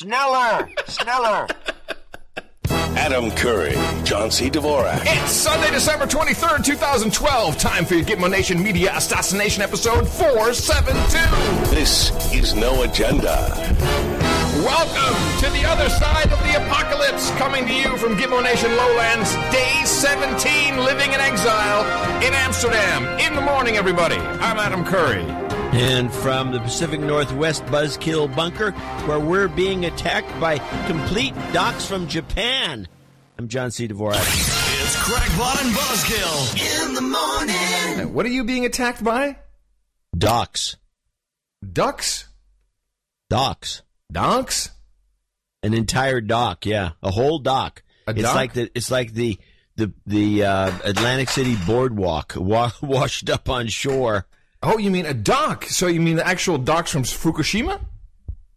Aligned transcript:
Schneller! 0.00 0.66
Sneller! 0.88 1.46
Adam 2.96 3.30
Curry, 3.32 3.74
John 4.02 4.30
C. 4.30 4.48
Dvorak. 4.48 5.02
It's 5.04 5.30
Sunday, 5.30 5.70
December 5.72 6.06
23rd, 6.06 6.64
2012. 6.64 7.58
Time 7.58 7.84
for 7.84 7.96
your 7.96 8.04
Gitmo 8.06 8.30
Nation 8.30 8.62
Media 8.62 8.96
Assassination 8.96 9.62
episode 9.62 10.08
472. 10.08 11.74
This 11.74 12.32
is 12.32 12.54
No 12.54 12.82
Agenda. 12.82 13.36
Welcome 14.64 15.38
to 15.40 15.50
the 15.50 15.66
other 15.68 15.90
side 15.90 16.32
of 16.32 16.38
the 16.44 16.64
apocalypse, 16.64 17.30
coming 17.32 17.66
to 17.66 17.74
you 17.74 17.98
from 17.98 18.16
Gitmo 18.16 18.42
Nation 18.42 18.74
Lowlands, 18.74 19.34
day 19.52 19.82
17, 19.84 20.78
living 20.78 21.12
in 21.12 21.20
exile 21.20 21.84
in 22.22 22.32
Amsterdam. 22.32 23.04
In 23.20 23.34
the 23.34 23.42
morning, 23.42 23.76
everybody. 23.76 24.16
I'm 24.16 24.58
Adam 24.58 24.82
Curry. 24.82 25.49
And 25.72 26.12
from 26.12 26.50
the 26.50 26.58
Pacific 26.60 26.98
Northwest 27.00 27.64
Buzzkill 27.66 28.34
Bunker, 28.34 28.72
where 29.06 29.20
we're 29.20 29.46
being 29.48 29.84
attacked 29.84 30.38
by 30.40 30.58
complete 30.86 31.32
docks 31.52 31.86
from 31.86 32.08
Japan. 32.08 32.88
I'm 33.38 33.46
John 33.48 33.70
C. 33.70 33.86
Dvorak. 33.86 34.16
It's 34.18 34.96
Crackpot 34.96 35.62
and 35.64 35.74
Buzzkill 35.74 36.88
in 36.88 36.94
the 36.94 37.00
morning. 37.02 38.12
What 38.14 38.26
are 38.26 38.30
you 38.30 38.42
being 38.44 38.64
attacked 38.66 39.04
by? 39.04 39.36
Docks. 40.16 40.76
Ducks? 41.72 42.26
Docks. 43.28 43.82
Donks? 44.10 44.70
An 45.62 45.72
entire 45.72 46.20
dock, 46.20 46.66
yeah. 46.66 46.90
A 47.02 47.12
whole 47.12 47.38
dock. 47.38 47.84
A 48.08 48.10
it's 48.10 48.22
dock? 48.22 48.34
like 48.34 48.52
the 48.54 48.70
it's 48.74 48.90
like 48.90 49.12
the 49.12 49.38
the 49.76 49.92
the 50.04 50.44
uh, 50.44 50.72
Atlantic 50.84 51.28
City 51.28 51.56
boardwalk 51.66 52.34
wa- 52.36 52.72
washed 52.82 53.30
up 53.30 53.48
on 53.48 53.68
shore. 53.68 54.26
Oh, 54.62 54.78
you 54.78 54.90
mean 54.90 55.06
a 55.06 55.14
dock? 55.14 55.64
So 55.64 55.86
you 55.86 56.00
mean 56.00 56.16
the 56.16 56.26
actual 56.26 56.58
docks 56.58 56.90
from 56.90 57.02
Fukushima? 57.02 57.80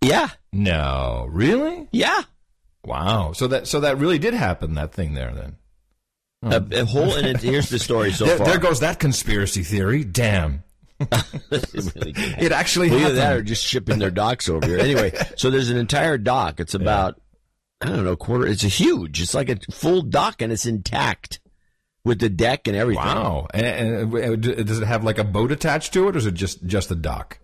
Yeah. 0.02 0.30
No, 0.52 1.28
really? 1.30 1.88
Yeah. 1.92 2.24
Wow. 2.86 3.32
So 3.32 3.48
that 3.48 3.68
so 3.68 3.80
that 3.80 3.98
really 3.98 4.20
did 4.20 4.34
happen. 4.34 4.74
That 4.74 4.92
thing 4.94 5.14
there, 5.14 5.34
then. 5.34 5.56
A, 6.44 6.58
a 6.58 6.60
hmm. 6.60 6.86
whole 6.88 7.14
and 7.14 7.26
it, 7.26 7.38
here's 7.42 7.70
the 7.70 7.80
story 7.80 8.12
so 8.12 8.26
There, 8.26 8.38
far. 8.38 8.48
there 8.48 8.60
goes 8.60 8.82
that 8.82 9.00
conspiracy 9.00 9.64
theory. 9.64 10.04
Damn. 10.04 10.64
It 11.52 11.96
really. 11.96 12.14
It 12.16 12.52
actually 12.52 12.90
Well, 12.90 13.00
either 13.00 13.16
happened. 13.16 13.20
that 13.20 13.38
or 13.38 13.42
just 13.44 13.66
shipping 13.66 14.00
their 14.00 14.12
docks 14.12 14.48
over 14.50 14.66
here. 14.66 14.80
Anyway, 14.80 15.14
so 15.38 15.50
there's 15.50 15.70
an 15.70 15.78
entire 15.78 16.18
dock. 16.18 16.60
It's 16.60 16.74
about 16.74 17.20
I 17.82 17.88
don't 17.88 18.06
know 18.06 18.16
quarter. 18.16 18.48
It's 18.48 18.64
a 18.64 18.70
huge. 18.70 19.22
It's 19.22 19.34
like 19.34 19.50
a 19.50 19.58
full 19.72 20.02
dock 20.02 20.42
and 20.42 20.52
it's 20.52 20.66
intact 20.66 21.40
with 22.06 22.20
the 22.20 22.30
deck 22.30 22.68
and 22.68 22.76
everything. 22.76 23.04
Wow. 23.04 23.48
And, 23.54 23.66
and, 23.66 24.16
uh, 24.16 24.36
d- 24.36 24.64
does 24.64 24.80
it 24.80 24.86
have 24.86 25.04
like 25.04 25.18
a 25.18 25.24
boat 25.24 25.52
attached 25.52 25.94
to 25.94 26.08
it, 26.08 26.16
or 26.16 26.18
is 26.18 26.26
it 26.26 26.34
just 26.34 26.66
just 26.66 26.92
a 26.92 26.96
dock? 26.96 27.40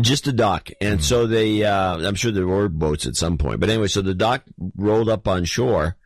Just 0.00 0.26
a 0.26 0.32
dock. 0.32 0.70
And 0.80 1.04
so 1.04 1.26
they, 1.26 1.64
uh, 1.64 1.98
I'm 1.98 2.14
sure 2.14 2.32
there 2.32 2.46
were 2.46 2.68
boats 2.68 3.06
at 3.06 3.14
some 3.14 3.38
point. 3.38 3.60
But 3.60 3.68
anyway, 3.68 3.88
so 3.88 4.00
the 4.00 4.14
dock 4.14 4.42
rolled 4.76 5.08
up 5.08 5.28
on 5.28 5.44
shore 5.44 5.96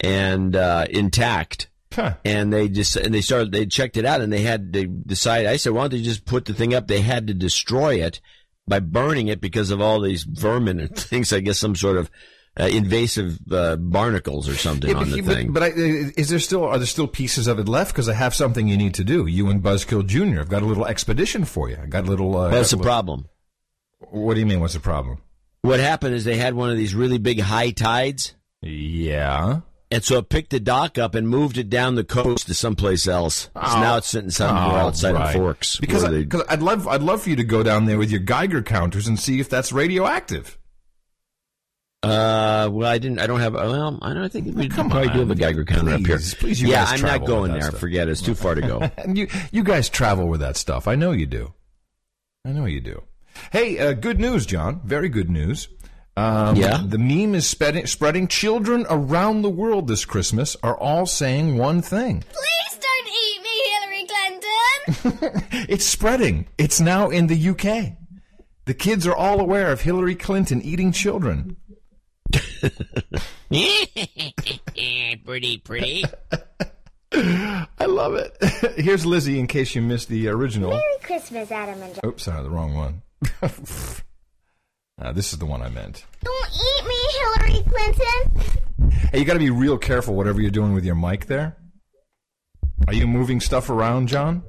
and, 0.00 0.54
uh, 0.54 0.86
intact. 0.90 1.68
Huh. 1.92 2.14
And 2.24 2.52
they 2.52 2.68
just, 2.68 2.96
and 2.96 3.14
they 3.14 3.22
started, 3.22 3.52
they 3.52 3.64
checked 3.64 3.96
it 3.96 4.04
out 4.04 4.20
and 4.20 4.30
they 4.32 4.42
had, 4.42 4.72
they 4.72 4.84
decided, 4.84 5.46
I 5.46 5.56
said, 5.56 5.72
why 5.72 5.82
don't 5.82 5.92
they 5.92 6.02
just 6.02 6.26
put 6.26 6.44
the 6.44 6.52
thing 6.52 6.74
up? 6.74 6.88
They 6.88 7.00
had 7.00 7.28
to 7.28 7.34
destroy 7.34 8.04
it 8.04 8.20
by 8.66 8.80
burning 8.80 9.28
it 9.28 9.40
because 9.40 9.70
of 9.70 9.80
all 9.80 10.00
these 10.00 10.24
vermin 10.24 10.80
and 10.80 10.94
things, 10.96 11.32
I 11.32 11.40
guess 11.40 11.58
some 11.58 11.76
sort 11.76 11.96
of 11.96 12.10
uh, 12.58 12.64
invasive, 12.66 13.38
uh, 13.52 13.76
barnacles 13.76 14.48
or 14.48 14.54
something 14.56 14.90
Yeah, 14.90 14.96
on 14.98 15.10
the 15.10 15.20
but, 15.20 15.34
thing. 15.34 15.52
but 15.52 15.62
I, 15.62 15.66
is 15.68 16.28
there 16.28 16.38
still 16.38 16.64
are 16.64 16.78
there 16.78 16.86
still 16.86 17.06
pieces 17.06 17.46
of 17.46 17.58
it 17.58 17.68
left? 17.68 17.92
Because 17.92 18.08
I 18.08 18.14
have 18.14 18.34
something 18.34 18.66
you 18.68 18.76
need 18.76 18.94
to 18.94 19.04
do. 19.04 19.26
You 19.26 19.48
and 19.50 19.62
Buzzkill 19.62 20.06
Junior. 20.06 20.40
I've 20.40 20.48
got 20.48 20.62
a 20.62 20.66
little 20.66 20.86
expedition 20.86 21.44
for 21.44 21.68
you. 21.70 21.78
I 21.82 21.86
got 21.86 22.04
a 22.04 22.10
little. 22.10 22.36
Uh, 22.36 22.50
What's 22.50 22.70
the 22.70 22.76
little- 22.76 22.88
problem? 22.90 23.28
What 24.10 24.34
do 24.34 24.40
you 24.40 24.46
mean? 24.46 24.60
What's 24.60 24.74
the 24.74 24.80
problem? 24.80 25.18
What 25.62 25.80
happened 25.80 26.14
is 26.14 26.24
they 26.24 26.36
had 26.36 26.54
one 26.54 26.70
of 26.70 26.76
these 26.76 26.94
really 26.94 27.18
big 27.18 27.40
high 27.40 27.70
tides. 27.70 28.34
Yeah. 28.62 29.60
And 29.90 30.04
so 30.04 30.18
it 30.18 30.28
picked 30.28 30.50
the 30.50 30.60
dock 30.60 30.98
up 30.98 31.14
and 31.14 31.26
moved 31.28 31.56
it 31.56 31.70
down 31.70 31.94
the 31.94 32.04
coast 32.04 32.46
to 32.48 32.54
someplace 32.54 33.08
else. 33.08 33.48
So 33.54 33.60
now 33.80 33.96
it's 33.96 34.08
sitting 34.08 34.30
somewhere 34.30 34.62
Oh, 34.74 34.86
outside 34.86 35.14
right. 35.14 35.34
of 35.34 35.40
Forks. 35.40 35.76
Because 35.78 36.04
I, 36.04 36.10
they- 36.10 36.26
I'd 36.48 36.60
love 36.62 36.86
I'd 36.86 37.02
love 37.02 37.22
for 37.22 37.30
you 37.30 37.36
to 37.36 37.44
go 37.44 37.62
down 37.62 37.86
there 37.86 37.96
with 37.98 38.10
your 38.10 38.20
Geiger 38.20 38.62
counters 38.62 39.06
and 39.08 39.18
see 39.18 39.40
if 39.40 39.48
that's 39.48 39.72
radioactive. 39.72 40.57
Uh, 42.08 42.68
well, 42.70 42.88
I 42.88 42.98
didn't. 42.98 43.18
I 43.20 43.26
don't 43.26 43.40
have. 43.40 43.54
Well, 43.54 43.98
I 44.02 44.14
don't 44.14 44.32
think 44.32 44.56
we 44.56 44.68
Come 44.68 44.90
probably 44.90 45.10
do 45.12 45.20
have 45.20 45.30
a 45.30 45.34
Geiger 45.34 45.64
counter 45.64 45.92
up 45.94 46.00
here. 46.00 46.16
Please, 46.16 46.34
please, 46.34 46.60
you 46.62 46.68
yeah, 46.68 46.84
guys 46.84 47.02
I'm 47.02 47.06
not 47.20 47.26
going 47.26 47.52
there. 47.52 47.62
stuff. 47.62 47.80
Forget 47.80 48.08
it. 48.08 48.12
It's 48.12 48.22
too 48.22 48.34
far 48.34 48.54
to 48.54 48.60
go. 48.60 48.90
And 48.98 49.16
you 49.16 49.28
you 49.52 49.62
guys 49.62 49.88
travel 49.88 50.28
with 50.28 50.40
that 50.40 50.56
stuff. 50.56 50.88
I 50.88 50.94
know 50.96 51.12
you 51.12 51.26
do. 51.26 51.52
I 52.46 52.52
know 52.52 52.64
you 52.66 52.80
do. 52.80 53.02
Hey, 53.52 53.78
uh, 53.78 53.92
good 53.92 54.18
news, 54.18 54.46
John. 54.46 54.80
Very 54.84 55.08
good 55.08 55.30
news. 55.30 55.68
Um, 56.16 56.56
Yeah? 56.56 56.82
The 56.84 56.98
meme 56.98 57.34
is 57.36 57.46
spreading, 57.46 57.86
spreading. 57.86 58.26
Children 58.26 58.86
around 58.90 59.42
the 59.42 59.50
world 59.50 59.86
this 59.86 60.04
Christmas 60.04 60.56
are 60.62 60.76
all 60.76 61.06
saying 61.06 61.56
one 61.56 61.80
thing. 61.82 62.22
Please 62.32 62.78
don't 62.80 63.08
eat 63.08 63.42
me, 63.42 63.56
Hillary 63.74 64.06
Clinton. 65.30 65.44
It's 65.68 65.84
spreading. 65.84 66.46
It's 66.58 66.80
now 66.80 67.10
in 67.10 67.26
the 67.28 67.48
UK. 67.50 67.92
The 68.64 68.74
kids 68.74 69.06
are 69.06 69.14
all 69.14 69.40
aware 69.40 69.70
of 69.70 69.80
Hillary 69.82 70.14
Clinton 70.16 70.60
eating 70.62 70.90
children. 70.92 71.56
pretty, 75.24 75.58
pretty. 75.58 76.04
I 77.12 77.86
love 77.86 78.14
it. 78.14 78.36
Here's 78.76 79.04
Lizzie 79.06 79.38
in 79.38 79.46
case 79.46 79.74
you 79.74 79.80
missed 79.82 80.08
the 80.08 80.28
original. 80.28 80.70
Merry 80.70 80.82
Christmas, 81.02 81.50
Adam 81.50 81.82
and 81.82 81.94
John. 81.94 82.00
Oops, 82.06 82.22
sorry, 82.22 82.42
the 82.42 82.50
wrong 82.50 82.74
one. 82.74 83.02
uh, 83.42 83.48
this 85.12 85.32
is 85.32 85.38
the 85.38 85.46
one 85.46 85.62
I 85.62 85.68
meant. 85.68 86.04
Don't 86.22 86.50
eat 86.52 86.84
me, 86.86 86.96
Hillary 87.18 87.62
Clinton. 87.64 88.90
Hey, 89.10 89.18
you 89.20 89.24
got 89.24 89.32
to 89.34 89.38
be 89.38 89.50
real 89.50 89.78
careful 89.78 90.14
whatever 90.14 90.40
you're 90.40 90.50
doing 90.50 90.74
with 90.74 90.84
your 90.84 90.94
mic 90.94 91.26
there. 91.26 91.56
Are 92.86 92.94
you 92.94 93.06
moving 93.06 93.40
stuff 93.40 93.70
around, 93.70 94.08
John? 94.08 94.42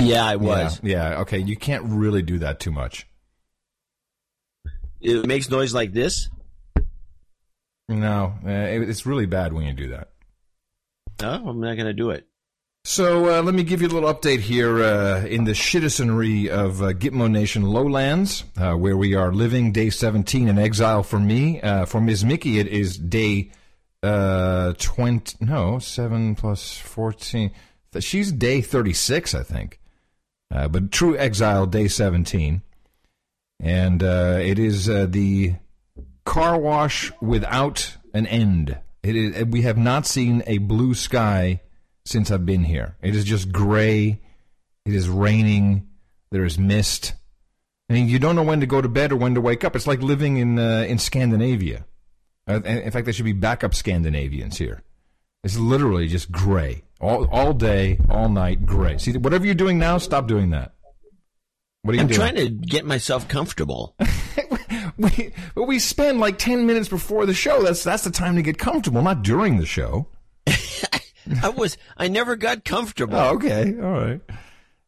yeah, 0.00 0.24
I 0.24 0.36
was. 0.36 0.80
Yeah, 0.82 1.10
yeah, 1.10 1.20
okay. 1.20 1.38
You 1.38 1.56
can't 1.56 1.84
really 1.84 2.22
do 2.22 2.40
that 2.40 2.58
too 2.60 2.72
much. 2.72 3.06
It 5.00 5.26
makes 5.26 5.48
noise 5.48 5.72
like 5.72 5.92
this. 5.92 6.28
No, 7.88 8.34
uh, 8.44 8.50
it's 8.50 9.06
really 9.06 9.26
bad 9.26 9.52
when 9.52 9.64
you 9.64 9.72
do 9.72 9.88
that. 9.88 10.10
No, 11.20 11.48
I'm 11.48 11.60
not 11.60 11.74
going 11.74 11.86
to 11.86 11.92
do 11.92 12.10
it. 12.10 12.26
So 12.84 13.38
uh, 13.38 13.42
let 13.42 13.54
me 13.54 13.64
give 13.64 13.82
you 13.82 13.88
a 13.88 13.90
little 13.90 14.12
update 14.12 14.40
here 14.40 14.82
uh, 14.82 15.24
in 15.24 15.44
the 15.44 15.54
citizenry 15.54 16.48
of 16.48 16.80
uh, 16.80 16.92
Gitmo 16.92 17.30
Nation 17.30 17.62
Lowlands, 17.64 18.44
uh, 18.56 18.74
where 18.74 18.96
we 18.96 19.14
are 19.14 19.32
living 19.32 19.72
day 19.72 19.90
17 19.90 20.48
in 20.48 20.58
exile 20.58 21.02
for 21.02 21.18
me. 21.18 21.60
Uh, 21.60 21.84
for 21.84 22.00
Ms. 22.00 22.24
Mickey, 22.24 22.58
it 22.58 22.66
is 22.66 22.96
day 22.96 23.50
uh, 24.02 24.72
20, 24.78 25.44
no, 25.44 25.78
7 25.78 26.34
plus 26.34 26.78
14. 26.78 27.50
She's 28.00 28.32
day 28.32 28.60
36, 28.60 29.34
I 29.34 29.42
think. 29.42 29.80
Uh, 30.50 30.68
but 30.68 30.90
true 30.90 31.16
exile, 31.18 31.66
day 31.66 31.88
17. 31.88 32.62
And 33.60 34.02
uh, 34.02 34.38
it 34.40 34.58
is 34.58 34.88
uh, 34.88 35.06
the 35.08 35.54
car 36.28 36.58
wash 36.58 37.10
without 37.22 37.96
an 38.12 38.26
end. 38.26 38.78
It 39.02 39.16
is, 39.16 39.44
we 39.46 39.62
have 39.62 39.78
not 39.78 40.06
seen 40.06 40.42
a 40.46 40.58
blue 40.58 40.92
sky 40.92 41.62
since 42.04 42.30
I've 42.30 42.44
been 42.44 42.64
here. 42.64 42.96
It 43.00 43.16
is 43.16 43.24
just 43.24 43.50
gray. 43.50 44.20
It 44.84 44.94
is 44.94 45.08
raining. 45.08 45.88
There 46.30 46.44
is 46.44 46.58
mist. 46.58 47.14
I 47.88 47.94
mean, 47.94 48.08
you 48.08 48.18
don't 48.18 48.36
know 48.36 48.42
when 48.42 48.60
to 48.60 48.66
go 48.66 48.82
to 48.82 48.88
bed 48.88 49.12
or 49.12 49.16
when 49.16 49.34
to 49.36 49.40
wake 49.40 49.64
up. 49.64 49.74
It's 49.74 49.86
like 49.86 50.02
living 50.02 50.36
in 50.36 50.58
uh, 50.58 50.84
in 50.86 50.98
Scandinavia. 50.98 51.86
Uh, 52.46 52.60
in 52.62 52.90
fact, 52.90 53.06
there 53.06 53.14
should 53.14 53.24
be 53.24 53.32
backup 53.32 53.74
Scandinavians 53.74 54.58
here. 54.58 54.82
It's 55.42 55.56
literally 55.56 56.08
just 56.08 56.30
gray 56.30 56.82
all 57.00 57.26
all 57.28 57.54
day, 57.54 57.98
all 58.10 58.28
night, 58.28 58.66
gray. 58.66 58.98
See, 58.98 59.16
whatever 59.16 59.46
you're 59.46 59.54
doing 59.54 59.78
now, 59.78 59.96
stop 59.96 60.28
doing 60.28 60.50
that. 60.50 60.74
What 61.82 61.92
are 61.92 61.96
you 61.96 62.02
I'm 62.02 62.08
doing? 62.08 62.18
trying 62.18 62.34
to 62.36 62.50
get 62.50 62.84
myself 62.84 63.28
comfortable. 63.28 63.94
we, 64.98 65.32
but 65.54 65.64
we 65.64 65.78
spend 65.78 66.20
like 66.20 66.38
10 66.38 66.66
minutes 66.66 66.88
before 66.88 67.24
the 67.26 67.34
show. 67.34 67.62
That's 67.62 67.84
that's 67.84 68.04
the 68.04 68.10
time 68.10 68.36
to 68.36 68.42
get 68.42 68.58
comfortable, 68.58 69.00
not 69.02 69.22
during 69.22 69.56
the 69.58 69.66
show. 69.66 70.08
I 71.42 71.48
was. 71.50 71.76
I 71.96 72.08
never 72.08 72.36
got 72.36 72.64
comfortable. 72.64 73.16
Oh, 73.16 73.34
okay. 73.34 73.74
All 73.80 73.90
right. 73.92 74.20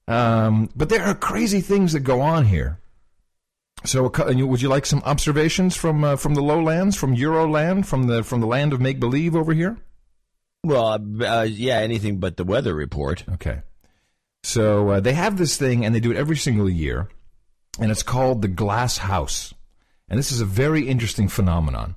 Um, 0.08 0.70
but 0.74 0.88
there 0.88 1.04
are 1.04 1.14
crazy 1.14 1.60
things 1.60 1.92
that 1.92 2.00
go 2.00 2.20
on 2.20 2.46
here. 2.46 2.78
So, 3.84 4.06
a 4.06 4.10
cou- 4.10 4.24
and 4.24 4.38
you- 4.38 4.46
would 4.46 4.60
you 4.60 4.68
like 4.68 4.84
some 4.86 5.02
observations 5.04 5.76
from 5.76 6.02
uh, 6.04 6.16
from 6.16 6.34
the 6.34 6.42
lowlands, 6.42 6.96
from 6.96 7.14
Euroland, 7.16 7.86
from 7.86 8.06
the 8.06 8.22
from 8.24 8.40
the 8.40 8.46
land 8.46 8.72
of 8.72 8.80
make 8.80 8.98
believe 9.00 9.36
over 9.36 9.52
here? 9.52 9.76
Well, 10.64 10.86
uh, 10.88 10.98
uh, 11.24 11.42
yeah, 11.42 11.76
anything 11.78 12.18
but 12.18 12.36
the 12.36 12.44
weather 12.44 12.74
report. 12.74 13.24
Okay. 13.34 13.60
So 14.42 14.88
uh, 14.90 15.00
they 15.00 15.12
have 15.12 15.36
this 15.36 15.56
thing, 15.56 15.84
and 15.84 15.94
they 15.94 16.00
do 16.00 16.10
it 16.10 16.16
every 16.16 16.36
single 16.36 16.68
year, 16.68 17.08
and 17.78 17.90
it's 17.90 18.02
called 18.02 18.40
the 18.42 18.48
glass 18.48 18.96
house. 18.98 19.52
And 20.10 20.18
this 20.18 20.32
is 20.32 20.40
a 20.40 20.44
very 20.46 20.86
interesting 20.88 21.28
phenomenon. 21.28 21.94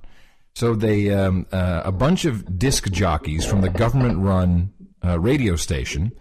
So 0.54 0.74
they 0.74 1.10
um, 1.10 1.46
uh, 1.52 1.82
a 1.84 1.92
bunch 1.92 2.24
of 2.24 2.58
disc 2.58 2.88
jockeys 2.90 3.44
from 3.44 3.60
the 3.60 3.68
government-run 3.68 4.72
uh, 5.04 5.18
radio 5.18 5.56
station 5.56 6.12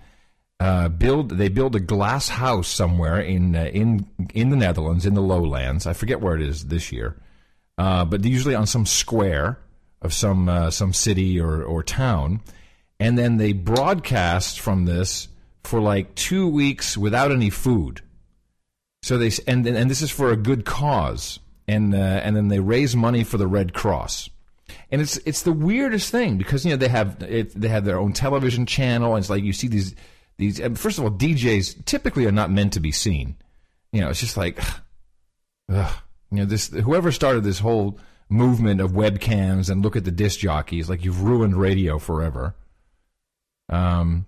uh, 0.59 0.87
build 0.87 1.31
they 1.31 1.49
build 1.49 1.75
a 1.75 1.79
glass 1.79 2.29
house 2.29 2.67
somewhere 2.67 3.19
in 3.19 3.55
uh, 3.55 3.65
in 3.65 4.07
in 4.33 4.49
the 4.49 4.55
Netherlands 4.55 5.05
in 5.05 5.13
the 5.13 5.21
lowlands. 5.21 5.85
I 5.85 5.93
forget 5.93 6.21
where 6.21 6.35
it 6.35 6.41
is 6.41 6.67
this 6.67 6.91
year, 6.91 7.21
uh, 7.77 8.05
but 8.05 8.23
usually 8.23 8.55
on 8.55 8.65
some 8.65 8.85
square 8.85 9.59
of 10.01 10.13
some 10.13 10.47
uh, 10.47 10.71
some 10.71 10.93
city 10.93 11.39
or 11.39 11.63
or 11.63 11.83
town, 11.83 12.39
and 12.99 13.17
then 13.17 13.37
they 13.37 13.51
broadcast 13.51 14.61
from 14.61 14.85
this 14.85 15.27
for 15.63 15.81
like 15.81 16.15
two 16.15 16.47
weeks 16.47 16.97
without 16.97 17.31
any 17.31 17.49
food. 17.49 18.01
So 19.01 19.17
they 19.17 19.31
and 19.47 19.67
and 19.67 19.91
this 19.91 20.01
is 20.01 20.11
for 20.11 20.31
a 20.31 20.37
good 20.37 20.63
cause, 20.63 21.39
and 21.67 21.93
uh, 21.93 21.97
and 21.97 22.35
then 22.35 22.47
they 22.47 22.59
raise 22.59 22.95
money 22.95 23.23
for 23.23 23.37
the 23.37 23.47
Red 23.47 23.73
Cross. 23.73 24.29
And 24.91 25.01
it's 25.01 25.17
it's 25.25 25.43
the 25.43 25.51
weirdest 25.53 26.09
thing 26.11 26.37
because 26.37 26.65
you 26.65 26.71
know 26.71 26.77
they 26.77 26.87
have 26.87 27.21
it, 27.23 27.59
they 27.59 27.67
have 27.67 27.85
their 27.85 27.99
own 27.99 28.13
television 28.13 28.65
channel, 28.65 29.15
and 29.15 29.21
it's 29.23 29.29
like 29.29 29.43
you 29.43 29.53
see 29.53 29.67
these 29.67 29.95
these. 30.37 30.59
First 30.77 30.97
of 30.97 31.03
all, 31.03 31.11
DJs 31.11 31.85
typically 31.85 32.25
are 32.25 32.31
not 32.31 32.49
meant 32.51 32.73
to 32.73 32.79
be 32.79 32.91
seen. 32.91 33.35
You 33.91 34.01
know, 34.01 34.09
it's 34.09 34.19
just 34.19 34.37
like, 34.37 34.59
ugh, 35.69 35.93
you 36.31 36.37
know, 36.37 36.45
this 36.45 36.67
whoever 36.69 37.11
started 37.11 37.43
this 37.43 37.59
whole 37.59 37.99
movement 38.29 38.81
of 38.81 38.91
webcams 38.91 39.69
and 39.69 39.83
look 39.83 39.95
at 39.95 40.05
the 40.05 40.11
disc 40.11 40.39
jockeys, 40.39 40.89
like 40.89 41.03
you've 41.05 41.21
ruined 41.21 41.55
radio 41.55 41.99
forever. 41.99 42.55
Um, 43.69 44.25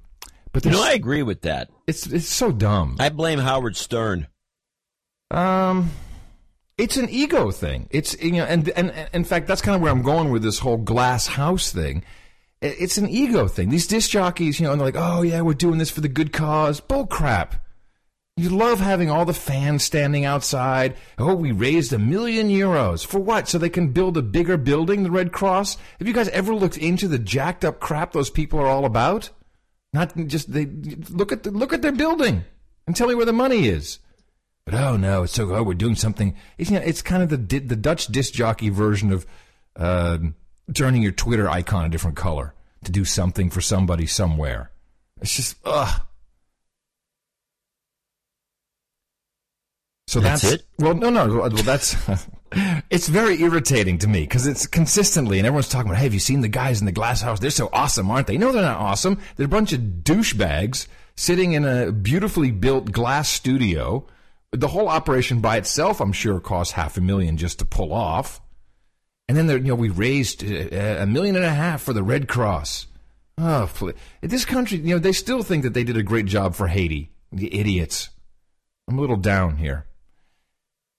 but 0.52 0.64
You 0.66 0.72
know, 0.72 0.84
I 0.84 0.92
agree 0.92 1.24
with 1.24 1.42
that. 1.42 1.70
it's 1.88 2.06
it's 2.08 2.28
so 2.28 2.52
dumb. 2.52 2.98
I 3.00 3.10
blame 3.10 3.40
Howard 3.40 3.76
Stern. 3.76 4.28
Um, 5.32 5.90
it's 6.77 6.98
an 6.98 7.10
ego 7.10 7.51
thing. 7.51 7.88
It's 7.89 8.22
you 8.22 8.33
know, 8.33 8.45
and 8.45 8.68
and, 8.69 8.92
and 8.92 9.10
in 9.13 9.24
fact, 9.24 9.48
that's 9.48 9.62
kind 9.62 9.75
of 9.75 9.81
where 9.81 9.92
I'm 9.92 10.01
going 10.01 10.30
with 10.30 10.44
this 10.44 10.60
whole 10.60 10.77
glass 10.77 11.27
house 11.27 11.72
thing. 11.72 12.04
It's 12.62 12.98
an 12.98 13.10
ego 13.10 13.48
thing. 13.48 13.69
These 13.69 13.88
disc 13.88 14.10
jockeys, 14.10 14.60
you 14.60 14.66
know, 14.66 14.72
and 14.72 14.81
they're 14.81 14.88
like, 14.88 14.95
"Oh 14.98 15.22
yeah, 15.22 15.42
we're 15.42 15.54
doing 15.54 15.77
this 15.77 15.92
for 15.92 16.01
the 16.01 16.10
good 16.10 16.33
cause." 16.33 16.80
Bull 16.80 17.07
crap. 17.07 17.62
You 18.38 18.50
love 18.50 18.81
having 18.81 19.10
all 19.10 19.24
the 19.24 19.33
fans 19.33 19.86
standing 19.86 20.25
outside. 20.25 20.98
Oh, 21.18 21.36
we 21.36 21.54
raised 21.54 21.94
a 21.94 22.00
million 22.00 22.50
euros 22.50 23.06
for 23.06 23.19
what? 23.19 23.48
So 23.48 23.57
they 23.57 23.69
can 23.69 23.94
build 23.94 24.18
a 24.18 24.22
bigger 24.22 24.57
building, 24.57 25.04
the 25.04 25.12
Red 25.12 25.31
Cross. 25.31 25.77
Have 26.00 26.07
you 26.07 26.13
guys 26.13 26.27
ever 26.30 26.54
looked 26.54 26.77
into 26.77 27.07
the 27.07 27.18
jacked 27.18 27.63
up 27.63 27.80
crap 27.80 28.12
those 28.12 28.30
people 28.30 28.60
are 28.60 28.68
all 28.68 28.83
about? 28.83 29.30
Not 29.94 30.18
just 30.27 30.51
they 30.51 30.66
look 30.66 31.31
at 31.31 31.44
the, 31.44 31.51
look 31.51 31.72
at 31.72 31.81
their 31.81 31.94
building 31.94 32.44
and 32.86 32.94
tell 32.94 33.07
me 33.07 33.16
where 33.16 33.25
the 33.25 33.31
money 33.31 33.69
is. 33.69 34.00
But 34.66 34.74
oh 34.76 34.98
no, 34.98 35.24
it's 35.24 35.34
so 35.34 35.54
oh 35.56 35.64
we're 35.64 35.76
doing 35.76 35.96
something. 35.96 36.36
It's 36.58 36.72
you 36.72 36.80
know, 36.80 36.86
it's 36.86 37.02
kind 37.02 37.22
of 37.22 37.30
the 37.30 37.60
the 37.60 37.76
Dutch 37.76 38.08
disc 38.08 38.34
jockey 38.34 38.70
version 38.70 39.14
of 39.14 39.26
uh, 39.76 40.18
turning 40.74 41.04
your 41.04 41.12
Twitter 41.12 41.50
icon 41.50 41.86
a 41.86 41.90
different 41.90 42.18
color 42.18 42.54
to 42.84 42.92
do 42.92 43.06
something 43.06 43.50
for 43.50 43.62
somebody 43.62 44.08
somewhere. 44.08 44.72
It's 45.22 45.36
just 45.36 45.58
ugh. 45.66 46.02
So 50.08 50.20
That's 50.20 50.44
that's, 50.44 50.54
it? 50.56 50.66
Well, 50.80 50.94
no, 50.94 51.10
no. 51.10 51.28
Well, 51.28 51.50
that's 51.50 51.96
it's 52.90 53.08
very 53.08 53.42
irritating 53.42 53.98
to 54.00 54.08
me 54.08 54.22
because 54.22 54.48
it's 54.48 54.66
consistently, 54.66 55.40
and 55.40 55.48
everyone's 55.48 55.68
talking 55.70 55.90
about, 55.90 55.98
"Hey, 55.98 56.06
have 56.06 56.14
you 56.14 56.20
seen 56.20 56.42
the 56.42 56.48
guys 56.48 56.80
in 56.80 56.86
the 56.86 56.92
glass 56.92 57.22
house? 57.22 57.40
They're 57.40 57.50
so 57.50 57.70
awesome, 57.74 58.10
aren't 58.10 58.28
they?" 58.28 58.38
No, 58.38 58.52
they're 58.52 58.62
not 58.62 58.78
awesome. 58.80 59.20
They're 59.36 59.48
a 59.48 59.50
bunch 59.50 59.74
of 59.74 59.82
douchebags 59.82 60.88
sitting 61.16 61.54
in 61.54 61.66
a 61.66 61.92
beautifully 61.92 62.52
built 62.52 62.92
glass 62.92 63.30
studio. 63.30 64.08
The 64.56 64.68
whole 64.68 64.88
operation 64.88 65.42
by 65.42 65.57
itself, 65.57 66.00
I'm 66.02 66.13
sure, 66.13 66.40
cost 66.40 66.74
half 66.74 66.98
a 66.98 67.02
million 67.02 67.38
just 67.38 67.60
to 67.60 67.66
pull 67.66 67.94
off. 67.94 68.42
And 69.28 69.38
then, 69.38 69.48
there, 69.48 69.57
you 69.57 69.66
know, 69.66 69.75
we 69.75 69.90
raised 69.90 70.44
uh, 70.44 70.98
a 71.00 71.06
million 71.06 71.36
and 71.36 71.46
a 71.46 71.50
half 71.54 71.81
for 71.81 71.94
the 71.94 72.04
Red 72.04 72.28
Cross. 72.28 72.88
Oh, 73.38 73.69
this 74.22 74.46
country, 74.46 74.78
you 74.78 74.96
know, 74.96 75.00
they 75.00 75.12
still 75.12 75.44
think 75.44 75.63
that 75.63 75.74
they 75.74 75.84
did 75.84 75.98
a 75.98 76.04
great 76.04 76.25
job 76.25 76.56
for 76.56 76.68
Haiti. 76.68 77.12
The 77.31 77.54
idiots. 77.54 78.10
I'm 78.88 78.98
a 78.98 79.02
little 79.02 79.18
down 79.18 79.57
here. 79.57 79.88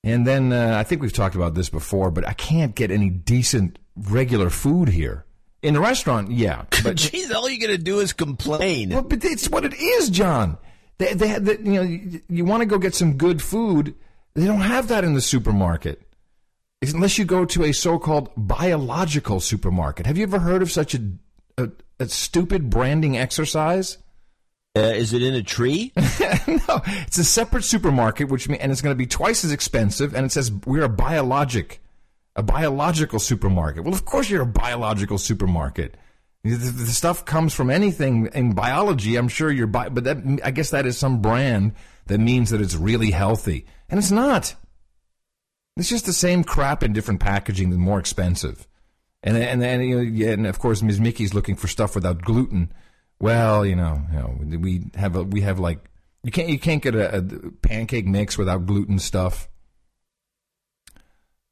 And 0.05 0.26
then 0.26 0.52
uh, 0.52 0.76
I 0.79 0.85
think 0.85 1.02
we've 1.02 1.12
talked 1.12 1.35
about 1.35 1.55
this 1.55 1.69
before, 1.69 2.11
but 2.11 2.26
I 2.26 2.32
can't 2.32 2.75
get 2.75 2.91
any 2.91 3.11
decent 3.11 3.79
regular 3.97 4.50
food 4.50 4.88
here. 4.88 5.25
In 5.62 5.75
a 5.75 5.81
restaurant, 5.81 6.31
yeah, 6.31 6.62
but 6.85 6.97
Jeez, 6.97 7.35
all 7.35 7.49
you 7.49 7.59
gonna 7.59 7.79
do 7.79 8.00
is 8.00 8.12
complain. 8.12 8.91
well, 8.91 9.02
but 9.02 9.25
it's 9.25 9.49
what 9.49 9.64
it 9.64 9.75
is, 9.75 10.11
John. 10.11 10.59
They, 10.99 11.15
they, 11.15 11.29
had 11.29 11.45
the, 11.45 11.61
you 11.63 11.75
know, 11.75 11.83
you, 11.83 12.21
you 12.29 12.45
want 12.45 12.63
to 12.63 12.67
go 12.67 12.79
get 12.79 12.95
some 12.95 13.17
good 13.17 13.43
food. 13.43 13.95
They 14.35 14.47
don't 14.47 14.61
have 14.61 14.89
that 14.89 15.05
in 15.05 15.15
the 15.15 15.21
supermarket, 15.21 16.03
unless 16.83 17.19
you 17.19 17.25
go 17.25 17.45
to 17.45 17.65
a 17.65 17.73
so-called 17.73 18.31
biological 18.37 19.41
supermarket. 19.41 20.07
Have 20.07 20.17
you 20.17 20.25
ever 20.25 20.39
heard 20.39 20.63
of 20.63 20.71
such 20.71 20.95
a, 20.95 21.01
a, 21.59 21.71
a 22.01 22.09
stupid 22.09 22.71
branding 22.71 23.17
exercise? 23.17 23.99
Uh, 24.77 24.81
is 24.81 25.15
it 25.15 25.23
in 25.23 25.35
a 25.35 25.43
tree? 25.43 25.91
no, 25.97 26.83
it's 27.07 27.17
a 27.17 27.25
separate 27.25 27.65
supermarket, 27.65 28.29
which 28.29 28.47
mean, 28.47 28.61
and 28.61 28.71
it's 28.71 28.83
going 28.83 28.93
to 28.93 28.99
be 28.99 29.07
twice 29.07 29.43
as 29.43 29.51
expensive. 29.51 30.15
And 30.15 30.27
it 30.27 30.33
says 30.33 30.53
we're 30.67 30.85
a 30.85 30.89
biologic, 30.89 31.81
a 32.35 32.43
biological 32.43 33.19
supermarket. 33.19 33.85
Well, 33.85 33.95
of 33.95 34.05
course 34.05 34.29
you're 34.29 34.43
a 34.43 34.47
biological 34.47 35.17
supermarket. 35.17 35.97
The, 36.49 36.71
the- 36.71 36.87
stuff 36.87 37.25
comes 37.25 37.55
from 37.55 37.71
anything 37.71 38.29
in 38.35 38.53
biology. 38.53 39.17
I'm 39.17 39.29
sure 39.29 39.51
you're, 39.51 39.67
bi- 39.67 39.89
but 39.89 40.05
that 40.05 40.19
I 40.45 40.51
guess 40.51 40.71
that 40.71 40.87
is 40.87 40.97
some 40.99 41.21
brand 41.23 41.73
that 42.07 42.19
means 42.19 42.51
that 42.51 42.61
it's 42.61 42.75
really 42.75 43.11
healthy, 43.11 43.67
and 43.89 43.99
it's 43.99 44.11
not. 44.11 44.55
It's 45.77 45.89
just 45.89 46.07
the 46.07 46.13
same 46.13 46.43
crap 46.45 46.83
in 46.83 46.93
different 46.93 47.21
packaging, 47.21 47.71
and 47.73 47.81
more 47.81 47.99
expensive. 47.99 48.67
And 49.23 49.37
and 49.37 49.61
then 49.61 49.81
you 49.83 49.97
know, 49.97 50.03
yeah, 50.03 50.31
and 50.31 50.47
of 50.47 50.59
course 50.59 50.83
Ms. 50.83 51.01
Mickey's 51.01 51.35
looking 51.35 51.57
for 51.57 51.69
stuff 51.69 51.95
without 51.95 52.23
gluten. 52.23 52.73
Well, 53.21 53.65
you 53.67 53.77
know, 53.77 54.01
you 54.13 54.19
know, 54.19 54.59
we 54.59 54.85
have 54.95 55.17
a, 55.17 55.23
we 55.25 55.41
have 55.41 55.59
like 55.59 55.79
you 56.23 56.31
can't 56.31 56.49
you 56.49 56.59
can't 56.59 56.83
get 56.83 56.95
a, 56.95 57.19
a 57.19 57.23
pancake 57.63 58.07
mix 58.07 58.39
without 58.39 58.67
gluten 58.67 58.99
stuff. 58.99 59.49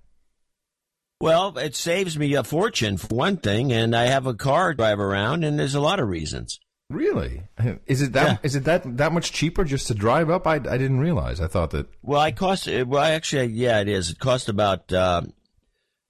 Well, 1.21 1.57
it 1.57 1.75
saves 1.75 2.17
me 2.17 2.33
a 2.35 2.43
fortune 2.43 2.97
for 2.97 3.07
one 3.07 3.37
thing, 3.37 3.73
and 3.73 3.95
I 3.95 4.05
have 4.05 4.27
a 4.27 4.33
car 4.33 4.71
to 4.71 4.77
drive 4.77 4.99
around, 4.99 5.43
and 5.43 5.57
there's 5.57 5.75
a 5.75 5.81
lot 5.81 5.99
of 5.99 6.07
reasons. 6.07 6.59
Really? 6.89 7.43
Is 7.87 8.01
it 8.01 8.13
that? 8.13 8.39
Is 8.43 8.55
Yeah. 8.55 8.61
it 8.61 8.63
that 8.65 8.97
that 8.97 9.11
much 9.13 9.31
cheaper 9.31 9.63
just 9.63 9.87
to 9.87 9.93
drive 9.93 10.29
up? 10.29 10.47
I, 10.47 10.55
I 10.55 10.77
didn't 10.77 10.99
realize. 10.99 11.41
I 11.41 11.47
thought 11.47 11.71
that. 11.71 11.87
Well, 12.01 12.19
I 12.21 12.31
cost. 12.31 12.67
Well, 12.67 13.03
actually, 13.03 13.47
yeah, 13.47 13.79
it 13.79 13.87
is. 13.87 14.11
It 14.11 14.19
cost 14.19 14.47
about 14.49 14.91
uh, 14.93 15.23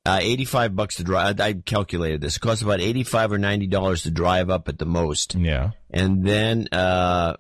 uh, 0.10 0.20
eighty-five 0.22 0.76
bucks 0.76 0.96
to 0.96 1.04
drive. 1.04 1.40
I 1.40 1.54
calculated 1.54 2.22
this. 2.22 2.38
It 2.38 2.40
cost 2.40 2.62
about 2.62 2.82
eighty-five 2.82 3.32
or 3.32 3.38
ninety 3.38 3.68
dollars 3.68 4.04
to 4.04 4.12
drive 4.12 4.50
up 4.50 4.68
at 4.70 4.78
the 4.80 4.86
most, 4.86 5.36
Yeah. 5.36 5.72
and 5.90 6.24
then 6.26 6.68
uh, 6.72 7.36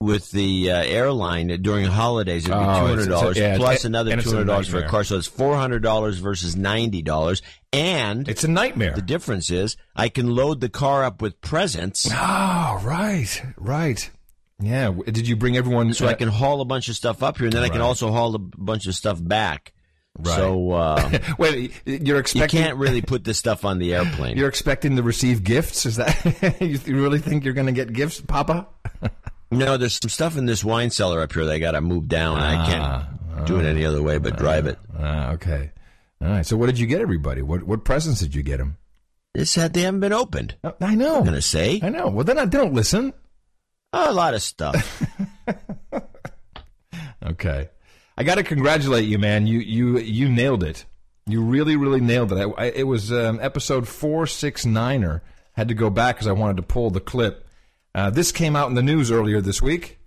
with 0.00 0.30
the 0.30 0.70
uh, 0.70 0.82
airline 0.84 1.48
during 1.62 1.84
holidays. 1.86 2.44
It'd 2.44 2.56
be 2.56 2.64
Oh, 2.64 2.86
two 2.86 2.92
it's- 2.92 3.06
dollars 3.08 3.36
yeah, 3.36 3.56
plus 3.56 3.84
another 3.84 4.16
two 4.20 4.30
hundred 4.30 4.44
dollars 4.46 4.68
for 4.68 4.78
a 4.78 4.88
car. 4.88 5.02
So 5.04 5.16
it's 5.16 5.26
four 5.26 5.56
hundred 5.56 5.82
dollars 5.82 6.18
versus 6.18 6.54
ninety 6.56 7.02
dollars. 7.02 7.42
And 7.72 8.28
It's 8.28 8.44
a 8.44 8.48
nightmare. 8.48 8.94
the 8.94 9.02
difference 9.02 9.50
is 9.50 9.76
I 9.96 10.08
can 10.08 10.28
load 10.34 10.60
the 10.60 10.68
car 10.70 11.04
up 11.04 11.20
with 11.20 11.40
presents, 11.40 12.08
Oh, 12.10 12.80
right, 12.84 13.42
right. 13.58 14.10
Yeah. 14.60 14.90
Did 15.04 15.28
you 15.28 15.36
bring 15.36 15.56
everyone? 15.56 15.92
so 15.94 16.06
uh, 16.06 16.10
I 16.10 16.14
can 16.14 16.28
haul 16.28 16.60
a 16.60 16.64
bunch 16.64 16.88
of 16.88 16.96
stuff 16.96 17.22
up 17.22 17.36
here, 17.38 17.46
and 17.46 17.52
then 17.52 17.62
I 17.64 17.68
can 17.68 17.80
also 17.80 18.10
haul 18.10 18.34
a 18.34 18.38
bunch 18.38 18.86
of 18.86 18.94
stuff 18.94 19.18
back. 19.22 19.72
Right. 20.18 20.36
So 20.36 20.72
uh, 20.72 21.18
Wait, 21.38 21.72
you're 21.84 21.98
you 22.00 22.16
expecting? 22.16 22.60
can't 22.60 22.76
really 22.76 23.02
put 23.02 23.22
this 23.24 23.38
stuff 23.38 23.64
on 23.64 23.78
the 23.78 23.94
airplane. 23.94 24.36
You're 24.38 24.48
expecting 24.48 24.96
to 24.96 25.02
receive 25.02 25.44
gifts? 25.44 25.86
Is 25.86 25.96
that 25.96 26.56
you 26.60 26.78
you 26.84 27.00
really 27.00 27.20
think 27.20 27.44
you're 27.44 27.54
going 27.54 27.66
to 27.68 27.72
get 27.72 27.92
gifts, 27.92 28.20
Papa? 28.20 28.66
No, 29.52 29.76
there's 29.76 29.98
some 30.00 30.08
stuff 30.10 30.36
in 30.36 30.46
this 30.46 30.64
wine 30.64 30.90
cellar 30.90 31.22
up 31.22 31.32
here 31.32 31.44
that 31.44 31.52
I 31.52 31.58
got 31.58 31.72
to 31.72 31.80
move 31.80 32.08
down. 32.08 32.38
I 32.38 32.66
can't 32.66 33.46
do 33.46 33.60
it 33.60 33.64
any 33.64 33.84
other 33.84 34.02
way 34.02 34.18
but 34.18 34.36
drive 34.36 34.66
it. 34.66 34.78
Ah, 34.98 35.30
okay. 35.32 35.70
All 36.20 36.28
right. 36.28 36.44
So, 36.44 36.56
what 36.56 36.66
did 36.66 36.78
you 36.80 36.86
get 36.86 37.00
everybody? 37.00 37.40
What 37.42 37.62
what 37.62 37.84
presents 37.84 38.20
did 38.20 38.34
you 38.34 38.42
get 38.42 38.58
them? 38.58 38.76
This 39.34 39.54
had 39.54 39.72
they 39.72 39.82
haven't 39.82 40.00
been 40.00 40.12
opened. 40.12 40.56
I 40.80 40.96
know. 40.96 41.18
I'm 41.18 41.24
gonna 41.24 41.40
say 41.40 41.78
I 41.82 41.90
know. 41.90 42.08
Well, 42.08 42.24
then 42.24 42.38
I 42.38 42.44
don't 42.46 42.74
listen. 42.74 43.12
a 43.92 44.12
lot 44.12 44.34
of 44.34 44.42
stuff. 44.42 45.00
Okay. 47.24 47.68
I 48.18 48.24
got 48.24 48.34
to 48.34 48.42
congratulate 48.42 49.04
you, 49.04 49.16
man. 49.16 49.46
You 49.46 49.60
you 49.60 49.98
you 49.98 50.28
nailed 50.28 50.64
it. 50.64 50.84
You 51.26 51.40
really 51.40 51.76
really 51.76 52.00
nailed 52.00 52.32
it. 52.32 52.36
I, 52.36 52.64
I, 52.64 52.64
it 52.70 52.82
was 52.82 53.12
um, 53.12 53.38
episode 53.40 53.86
four 53.86 54.26
six 54.26 54.66
niner. 54.66 55.22
Had 55.52 55.68
to 55.68 55.74
go 55.74 55.88
back 55.88 56.16
because 56.16 56.26
I 56.26 56.32
wanted 56.32 56.56
to 56.56 56.64
pull 56.64 56.90
the 56.90 57.00
clip. 57.00 57.46
Uh, 57.94 58.10
this 58.10 58.32
came 58.32 58.56
out 58.56 58.68
in 58.68 58.74
the 58.74 58.82
news 58.82 59.12
earlier 59.12 59.40
this 59.40 59.62
week. 59.62 60.00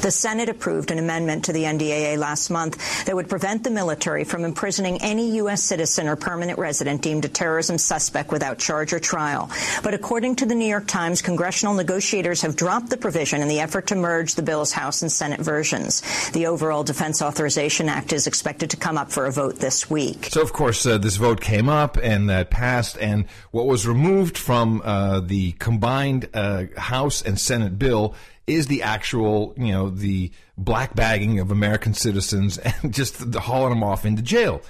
The 0.00 0.12
Senate 0.12 0.48
approved 0.48 0.92
an 0.92 0.98
amendment 0.98 1.46
to 1.46 1.52
the 1.52 1.64
NDAA 1.64 2.18
last 2.18 2.50
month 2.50 3.04
that 3.06 3.16
would 3.16 3.28
prevent 3.28 3.64
the 3.64 3.70
military 3.70 4.22
from 4.22 4.44
imprisoning 4.44 5.02
any 5.02 5.36
U.S. 5.38 5.60
citizen 5.62 6.06
or 6.06 6.14
permanent 6.14 6.56
resident 6.56 7.02
deemed 7.02 7.24
a 7.24 7.28
terrorism 7.28 7.78
suspect 7.78 8.30
without 8.30 8.58
charge 8.58 8.92
or 8.92 9.00
trial. 9.00 9.50
But 9.82 9.94
according 9.94 10.36
to 10.36 10.46
the 10.46 10.54
New 10.54 10.68
York 10.68 10.86
Times, 10.86 11.20
congressional 11.20 11.74
negotiators 11.74 12.42
have 12.42 12.54
dropped 12.54 12.90
the 12.90 12.96
provision 12.96 13.42
in 13.42 13.48
the 13.48 13.58
effort 13.58 13.88
to 13.88 13.96
merge 13.96 14.36
the 14.36 14.42
bill's 14.42 14.70
House 14.70 15.02
and 15.02 15.10
Senate 15.10 15.40
versions. 15.40 16.02
The 16.30 16.46
overall 16.46 16.84
Defense 16.84 17.20
Authorization 17.20 17.88
Act 17.88 18.12
is 18.12 18.28
expected 18.28 18.70
to 18.70 18.76
come 18.76 18.96
up 18.96 19.10
for 19.10 19.26
a 19.26 19.32
vote 19.32 19.56
this 19.56 19.90
week. 19.90 20.28
So, 20.30 20.42
of 20.42 20.52
course, 20.52 20.86
uh, 20.86 20.98
this 20.98 21.16
vote 21.16 21.40
came 21.40 21.68
up 21.68 21.98
and 22.00 22.30
that 22.30 22.50
passed, 22.50 22.98
and 22.98 23.26
what 23.50 23.66
was 23.66 23.84
removed 23.84 24.38
from 24.38 24.80
uh, 24.84 25.20
the 25.20 25.52
combined 25.52 26.28
uh, 26.34 26.66
House 26.76 27.20
and 27.20 27.38
Senate 27.38 27.78
bill 27.80 28.14
is 28.48 28.66
the 28.66 28.82
actual, 28.82 29.54
you 29.56 29.72
know, 29.72 29.90
the 29.90 30.30
black 30.56 30.94
bagging 30.94 31.38
of 31.38 31.50
American 31.50 31.94
citizens 31.94 32.58
and 32.82 32.92
just 32.92 33.32
the 33.32 33.40
hauling 33.40 33.70
them 33.70 33.84
off 33.84 34.04
into 34.04 34.22
jail. 34.22 34.62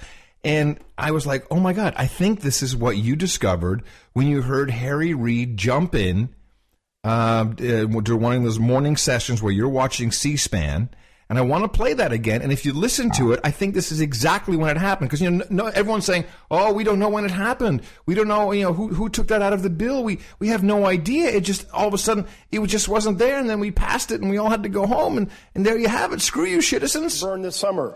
And 0.43 0.79
I 0.97 1.11
was 1.11 1.27
like, 1.27 1.45
oh 1.51 1.59
my 1.59 1.73
God, 1.73 1.93
I 1.97 2.07
think 2.07 2.41
this 2.41 2.63
is 2.63 2.75
what 2.75 2.95
you 2.97 3.15
discovered 3.15 3.83
when 4.13 4.27
you 4.27 4.41
heard 4.41 4.71
Harry 4.71 5.13
Reid 5.13 5.57
jump 5.57 5.93
in 5.95 6.29
uh, 7.03 7.43
during 7.43 8.21
one 8.21 8.35
of 8.37 8.43
those 8.43 8.59
morning 8.59 8.95
sessions 8.95 9.41
where 9.41 9.51
you're 9.51 9.67
watching 9.69 10.11
C-SPAN, 10.11 10.89
and 11.29 11.37
I 11.37 11.41
want 11.41 11.63
to 11.63 11.69
play 11.69 11.93
that 11.93 12.11
again. 12.11 12.41
And 12.41 12.51
if 12.51 12.65
you 12.65 12.73
listen 12.73 13.11
to 13.11 13.33
it, 13.33 13.39
I 13.43 13.51
think 13.51 13.75
this 13.75 13.91
is 13.91 14.01
exactly 14.01 14.57
when 14.57 14.75
it 14.75 14.79
happened 14.79 15.09
because 15.09 15.21
you 15.21 15.29
know 15.29 15.45
no, 15.49 15.67
everyone's 15.67 16.05
saying, 16.05 16.25
"Oh, 16.49 16.73
we 16.73 16.83
don't 16.83 16.97
know 16.97 17.09
when 17.09 17.23
it 17.23 17.31
happened. 17.31 17.83
We 18.07 18.15
don't 18.15 18.27
know, 18.27 18.51
you 18.51 18.63
know, 18.63 18.73
who 18.73 18.87
who 18.87 19.09
took 19.09 19.27
that 19.27 19.41
out 19.41 19.53
of 19.53 19.61
the 19.61 19.69
bill. 19.69 20.03
We 20.03 20.19
we 20.39 20.47
have 20.47 20.63
no 20.63 20.87
idea. 20.87 21.29
It 21.29 21.41
just 21.41 21.69
all 21.71 21.87
of 21.87 21.93
a 21.93 21.99
sudden 21.99 22.25
it 22.51 22.59
just 22.65 22.89
wasn't 22.89 23.19
there, 23.19 23.37
and 23.39 23.49
then 23.49 23.59
we 23.59 23.69
passed 23.69 24.11
it, 24.11 24.21
and 24.21 24.29
we 24.29 24.37
all 24.37 24.49
had 24.49 24.63
to 24.63 24.69
go 24.69 24.87
home, 24.87 25.17
and 25.17 25.29
and 25.53 25.65
there 25.65 25.77
you 25.77 25.87
have 25.87 26.13
it. 26.13 26.21
Screw 26.21 26.45
you, 26.45 26.61
citizens." 26.61 27.21
burned 27.21 27.45
this 27.45 27.55
summer. 27.55 27.95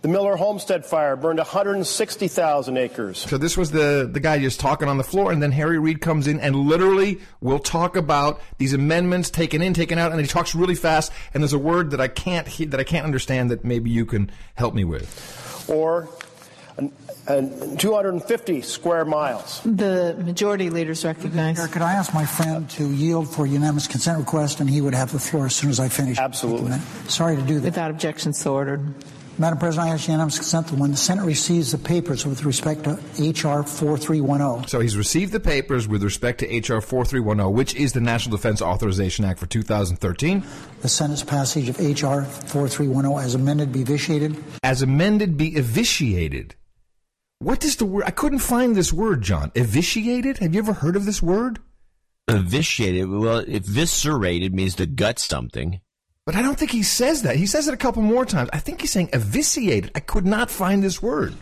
The 0.00 0.08
Miller 0.08 0.36
Homestead 0.36 0.86
fire 0.86 1.16
burned 1.16 1.38
160,000 1.40 2.76
acres. 2.76 3.18
So 3.18 3.36
this 3.36 3.56
was 3.56 3.72
the 3.72 4.08
the 4.10 4.20
guy 4.20 4.38
just 4.38 4.60
talking 4.60 4.86
on 4.86 4.96
the 4.96 5.02
floor, 5.02 5.32
and 5.32 5.42
then 5.42 5.50
Harry 5.50 5.78
Reid 5.78 6.00
comes 6.00 6.28
in 6.28 6.38
and 6.38 6.54
literally 6.54 7.20
will 7.40 7.58
talk 7.58 7.96
about 7.96 8.40
these 8.58 8.72
amendments 8.72 9.28
taken 9.28 9.60
in, 9.60 9.74
taken 9.74 9.98
out, 9.98 10.12
and 10.12 10.20
he 10.20 10.26
talks 10.28 10.54
really 10.54 10.76
fast. 10.76 11.10
And 11.34 11.42
there's 11.42 11.52
a 11.52 11.58
word 11.58 11.90
that 11.90 12.00
I 12.00 12.06
can't 12.06 12.46
he- 12.46 12.66
that 12.66 12.78
I 12.78 12.84
can't 12.84 13.04
understand 13.04 13.50
that 13.50 13.64
maybe 13.64 13.90
you 13.90 14.06
can 14.06 14.30
help 14.54 14.72
me 14.72 14.84
with. 14.84 15.66
Or 15.68 16.08
an, 16.76 16.92
an 17.26 17.76
250 17.76 18.62
square 18.62 19.04
miles. 19.04 19.60
The 19.64 20.16
majority 20.24 20.70
leaders 20.70 21.04
recognize. 21.04 21.66
Could 21.66 21.82
I 21.82 21.94
ask 21.94 22.14
my 22.14 22.24
friend 22.24 22.70
to 22.70 22.88
yield 22.88 23.28
for 23.34 23.46
unanimous 23.48 23.88
consent 23.88 24.20
request, 24.20 24.60
and 24.60 24.70
he 24.70 24.80
would 24.80 24.94
have 24.94 25.10
the 25.10 25.18
floor 25.18 25.46
as 25.46 25.56
soon 25.56 25.70
as 25.70 25.80
I 25.80 25.88
finish? 25.88 26.18
Absolutely. 26.18 26.78
Sorry 27.08 27.34
to 27.34 27.42
do 27.42 27.54
that. 27.54 27.64
Without 27.64 27.90
objection, 27.90 28.32
so 28.32 28.54
ordered. 28.54 28.94
Madam 29.40 29.58
President, 29.58 29.88
I 29.88 29.92
ask 29.94 30.08
unanimous 30.08 30.36
consent 30.36 30.66
that 30.66 30.78
when 30.78 30.90
the 30.90 30.96
Senate 30.96 31.24
receives 31.24 31.70
the 31.70 31.78
papers 31.78 32.26
with 32.26 32.44
respect 32.44 32.84
to 32.84 32.98
H.R. 33.20 33.62
4310, 33.62 34.66
So 34.68 34.80
he's 34.80 34.96
received 34.96 35.32
the 35.32 35.38
papers 35.38 35.86
with 35.86 36.02
respect 36.02 36.40
to 36.40 36.46
HR 36.46 36.80
4310, 36.80 37.52
which 37.52 37.74
is 37.76 37.92
the 37.92 38.00
National 38.00 38.36
Defense 38.36 38.60
Authorization 38.60 39.24
Act 39.24 39.38
for 39.38 39.46
2013, 39.46 40.42
the 40.80 40.88
Senate's 40.88 41.22
passage 41.22 41.68
of 41.68 41.80
H.R. 41.80 42.24
4310 42.24 43.24
as 43.24 43.34
amended 43.36 43.72
be 43.72 43.84
vitiated. 43.84 44.36
as 44.64 44.82
amended, 44.82 45.36
be 45.36 45.54
evisciated. 45.56 46.56
What 47.38 47.60
does 47.60 47.76
the 47.76 47.84
word? 47.86 48.02
I 48.04 48.10
couldn't 48.10 48.40
find 48.40 48.74
this 48.74 48.92
word, 48.92 49.22
John. 49.22 49.52
Evisciated? 49.54 50.38
Have 50.38 50.52
you 50.54 50.58
ever 50.58 50.72
heard 50.72 50.96
of 50.96 51.04
this 51.04 51.22
word? 51.22 51.60
Eviscerated. 52.26 53.08
Well, 53.08 53.44
eviscerated 53.46 54.52
means 54.52 54.74
to 54.74 54.86
gut 54.86 55.20
something. 55.20 55.80
But 56.28 56.36
I 56.36 56.42
don't 56.42 56.58
think 56.58 56.72
he 56.72 56.82
says 56.82 57.22
that. 57.22 57.36
He 57.36 57.46
says 57.46 57.68
it 57.68 57.72
a 57.72 57.78
couple 57.78 58.02
more 58.02 58.26
times. 58.26 58.50
I 58.52 58.58
think 58.58 58.82
he's 58.82 58.90
saying 58.90 59.08
evisciated. 59.14 59.92
I 59.94 60.00
could 60.00 60.26
not 60.26 60.50
find 60.50 60.82
this 60.82 61.00
word. 61.00 61.34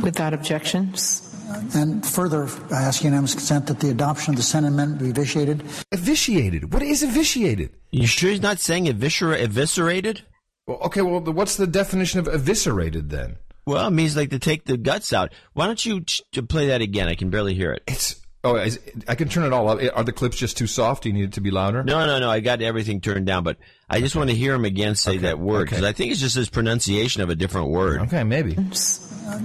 Without 0.00 0.32
objections. 0.32 1.28
And 1.74 2.06
further, 2.06 2.48
I 2.70 2.82
ask 2.82 3.02
unanimous 3.02 3.34
consent 3.34 3.66
that 3.66 3.80
the 3.80 3.90
adoption 3.90 4.34
of 4.34 4.36
the 4.36 4.44
Senate 4.44 4.68
amendment 4.68 5.02
be 5.02 5.10
vitiated. 5.10 5.64
Evisciated. 5.90 6.72
What 6.72 6.84
is 6.84 7.02
evisciated? 7.02 7.74
You 7.90 8.06
sure 8.06 8.30
he's 8.30 8.40
not 8.40 8.60
saying 8.60 8.84
eviscera- 8.84 9.40
eviscerated? 9.40 10.20
Well, 10.68 10.78
okay, 10.82 11.02
well, 11.02 11.18
what's 11.20 11.56
the 11.56 11.66
definition 11.66 12.20
of 12.20 12.28
eviscerated 12.28 13.10
then? 13.10 13.38
Well, 13.66 13.88
it 13.88 13.90
means 13.90 14.16
like 14.16 14.30
to 14.30 14.38
take 14.38 14.66
the 14.66 14.76
guts 14.76 15.12
out. 15.12 15.32
Why 15.54 15.66
don't 15.66 15.84
you 15.84 16.02
ch- 16.02 16.22
play 16.48 16.68
that 16.68 16.80
again? 16.80 17.08
I 17.08 17.16
can 17.16 17.30
barely 17.30 17.54
hear 17.54 17.72
it. 17.72 17.82
It's 17.88 18.22
oh, 18.44 18.54
is, 18.54 18.78
I 19.08 19.16
can 19.16 19.28
turn 19.28 19.44
it 19.44 19.52
all 19.52 19.68
up. 19.68 19.80
Are 19.96 20.04
the 20.04 20.12
clips 20.12 20.36
just 20.36 20.56
too 20.56 20.68
soft? 20.68 21.02
Do 21.02 21.08
you 21.08 21.12
need 21.12 21.24
it 21.24 21.32
to 21.32 21.40
be 21.40 21.50
louder? 21.50 21.82
No, 21.82 22.06
no, 22.06 22.20
no. 22.20 22.30
I 22.30 22.38
got 22.40 22.62
everything 22.62 23.00
turned 23.00 23.26
down, 23.26 23.42
but 23.44 23.58
I 23.92 24.00
just 24.00 24.16
want 24.16 24.30
to 24.30 24.34
hear 24.34 24.54
him 24.54 24.64
again 24.64 24.94
say 24.94 25.18
that 25.18 25.38
word 25.38 25.64
because 25.66 25.80
okay. 25.80 25.88
I 25.88 25.92
think 25.92 26.12
it's 26.12 26.20
just 26.20 26.34
his 26.34 26.48
pronunciation 26.48 27.20
of 27.20 27.28
a 27.28 27.34
different 27.34 27.68
word. 27.68 28.00
Okay, 28.00 28.24
maybe. 28.24 28.56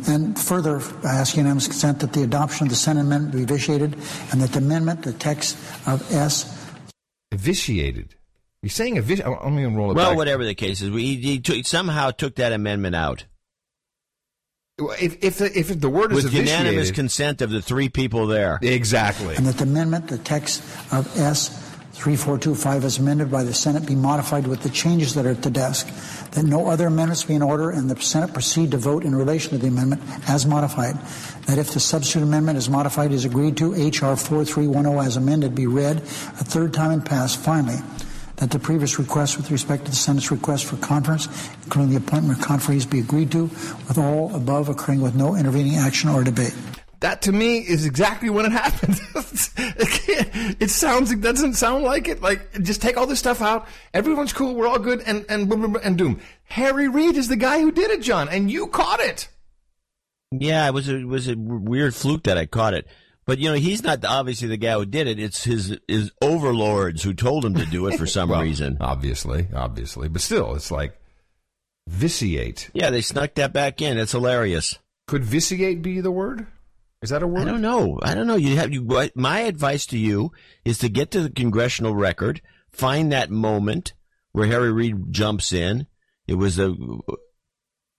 And 0.07 0.39
further, 0.39 0.77
uh, 0.77 1.01
I 1.03 1.15
ask 1.15 1.35
unanimous 1.35 1.67
consent 1.67 1.99
that 1.99 2.13
the 2.13 2.23
adoption 2.23 2.67
of 2.67 2.69
the 2.69 2.77
Senate 2.77 3.01
amendment 3.01 3.35
be 3.35 3.43
vitiated 3.43 3.95
and 4.31 4.41
that 4.41 4.53
the 4.53 4.59
amendment, 4.59 5.03
the 5.03 5.11
text 5.11 5.57
of 5.85 6.01
S 6.13 6.53
Evisciated. 7.33 8.15
You're 8.61 8.69
saying 8.69 8.95
evis? 8.95 9.21
I'm 9.25 9.55
going 9.55 9.69
to 9.69 9.77
roll 9.77 9.91
it 9.91 9.95
back. 9.95 9.97
Well, 9.97 10.11
back. 10.11 10.17
whatever 10.17 10.45
the 10.45 10.55
case 10.55 10.81
is, 10.81 10.89
we, 10.89 11.03
he, 11.03 11.15
he 11.15 11.39
took, 11.41 11.65
somehow 11.65 12.11
took 12.11 12.35
that 12.35 12.53
amendment 12.53 12.95
out 12.95 13.25
If 14.77 15.23
if 15.23 15.37
the, 15.39 15.59
if 15.59 15.79
the 15.79 15.89
word 15.89 16.13
is 16.13 16.23
with 16.23 16.33
unanimous 16.33 16.91
consent 16.91 17.41
of 17.41 17.49
the 17.49 17.61
three 17.61 17.89
people 17.89 18.27
there. 18.27 18.59
exactly. 18.61 19.35
and 19.35 19.45
that 19.45 19.57
the 19.57 19.63
amendment, 19.63 20.07
the 20.07 20.17
text 20.17 20.63
of 20.93 21.05
S 21.19 21.66
3425 21.97 22.85
as 22.85 22.99
amended 22.99 23.31
by 23.31 23.43
the 23.43 23.53
Senate 23.53 23.85
be 23.87 23.95
modified 23.95 24.45
with 24.45 24.61
the 24.61 24.69
changes 24.69 25.15
that 25.15 25.25
are 25.25 25.31
at 25.31 25.41
the 25.41 25.49
desk, 25.49 25.87
that 26.31 26.45
no 26.45 26.69
other 26.69 26.87
amendments 26.87 27.23
be 27.23 27.33
in 27.33 27.41
order 27.41 27.71
and 27.71 27.89
the 27.89 27.99
Senate 27.99 28.33
proceed 28.33 28.71
to 28.71 28.77
vote 28.77 29.03
in 29.03 29.15
relation 29.15 29.51
to 29.51 29.57
the 29.57 29.67
amendment 29.67 30.01
as 30.29 30.45
modified, 30.45 30.95
that 31.47 31.57
if 31.57 31.71
the 31.71 31.79
substitute 31.79 32.21
amendment 32.21 32.57
is 32.57 32.69
modified 32.69 33.11
is 33.11 33.25
agreed 33.25 33.57
to, 33.57 33.73
H.R. 33.73 34.15
4310 34.15 35.07
as 35.07 35.17
amended 35.17 35.55
be 35.55 35.65
read 35.65 35.97
a 35.97 36.45
third 36.45 36.71
time 36.71 36.91
and 36.91 37.03
passed, 37.03 37.39
finally, 37.39 37.79
that 38.35 38.51
the 38.51 38.59
previous 38.59 38.99
request 38.99 39.35
with 39.35 39.49
respect 39.49 39.85
to 39.85 39.89
the 39.89 39.97
Senate's 39.97 40.29
request 40.29 40.65
for 40.65 40.77
conference, 40.77 41.27
including 41.63 41.89
the 41.89 41.97
appointment 41.97 42.39
of 42.39 42.45
conferees, 42.45 42.85
be 42.85 42.99
agreed 42.99 43.31
to, 43.31 43.45
with 43.87 43.97
all 43.97 44.33
above 44.35 44.69
occurring 44.69 45.01
with 45.01 45.15
no 45.15 45.35
intervening 45.35 45.75
action 45.75 46.09
or 46.09 46.23
debate. 46.23 46.53
That 46.99 47.21
to 47.23 47.31
me 47.31 47.59
is 47.59 47.85
exactly 47.85 48.29
when 48.29 48.45
it 48.45 48.51
happened. 48.63 48.99
it, 49.15 50.55
it 50.61 50.69
sounds 50.71 51.11
it 51.11 51.21
doesn't 51.21 51.53
sound 51.53 51.83
like 51.83 52.07
it. 52.07 52.21
Like 52.21 52.61
just 52.63 52.81
take 52.81 52.97
all 52.97 53.05
this 53.05 53.19
stuff 53.19 53.41
out. 53.41 53.67
Everyone's 53.93 54.33
cool. 54.33 54.55
We're 54.55 54.67
all 54.67 54.79
good. 54.79 55.01
And 55.05 55.25
and 55.29 55.47
boom, 55.47 55.61
boom, 55.61 55.73
boom, 55.73 55.81
and 55.83 55.97
doom. 55.97 56.19
Harry 56.45 56.87
Reid 56.87 57.15
is 57.17 57.27
the 57.27 57.35
guy 57.35 57.59
who 57.61 57.71
did 57.71 57.91
it, 57.91 58.01
John, 58.01 58.29
and 58.29 58.49
you 58.49 58.67
caught 58.67 58.99
it. 58.99 59.29
Yeah, 60.31 60.67
it 60.67 60.73
was 60.73 60.89
a 60.89 60.95
it 60.95 61.05
was 61.07 61.27
a 61.27 61.35
weird 61.37 61.93
fluke 61.93 62.23
that 62.23 62.37
I 62.37 62.45
caught 62.47 62.73
it. 62.73 62.87
But 63.27 63.39
you 63.39 63.49
know, 63.49 63.55
he's 63.55 63.83
not 63.83 64.03
obviously 64.05 64.47
the 64.47 64.57
guy 64.57 64.73
who 64.73 64.85
did 64.85 65.05
it. 65.07 65.19
It's 65.19 65.43
his 65.43 65.77
his 65.87 66.11
overlords 66.21 67.03
who 67.03 67.13
told 67.13 67.45
him 67.45 67.53
to 67.55 67.65
do 67.65 67.85
it 67.87 67.97
for 67.99 68.07
some 68.07 68.29
Well, 68.31 68.41
reason. 68.41 68.77
obviously, 68.81 69.47
obviously, 69.53 70.07
but 70.09 70.21
still, 70.21 70.55
it's 70.55 70.71
like 70.71 70.97
vitiate. 71.87 72.69
Yeah, 72.73 72.89
they 72.89 73.01
snuck 73.01 73.35
that 73.35 73.53
back 73.53 73.81
in. 73.81 73.97
It's 73.97 74.13
hilarious. 74.13 74.79
Could 75.07 75.23
vitiate 75.23 75.81
be 75.81 76.01
the 76.01 76.11
word? 76.11 76.47
Is 77.01 77.11
that 77.11 77.23
a 77.23 77.27
word? 77.27 77.41
I 77.41 77.45
don't 77.45 77.61
know. 77.61 77.99
I 78.01 78.15
don't 78.15 78.27
know. 78.27 78.35
You 78.35 78.57
have 78.57 78.73
you. 78.73 79.09
My 79.15 79.39
advice 79.41 79.85
to 79.87 79.97
you 79.97 80.31
is 80.65 80.79
to 80.79 80.89
get 80.89 81.11
to 81.11 81.21
the 81.21 81.29
congressional 81.29 81.95
record, 81.95 82.41
find 82.71 83.11
that 83.11 83.29
moment 83.29 83.93
where 84.31 84.47
Harry 84.47 84.71
Reid 84.71 85.11
jumps 85.11 85.53
in. 85.53 85.87
It 86.27 86.35
was 86.35 86.57
a 86.59 86.75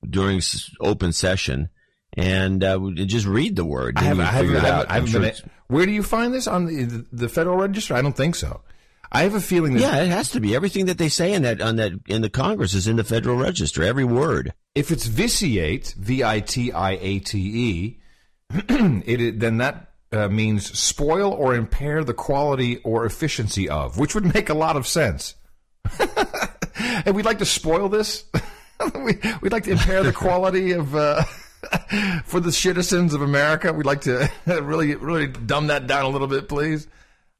during 0.09 0.43
open 0.81 1.13
session, 1.13 1.69
and 2.15 2.63
uh, 2.65 2.79
just 2.95 3.27
read 3.27 3.57
the 3.57 3.65
word. 3.65 3.99
I 3.99 4.03
haven't, 4.03 4.27
I 4.27 4.31
haven't, 4.31 4.57
I 4.57 4.61
haven't. 4.61 4.91
I 4.91 4.95
haven't 4.95 5.11
sure 5.11 5.21
been. 5.21 5.35
Where 5.69 5.87
do 5.87 5.93
you 5.93 6.03
find 6.03 6.35
this 6.35 6.47
on 6.47 6.67
the, 6.67 7.07
the 7.13 7.29
Federal 7.29 7.57
Register? 7.57 7.95
I 7.95 8.03
don't 8.03 8.17
think 8.17 8.35
so. 8.35 8.63
I 9.11 9.23
have 9.23 9.35
a 9.35 9.41
feeling 9.41 9.75
that 9.75 9.81
yeah, 9.81 10.03
it 10.03 10.09
has 10.09 10.31
to 10.33 10.41
be. 10.41 10.55
Everything 10.55 10.87
that 10.87 10.99
they 10.99 11.09
say 11.09 11.33
in 11.33 11.43
that 11.43 11.61
on 11.63 11.77
that 11.77 11.93
in 12.09 12.21
the 12.21 12.29
Congress 12.31 12.75
is 12.75 12.87
in 12.87 12.97
the 12.97 13.05
Federal 13.05 13.37
Register. 13.37 13.83
Every 13.83 14.05
word. 14.05 14.53
if 14.75 14.91
it's 14.91 15.07
vitiate, 15.07 15.95
V 15.99 16.23
I 16.23 16.41
T 16.41 16.73
I 16.73 16.93
A 16.93 17.19
T 17.21 17.39
E, 17.39 17.98
it 18.69 19.41
then 19.41 19.59
that 19.59 19.89
uh, 20.13 20.29
means 20.29 20.79
spoil 20.79 21.33
or 21.33 21.55
impair 21.55 22.03
the 22.03 22.15
quality 22.15 22.79
or 22.79 23.05
efficiency 23.05 23.69
of, 23.69 23.99
which 23.99 24.15
would 24.15 24.33
make 24.35 24.49
a 24.49 24.55
lot 24.55 24.77
of 24.77 24.87
sense. 24.87 25.35
and 27.05 27.15
we'd 27.15 27.25
like 27.25 27.39
to 27.39 27.47
spoil 27.47 27.89
this. 27.89 28.25
we, 28.95 29.19
we'd 29.43 29.53
like 29.53 29.65
to 29.65 29.73
impair 29.73 30.03
the 30.03 30.13
quality 30.13 30.73
of 30.73 30.95
uh, 30.95 31.23
for 32.25 32.41
the 32.41 32.53
citizens 32.53 33.15
of 33.15 33.23
America. 33.23 33.73
We'd 33.73 33.87
like 33.87 34.03
to 34.03 34.31
really, 34.47 34.95
really 34.95 35.27
dumb 35.27 35.67
that 35.69 35.87
down 35.87 36.05
a 36.05 36.09
little 36.09 36.29
bit, 36.29 36.49
please. 36.49 36.87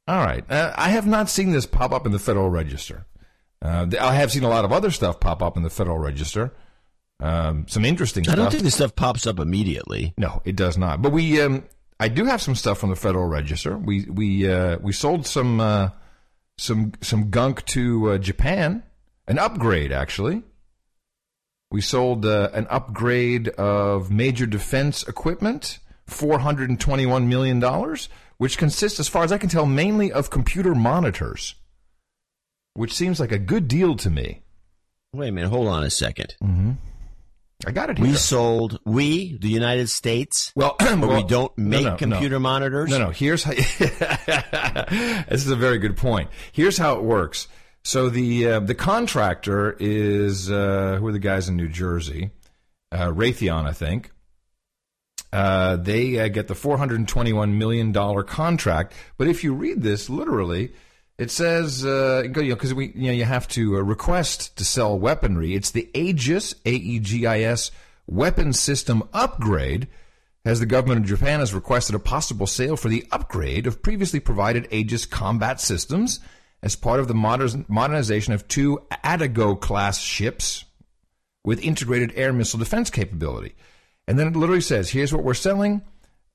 All 0.07 0.23
right, 0.23 0.43
uh, 0.49 0.73
I 0.75 0.89
have 0.89 1.05
not 1.05 1.29
seen 1.29 1.51
this 1.51 1.67
pop 1.67 1.91
up 1.91 2.05
in 2.05 2.11
the 2.11 2.19
Federal 2.19 2.49
Register. 2.49 3.05
Uh, 3.61 3.87
I 3.99 4.15
have 4.15 4.31
seen 4.31 4.43
a 4.43 4.49
lot 4.49 4.65
of 4.65 4.71
other 4.71 4.89
stuff 4.89 5.19
pop 5.19 5.43
up 5.43 5.55
in 5.57 5.63
the 5.63 5.69
Federal 5.69 5.99
Register. 5.99 6.53
Um, 7.21 7.65
some 7.67 7.83
interesting 7.83 8.23
I 8.23 8.25
stuff. 8.25 8.33
I 8.33 8.35
don't 8.37 8.51
think 8.51 8.63
this 8.63 8.75
stuff 8.75 8.95
pops 8.95 9.27
up 9.27 9.39
immediately. 9.39 10.13
No, 10.17 10.41
it 10.45 10.55
does 10.55 10.77
not. 10.77 11.01
But 11.01 11.11
we, 11.11 11.41
um, 11.41 11.65
I 11.99 12.07
do 12.07 12.25
have 12.25 12.41
some 12.41 12.55
stuff 12.55 12.77
from 12.77 12.89
the 12.89 12.95
Federal 12.95 13.25
Register. 13.25 13.77
We 13.77 14.05
we 14.05 14.49
uh, 14.49 14.77
we 14.79 14.93
sold 14.93 15.27
some 15.27 15.59
uh, 15.59 15.89
some 16.57 16.93
some 17.01 17.29
gunk 17.29 17.65
to 17.67 18.11
uh, 18.11 18.17
Japan, 18.19 18.83
an 19.27 19.37
upgrade 19.37 19.91
actually. 19.91 20.43
We 21.71 21.81
sold 21.81 22.25
uh, 22.25 22.49
an 22.53 22.65
upgrade 22.69 23.49
of 23.49 24.09
major 24.09 24.45
defense 24.45 25.07
equipment, 25.07 25.79
four 26.07 26.39
hundred 26.39 26.69
and 26.69 26.79
twenty-one 26.79 27.27
million 27.27 27.59
dollars, 27.59 28.09
which 28.37 28.57
consists, 28.57 28.99
as 28.99 29.07
far 29.09 29.23
as 29.23 29.31
I 29.31 29.37
can 29.37 29.49
tell, 29.49 29.65
mainly 29.65 30.11
of 30.11 30.29
computer 30.29 30.73
monitors, 30.73 31.55
which 32.73 32.93
seems 32.93 33.19
like 33.19 33.31
a 33.33 33.37
good 33.37 33.67
deal 33.67 33.95
to 33.97 34.09
me. 34.09 34.41
Wait 35.13 35.27
a 35.27 35.31
minute. 35.31 35.49
Hold 35.49 35.67
on 35.67 35.83
a 35.83 35.89
second. 35.89 36.35
I 37.67 37.71
got 37.71 37.89
it 37.89 37.97
here. 37.97 38.07
We 38.07 38.13
sold 38.13 38.79
we 38.85 39.37
the 39.37 39.49
United 39.49 39.89
States. 39.89 40.53
Well, 40.55 40.75
but 40.79 41.09
we 41.09 41.23
don't 41.23 41.55
make 41.57 41.83
no, 41.83 41.91
no. 41.91 41.97
computer 41.97 42.39
monitors. 42.39 42.89
No, 42.89 42.97
no. 42.99 43.09
Here's 43.09 43.43
how. 43.43 43.51
this 45.29 45.45
is 45.45 45.49
a 45.49 45.57
very 45.57 45.77
good 45.77 45.97
point. 45.97 46.29
Here's 46.53 46.77
how 46.77 46.95
it 46.95 47.03
works. 47.03 47.47
So 47.83 48.09
the 48.09 48.47
uh, 48.47 48.59
the 48.61 48.75
contractor 48.75 49.75
is 49.79 50.49
uh, 50.49 50.97
who 50.99 51.07
are 51.07 51.11
the 51.11 51.19
guys 51.19 51.49
in 51.49 51.57
New 51.57 51.67
Jersey? 51.67 52.31
Uh, 52.91 53.07
Raytheon, 53.07 53.65
I 53.65 53.73
think. 53.73 54.11
Uh, 55.31 55.75
they 55.75 56.17
uh, 56.19 56.27
get 56.27 56.47
the 56.47 56.55
421 56.55 57.57
million 57.57 57.91
dollar 57.91 58.23
contract, 58.23 58.93
but 59.17 59.27
if 59.27 59.43
you 59.43 59.53
read 59.53 59.83
this 59.83 60.09
literally, 60.09 60.71
it 61.19 61.29
says 61.29 61.85
uh, 61.85 62.23
you 62.25 62.29
know 62.31 62.55
because 62.55 62.73
we 62.73 62.87
you 62.95 63.07
know 63.07 63.11
you 63.11 63.25
have 63.25 63.47
to 63.49 63.77
uh, 63.77 63.81
request 63.81 64.57
to 64.57 64.65
sell 64.65 64.97
weaponry. 64.97 65.53
It's 65.53 65.71
the 65.71 65.89
Aegis 65.93 66.55
A 66.65 66.71
E 66.71 66.99
G 66.99 67.27
I 67.27 67.41
S 67.41 67.69
weapon 68.07 68.53
system 68.53 69.03
upgrade 69.13 69.87
as 70.45 70.59
the 70.59 70.65
government 70.65 71.01
of 71.01 71.05
Japan 71.05 71.41
has 71.41 71.53
requested 71.53 71.95
a 71.95 71.99
possible 71.99 72.47
sale 72.47 72.75
for 72.77 72.89
the 72.89 73.05
upgrade 73.11 73.67
of 73.67 73.83
previously 73.83 74.19
provided 74.19 74.67
Aegis 74.71 75.05
combat 75.05 75.61
systems 75.61 76.19
as 76.63 76.75
part 76.75 76.99
of 76.99 77.07
the 77.07 77.13
modern, 77.13 77.65
modernization 77.67 78.33
of 78.33 78.47
two 78.47 78.81
Atago 79.03 79.59
class 79.59 79.99
ships 79.99 80.65
with 81.43 81.63
integrated 81.63 82.13
air 82.15 82.33
missile 82.33 82.59
defense 82.59 82.89
capability. 82.89 83.55
And 84.07 84.17
then 84.17 84.27
it 84.27 84.35
literally 84.35 84.61
says, 84.61 84.89
here's 84.89 85.13
what 85.13 85.23
we're 85.23 85.33
selling. 85.33 85.81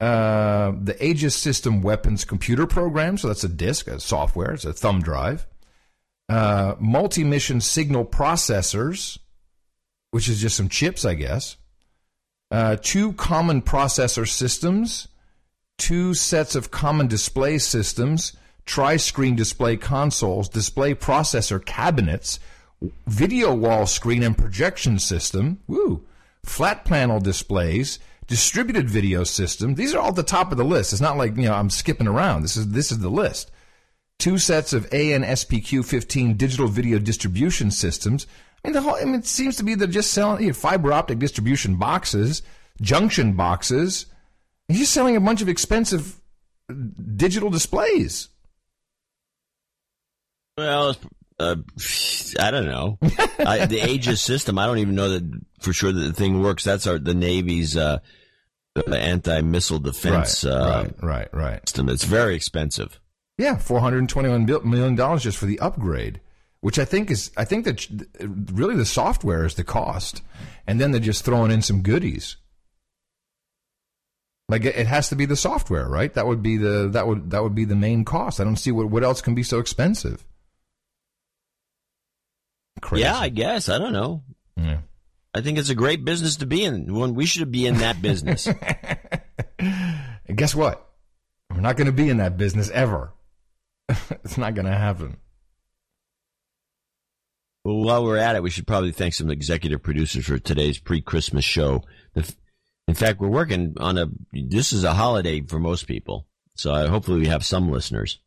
Uh, 0.01 0.73
the 0.83 0.97
Aegis 1.01 1.37
system 1.37 1.81
weapons 1.81 2.25
computer 2.25 2.67
program. 2.67 3.17
So 3.17 3.29
that's 3.29 3.45
a 3.45 3.49
disk, 3.49 3.87
a 3.87 4.01
software. 4.01 4.53
It's 4.53 4.65
a 4.65 4.73
thumb 4.73 5.01
drive. 5.01 5.47
Uh, 6.29 6.75
multi-mission 6.79 7.61
signal 7.61 8.05
processors, 8.05 9.19
which 10.11 10.29
is 10.29 10.41
just 10.41 10.57
some 10.57 10.69
chips, 10.69 11.05
I 11.05 11.15
guess 11.15 11.57
uh, 12.55 12.77
two 12.81 13.13
common 13.15 13.61
processor 13.61 14.29
systems, 14.29 15.09
two 15.77 16.15
sets 16.15 16.55
of 16.55 16.71
common 16.71 17.09
display 17.09 17.59
systems, 17.59 18.37
tri 18.65 18.97
screen 18.97 19.35
display 19.35 19.77
consoles, 19.77 20.49
display 20.49 20.95
processor 20.95 21.65
cabinets, 21.65 22.39
video 23.09 23.53
wall 23.53 23.87
screen 23.87 24.23
and 24.23 24.39
projection 24.39 25.01
system, 25.01 25.59
woo, 25.67 26.05
flat 26.45 26.85
panel 26.85 27.19
displays, 27.19 27.99
distributed 28.27 28.89
video 28.89 29.25
system. 29.25 29.75
These 29.75 29.95
are 29.95 29.99
all 29.99 30.09
at 30.09 30.17
the 30.17 30.23
top 30.23 30.53
of 30.53 30.59
the 30.59 30.65
list. 30.65 30.93
It's 30.93 31.03
not 31.03 31.17
like, 31.17 31.37
you 31.37 31.43
know, 31.43 31.55
I'm 31.55 31.71
skipping 31.71 32.09
around. 32.09 32.43
This 32.43 32.57
is 32.57 32.69
this 32.69 32.93
is 32.93 32.99
the 32.99 33.11
list. 33.11 33.51
Two 34.19 34.39
sets 34.39 34.73
of 34.73 34.85
AN-SPQ15 34.93 36.39
digital 36.39 36.69
video 36.69 36.99
distribution 36.99 37.71
systems. 37.71 38.27
I 38.65 38.69
mean, 38.69 38.75
the 38.75 38.81
whole, 38.81 38.95
I 38.95 39.05
mean, 39.05 39.17
it 39.17 39.27
seems 39.27 39.57
to 39.57 39.65
be 39.65 39.75
they're 39.75 39.89
just 39.89 40.13
selling 40.13 40.41
you 40.43 40.49
know, 40.49 40.55
fiber 40.55 40.93
optic 40.93 41.19
distribution 41.19 41.77
boxes, 41.77 42.43
junction 42.81 43.35
boxes. 43.35 44.07
He's 44.69 44.79
just 44.79 44.93
selling 44.93 45.17
a 45.17 45.21
bunch 45.21 45.43
of 45.43 45.49
expensive 45.49 46.21
uh, 46.71 46.75
digital 47.17 47.51
displays. 47.51 48.29
Well, 50.57 50.97
uh, 51.39 51.57
I 52.41 52.51
don't 52.51 52.67
know. 52.67 52.99
I, 53.39 53.67
the 53.67 53.81
Aegis 53.91 54.21
system, 54.21 54.59
I 54.59 54.67
don't 54.67 54.79
even 54.79 54.95
know 54.95 55.11
that 55.11 55.41
for 55.61 55.73
sure 55.73 55.93
that 55.93 56.01
the 56.01 56.13
thing 56.13 56.43
works. 56.43 56.65
That's 56.65 56.87
our 56.87 56.99
the 56.99 57.15
Navy's 57.15 57.77
uh, 57.77 57.99
anti 58.87 59.41
missile 59.43 59.79
defense 59.79 60.45
Right, 60.45 60.53
uh, 60.53 60.69
right, 60.69 61.03
right, 61.03 61.35
right. 61.35 61.69
system. 61.69 61.89
It's 61.89 62.05
very 62.05 62.37
expensive. 62.37 63.01
Yeah, 63.39 63.59
four 63.59 63.81
hundred 63.81 64.09
twenty-one 64.09 64.47
million 64.47 64.95
dollars 64.95 65.25
just 65.25 65.39
for 65.39 65.47
the 65.47 65.59
upgrade, 65.59 66.21
which 66.61 66.79
I 66.79 66.85
think 66.85 67.11
is 67.11 67.33
I 67.37 67.45
think 67.45 67.65
that 67.65 67.87
really 68.53 68.77
the 68.77 68.87
software 68.87 69.45
is 69.45 69.55
the 69.55 69.65
cost, 69.65 70.23
and 70.69 70.81
then 70.81 70.93
they're 70.93 71.01
just 71.01 71.25
throwing 71.25 71.51
in 71.51 71.63
some 71.63 71.83
goodies. 71.83 72.37
Like 74.49 74.65
it 74.65 74.77
it 74.77 74.87
has 74.87 75.09
to 75.09 75.17
be 75.17 75.27
the 75.27 75.37
software, 75.37 75.89
right? 75.89 76.15
That 76.15 76.29
would 76.29 76.43
be 76.43 76.59
the 76.59 76.89
that 76.93 77.09
would 77.09 77.31
that 77.31 77.43
would 77.43 77.57
be 77.57 77.65
the 77.65 77.75
main 77.75 78.05
cost. 78.05 78.41
I 78.41 78.45
don't 78.45 78.57
see 78.57 78.71
what 78.71 78.89
what 78.89 79.03
else 79.03 79.21
can 79.21 79.35
be 79.35 79.43
so 79.43 79.59
expensive. 79.59 80.25
Crazy. 82.81 83.03
Yeah, 83.03 83.17
I 83.17 83.29
guess. 83.29 83.69
I 83.69 83.79
don't 83.79 83.93
know. 83.93 84.23
Yeah. 84.57 84.79
I 85.35 85.41
think 85.41 85.59
it's 85.59 85.71
a 85.71 85.75
great 85.75 86.05
business 86.05 86.37
to 86.37 86.47
be 86.47 86.65
in. 86.65 86.95
One 86.95 87.15
we 87.15 87.27
should 87.27 87.51
be 87.51 87.67
in 87.67 87.79
that 87.79 88.01
business. 88.01 88.47
And 89.59 89.79
guess 90.37 90.55
what? 90.55 90.89
We're 91.51 91.61
not 91.61 91.77
going 91.77 91.87
to 91.87 91.93
be 91.93 92.09
in 92.09 92.19
that 92.19 92.37
business 92.37 92.71
ever. 92.71 93.13
it's 93.89 94.39
not 94.39 94.55
going 94.55 94.67
to 94.67 94.77
happen. 94.77 95.17
Well, 97.65 97.77
while 97.77 98.05
we're 98.05 98.19
at 98.19 98.37
it, 98.37 98.43
we 98.43 98.51
should 98.51 98.67
probably 98.67 98.93
thank 98.93 99.15
some 99.15 99.31
executive 99.31 99.83
producers 99.83 100.27
for 100.27 100.39
today's 100.39 100.79
pre-Christmas 100.79 101.45
show. 101.45 101.83
In 102.87 102.95
fact, 102.95 103.21
we're 103.21 103.29
working 103.29 103.75
on 103.81 103.97
a. 103.97 104.07
This 104.33 104.73
is 104.73 104.85
a 104.85 104.93
holiday 104.93 105.41
for 105.41 105.59
most 105.59 105.87
people, 105.87 106.27
so 106.55 106.89
hopefully 106.89 107.21
we 107.21 107.29
have 107.29 107.45
some 107.45 107.71
listeners. 107.71 108.21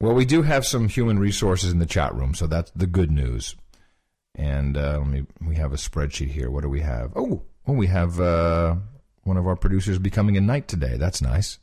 Well, 0.00 0.14
we 0.14 0.24
do 0.24 0.42
have 0.42 0.64
some 0.64 0.88
human 0.88 1.18
resources 1.18 1.72
in 1.72 1.78
the 1.78 1.86
chat 1.86 2.14
room, 2.14 2.34
so 2.34 2.46
that's 2.46 2.70
the 2.70 2.86
good 2.86 3.10
news. 3.10 3.54
And 4.34 4.76
uh, 4.76 4.98
let 4.98 5.06
me, 5.06 5.26
we 5.46 5.56
have 5.56 5.72
a 5.72 5.76
spreadsheet 5.76 6.30
here. 6.30 6.50
What 6.50 6.62
do 6.62 6.70
we 6.70 6.80
have? 6.80 7.12
Oh, 7.14 7.42
well, 7.66 7.76
we 7.76 7.88
have 7.88 8.18
uh, 8.18 8.76
one 9.24 9.36
of 9.36 9.46
our 9.46 9.56
producers 9.56 9.98
becoming 9.98 10.36
a 10.38 10.40
knight 10.40 10.68
today. 10.68 10.96
That's 10.96 11.20
nice. 11.20 11.58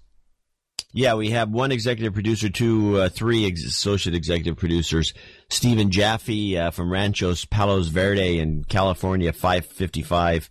Yeah, 0.94 1.16
we 1.16 1.32
have 1.32 1.50
one 1.50 1.72
executive 1.72 2.14
producer, 2.14 2.50
two, 2.50 2.98
uh, 2.98 3.10
three 3.10 3.46
ex- 3.46 3.66
associate 3.66 4.16
executive 4.16 4.58
producers. 4.58 5.14
Stephen 5.50 5.92
Jaffe 5.92 6.58
uh, 6.58 6.72
from 6.72 6.92
Ranchos 6.92 7.46
Palos 7.46 7.88
Verde 7.88 8.40
in 8.40 8.64
California, 8.64 9.34
555. 9.34 10.50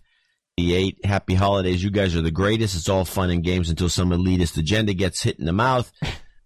The 0.57 0.75
eight 0.75 1.05
happy 1.05 1.35
holidays. 1.35 1.83
You 1.83 1.91
guys 1.91 2.15
are 2.15 2.21
the 2.21 2.31
greatest. 2.31 2.75
It's 2.75 2.89
all 2.89 3.05
fun 3.05 3.29
and 3.29 3.43
games 3.43 3.69
until 3.69 3.89
some 3.89 4.09
elitist 4.09 4.57
agenda 4.57 4.93
gets 4.93 5.21
hit 5.21 5.39
in 5.39 5.45
the 5.45 5.53
mouth. 5.53 5.91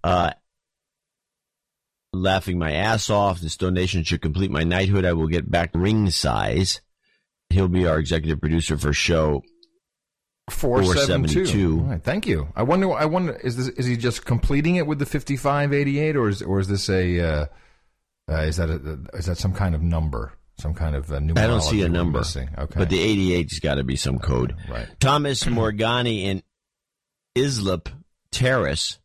Uh, 0.04 0.32
laughing 2.14 2.60
my 2.60 2.74
ass 2.74 3.10
off. 3.10 3.40
This 3.40 3.58
donation 3.58 4.04
should 4.04 4.22
complete 4.22 4.52
my 4.52 4.64
knighthood. 4.64 5.06
I 5.06 5.14
will 5.14 5.28
get 5.28 5.50
back 5.50 5.72
ring 5.74 6.10
size. 6.10 6.82
He'll 7.50 7.68
be 7.68 7.88
our 7.88 8.00
executive 8.00 8.40
producer 8.40 8.78
for 8.78 8.94
show 8.94 9.44
472. 10.50 11.46
472. 11.46 11.80
All 11.80 11.86
right, 11.92 12.04
thank 12.04 12.28
you. 12.28 12.48
I 12.56 12.64
wonder. 12.64 12.92
I 12.94 13.06
wonder. 13.06 13.34
Is 13.38 13.58
this? 13.58 13.68
Is 13.70 13.86
he 13.86 13.98
just 13.98 14.26
completing 14.26 14.76
it 14.76 14.88
with 14.88 15.00
the 15.00 15.06
fifty-five 15.06 15.74
eighty-eight, 15.74 16.16
or 16.16 16.30
is 16.30 16.42
or 16.42 16.60
is 16.60 16.68
this 16.68 16.90
a? 16.90 17.20
Uh, 17.20 17.46
uh, 18.30 18.36
is 18.44 18.58
that 18.58 18.70
a, 18.70 19.18
is 19.18 19.26
that 19.26 19.38
some 19.38 19.54
kind 19.54 19.76
of 19.76 19.82
number? 19.82 20.34
Some 20.58 20.74
kind 20.74 20.96
of 20.96 21.12
uh? 21.12 21.16
I 21.16 21.48
don't 21.48 21.62
see 21.62 21.82
a 21.82 21.90
number. 21.90 22.20
Okay, 22.20 22.48
But 22.56 22.90
the 22.90 23.00
88's 23.44 23.60
got 23.60 23.76
to 23.76 23.84
be 23.84 23.96
some 23.96 24.20
code. 24.20 24.56
right. 24.70 24.88
Thomas 25.00 25.44
Morgani 25.44 26.24
in 26.26 26.44
Islip 27.36 27.90
Terrace 28.32 29.00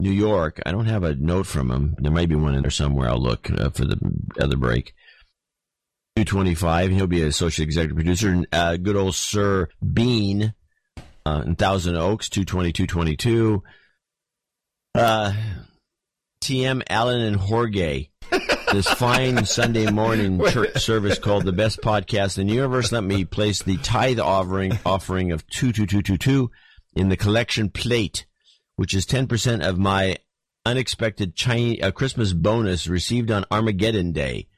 New 0.00 0.10
York. 0.10 0.60
I 0.66 0.72
don't 0.72 0.86
have 0.86 1.04
a 1.04 1.14
note 1.14 1.46
from 1.46 1.70
him. 1.70 1.96
There 1.98 2.12
might 2.12 2.28
be 2.28 2.34
one 2.34 2.54
in 2.54 2.62
there 2.62 2.70
somewhere. 2.70 3.08
I'll 3.08 3.20
look 3.20 3.50
uh, 3.50 3.70
for 3.70 3.84
the 3.84 3.98
other 4.40 4.56
break. 4.56 4.94
225. 6.16 6.90
He'll 6.90 7.06
be 7.06 7.22
an 7.22 7.28
associate 7.28 7.64
executive 7.64 7.96
producer. 7.96 8.28
And, 8.30 8.46
uh, 8.52 8.76
good 8.76 8.96
old 8.96 9.14
Sir 9.14 9.68
Bean 9.80 10.54
uh, 11.24 11.42
in 11.46 11.56
Thousand 11.56 11.96
Oaks, 11.96 12.28
22222. 12.28 13.62
Uh, 14.94 15.32
TM 16.42 16.82
Allen 16.88 17.22
and 17.22 17.36
Jorge. 17.36 18.08
this 18.72 18.88
fine 18.88 19.44
Sunday 19.44 19.90
morning 19.90 20.40
church 20.46 20.78
service 20.78 21.18
called 21.18 21.44
the 21.44 21.52
best 21.52 21.80
podcast 21.80 22.38
in 22.38 22.46
the 22.46 22.54
universe. 22.54 22.92
Let 22.92 23.04
me 23.04 23.24
place 23.24 23.62
the 23.62 23.76
tithe 23.78 24.20
offering 24.20 24.78
offering 24.86 25.32
of 25.32 25.46
two 25.48 25.72
two 25.72 25.86
two 25.86 26.02
two 26.02 26.16
two 26.16 26.50
in 26.94 27.08
the 27.08 27.16
collection 27.16 27.70
plate, 27.70 28.26
which 28.80 28.94
is 28.94 29.04
ten 29.04 29.26
percent 29.26 29.62
of 29.62 29.76
my 29.76 30.16
unexpected 30.64 31.36
Chinese, 31.36 31.78
uh, 31.82 31.90
Christmas 31.90 32.32
bonus 32.32 32.86
received 32.86 33.30
on 33.30 33.44
Armageddon 33.50 34.10
Day. 34.10 34.48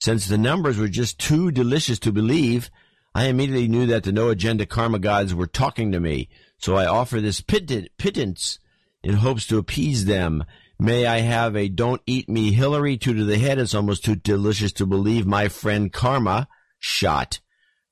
Since 0.00 0.28
the 0.28 0.38
numbers 0.38 0.78
were 0.78 0.86
just 0.86 1.18
too 1.18 1.50
delicious 1.50 1.98
to 1.98 2.12
believe, 2.12 2.70
I 3.12 3.24
immediately 3.24 3.66
knew 3.66 3.86
that 3.86 4.04
the 4.04 4.12
no 4.12 4.28
agenda 4.28 4.66
karma 4.66 5.00
gods 5.00 5.34
were 5.34 5.48
talking 5.48 5.90
to 5.90 5.98
me. 5.98 6.28
So 6.58 6.76
I 6.76 6.86
offer 6.86 7.20
this 7.20 7.40
pittance 7.40 8.60
in 9.02 9.14
hopes 9.14 9.48
to 9.48 9.58
appease 9.58 10.04
them. 10.04 10.44
May 10.78 11.04
I 11.04 11.22
have 11.22 11.56
a 11.56 11.68
don't 11.68 12.02
eat 12.06 12.28
me 12.28 12.52
Hillary 12.52 12.96
two 12.96 13.14
to 13.14 13.24
the 13.24 13.36
head. 13.36 13.58
It's 13.58 13.74
almost 13.74 14.04
too 14.04 14.14
delicious 14.14 14.70
to 14.74 14.86
believe 14.86 15.26
my 15.26 15.48
friend 15.48 15.92
karma 15.92 16.46
shot. 16.78 17.40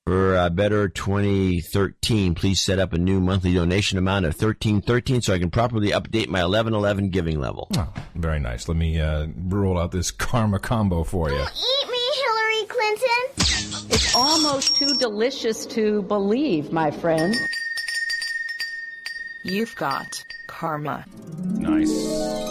For 0.05 0.37
uh, 0.37 0.49
better 0.51 0.87
2013, 0.87 2.35
please 2.35 2.61
set 2.61 2.77
up 2.77 2.93
a 2.93 2.97
new 2.99 3.19
monthly 3.19 3.55
donation 3.55 3.97
amount 3.97 4.25
of 4.25 4.33
1313 4.33 5.23
so 5.23 5.33
I 5.33 5.39
can 5.39 5.49
properly 5.49 5.89
update 5.89 6.27
my 6.27 6.43
1111 6.43 7.09
giving 7.09 7.39
level. 7.39 7.67
Oh, 7.75 7.91
very 8.13 8.39
nice. 8.39 8.67
Let 8.67 8.77
me 8.77 8.99
uh, 8.99 9.25
roll 9.35 9.79
out 9.79 9.91
this 9.91 10.11
karma 10.11 10.59
combo 10.59 11.03
for 11.03 11.31
you. 11.31 11.41
Eat 11.41 11.89
me, 11.89 11.97
Hillary 12.21 12.67
Clinton. 12.67 13.89
It's 13.89 14.15
almost 14.15 14.75
too 14.75 14.93
delicious 14.99 15.65
to 15.65 16.03
believe, 16.03 16.71
my 16.71 16.91
friend. 16.91 17.35
You've 19.41 19.75
got 19.75 20.23
karma. 20.45 21.03
Nice. 21.39 22.45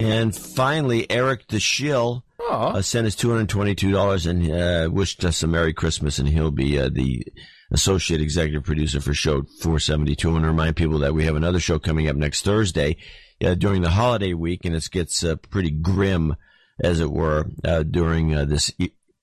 And 0.00 0.34
finally, 0.34 1.08
Eric 1.08 1.46
the 1.46 1.60
Shill 1.60 2.24
uh, 2.50 2.82
sent 2.82 3.06
us 3.06 3.16
$222 3.16 4.26
and 4.26 4.50
uh, 4.50 4.90
wished 4.90 5.24
us 5.24 5.42
a 5.42 5.46
Merry 5.46 5.72
Christmas, 5.72 6.18
and 6.18 6.28
he'll 6.28 6.50
be 6.50 6.78
uh, 6.78 6.88
the 6.88 7.26
associate 7.70 8.20
executive 8.20 8.64
producer 8.64 9.00
for 9.00 9.14
show 9.14 9.42
472. 9.60 10.28
I 10.28 10.32
want 10.32 10.44
to 10.44 10.48
remind 10.48 10.76
people 10.76 10.98
that 10.98 11.14
we 11.14 11.24
have 11.24 11.36
another 11.36 11.60
show 11.60 11.78
coming 11.78 12.08
up 12.08 12.16
next 12.16 12.42
Thursday 12.42 12.96
uh, 13.44 13.54
during 13.54 13.82
the 13.82 13.90
holiday 13.90 14.34
week, 14.34 14.64
and 14.64 14.74
it 14.74 14.88
gets 14.90 15.24
uh, 15.24 15.36
pretty 15.36 15.70
grim, 15.70 16.36
as 16.82 17.00
it 17.00 17.10
were, 17.10 17.46
uh, 17.64 17.82
during 17.82 18.30
this 18.48 18.72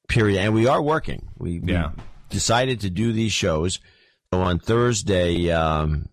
period. 0.07 0.39
And 0.39 0.53
we 0.53 0.67
are 0.67 0.81
working. 0.81 1.29
We, 1.37 1.61
yeah. 1.63 1.91
we 1.95 2.03
decided 2.29 2.81
to 2.81 2.89
do 2.89 3.11
these 3.11 3.33
shows. 3.33 3.79
So 4.33 4.41
on 4.41 4.59
Thursday, 4.59 5.51
um, 5.51 6.09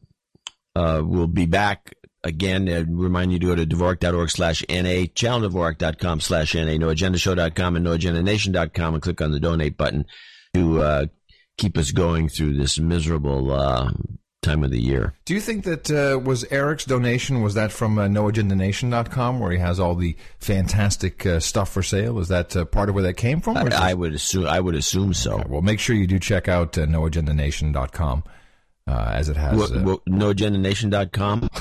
we'll 0.75 1.27
be 1.27 1.47
back 1.47 1.95
again, 2.25 2.69
uh, 2.69 2.85
remind 2.89 3.33
you 3.33 3.39
to 3.39 3.47
go 3.47 3.55
to 3.55 3.67
Dvorak.org 3.67 4.31
slash 4.31 4.65
NA, 4.69 5.07
channelDvorak.com 5.15 6.21
slash 6.21 6.55
NA, 6.55 6.73
NoAgendaShow.com 6.73 7.77
and 7.77 7.87
NoAgendaNation.com 7.87 8.95
and 8.95 9.03
click 9.03 9.21
on 9.21 9.31
the 9.31 9.41
donate 9.41 9.77
button 9.77 10.07
to 10.55 10.83
uh, 10.83 11.07
keep 11.59 11.79
us 11.79 11.93
going 11.93 12.29
through 12.29 12.57
this 12.57 12.79
miserable 12.81 13.53
uh, 13.53 13.91
time 14.43 14.65
of 14.65 14.71
the 14.71 14.81
year. 14.81 15.15
Do 15.25 15.35
you 15.35 15.41
think 15.41 15.65
that 15.65 15.91
uh, 15.91 16.19
was 16.19 16.45
Eric's 16.51 16.85
donation, 16.85 17.43
was 17.43 17.55
that 17.55 17.73
from 17.73 17.99
uh, 17.99 18.07
NoAgendaNation.com 18.07 19.41
where 19.41 19.53
he 19.53 19.59
has 19.59 19.81
all 19.81 19.95
the 19.95 20.17
fantastic 20.39 21.25
uh, 21.27 21.41
stuff 21.41 21.71
for 21.71 21.83
sale? 21.83 22.19
Is 22.19 22.29
that 22.29 22.57
uh, 22.57 22.65
part 22.65 22.89
of 22.89 22.95
where 22.95 23.05
that 23.05 23.15
came 23.15 23.41
from? 23.41 23.57
I, 23.57 23.69
I, 23.73 23.95
would 23.95 24.15
assume, 24.15 24.47
I 24.47 24.61
would 24.61 24.75
assume 24.75 25.15
so. 25.15 25.35
Okay, 25.35 25.49
well, 25.49 25.63
make 25.63 25.81
sure 25.81 25.97
you 25.97 26.07
do 26.07 26.19
check 26.19 26.49
out 26.49 26.77
uh, 26.79 26.87
NoAgendaNation.com 26.87 28.25
uh, 28.87 29.11
as 29.13 29.29
it 29.29 29.37
has... 29.37 29.57
Well, 29.57 29.85
well, 29.85 30.03
NoAgendaNation.com? 30.09 31.49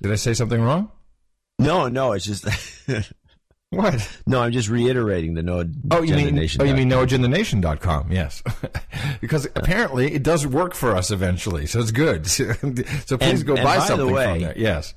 Did 0.00 0.12
I 0.12 0.16
say 0.16 0.34
something 0.34 0.60
wrong? 0.60 0.90
No, 1.58 1.88
no, 1.88 2.12
it's 2.12 2.24
just 2.24 2.46
what? 3.70 4.20
No, 4.26 4.42
I'm 4.42 4.52
just 4.52 4.68
reiterating 4.68 5.34
the 5.34 5.42
no. 5.42 5.64
Oh, 5.90 6.02
you 6.02 6.14
mean 6.14 6.38
oh, 6.38 6.64
you 6.64 6.74
mean 6.74 6.90
noagendanation.com? 6.90 8.10
Yes, 8.10 8.42
because 9.20 9.46
apparently 9.54 10.12
it 10.12 10.22
does 10.22 10.46
work 10.46 10.74
for 10.74 10.96
us 10.96 11.10
eventually, 11.10 11.66
so 11.66 11.80
it's 11.80 11.90
good. 11.90 12.26
so 12.26 12.44
please 12.54 13.40
and, 13.40 13.46
go 13.46 13.54
and 13.54 13.64
buy 13.64 13.78
by 13.78 13.86
something 13.86 14.06
the 14.06 14.12
way, 14.12 14.24
from 14.24 14.40
there. 14.40 14.54
Yes. 14.56 14.94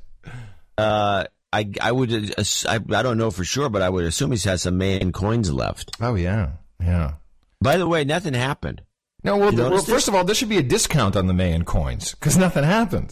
Uh, 0.78 1.25
I 1.54 1.71
I 1.80 1.91
would 1.91 2.36
I, 2.67 2.75
I 2.75 3.04
don't 3.04 3.17
know 3.17 3.32
for 3.32 3.43
sure, 3.43 3.69
but 3.69 3.82
I 3.82 3.89
would 3.89 4.06
assume 4.06 4.32
he's 4.32 4.43
has 4.45 4.63
some 4.63 4.78
Mayan 4.78 5.12
coins 5.12 5.51
left. 5.54 5.95
Oh 6.01 6.15
yeah, 6.15 6.51
yeah. 6.82 7.13
By 7.62 7.78
the 7.78 7.88
way, 7.88 8.04
nothing 8.04 8.34
happened. 8.34 8.82
No, 9.23 9.38
well, 9.38 9.56
well 9.56 9.82
first 9.82 10.08
of 10.08 10.13
all, 10.13 10.23
there 10.23 10.36
should 10.36 10.49
be 10.49 10.58
a 10.58 10.63
discount 10.63 11.15
on 11.15 11.25
the 11.25 11.34
Mayan 11.34 11.65
coins 11.65 12.12
because 12.12 12.38
nothing 12.38 12.63
happened. 12.63 13.12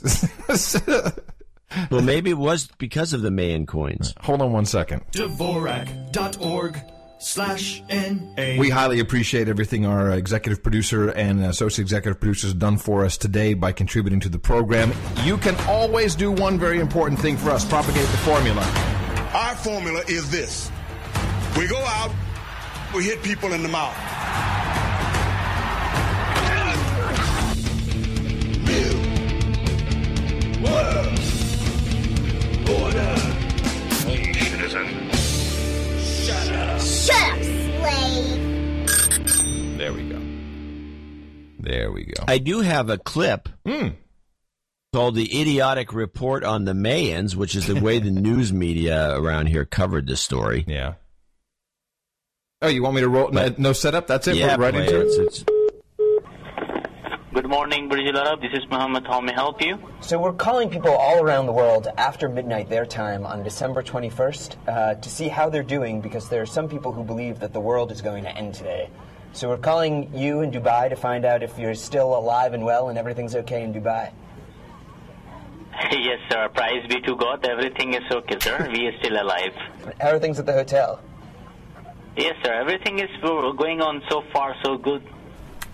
Well, 1.90 2.02
maybe 2.02 2.30
it 2.30 2.38
was 2.38 2.68
because 2.78 3.14
of 3.14 3.22
the 3.22 3.32
Mayan 3.32 3.66
coins. 3.66 4.14
Hold 4.22 4.42
on 4.42 4.52
one 4.52 4.66
second. 4.66 5.02
Dvorak.org 5.12 6.82
slash 7.20 7.82
N-A. 7.90 8.60
We 8.60 8.70
highly 8.70 9.00
appreciate 9.00 9.48
everything 9.48 9.86
our 9.86 10.12
executive 10.12 10.62
producer 10.62 11.10
and 11.10 11.44
associate 11.44 11.84
executive 11.84 12.20
producers 12.20 12.52
have 12.52 12.60
done 12.60 12.78
for 12.78 13.06
us 13.06 13.18
today 13.18 13.54
by 13.54 13.72
contributing 13.72 14.20
to 14.22 14.30
the 14.30 14.40
program. 14.40 14.92
You 15.24 15.38
can 15.38 15.56
always 15.68 16.16
do 16.16 16.32
one 16.32 16.60
very 16.60 16.80
important 16.80 17.20
thing 17.20 17.38
for 17.38 17.50
us, 17.50 17.64
propagate 17.66 18.08
the 18.08 18.18
formula. 18.18 18.62
Our 19.34 19.56
formula 19.56 20.04
is 20.08 20.30
this. 20.30 20.70
We 21.58 21.68
go 21.68 21.78
out, 21.78 22.12
we 22.94 23.04
hit 23.04 23.24
people 23.24 23.54
in 23.54 23.64
the 23.64 23.70
mouth. 23.70 23.98
Order! 30.66 31.33
Shut 37.04 37.34
up, 37.34 37.44
slave. 37.44 38.88
There 39.78 39.92
we 39.92 40.04
go. 40.08 40.22
There 41.60 41.92
we 41.92 42.06
go. 42.06 42.24
I 42.30 42.38
do 42.38 42.62
have 42.62 42.90
a 42.90 42.98
clip 42.98 43.50
mm. 43.66 43.96
called 44.94 45.16
The 45.16 45.42
Idiotic 45.42 45.92
Report 45.92 46.46
on 46.46 46.64
the 46.64 46.72
Mayans, 46.72 47.36
which 47.36 47.56
is 47.56 47.68
the 47.68 47.76
way 47.82 48.00
the 48.00 48.12
news 48.22 48.54
media 48.54 49.20
around 49.20 49.48
here 49.48 49.66
covered 49.66 50.08
this 50.08 50.22
story. 50.22 50.64
Yeah. 50.66 50.94
Oh, 52.62 52.70
you 52.70 52.82
want 52.82 52.96
me 52.96 53.02
to 53.02 53.10
roll? 53.10 53.32
But, 53.32 53.60
no, 53.60 53.74
setup? 53.74 54.08
That's 54.08 54.30
it? 54.30 54.38
Yeah, 54.38 54.56
right 54.58 54.74
into 54.74 55.26
it? 55.26 55.50
Good 57.34 57.50
morning, 57.50 57.90
Burj 57.90 58.06
Al 58.10 58.18
Arab. 58.20 58.42
This 58.42 58.54
is 58.54 58.64
Muhammad. 58.70 59.08
How 59.08 59.20
may 59.20 59.32
I 59.32 59.36
help 59.36 59.60
you? 59.60 59.80
So 60.02 60.20
we're 60.20 60.34
calling 60.34 60.70
people 60.70 60.92
all 60.92 61.24
around 61.24 61.48
the 61.48 61.52
world 61.52 61.88
after 61.98 62.30
midnight 62.30 62.70
their 62.70 62.86
time 62.86 63.26
on 63.26 63.42
December 63.42 63.82
21st 63.82 64.56
uh, 64.68 64.94
to 64.94 65.10
see 65.10 65.30
how 65.30 65.50
they're 65.50 65.64
doing 65.64 66.00
because 66.00 66.30
there 66.30 66.44
are 66.44 66.46
some 66.46 66.70
people 66.70 66.92
who 66.92 67.04
believe 67.04 67.40
that 67.40 67.52
the 67.52 67.60
world 67.60 67.92
is 67.92 68.04
going 68.04 68.24
to 68.26 68.38
end 68.38 68.54
today. 68.54 68.88
So 69.32 69.50
we're 69.50 69.58
calling 69.58 70.14
you 70.14 70.42
in 70.42 70.52
Dubai 70.52 70.90
to 70.90 70.96
find 70.96 71.26
out 71.26 71.42
if 71.42 71.58
you're 71.58 71.74
still 71.74 72.16
alive 72.16 72.54
and 72.54 72.64
well 72.64 72.90
and 72.90 73.00
everything's 73.00 73.36
okay 73.38 73.64
in 73.64 73.74
Dubai. 73.74 74.12
yes, 75.92 76.20
sir. 76.30 76.50
Praise 76.54 76.86
be 76.88 77.02
to 77.02 77.16
God. 77.16 77.44
Everything 77.48 77.96
is 77.96 78.04
okay, 78.12 78.38
sir. 78.42 78.70
we 78.72 78.86
are 78.86 78.98
still 79.00 79.20
alive. 79.20 79.56
How 80.00 80.10
are 80.10 80.20
things 80.20 80.38
at 80.38 80.46
the 80.46 80.54
hotel? 80.54 81.02
Yes, 82.16 82.36
sir. 82.44 82.54
Everything 82.54 83.00
is 83.00 83.10
going 83.24 83.82
on 83.82 84.04
so 84.08 84.22
far 84.32 84.56
so 84.64 84.78
good. 84.78 85.02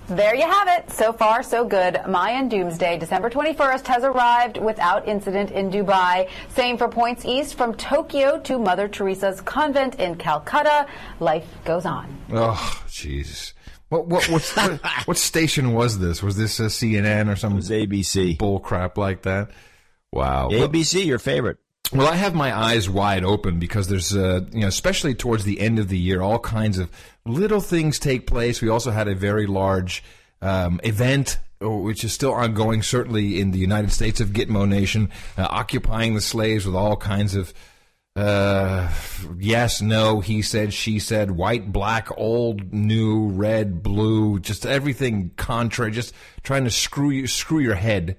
There 0.10 0.34
you 0.34 0.48
have 0.48 0.68
it. 0.68 0.90
So 0.90 1.14
far, 1.14 1.44
so 1.44 1.64
good. 1.64 2.02
Mayan 2.08 2.50
Doomsday, 2.50 2.98
December 2.98 3.30
21st, 3.30 3.86
has 3.86 4.04
arrived 4.04 4.58
without 4.58 5.08
incident 5.08 5.52
in 5.52 5.70
Dubai. 5.70 6.28
Same 6.50 6.78
for 6.80 6.88
points 6.88 7.26
east 7.26 7.54
from 7.54 7.76
Tokyo 7.76 8.40
to 8.40 8.58
Mother 8.58 8.88
Teresa's 8.88 9.40
convent 9.42 10.00
in 10.00 10.16
Calcutta. 10.16 10.88
Life 11.20 11.46
goes 11.64 11.86
on. 11.86 12.18
Oh, 12.32 12.82
jeez. 12.88 13.54
What 13.90 14.08
what 14.08 14.28
what, 14.30 14.82
what 15.06 15.18
station 15.18 15.74
was 15.74 16.00
this? 16.00 16.24
Was 16.24 16.36
this 16.36 16.60
uh, 16.60 16.64
a 16.64 16.68
CNN 16.68 17.32
or 17.32 17.36
some 17.36 17.60
ABC 17.60 18.36
bull 18.40 18.60
crap 18.60 18.98
like 18.98 19.22
that? 19.24 19.52
Wow. 20.12 20.50
ABC, 20.50 21.06
your 21.06 21.20
favorite. 21.20 21.58
Well, 21.92 22.08
I 22.08 22.16
have 22.16 22.36
my 22.36 22.56
eyes 22.56 22.88
wide 22.88 23.24
open 23.24 23.58
because 23.58 23.88
there's, 23.88 24.16
uh, 24.16 24.42
you 24.52 24.62
know, 24.62 24.68
especially 24.68 25.16
towards 25.16 25.44
the 25.44 25.60
end 25.60 25.80
of 25.80 25.90
the 25.90 25.98
year, 25.98 26.22
all 26.22 26.38
kinds 26.38 26.78
of 26.78 26.92
little 27.26 27.62
things 27.62 27.98
take 27.98 28.28
place. 28.28 28.62
We 28.62 28.70
also 28.70 28.92
had 28.92 29.08
a 29.08 29.16
very 29.16 29.48
large 29.48 30.04
um, 30.40 30.80
event, 30.84 31.40
uh, 31.64 31.70
which 31.70 32.04
is 32.04 32.14
still 32.14 32.34
ongoing, 32.34 32.84
certainly 32.84 33.42
in 33.42 33.50
the 33.50 33.58
United 33.58 33.92
States 33.92 34.22
of 34.22 34.30
Gitmo 34.30 34.68
Nation, 34.68 35.10
uh, 35.36 35.48
occupying 35.50 36.14
the 36.14 36.22
slaves 36.22 36.68
with 36.68 36.76
all 36.76 36.96
kinds 36.96 37.34
of 37.34 37.54
uh, 38.16 38.92
yes, 39.38 39.82
no, 39.82 40.20
he 40.20 40.42
said, 40.42 40.74
she 40.74 41.00
said, 41.00 41.32
white, 41.32 41.72
black, 41.72 42.10
old, 42.18 42.74
new, 42.74 43.30
red, 43.30 43.82
blue, 43.82 44.40
just 44.40 44.66
everything 44.66 45.32
contrary, 45.38 45.92
just 45.92 46.14
trying 46.44 46.66
to 46.66 46.72
screw 46.72 47.10
you, 47.10 47.28
screw 47.28 47.60
your 47.60 47.76
head 47.76 48.18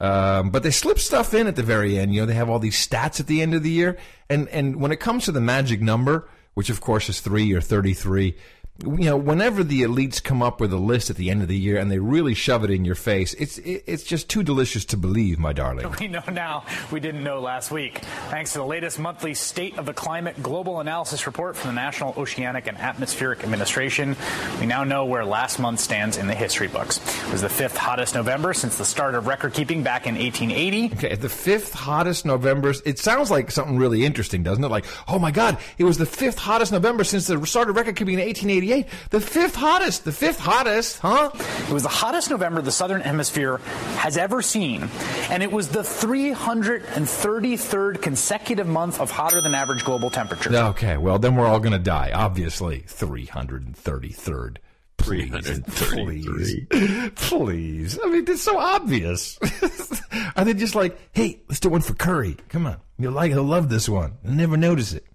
Um, 0.00 0.50
but 0.50 0.62
they 0.62 0.70
slip 0.70 0.98
stuff 0.98 1.34
in 1.34 1.46
at 1.46 1.56
the 1.56 1.62
very 1.62 1.98
end. 1.98 2.14
You 2.14 2.20
know, 2.20 2.26
they 2.26 2.34
have 2.34 2.48
all 2.48 2.60
these 2.60 2.76
stats 2.76 3.18
at 3.18 3.26
the 3.26 3.42
end 3.42 3.54
of 3.54 3.62
the 3.62 3.70
year, 3.70 3.98
and 4.30 4.48
and 4.50 4.76
when 4.76 4.92
it 4.92 5.00
comes 5.00 5.24
to 5.24 5.32
the 5.32 5.40
magic 5.40 5.80
number, 5.80 6.28
which 6.54 6.70
of 6.70 6.80
course 6.80 7.08
is 7.08 7.20
three 7.20 7.52
or 7.52 7.60
thirty-three, 7.60 8.36
you 8.84 9.06
know, 9.06 9.16
whenever 9.16 9.64
the 9.64 9.82
elites 9.82 10.22
come 10.22 10.40
up 10.40 10.60
with 10.60 10.72
a 10.72 10.76
list 10.76 11.10
at 11.10 11.16
the 11.16 11.30
end 11.30 11.42
of 11.42 11.48
the 11.48 11.56
year 11.56 11.78
and 11.78 11.90
they 11.90 11.98
really 11.98 12.34
shove 12.34 12.62
it 12.62 12.70
in 12.70 12.84
your 12.84 12.94
face, 12.94 13.34
it's 13.34 13.58
it's 13.58 14.04
just 14.04 14.28
too 14.28 14.44
delicious 14.44 14.84
to 14.86 14.96
believe, 14.96 15.38
my 15.38 15.52
darling. 15.52 15.86
We 15.98 16.06
know 16.06 16.22
now 16.30 16.64
we 16.92 17.00
didn't 17.00 17.24
know 17.24 17.40
last 17.40 17.72
week. 17.72 17.98
Thanks 18.30 18.52
to 18.52 18.58
the 18.58 18.64
latest 18.64 19.00
monthly 19.00 19.34
State 19.34 19.76
of 19.78 19.86
the 19.86 19.92
Climate 19.92 20.40
Global 20.40 20.78
Analysis 20.78 21.26
report 21.26 21.56
from 21.56 21.70
the 21.70 21.74
National 21.74 22.14
Oceanic 22.16 22.68
and 22.68 22.78
Atmospheric 22.78 23.42
Administration, 23.42 24.16
we 24.60 24.66
now 24.66 24.84
know 24.84 25.06
where 25.06 25.24
last 25.24 25.58
month 25.58 25.80
stands 25.80 26.16
in 26.16 26.28
the 26.28 26.34
history 26.34 26.68
books. 26.68 26.98
It 27.26 27.32
was 27.32 27.42
the 27.42 27.48
fifth 27.48 27.76
hottest 27.76 28.14
November 28.14 28.54
since 28.54 28.78
the 28.78 28.84
start 28.84 29.16
of 29.16 29.26
record 29.26 29.54
keeping 29.54 29.82
back 29.82 30.06
in 30.06 30.14
1880. 30.14 30.94
Okay, 30.94 31.14
the 31.16 31.28
fifth 31.28 31.72
hottest 31.74 32.24
November. 32.24 32.72
It 32.84 33.00
sounds 33.00 33.28
like 33.28 33.50
something 33.50 33.76
really 33.76 34.04
interesting, 34.04 34.44
doesn't 34.44 34.62
it? 34.62 34.68
Like, 34.68 34.84
oh 35.08 35.18
my 35.18 35.32
God, 35.32 35.58
it 35.78 35.84
was 35.84 35.98
the 35.98 36.06
fifth 36.06 36.38
hottest 36.38 36.70
November 36.70 37.02
since 37.02 37.26
the 37.26 37.44
start 37.44 37.68
of 37.70 37.76
record 37.76 37.96
keeping 37.96 38.20
in 38.20 38.28
1888. 38.68 39.10
The 39.10 39.20
fifth 39.20 39.54
hottest. 39.54 40.04
The 40.04 40.12
fifth 40.12 40.38
hottest, 40.38 40.98
huh? 41.00 41.30
It 41.34 41.72
was 41.72 41.82
the 41.82 41.88
hottest 41.88 42.30
November 42.30 42.62
the 42.62 42.72
Southern 42.72 43.00
Hemisphere 43.00 43.58
has 43.98 44.16
ever 44.16 44.42
seen, 44.42 44.88
and 45.30 45.42
it 45.42 45.50
was 45.50 45.68
the 45.68 45.80
333rd 45.80 48.02
consecutive 48.02 48.66
month 48.66 49.00
of 49.00 49.10
hotter 49.10 49.40
than 49.40 49.54
average 49.54 49.84
global 49.84 50.10
temperature. 50.10 50.54
Okay, 50.54 50.96
well, 50.96 51.18
then 51.18 51.36
we're 51.36 51.46
all 51.46 51.60
going 51.60 51.72
to 51.72 51.78
die, 51.78 52.10
obviously. 52.14 52.82
333rd. 52.82 54.58
Please, 54.98 55.60
please, 55.68 57.10
please. 57.14 57.98
I 58.02 58.06
mean, 58.08 58.24
it's 58.28 58.42
so 58.42 58.58
obvious. 58.58 59.38
Are 60.36 60.44
they 60.44 60.54
just 60.54 60.74
like, 60.74 60.98
hey, 61.12 61.40
let's 61.48 61.60
do 61.60 61.68
one 61.68 61.82
for 61.82 61.94
Curry? 61.94 62.36
Come 62.48 62.66
on, 62.66 62.78
you'll 62.98 63.12
like, 63.12 63.30
you'll 63.30 63.44
love 63.44 63.68
this 63.68 63.88
one. 63.88 64.14
You'll 64.24 64.34
never 64.34 64.56
notice 64.56 64.92
it. 64.92 65.06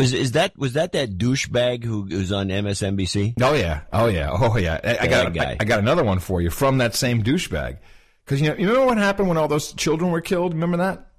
Is, 0.00 0.12
is 0.12 0.32
that 0.32 0.56
was 0.58 0.72
that 0.72 0.92
that 0.92 1.18
douchebag 1.18 1.84
who 1.84 2.02
was 2.02 2.32
on 2.32 2.48
MSNBC? 2.48 3.34
Oh 3.40 3.54
yeah, 3.54 3.82
oh 3.92 4.06
yeah, 4.06 4.30
oh 4.32 4.56
yeah. 4.56 4.80
I, 4.82 4.98
I 5.02 5.06
got 5.06 5.32
guy. 5.32 5.52
I, 5.52 5.56
I 5.60 5.64
got 5.64 5.78
another 5.78 6.02
one 6.02 6.18
for 6.18 6.40
you 6.40 6.50
from 6.50 6.78
that 6.78 6.94
same 6.94 7.22
douchebag. 7.22 7.78
Because 8.24 8.40
you 8.40 8.48
know, 8.48 8.56
you 8.56 8.66
remember 8.68 8.86
what 8.86 8.98
happened 8.98 9.28
when 9.28 9.36
all 9.36 9.48
those 9.48 9.72
children 9.72 10.10
were 10.10 10.20
killed? 10.20 10.52
Remember 10.54 10.78
that? 10.78 11.10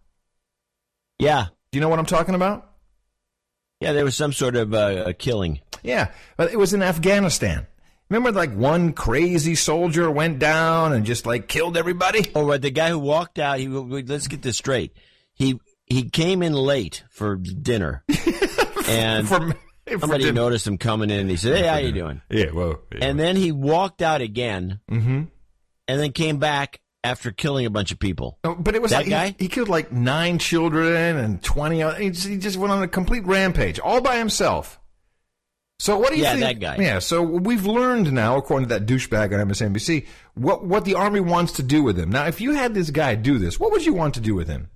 Yeah. 1.20 1.48
Do 1.72 1.78
you 1.78 1.82
know 1.82 1.90
what 1.90 2.00
I'm 2.00 2.06
talking 2.06 2.36
about? 2.36 2.72
Yeah, 3.80 3.94
there 3.94 4.06
was 4.06 4.16
some 4.16 4.34
sort 4.34 4.56
of 4.56 4.74
uh, 4.74 5.04
a 5.08 5.14
killing. 5.14 5.60
Yeah, 5.84 6.12
but 6.38 6.52
it 6.52 6.58
was 6.58 6.74
in 6.74 6.82
Afghanistan. 6.82 7.68
Remember, 8.10 8.32
like 8.32 8.54
one 8.54 8.94
crazy 8.94 9.56
soldier 9.56 10.10
went 10.12 10.40
down 10.40 10.94
and 10.94 11.06
just 11.06 11.26
like 11.26 11.48
killed 11.48 11.76
everybody. 11.78 12.32
Oh, 12.36 12.46
right. 12.46 12.62
The 12.62 12.72
guy 12.72 12.90
who 12.90 13.00
walked 13.00 13.40
out. 13.40 13.60
He 13.60 13.68
let's 13.68 14.28
get 14.28 14.42
this 14.42 14.58
straight. 14.58 14.94
He 15.34 15.60
he 15.86 16.10
came 16.10 16.42
in 16.42 16.54
late 16.54 17.04
for 17.10 17.36
dinner, 17.36 18.04
and 18.88 19.28
For- 19.28 19.56
for 19.88 20.00
somebody 20.00 20.24
dinner. 20.24 20.34
noticed 20.42 20.66
him 20.66 20.78
coming 20.80 21.10
in. 21.12 21.20
and 21.22 21.30
He 21.30 21.36
said, 21.38 21.58
"Hey, 21.58 21.68
how 21.68 21.78
you 21.78 21.92
doing?" 21.92 22.22
Yeah, 22.32 22.48
whoa. 22.52 22.80
And 23.00 23.20
then 23.20 23.36
he 23.36 23.52
walked 23.52 24.02
out 24.02 24.22
again, 24.22 24.80
Mm-hmm. 24.90 25.24
and 25.88 26.00
then 26.00 26.12
came 26.12 26.38
back 26.38 26.82
after 27.04 27.32
killing 27.32 27.68
a 27.68 27.70
bunch 27.70 27.92
of 27.92 28.00
people. 28.00 28.40
Oh, 28.44 28.56
but 28.56 28.74
it 28.74 28.82
was 28.82 28.90
that 28.90 29.02
like 29.02 29.10
guy. 29.10 29.36
He, 29.38 29.48
killed 29.48 29.70
like 29.70 29.92
nine 29.92 30.40
children 30.40 31.18
and 31.18 31.44
twenty. 31.44 31.84
He, 32.02 32.10
just, 32.10 32.28
he 32.28 32.38
just 32.38 32.58
went 32.58 32.72
on 32.74 32.82
a 32.82 32.88
complete 32.88 33.26
rampage 33.26 33.78
all 33.80 34.02
by 34.02 34.18
himself. 34.18 34.80
So 35.78 36.00
what 36.00 36.10
do 36.12 36.16
you 36.18 36.24
Yeah, 36.24 36.32
think? 36.38 36.60
that 36.62 36.78
guy. 36.78 36.84
Yeah. 36.84 36.98
So 37.00 37.22
we've 37.22 37.66
learned 37.68 38.12
now, 38.14 38.38
according 38.38 38.70
to 38.70 38.80
that 38.80 38.88
douchebag 38.88 39.40
on 39.40 39.48
MSNBC, 39.50 40.08
what 40.34 40.66
what 40.66 40.84
the 40.86 40.96
army 40.96 41.20
wants 41.20 41.52
to 41.54 41.64
do 41.64 41.84
with 41.84 42.00
him. 42.00 42.10
Now, 42.10 42.26
if 42.26 42.42
you 42.42 42.54
had 42.54 42.74
this 42.74 42.90
guy 42.90 43.14
do 43.16 43.38
this, 43.38 43.60
what 43.60 43.72
would 43.72 43.86
you 43.86 43.94
want 43.94 44.16
to 44.16 44.20
do 44.22 44.34
with 44.34 44.48
him? 44.48 44.70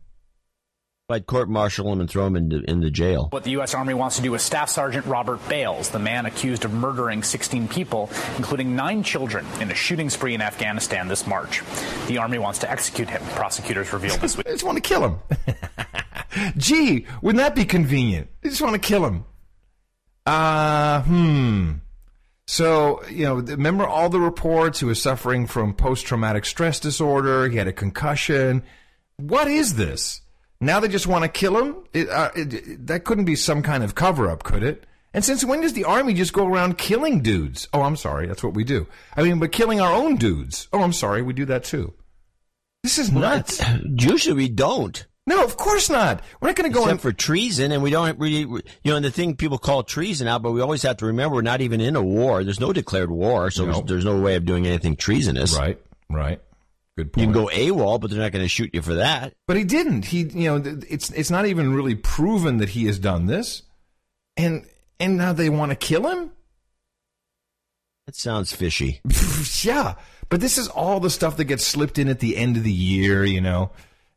I'd 1.12 1.26
court 1.26 1.50
martial 1.50 1.92
him 1.92 2.00
and 2.00 2.10
throw 2.10 2.28
him 2.28 2.36
into 2.36 2.62
in 2.70 2.82
the 2.82 2.92
jail. 2.92 3.28
What 3.32 3.44
the 3.44 3.52
U.S. 3.52 3.74
Army 3.74 3.96
wants 3.96 4.18
to 4.18 4.22
do 4.22 4.32
with 4.32 4.42
Staff 4.42 4.70
Sergeant 4.70 5.06
Robert 5.08 5.40
Bales, 5.50 5.90
the 5.90 6.00
man 6.00 6.28
accused 6.28 6.66
of 6.66 6.74
murdering 6.74 7.24
16 7.24 7.68
people, 7.68 8.10
including 8.38 8.76
nine 8.76 9.02
children, 9.02 9.46
in 9.60 9.72
a 9.72 9.76
shooting 9.76 10.10
spree 10.10 10.36
in 10.36 10.42
Afghanistan 10.42 11.08
this 11.08 11.26
March. 11.26 11.64
The 12.08 12.20
Army 12.20 12.38
wants 12.38 12.60
to 12.60 12.72
execute 12.72 13.10
him, 13.10 13.24
prosecutors 13.30 13.92
revealed 13.92 14.20
this 14.20 14.38
week. 14.38 14.48
I 14.48 14.52
just 14.52 14.64
want 14.64 14.78
to 14.78 14.82
kill 14.82 15.04
him. 15.04 15.20
Gee, 16.58 17.08
wouldn't 17.22 17.42
that 17.44 17.56
be 17.56 17.66
convenient? 17.66 18.30
I 18.44 18.50
just 18.50 18.62
want 18.62 18.74
to 18.74 18.80
kill 18.80 19.06
him. 19.06 19.26
Uh, 20.26 21.02
hmm. 21.02 21.72
So, 22.46 23.04
you 23.08 23.26
know, 23.26 23.36
remember 23.36 23.88
all 23.88 24.10
the 24.10 24.20
reports? 24.20 24.80
He 24.80 24.86
was 24.86 25.02
suffering 25.02 25.48
from 25.48 25.74
post 25.74 26.06
traumatic 26.06 26.46
stress 26.46 26.80
disorder. 26.80 27.48
He 27.50 27.58
had 27.58 27.68
a 27.68 27.74
concussion. 27.74 28.64
What 29.18 29.48
is 29.48 29.76
this? 29.76 30.22
Now 30.62 30.80
they 30.80 30.88
just 30.88 31.08
want 31.08 31.24
to 31.24 31.30
kill 31.30 31.58
him? 31.58 31.78
It, 31.94 32.10
uh, 32.10 32.32
it, 32.36 32.88
that 32.88 33.06
couldn't 33.06 33.26
be 33.26 33.36
some 33.36 33.62
kind 33.62 33.84
of 33.84 33.96
cover 33.96 34.30
up, 34.30 34.44
could 34.44 34.64
it? 34.64 34.86
And 35.14 35.24
since 35.26 35.44
when 35.44 35.62
does 35.62 35.74
the 35.74 35.86
army 35.86 36.14
just 36.14 36.34
go 36.34 36.46
around 36.46 36.78
killing 36.78 37.22
dudes? 37.22 37.68
Oh, 37.74 37.82
I'm 37.82 37.96
sorry. 37.96 38.28
That's 38.28 38.44
what 38.44 38.54
we 38.54 38.64
do. 38.64 38.88
I 39.16 39.24
mean, 39.24 39.40
but 39.40 39.52
killing 39.52 39.82
our 39.82 39.94
own 39.94 40.18
dudes. 40.18 40.68
Oh, 40.72 40.82
I'm 40.82 40.94
sorry. 40.94 41.22
We 41.22 41.34
do 41.34 41.46
that 41.46 41.64
too. 41.64 41.94
This 42.84 42.98
is 42.98 43.12
nuts. 43.12 43.62
Usually 43.86 44.36
we 44.36 44.50
don't. 44.50 45.06
No, 45.26 45.44
of 45.44 45.58
course 45.58 45.90
not. 45.90 46.24
We're 46.42 46.50
not 46.50 46.56
going 46.56 46.72
to 46.72 46.74
go 46.74 46.86
Except 46.86 46.92
in 46.92 46.98
for 46.98 47.12
treason, 47.12 47.72
and 47.72 47.84
we 47.84 47.92
don't 47.92 48.18
really, 48.18 48.40
you 48.40 48.62
know, 48.86 48.96
and 48.96 49.06
the 49.06 49.12
thing 49.12 49.36
people 49.36 49.60
call 49.60 49.84
treason 49.84 50.26
now, 50.26 50.40
but 50.40 50.54
we 50.54 50.62
always 50.62 50.82
have 50.82 50.98
to 50.98 51.06
remember 51.06 51.36
we're 51.36 51.42
not 51.44 51.62
even 51.62 51.82
in 51.82 51.96
a 51.96 52.02
war. 52.02 52.44
There's 52.44 52.60
no 52.60 52.74
declared 52.74 53.12
war, 53.12 53.52
so 53.52 53.82
there's 53.82 54.06
no 54.06 54.20
way 54.20 54.36
of 54.38 54.46
doing 54.46 54.66
anything 54.66 54.96
treasonous. 54.96 55.56
Right, 55.56 55.80
right. 56.10 56.42
Good 57.04 57.12
You 57.16 57.24
can 57.24 57.32
go 57.32 57.48
AWOL, 57.48 58.00
but 58.00 58.10
they're 58.10 58.20
not 58.20 58.34
going 58.34 58.44
to 58.44 58.50
shoot 58.50 58.72
you 58.74 58.82
for 58.82 58.96
that. 58.96 59.34
But 59.48 59.56
he 59.56 59.64
didn't. 59.64 60.06
He, 60.06 60.24
you 60.24 60.50
know, 60.50 60.80
it's 60.90 61.10
it's 61.12 61.32
not 61.32 61.46
even 61.46 61.74
really 61.74 61.96
proven 61.96 62.58
that 62.58 62.70
he 62.70 62.88
has 62.88 63.00
done 63.00 63.26
this, 63.26 63.64
and 64.36 64.66
and 65.00 65.18
now 65.18 65.32
they 65.32 65.50
want 65.50 65.72
to 65.72 65.76
kill 65.76 66.08
him. 66.08 66.32
That 68.06 68.16
sounds 68.16 68.52
fishy. 68.52 69.02
yeah, 69.64 69.96
but 70.28 70.42
this 70.42 70.58
is 70.58 70.68
all 70.68 71.00
the 71.00 71.10
stuff 71.10 71.38
that 71.38 71.46
gets 71.46 71.66
slipped 71.66 71.98
in 71.98 72.10
at 72.10 72.20
the 72.20 72.36
end 72.36 72.58
of 72.58 72.64
the 72.64 72.72
year. 72.72 73.24
You 73.24 73.40
know, 73.40 73.72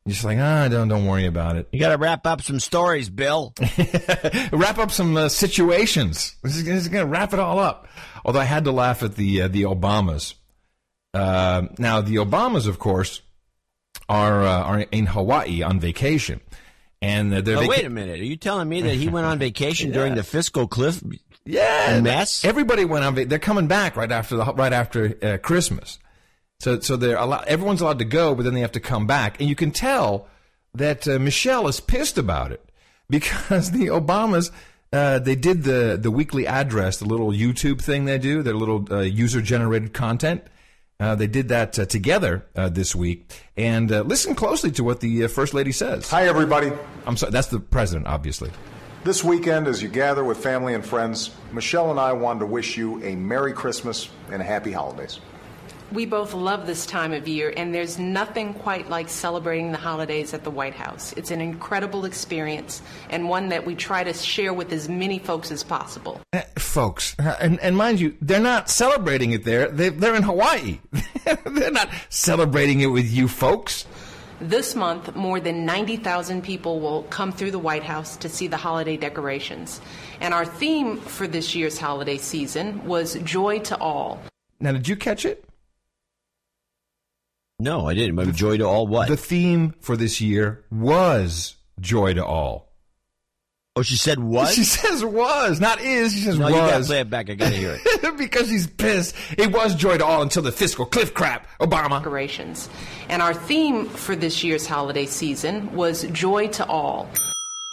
You're 0.05 0.15
just 0.15 0.25
like 0.25 0.39
ah, 0.39 0.67
don't 0.69 0.89
don't 0.89 1.07
worry 1.07 1.27
about 1.27 1.57
it. 1.57 1.69
You 1.73 1.79
got 1.79 1.91
to 1.91 1.99
wrap 1.99 2.27
up 2.27 2.43
some 2.43 2.59
stories, 2.59 3.09
Bill. 3.09 3.55
wrap 4.53 4.79
up 4.79 4.91
some 4.91 5.17
uh, 5.17 5.29
situations. 5.29 6.35
This 6.43 6.57
is, 6.57 6.65
this 6.65 6.83
is 6.83 6.89
going 6.89 7.05
to 7.05 7.11
wrap 7.11 7.33
it 7.33 7.39
all 7.39 7.61
up. 7.61 7.87
Although 8.25 8.41
I 8.41 8.45
had 8.45 8.65
to 8.65 8.73
laugh 8.73 9.05
at 9.05 9.15
the 9.15 9.43
uh, 9.43 9.49
the 9.49 9.63
Obamas. 9.63 10.35
Uh, 11.15 11.63
now 11.79 12.01
the 12.01 12.17
Obamas, 12.17 12.67
of 12.67 12.79
course, 12.79 13.21
are 14.09 14.43
uh, 14.43 14.63
are 14.63 14.81
in 14.81 15.07
Hawaii 15.07 15.63
on 15.63 15.79
vacation, 15.81 16.41
and 17.01 17.33
uh, 17.35 17.41
they're 17.41 17.59
Oh, 17.59 17.67
wait 17.69 17.85
a 17.85 17.91
minute. 17.91 18.21
Are 18.21 18.25
you 18.25 18.37
telling 18.37 18.69
me 18.69 18.81
that 18.83 18.95
he 18.95 19.09
went 19.09 19.27
on 19.27 19.39
vacation 19.39 19.91
during 19.97 20.15
the 20.15 20.23
fiscal 20.23 20.67
cliff 20.67 21.03
yeah 21.45 22.01
mess? 22.01 22.45
Everybody 22.45 22.85
went 22.85 23.05
on. 23.05 23.15
va- 23.15 23.27
They're 23.27 23.39
coming 23.39 23.67
back 23.67 23.97
right 23.97 24.11
after 24.11 24.37
the 24.37 24.45
right 24.55 24.73
after 24.73 25.17
uh, 25.23 25.39
Christmas. 25.39 25.99
So 26.61 26.81
so 26.81 26.97
they're 26.97 27.19
everyone's 27.19 27.81
allowed 27.81 27.99
to 27.99 28.05
go, 28.07 28.35
but 28.35 28.45
then 28.45 28.55
they 28.55 28.61
have 28.61 28.73
to 28.73 28.81
come 28.81 29.07
back, 29.07 29.39
and 29.41 29.49
you 29.49 29.55
can 29.57 29.71
tell 29.71 30.29
that 30.75 31.07
uh, 31.07 31.19
Michelle 31.19 31.69
is 31.69 31.81
pissed 31.81 32.17
about 32.17 32.53
it 32.53 32.65
because 33.11 33.71
the 33.73 33.89
Obamas. 33.89 34.51
Uh, 34.95 35.19
they 35.19 35.35
did 35.35 35.63
the 35.65 35.99
the 36.01 36.11
weekly 36.11 36.47
address, 36.47 36.99
the 36.99 37.07
little 37.07 37.31
YouTube 37.33 37.81
thing 37.83 38.05
they 38.05 38.19
do, 38.19 38.43
their 38.43 38.55
little 38.55 38.87
uh, 38.91 39.01
user 39.01 39.41
generated 39.41 39.93
content. 39.95 40.43
Uh, 41.03 41.17
they 41.17 41.27
did 41.27 41.49
that 41.49 41.77
uh, 41.81 41.85
together 41.85 42.47
uh, 42.55 42.69
this 42.69 42.95
week, 42.95 43.29
and 43.57 43.91
uh, 43.91 44.03
listen 44.03 44.37
closely 44.37 44.71
to 44.71 44.85
what 44.85 45.01
the 45.01 45.25
uh, 45.25 45.29
first 45.29 45.53
lady 45.53 45.73
says. 45.73 46.09
Hi, 46.11 46.29
everybody. 46.29 46.71
I'm 47.05 47.17
sorry, 47.17 47.33
that's 47.33 47.49
the 47.49 47.59
president, 47.59 48.07
obviously. 48.07 48.53
This 49.03 49.25
weekend, 49.25 49.67
as 49.67 49.83
you 49.83 49.89
gather 49.89 50.23
with 50.23 50.39
family 50.39 50.75
and 50.75 50.87
friends, 50.87 51.33
Michelle 51.51 51.91
and 51.91 51.99
I 51.99 52.13
wanted 52.13 52.39
to 52.41 52.47
wish 52.47 52.77
you 52.77 53.03
a 53.03 53.17
Merry 53.17 53.53
Christmas 53.53 54.11
and 54.31 54.41
Happy 54.41 54.71
Holidays. 54.71 55.19
We 55.93 56.07
both 56.07 56.33
love 56.33 56.67
this 56.67 56.87
time 56.87 57.13
of 57.13 57.29
year, 57.29 57.53
and 57.55 57.75
there's 57.75 57.99
nothing 57.99 58.55
quite 58.55 58.89
like 58.89 59.11
celebrating 59.11 59.73
the 59.73 59.79
holidays 59.79 60.33
at 60.33 60.43
the 60.43 60.51
White 60.51 60.75
House. 60.75 61.13
It's 61.19 61.31
an 61.31 61.43
incredible 61.43 62.07
experience 62.07 62.81
and 63.11 63.29
one 63.29 63.51
that 63.51 63.67
we 63.67 63.75
try 63.75 64.03
to 64.03 64.15
share 64.15 64.55
with 64.55 64.73
as 64.73 64.89
many 64.89 65.19
folks 65.19 65.51
as 65.51 65.63
possible. 65.63 66.19
Uh, 66.33 66.41
folks, 66.57 67.15
uh, 67.19 67.37
and, 67.39 67.61
and 67.61 67.77
mind 67.77 68.01
you, 68.01 68.17
they're 68.23 68.41
not 68.41 68.71
celebrating 68.71 69.33
it 69.33 69.45
there. 69.45 69.69
They, 69.69 69.91
they're 69.91 70.15
in 70.15 70.23
Hawaii. 70.23 70.81
they're 71.45 71.71
not 71.71 71.91
celebrating 72.09 72.81
it 72.81 72.87
with 72.87 73.13
you 73.13 73.29
folks. 73.29 73.85
This 74.41 74.75
month, 74.75 75.15
more 75.15 75.41
than 75.41 75.67
90,000 75.67 76.43
people 76.43 76.81
will 76.81 77.03
come 77.05 77.33
through 77.33 77.51
the 77.51 77.59
White 77.59 77.85
House 77.85 78.17
to 78.17 78.31
see 78.31 78.47
the 78.47 78.57
holiday 78.57 78.97
decorations. 78.97 79.83
And 80.23 80.33
our 80.33 80.47
theme 80.47 80.97
for 80.97 81.27
this 81.27 81.55
year's 81.55 81.79
holiday 81.79 82.17
season 82.17 82.83
was 82.87 83.15
Joy 83.25 83.59
to 83.61 83.77
All. 83.77 84.23
Now, 84.59 84.73
did 84.73 84.89
you 84.89 84.97
catch 84.97 85.27
it? 85.27 85.45
No, 87.63 87.89
I 87.89 87.95
didn't. 87.95 88.17
But 88.17 88.35
joy 88.35 88.57
to 88.57 88.65
all 88.65 88.89
what? 88.89 89.09
The 89.09 89.17
theme 89.17 89.75
for 89.81 89.97
this 89.97 90.21
year 90.21 90.65
was 90.71 91.55
joy 91.79 92.15
to 92.15 92.25
all. 92.25 92.73
Oh, 93.77 93.83
she 93.83 93.97
said 93.97 94.19
was. 94.19 94.53
She 94.53 94.65
says 94.65 95.05
was, 95.05 95.61
not 95.61 95.81
is. 95.81 96.13
She 96.13 96.21
says 96.21 96.39
no, 96.39 96.47
was. 96.47 96.55
you 96.55 96.61
gotta 96.61 96.85
play 96.85 97.01
it 97.01 97.09
back. 97.09 97.31
I 97.31 97.35
gotta 97.35 97.55
hear 97.55 97.79
it 97.81 98.19
because 98.19 98.49
she's 98.49 98.67
pissed. 98.67 99.15
It 99.39 99.53
was 99.53 99.77
joy 99.77 99.97
to 99.97 100.05
all 100.05 100.23
until 100.23 100.43
the 100.43 100.53
fiscal 100.53 100.85
cliff 100.85 101.15
crap. 101.15 101.47
Obama. 101.59 101.99
Decorations, 102.01 102.69
and 103.09 103.23
our 103.23 103.33
theme 103.33 103.87
for 103.89 104.17
this 104.17 104.43
year's 104.43 104.67
holiday 104.67 105.07
season 105.07 105.73
was 105.73 106.03
joy 106.09 106.49
to 106.49 106.67
all. 106.67 107.09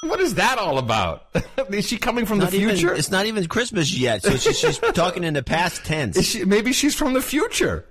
What 0.03 0.21
is 0.21 0.35
that 0.35 0.57
all 0.59 0.77
about? 0.77 1.25
is 1.71 1.85
she 1.85 1.97
coming 1.97 2.25
from 2.25 2.37
Not 2.37 2.51
the 2.51 2.59
future? 2.59 2.87
Even, 2.87 2.97
it's 2.97 3.11
not 3.11 3.25
even 3.25 3.45
Christmas 3.47 3.93
yet, 3.97 4.21
so 4.21 4.37
she's, 4.37 4.57
she's 4.57 4.77
talking 4.93 5.25
in 5.25 5.33
the 5.33 5.43
past 5.43 5.83
tense. 5.83 6.15
Is 6.15 6.25
she, 6.27 6.45
maybe 6.45 6.71
she's 6.71 6.95
from 6.95 7.13
the 7.13 7.21
future. 7.21 7.85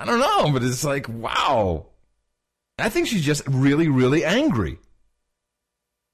I 0.00 0.04
don't 0.04 0.20
know, 0.20 0.52
but 0.52 0.62
it's 0.62 0.84
like 0.84 1.08
wow. 1.08 1.86
I 2.78 2.88
think 2.90 3.06
she's 3.08 3.24
just 3.24 3.42
really, 3.48 3.88
really 3.88 4.24
angry. 4.24 4.78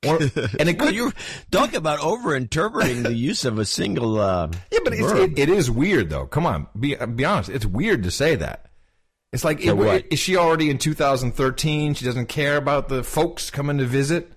Or, 0.06 0.16
and 0.58 0.68
it 0.68 0.78
could, 0.78 0.94
you 0.94 1.12
talk 1.50 1.74
about 1.74 2.00
over 2.00 2.34
interpreting 2.34 3.02
the 3.04 3.14
use 3.14 3.44
of 3.44 3.58
a 3.58 3.64
single. 3.64 4.18
Uh, 4.20 4.48
yeah, 4.70 4.78
but 4.84 4.92
it's, 4.94 5.12
it, 5.12 5.38
it 5.38 5.48
is 5.48 5.70
weird 5.70 6.10
though. 6.10 6.26
Come 6.26 6.46
on, 6.46 6.66
be 6.78 6.94
be 6.96 7.24
honest. 7.24 7.50
It's 7.50 7.66
weird 7.66 8.02
to 8.04 8.10
say 8.10 8.36
that. 8.36 8.66
It's 9.32 9.44
like, 9.44 9.62
So 9.62 9.70
it- 9.70 9.76
what? 9.76 10.04
is 10.10 10.18
she 10.18 10.36
already 10.36 10.70
in 10.70 10.78
2013? 10.78 11.94
She 11.94 12.04
doesn't 12.04 12.26
care 12.26 12.56
about 12.56 12.88
the 12.88 13.02
folks 13.02 13.50
coming 13.50 13.78
to 13.78 13.86
visit. 13.86 14.32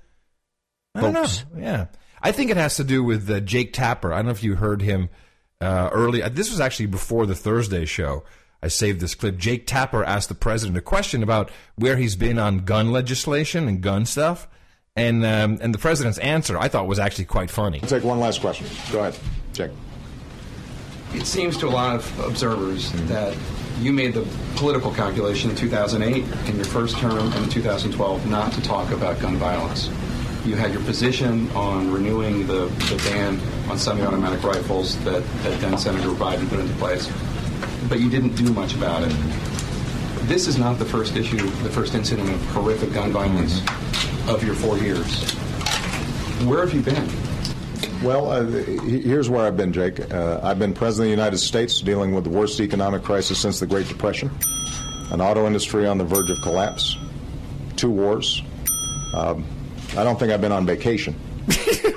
I 0.94 1.02
don't 1.02 1.14
know. 1.14 1.26
Yeah, 1.58 1.88
I 2.22 2.32
think 2.32 2.52
it 2.52 2.58
has 2.58 2.78
to 2.78 2.84
do 2.86 3.04
with 3.04 3.30
uh, 3.30 3.42
Jake 3.42 3.74
Tapper. 3.74 4.14
I 4.14 4.18
don't 4.18 4.28
know 4.28 4.32
if 4.32 4.44
you 4.44 4.56
heard 4.56 4.82
him 4.82 5.10
uh, 5.60 5.90
early. 5.92 6.22
This 6.30 6.50
was 6.50 6.62
actually 6.62 6.86
before 6.86 7.26
the 7.26 7.36
Thursday 7.36 7.86
show. 7.86 8.24
I 8.66 8.68
saved 8.68 9.00
this 9.00 9.14
clip. 9.14 9.38
Jake 9.38 9.68
Tapper 9.68 10.04
asked 10.04 10.28
the 10.28 10.34
president 10.34 10.76
a 10.76 10.82
question 10.82 11.22
about 11.22 11.52
where 11.76 11.98
he's 11.98 12.16
been 12.16 12.40
on 12.40 12.66
gun 12.66 12.92
legislation 12.92 13.68
and 13.68 13.80
gun 13.80 14.08
stuff, 14.08 14.48
and 14.96 15.24
um, 15.24 15.60
and 15.62 15.72
the 15.72 15.78
president's 15.78 16.18
answer 16.18 16.58
I 16.58 16.68
thought 16.68 16.88
was 16.88 16.98
actually 16.98 17.26
quite 17.26 17.52
funny. 17.52 17.80
Take 17.82 18.04
one 18.04 18.20
last 18.20 18.42
question. 18.42 18.66
Go 18.92 19.02
ahead, 19.02 19.20
Jake. 19.54 19.70
It 21.14 21.28
seems 21.28 21.58
to 21.58 21.68
a 21.68 21.70
lot 21.70 21.96
of 21.96 22.20
observers 22.22 22.92
that 23.04 23.38
you 23.82 23.94
made 23.94 24.16
the 24.16 24.28
political 24.56 24.92
calculation 24.92 25.52
in 25.52 25.56
2008 25.56 26.24
in 26.50 26.56
your 26.56 26.66
first 26.66 26.98
term 26.98 27.20
and 27.20 27.44
in 27.44 27.50
2012 27.50 28.28
not 28.28 28.52
to 28.54 28.62
talk 28.64 28.90
about 28.90 29.20
gun 29.20 29.36
violence. 29.38 29.92
You 30.44 30.56
had 30.56 30.74
your 30.74 30.82
position 30.84 31.52
on 31.52 31.92
renewing 31.92 32.48
the, 32.48 32.66
the 32.90 33.02
ban 33.06 33.40
on 33.70 33.78
semi-automatic 33.78 34.44
rifles 34.44 34.98
that, 35.04 35.24
that 35.44 35.62
then 35.62 35.78
Senator 35.78 36.10
Biden 36.10 36.50
put 36.50 36.60
into 36.60 36.74
place, 36.76 37.12
but 37.90 38.00
you 38.00 38.10
didn't 38.10 38.36
do 38.36 38.52
much 38.54 38.76
about 38.76 39.04
it. 39.04 39.16
This 40.28 40.48
is 40.48 40.58
not 40.58 40.80
the 40.80 40.86
first 40.86 41.16
issue, 41.16 41.38
the 41.38 41.70
first 41.70 41.94
incident 41.94 42.30
of 42.30 42.42
horrific 42.48 42.94
gun 42.94 43.12
violence 43.12 43.62
of 44.28 44.44
your 44.44 44.56
four 44.56 44.78
years. 44.78 45.32
Where 46.46 46.66
have 46.66 46.74
you 46.74 46.82
been? 46.82 47.08
Well, 48.04 48.32
uh, 48.32 48.44
here's 48.44 49.30
where 49.30 49.46
I've 49.46 49.58
been, 49.58 49.72
Jake. 49.72 50.12
Uh, 50.14 50.40
I've 50.44 50.60
been 50.60 50.74
president 50.74 51.12
of 51.12 51.18
the 51.18 51.22
United 51.24 51.38
States 51.38 51.82
dealing 51.82 52.14
with 52.14 52.24
the 52.24 52.30
worst 52.30 52.60
economic 52.60 53.04
crisis 53.04 53.40
since 53.40 53.60
the 53.60 53.68
Great 53.68 53.88
Depression, 53.88 54.30
an 55.12 55.22
auto 55.22 55.48
industry 55.48 55.88
on 55.88 55.98
the 55.98 56.04
verge 56.04 56.30
of 56.30 56.42
collapse, 56.42 56.98
two 57.76 57.90
wars. 57.92 58.42
Um, 59.14 59.46
I 59.98 60.04
don't 60.04 60.20
think 60.20 60.32
I've 60.32 60.42
been 60.42 60.52
on 60.52 60.66
vacation. 60.66 61.16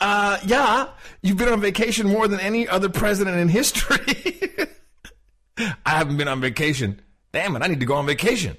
Uh, 0.00 0.38
yeah, 0.46 0.86
you've 1.22 1.36
been 1.36 1.48
on 1.48 1.60
vacation 1.60 2.08
more 2.08 2.28
than 2.28 2.40
any 2.40 2.68
other 2.68 2.88
president 2.88 3.38
in 3.38 3.48
history. 3.48 4.38
I 5.84 5.90
haven't 5.90 6.16
been 6.16 6.28
on 6.28 6.40
vacation. 6.40 7.00
Damn 7.32 7.56
it, 7.56 7.62
I 7.62 7.66
need 7.66 7.80
to 7.80 7.86
go 7.86 7.94
on 7.96 8.06
vacation. 8.06 8.56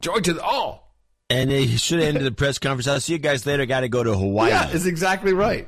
Joy 0.00 0.20
to 0.20 0.34
the 0.34 0.42
all. 0.42 0.84
And 1.30 1.50
he 1.50 1.76
should 1.78 2.00
have 2.00 2.08
ended 2.08 2.24
the 2.24 2.32
press 2.32 2.58
conference. 2.58 2.86
I'll 2.86 3.00
see 3.00 3.14
you 3.14 3.18
guys 3.18 3.46
later. 3.46 3.64
Got 3.64 3.80
to 3.80 3.88
go 3.88 4.02
to 4.02 4.14
Hawaii. 4.14 4.50
Yeah, 4.50 4.68
it's 4.70 4.84
exactly 4.84 5.32
right. 5.32 5.66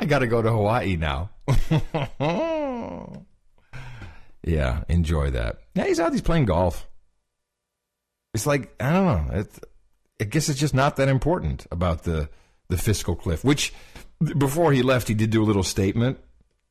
I 0.00 0.06
got 0.06 0.20
to 0.20 0.26
go 0.26 0.40
to 0.40 0.50
Hawaii 0.50 0.96
now. 0.96 1.30
yeah, 4.42 4.84
enjoy 4.88 5.30
that. 5.30 5.58
Yeah, 5.74 5.84
he's 5.86 6.00
out. 6.00 6.12
He's 6.12 6.22
playing 6.22 6.46
golf. 6.46 6.88
It's 8.32 8.46
like 8.46 8.74
I 8.80 8.92
don't 8.92 9.04
know. 9.04 9.40
It's, 9.40 9.60
I 10.20 10.24
guess 10.24 10.48
it's 10.48 10.58
just 10.58 10.74
not 10.74 10.96
that 10.96 11.08
important 11.08 11.66
about 11.70 12.04
the 12.04 12.30
the 12.68 12.78
fiscal 12.78 13.14
cliff. 13.14 13.44
Which 13.44 13.74
before 14.20 14.72
he 14.72 14.82
left, 14.82 15.08
he 15.08 15.14
did 15.14 15.30
do 15.30 15.42
a 15.42 15.46
little 15.46 15.62
statement. 15.62 16.18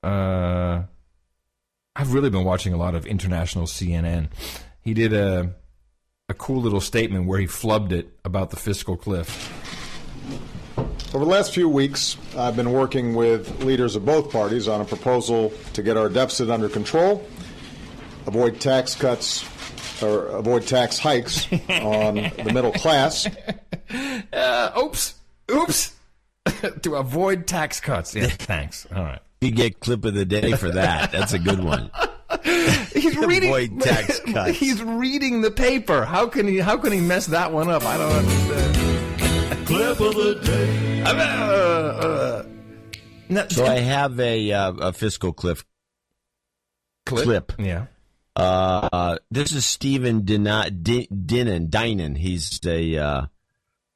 Uh, 0.04 0.84
I've 1.96 2.14
really 2.14 2.30
been 2.30 2.44
watching 2.44 2.74
a 2.74 2.78
lot 2.78 2.96
of 2.96 3.06
international 3.06 3.66
CNN. 3.66 4.30
He 4.82 4.94
did 4.94 5.14
a 5.14 5.54
a 6.28 6.34
cool 6.34 6.60
little 6.60 6.82
statement 6.82 7.28
where 7.28 7.40
he 7.40 7.46
flubbed 7.46 7.92
it 7.92 8.10
about 8.26 8.50
the 8.50 8.56
fiscal 8.56 8.98
cliff. 8.98 9.52
Over 11.14 11.24
the 11.24 11.32
last 11.32 11.54
few 11.54 11.70
weeks, 11.70 12.18
I've 12.36 12.56
been 12.56 12.74
working 12.74 13.14
with 13.14 13.64
leaders 13.64 13.96
of 13.96 14.06
both 14.06 14.32
parties 14.32 14.68
on 14.68 14.82
a 14.82 14.86
proposal 14.86 15.54
to 15.74 15.84
get 15.84 15.98
our 15.98 16.10
deficit 16.10 16.50
under 16.50 16.68
control, 16.68 17.26
avoid 18.26 18.60
tax 18.60 18.96
cuts, 18.96 19.46
or 20.02 20.26
avoid 20.28 20.68
tax 20.68 20.98
hikes 20.98 21.48
on 21.70 22.16
the 22.16 22.52
middle 22.54 22.72
class. 22.72 23.28
Uh, 24.34 24.72
oops, 24.78 25.14
oops. 25.52 25.94
to 26.82 26.96
avoid 26.96 27.48
tax 27.48 27.80
cuts. 27.80 28.16
Yeah, 28.16 28.28
thanks. 28.30 28.88
All 28.96 29.04
right. 29.04 29.20
You 29.42 29.52
get 29.52 29.80
clip 29.80 30.06
of 30.06 30.14
the 30.14 30.26
day 30.26 30.54
for 30.54 30.72
that. 30.72 31.12
That's 31.12 31.34
a 31.34 31.40
good 31.40 31.64
one. 31.64 31.92
He's 32.94 33.16
reading 33.18 33.50
Avoid 33.50 33.82
tax 33.82 34.20
cuts. 34.22 34.58
He's 34.58 34.82
reading 34.82 35.42
the 35.42 35.52
paper. 35.52 36.06
How 36.06 36.28
can 36.28 36.48
he? 36.48 36.58
How 36.58 36.78
can 36.78 36.92
he 36.92 37.00
mess 37.02 37.28
that 37.28 37.52
one 37.52 37.70
up? 37.70 37.84
I 37.84 37.98
don't 37.98 38.12
understand. 38.12 39.68
Clip 39.68 40.00
of 40.00 40.16
the 40.16 40.42
day. 40.44 41.04
Uh, 41.04 41.10
uh, 41.12 42.46
no, 43.30 43.48
So 43.50 43.66
I 43.66 43.76
have 43.80 44.20
a 44.20 44.52
uh, 44.52 44.72
a 44.74 44.94
fiscal 44.94 45.34
cliff 45.34 45.64
clip. 47.06 47.54
Yeah. 47.60 47.86
Uh, 48.36 49.18
this 49.32 49.52
is 49.52 49.66
Stephen 49.66 50.22
Dina- 50.26 50.70
Di- 50.72 51.08
Dinan. 51.08 51.70
Dinan. 51.70 52.16
He's 52.18 52.60
a 52.66 52.98
uh, 52.98 53.26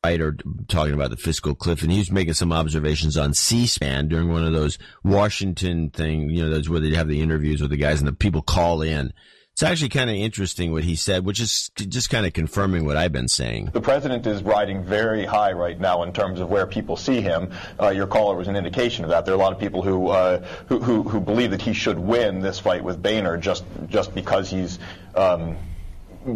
writer 0.03 0.35
talking 0.67 0.93
about 0.93 1.09
the 1.09 1.17
fiscal 1.17 1.55
cliff, 1.55 1.81
and 1.81 1.91
he 1.91 1.99
was 1.99 2.11
making 2.11 2.33
some 2.33 2.51
observations 2.51 3.17
on 3.17 3.33
C-SPAN 3.33 4.07
during 4.07 4.31
one 4.31 4.45
of 4.45 4.53
those 4.53 4.77
Washington 5.03 5.89
thing. 5.89 6.29
You 6.29 6.43
know, 6.43 6.49
those 6.49 6.69
where 6.69 6.79
they 6.79 6.95
have 6.95 7.07
the 7.07 7.21
interviews 7.21 7.61
with 7.61 7.71
the 7.71 7.77
guys 7.77 7.99
and 7.99 8.07
the 8.07 8.13
people 8.13 8.41
call 8.41 8.81
in. 8.81 9.13
It's 9.53 9.63
actually 9.63 9.89
kind 9.89 10.09
of 10.09 10.15
interesting 10.15 10.71
what 10.71 10.85
he 10.85 10.95
said, 10.95 11.25
which 11.25 11.41
is 11.41 11.69
just 11.75 12.09
kind 12.09 12.25
of 12.25 12.31
confirming 12.31 12.85
what 12.85 12.95
I've 12.95 13.11
been 13.11 13.27
saying. 13.27 13.71
The 13.73 13.81
president 13.81 14.25
is 14.25 14.41
riding 14.41 14.85
very 14.85 15.25
high 15.25 15.51
right 15.51 15.77
now 15.77 16.03
in 16.03 16.13
terms 16.13 16.39
of 16.39 16.49
where 16.49 16.65
people 16.65 16.95
see 16.95 17.19
him. 17.19 17.51
Uh, 17.77 17.89
your 17.89 18.07
caller 18.07 18.37
was 18.37 18.47
an 18.47 18.55
indication 18.55 19.03
of 19.03 19.09
that. 19.09 19.25
There 19.25 19.33
are 19.33 19.37
a 19.37 19.41
lot 19.41 19.51
of 19.51 19.59
people 19.59 19.81
who, 19.81 20.07
uh, 20.07 20.45
who, 20.67 20.79
who 20.79 21.03
who 21.03 21.19
believe 21.19 21.51
that 21.51 21.61
he 21.61 21.73
should 21.73 21.99
win 21.99 22.39
this 22.39 22.57
fight 22.57 22.85
with 22.85 23.03
Boehner 23.03 23.35
just 23.35 23.65
just 23.89 24.15
because 24.15 24.49
he's 24.49 24.79
um, 25.13 25.57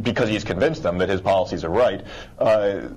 because 0.02 0.28
he's 0.28 0.44
convinced 0.44 0.84
them 0.84 0.98
that 0.98 1.08
his 1.08 1.22
policies 1.22 1.64
are 1.64 1.70
right. 1.70 2.04
Uh, 2.38 2.90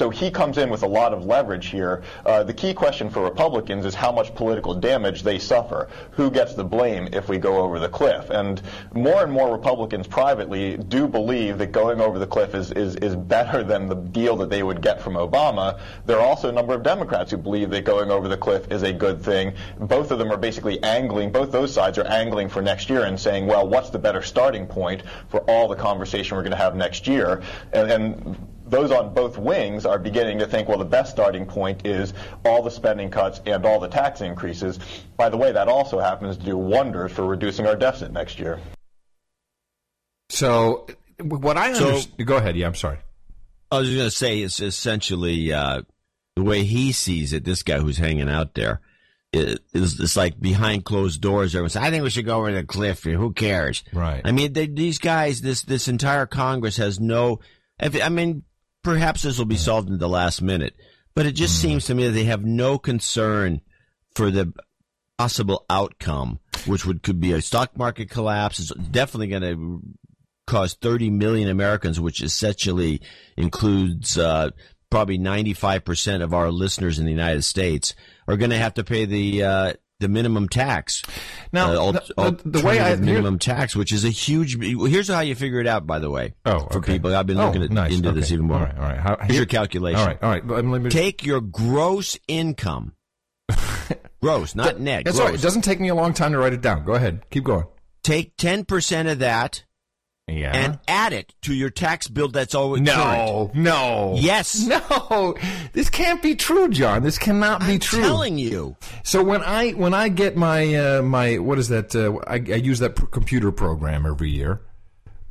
so 0.00 0.08
he 0.08 0.30
comes 0.30 0.56
in 0.56 0.70
with 0.70 0.82
a 0.82 0.86
lot 0.86 1.12
of 1.12 1.26
leverage 1.26 1.66
here. 1.66 2.02
Uh, 2.24 2.42
the 2.42 2.54
key 2.54 2.72
question 2.72 3.10
for 3.10 3.22
Republicans 3.22 3.84
is 3.84 3.94
how 3.94 4.10
much 4.10 4.34
political 4.34 4.72
damage 4.72 5.22
they 5.22 5.38
suffer. 5.38 5.90
Who 6.12 6.30
gets 6.30 6.54
the 6.54 6.64
blame 6.64 7.10
if 7.12 7.28
we 7.28 7.36
go 7.36 7.58
over 7.58 7.78
the 7.78 7.90
cliff? 7.90 8.30
And 8.30 8.62
more 8.94 9.22
and 9.22 9.30
more 9.30 9.52
Republicans 9.52 10.06
privately 10.06 10.78
do 10.78 11.06
believe 11.06 11.58
that 11.58 11.72
going 11.72 12.00
over 12.00 12.18
the 12.18 12.26
cliff 12.26 12.54
is, 12.54 12.70
is, 12.70 12.96
is 12.96 13.14
better 13.14 13.62
than 13.62 13.88
the 13.88 13.94
deal 13.94 14.36
that 14.36 14.48
they 14.48 14.62
would 14.62 14.80
get 14.80 15.02
from 15.02 15.16
Obama. 15.16 15.78
There 16.06 16.18
are 16.18 16.26
also 16.26 16.48
a 16.48 16.52
number 16.52 16.72
of 16.72 16.82
Democrats 16.82 17.30
who 17.30 17.36
believe 17.36 17.68
that 17.68 17.84
going 17.84 18.10
over 18.10 18.26
the 18.26 18.38
cliff 18.38 18.72
is 18.72 18.82
a 18.82 18.94
good 18.94 19.20
thing. 19.20 19.52
Both 19.78 20.12
of 20.12 20.18
them 20.18 20.32
are 20.32 20.38
basically 20.38 20.82
angling, 20.82 21.30
both 21.30 21.52
those 21.52 21.74
sides 21.74 21.98
are 21.98 22.06
angling 22.06 22.48
for 22.48 22.62
next 22.62 22.88
year 22.88 23.04
and 23.04 23.20
saying, 23.20 23.46
well, 23.46 23.68
what's 23.68 23.90
the 23.90 23.98
better 23.98 24.22
starting 24.22 24.66
point 24.66 25.02
for 25.28 25.40
all 25.40 25.68
the 25.68 25.76
conversation 25.76 26.38
we're 26.38 26.42
going 26.42 26.52
to 26.52 26.56
have 26.56 26.74
next 26.74 27.06
year? 27.06 27.42
And, 27.74 27.90
and 27.92 28.48
those 28.70 28.90
on 28.90 29.12
both 29.12 29.36
wings 29.36 29.84
are 29.84 29.98
beginning 29.98 30.38
to 30.38 30.46
think, 30.46 30.68
well, 30.68 30.78
the 30.78 30.84
best 30.84 31.10
starting 31.12 31.44
point 31.44 31.86
is 31.86 32.14
all 32.44 32.62
the 32.62 32.70
spending 32.70 33.10
cuts 33.10 33.40
and 33.46 33.66
all 33.66 33.80
the 33.80 33.88
tax 33.88 34.20
increases. 34.20 34.78
By 35.16 35.28
the 35.28 35.36
way, 35.36 35.52
that 35.52 35.68
also 35.68 35.98
happens 35.98 36.36
to 36.38 36.44
do 36.44 36.56
wonders 36.56 37.12
for 37.12 37.26
reducing 37.26 37.66
our 37.66 37.76
deficit 37.76 38.12
next 38.12 38.38
year. 38.38 38.58
So 40.28 40.86
what 41.22 41.56
I 41.56 41.72
So- 41.72 41.88
understand. 41.88 42.26
go 42.26 42.36
ahead. 42.36 42.56
Yeah, 42.56 42.66
I'm 42.66 42.74
sorry. 42.74 42.98
I 43.70 43.78
was 43.78 43.88
going 43.88 44.00
to 44.04 44.10
say 44.10 44.40
it's 44.40 44.60
essentially 44.60 45.52
uh, 45.52 45.82
the 46.36 46.42
way 46.42 46.64
he 46.64 46.92
sees 46.92 47.32
it. 47.32 47.44
This 47.44 47.62
guy 47.62 47.78
who's 47.78 47.98
hanging 47.98 48.28
out 48.28 48.54
there 48.54 48.80
it's, 49.32 49.60
it's 49.72 50.16
like 50.16 50.40
behind 50.40 50.84
closed 50.84 51.20
doors. 51.20 51.54
Everyone 51.54 51.70
says, 51.70 51.82
"I 51.82 51.90
think 51.90 52.02
we 52.02 52.10
should 52.10 52.24
go 52.26 52.38
over 52.38 52.50
the 52.52 52.64
cliff. 52.64 53.04
Who 53.04 53.32
cares?" 53.32 53.84
Right. 53.92 54.20
I 54.24 54.32
mean, 54.32 54.52
they, 54.52 54.66
these 54.66 54.98
guys, 54.98 55.40
this 55.40 55.62
this 55.62 55.86
entire 55.86 56.26
Congress 56.26 56.78
has 56.78 56.98
no. 56.98 57.38
If, 57.78 58.00
I 58.02 58.08
mean, 58.08 58.42
perhaps 58.82 59.22
this 59.22 59.38
will 59.38 59.44
be 59.44 59.56
solved 59.56 59.88
in 59.88 59.98
the 59.98 60.08
last 60.08 60.42
minute, 60.42 60.74
but 61.14 61.26
it 61.26 61.32
just 61.32 61.60
seems 61.60 61.86
to 61.86 61.94
me 61.94 62.06
that 62.06 62.12
they 62.12 62.24
have 62.24 62.44
no 62.44 62.78
concern 62.78 63.60
for 64.14 64.30
the 64.30 64.52
possible 65.18 65.64
outcome, 65.68 66.40
which 66.66 66.86
would 66.86 67.02
could 67.02 67.20
be 67.20 67.32
a 67.32 67.42
stock 67.42 67.76
market 67.76 68.10
collapse. 68.10 68.58
It's 68.58 68.70
definitely 68.70 69.28
going 69.28 69.42
to 69.42 69.82
cause 70.46 70.74
30 70.74 71.10
million 71.10 71.48
Americans, 71.48 72.00
which 72.00 72.22
essentially 72.22 73.00
includes 73.36 74.18
uh, 74.18 74.50
probably 74.90 75.18
95% 75.18 76.22
of 76.22 76.34
our 76.34 76.50
listeners 76.50 76.98
in 76.98 77.04
the 77.04 77.12
United 77.12 77.42
States 77.42 77.94
are 78.26 78.36
going 78.36 78.50
to 78.50 78.58
have 78.58 78.74
to 78.74 78.84
pay 78.84 79.04
the 79.04 79.42
uh, 79.44 79.72
the 80.00 80.08
minimum 80.08 80.48
tax. 80.48 81.02
Now, 81.52 81.70
uh, 81.72 81.74
al- 81.76 81.92
the- 81.92 82.02
the- 82.42 82.58
the 82.60 82.66
way 82.66 82.80
I- 82.80 82.96
minimum 82.96 83.38
tax, 83.38 83.76
which 83.76 83.92
is 83.92 84.04
a 84.04 84.10
huge. 84.10 84.60
Here's 84.60 85.08
how 85.08 85.20
you 85.20 85.34
figure 85.34 85.60
it 85.60 85.66
out. 85.66 85.86
By 85.86 85.98
the 86.00 86.10
way, 86.10 86.34
Oh, 86.44 86.60
for 86.70 86.78
okay. 86.78 86.94
people, 86.94 87.14
I've 87.14 87.26
been 87.26 87.38
Oh, 87.38 87.46
looking 87.46 87.62
at, 87.62 87.70
nice. 87.70 87.92
into 87.94 88.10
this 88.12 88.32
even 88.32 88.46
more. 88.46 88.56
All 88.58 88.64
right, 88.64 88.76
all 88.76 88.82
right. 88.82 88.98
How- 88.98 89.16
Here's 89.22 89.36
your 89.36 89.46
calculation. 89.46 90.00
All 90.00 90.06
right, 90.06 90.18
all 90.22 90.30
right. 90.30 90.46
Let 90.46 90.64
me- 90.64 90.72
let 90.72 90.82
me- 90.82 90.90
Take 90.90 91.24
your 91.24 91.40
gross 91.40 92.18
income. 92.26 92.92
gross, 94.22 94.54
not 94.54 94.80
net. 94.80 95.04
That's 95.04 95.16
gross. 95.16 95.20
all 95.26 95.30
right. 95.32 95.38
It 95.38 95.42
doesn't 95.42 95.62
take 95.62 95.80
me 95.80 95.88
a 95.88 95.94
long 95.94 96.12
time 96.12 96.32
to 96.32 96.38
write 96.38 96.52
it 96.52 96.60
down. 96.60 96.84
Go 96.84 96.94
ahead. 96.94 97.22
Keep 97.30 97.44
going. 97.44 97.64
Take 98.02 98.36
10% 98.36 99.10
of 99.10 99.18
that 99.20 99.64
Yeah. 100.30 100.52
and 100.54 100.78
add 100.88 101.12
it 101.12 101.34
to 101.42 101.54
your 101.54 101.70
tax 101.70 102.08
bill 102.08 102.28
that's 102.28 102.54
always 102.54 102.82
no, 102.82 103.50
no. 103.54 104.14
Yes. 104.18 104.66
No. 104.70 105.34
This 105.72 105.90
can't 105.90 106.22
be 106.22 106.34
true, 106.36 106.68
John. 106.68 107.02
This 107.02 107.18
cannot 107.18 107.66
be 107.66 107.78
true. 107.78 108.00
I'm 108.00 108.04
telling 108.06 108.38
you. 108.38 108.76
So 109.02 109.22
when 109.22 109.42
I 109.42 109.70
when 109.72 109.94
I 109.94 110.08
get 110.08 110.36
my 110.36 110.74
uh, 110.74 111.02
my 111.02 111.38
what 111.38 111.58
is 111.58 111.68
that? 111.68 111.94
Uh, 111.94 112.18
I, 112.26 112.34
I 112.34 112.56
use 112.56 112.78
that 112.78 112.96
pr- 112.96 113.06
computer 113.06 113.50
program 113.50 114.06
every 114.06 114.30
year, 114.30 114.60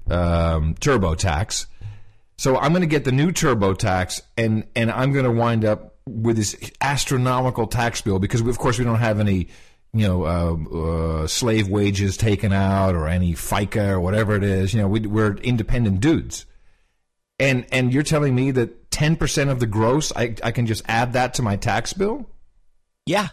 um, 0.09 0.75
TurboTax. 0.75 1.67
So 2.37 2.57
I'm 2.57 2.71
going 2.71 2.81
to 2.81 2.87
get 2.87 3.05
the 3.05 3.11
new 3.11 3.31
TurboTax, 3.31 4.21
and 4.37 4.65
and 4.75 4.91
I'm 4.91 5.11
going 5.13 5.25
to 5.25 5.31
wind 5.31 5.65
up 5.65 5.95
with 6.05 6.37
this 6.37 6.55
astronomical 6.81 7.67
tax 7.67 8.01
bill 8.01 8.19
because 8.19 8.41
we, 8.41 8.49
of 8.49 8.57
course 8.57 8.79
we 8.79 8.85
don't 8.85 8.99
have 8.99 9.19
any 9.19 9.47
you 9.93 10.07
know 10.07 10.23
uh, 10.23 10.77
uh, 10.77 11.27
slave 11.27 11.67
wages 11.67 12.17
taken 12.17 12.53
out 12.53 12.95
or 12.95 13.07
any 13.07 13.33
FICA 13.33 13.89
or 13.89 13.99
whatever 13.99 14.35
it 14.35 14.43
is. 14.43 14.73
You 14.73 14.81
know 14.81 14.87
we, 14.87 15.01
we're 15.01 15.35
independent 15.35 15.99
dudes. 16.01 16.45
And 17.39 17.65
and 17.71 17.93
you're 17.93 18.03
telling 18.03 18.35
me 18.35 18.51
that 18.51 18.91
10% 18.91 19.49
of 19.49 19.59
the 19.59 19.65
gross 19.65 20.11
I 20.15 20.35
I 20.43 20.51
can 20.51 20.65
just 20.65 20.83
add 20.87 21.13
that 21.13 21.35
to 21.35 21.41
my 21.41 21.55
tax 21.55 21.93
bill? 21.93 22.29
Yeah. 23.05 23.29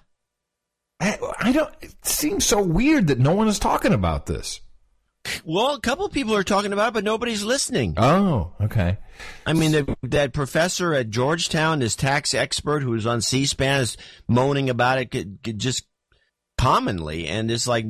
I, 1.00 1.18
I 1.40 1.52
don't. 1.52 1.72
It 1.82 1.94
seems 2.06 2.46
so 2.46 2.62
weird 2.62 3.08
that 3.08 3.18
no 3.18 3.34
one 3.34 3.48
is 3.48 3.58
talking 3.58 3.92
about 3.92 4.26
this. 4.26 4.60
Well, 5.44 5.74
a 5.74 5.80
couple 5.80 6.06
of 6.06 6.12
people 6.12 6.34
are 6.34 6.44
talking 6.44 6.72
about 6.72 6.88
it, 6.88 6.94
but 6.94 7.04
nobody's 7.04 7.42
listening. 7.42 7.94
Oh, 7.96 8.52
okay. 8.60 8.98
I 9.44 9.52
mean, 9.52 9.72
the, 9.72 9.96
that 10.04 10.32
professor 10.32 10.94
at 10.94 11.10
Georgetown, 11.10 11.80
this 11.80 11.96
tax 11.96 12.32
expert 12.32 12.82
who's 12.82 13.06
on 13.06 13.20
C-SPAN, 13.20 13.80
is 13.80 13.96
moaning 14.28 14.70
about 14.70 14.98
it 15.00 15.42
just 15.42 15.84
commonly, 16.58 17.26
and 17.28 17.50
it's 17.50 17.66
like, 17.66 17.86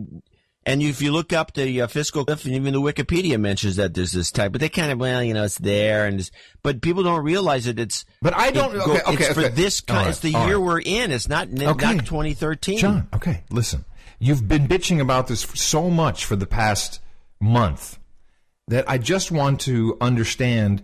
and 0.64 0.82
if 0.82 1.00
you 1.00 1.12
look 1.12 1.32
up 1.32 1.54
the 1.54 1.82
uh, 1.82 1.86
fiscal 1.86 2.24
cliff, 2.24 2.44
and 2.44 2.54
even 2.54 2.72
the 2.72 2.80
Wikipedia 2.80 3.38
mentions 3.38 3.76
that 3.76 3.94
there's 3.94 4.12
this 4.12 4.32
type, 4.32 4.50
but 4.52 4.60
they 4.60 4.68
kind 4.68 4.90
of, 4.90 4.98
well, 4.98 5.22
you 5.22 5.32
know, 5.34 5.44
it's 5.44 5.58
there, 5.58 6.06
and 6.06 6.18
it's, 6.20 6.30
but 6.62 6.82
people 6.82 7.02
don't 7.04 7.22
realize 7.22 7.66
it. 7.68 7.78
It's, 7.78 8.04
But 8.20 8.34
I 8.36 8.50
don't- 8.50 8.74
it 8.74 8.80
okay, 8.80 9.00
okay, 9.06 9.24
it's 9.24 9.34
for 9.34 9.40
okay. 9.44 9.48
this 9.54 9.80
kind. 9.80 10.00
right, 10.00 10.08
it's 10.08 10.18
the 10.20 10.30
year 10.30 10.56
right. 10.56 10.64
we're 10.64 10.80
in. 10.80 11.12
It's 11.12 11.28
not 11.28 11.48
Okay. 11.48 11.94
not 11.96 12.04
2013. 12.06 12.78
John, 12.78 13.08
okay, 13.14 13.44
listen. 13.50 13.84
You've 14.18 14.48
been 14.48 14.66
bitching 14.66 15.00
about 15.00 15.26
this 15.28 15.42
so 15.54 15.88
much 15.90 16.24
for 16.24 16.36
the 16.36 16.46
past 16.46 17.00
month 17.40 17.98
that 18.68 18.88
I 18.90 18.98
just 18.98 19.30
want 19.30 19.60
to 19.62 19.96
understand 20.00 20.82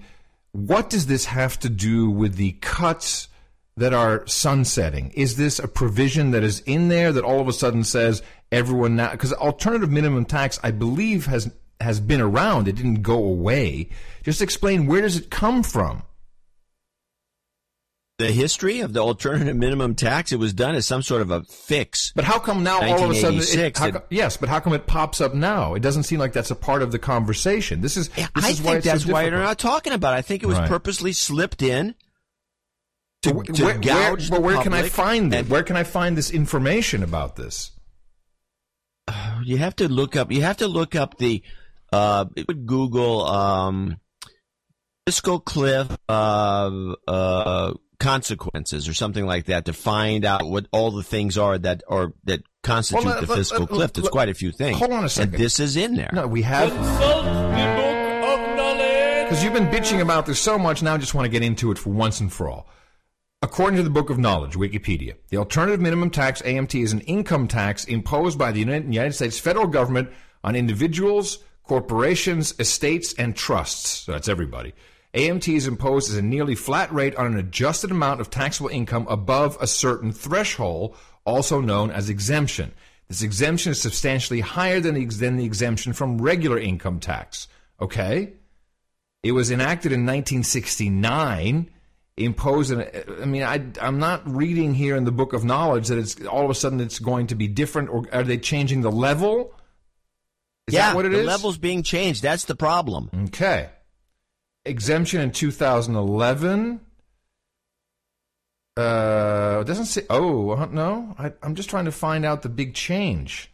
what 0.53 0.91
does 0.91 1.07
this 1.07 1.24
have 1.24 1.59
to 1.61 1.68
do 1.70 2.11
with 2.11 2.37
the 2.37 2.53
cuts 2.61 3.28
that 3.77 3.93
are 3.95 4.27
sunsetting? 4.27 5.11
Is 5.14 5.37
this 5.37 5.59
a 5.59 5.68
provision 5.68 6.31
that 6.33 6.43
is 6.43 6.61
in 6.61 6.89
there 6.89 7.12
that 7.12 7.25
all 7.25 7.41
of 7.41 7.49
a 7.49 7.53
sudden 7.53 7.85
says 7.85 8.23
everyone 8.51 8.97
now 8.97 9.12
because 9.12 9.33
alternative 9.33 9.91
minimum 9.91 10.25
tax 10.27 10.59
I 10.62 10.70
believe 10.70 11.27
has 11.27 11.51
has 11.81 11.99
been 12.01 12.20
around, 12.20 12.68
it 12.68 12.77
didn't 12.77 13.03
go 13.03 13.16
away. 13.16 13.89
Just 14.23 14.41
explain 14.43 14.87
where 14.87 15.01
does 15.01 15.16
it 15.16 15.31
come 15.31 15.62
from? 15.62 16.03
The 18.18 18.31
history 18.31 18.81
of 18.81 18.93
the 18.93 19.01
alternative 19.01 19.57
minimum 19.57 19.97
tax, 19.97 20.31
it 20.31 20.37
was 20.39 20.53
done 20.53 20.77
as 20.77 20.87
some 20.87 21.03
sort 21.03 21.23
of 21.23 21.31
a 21.33 21.43
fix. 21.45 22.12
But 22.14 22.25
how 22.25 22.39
come 22.39 22.62
now 22.62 22.77
all 22.81 23.05
of 23.05 23.11
a 23.11 23.14
sudden? 23.14 23.39
It, 23.41 23.49
1986 23.59 23.79
how 23.81 23.91
co- 23.91 24.05
yes, 24.11 24.37
but 24.37 24.49
how 24.49 24.61
come 24.61 24.75
it 24.75 24.87
pops 24.87 25.20
up 25.20 25.35
now? 25.35 25.75
It 25.75 25.81
doesn't 25.81 26.05
seem 26.05 26.20
like 26.20 26.33
that's 26.33 26.51
a 26.51 26.55
part 26.55 26.83
of 26.83 26.93
the 26.93 27.01
conversation. 27.01 27.81
This 27.81 27.97
is. 27.97 28.11
this 28.11 28.29
I 28.37 28.51
is 28.51 28.57
think 28.61 28.68
why 28.68 28.77
it's 28.77 28.87
so 28.87 28.93
that's 28.93 29.07
why 29.07 29.29
they're 29.29 29.39
not 29.41 29.59
talking 29.59 29.93
about 29.93 30.14
it. 30.14 30.18
I 30.18 30.23
think 30.23 30.43
it 30.45 30.47
was 30.47 30.59
Right. 30.59 30.68
purposely 30.68 31.12
slipped 31.12 31.62
in 31.62 31.97
to, 33.23 33.35
But 33.35 33.55
to 33.55 33.64
where, 33.64 33.73
where, 33.75 33.79
gouge 33.81 34.31
but 34.31 34.37
the 34.37 34.43
where 34.43 34.62
can 34.62 34.73
I 34.75 34.89
find 34.89 35.33
it? 35.35 35.49
Where 35.49 35.62
can 35.62 35.77
I 35.77 35.85
find 35.85 36.16
this 36.16 36.31
information 36.31 37.03
about 37.03 37.37
this? 37.37 37.70
You 39.45 39.57
have 39.59 39.75
to 39.77 39.89
look 39.89 40.14
up. 40.16 40.31
You 40.31 40.43
have 40.43 40.59
to 40.59 40.68
look 40.68 40.95
up 40.95 41.18
the. 41.18 41.43
Uh, 41.93 42.27
it 42.37 42.47
would 42.49 42.64
Google 42.66 43.27
um, 43.27 43.97
fiscal 45.07 45.41
cliff 45.41 45.89
uh, 46.09 46.70
uh, 47.09 47.75
consequences 47.99 48.89
or 48.89 48.95
something 48.95 49.27
like 49.27 49.47
that 49.47 49.64
to 49.66 49.73
find 49.73 50.25
out 50.25 50.49
what 50.49 50.66
all 50.73 50.91
the 50.93 51.03
things 51.03 51.37
are 51.37 51.59
that 51.59 51.83
are 51.89 52.12
that 52.25 52.41
constitute 52.62 53.05
Well, 53.05 53.14
let- 53.14 53.20
the 53.23 53.27
let- 53.29 53.39
fiscal 53.39 53.61
let- 53.61 53.68
cliff. 53.68 53.93
There's 53.93 54.09
quite 54.09 54.29
a 54.29 54.35
few 54.35 54.53
things. 54.53 54.79
Hold 54.79 54.93
on 54.93 55.05
a 55.05 55.09
second. 55.09 55.35
And 55.35 55.43
this 55.43 55.61
is 55.61 55.77
in 55.77 55.97
there. 55.97 56.11
No, 56.12 56.27
we 56.27 56.43
have. 56.43 56.70
Because 59.25 59.43
you've 59.45 59.55
been 59.55 59.68
bitching 59.68 60.01
about 60.01 60.27
this 60.27 60.39
so 60.39 60.59
much, 60.59 60.83
now 60.83 60.95
I 60.95 60.99
just 60.99 61.14
want 61.14 61.25
to 61.25 61.31
get 61.31 61.43
into 61.43 61.70
it 61.73 61.79
for 61.79 61.91
once 61.91 62.20
and 62.20 62.33
for 62.33 62.49
all. 62.49 62.68
According 63.45 63.78
to 63.78 63.82
the 63.82 63.90
Book 63.90 64.09
of 64.09 64.20
Knowledge, 64.20 64.55
Wikipedia, 64.55 65.16
the 65.30 65.36
alternative 65.36 65.80
minimum 65.80 66.11
tax, 66.11 66.40
AMT, 66.43 66.80
is 66.80 66.93
an 66.93 67.01
income 67.01 67.49
tax 67.49 67.84
imposed 67.86 68.38
by 68.38 68.53
the 68.53 68.61
United 68.61 69.14
States 69.14 69.36
federal 69.36 69.66
government 69.66 70.11
on 70.45 70.55
individuals, 70.55 71.40
corporations, 71.64 72.55
estates, 72.61 73.12
and 73.14 73.34
trusts. 73.34 74.05
So 74.05 74.12
that's 74.12 74.28
everybody. 74.28 74.74
AMT 75.14 75.53
is 75.53 75.66
imposed 75.66 76.09
as 76.09 76.16
a 76.16 76.22
nearly 76.22 76.55
flat 76.55 76.93
rate 76.93 77.16
on 77.16 77.26
an 77.26 77.36
adjusted 77.36 77.90
amount 77.90 78.20
of 78.20 78.30
taxable 78.30 78.70
income 78.70 79.09
above 79.11 79.59
a 79.61 79.66
certain 79.66 80.12
threshold, 80.12 80.97
also 81.26 81.61
known 81.61 81.90
as 81.90 82.09
exemption. 82.09 82.72
This 83.09 83.22
exemption 83.22 83.72
is 83.72 83.82
substantially 83.82 84.38
higher 84.38 84.78
than 84.78 84.95
the, 84.95 85.05
than 85.07 85.36
the 85.36 85.45
exemption 85.45 85.95
from 85.95 86.22
regular 86.22 86.61
income 86.61 87.01
tax. 87.01 87.49
Okay? 87.80 88.34
It 89.24 89.32
was 89.32 89.51
enacted 89.51 89.90
in 89.90 90.07
1969. 90.07 91.68
Imposed, 92.18 92.72
an, 92.72 92.86
I 93.22 93.24
mean, 93.24 93.42
I, 93.42 93.64
I'm 93.80 93.98
not 93.98 94.22
reading 94.30 94.74
here 94.74 94.96
in 94.96 95.04
the 95.04 95.12
Book 95.12 95.32
of 95.32 95.44
Knowledge 95.44 95.88
that 95.88 95.96
it's 95.96 96.22
all 96.26 96.44
of 96.44 96.50
a 96.50 96.54
sudden 96.54 96.78
it's 96.80 96.98
going 96.98 97.28
to 97.28 97.34
be 97.34 97.48
different, 97.48 97.88
or 97.88 98.04
are 98.12 98.22
they 98.22 98.36
changing 98.36 98.82
the 98.82 98.90
level? 98.90 99.54
Is 100.66 100.74
yeah, 100.74 100.88
that 100.88 100.96
what 100.96 101.06
it 101.06 101.12
the 101.12 101.20
is? 101.20 101.26
level's 101.26 101.58
being 101.58 101.82
changed. 101.82 102.22
That's 102.22 102.44
the 102.44 102.54
problem. 102.54 103.10
Okay. 103.28 103.70
Exemption 104.64 105.22
in 105.22 105.32
2011. 105.32 106.80
Uh, 108.76 109.58
it 109.60 109.66
doesn't 109.66 109.86
say. 109.86 110.02
Oh 110.08 110.50
uh, 110.50 110.66
no, 110.66 111.14
I, 111.18 111.32
I'm 111.42 111.54
just 111.54 111.68
trying 111.68 111.84
to 111.86 111.92
find 111.92 112.24
out 112.24 112.42
the 112.42 112.48
big 112.48 112.74
change. 112.74 113.50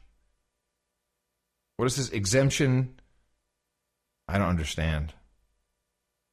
What 1.76 1.86
is 1.86 1.96
this 1.96 2.10
exemption? 2.10 3.00
I 4.28 4.38
don't 4.38 4.48
understand. 4.48 5.14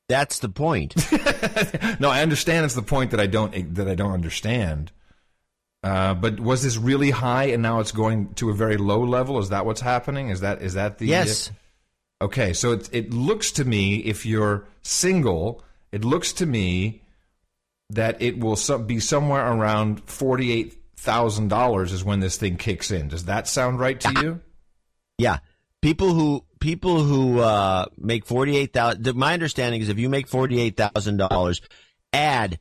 That's 0.07 0.39
the 0.39 0.49
point. 0.49 0.95
no, 1.99 2.09
I 2.09 2.21
understand. 2.21 2.65
It's 2.65 2.75
the 2.75 2.83
point 2.83 3.11
that 3.11 3.19
I 3.19 3.25
don't 3.25 3.75
that 3.75 3.87
I 3.87 3.95
don't 3.95 4.11
understand. 4.11 4.91
Uh, 5.83 6.13
but 6.15 6.39
was 6.39 6.63
this 6.63 6.77
really 6.77 7.11
high 7.11 7.45
and 7.45 7.61
now 7.61 7.79
it's 7.79 7.91
going 7.91 8.33
to 8.35 8.49
a 8.49 8.53
very 8.53 8.77
low 8.77 9.03
level? 9.03 9.37
Is 9.39 9.49
that 9.49 9.65
what's 9.65 9.81
happening? 9.81 10.29
Is 10.29 10.41
that 10.41 10.61
is 10.61 10.73
that 10.73 10.97
the 10.97 11.07
Yes. 11.07 11.51
Okay, 12.21 12.53
so 12.53 12.71
it 12.71 12.89
it 12.91 13.13
looks 13.13 13.51
to 13.53 13.65
me 13.65 13.97
if 13.97 14.25
you're 14.25 14.65
single, 14.81 15.63
it 15.91 16.05
looks 16.05 16.33
to 16.33 16.45
me 16.45 17.01
that 17.89 18.21
it 18.21 18.39
will 18.39 18.57
be 18.79 18.99
somewhere 18.99 19.45
around 19.45 20.03
forty 20.05 20.51
eight 20.51 20.77
thousand 20.97 21.49
dollars 21.49 21.91
is 21.91 22.03
when 22.03 22.19
this 22.19 22.37
thing 22.37 22.57
kicks 22.57 22.91
in. 22.91 23.07
Does 23.07 23.25
that 23.25 23.47
sound 23.47 23.79
right 23.79 23.99
to 23.99 24.21
you? 24.21 24.41
Yeah, 25.17 25.39
people 25.81 26.13
who 26.13 26.43
people 26.65 27.03
who 27.03 27.39
uh, 27.41 27.85
make 27.95 28.25
forty 28.25 28.57
eight 28.57 28.73
thousand. 28.73 29.15
My 29.15 29.33
understanding 29.33 29.81
is 29.81 29.89
if 29.89 29.99
you 29.99 30.09
make 30.09 30.27
forty 30.27 30.59
eight 30.59 30.75
thousand 30.75 31.17
dollars, 31.17 31.61
add 32.11 32.57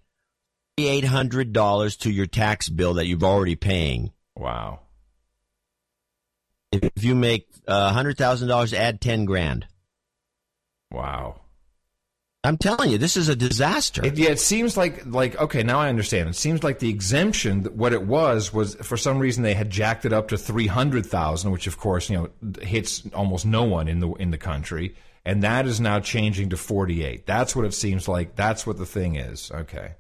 eight 0.76 1.04
hundred 1.04 1.54
dollars 1.54 1.96
to 1.98 2.10
your 2.10 2.26
tax 2.26 2.68
bill 2.68 2.94
that 2.94 3.06
you've 3.06 3.24
already 3.24 3.56
paying. 3.56 4.12
Wow. 4.36 4.80
If 6.70 7.02
you 7.02 7.14
make 7.14 7.48
uh, 7.66 7.94
hundred 7.94 8.18
thousand 8.18 8.48
dollars, 8.48 8.74
add 8.74 9.00
ten 9.00 9.24
grand. 9.24 9.66
Wow. 10.90 11.40
I'm 12.44 12.58
telling 12.58 12.90
you, 12.90 12.98
this 12.98 13.16
is 13.16 13.30
a 13.30 13.34
disaster. 13.34 14.04
It, 14.04 14.18
yeah, 14.18 14.28
it 14.28 14.38
seems 14.38 14.76
like 14.76 15.06
like 15.06 15.40
okay, 15.40 15.62
now 15.62 15.80
I 15.80 15.88
understand. 15.88 16.28
It 16.28 16.36
seems 16.36 16.62
like 16.62 16.78
the 16.78 16.90
exemption, 16.90 17.64
what 17.64 17.94
it 17.94 18.06
was, 18.06 18.52
was 18.52 18.74
for 18.76 18.98
some 18.98 19.18
reason 19.18 19.42
they 19.42 19.54
had 19.54 19.70
jacked 19.70 20.04
it 20.04 20.12
up 20.12 20.28
to 20.28 20.36
three 20.36 20.66
hundred 20.66 21.06
thousand, 21.06 21.50
which 21.52 21.66
of 21.66 21.78
course 21.78 22.10
you 22.10 22.16
know 22.18 22.52
hits 22.60 23.02
almost 23.14 23.46
no 23.46 23.64
one 23.64 23.88
in 23.88 24.00
the 24.00 24.10
in 24.12 24.30
the 24.30 24.38
country, 24.38 24.94
and 25.24 25.42
that 25.42 25.66
is 25.66 25.80
now 25.80 26.00
changing 26.00 26.50
to 26.50 26.58
forty 26.58 27.02
eight. 27.02 27.24
That's 27.24 27.56
what 27.56 27.64
it 27.64 27.72
seems 27.72 28.08
like. 28.08 28.36
That's 28.36 28.66
what 28.66 28.76
the 28.76 28.86
thing 28.86 29.16
is. 29.16 29.50
Okay, 29.50 29.94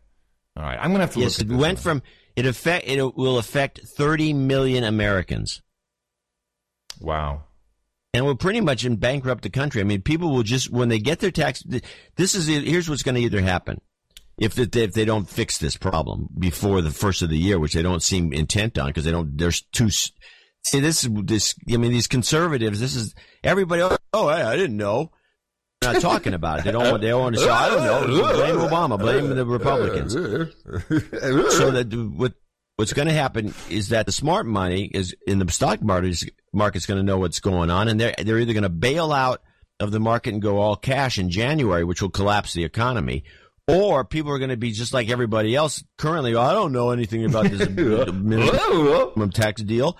all 0.54 0.62
right. 0.62 0.78
I'm 0.78 0.92
gonna 0.92 1.04
have 1.04 1.14
to 1.14 1.20
yes, 1.20 1.40
look 1.40 1.50
it 1.50 1.56
went 1.56 1.78
from 1.78 2.02
it 2.36 2.44
affect 2.44 2.86
it 2.86 3.16
will 3.16 3.38
affect 3.38 3.80
thirty 3.80 4.34
million 4.34 4.84
Americans. 4.84 5.62
Wow. 7.00 7.44
And 8.14 8.24
we're 8.24 8.36
pretty 8.36 8.60
much 8.60 8.84
in 8.84 8.96
bankrupt 8.96 9.42
the 9.42 9.50
country. 9.50 9.80
I 9.80 9.84
mean, 9.84 10.00
people 10.00 10.30
will 10.30 10.44
just 10.44 10.70
when 10.70 10.88
they 10.88 11.00
get 11.00 11.18
their 11.18 11.32
tax. 11.32 11.64
This 12.16 12.34
is 12.34 12.46
here's 12.46 12.88
what's 12.88 13.02
going 13.02 13.16
to 13.16 13.20
either 13.20 13.40
happen. 13.40 13.80
if 14.38 14.58
it, 14.58 14.74
if 14.76 14.92
they 14.92 15.04
don't 15.04 15.28
fix 15.28 15.58
this 15.58 15.76
problem 15.76 16.28
before 16.38 16.80
the 16.80 16.92
first 16.92 17.22
of 17.22 17.28
the 17.28 17.36
year, 17.36 17.58
which 17.58 17.74
they 17.74 17.82
don't 17.82 18.02
seem 18.02 18.32
intent 18.32 18.78
on 18.78 18.86
because 18.86 19.04
they 19.04 19.10
don't. 19.10 19.36
There's 19.36 19.62
two. 19.72 19.90
See 19.90 20.80
this 20.80 21.04
is 21.04 21.10
this. 21.24 21.54
I 21.70 21.76
mean, 21.76 21.90
these 21.90 22.06
conservatives. 22.06 22.78
This 22.78 22.94
is 22.94 23.14
everybody. 23.42 23.82
Oh, 23.82 23.96
oh 24.12 24.28
I, 24.28 24.52
I 24.52 24.56
didn't 24.56 24.76
know. 24.76 25.10
They're 25.80 25.94
not 25.94 26.02
talking 26.02 26.34
about 26.34 26.60
it. 26.60 26.64
They 26.66 26.72
don't 26.72 26.88
want. 26.88 27.02
They 27.02 27.08
don't 27.08 27.20
want 27.20 27.34
to 27.34 27.40
say. 27.40 27.50
I 27.50 27.68
don't 27.68 27.84
know. 27.84 28.32
Blame 28.32 28.56
Obama. 28.56 28.98
Blame 28.98 29.28
the 29.28 29.44
Republicans. 29.44 30.12
so 31.56 31.70
that 31.72 32.12
what 32.16 32.34
what's 32.76 32.92
going 32.92 33.08
to 33.08 33.14
happen 33.14 33.54
is 33.70 33.88
that 33.90 34.06
the 34.06 34.12
smart 34.12 34.46
money 34.46 34.84
is 34.84 35.14
in 35.26 35.38
the 35.38 35.50
stock 35.50 35.82
market. 35.82 36.22
Market's 36.52 36.86
going 36.86 36.98
to 36.98 37.04
know 37.04 37.18
what's 37.18 37.40
going 37.40 37.70
on, 37.70 37.88
and 37.88 38.00
they're 38.00 38.14
they're 38.18 38.38
either 38.38 38.52
going 38.52 38.62
to 38.62 38.68
bail 38.68 39.12
out 39.12 39.42
of 39.80 39.90
the 39.90 40.00
market 40.00 40.32
and 40.32 40.42
go 40.42 40.58
all 40.58 40.76
cash 40.76 41.18
in 41.18 41.30
January, 41.30 41.84
which 41.84 42.00
will 42.00 42.10
collapse 42.10 42.52
the 42.52 42.64
economy, 42.64 43.24
or 43.66 44.04
people 44.04 44.30
are 44.30 44.38
going 44.38 44.50
to 44.50 44.56
be 44.56 44.70
just 44.72 44.94
like 44.94 45.10
everybody 45.10 45.54
else 45.54 45.82
currently. 45.98 46.34
I 46.36 46.52
don't 46.52 46.72
know 46.72 46.90
anything 46.90 47.24
about 47.24 47.50
this 47.50 47.68
minimum 47.70 49.30
tax 49.30 49.62
deal. 49.62 49.96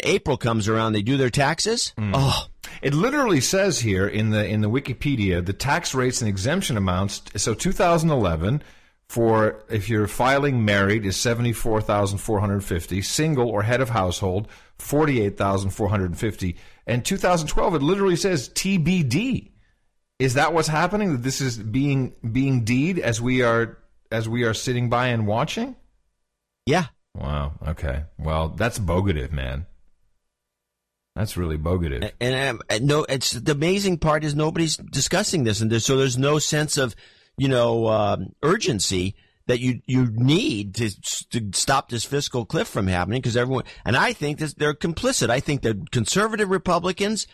April 0.00 0.36
comes 0.36 0.68
around, 0.68 0.92
they 0.92 1.02
do 1.02 1.16
their 1.16 1.30
taxes. 1.30 1.94
Mm. 1.96 2.10
Oh, 2.14 2.46
It 2.82 2.94
literally 2.94 3.40
says 3.40 3.78
here 3.78 4.06
in 4.08 4.30
the 4.30 4.44
in 4.46 4.60
the 4.60 4.68
Wikipedia 4.68 5.44
the 5.44 5.52
tax 5.52 5.94
rates 5.94 6.20
and 6.20 6.28
exemption 6.28 6.76
amounts. 6.76 7.22
So 7.36 7.54
2011 7.54 8.62
for 9.14 9.62
if 9.70 9.88
you're 9.88 10.08
filing 10.08 10.64
married 10.64 11.06
is 11.06 11.16
74,450, 11.16 13.00
single 13.00 13.48
or 13.48 13.62
head 13.62 13.80
of 13.80 13.90
household 13.90 14.48
48,450, 14.80 16.56
and 16.88 17.04
2012 17.04 17.74
it 17.76 17.82
literally 17.82 18.16
says 18.16 18.48
TBD. 18.48 19.52
Is 20.18 20.34
that 20.34 20.52
what's 20.52 20.66
happening? 20.66 21.12
That 21.12 21.22
this 21.22 21.40
is 21.40 21.56
being 21.56 22.12
being 22.32 22.64
deed 22.64 22.98
as 22.98 23.20
we 23.20 23.42
are 23.42 23.78
as 24.10 24.28
we 24.28 24.42
are 24.42 24.52
sitting 24.52 24.90
by 24.90 25.08
and 25.08 25.28
watching? 25.28 25.76
Yeah. 26.66 26.86
Wow. 27.14 27.52
Okay. 27.68 28.06
Well, 28.18 28.48
that's 28.48 28.80
bogative, 28.80 29.30
man. 29.30 29.66
That's 31.14 31.36
really 31.36 31.56
bogative. 31.56 32.10
and 32.20 32.60
um, 32.60 32.84
no, 32.84 33.06
it's 33.08 33.30
the 33.30 33.52
amazing 33.52 33.98
part 33.98 34.24
is 34.24 34.34
nobody's 34.34 34.76
discussing 34.76 35.44
this, 35.44 35.60
and 35.60 35.80
so 35.80 35.96
there's 35.96 36.18
no 36.18 36.40
sense 36.40 36.76
of 36.78 36.96
you 37.36 37.48
know 37.48 37.88
um, 37.88 38.28
urgency 38.42 39.14
that 39.46 39.60
you 39.60 39.80
you 39.86 40.06
need 40.10 40.74
to 40.76 40.90
to 41.30 41.50
stop 41.52 41.88
this 41.88 42.04
fiscal 42.04 42.44
cliff 42.46 42.68
from 42.68 42.86
happening 42.86 43.20
because 43.20 43.36
everyone 43.36 43.64
and 43.84 43.96
I 43.96 44.12
think 44.12 44.38
that 44.38 44.58
they're 44.58 44.74
complicit. 44.74 45.30
I 45.30 45.40
think 45.40 45.62
the 45.62 45.84
conservative 45.90 46.48
Republicans 46.50 47.26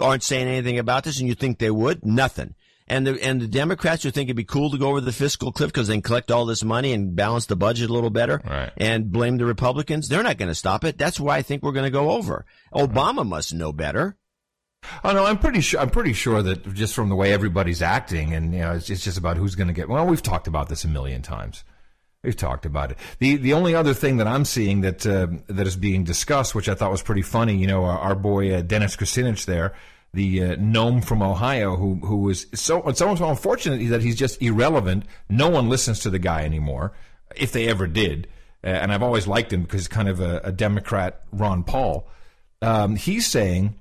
aren't 0.00 0.22
saying 0.22 0.48
anything 0.48 0.78
about 0.78 1.04
this, 1.04 1.18
and 1.20 1.28
you 1.28 1.34
think 1.34 1.58
they 1.58 1.70
would 1.70 2.04
nothing. 2.04 2.54
And 2.86 3.06
the 3.06 3.18
and 3.24 3.40
the 3.40 3.46
Democrats 3.48 4.02
who 4.02 4.10
think 4.10 4.26
it'd 4.26 4.36
be 4.36 4.44
cool 4.44 4.70
to 4.70 4.76
go 4.76 4.88
over 4.90 5.00
the 5.00 5.10
fiscal 5.12 5.52
cliff 5.52 5.72
because 5.72 5.88
they 5.88 5.94
can 5.94 6.02
collect 6.02 6.30
all 6.30 6.44
this 6.44 6.62
money 6.62 6.92
and 6.92 7.16
balance 7.16 7.46
the 7.46 7.56
budget 7.56 7.88
a 7.88 7.92
little 7.94 8.10
better, 8.10 8.42
Right. 8.44 8.72
and 8.76 9.10
blame 9.10 9.38
the 9.38 9.46
Republicans. 9.46 10.08
They're 10.08 10.22
not 10.22 10.36
going 10.36 10.50
to 10.50 10.54
stop 10.54 10.84
it. 10.84 10.98
That's 10.98 11.18
why 11.18 11.38
I 11.38 11.42
think 11.42 11.62
we're 11.62 11.72
going 11.72 11.86
to 11.86 11.90
go 11.90 12.10
over. 12.10 12.44
Obama 12.74 13.26
must 13.26 13.54
know 13.54 13.72
better. 13.72 14.16
Oh 15.02 15.12
no, 15.12 15.24
I'm 15.24 15.38
pretty 15.38 15.60
sure. 15.60 15.80
I'm 15.80 15.90
pretty 15.90 16.12
sure 16.12 16.42
that 16.42 16.74
just 16.74 16.94
from 16.94 17.08
the 17.08 17.16
way 17.16 17.32
everybody's 17.32 17.82
acting, 17.82 18.34
and 18.34 18.52
you 18.52 18.60
know, 18.60 18.72
it's, 18.72 18.90
it's 18.90 19.04
just 19.04 19.18
about 19.18 19.36
who's 19.36 19.54
going 19.54 19.68
to 19.68 19.74
get. 19.74 19.88
Well, 19.88 20.06
we've 20.06 20.22
talked 20.22 20.46
about 20.46 20.68
this 20.68 20.84
a 20.84 20.88
million 20.88 21.22
times. 21.22 21.64
We've 22.22 22.36
talked 22.36 22.64
about 22.64 22.90
it. 22.90 22.98
the 23.18 23.36
The 23.36 23.52
only 23.52 23.74
other 23.74 23.92
thing 23.92 24.16
that 24.16 24.26
I'm 24.26 24.44
seeing 24.44 24.80
that 24.80 25.06
uh, 25.06 25.28
that 25.48 25.66
is 25.66 25.76
being 25.76 26.04
discussed, 26.04 26.54
which 26.54 26.68
I 26.68 26.74
thought 26.74 26.90
was 26.90 27.02
pretty 27.02 27.22
funny, 27.22 27.54
you 27.56 27.66
know, 27.66 27.84
our, 27.84 27.98
our 27.98 28.14
boy 28.14 28.54
uh, 28.54 28.62
Dennis 28.62 28.96
Kucinich 28.96 29.44
there, 29.44 29.74
the 30.14 30.42
uh, 30.42 30.56
gnome 30.58 31.02
from 31.02 31.22
Ohio, 31.22 31.76
who 31.76 31.96
who 31.96 32.16
was 32.18 32.46
so 32.54 32.82
it's 32.88 32.98
so 32.98 33.14
so 33.14 33.28
unfortunate 33.28 33.86
that 33.90 34.02
he's 34.02 34.16
just 34.16 34.40
irrelevant. 34.40 35.04
No 35.28 35.48
one 35.50 35.68
listens 35.68 36.00
to 36.00 36.10
the 36.10 36.18
guy 36.18 36.44
anymore, 36.44 36.92
if 37.36 37.52
they 37.52 37.68
ever 37.68 37.86
did. 37.86 38.28
Uh, 38.62 38.68
and 38.68 38.92
I've 38.92 39.02
always 39.02 39.26
liked 39.26 39.52
him 39.52 39.62
because 39.62 39.82
he's 39.82 39.88
kind 39.88 40.08
of 40.08 40.20
a, 40.20 40.40
a 40.44 40.52
Democrat, 40.52 41.20
Ron 41.30 41.62
Paul. 41.64 42.08
Um, 42.62 42.96
he's 42.96 43.26
saying 43.26 43.74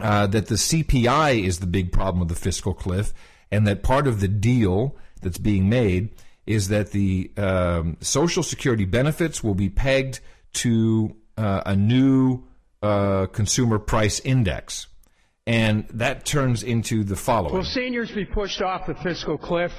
uh, 0.00 0.26
that 0.28 0.46
the 0.48 0.56
CPI 0.56 1.44
is 1.44 1.60
the 1.60 1.66
big 1.66 1.92
problem 1.92 2.22
of 2.22 2.28
the 2.28 2.34
fiscal 2.34 2.74
cliff, 2.74 3.12
and 3.50 3.66
that 3.66 3.82
part 3.82 4.06
of 4.06 4.20
the 4.20 4.28
deal 4.28 4.96
that's 5.22 5.38
being 5.38 5.68
made 5.68 6.10
is 6.46 6.68
that 6.68 6.92
the 6.92 7.30
um, 7.36 7.96
Social 8.00 8.42
Security 8.42 8.84
benefits 8.84 9.42
will 9.42 9.54
be 9.54 9.68
pegged 9.68 10.20
to 10.54 11.16
uh, 11.36 11.62
a 11.66 11.76
new 11.76 12.44
uh, 12.82 13.26
consumer 13.26 13.78
price 13.78 14.20
index. 14.20 14.86
And 15.46 15.86
that 15.90 16.24
turns 16.24 16.62
into 16.62 17.04
the 17.04 17.16
following. 17.16 17.54
Will 17.54 17.64
seniors 17.64 18.10
be 18.10 18.24
pushed 18.24 18.62
off 18.62 18.86
the 18.86 18.94
fiscal 18.94 19.38
cliff? 19.38 19.72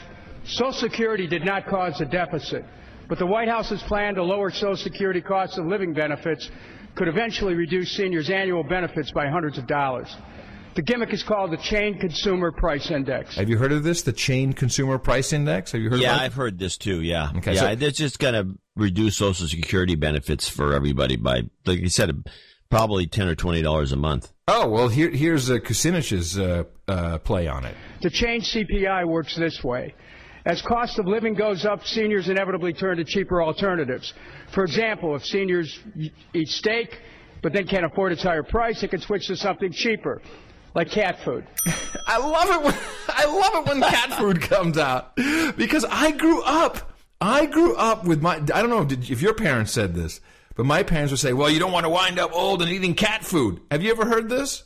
Social 0.45 0.72
Security 0.72 1.28
did 1.28 1.43
not 1.43 1.68
cause 1.68 1.97
the 1.99 2.05
deficit, 2.05 2.63
but 3.09 3.20
the 3.20 3.26
White 3.26 3.49
House's 3.49 3.84
plan 3.84 4.15
to 4.15 4.24
lower 4.24 4.49
Social 4.49 4.78
Security 4.78 5.22
costs 5.22 5.57
of 5.57 5.65
living 5.65 5.93
benefits 5.93 6.49
could 6.98 7.08
eventually 7.08 7.54
reduce 7.54 7.95
seniors' 7.95 8.30
annual 8.30 8.64
benefits 8.64 9.12
by 9.12 9.28
hundreds 9.28 9.58
of 9.58 9.68
dollars. 9.68 10.14
The 10.76 10.82
gimmick 10.82 11.14
is 11.14 11.24
called 11.24 11.52
the 11.52 11.58
Chain 11.58 11.98
Consumer 12.00 12.52
Price 12.52 12.91
Index. 12.91 13.36
Have 13.36 13.50
you 13.50 13.58
heard 13.58 13.72
of 13.72 13.84
this? 13.84 14.02
The 14.02 14.14
Chain 14.14 14.54
Consumer 14.54 14.98
Price 14.98 15.34
Index? 15.34 15.72
Have 15.72 15.82
you 15.82 15.89
heard 15.89 16.00
yeah, 16.00 16.14
about 16.14 16.22
it? 16.22 16.26
I've 16.26 16.34
heard 16.34 16.60
this 16.60 16.78
too. 16.78 17.02
Yeah. 17.02 17.32
Okay, 17.38 17.54
yeah, 17.54 17.62
so- 17.76 17.86
it's 17.86 17.98
just 17.98 18.20
going 18.20 18.34
to 18.34 18.60
reduce 18.76 19.18
Social 19.18 19.48
Security 19.48 19.95
benefits 19.95 20.48
for 20.50 20.74
everybody 20.74 21.16
by, 21.16 21.43
like 21.66 21.80
you 21.80 21.89
said, 21.89 22.28
probably 22.70 23.08
ten 23.08 23.28
or 23.28 23.36
twenty 23.36 23.62
dollars 23.62 23.91
a 23.91 23.95
month. 23.95 24.32
Oh, 24.48 24.70
well, 24.70 24.88
here, 24.88 25.10
here's 25.10 25.50
uh, 25.50 25.56
Kucinich's 25.56 26.38
uh, 26.39 26.64
uh, 26.88 27.18
play 27.20 27.48
on 27.48 27.66
it. 27.66 27.76
The 28.02 28.10
Chain 28.10 28.41
CPI 28.41 29.06
works 29.06 29.36
this 29.36 29.64
way. 29.64 29.93
As 30.48 30.62
cost 30.62 30.98
of 30.98 31.08
living 31.08 31.34
goes 31.34 31.66
up, 31.66 31.86
seniors 31.86 32.30
inevitably 32.30 32.72
turn 32.72 32.95
to 32.98 33.04
cheaper 33.04 33.43
alternatives. 33.43 34.14
For 34.54 34.64
example, 34.64 35.14
if 35.14 35.26
seniors 35.26 35.78
eat 36.34 36.48
steak 36.48 36.98
but 37.41 37.52
then 37.52 37.68
can't 37.68 37.84
afford 37.84 38.14
its 38.14 38.24
higher 38.24 38.43
price, 38.43 38.80
they 38.80 38.88
can 38.88 39.02
switch 39.02 39.28
to 39.28 39.36
something 39.36 39.74
cheaper, 39.74 40.22
like 40.74 40.89
cat 40.89 41.20
food. 41.26 41.45
I 42.08 42.18
love 42.18 42.50
it 42.50 42.64
when 42.64 42.76
I 43.10 43.26
love 43.26 43.56
it 43.56 43.70
when 43.70 43.82
cat 43.82 44.18
food 44.18 44.41
comes 44.41 44.78
out 44.78 45.18
because 45.58 45.84
I 45.84 46.12
grew 46.12 46.41
up. 46.43 46.93
I 47.20 47.45
grew 47.45 47.76
up 47.76 48.06
with 48.06 48.22
my. 48.22 48.36
I 48.36 48.62
don't 48.62 48.70
know 48.70 48.88
if 48.89 49.22
your 49.22 49.34
parents 49.34 49.74
said 49.74 49.95
this, 49.95 50.22
but 50.56 50.66
my 50.66 50.82
parents 50.82 51.12
would 51.12 51.20
say, 51.20 51.34
"Well, 51.34 51.50
you 51.50 51.60
don't 51.60 51.74
want 51.74 51.84
to 51.84 51.89
wind 51.89 52.20
up 52.20 52.32
old 52.32 52.62
and 52.62 52.72
eating 52.72 52.95
cat 52.95 53.26
food." 53.26 53.60
Have 53.70 53.84
you 53.84 53.91
ever 53.91 54.06
heard 54.06 54.30
this? 54.30 54.64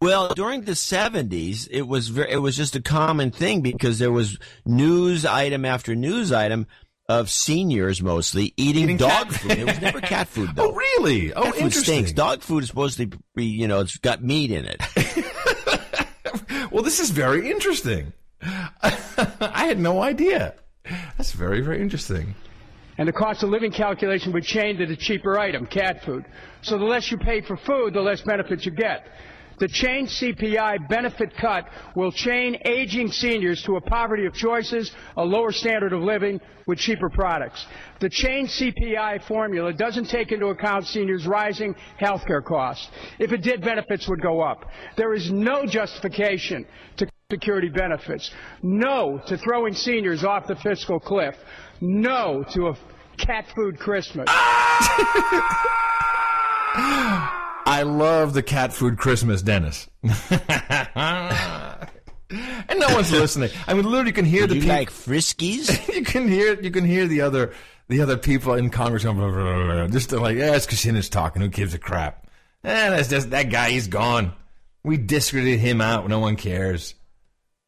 Well, 0.00 0.28
during 0.34 0.62
the 0.62 0.74
seventies, 0.74 1.66
it 1.66 1.82
was 1.82 2.08
very, 2.08 2.32
it 2.32 2.38
was 2.38 2.56
just 2.56 2.76
a 2.76 2.82
common 2.82 3.30
thing 3.30 3.62
because 3.62 3.98
there 3.98 4.12
was 4.12 4.38
news 4.64 5.24
item 5.24 5.64
after 5.64 5.94
news 5.96 6.30
item 6.32 6.66
of 7.08 7.30
seniors 7.30 8.02
mostly 8.02 8.52
eating, 8.56 8.84
Eating 8.84 8.96
dog 8.98 9.30
cat- 9.30 9.40
food. 9.40 9.58
It 9.58 9.66
was 9.66 9.80
never 9.80 10.00
cat 10.00 10.28
food 10.28 10.50
oh, 10.50 10.52
though. 10.54 10.70
Oh, 10.70 10.74
really? 10.74 11.32
Oh, 11.32 11.42
cat 11.44 11.54
food 11.54 11.62
interesting. 11.62 11.94
stinks. 11.94 12.12
Dog 12.12 12.42
food 12.42 12.62
is 12.62 12.68
supposed 12.68 12.98
to 12.98 13.10
be, 13.34 13.46
you 13.46 13.66
know, 13.66 13.80
it's 13.80 13.96
got 13.96 14.22
meat 14.22 14.50
in 14.50 14.66
it. 14.66 14.80
Well, 16.70 16.82
this 16.82 17.00
is 17.00 17.10
very 17.10 17.50
interesting. 17.50 18.12
I 18.42 19.64
had 19.66 19.78
no 19.78 20.02
idea. 20.02 20.54
That's 21.16 21.32
very 21.32 21.60
very 21.60 21.80
interesting. 21.80 22.34
And 22.98 23.08
the 23.08 23.12
cost 23.12 23.42
of 23.42 23.50
living 23.50 23.72
calculation 23.72 24.32
would 24.32 24.44
change 24.44 24.78
to 24.78 24.86
the 24.86 24.96
cheaper 24.96 25.38
item, 25.38 25.66
cat 25.66 26.04
food. 26.04 26.24
So 26.62 26.78
the 26.78 26.84
less 26.84 27.10
you 27.10 27.16
pay 27.16 27.40
for 27.40 27.56
food, 27.56 27.94
the 27.94 28.00
less 28.00 28.20
benefits 28.22 28.66
you 28.66 28.72
get. 28.72 29.06
The 29.58 29.68
change 29.68 30.10
CPI 30.20 30.88
benefit 30.88 31.36
cut 31.36 31.68
will 31.96 32.12
chain 32.12 32.58
aging 32.64 33.08
seniors 33.08 33.62
to 33.64 33.76
a 33.76 33.80
poverty 33.80 34.26
of 34.26 34.34
choices, 34.34 34.92
a 35.16 35.24
lower 35.24 35.52
standard 35.52 35.92
of 35.92 36.02
living 36.02 36.40
with 36.66 36.78
cheaper 36.78 37.08
products. 37.08 37.66
The 38.00 38.08
change 38.08 38.50
CPI 38.50 39.26
formula 39.26 39.72
doesn't 39.72 40.08
take 40.08 40.30
into 40.32 40.46
account 40.46 40.86
seniors' 40.86 41.26
rising 41.26 41.74
healthcare 42.00 42.44
costs. 42.44 42.88
If 43.18 43.32
it 43.32 43.42
did, 43.42 43.62
benefits 43.62 44.08
would 44.08 44.22
go 44.22 44.40
up. 44.40 44.64
There 44.96 45.14
is 45.14 45.30
no 45.30 45.66
justification 45.66 46.66
to 46.98 47.08
security 47.30 47.68
benefits. 47.68 48.30
No 48.62 49.20
to 49.26 49.36
throwing 49.36 49.74
seniors 49.74 50.24
off 50.24 50.46
the 50.46 50.56
fiscal 50.56 51.00
cliff. 51.00 51.34
No 51.80 52.44
to 52.52 52.68
a 52.68 52.76
cat 53.18 53.46
food 53.54 53.78
Christmas. 53.78 54.28
I 57.68 57.82
love 57.82 58.32
the 58.32 58.42
cat 58.42 58.72
food 58.72 58.96
Christmas, 58.96 59.42
Dennis. 59.42 59.88
and 60.02 60.10
no 62.78 62.88
one's 62.94 63.12
listening. 63.12 63.50
I 63.66 63.74
mean, 63.74 63.84
literally, 63.84 64.08
you 64.08 64.12
can 64.14 64.24
hear 64.24 64.42
Would 64.42 64.50
the 64.50 64.54
you 64.54 64.60
people. 64.62 64.76
like 64.76 64.90
Friskies? 64.90 65.94
you 65.94 66.02
can 66.02 66.28
hear 66.28 66.58
you 66.60 66.70
can 66.70 66.84
hear 66.86 67.06
the 67.06 67.20
other 67.20 67.52
the 67.88 68.00
other 68.00 68.16
people 68.16 68.54
in 68.54 68.70
Congress 68.70 69.02
blah, 69.04 69.12
blah, 69.12 69.30
blah, 69.30 69.86
just 69.88 70.12
like, 70.12 70.36
yeah, 70.36 70.54
it's 70.54 70.66
Kucinich's 70.66 71.10
talking. 71.10 71.42
Who 71.42 71.48
gives 71.48 71.74
a 71.74 71.78
crap? 71.78 72.26
Eh, 72.64 72.90
that's 72.90 73.08
just 73.08 73.30
that 73.30 73.50
guy. 73.50 73.70
He's 73.70 73.88
gone. 73.88 74.32
We 74.82 74.96
discredited 74.96 75.60
him 75.60 75.80
out. 75.82 76.08
No 76.08 76.20
one 76.20 76.36
cares. 76.36 76.94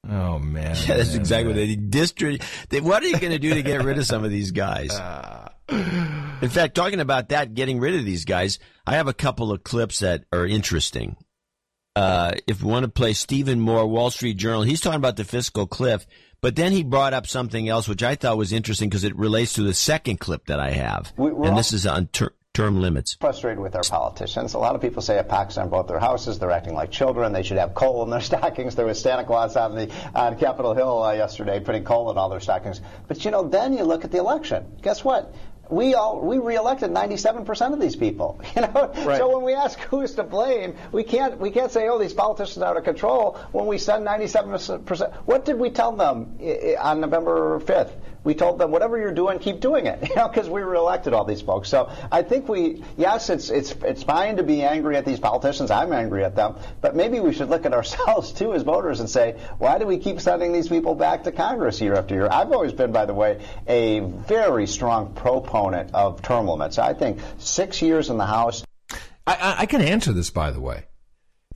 Oh 0.09 0.39
man. 0.39 0.77
Yeah, 0.87 0.97
that's 0.97 1.11
man, 1.11 1.21
exactly 1.21 1.53
man. 1.53 1.61
what 1.61 1.67
they 1.69 1.77
district. 1.77 2.45
They, 2.71 2.81
what 2.81 3.03
are 3.03 3.07
you 3.09 3.19
going 3.19 3.33
to 3.33 3.39
do 3.39 3.53
to 3.53 3.63
get 3.63 3.85
rid 3.85 3.99
of 3.99 4.07
some 4.07 4.25
of 4.25 4.31
these 4.31 4.51
guys? 4.51 4.99
In 5.71 6.49
fact, 6.49 6.75
talking 6.75 7.01
about 7.01 7.29
that, 7.31 7.55
getting 7.55 7.81
rid 7.81 7.95
of 7.95 8.05
these 8.05 8.25
guys, 8.25 8.59
I 8.87 8.95
have 8.97 9.09
a 9.09 9.15
couple 9.15 9.53
of 9.53 9.63
clips 9.63 10.01
that 10.01 10.25
are 10.33 10.47
interesting. 10.47 11.17
uh, 11.97 12.33
if 12.47 12.63
we 12.63 12.71
want 12.71 12.85
to 12.85 12.91
play 12.91 13.13
Stephen 13.13 13.61
Moore, 13.61 13.87
Wall 13.87 14.11
Street 14.11 14.37
Journal, 14.37 14.63
he's 14.63 14.81
talking 14.81 14.97
about 14.97 15.17
the 15.17 15.25
fiscal 15.25 15.67
cliff. 15.67 16.07
But 16.41 16.57
then 16.57 16.73
he 16.73 16.83
brought 16.85 17.13
up 17.13 17.27
something 17.27 17.69
else, 17.69 17.87
which 17.89 18.03
I 18.03 18.15
thought 18.15 18.39
was 18.39 18.53
interesting 18.53 18.89
because 18.89 19.05
it 19.05 19.15
relates 19.17 19.55
to 19.55 19.63
the 19.63 19.75
second 19.75 20.19
clip 20.21 20.47
that 20.47 20.59
I 20.61 20.71
have. 20.71 21.13
We- 21.17 21.31
and 21.31 21.59
this 21.59 21.73
is 21.75 21.87
on 21.87 22.07
ter- 22.07 22.33
term 22.55 22.81
limits. 22.81 23.17
frustrated 23.21 23.59
with 23.59 23.75
our 23.77 23.83
politicians. 23.83 24.55
A 24.55 24.59
lot 24.59 24.75
of 24.75 24.81
people 24.81 25.03
say 25.03 25.19
if 25.19 25.29
Pakistan 25.29 25.69
bought 25.69 25.87
their 25.89 25.99
houses, 26.01 26.39
they're 26.39 26.51
acting 26.51 26.75
like 26.75 26.91
children. 26.91 27.33
They 27.33 27.43
should 27.43 27.59
have 27.59 27.75
coal 27.75 28.03
in 28.05 28.11
their 28.11 28.21
stockings. 28.31 28.75
There 28.77 28.87
was 28.87 29.01
Santa 29.01 29.25
Claus 29.25 29.55
on 29.57 29.75
the 29.75 29.91
on 30.15 30.39
Capitol 30.39 30.75
Hill 30.75 31.03
uh, 31.03 31.13
yesterday 31.13 31.61
putting 31.61 31.85
coal 31.85 32.11
in 32.11 32.17
all 32.17 32.29
their 32.31 32.41
stockings. 32.41 32.81
But 33.09 33.25
you 33.25 33.31
know, 33.31 33.47
then 33.47 33.75
you 33.77 33.85
look 33.85 34.05
at 34.05 34.11
the 34.13 34.19
election. 34.19 34.65
Guess 34.81 35.05
what? 35.05 35.35
We 35.71 35.95
all 35.95 36.21
we 36.21 36.39
reelected 36.39 36.91
97% 36.91 37.73
of 37.73 37.81
these 37.81 37.97
people. 37.97 38.41
You 38.57 38.63
know, 38.63 38.91
so 39.19 39.35
when 39.37 39.45
we 39.45 39.55
ask 39.55 39.79
who's 39.91 40.15
to 40.17 40.25
blame, 40.25 40.75
we 40.93 41.05
can't 41.05 41.39
we 41.39 41.51
can't 41.51 41.71
say 41.71 41.89
oh 41.89 41.99
these 41.99 42.13
politicians 42.13 42.59
are 42.63 42.71
out 42.71 42.77
of 42.77 42.85
control 42.85 43.39
when 43.53 43.67
we 43.67 43.79
send 43.79 44.07
97%. 44.07 45.13
What 45.27 45.45
did 45.45 45.59
we 45.59 45.71
tell 45.71 45.93
them 45.93 46.37
i- 46.41 46.75
i- 46.77 46.91
on 46.91 47.01
November 47.01 47.61
5th? 47.61 47.93
We 48.23 48.35
told 48.35 48.59
them 48.59 48.71
whatever 48.71 48.99
you're 48.99 49.15
doing, 49.15 49.39
keep 49.39 49.61
doing 49.61 49.87
it. 49.87 49.99
You 50.11 50.17
know, 50.17 50.29
because 50.29 50.49
we 50.51 50.61
reelected 50.63 51.13
all 51.13 51.25
these 51.25 51.41
folks. 51.41 51.69
So 51.69 51.89
I 52.11 52.23
think 52.23 52.49
we 52.49 52.83
yes, 52.97 53.31
it's 53.31 53.49
it's 53.49 53.71
it's 53.85 54.03
fine 54.03 54.39
to 54.39 54.43
be 54.43 54.63
angry 54.65 54.97
at 54.97 55.05
these 55.05 55.21
politicians. 55.21 55.71
I'm 55.71 55.93
angry 55.93 56.25
at 56.25 56.35
them, 56.35 56.57
but 56.81 56.97
maybe 56.97 57.21
we 57.21 57.33
should 57.33 57.49
look 57.49 57.65
at 57.65 57.73
ourselves 57.81 58.33
too 58.33 58.53
as 58.53 58.63
voters 58.63 58.99
and 58.99 59.09
say 59.09 59.39
why 59.59 59.79
do 59.79 59.87
we 59.87 59.99
keep 59.99 60.21
sending 60.21 60.53
these 60.53 60.69
people 60.69 60.97
back 60.97 61.25
to 61.25 61.33
Congress 61.33 61.81
year 61.81 61.95
after 61.95 62.15
year? 62.17 62.29
I've 62.31 62.51
always 62.51 62.73
been, 62.73 62.91
by 62.91 63.07
the 63.07 63.15
way, 63.15 63.41
a 63.69 64.01
very 64.01 64.67
strong 64.67 65.15
proponent 65.15 65.95
of 65.95 66.23
term 66.23 66.49
limits. 66.49 66.79
I 66.79 66.95
think 66.95 67.21
six 67.39 67.81
years 67.81 68.11
in 68.11 68.19
the 68.19 68.27
House. 68.27 68.65
I, 69.27 69.55
I 69.59 69.67
can 69.67 69.81
answer 69.81 70.13
this, 70.13 70.31
by 70.31 70.51
the 70.51 70.61
way. 70.61 70.87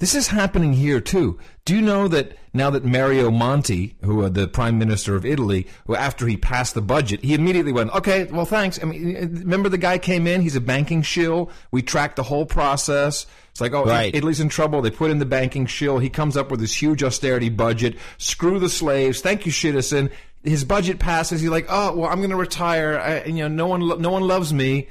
This 0.01 0.16
is 0.16 0.26
happening 0.26 0.72
here 0.72 1.01
too. 1.01 1.38
Do 1.64 1.74
you 1.74 1.80
know 1.80 2.09
that 2.09 2.36
now 2.53 2.68
that 2.70 2.84
Mario 2.84 3.30
Monti, 3.30 3.95
who 4.03 4.24
uh, 4.24 4.28
the 4.28 4.49
Prime 4.49 4.76
Minister 4.76 5.14
of 5.14 5.24
Italy, 5.24 5.68
who 5.86 5.95
after 5.95 6.26
he 6.26 6.36
passed 6.36 6.74
the 6.74 6.82
budget, 6.82 7.22
he 7.22 7.32
immediately 7.32 7.72
went, 7.72 7.92
"Okay, 7.95 8.24
well, 8.24 8.45
thanks." 8.45 8.82
I 8.82 8.86
mean, 8.86 9.14
remember 9.14 9.68
the 9.68 9.78
guy 9.78 9.99
came 9.99 10.26
in? 10.26 10.40
He's 10.40 10.57
a 10.57 10.61
banking 10.61 11.03
shill. 11.03 11.49
We 11.70 11.80
tracked 11.80 12.16
the 12.16 12.24
whole 12.24 12.45
process. 12.45 13.26
It's 13.53 13.61
like, 13.61 13.72
oh, 13.72 13.84
Right. 13.84 14.12
Italy's 14.12 14.40
in 14.40 14.49
trouble. 14.49 14.82
They 14.82 14.90
put 14.90 15.12
in 15.12 15.20
the 15.20 15.24
banking 15.24 15.66
shill. 15.66 16.01
He 16.01 16.11
comes 16.11 16.36
up 16.36 16.51
with 16.51 16.59
this 16.59 16.74
huge 16.74 17.05
austerity 17.05 17.51
budget. 17.51 17.97
Screw 18.18 18.59
the 18.59 18.68
slaves. 18.68 19.20
Thank 19.20 19.47
you, 19.47 19.53
Shitison. 19.53 20.11
His 20.42 20.64
budget 20.64 20.99
passes. 20.99 21.40
He's 21.40 21.51
like, 21.51 21.66
oh, 21.68 21.95
well, 21.97 22.11
I'm 22.11 22.18
going 22.18 22.30
to 22.30 22.36
retire. 22.36 22.99
I, 22.99 23.24
you 23.26 23.34
know, 23.34 23.49
no 23.49 23.68
one, 23.68 24.03
no 24.03 24.11
one 24.11 24.26
loves 24.26 24.53
me. 24.53 24.88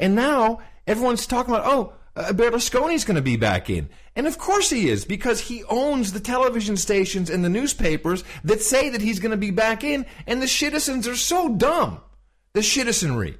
And 0.00 0.14
now 0.14 0.60
everyone's 0.86 1.26
talking 1.26 1.54
about, 1.54 1.66
oh, 1.66 1.92
uh, 2.16 2.32
Berlusconi's 2.32 3.04
going 3.04 3.16
to 3.16 3.22
be 3.22 3.36
back 3.36 3.68
in. 3.70 3.88
And 4.14 4.26
of 4.26 4.38
course 4.38 4.70
he 4.70 4.88
is, 4.88 5.04
because 5.04 5.40
he 5.40 5.62
owns 5.64 6.12
the 6.12 6.20
television 6.20 6.76
stations 6.76 7.28
and 7.28 7.44
the 7.44 7.50
newspapers 7.50 8.24
that 8.44 8.62
say 8.62 8.88
that 8.88 9.02
he's 9.02 9.20
going 9.20 9.30
to 9.30 9.36
be 9.36 9.50
back 9.50 9.84
in. 9.84 10.06
And 10.26 10.40
the 10.40 10.48
citizens 10.48 11.06
are 11.06 11.16
so 11.16 11.54
dumb. 11.54 12.00
The 12.54 12.62
citizenry. 12.62 13.36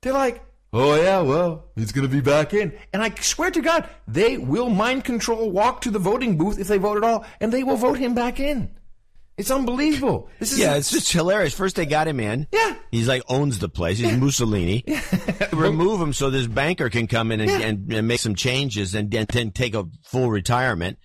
They're 0.00 0.14
like, 0.14 0.42
oh 0.72 0.94
yeah, 0.96 1.20
well, 1.20 1.66
he's 1.76 1.92
going 1.92 2.08
to 2.08 2.14
be 2.14 2.22
back 2.22 2.54
in. 2.54 2.72
And 2.92 3.02
I 3.02 3.10
swear 3.20 3.50
to 3.50 3.60
God, 3.60 3.88
they 4.08 4.38
will 4.38 4.70
mind 4.70 5.04
control, 5.04 5.50
walk 5.50 5.82
to 5.82 5.90
the 5.90 5.98
voting 5.98 6.38
booth 6.38 6.58
if 6.58 6.68
they 6.68 6.78
vote 6.78 6.96
at 6.96 7.04
all, 7.04 7.26
and 7.40 7.52
they 7.52 7.62
will 7.62 7.76
vote 7.76 7.98
him 7.98 8.14
back 8.14 8.40
in. 8.40 8.70
It's 9.36 9.50
unbelievable. 9.50 10.28
This 10.38 10.52
is 10.52 10.58
Yeah, 10.60 10.74
it's 10.76 10.90
just 10.90 11.10
hilarious. 11.10 11.54
First 11.54 11.74
they 11.76 11.86
got 11.86 12.06
him 12.06 12.20
in. 12.20 12.46
Yeah. 12.52 12.76
He's 12.92 13.08
like 13.08 13.22
owns 13.28 13.58
the 13.58 13.68
place. 13.68 13.98
He's 13.98 14.16
Mussolini. 14.16 14.84
Remove 15.52 16.00
him 16.00 16.12
so 16.12 16.30
this 16.30 16.46
banker 16.46 16.88
can 16.88 17.08
come 17.08 17.32
in 17.32 17.40
and, 17.40 17.50
and, 17.50 17.92
and 17.92 18.06
make 18.08 18.20
some 18.20 18.36
changes 18.36 18.94
and 18.94 19.10
then 19.10 19.26
take 19.50 19.74
a 19.74 19.86
full 20.04 20.30
retirement. 20.30 20.98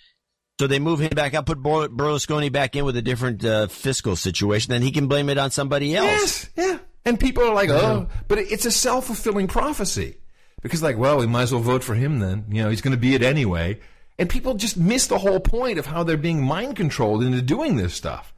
So 0.60 0.68
they 0.68 0.78
move 0.80 1.00
him 1.00 1.10
back 1.10 1.34
out, 1.34 1.46
put 1.46 1.64
Ber- 1.64 1.88
Berlusconi 1.88 2.52
back 2.52 2.76
in 2.76 2.84
with 2.86 2.98
a 2.98 3.02
different 3.02 3.44
uh, 3.46 3.68
fiscal 3.68 4.16
situation, 4.18 4.72
then 4.72 4.82
he 4.82 4.92
can 4.92 5.08
blame 5.08 5.30
it 5.30 5.38
on 5.38 5.52
somebody 5.52 5.96
else. 5.96 6.08
Yes, 6.08 6.50
yeah. 6.58 6.80
And 7.06 7.18
people 7.18 7.44
are 7.46 7.54
like, 7.54 7.70
oh, 7.70 8.08
but 8.28 8.40
it's 8.40 8.66
a 8.66 8.72
self 8.72 9.06
fulfilling 9.06 9.48
prophecy. 9.48 10.18
Because, 10.62 10.84
like, 10.84 10.98
well, 10.98 11.18
we 11.18 11.28
might 11.28 11.44
as 11.44 11.54
well 11.54 11.62
vote 11.62 11.82
for 11.84 11.96
him 11.96 12.20
then. 12.20 12.44
You 12.50 12.64
know, 12.64 12.70
he's 12.70 12.82
going 12.82 12.92
to 12.92 13.00
be 13.00 13.16
it 13.16 13.24
anyway. 13.24 13.80
And 14.20 14.30
people 14.30 14.54
just 14.56 14.78
miss 14.78 15.08
the 15.08 15.18
whole 15.18 15.40
point 15.40 15.80
of 15.80 15.86
how 15.86 16.04
they're 16.04 16.18
being 16.18 16.44
mind 16.44 16.76
controlled 16.76 17.24
into 17.24 17.42
doing 17.42 17.78
this 17.78 17.94
stuff. 17.94 18.34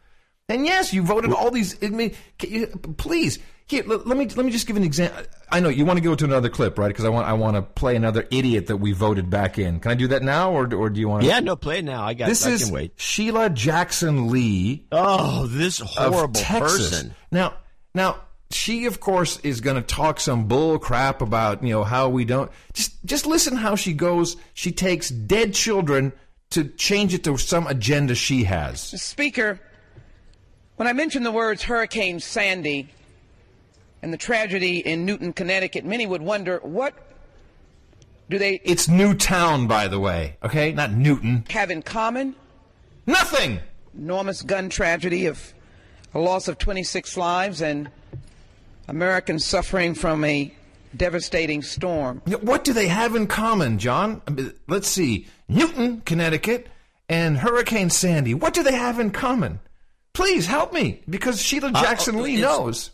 And 0.47 0.65
yes, 0.65 0.93
you 0.93 1.01
voted 1.01 1.33
all 1.33 1.49
these. 1.49 1.81
I 1.83 1.87
mean, 1.87 2.13
you, 2.41 2.67
please, 2.97 3.39
here, 3.65 3.83
let, 3.87 4.05
let 4.05 4.17
me 4.17 4.27
let 4.27 4.45
me 4.45 4.51
just 4.51 4.67
give 4.67 4.75
an 4.75 4.83
example. 4.83 5.23
I 5.49 5.59
know 5.59 5.69
you 5.69 5.85
want 5.85 5.97
to 5.97 6.03
go 6.03 6.13
to 6.13 6.25
another 6.25 6.49
clip, 6.49 6.77
right? 6.77 6.89
Because 6.89 7.05
I 7.05 7.09
want 7.09 7.25
I 7.25 7.33
want 7.33 7.55
to 7.55 7.61
play 7.61 7.95
another 7.95 8.27
idiot 8.29 8.67
that 8.67 8.77
we 8.77 8.91
voted 8.91 9.29
back 9.29 9.57
in. 9.57 9.79
Can 9.79 9.91
I 9.91 9.95
do 9.95 10.09
that 10.09 10.23
now, 10.23 10.51
or 10.51 10.71
or 10.75 10.89
do 10.89 10.99
you 10.99 11.07
want 11.07 11.23
to? 11.23 11.29
Yeah, 11.29 11.39
no, 11.39 11.55
play 11.55 11.79
it 11.79 11.85
now. 11.85 12.03
I 12.03 12.13
got. 12.13 12.27
This 12.27 12.45
I 12.45 12.51
is. 12.51 12.71
Sheila 12.97 13.49
Jackson 13.49 14.29
Lee. 14.29 14.85
Oh, 14.91 15.47
this 15.47 15.79
horrible 15.79 16.41
person. 16.41 17.15
Now, 17.31 17.55
now 17.95 18.17
she 18.53 18.85
of 18.85 18.99
course 18.99 19.39
is 19.39 19.61
going 19.61 19.75
to 19.75 19.81
talk 19.81 20.19
some 20.19 20.47
bull 20.47 20.79
crap 20.79 21.21
about 21.21 21.63
you 21.63 21.69
know 21.69 21.83
how 21.83 22.09
we 22.09 22.25
don't 22.25 22.51
just 22.73 23.03
just 23.05 23.25
listen 23.25 23.55
how 23.55 23.75
she 23.75 23.93
goes. 23.93 24.37
She 24.53 24.71
takes 24.71 25.09
dead 25.09 25.53
children 25.53 26.13
to 26.51 26.65
change 26.65 27.13
it 27.13 27.23
to 27.23 27.37
some 27.37 27.67
agenda 27.67 28.15
she 28.15 28.43
has. 28.43 28.81
Speaker, 28.81 29.59
when 30.75 30.87
I 30.87 30.93
mention 30.93 31.23
the 31.23 31.31
words 31.31 31.63
Hurricane 31.63 32.19
Sandy 32.19 32.89
and 34.01 34.11
the 34.11 34.17
tragedy 34.17 34.79
in 34.79 35.05
Newton, 35.05 35.31
Connecticut, 35.33 35.85
many 35.85 36.05
would 36.05 36.21
wonder 36.21 36.59
what 36.63 36.93
do 38.29 38.37
they 38.37 38.61
It's 38.63 38.87
Newtown, 38.87 39.67
by 39.67 39.87
the 39.87 39.99
way. 39.99 40.37
Okay, 40.43 40.71
not 40.71 40.91
Newton. 40.91 41.45
have 41.49 41.69
in 41.69 41.81
common? 41.81 42.35
Nothing. 43.05 43.59
Enormous 43.97 44.41
gun 44.41 44.69
tragedy 44.69 45.25
of 45.25 45.53
a 46.13 46.19
loss 46.19 46.47
of 46.47 46.57
26 46.57 47.17
lives 47.17 47.61
and 47.61 47.89
Americans 48.95 49.45
suffering 49.45 49.93
from 49.93 50.23
a 50.25 50.53
devastating 50.95 51.61
storm. 51.61 52.21
What 52.41 52.65
do 52.65 52.73
they 52.73 52.89
have 52.89 53.15
in 53.15 53.25
common, 53.27 53.79
John? 53.79 54.21
Let's 54.67 54.89
see. 54.89 55.27
Newton, 55.47 56.01
Connecticut, 56.01 56.67
and 57.07 57.37
Hurricane 57.37 57.89
Sandy. 57.89 58.33
What 58.33 58.53
do 58.53 58.63
they 58.63 58.73
have 58.75 58.99
in 58.99 59.11
common? 59.11 59.61
Please 60.13 60.45
help 60.45 60.73
me, 60.73 61.01
because 61.09 61.41
Sheila 61.41 61.71
Jackson 61.71 62.17
Uh, 62.17 62.21
Lee 62.23 62.33
it's- 62.35 62.41
knows. 62.57 62.89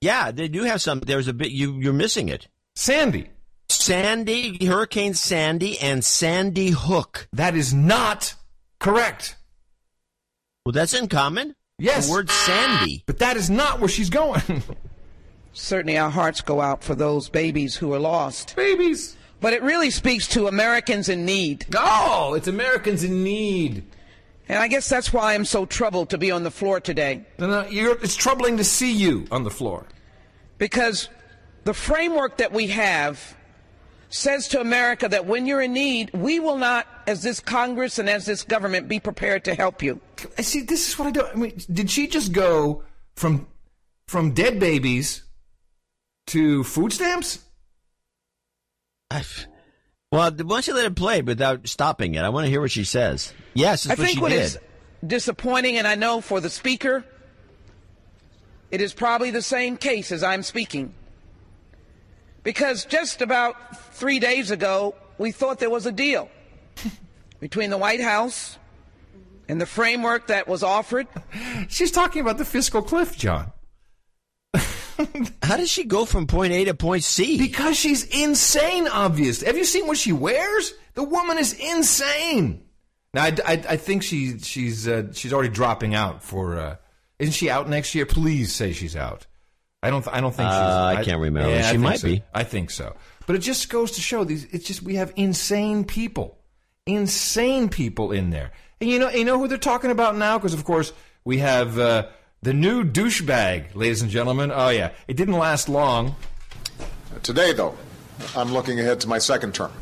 Yeah, 0.00 0.32
they 0.32 0.48
do 0.48 0.64
have 0.64 0.82
some. 0.82 0.98
There's 1.00 1.28
a 1.28 1.32
bit 1.32 1.50
you 1.52 1.74
you're 1.78 1.92
missing 1.92 2.28
it. 2.28 2.48
Sandy. 2.74 3.28
Sandy, 3.70 4.66
Hurricane 4.66 5.14
Sandy, 5.14 5.78
and 5.78 6.04
Sandy 6.04 6.70
Hook. 6.70 7.28
That 7.32 7.54
is 7.54 7.72
not 7.72 8.34
correct. 8.80 9.36
Well, 10.66 10.72
that's 10.72 10.92
in 10.92 11.06
common. 11.08 11.54
Yes. 11.78 12.06
The 12.06 12.12
word 12.12 12.30
Sandy. 12.30 13.04
But 13.06 13.20
that 13.20 13.36
is 13.36 13.48
not 13.48 13.78
where 13.78 13.88
she's 13.88 14.10
going. 14.10 14.42
Certainly, 15.54 15.96
our 15.98 16.10
hearts 16.10 16.40
go 16.40 16.60
out 16.60 16.82
for 16.82 16.94
those 16.94 17.28
babies 17.28 17.76
who 17.76 17.94
are 17.94 17.98
lost. 17.98 18.56
Babies. 18.56 19.16
But 19.40 19.52
it 19.52 19.62
really 19.62 19.90
speaks 19.90 20.26
to 20.28 20.48
Americans 20.48 21.08
in 21.08 21.24
need. 21.24 21.66
Oh, 21.76 22.34
it's 22.34 22.48
Americans 22.48 23.04
in 23.04 23.22
need. 23.22 23.84
And 24.48 24.58
I 24.58 24.68
guess 24.68 24.88
that's 24.88 25.12
why 25.12 25.34
I'm 25.34 25.44
so 25.44 25.64
troubled 25.64 26.10
to 26.10 26.18
be 26.18 26.30
on 26.30 26.42
the 26.42 26.50
floor 26.50 26.80
today. 26.80 27.24
No, 27.38 27.46
no, 27.46 27.68
you're, 27.68 27.94
it's 28.02 28.16
troubling 28.16 28.56
to 28.58 28.64
see 28.64 28.92
you 28.92 29.26
on 29.30 29.44
the 29.44 29.50
floor. 29.50 29.86
Because 30.58 31.08
the 31.64 31.72
framework 31.72 32.38
that 32.38 32.52
we 32.52 32.66
have 32.68 33.36
says 34.08 34.48
to 34.48 34.60
America 34.60 35.08
that 35.08 35.26
when 35.26 35.46
you're 35.46 35.62
in 35.62 35.72
need, 35.72 36.10
we 36.12 36.40
will 36.40 36.58
not, 36.58 36.86
as 37.06 37.22
this 37.22 37.40
Congress 37.40 37.98
and 37.98 38.08
as 38.08 38.26
this 38.26 38.42
government, 38.42 38.88
be 38.88 39.00
prepared 39.00 39.44
to 39.44 39.54
help 39.54 39.82
you. 39.82 40.00
I 40.36 40.42
see. 40.42 40.62
This 40.62 40.88
is 40.88 40.98
what 40.98 41.08
I 41.08 41.10
do. 41.12 41.22
I 41.22 41.34
mean, 41.34 41.60
did 41.72 41.90
she 41.90 42.06
just 42.06 42.32
go 42.32 42.82
from 43.16 43.46
from 44.06 44.32
dead 44.32 44.60
babies 44.60 45.22
to 46.28 46.64
food 46.64 46.92
stamps? 46.92 47.40
I've- 49.10 49.46
Well, 50.10 50.30
why 50.30 50.30
don't 50.30 50.66
you 50.66 50.74
let 50.74 50.84
it 50.86 50.94
play 50.96 51.22
without 51.22 51.66
stopping 51.68 52.14
it? 52.14 52.20
I 52.22 52.28
want 52.28 52.44
to 52.46 52.50
hear 52.50 52.60
what 52.60 52.70
she 52.70 52.84
says. 52.84 53.32
Yes, 53.54 53.84
that's 53.84 53.98
I 53.98 54.00
what 54.02 54.06
think 54.06 54.18
she 54.18 54.22
what 54.22 54.28
did. 54.30 54.42
is 54.42 54.58
disappointing, 55.06 55.76
and 55.76 55.86
I 55.86 55.94
know 55.96 56.20
for 56.20 56.40
the 56.40 56.50
speaker, 56.50 57.04
it 58.70 58.80
is 58.80 58.94
probably 58.94 59.30
the 59.30 59.42
same 59.42 59.76
case 59.76 60.12
as 60.12 60.22
I'm 60.22 60.42
speaking. 60.42 60.94
Because 62.42 62.84
just 62.84 63.22
about 63.22 63.76
three 63.94 64.18
days 64.18 64.50
ago, 64.50 64.94
we 65.18 65.32
thought 65.32 65.58
there 65.58 65.70
was 65.70 65.86
a 65.86 65.92
deal 65.92 66.28
between 67.40 67.70
the 67.70 67.78
White 67.78 68.00
House 68.02 68.58
and 69.48 69.60
the 69.60 69.66
framework 69.66 70.28
that 70.28 70.46
was 70.46 70.62
offered. 70.62 71.06
She's 71.68 71.90
talking 71.90 72.20
about 72.22 72.38
the 72.38 72.44
fiscal 72.44 72.82
cliff, 72.82 73.16
John. 73.16 73.52
How 75.42 75.56
does 75.56 75.70
she 75.70 75.84
go 75.84 76.04
from 76.04 76.26
point 76.26 76.52
A 76.52 76.64
to 76.66 76.74
point 76.74 77.04
C? 77.04 77.38
Because 77.38 77.76
she's 77.76 78.04
insane, 78.04 78.88
obvious. 78.88 79.42
Have 79.42 79.56
you 79.56 79.64
seen 79.64 79.86
what 79.86 79.98
she 79.98 80.12
wears? 80.12 80.72
The 80.94 81.02
woman 81.04 81.38
is 81.38 81.52
insane. 81.54 82.62
Now, 83.12 83.24
I, 83.24 83.36
I, 83.46 83.52
I 83.70 83.76
think 83.76 84.02
she 84.02 84.38
she's 84.38 84.88
uh, 84.88 85.12
she's 85.12 85.32
already 85.32 85.50
dropping 85.50 85.94
out 85.94 86.22
for. 86.22 86.58
Uh, 86.58 86.76
isn't 87.18 87.32
she 87.32 87.48
out 87.50 87.68
next 87.68 87.94
year? 87.94 88.06
Please 88.06 88.52
say 88.52 88.72
she's 88.72 88.96
out. 88.96 89.26
I 89.82 89.90
don't. 89.90 90.06
I 90.08 90.20
don't 90.20 90.34
think 90.34 90.48
she's. 90.48 90.56
Uh, 90.58 90.94
I 90.98 91.04
can't 91.04 91.20
remember. 91.20 91.50
Yeah, 91.50 91.70
She 91.70 91.76
might 91.78 92.00
so. 92.00 92.08
be. 92.08 92.22
I 92.32 92.42
think 92.44 92.70
so. 92.70 92.96
But 93.26 93.36
it 93.36 93.40
just 93.40 93.68
goes 93.70 93.92
to 93.92 94.00
show 94.00 94.24
these. 94.24 94.44
It's 94.46 94.66
just 94.66 94.82
we 94.82 94.96
have 94.96 95.12
insane 95.16 95.84
people, 95.84 96.38
insane 96.86 97.68
people 97.68 98.12
in 98.12 98.30
there. 98.30 98.52
And 98.80 98.90
you 98.90 98.98
know, 98.98 99.10
you 99.10 99.24
know 99.24 99.38
who 99.38 99.48
they're 99.48 99.58
talking 99.58 99.90
about 99.90 100.16
now? 100.16 100.38
Because 100.38 100.54
of 100.54 100.64
course 100.64 100.92
we 101.24 101.38
have 101.38 101.78
uh, 101.78 102.06
the 102.44 102.52
new 102.52 102.84
douchebag, 102.84 103.74
ladies 103.74 104.02
and 104.02 104.10
gentlemen. 104.10 104.52
Oh 104.54 104.68
yeah, 104.68 104.90
it 105.08 105.16
didn't 105.16 105.38
last 105.38 105.66
long. 105.68 106.14
Today, 107.22 107.54
though, 107.54 107.74
I'm 108.36 108.52
looking 108.52 108.78
ahead 108.78 109.00
to 109.00 109.08
my 109.08 109.18
second 109.18 109.54
term, 109.54 109.72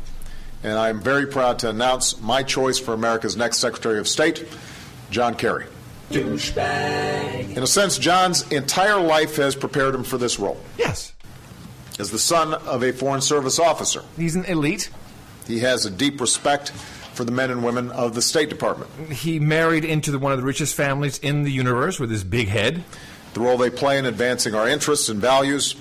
and 0.63 0.73
I'm 0.79 1.01
very 1.01 1.27
proud 1.27 1.59
to 1.59 1.69
announce 1.69 2.21
my 2.21 2.41
choice 2.41 2.79
for 2.79 2.93
America's 2.93 3.35
next 3.35 3.57
Secretary 3.57 3.99
of 3.99 4.07
State, 4.07 4.45
John 5.11 5.35
Kerry. 5.35 5.65
Douchebag. 6.09 7.57
In 7.57 7.63
a 7.63 7.67
sense, 7.67 7.97
John's 7.97 8.49
entire 8.51 8.99
life 8.99 9.35
has 9.35 9.55
prepared 9.55 9.93
him 9.93 10.03
for 10.05 10.17
this 10.17 10.39
role. 10.39 10.57
Yes. 10.77 11.11
As 11.99 12.11
the 12.11 12.19
son 12.19 12.53
of 12.53 12.81
a 12.81 12.93
Foreign 12.93 13.21
Service 13.21 13.59
officer, 13.59 14.03
He's 14.15 14.35
an 14.35 14.45
elite. 14.45 14.89
he 15.47 15.59
has 15.59 15.85
a 15.85 15.91
deep 15.91 16.21
respect 16.21 16.71
for 17.13 17.23
the 17.23 17.31
men 17.31 17.51
and 17.51 17.63
women 17.63 17.91
of 17.91 18.15
the 18.15 18.21
State 18.21 18.49
Department. 18.49 18.91
He 19.11 19.39
married 19.39 19.85
into 19.85 20.11
the, 20.11 20.19
one 20.19 20.31
of 20.31 20.37
the 20.37 20.43
richest 20.43 20.75
families 20.75 21.19
in 21.19 21.43
the 21.43 21.51
universe 21.51 21.99
with 21.99 22.09
his 22.09 22.23
big 22.23 22.47
head. 22.47 22.83
The 23.33 23.39
role 23.39 23.57
they 23.57 23.69
play 23.69 23.97
in 23.97 24.05
advancing 24.05 24.53
our 24.53 24.67
interests 24.67 25.09
and 25.09 25.19
values, 25.19 25.75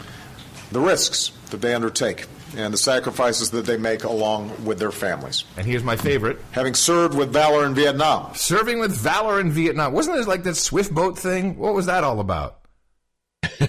the 0.70 0.80
risks 0.80 1.32
that 1.50 1.60
they 1.60 1.74
undertake, 1.74 2.26
and 2.56 2.72
the 2.72 2.78
sacrifices 2.78 3.50
that 3.50 3.66
they 3.66 3.76
make 3.76 4.04
along 4.04 4.64
with 4.64 4.78
their 4.78 4.90
families. 4.90 5.44
And 5.56 5.66
here's 5.66 5.82
my 5.82 5.96
favorite. 5.96 6.38
Having 6.52 6.74
served 6.74 7.14
with 7.14 7.32
valor 7.32 7.66
in 7.66 7.74
Vietnam, 7.74 8.34
Serving 8.34 8.78
with 8.78 8.94
valor 8.94 9.40
in 9.40 9.50
Vietnam. 9.50 9.92
Wasn't 9.92 10.18
it 10.18 10.26
like 10.26 10.44
that 10.44 10.56
swift 10.56 10.92
boat 10.92 11.18
thing? 11.18 11.56
What 11.56 11.74
was 11.74 11.86
that 11.86 12.04
all 12.04 12.20
about? 12.20 12.58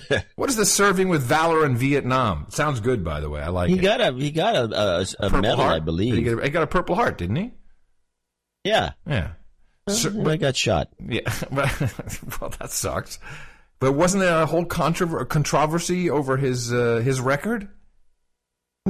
what 0.35 0.49
is 0.49 0.55
the 0.55 0.65
serving 0.65 1.09
with 1.09 1.23
valor 1.23 1.65
in 1.65 1.75
Vietnam? 1.75 2.47
Sounds 2.49 2.79
good, 2.79 3.03
by 3.03 3.19
the 3.19 3.29
way. 3.29 3.41
I 3.41 3.49
like 3.49 3.69
He 3.69 3.77
it. 3.77 3.81
got 3.81 4.01
a 4.01 4.13
he 4.13 4.31
got 4.31 4.55
a, 4.55 4.61
a, 5.19 5.25
a 5.27 5.29
medal, 5.41 5.57
heart? 5.57 5.73
I 5.73 5.79
believe. 5.79 6.15
He, 6.15 6.23
get 6.23 6.39
a, 6.39 6.43
he 6.43 6.49
got 6.49 6.63
a 6.63 6.67
Purple 6.67 6.95
Heart, 6.95 7.17
didn't 7.17 7.35
he? 7.37 7.51
yeah, 8.63 8.91
Yeah. 9.05 9.31
Sir- 9.89 10.13
I 10.29 10.37
got 10.37 10.55
shot. 10.55 10.89
Yeah, 10.99 11.21
well, 11.51 12.49
that 12.59 12.69
sucks. 12.69 13.19
But 13.79 13.91
wasn't 13.93 14.23
there 14.23 14.41
a 14.41 14.45
whole 14.45 14.65
controver- 14.65 15.27
controversy 15.27 16.09
over 16.09 16.37
his 16.37 16.71
uh, 16.71 17.01
his 17.03 17.19
record? 17.19 17.67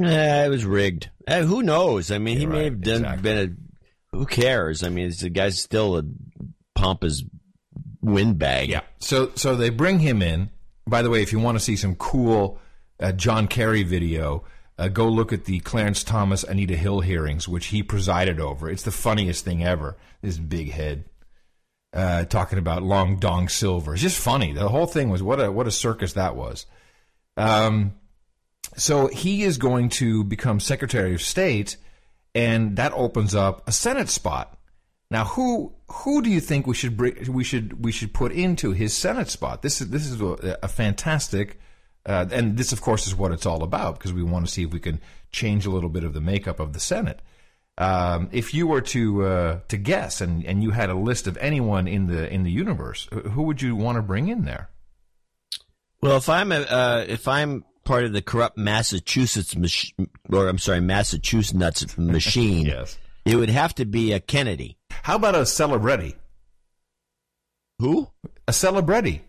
Yeah, 0.00 0.44
it 0.46 0.48
was 0.48 0.64
rigged. 0.64 1.10
Uh, 1.26 1.42
who 1.42 1.62
knows? 1.62 2.10
I 2.12 2.18
mean, 2.18 2.38
he 2.38 2.46
may 2.46 2.56
right, 2.56 2.64
have 2.66 2.80
done 2.80 3.00
exactly. 3.04 3.22
been 3.22 3.38
a. 4.12 4.16
Who 4.16 4.26
cares? 4.26 4.84
I 4.84 4.88
mean, 4.88 5.10
the 5.20 5.30
guy's 5.30 5.60
still 5.60 5.98
a 5.98 6.04
pompous 6.76 7.24
windbag. 8.00 8.68
Yeah. 8.68 8.82
So 9.00 9.32
so 9.34 9.56
they 9.56 9.70
bring 9.70 9.98
him 9.98 10.22
in. 10.22 10.50
By 10.86 11.02
the 11.02 11.10
way, 11.10 11.22
if 11.22 11.32
you 11.32 11.38
want 11.38 11.56
to 11.56 11.64
see 11.64 11.76
some 11.76 11.94
cool 11.96 12.58
uh, 13.00 13.12
John 13.12 13.48
Kerry 13.48 13.82
video, 13.82 14.44
uh, 14.78 14.88
go 14.88 15.08
look 15.08 15.32
at 15.32 15.44
the 15.44 15.60
Clarence 15.60 16.04
Thomas 16.04 16.44
Anita 16.44 16.76
Hill 16.76 17.00
hearings, 17.00 17.48
which 17.48 17.66
he 17.66 17.82
presided 17.82 18.40
over. 18.40 18.68
It's 18.68 18.82
the 18.82 18.90
funniest 18.90 19.44
thing 19.44 19.64
ever. 19.64 19.96
This 20.20 20.38
big 20.38 20.72
head 20.72 21.04
uh, 21.94 22.24
talking 22.24 22.58
about 22.58 22.82
Long 22.82 23.16
Dong 23.16 23.48
Silver. 23.48 23.94
It's 23.94 24.02
just 24.02 24.18
funny. 24.18 24.52
The 24.52 24.68
whole 24.68 24.86
thing 24.86 25.10
was 25.10 25.22
what 25.22 25.40
a 25.40 25.50
what 25.50 25.66
a 25.66 25.70
circus 25.70 26.14
that 26.14 26.36
was. 26.36 26.66
Um, 27.36 27.94
so 28.76 29.06
he 29.06 29.44
is 29.44 29.58
going 29.58 29.90
to 29.90 30.24
become 30.24 30.58
Secretary 30.58 31.14
of 31.14 31.22
State, 31.22 31.76
and 32.34 32.76
that 32.76 32.92
opens 32.92 33.34
up 33.34 33.66
a 33.68 33.72
Senate 33.72 34.08
spot. 34.08 34.58
Now, 35.10 35.24
who 35.24 35.74
who 35.88 36.22
do 36.22 36.30
you 36.30 36.40
think 36.40 36.66
we 36.66 36.74
should 36.74 36.96
bring, 36.96 37.32
we 37.32 37.44
should 37.44 37.84
we 37.84 37.92
should 37.92 38.12
put 38.14 38.32
into 38.32 38.72
his 38.72 38.94
Senate 38.94 39.28
spot? 39.28 39.62
This 39.62 39.80
is 39.80 39.90
this 39.90 40.06
is 40.06 40.20
a, 40.20 40.58
a 40.62 40.68
fantastic, 40.68 41.60
uh, 42.06 42.26
and 42.30 42.56
this 42.56 42.72
of 42.72 42.80
course 42.80 43.06
is 43.06 43.14
what 43.14 43.32
it's 43.32 43.46
all 43.46 43.62
about 43.62 43.98
because 43.98 44.12
we 44.12 44.22
want 44.22 44.46
to 44.46 44.52
see 44.52 44.64
if 44.64 44.72
we 44.72 44.80
can 44.80 45.00
change 45.30 45.66
a 45.66 45.70
little 45.70 45.90
bit 45.90 46.04
of 46.04 46.14
the 46.14 46.20
makeup 46.20 46.58
of 46.58 46.72
the 46.72 46.80
Senate. 46.80 47.20
Um, 47.76 48.28
if 48.30 48.54
you 48.54 48.66
were 48.66 48.80
to 48.80 49.24
uh, 49.24 49.60
to 49.68 49.76
guess, 49.76 50.20
and, 50.20 50.44
and 50.44 50.62
you 50.62 50.70
had 50.70 50.90
a 50.90 50.94
list 50.94 51.26
of 51.26 51.36
anyone 51.38 51.88
in 51.88 52.06
the 52.06 52.32
in 52.32 52.44
the 52.44 52.50
universe, 52.50 53.08
who 53.12 53.42
would 53.42 53.60
you 53.60 53.74
want 53.74 53.96
to 53.96 54.02
bring 54.02 54.28
in 54.28 54.44
there? 54.44 54.70
Well, 56.00 56.16
if 56.16 56.28
I'm 56.28 56.52
a, 56.52 56.60
uh, 56.60 57.04
if 57.08 57.26
I'm 57.26 57.64
part 57.84 58.04
of 58.04 58.12
the 58.12 58.22
corrupt 58.22 58.56
Massachusetts 58.56 59.56
mach- 59.56 60.08
or 60.30 60.48
I'm 60.48 60.58
sorry, 60.58 60.80
Massachusetts 60.80 61.98
machine, 61.98 62.66
yes, 62.66 62.96
it 63.24 63.36
would 63.36 63.50
have 63.50 63.74
to 63.76 63.84
be 63.84 64.12
a 64.12 64.20
Kennedy. 64.20 64.76
How 65.02 65.16
about 65.16 65.34
a 65.34 65.46
celebrity? 65.46 66.16
Who? 67.78 68.08
A 68.46 68.52
celebrity. 68.52 69.22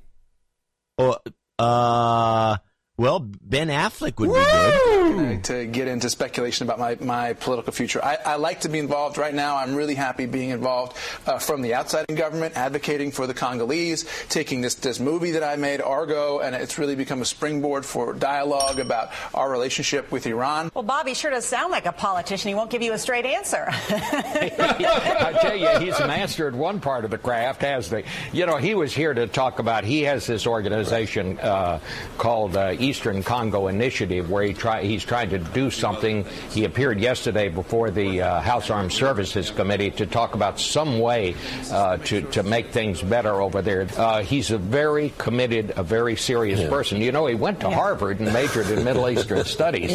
Oh, 0.98 1.18
uh, 1.60 2.58
well, 2.98 3.20
Ben 3.20 3.68
Affleck 3.68 4.18
would 4.20 4.30
be 4.30 4.34
good. 4.36 5.44
To 5.46 5.66
get 5.66 5.88
into 5.88 6.10
speculation 6.10 6.66
about 6.66 6.80
my, 6.80 6.96
my 7.06 7.34
political 7.34 7.74
future. 7.74 8.04
I, 8.04 8.18
I 8.26 8.36
like 8.36 8.62
to 8.62 8.70
be 8.70 8.80
involved 8.80 9.18
right 9.18 9.34
now. 9.34 9.58
I'm 9.58 9.76
really 9.76 9.96
happy 9.96 10.26
being 10.26 10.50
involved 10.50 10.98
uh, 11.28 11.38
from 11.40 11.62
the 11.62 11.74
outside 11.74 12.06
in 12.10 12.16
government, 12.16 12.56
advocating 12.56 13.12
for 13.12 13.28
the 13.28 13.34
Congolese, 13.34 14.06
taking 14.30 14.62
this, 14.62 14.76
this 14.76 15.00
movie 15.00 15.32
that 15.32 15.44
I 15.44 15.58
made, 15.58 15.82
Argo, 15.82 16.40
and 16.40 16.56
it's 16.56 16.78
really 16.78 16.96
become 16.96 17.22
a 17.22 17.26
springboard 17.26 17.86
for 17.86 18.14
dialogue 18.14 18.80
about 18.80 19.12
our 19.34 19.52
relationship 19.52 20.12
with 20.12 20.26
Iran. 20.26 20.72
Well, 20.74 20.84
Bobby 20.84 21.14
sure 21.14 21.32
does 21.32 21.46
sound 21.46 21.72
like 21.72 21.86
a 21.86 21.92
politician. 21.92 22.48
He 22.50 22.56
won't 22.56 22.70
give 22.70 22.82
you 22.82 22.94
a 22.94 22.98
straight 22.98 23.26
answer. 23.26 23.66
I 23.70 25.38
tell 25.42 25.56
you, 25.56 25.68
he's 25.80 26.00
mastered 26.00 26.56
one 26.56 26.80
part 26.80 27.04
of 27.06 27.12
the 27.12 27.18
craft, 27.18 27.62
hasn't 27.62 28.06
he? 28.06 28.38
You 28.40 28.46
know, 28.46 28.58
he 28.58 28.74
was 28.74 28.94
here 28.94 29.14
to 29.14 29.28
talk 29.28 29.60
about. 29.60 29.84
He 29.84 30.04
has 30.04 30.26
this 30.26 30.48
organization 30.48 31.40
uh, 31.40 31.80
called 32.18 32.56
uh, 32.56 32.76
Eastern 32.86 33.24
Congo 33.24 33.68
Initiative, 33.68 34.30
where 34.30 34.44
he 34.44 34.54
try 34.54 34.84
he's 34.84 35.04
trying 35.04 35.30
to 35.32 35.40
do 35.40 35.72
something. 35.72 36.26
He 36.52 36.64
appeared 36.66 37.00
yesterday 37.00 37.50
before 37.50 37.92
the 37.92 38.22
uh, 38.22 38.42
House 38.42 38.70
Armed 38.70 38.94
Services 38.94 39.50
Committee 39.50 39.92
to 39.92 40.06
talk 40.06 40.36
about 40.36 40.60
some 40.60 41.00
way 41.00 41.36
uh, 41.72 41.98
to 41.98 42.22
to 42.32 42.44
make 42.44 42.68
things 42.72 43.02
better 43.02 43.42
over 43.42 43.62
there. 43.62 43.88
Uh, 43.98 44.22
he's 44.22 44.52
a 44.52 44.58
very 44.58 45.14
committed, 45.18 45.74
a 45.76 45.84
very 45.84 46.16
serious 46.16 46.62
person. 46.70 47.02
You 47.02 47.12
know, 47.12 47.26
he 47.28 47.36
went 47.36 47.60
to 47.62 47.70
Harvard 47.70 48.20
and 48.20 48.32
majored 48.32 48.70
in 48.70 48.84
Middle 48.84 49.10
Eastern 49.10 49.44
studies. 49.58 49.92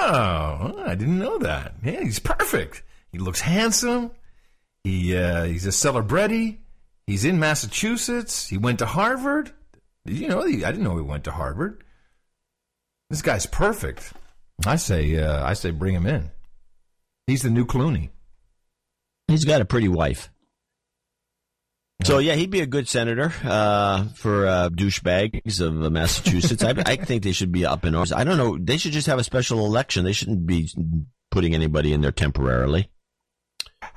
Oh, 0.00 0.84
I 0.86 0.94
didn't 0.94 1.18
know 1.18 1.38
that. 1.38 1.74
Yeah, 1.82 2.02
he's 2.02 2.18
perfect. 2.18 2.82
He 3.10 3.18
looks 3.18 3.40
handsome. 3.40 4.10
He 4.84 5.16
uh, 5.16 5.44
he's 5.44 5.66
a 5.66 5.72
celebrity. 5.72 6.60
He's 7.06 7.24
in 7.24 7.38
Massachusetts. 7.38 8.46
He 8.48 8.58
went 8.58 8.80
to 8.80 8.86
Harvard. 8.86 9.52
Did 10.04 10.16
you 10.18 10.28
know? 10.28 10.42
I 10.42 10.50
didn't 10.50 10.82
know 10.84 10.96
he 10.96 11.02
went 11.02 11.24
to 11.24 11.32
Harvard. 11.32 11.82
This 13.10 13.22
guy's 13.22 13.46
perfect. 13.46 14.12
I 14.66 14.76
say, 14.76 15.16
uh, 15.18 15.44
I 15.44 15.54
say, 15.54 15.70
bring 15.70 15.94
him 15.94 16.06
in. 16.06 16.30
He's 17.26 17.42
the 17.42 17.50
new 17.50 17.66
Clooney. 17.66 18.10
He's 19.28 19.44
got 19.44 19.60
a 19.60 19.64
pretty 19.64 19.88
wife. 19.88 20.30
So 22.04 22.18
yeah, 22.18 22.34
he'd 22.34 22.50
be 22.50 22.60
a 22.60 22.66
good 22.66 22.88
senator 22.88 23.32
uh, 23.42 24.04
for 24.14 24.46
uh, 24.46 24.68
douchebags 24.68 25.60
of 25.60 25.82
uh, 25.82 25.90
Massachusetts. 25.90 26.62
I, 26.62 26.74
I 26.84 26.96
think 26.96 27.22
they 27.22 27.32
should 27.32 27.52
be 27.52 27.64
up 27.64 27.84
in 27.84 27.94
arms. 27.94 28.12
I 28.12 28.22
don't 28.22 28.36
know. 28.36 28.58
They 28.58 28.76
should 28.76 28.92
just 28.92 29.06
have 29.06 29.18
a 29.18 29.24
special 29.24 29.64
election. 29.64 30.04
They 30.04 30.12
shouldn't 30.12 30.46
be 30.46 30.70
putting 31.30 31.54
anybody 31.54 31.92
in 31.92 32.02
there 32.02 32.12
temporarily. 32.12 32.90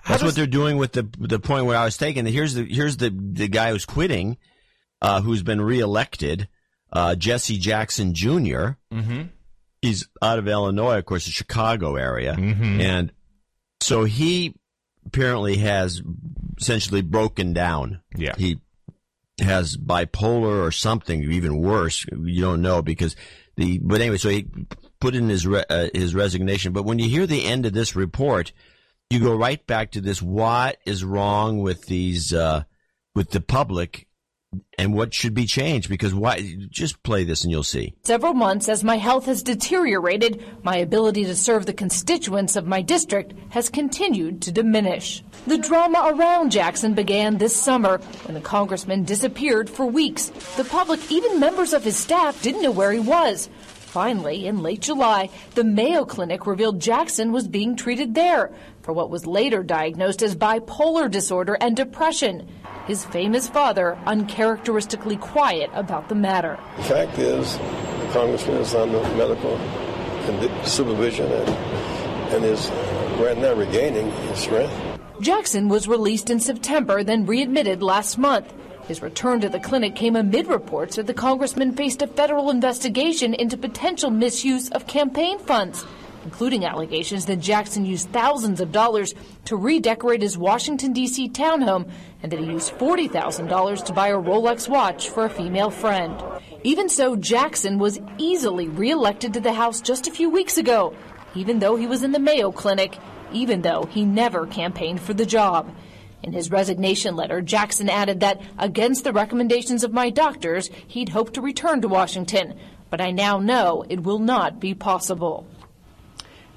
That's 0.07 0.23
what 0.23 0.35
they're 0.35 0.47
doing 0.47 0.77
with 0.77 0.93
the 0.93 1.09
the 1.19 1.39
point 1.39 1.65
where 1.65 1.77
I 1.77 1.83
was 1.85 1.97
taking. 1.97 2.25
Here's 2.25 2.53
the 2.53 2.63
here's 2.63 2.97
the 2.97 3.09
the 3.09 3.47
guy 3.47 3.71
who's 3.71 3.85
quitting, 3.85 4.37
uh, 5.01 5.21
who's 5.21 5.43
been 5.43 5.61
reelected, 5.61 6.47
uh, 6.91 7.15
Jesse 7.15 7.57
Jackson 7.57 8.13
Jr. 8.13 8.75
Mm-hmm. 8.93 9.23
He's 9.81 10.07
out 10.21 10.39
of 10.39 10.47
Illinois, 10.47 10.97
of 10.97 11.05
course, 11.05 11.25
the 11.25 11.31
Chicago 11.31 11.95
area, 11.95 12.35
Mhm. 12.35 12.81
and 12.81 13.11
so 13.81 14.03
he 14.03 14.55
apparently 15.05 15.57
has 15.57 16.01
essentially 16.59 17.01
broken 17.01 17.53
down. 17.53 18.01
Yeah. 18.15 18.33
He 18.37 18.59
has 19.39 19.77
bipolar 19.77 20.61
or 20.67 20.71
something 20.71 21.23
even 21.23 21.57
worse. 21.59 22.05
You 22.11 22.41
don't 22.41 22.61
know 22.61 22.81
because 22.81 23.15
the 23.55 23.79
but 23.79 24.01
anyway, 24.01 24.17
so 24.17 24.27
he 24.29 24.47
put 24.99 25.15
in 25.15 25.29
his 25.29 25.47
re, 25.47 25.63
uh, 25.69 25.87
his 25.93 26.13
resignation. 26.13 26.73
But 26.73 26.83
when 26.83 26.99
you 26.99 27.07
hear 27.09 27.25
the 27.25 27.45
end 27.45 27.65
of 27.65 27.71
this 27.71 27.95
report, 27.95 28.51
you 29.09 29.21
go 29.21 29.33
right 29.33 29.65
back 29.65 29.91
to 29.91 30.01
this: 30.01 30.21
what 30.21 30.77
is 30.85 31.05
wrong 31.05 31.59
with 31.59 31.85
these 31.85 32.33
uh, 32.33 32.63
with 33.15 33.31
the 33.31 33.39
public, 33.41 34.07
and 34.77 34.93
what 34.93 35.13
should 35.13 35.33
be 35.33 35.45
changed? 35.45 35.89
Because 35.89 36.13
why? 36.13 36.55
Just 36.69 37.03
play 37.03 37.23
this 37.23 37.43
and 37.43 37.51
you'll 37.51 37.63
see. 37.63 37.93
Several 38.03 38.33
months 38.33 38.69
as 38.69 38.83
my 38.83 38.97
health 38.97 39.25
has 39.25 39.43
deteriorated, 39.43 40.43
my 40.63 40.77
ability 40.77 41.25
to 41.25 41.35
serve 41.35 41.65
the 41.65 41.73
constituents 41.73 42.55
of 42.55 42.65
my 42.65 42.81
district 42.81 43.33
has 43.49 43.69
continued 43.69 44.41
to 44.43 44.51
diminish. 44.51 45.23
The 45.45 45.57
drama 45.57 46.13
around 46.13 46.51
Jackson 46.51 46.93
began 46.93 47.37
this 47.37 47.55
summer 47.55 47.97
when 48.25 48.33
the 48.33 48.41
congressman 48.41 49.03
disappeared 49.03 49.69
for 49.69 49.85
weeks. 49.85 50.29
The 50.55 50.63
public, 50.63 51.11
even 51.11 51.39
members 51.39 51.73
of 51.73 51.83
his 51.83 51.97
staff, 51.97 52.41
didn't 52.41 52.63
know 52.63 52.71
where 52.71 52.91
he 52.91 52.99
was. 52.99 53.49
Finally, 53.89 54.45
in 54.45 54.61
late 54.61 54.81
July, 54.81 55.29
the 55.55 55.63
Mayo 55.63 56.05
Clinic 56.05 56.45
revealed 56.45 56.79
Jackson 56.79 57.31
was 57.31 57.47
being 57.47 57.75
treated 57.75 58.13
there 58.13 58.51
for 58.81 58.93
what 58.93 59.09
was 59.09 59.25
later 59.25 59.63
diagnosed 59.63 60.21
as 60.21 60.35
bipolar 60.35 61.09
disorder 61.09 61.57
and 61.61 61.75
depression. 61.75 62.47
His 62.87 63.05
famous 63.05 63.47
father 63.47 63.97
uncharacteristically 64.05 65.17
quiet 65.17 65.69
about 65.73 66.09
the 66.09 66.15
matter. 66.15 66.59
The 66.77 66.83
fact 66.83 67.19
is, 67.19 67.57
the 67.57 68.09
congressman 68.11 68.57
is 68.57 68.73
under 68.73 69.01
medical 69.15 69.57
supervision 70.65 71.31
and, 71.31 71.49
and 72.33 72.45
is 72.45 72.69
uh, 72.69 73.17
right 73.19 73.37
now 73.37 73.53
regaining 73.53 74.11
his 74.11 74.39
strength. 74.39 74.73
Jackson 75.21 75.67
was 75.67 75.87
released 75.87 76.29
in 76.29 76.39
September, 76.39 77.03
then 77.03 77.25
readmitted 77.25 77.83
last 77.83 78.17
month. 78.17 78.53
His 78.87 79.01
return 79.01 79.41
to 79.41 79.49
the 79.49 79.59
clinic 79.59 79.95
came 79.95 80.15
amid 80.15 80.47
reports 80.47 80.95
that 80.95 81.07
the 81.07 81.13
congressman 81.13 81.75
faced 81.75 82.01
a 82.01 82.07
federal 82.07 82.49
investigation 82.49 83.33
into 83.33 83.57
potential 83.57 84.09
misuse 84.09 84.69
of 84.69 84.87
campaign 84.87 85.37
funds, 85.39 85.85
including 86.23 86.65
allegations 86.65 87.25
that 87.25 87.37
Jackson 87.37 87.85
used 87.85 88.09
thousands 88.11 88.59
of 88.61 88.71
dollars 88.71 89.13
to 89.45 89.55
redecorate 89.55 90.21
his 90.21 90.37
Washington, 90.37 90.93
D.C. 90.93 91.29
townhome 91.29 91.89
and 92.21 92.31
that 92.31 92.39
he 92.39 92.45
used 92.45 92.73
$40,000 92.73 93.85
to 93.85 93.93
buy 93.93 94.09
a 94.09 94.17
Rolex 94.17 94.67
watch 94.67 95.09
for 95.09 95.25
a 95.25 95.29
female 95.29 95.69
friend. 95.69 96.21
Even 96.63 96.89
so, 96.89 97.15
Jackson 97.15 97.79
was 97.79 97.99
easily 98.17 98.67
reelected 98.67 99.33
to 99.33 99.39
the 99.39 99.53
House 99.53 99.81
just 99.81 100.07
a 100.07 100.11
few 100.11 100.29
weeks 100.29 100.57
ago, 100.57 100.93
even 101.35 101.59
though 101.59 101.75
he 101.75 101.87
was 101.87 102.03
in 102.03 102.11
the 102.11 102.19
Mayo 102.19 102.51
Clinic, 102.51 102.97
even 103.31 103.61
though 103.61 103.83
he 103.89 104.03
never 104.03 104.45
campaigned 104.45 104.99
for 104.99 105.13
the 105.13 105.25
job. 105.25 105.73
In 106.21 106.33
his 106.33 106.51
resignation 106.51 107.15
letter, 107.15 107.41
Jackson 107.41 107.89
added 107.89 108.19
that, 108.19 108.41
against 108.57 109.05
the 109.05 109.13
recommendations 109.13 109.85
of 109.85 109.93
my 109.93 110.09
doctors, 110.09 110.69
he'd 110.87 111.09
hoped 111.09 111.35
to 111.35 111.41
return 111.41 111.81
to 111.81 111.87
Washington, 111.87 112.59
but 112.89 112.99
I 112.99 113.11
now 113.11 113.39
know 113.39 113.85
it 113.87 114.03
will 114.03 114.19
not 114.19 114.59
be 114.59 114.73
possible. 114.73 115.47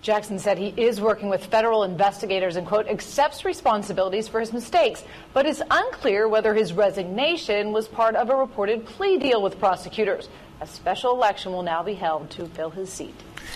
Jackson 0.03 0.41
said 0.41 0.59
he 0.59 0.75
is 0.77 1.01
working 1.01 1.29
with 1.29 1.47
federal 1.47 1.85
investigators 1.85 2.57
and, 2.57 2.67
quote, 2.67 2.89
accepts 2.89 3.45
responsibilities 3.45 4.27
for 4.27 4.41
his 4.41 4.53
mistakes, 4.53 5.05
but 5.33 5.47
it's 5.47 5.63
unclear 5.71 6.29
whether 6.29 6.55
his 6.55 6.73
resignation 6.73 7.71
was 7.71 7.87
part 7.87 8.17
of 8.17 8.29
a 8.29 8.35
reported 8.35 8.85
plea 8.85 9.17
deal 9.17 9.41
with 9.41 9.61
prosecutors. 9.61 10.29
A 10.61 10.67
special 10.67 11.13
election 11.13 11.53
will 11.53 11.63
now 11.63 11.85
be 11.85 11.95
held 11.95 12.31
to 12.31 12.47
fill 12.47 12.71
his 12.71 12.91
seat. 12.91 13.15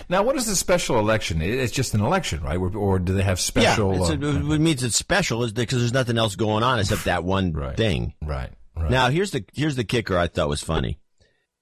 Now, 0.08 0.22
what 0.22 0.36
is 0.36 0.46
the 0.46 0.54
special 0.54 0.98
election? 1.00 1.42
It's 1.42 1.72
just 1.72 1.94
an 1.94 2.00
election, 2.00 2.42
right? 2.42 2.56
Or, 2.56 2.76
or 2.76 2.98
do 3.00 3.12
they 3.12 3.22
have 3.22 3.40
special? 3.40 3.94
Yeah, 3.94 4.00
it's 4.00 4.10
a, 4.10 4.28
uh, 4.28 4.48
what 4.48 4.60
means 4.60 4.84
it's 4.84 4.96
special 4.96 5.42
is 5.42 5.52
because 5.52 5.80
there's 5.80 5.92
nothing 5.92 6.16
else 6.18 6.36
going 6.36 6.62
on 6.62 6.78
except 6.78 7.04
that 7.04 7.24
one 7.24 7.52
right, 7.54 7.76
thing. 7.76 8.14
Right, 8.22 8.50
right. 8.76 8.90
Now, 8.90 9.10
here's 9.10 9.32
the 9.32 9.44
here's 9.52 9.76
the 9.76 9.84
kicker. 9.84 10.16
I 10.16 10.28
thought 10.28 10.48
was 10.48 10.62
funny 10.62 10.98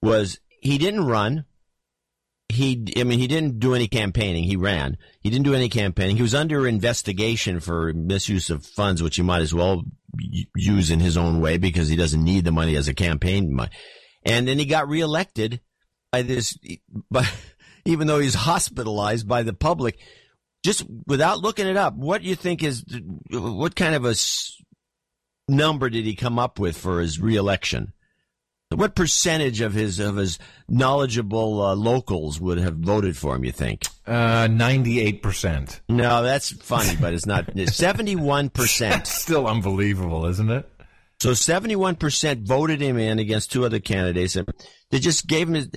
was 0.02 0.40
he 0.60 0.76
didn't 0.78 1.06
run. 1.06 1.44
He, 2.54 2.84
I 2.96 3.04
mean, 3.04 3.18
he 3.18 3.26
didn't 3.26 3.58
do 3.58 3.74
any 3.74 3.88
campaigning. 3.88 4.44
He 4.44 4.56
ran. 4.56 4.96
He 5.20 5.30
didn't 5.30 5.44
do 5.44 5.54
any 5.54 5.68
campaigning. 5.68 6.16
He 6.16 6.22
was 6.22 6.34
under 6.34 6.66
investigation 6.66 7.60
for 7.60 7.92
misuse 7.92 8.48
of 8.48 8.64
funds, 8.64 9.02
which 9.02 9.16
he 9.16 9.22
might 9.22 9.42
as 9.42 9.52
well 9.52 9.82
use 10.54 10.90
in 10.90 11.00
his 11.00 11.16
own 11.16 11.40
way 11.40 11.58
because 11.58 11.88
he 11.88 11.96
doesn't 11.96 12.22
need 12.22 12.44
the 12.44 12.52
money 12.52 12.76
as 12.76 12.86
a 12.86 12.94
campaign 12.94 13.52
money. 13.52 13.70
And 14.24 14.46
then 14.46 14.58
he 14.58 14.66
got 14.66 14.88
reelected 14.88 15.60
by 16.12 16.22
this, 16.22 16.56
by 17.10 17.26
even 17.84 18.06
though 18.06 18.20
he's 18.20 18.34
hospitalized 18.34 19.26
by 19.28 19.42
the 19.42 19.52
public. 19.52 19.98
Just 20.64 20.86
without 21.06 21.40
looking 21.40 21.66
it 21.66 21.76
up, 21.76 21.94
what 21.94 22.22
do 22.22 22.28
you 22.28 22.36
think 22.36 22.62
is 22.62 22.84
what 23.30 23.76
kind 23.76 23.94
of 23.94 24.06
a 24.06 24.14
number 25.46 25.90
did 25.90 26.06
he 26.06 26.14
come 26.14 26.38
up 26.38 26.58
with 26.58 26.76
for 26.76 27.00
his 27.00 27.20
reelection? 27.20 27.92
What 28.76 28.94
percentage 28.94 29.60
of 29.60 29.72
his 29.72 29.98
of 29.98 30.16
his 30.16 30.38
knowledgeable 30.68 31.62
uh, 31.62 31.74
locals 31.74 32.40
would 32.40 32.58
have 32.58 32.76
voted 32.76 33.16
for 33.16 33.36
him? 33.36 33.44
You 33.44 33.52
think? 33.52 33.84
Uh, 34.06 34.48
ninety-eight 34.50 35.22
percent. 35.22 35.80
No, 35.88 36.22
that's 36.22 36.50
funny, 36.50 36.96
but 37.00 37.14
it's 37.14 37.26
not. 37.26 37.50
Seventy-one 37.68 38.50
percent. 38.50 39.06
Still 39.06 39.46
unbelievable, 39.46 40.26
isn't 40.26 40.50
it? 40.50 40.68
So 41.20 41.34
seventy-one 41.34 41.96
percent 41.96 42.46
voted 42.46 42.80
him 42.80 42.98
in 42.98 43.18
against 43.18 43.52
two 43.52 43.64
other 43.64 43.80
candidates, 43.80 44.36
and 44.36 44.48
they 44.90 44.98
just 44.98 45.26
gave 45.26 45.48
him. 45.48 45.54
His, 45.54 45.70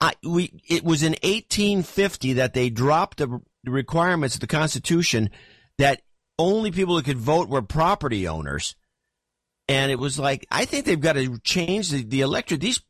I, 0.00 0.14
we 0.24 0.60
it 0.68 0.84
was 0.84 1.02
in 1.02 1.12
1850 1.22 2.34
that 2.34 2.54
they 2.54 2.70
dropped 2.70 3.18
the 3.18 3.40
requirements 3.64 4.34
of 4.34 4.40
the 4.40 4.46
Constitution 4.46 5.30
that 5.78 6.02
only 6.38 6.70
people 6.72 6.96
who 6.96 7.02
could 7.02 7.18
vote 7.18 7.48
were 7.48 7.62
property 7.62 8.26
owners, 8.26 8.74
and 9.72 9.90
it 9.90 9.98
was 9.98 10.18
like 10.18 10.46
I 10.50 10.64
think 10.66 10.84
they've 10.84 11.00
got 11.00 11.14
to 11.14 11.38
change 11.38 11.90
the, 11.90 12.02
the 12.02 12.20
electorate. 12.20 12.60
These 12.60 12.82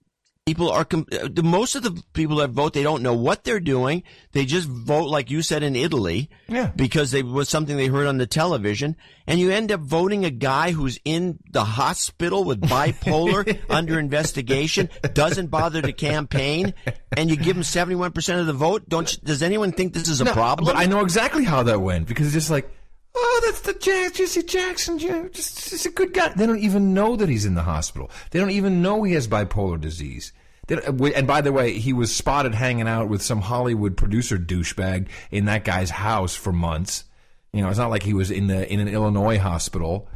people 0.44 0.70
are 0.72 0.86
uh, 0.92 1.28
the 1.30 1.42
most 1.44 1.76
of 1.76 1.84
the 1.84 2.02
people 2.14 2.36
that 2.36 2.50
vote 2.50 2.72
they 2.72 2.82
don't 2.82 3.00
know 3.00 3.14
what 3.14 3.44
they're 3.44 3.60
doing 3.60 4.02
they 4.32 4.44
just 4.44 4.66
vote 4.66 5.08
like 5.08 5.30
you 5.30 5.40
said 5.40 5.62
in 5.62 5.76
italy 5.76 6.28
yeah. 6.48 6.66
because 6.74 7.14
it 7.14 7.24
was 7.24 7.48
something 7.48 7.76
they 7.76 7.86
heard 7.86 8.08
on 8.08 8.18
the 8.18 8.26
television 8.26 8.96
and 9.28 9.38
you 9.38 9.52
end 9.52 9.70
up 9.70 9.78
voting 9.80 10.24
a 10.24 10.30
guy 10.30 10.72
who's 10.72 10.98
in 11.04 11.38
the 11.52 11.62
hospital 11.62 12.42
with 12.42 12.60
bipolar 12.60 13.56
under 13.70 14.00
investigation 14.00 14.88
doesn't 15.14 15.46
bother 15.46 15.80
to 15.80 15.92
campaign 15.92 16.74
and 17.16 17.30
you 17.30 17.36
give 17.36 17.56
him 17.56 17.62
71% 17.62 18.40
of 18.40 18.46
the 18.48 18.52
vote 18.52 18.88
don't 18.88 19.12
you, 19.12 19.18
does 19.22 19.44
anyone 19.44 19.70
think 19.70 19.94
this 19.94 20.08
is 20.08 20.20
a 20.20 20.24
no, 20.24 20.32
problem 20.32 20.66
but 20.66 20.76
i 20.76 20.86
know 20.86 21.02
exactly 21.02 21.44
how 21.44 21.62
that 21.62 21.80
went 21.80 22.08
because 22.08 22.26
it's 22.26 22.34
just 22.34 22.50
like 22.50 22.68
Oh, 23.14 23.42
that's 23.44 23.60
the 23.60 23.74
Jack, 23.74 24.14
Jesse 24.14 24.42
Jackson. 24.42 24.98
Just, 24.98 25.70
just 25.70 25.86
a 25.86 25.90
good 25.90 26.14
guy. 26.14 26.32
They 26.34 26.46
don't 26.46 26.58
even 26.58 26.94
know 26.94 27.16
that 27.16 27.28
he's 27.28 27.44
in 27.44 27.54
the 27.54 27.62
hospital. 27.62 28.10
They 28.30 28.38
don't 28.38 28.50
even 28.50 28.80
know 28.80 29.02
he 29.02 29.12
has 29.12 29.28
bipolar 29.28 29.80
disease. 29.80 30.32
and 30.68 31.26
by 31.26 31.42
the 31.42 31.52
way, 31.52 31.72
he 31.72 31.92
was 31.92 32.14
spotted 32.14 32.54
hanging 32.54 32.88
out 32.88 33.08
with 33.08 33.20
some 33.22 33.42
Hollywood 33.42 33.96
producer 33.96 34.38
douchebag 34.38 35.08
in 35.30 35.44
that 35.44 35.64
guy's 35.64 35.90
house 35.90 36.34
for 36.34 36.52
months. 36.52 37.04
You 37.52 37.60
know, 37.60 37.68
it's 37.68 37.78
not 37.78 37.90
like 37.90 38.02
he 38.02 38.14
was 38.14 38.30
in 38.30 38.46
the 38.46 38.70
in 38.72 38.80
an 38.80 38.88
Illinois 38.88 39.38
hospital. 39.38 40.08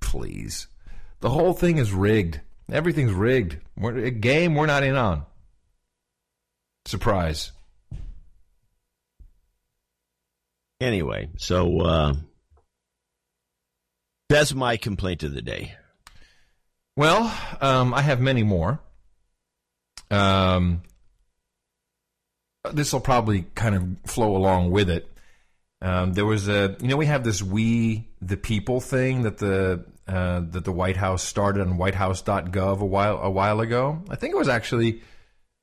Please, 0.00 0.66
the 1.20 1.30
whole 1.30 1.52
thing 1.52 1.78
is 1.78 1.92
rigged. 1.92 2.40
Everything's 2.72 3.12
rigged. 3.12 3.58
We're, 3.76 3.96
a 3.96 4.10
game 4.10 4.56
we're 4.56 4.66
not 4.66 4.82
in 4.82 4.96
on. 4.96 5.24
Surprise. 6.86 7.52
Anyway, 10.80 11.28
so. 11.36 11.80
Uh 11.82 12.14
that's 14.34 14.54
my 14.54 14.76
complaint 14.76 15.22
of 15.22 15.34
the 15.34 15.42
day. 15.42 15.74
Well, 16.96 17.36
um, 17.60 17.92
I 17.92 18.02
have 18.02 18.20
many 18.20 18.42
more. 18.42 18.80
Um, 20.10 20.82
this 22.72 22.92
will 22.92 23.00
probably 23.00 23.46
kind 23.54 23.74
of 23.74 24.10
flow 24.10 24.36
along 24.36 24.70
with 24.70 24.90
it. 24.90 25.10
Um, 25.82 26.12
there 26.12 26.26
was 26.26 26.48
a, 26.48 26.76
you 26.80 26.88
know, 26.88 26.96
we 26.96 27.06
have 27.06 27.24
this 27.24 27.42
"We 27.42 28.08
the 28.20 28.36
People" 28.36 28.80
thing 28.80 29.22
that 29.22 29.38
the 29.38 29.84
uh, 30.06 30.42
that 30.50 30.64
the 30.64 30.72
White 30.72 30.96
House 30.96 31.22
started 31.22 31.66
on 31.66 31.78
WhiteHouse.gov 31.78 32.80
a 32.80 32.84
while 32.84 33.18
a 33.18 33.30
while 33.30 33.60
ago. 33.60 34.02
I 34.10 34.16
think 34.16 34.34
it 34.34 34.38
was 34.38 34.48
actually 34.48 35.02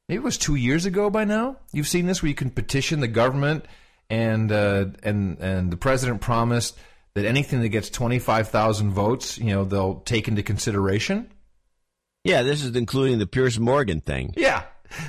maybe 0.10 0.18
it 0.18 0.24
was 0.24 0.38
two 0.38 0.56
years 0.56 0.86
ago 0.86 1.10
by 1.10 1.24
now. 1.24 1.58
You've 1.72 1.88
seen 1.88 2.08
this 2.08 2.24
where 2.24 2.30
you 2.30 2.36
can 2.36 2.50
petition 2.50 3.00
the 3.00 3.08
government, 3.08 3.66
and 4.10 4.52
uh, 4.52 4.86
and 5.04 5.38
and 5.40 5.72
the 5.72 5.78
president 5.78 6.22
promised 6.22 6.78
that 7.18 7.26
anything 7.26 7.62
that 7.62 7.70
gets 7.70 7.90
25,000 7.90 8.92
votes, 8.92 9.40
you 9.40 9.52
know, 9.54 9.66
they'll 9.66 10.02
take 10.02 10.28
into 10.28 10.44
consideration. 10.44 11.32
Yeah, 12.24 12.44
this 12.44 12.64
is 12.64 12.76
including 12.76 13.18
the 13.18 13.26
Piers 13.26 13.60
Morgan 13.60 14.02
thing. 14.02 14.36
Yeah. 14.38 14.64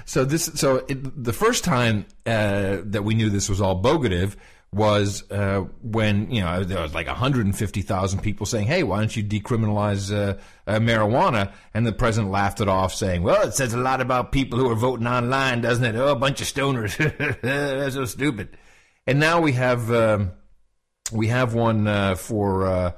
So 0.07 0.25
this, 0.25 0.47
so 0.55 0.87
it, 0.89 1.23
the 1.23 1.35
first 1.35 1.65
time 1.65 2.07
uh, 2.25 2.79
that 2.85 3.05
we 3.05 3.15
knew 3.15 3.29
this 3.29 3.51
was 3.51 3.61
all 3.61 3.83
bogative 3.83 4.37
was 4.73 5.31
uh, 5.31 5.61
when 5.83 6.31
you 6.31 6.41
know 6.41 6.65
there 6.65 6.83
was 6.83 6.95
like 6.95 7.07
150,000 7.07 8.21
people 8.21 8.47
saying, 8.47 8.67
"Hey, 8.67 8.83
why 8.83 8.99
don't 8.99 9.15
you 9.15 9.23
decriminalize 9.23 10.13
uh, 10.13 10.39
uh, 10.67 10.79
marijuana?" 10.79 11.53
And 11.75 11.87
the 11.87 11.93
president 11.93 12.33
laughed 12.33 12.61
it 12.61 12.69
off, 12.69 12.95
saying, 12.95 13.23
"Well, 13.23 13.47
it 13.47 13.55
says 13.55 13.75
a 13.75 13.79
lot 13.79 14.01
about 14.01 14.33
people 14.33 14.59
who 14.59 14.69
are 14.71 14.75
voting 14.75 15.07
online, 15.07 15.61
doesn't 15.61 15.85
it? 15.85 15.95
Oh, 15.95 16.09
a 16.09 16.17
bunch 16.17 16.41
of 16.41 16.47
stoners. 16.47 16.97
That's 17.43 17.95
so 17.95 18.07
stupid." 18.07 18.57
And 19.07 19.21
now 19.21 19.41
we 19.41 19.53
have. 19.53 19.91
Um, 19.93 20.33
we 21.13 21.29
have 21.29 21.55
one 21.55 21.87
uh, 21.87 22.15
for 22.15 22.67
uh, 22.67 22.93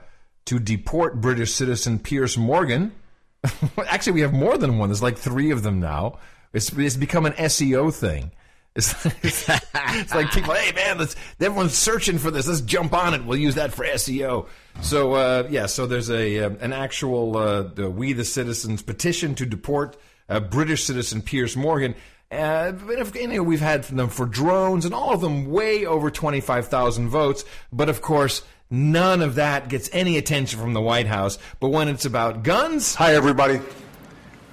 to 0.47 0.59
deport 0.59 1.21
British 1.21 1.53
citizen 1.53 1.99
Piers 1.99 2.37
Morgan. 2.37 2.93
Actually, 3.87 4.15
we 4.15 4.21
have 4.21 4.33
more 4.33 4.59
than 4.59 4.79
one. 4.79 4.89
There's 4.89 5.03
like 5.03 5.19
three 5.19 5.51
of 5.51 5.63
them 5.63 5.81
now. 5.81 6.19
It's, 6.53 6.73
it's 6.73 6.97
become 6.97 7.27
an 7.27 7.33
SEO 7.35 7.93
thing. 7.95 8.33
It's, 8.75 9.05
it's, 9.23 9.49
it's, 9.75 10.15
like 10.15 10.31
people, 10.31 10.55
hey 10.55 10.73
man, 10.73 10.99
let's 10.99 11.17
everyone's 11.41 11.77
searching 11.77 12.19
for 12.19 12.31
this. 12.31 12.47
Let's 12.47 12.61
jump 12.61 12.93
on 12.93 13.15
it. 13.15 13.25
We'll 13.25 13.39
use 13.39 13.57
that 13.57 13.73
for 13.73 13.85
SEO. 13.85 14.47
So 14.81 15.15
uh, 15.15 15.49
yeah, 15.51 15.67
so 15.67 15.87
there's 15.87 16.11
a 16.11 16.45
uh, 16.45 16.51
an 16.61 16.73
actual 16.73 17.37
uh, 17.37 17.63
the 17.63 17.91
We 17.91 18.13
the 18.13 18.25
Citizens 18.25 18.83
petition 18.83 19.35
to 19.37 19.47
deport 19.47 19.97
uh, 20.29 20.41
British 20.41 20.85
citizen 20.85 21.23
Piers 21.23 21.57
Morgan. 21.57 21.95
Uh, 22.31 22.73
if, 22.91 23.13
we've 23.41 23.61
had 23.61 23.83
them 23.85 24.09
for 24.09 24.25
drones 24.25 24.85
and 24.85 24.95
all 24.95 25.13
of 25.13 25.21
them 25.21 25.51
way 25.51 25.85
over 25.85 26.13
25,000 26.13 27.09
votes. 27.09 27.45
But 27.73 27.89
of 27.89 28.01
course, 28.01 28.43
none 28.71 29.21
of 29.21 29.35
that 29.35 29.69
gets 29.69 29.91
any 29.93 30.17
attention 30.17 30.61
from 30.61 30.73
the 30.73 30.81
White 30.81 31.09
House. 31.09 31.39
But 31.59 31.71
when 31.71 31.89
it's 31.89 32.05
about 32.05 32.45
guns. 32.45 32.95
Hi, 32.95 33.17
everybody. 33.17 33.61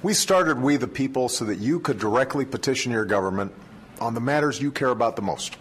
We 0.02 0.12
started 0.12 0.60
We 0.60 0.76
the 0.76 0.88
People 0.88 1.28
so 1.28 1.44
that 1.44 1.58
you 1.60 1.78
could 1.78 2.00
directly 2.00 2.44
petition 2.44 2.90
your 2.90 3.04
government 3.04 3.52
on 4.00 4.14
the 4.14 4.20
matters 4.20 4.60
you 4.60 4.72
care 4.72 4.90
about 4.90 5.14
the 5.14 5.22
most, 5.22 5.56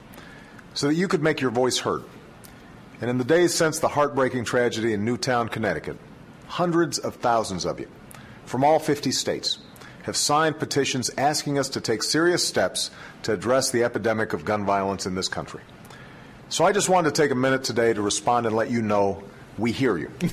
so 0.74 0.88
that 0.88 0.96
you 0.96 1.08
could 1.08 1.22
make 1.22 1.40
your 1.40 1.52
voice 1.52 1.80
heard. 1.80 2.04
And 3.00 3.12
in 3.12 3.20
the 3.20 3.24
days 3.24 3.54
since 3.54 3.78
the 3.78 3.88
heartbreaking 3.88 4.46
tragedy 4.46 4.94
in 4.94 5.06
Newtown, 5.06 5.50
Connecticut, 5.50 5.98
hundreds 6.48 6.98
of 6.98 7.16
thousands 7.16 7.66
of 7.66 7.80
you 7.80 7.90
from 8.46 8.64
all 8.64 8.80
50 8.80 9.12
states 9.12 9.60
have 10.08 10.16
signed 10.16 10.58
petitions 10.58 11.12
asking 11.18 11.60
us 11.60 11.68
to 11.68 11.82
take 11.82 12.02
serious 12.02 12.46
steps 12.48 12.92
to 13.24 13.34
address 13.34 13.72
the 13.72 13.84
epidemic 13.84 14.32
of 14.32 14.46
gun 14.46 14.66
violence 14.66 15.06
in 15.06 15.16
this 15.16 15.28
country. 15.28 15.60
So 16.48 16.64
I 16.64 16.72
just 16.72 16.88
wanted 16.88 17.14
to 17.14 17.22
take 17.22 17.30
a 17.30 17.36
minute 17.36 17.66
today 17.66 17.92
to 17.94 18.02
respond 18.02 18.46
and 18.46 18.56
let 18.56 18.72
you 18.72 18.82
know 18.82 19.22
we 19.58 19.74
hear 19.74 19.98
you. 19.98 20.10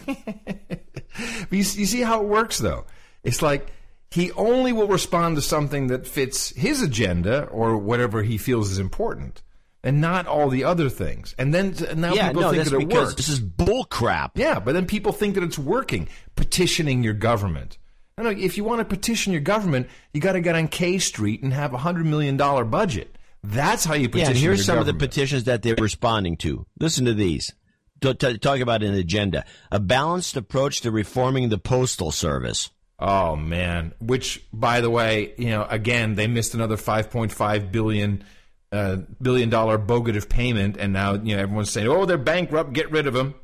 you, 1.50 1.58
you 1.58 1.64
see 1.64 2.02
how 2.02 2.22
it 2.22 2.28
works, 2.28 2.58
though? 2.58 2.84
It's 3.24 3.42
like 3.42 3.66
he 4.12 4.30
only 4.32 4.72
will 4.72 4.86
respond 4.86 5.34
to 5.36 5.42
something 5.42 5.88
that 5.88 6.06
fits 6.06 6.50
his 6.50 6.80
agenda 6.80 7.46
or 7.46 7.76
whatever 7.76 8.22
he 8.22 8.38
feels 8.38 8.70
is 8.70 8.78
important, 8.78 9.42
and 9.82 10.00
not 10.00 10.28
all 10.28 10.50
the 10.50 10.62
other 10.62 10.88
things. 10.88 11.34
And 11.36 11.52
then 11.52 11.74
and 11.90 12.00
now 12.00 12.14
Yeah, 12.14 12.28
people 12.28 12.42
no, 12.42 12.50
think 12.52 12.64
that 12.64 12.74
it 12.74 12.88
because 12.88 13.08
works. 13.08 13.14
this 13.16 13.28
is 13.28 13.40
bull 13.40 13.86
crap. 13.86 14.38
Yeah, 14.38 14.60
but 14.60 14.74
then 14.74 14.86
people 14.86 15.10
think 15.10 15.34
that 15.34 15.42
it's 15.42 15.58
working. 15.58 16.08
Petitioning 16.36 17.02
your 17.02 17.14
government. 17.14 17.76
No, 18.16 18.24
no, 18.24 18.30
if 18.30 18.56
you 18.56 18.64
want 18.64 18.78
to 18.78 18.84
petition 18.84 19.32
your 19.32 19.42
government, 19.42 19.88
you 20.12 20.20
got 20.20 20.32
to 20.32 20.40
get 20.40 20.54
on 20.54 20.68
K 20.68 20.98
Street 20.98 21.42
and 21.42 21.52
have 21.52 21.74
a 21.74 21.78
hundred 21.78 22.06
million 22.06 22.36
dollar 22.36 22.64
budget. 22.64 23.16
That's 23.42 23.84
how 23.84 23.94
you 23.94 24.08
petition. 24.08 24.26
Yeah, 24.26 24.30
and 24.30 24.38
here's 24.38 24.64
some 24.64 24.78
of 24.78 24.86
the 24.86 24.94
petitions 24.94 25.44
that 25.44 25.62
they're 25.62 25.74
responding 25.74 26.36
to. 26.38 26.64
Listen 26.78 27.04
to 27.06 27.14
these. 27.14 27.52
T- 28.00 28.14
t- 28.14 28.38
talk 28.38 28.60
about 28.60 28.82
an 28.82 28.94
agenda. 28.94 29.44
A 29.70 29.80
balanced 29.80 30.36
approach 30.36 30.80
to 30.82 30.90
reforming 30.90 31.48
the 31.48 31.58
postal 31.58 32.10
service. 32.10 32.70
Oh 32.98 33.34
man! 33.34 33.92
Which, 34.00 34.44
by 34.52 34.80
the 34.80 34.90
way, 34.90 35.34
you 35.36 35.50
know, 35.50 35.66
again, 35.68 36.14
they 36.14 36.28
missed 36.28 36.54
another 36.54 36.76
five 36.76 37.10
point 37.10 37.32
five 37.32 37.72
billion 37.72 38.22
uh, 38.70 38.98
billion 39.20 39.50
dollar 39.50 39.78
bogative 39.78 40.28
payment, 40.28 40.76
and 40.76 40.92
now 40.92 41.14
you 41.14 41.36
know 41.36 41.42
everyone's 41.42 41.70
saying, 41.70 41.88
"Oh, 41.88 42.06
they're 42.06 42.16
bankrupt. 42.16 42.72
Get 42.72 42.90
rid 42.90 43.06
of 43.08 43.14
them." 43.14 43.34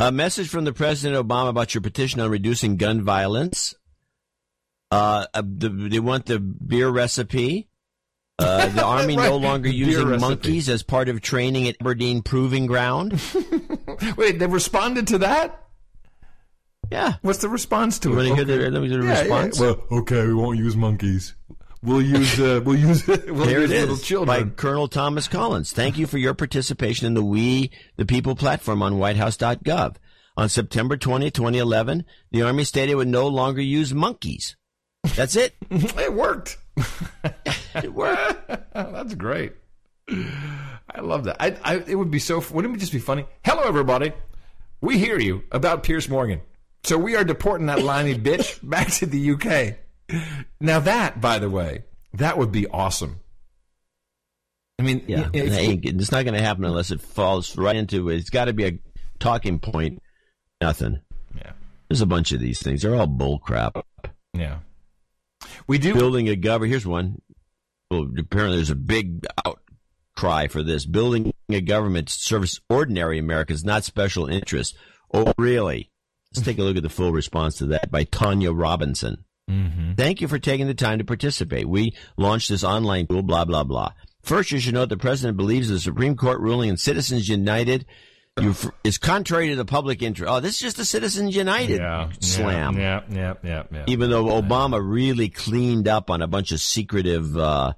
A 0.00 0.10
message 0.10 0.48
from 0.48 0.64
the 0.64 0.72
President 0.72 1.28
Obama 1.28 1.50
about 1.50 1.74
your 1.74 1.82
petition 1.82 2.20
on 2.22 2.30
reducing 2.30 2.76
gun 2.78 3.02
violence. 3.02 3.74
Uh, 4.90 5.26
uh, 5.34 5.42
the, 5.44 5.68
they 5.68 6.00
want 6.00 6.24
the 6.24 6.40
beer 6.40 6.88
recipe. 6.88 7.68
Uh, 8.38 8.68
the 8.74 8.82
Army 8.82 9.14
no 9.16 9.36
longer 9.36 9.68
Beer 9.68 9.74
using 9.88 10.18
monkeys 10.18 10.70
as 10.70 10.82
part 10.82 11.10
of 11.10 11.20
training 11.20 11.68
at 11.68 11.76
Aberdeen 11.82 12.22
Proving 12.22 12.64
Ground. 12.64 13.20
Wait, 14.16 14.38
they 14.38 14.46
responded 14.46 15.06
to 15.08 15.18
that? 15.18 15.66
Yeah. 16.90 17.16
What's 17.20 17.40
the 17.40 17.50
response 17.50 17.98
to 17.98 18.08
You 18.08 18.14
it? 18.14 18.30
wanna 18.30 18.36
hear 18.36 18.44
the- 18.46 18.70
let 18.70 18.80
me 18.80 18.88
do 18.88 19.02
the 19.02 19.06
Yeah, 19.06 19.20
response? 19.20 19.60
Yeah. 19.60 19.66
Well, 19.66 19.84
okay, 20.00 20.26
we 20.26 20.32
won't 20.34 20.56
use 20.56 20.76
monkeys. 20.76 21.34
We'll 21.82 22.02
use 22.02 22.38
uh, 22.38 22.60
we'll 22.62 22.76
use 22.76 23.06
we'll 23.06 23.46
there 23.46 23.60
use 23.62 23.70
it 23.70 23.80
little 23.80 23.94
is 23.94 24.02
children. 24.02 24.44
by 24.44 24.50
Colonel 24.50 24.86
Thomas 24.86 25.28
Collins. 25.28 25.72
Thank 25.72 25.96
you 25.96 26.06
for 26.06 26.18
your 26.18 26.34
participation 26.34 27.06
in 27.06 27.14
the 27.14 27.24
We 27.24 27.70
the 27.96 28.04
People 28.04 28.36
platform 28.36 28.82
on 28.82 28.94
WhiteHouse.gov. 28.94 29.96
On 30.36 30.48
September 30.48 30.96
20, 30.96 31.30
2011, 31.30 32.04
the 32.30 32.42
Army 32.42 32.64
stated 32.64 32.92
it 32.92 32.94
would 32.96 33.08
no 33.08 33.26
longer 33.26 33.60
use 33.60 33.92
monkeys. 33.92 34.56
That's 35.16 35.36
it. 35.36 35.54
it 35.70 36.12
worked. 36.12 36.58
it 37.74 37.92
worked. 37.92 38.48
That's 38.74 39.14
great. 39.14 39.52
I 40.08 41.00
love 41.00 41.24
that. 41.24 41.36
I, 41.40 41.56
I, 41.64 41.76
it 41.86 41.94
would 41.94 42.10
be 42.10 42.18
so. 42.18 42.44
Wouldn't 42.50 42.76
it 42.76 42.78
just 42.78 42.92
be 42.92 42.98
funny? 42.98 43.26
Hello, 43.44 43.62
everybody. 43.62 44.12
We 44.80 44.98
hear 44.98 45.18
you 45.18 45.44
about 45.50 45.82
Piers 45.82 46.08
Morgan. 46.08 46.42
So 46.84 46.96
we 46.98 47.16
are 47.16 47.24
deporting 47.24 47.66
that 47.66 47.82
limey 47.82 48.16
bitch 48.18 48.58
back 48.68 48.88
to 48.94 49.06
the 49.06 49.32
UK. 49.32 49.78
Now 50.60 50.80
that, 50.80 51.20
by 51.20 51.38
the 51.38 51.50
way, 51.50 51.84
that 52.14 52.38
would 52.38 52.52
be 52.52 52.66
awesome. 52.66 53.20
I 54.78 54.82
mean, 54.82 55.04
Yeah, 55.06 55.28
if- 55.32 55.52
it 55.52 55.84
it's 55.84 56.10
not 56.12 56.24
going 56.24 56.34
to 56.34 56.42
happen 56.42 56.64
unless 56.64 56.90
it 56.90 57.00
falls 57.00 57.56
right 57.56 57.76
into 57.76 58.08
it. 58.08 58.16
It's 58.16 58.30
got 58.30 58.46
to 58.46 58.52
be 58.52 58.66
a 58.66 58.78
talking 59.18 59.58
point. 59.58 60.02
Nothing. 60.60 61.00
Yeah. 61.36 61.52
There's 61.88 62.00
a 62.00 62.06
bunch 62.06 62.32
of 62.32 62.40
these 62.40 62.60
things. 62.62 62.82
They're 62.82 62.94
all 62.94 63.06
bull 63.06 63.38
crap. 63.38 63.76
Yeah. 64.34 64.58
We 65.66 65.78
do 65.78 65.94
building 65.94 66.28
a 66.28 66.36
government. 66.36 66.70
Here's 66.70 66.86
one. 66.86 67.20
Well, 67.90 68.08
apparently 68.18 68.56
there's 68.56 68.70
a 68.70 68.74
big 68.76 69.26
outcry 69.44 70.46
for 70.46 70.62
this. 70.62 70.86
Building 70.86 71.32
a 71.48 71.60
government 71.60 72.08
to 72.08 72.14
service 72.14 72.60
ordinary 72.70 73.18
Americans, 73.18 73.64
not 73.64 73.84
special 73.84 74.26
interests. 74.26 74.76
Oh, 75.12 75.32
really? 75.36 75.90
Let's 76.34 76.44
take 76.46 76.58
a 76.58 76.62
look 76.62 76.76
at 76.76 76.82
the 76.84 76.88
full 76.88 77.10
response 77.12 77.58
to 77.58 77.66
that 77.66 77.90
by 77.90 78.04
Tanya 78.04 78.52
Robinson. 78.52 79.24
Mm-hmm. 79.50 79.92
Thank 79.94 80.20
you 80.20 80.28
for 80.28 80.38
taking 80.38 80.66
the 80.66 80.74
time 80.74 80.98
to 80.98 81.04
participate. 81.04 81.68
We 81.68 81.94
launched 82.16 82.48
this 82.48 82.64
online 82.64 83.06
tool, 83.06 83.22
blah, 83.22 83.44
blah, 83.44 83.64
blah. 83.64 83.92
First, 84.22 84.52
you 84.52 84.60
should 84.60 84.74
note 84.74 84.88
the 84.88 84.96
President 84.96 85.36
believes 85.36 85.68
the 85.68 85.80
Supreme 85.80 86.16
Court 86.16 86.40
ruling 86.40 86.68
in 86.68 86.76
Citizens 86.76 87.28
United 87.28 87.86
is 88.84 88.98
contrary 88.98 89.48
to 89.48 89.56
the 89.56 89.64
public 89.64 90.02
interest. 90.02 90.30
Oh, 90.30 90.40
this 90.40 90.54
is 90.54 90.60
just 90.60 90.78
a 90.78 90.84
Citizens 90.84 91.34
United 91.34 91.78
Yeah, 91.78 92.10
slam. 92.20 92.78
Yeah, 92.78 93.02
yeah, 93.10 93.34
yeah, 93.42 93.62
yeah. 93.70 93.84
Even 93.86 94.10
though 94.10 94.26
Obama 94.26 94.80
really 94.82 95.28
cleaned 95.28 95.88
up 95.88 96.10
on 96.10 96.22
a 96.22 96.26
bunch 96.26 96.52
of 96.52 96.60
secretive 96.60 97.36
uh, 97.36 97.72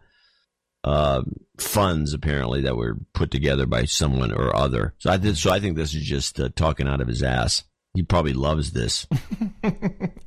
uh, 0.84 1.22
funds, 1.58 2.12
apparently, 2.12 2.62
that 2.62 2.76
were 2.76 2.98
put 3.12 3.30
together 3.30 3.66
by 3.66 3.84
someone 3.84 4.32
or 4.32 4.54
other. 4.54 4.94
So 4.98 5.10
I, 5.10 5.32
so 5.32 5.50
I 5.50 5.60
think 5.60 5.76
this 5.76 5.94
is 5.94 6.02
just 6.02 6.38
uh, 6.38 6.50
talking 6.54 6.86
out 6.86 7.00
of 7.00 7.08
his 7.08 7.22
ass. 7.22 7.64
He 7.94 8.02
probably 8.02 8.34
loves 8.34 8.72
this. 8.72 9.06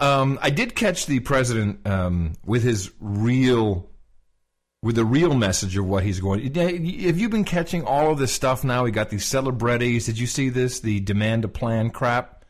Um, 0.00 0.38
I 0.40 0.50
did 0.50 0.74
catch 0.74 1.06
the 1.06 1.20
president 1.20 1.86
um, 1.86 2.32
with 2.44 2.62
his 2.62 2.90
real, 3.00 3.88
with 4.82 4.96
the 4.96 5.04
real 5.04 5.34
message 5.34 5.76
of 5.76 5.86
what 5.86 6.02
he's 6.04 6.20
going. 6.20 6.54
Have 6.54 7.18
you 7.18 7.28
been 7.28 7.44
catching 7.44 7.84
all 7.84 8.10
of 8.10 8.18
this 8.18 8.32
stuff 8.32 8.64
now? 8.64 8.84
We 8.84 8.90
got 8.90 9.10
these 9.10 9.26
celebrities. 9.26 10.06
Did 10.06 10.18
you 10.18 10.26
see 10.26 10.48
this? 10.48 10.80
The 10.80 11.00
demand 11.00 11.44
a 11.44 11.48
plan 11.48 11.90
crap. 11.90 12.44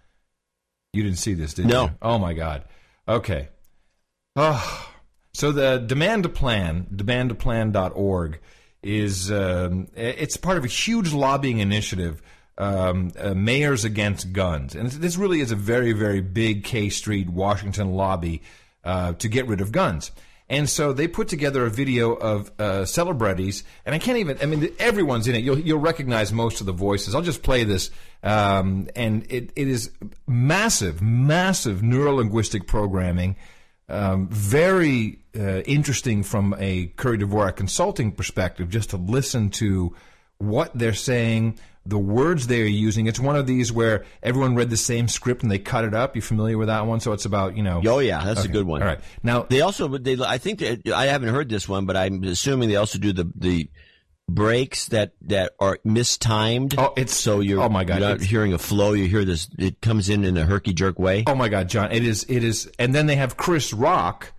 You 0.93 1.03
didn't 1.03 1.19
see 1.19 1.35
this, 1.35 1.55
did 1.55 1.67
No. 1.67 1.85
you? 1.85 1.91
Oh 2.01 2.19
my 2.19 2.33
God. 2.35 2.65
Okay. 3.09 3.49
Oh, 4.37 4.89
so 5.35 5.51
the 5.53 5.79
demand 5.79 6.25
a 6.25 6.29
plan, 6.29 6.87
demandaplan.org, 6.95 8.41
is 8.83 9.31
um, 9.31 9.89
it's 9.97 10.37
part 10.37 10.57
of 10.57 10.65
a 10.65 10.69
huge 10.69 11.13
lobbying 11.13 11.59
initiative. 11.59 12.23
Um, 12.59 13.13
uh, 13.19 13.33
mayors 13.33 13.87
against 13.87 14.35
guns, 14.35 14.75
and 14.75 14.91
this 14.91 15.17
really 15.17 15.41
is 15.41 15.51
a 15.51 15.57
very, 15.57 15.93
very 15.93 16.21
big 16.21 16.63
K 16.63 16.91
Street, 16.91 17.31
Washington 17.31 17.95
lobby 17.95 18.43
uh, 18.85 19.15
to 19.15 19.29
get 19.29 19.47
rid 19.47 19.63
of 19.63 19.73
guns. 19.73 20.11
And 20.51 20.69
so 20.69 20.93
they 20.93 21.07
put 21.07 21.29
together 21.29 21.65
a 21.65 21.71
video 21.71 22.13
of 22.13 22.51
uh, 22.59 22.85
celebrities, 22.85 23.63
and 23.87 23.95
I 23.95 24.01
can't 24.01 24.19
even. 24.19 24.37
I 24.43 24.47
mean, 24.47 24.69
everyone's 24.81 25.29
in 25.29 25.37
it. 25.37 25.45
You'll 25.45 25.61
you'll 25.61 25.79
recognize 25.79 26.33
most 26.33 26.61
of 26.61 26.67
the 26.67 26.73
voices. 26.73 27.15
I'll 27.15 27.23
just 27.23 27.45
play 27.45 27.63
this, 27.63 27.91
um, 28.25 28.89
and 28.97 29.25
it, 29.31 29.53
it 29.55 29.69
is 29.69 29.93
massive, 30.27 31.01
massive 31.01 31.83
neurolinguistic 31.83 32.67
programming. 32.67 33.37
Um, 33.89 34.29
very 34.29 35.21
uh, 35.39 35.61
interesting 35.61 36.25
from 36.25 36.57
a 36.59 36.87
Curry 36.97 37.19
Dvorak 37.19 37.55
consulting 37.55 38.11
perspective, 38.11 38.69
just 38.71 38.91
to 38.91 38.97
listen 38.97 39.51
to 39.51 39.95
what 40.41 40.71
they're 40.75 40.95
saying, 40.95 41.59
the 41.87 41.99
words 41.99 42.47
they're 42.47 42.67
using. 42.67 43.07
It's 43.07 43.21
one 43.21 43.37
of 43.37 43.47
these 43.47 43.73
where 43.73 44.05
everyone 44.23 44.55
read 44.55 44.71
the 44.71 44.77
same 44.77 45.07
script 45.09 45.43
and 45.43 45.51
they 45.51 45.59
cut 45.59 45.85
it 45.85 45.95
up. 45.95 46.17
You 46.17 46.23
familiar 46.23 46.59
with 46.59 46.69
that 46.69 46.87
one? 46.87 47.01
So 47.01 47.13
it's 47.13 47.25
about 47.25 47.57
you 47.57 47.63
know. 47.63 47.81
Oh 47.87 47.99
yeah, 48.01 48.25
that's 48.25 48.41
Okay. 48.41 48.49
a 48.49 48.53
good 48.53 48.67
one. 48.67 48.83
All 48.83 48.89
right, 48.89 49.01
now 49.23 49.43
they 49.49 49.61
also 49.61 49.87
they 49.99 50.19
I 50.23 50.39
think 50.39 50.59
that, 50.61 50.89
I 50.93 51.07
haven't 51.07 51.29
heard 51.29 51.49
this 51.49 51.69
one, 51.69 51.87
but 51.87 51.97
I'm 51.97 52.25
assuming 52.25 52.69
they 52.69 52.77
also 52.77 52.99
do 52.99 53.13
the 53.13 53.31
the 53.35 53.71
breaks 54.29 54.87
that 54.87 55.13
that 55.23 55.53
are 55.59 55.79
mistimed. 55.85 56.75
Oh, 56.79 56.93
it's 56.97 57.15
so 57.15 57.41
you're 57.41 57.61
oh 57.63 57.69
my 57.69 57.85
God, 57.85 58.01
you're 58.01 58.09
not 58.11 58.21
hearing 58.21 58.53
a 58.53 58.59
flow. 58.59 58.93
You 58.93 59.07
hear 59.09 59.25
this. 59.25 59.49
It 59.59 59.81
comes 59.81 60.09
in 60.09 60.25
in 60.25 60.37
a 60.37 60.45
herky 60.45 60.73
jerk 60.73 60.99
way. 60.99 61.25
Oh 61.27 61.35
my 61.35 61.49
God, 61.49 61.69
John! 61.69 61.93
It 61.93 62.05
is. 62.05 62.25
It 62.29 62.45
is. 62.45 62.71
And 62.79 62.95
then 62.95 63.07
they 63.07 63.17
have 63.17 63.37
Chris 63.37 63.73
Rock, 63.73 64.33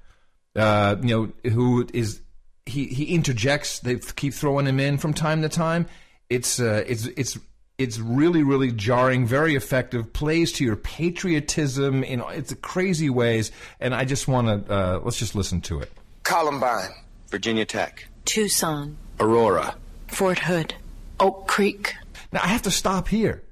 uh, 0.56 0.96
you 1.02 1.34
know, 1.44 1.50
who 1.52 1.88
is 1.94 2.22
he? 2.66 2.86
He 2.86 3.16
interjects. 3.16 3.80
They 3.80 3.98
keep 3.98 4.34
throwing 4.34 4.66
him 4.66 4.80
in 4.80 4.98
from 4.98 5.14
time 5.14 5.42
to 5.42 5.50
time. 5.50 5.88
It's 6.30 6.60
uh, 6.60 6.84
it's 6.88 7.06
it's 7.18 7.38
it's 7.78 8.00
really 8.00 8.44
really 8.44 8.72
jarring. 8.72 9.26
Very 9.26 9.56
effective. 9.56 10.14
Plays 10.14 10.52
to 10.54 10.64
your 10.64 10.76
patriotism 10.76 12.04
in 12.04 12.22
it's 12.30 12.54
crazy 12.62 13.10
ways. 13.10 13.52
And 13.80 13.94
I 13.94 14.06
just 14.06 14.28
want 14.28 14.68
to 14.68 14.74
uh, 14.74 15.00
let's 15.04 15.18
just 15.18 15.36
listen 15.36 15.62
to 15.62 15.80
it. 15.80 15.92
Columbine, 16.24 16.92
Virginia 17.30 17.66
Tech, 17.66 18.08
Tucson, 18.26 18.98
Aurora, 19.20 19.76
Fort 20.08 20.40
Hood, 20.40 20.76
Oak 21.20 21.48
Creek. 21.48 21.96
Now 22.32 22.42
I 22.44 22.48
have 22.48 22.62
to 22.64 22.72
stop 22.72 23.08
here. 23.08 23.44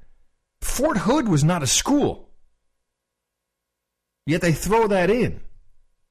Fort 0.61 0.97
Hood 0.97 1.27
was 1.27 1.43
not 1.43 1.63
a 1.63 1.67
school. 1.67 2.29
Yet 4.25 4.41
they 4.41 4.51
throw 4.51 4.87
that 4.87 5.09
in. 5.09 5.41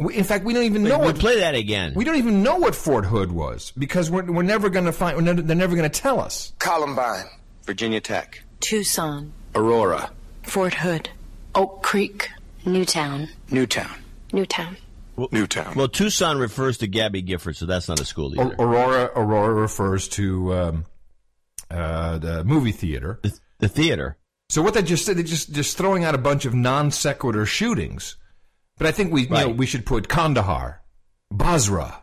We- 0.01 0.15
In 0.15 0.23
fact, 0.23 0.45
we 0.45 0.55
don't 0.55 0.63
even 0.63 0.85
know 0.85 0.99
We'll 0.99 1.09
what 1.09 1.19
play 1.19 1.41
that 1.41 1.57
again. 1.57 1.93
We 1.97 2.05
don't 2.05 2.15
even 2.17 2.41
know 2.45 2.55
what 2.57 2.77
Fort 2.77 3.05
Hood 3.05 3.33
was 3.33 3.73
because 3.77 4.09
we're, 4.13 4.23
we're 4.31 4.43
never 4.45 4.69
going 4.71 4.85
to 4.85 4.93
find. 4.93 5.17
We're 5.17 5.23
never, 5.25 5.43
they're 5.43 5.57
never 5.57 5.75
going 5.75 5.91
to 5.91 6.01
tell 6.01 6.21
us. 6.21 6.53
Columbine, 6.61 7.25
Virginia 7.65 8.01
Tech, 8.01 8.41
Tucson, 8.61 9.33
Aurora, 9.57 10.11
Fort 10.45 10.75
Hood, 10.75 11.11
Oak 11.57 11.83
Creek, 11.83 12.29
Newtown, 12.65 13.29
Newtown, 13.51 13.91
Newtown. 14.33 14.77
Newtown. 15.33 15.75
Well, 15.75 15.89
Tucson 15.89 16.39
refers 16.39 16.79
to 16.79 16.87
Gabby 16.87 17.21
Gifford, 17.23 17.57
so 17.57 17.67
that's 17.67 17.89
not 17.89 17.99
a 17.99 18.05
school 18.05 18.33
either. 18.41 18.55
A- 18.55 18.63
Aurora, 18.63 19.11
Aurora 19.17 19.53
refers 19.53 20.07
to 20.11 20.55
um, 20.55 20.85
uh, 21.73 22.19
the 22.19 22.45
movie 22.45 22.71
theater. 22.71 23.19
The, 23.25 23.37
the 23.59 23.69
theater. 23.69 24.17
So 24.49 24.63
what 24.63 24.75
they 24.75 24.83
just 24.83 25.05
said, 25.05 25.17
they're 25.17 25.25
just 25.25 25.51
just 25.53 25.77
throwing 25.77 26.05
out 26.05 26.15
a 26.15 26.19
bunch 26.19 26.45
of 26.45 26.55
non 26.55 26.93
sequitur 26.93 27.45
shootings. 27.47 28.15
But 28.79 28.87
I 28.87 28.93
think 28.93 29.13
we 29.13 29.23
you 29.23 29.29
know, 29.29 29.49
we 29.49 29.67
should 29.67 29.85
put 29.85 30.09
Kandahar, 30.09 30.81
Basra, 31.31 32.03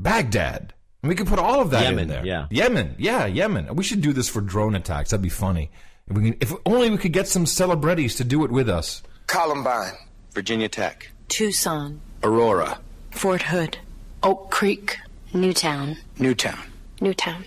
Baghdad, 0.00 0.74
And 1.02 1.08
we 1.08 1.14
could 1.14 1.26
put 1.26 1.38
all 1.38 1.60
of 1.60 1.70
that 1.70 1.84
Yemen, 1.84 2.00
in 2.04 2.08
there. 2.08 2.26
yeah. 2.26 2.46
Yemen, 2.50 2.94
yeah, 2.98 3.26
Yemen. 3.26 3.74
We 3.74 3.84
should 3.84 4.00
do 4.00 4.12
this 4.12 4.28
for 4.28 4.40
drone 4.40 4.74
attacks. 4.74 5.10
That'd 5.10 5.22
be 5.22 5.28
funny. 5.28 5.70
If, 6.08 6.16
we 6.16 6.22
can, 6.30 6.36
if 6.40 6.52
only 6.66 6.90
we 6.90 6.98
could 6.98 7.12
get 7.12 7.28
some 7.28 7.46
celebrities 7.46 8.16
to 8.16 8.24
do 8.24 8.44
it 8.44 8.50
with 8.50 8.68
us. 8.68 9.02
Columbine. 9.28 9.92
Virginia 10.32 10.68
Tech. 10.68 11.10
Tucson, 11.28 12.00
Aurora. 12.22 12.78
Fort 13.12 13.42
Hood, 13.42 13.78
Oak 14.22 14.50
Creek, 14.50 14.98
Newtown, 15.32 15.96
Newtown. 16.18 16.58
Newtown. 17.00 17.44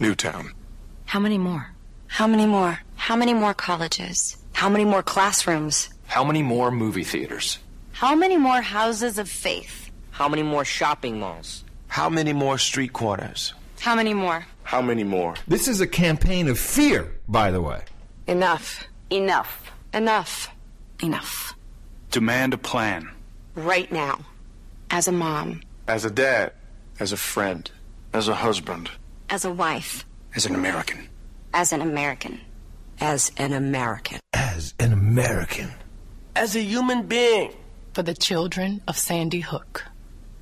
Newtown. 0.00 0.52
How 1.06 1.20
many 1.20 1.38
more? 1.38 1.70
How 2.08 2.26
many 2.26 2.46
more? 2.46 2.78
How 2.96 3.16
many 3.16 3.34
more 3.34 3.54
colleges? 3.54 4.36
How 4.52 4.68
many 4.68 4.84
more 4.84 5.02
classrooms? 5.02 5.88
How 6.12 6.24
many 6.24 6.42
more 6.42 6.70
movie 6.70 7.04
theaters? 7.04 7.58
How 7.92 8.14
many 8.14 8.36
more 8.36 8.60
houses 8.60 9.16
of 9.16 9.30
faith? 9.30 9.90
How 10.10 10.28
many 10.28 10.42
more 10.42 10.62
shopping 10.62 11.18
malls? 11.18 11.64
How 11.88 12.10
many 12.10 12.34
more 12.34 12.58
street 12.58 12.92
corners? 12.92 13.54
How 13.80 13.94
many 13.94 14.12
more? 14.12 14.44
How 14.62 14.82
many 14.82 15.04
more? 15.04 15.36
This 15.48 15.68
is 15.68 15.80
a 15.80 15.86
campaign 15.86 16.48
of 16.48 16.58
fear, 16.58 17.16
by 17.28 17.50
the 17.50 17.62
way. 17.62 17.84
Enough. 18.26 18.86
Enough. 19.08 19.72
Enough. 19.94 20.50
Enough. 21.02 21.54
Demand 22.10 22.52
a 22.52 22.58
plan. 22.58 23.08
Right 23.54 23.90
now. 23.90 24.18
As 24.90 25.08
a 25.08 25.12
mom. 25.12 25.62
As 25.88 26.04
a 26.04 26.10
dad. 26.10 26.52
As 27.00 27.12
a 27.12 27.16
friend. 27.16 27.70
As 28.12 28.28
a 28.28 28.34
husband. 28.34 28.90
As 29.30 29.46
a 29.46 29.50
wife. 29.50 30.04
As 30.36 30.44
an 30.44 30.54
American. 30.54 31.08
As 31.54 31.72
an 31.72 31.80
American. 31.80 32.38
As 33.00 33.32
an 33.38 33.54
American. 33.54 34.20
As 34.34 34.74
an 34.78 34.92
American. 34.92 35.72
As 36.34 36.56
a 36.56 36.62
human 36.62 37.02
being. 37.06 37.52
For 37.92 38.02
the 38.02 38.14
children 38.14 38.80
of 38.88 38.96
Sandy 38.96 39.40
Hook. 39.40 39.84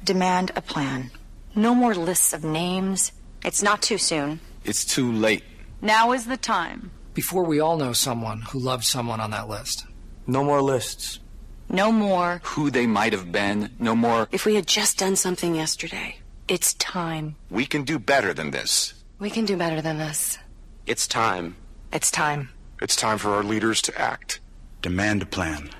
Demand 0.04 0.52
a 0.54 0.62
plan. 0.62 1.10
No 1.56 1.74
more 1.74 1.94
lists 1.94 2.32
of 2.32 2.44
names. 2.44 3.10
It's 3.44 3.62
not 3.62 3.82
too 3.82 3.98
soon. 3.98 4.38
It's 4.64 4.84
too 4.84 5.10
late. 5.10 5.42
Now 5.82 6.12
is 6.12 6.26
the 6.26 6.36
time. 6.36 6.92
Before 7.12 7.44
we 7.44 7.58
all 7.58 7.76
know 7.76 7.92
someone 7.92 8.42
who 8.42 8.60
loved 8.60 8.84
someone 8.84 9.20
on 9.20 9.32
that 9.32 9.48
list. 9.48 9.84
No 10.28 10.44
more 10.44 10.62
lists. 10.62 11.18
No 11.68 11.90
more. 11.90 12.40
Who 12.44 12.70
they 12.70 12.86
might 12.86 13.12
have 13.12 13.32
been. 13.32 13.70
No 13.80 13.96
more. 13.96 14.28
If 14.30 14.46
we 14.46 14.54
had 14.54 14.68
just 14.68 14.98
done 14.98 15.16
something 15.16 15.56
yesterday. 15.56 16.18
It's 16.46 16.74
time. 16.74 17.34
We 17.50 17.66
can 17.66 17.82
do 17.82 17.98
better 17.98 18.32
than 18.32 18.52
this. 18.52 18.94
We 19.18 19.28
can 19.28 19.44
do 19.44 19.56
better 19.56 19.82
than 19.82 19.98
this. 19.98 20.38
It's 20.86 21.08
time. 21.08 21.56
It's 21.92 22.12
time. 22.12 22.50
It's 22.80 22.94
time 22.94 23.18
for 23.18 23.30
our 23.30 23.42
leaders 23.42 23.82
to 23.82 24.00
act. 24.00 24.40
Demand 24.82 25.22
a 25.22 25.26
plan. 25.26 25.70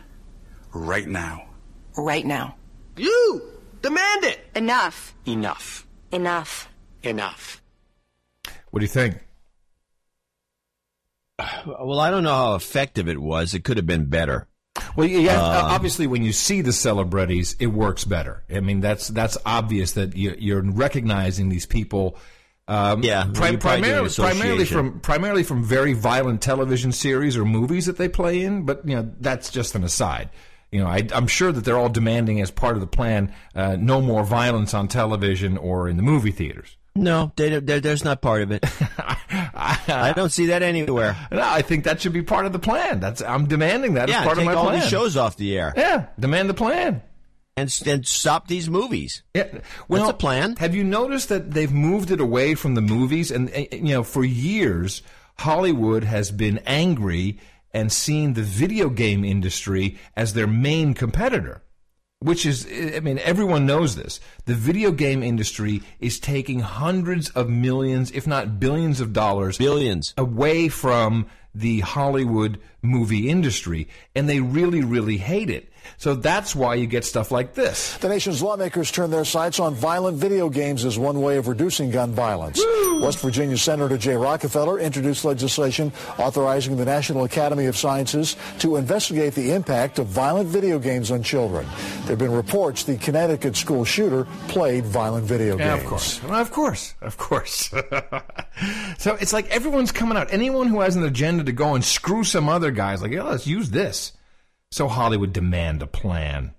Right 0.72 1.06
now. 1.08 1.46
Right 1.96 2.24
now. 2.24 2.56
You! 2.96 3.42
Demand 3.82 4.24
it! 4.24 4.40
Enough. 4.54 5.14
Enough. 5.26 5.86
Enough. 6.12 6.68
Enough. 7.02 7.62
What 8.70 8.80
do 8.80 8.84
you 8.84 8.88
think? 8.88 9.16
Well, 11.66 11.98
I 12.00 12.10
don't 12.10 12.22
know 12.24 12.34
how 12.34 12.54
effective 12.54 13.08
it 13.08 13.18
was. 13.20 13.54
It 13.54 13.64
could 13.64 13.76
have 13.76 13.86
been 13.86 14.06
better. 14.06 14.46
Well, 14.96 15.06
yeah, 15.06 15.36
Um, 15.36 15.66
obviously, 15.70 16.06
when 16.06 16.22
you 16.22 16.32
see 16.32 16.60
the 16.62 16.72
celebrities, 16.72 17.56
it 17.58 17.66
works 17.68 18.04
better. 18.04 18.44
I 18.54 18.60
mean, 18.60 18.80
that's 18.80 19.08
that's 19.08 19.36
obvious 19.44 19.92
that 19.92 20.16
you- 20.16 20.36
you're 20.38 20.62
recognizing 20.62 21.48
these 21.48 21.66
people. 21.66 22.16
Um, 22.68 23.02
Yeah, 23.02 23.24
pri- 23.34 23.50
you're 23.50 23.58
probably 23.58 23.80
doing 23.82 23.90
primarily, 23.90 24.10
primarily 24.14 24.64
from 24.64 25.00
primarily 25.00 25.42
from 25.42 25.64
very 25.64 25.92
violent 25.92 26.40
television 26.40 26.92
series 26.92 27.36
or 27.36 27.44
movies 27.44 27.86
that 27.86 27.96
they 27.98 28.08
play 28.08 28.42
in. 28.42 28.64
But 28.64 28.86
you 28.86 28.96
know, 28.96 29.10
that's 29.20 29.50
just 29.50 29.74
an 29.74 29.82
aside. 29.84 30.30
You 30.72 30.80
know, 30.82 30.86
I, 30.86 31.06
I'm 31.12 31.26
sure 31.26 31.50
that 31.50 31.64
they're 31.64 31.78
all 31.78 31.88
demanding 31.88 32.40
as 32.40 32.50
part 32.50 32.76
of 32.76 32.80
the 32.80 32.86
plan 32.86 33.34
uh, 33.54 33.76
no 33.76 34.00
more 34.00 34.22
violence 34.22 34.72
on 34.72 34.88
television 34.88 35.56
or 35.56 35.88
in 35.88 35.96
the 35.96 36.02
movie 36.02 36.30
theaters. 36.30 36.76
No, 36.94 37.32
they, 37.36 37.60
they, 37.60 37.80
there's 37.80 38.04
not 38.04 38.20
part 38.20 38.42
of 38.42 38.50
it. 38.50 38.64
I 39.54 40.12
don't 40.14 40.30
see 40.30 40.46
that 40.46 40.62
anywhere. 40.62 41.16
No, 41.30 41.40
I 41.40 41.62
think 41.62 41.84
that 41.84 42.00
should 42.00 42.12
be 42.12 42.22
part 42.22 42.46
of 42.46 42.52
the 42.52 42.58
plan. 42.58 43.00
That's 43.00 43.22
I'm 43.22 43.46
demanding 43.46 43.94
that 43.94 44.08
yeah, 44.08 44.20
as 44.20 44.24
part 44.24 44.36
take 44.36 44.46
of 44.46 44.52
my 44.52 44.58
all 44.58 44.66
plan. 44.66 44.80
these 44.80 44.88
shows 44.88 45.16
off 45.16 45.36
the 45.36 45.56
air. 45.56 45.72
Yeah, 45.76 46.06
demand 46.18 46.50
the 46.50 46.54
plan. 46.54 47.02
And, 47.56 47.82
and 47.86 48.06
stop 48.06 48.48
these 48.48 48.70
movies. 48.70 49.22
Yeah, 49.34 49.60
well, 49.88 50.02
That's 50.02 50.14
a 50.14 50.16
plan. 50.18 50.56
Have 50.56 50.74
you 50.74 50.82
noticed 50.84 51.28
that 51.28 51.50
they've 51.50 51.72
moved 51.72 52.10
it 52.10 52.20
away 52.20 52.54
from 52.54 52.74
the 52.74 52.80
movies? 52.80 53.30
And 53.30 53.50
you 53.72 53.94
know, 53.94 54.02
for 54.02 54.24
years, 54.24 55.02
Hollywood 55.38 56.04
has 56.04 56.30
been 56.30 56.58
angry 56.66 57.38
and 57.72 57.92
seen 57.92 58.34
the 58.34 58.42
video 58.42 58.88
game 58.88 59.24
industry 59.24 59.98
as 60.16 60.32
their 60.32 60.46
main 60.46 60.94
competitor. 60.94 61.62
Which 62.22 62.44
is, 62.44 62.66
I 62.94 63.00
mean, 63.00 63.18
everyone 63.20 63.64
knows 63.64 63.96
this. 63.96 64.20
The 64.44 64.54
video 64.54 64.90
game 64.92 65.22
industry 65.22 65.80
is 66.00 66.20
taking 66.20 66.60
hundreds 66.60 67.30
of 67.30 67.48
millions, 67.48 68.10
if 68.10 68.26
not 68.26 68.60
billions 68.60 69.00
of 69.00 69.14
dollars, 69.14 69.56
billions 69.56 70.12
away 70.18 70.68
from 70.68 71.26
the 71.54 71.80
Hollywood 71.80 72.60
movie 72.82 73.30
industry, 73.30 73.88
and 74.14 74.28
they 74.28 74.40
really, 74.40 74.82
really 74.82 75.16
hate 75.16 75.48
it. 75.48 75.69
So 75.98 76.14
that's 76.14 76.54
why 76.54 76.76
you 76.76 76.86
get 76.86 77.04
stuff 77.04 77.30
like 77.30 77.54
this. 77.54 77.96
The 77.98 78.08
nation's 78.08 78.42
lawmakers 78.42 78.90
turn 78.90 79.10
their 79.10 79.24
sights 79.24 79.60
on 79.60 79.74
violent 79.74 80.16
video 80.16 80.48
games 80.48 80.86
as 80.86 80.98
one 80.98 81.20
way 81.20 81.36
of 81.36 81.46
reducing 81.46 81.90
gun 81.90 82.12
violence. 82.12 82.62
West 83.00 83.20
Virginia 83.20 83.58
Senator 83.58 83.98
Jay 83.98 84.16
Rockefeller 84.16 84.78
introduced 84.78 85.24
legislation 85.24 85.92
authorizing 86.18 86.76
the 86.76 86.84
National 86.84 87.24
Academy 87.24 87.66
of 87.66 87.76
Sciences 87.76 88.36
to 88.60 88.76
investigate 88.76 89.34
the 89.34 89.52
impact 89.52 89.98
of 89.98 90.06
violent 90.06 90.48
video 90.48 90.78
games 90.78 91.10
on 91.10 91.22
children. 91.22 91.66
There 92.00 92.10
have 92.10 92.18
been 92.18 92.32
reports 92.32 92.84
the 92.84 92.96
Connecticut 92.96 93.56
school 93.56 93.84
shooter 93.84 94.26
played 94.48 94.86
violent 94.86 95.26
video 95.26 95.56
games. 95.56 95.66
Yeah, 95.66 95.76
of 95.76 95.86
course. 95.86 96.22
Well, 96.22 96.40
of 96.40 96.50
course. 96.50 96.94
Of 97.02 97.16
course. 97.18 97.68
so 98.98 99.16
it's 99.20 99.32
like 99.32 99.50
everyone's 99.50 99.92
coming 99.92 100.16
out. 100.16 100.32
Anyone 100.32 100.68
who 100.68 100.80
has 100.80 100.96
an 100.96 101.04
agenda 101.04 101.44
to 101.44 101.52
go 101.52 101.74
and 101.74 101.84
screw 101.84 102.24
some 102.24 102.48
other 102.48 102.70
guys, 102.70 103.02
like, 103.02 103.12
yeah, 103.12 103.22
let's 103.22 103.46
use 103.46 103.70
this. 103.70 104.12
So 104.72 104.88
Hollywood 104.88 105.32
demand 105.32 105.82
a 105.82 105.86
plan. 105.86 106.54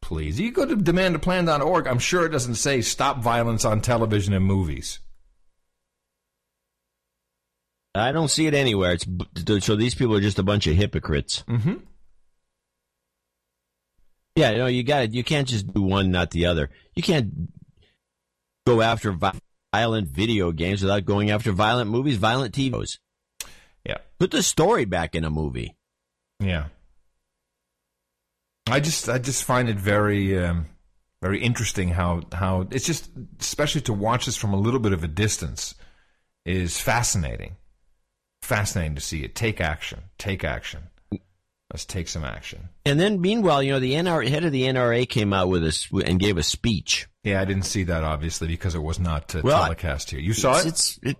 Please. 0.00 0.38
You 0.38 0.52
go 0.52 0.66
to 0.66 0.76
demandaplan.org. 0.76 1.86
I'm 1.86 1.98
sure 1.98 2.26
it 2.26 2.30
doesn't 2.30 2.56
say 2.56 2.82
stop 2.82 3.22
violence 3.22 3.64
on 3.64 3.80
television 3.80 4.34
and 4.34 4.44
movies. 4.44 4.98
I 7.94 8.12
don't 8.12 8.28
see 8.28 8.46
it 8.46 8.54
anywhere. 8.54 8.92
It's 8.92 9.06
so 9.64 9.76
these 9.76 9.94
people 9.94 10.14
are 10.16 10.20
just 10.20 10.38
a 10.38 10.42
bunch 10.42 10.66
of 10.66 10.74
hypocrites. 10.74 11.44
Mm-hmm. 11.48 11.74
Yeah, 14.36 14.50
you 14.50 14.58
know, 14.58 14.66
you 14.66 14.82
got 14.82 15.04
it. 15.04 15.14
You 15.14 15.22
can't 15.22 15.46
just 15.46 15.72
do 15.72 15.80
one, 15.80 16.10
not 16.10 16.32
the 16.32 16.46
other. 16.46 16.70
You 16.96 17.02
can't 17.02 17.50
go 18.66 18.82
after 18.82 19.16
violent 19.72 20.08
video 20.08 20.50
games 20.50 20.82
without 20.82 21.04
going 21.04 21.30
after 21.30 21.52
violent 21.52 21.88
movies, 21.88 22.16
violent 22.16 22.52
TVs. 22.52 22.98
Yeah. 23.86 23.98
Put 24.18 24.32
the 24.32 24.42
story 24.42 24.84
back 24.86 25.14
in 25.14 25.24
a 25.24 25.30
movie. 25.30 25.76
Yeah. 26.40 26.66
I 28.68 28.80
just 28.80 29.08
I 29.08 29.18
just 29.18 29.44
find 29.44 29.68
it 29.68 29.76
very 29.76 30.38
um, 30.38 30.66
very 31.22 31.40
interesting 31.42 31.90
how 31.90 32.22
how 32.32 32.66
it's 32.70 32.86
just 32.86 33.10
especially 33.40 33.82
to 33.82 33.92
watch 33.92 34.26
this 34.26 34.36
from 34.36 34.54
a 34.54 34.58
little 34.58 34.80
bit 34.80 34.92
of 34.92 35.04
a 35.04 35.08
distance 35.08 35.74
is 36.46 36.78
fascinating. 36.78 37.56
Fascinating 38.42 38.94
to 38.94 39.00
see 39.00 39.22
it. 39.24 39.34
Take 39.34 39.60
action. 39.60 40.00
Take 40.18 40.44
action. 40.44 40.80
Let's 41.72 41.86
take 41.86 42.08
some 42.08 42.24
action. 42.24 42.68
And 42.84 43.00
then, 43.00 43.20
meanwhile, 43.22 43.62
you 43.62 43.72
know, 43.72 43.80
the 43.80 43.94
NRA, 43.94 44.28
head 44.28 44.44
of 44.44 44.52
the 44.52 44.62
NRA 44.64 45.08
came 45.08 45.32
out 45.32 45.48
with 45.48 45.64
us 45.64 45.88
and 46.04 46.20
gave 46.20 46.36
a 46.36 46.42
speech. 46.42 47.08
Yeah, 47.24 47.40
I 47.40 47.46
didn't 47.46 47.64
see 47.64 47.84
that 47.84 48.04
obviously 48.04 48.46
because 48.48 48.74
it 48.74 48.82
was 48.82 48.98
not 49.00 49.34
uh, 49.34 49.40
Well, 49.42 49.62
telecast 49.62 50.10
here. 50.10 50.20
You 50.20 50.34
saw 50.34 50.58
it? 50.60 50.66
It's, 50.66 51.00
it 51.02 51.16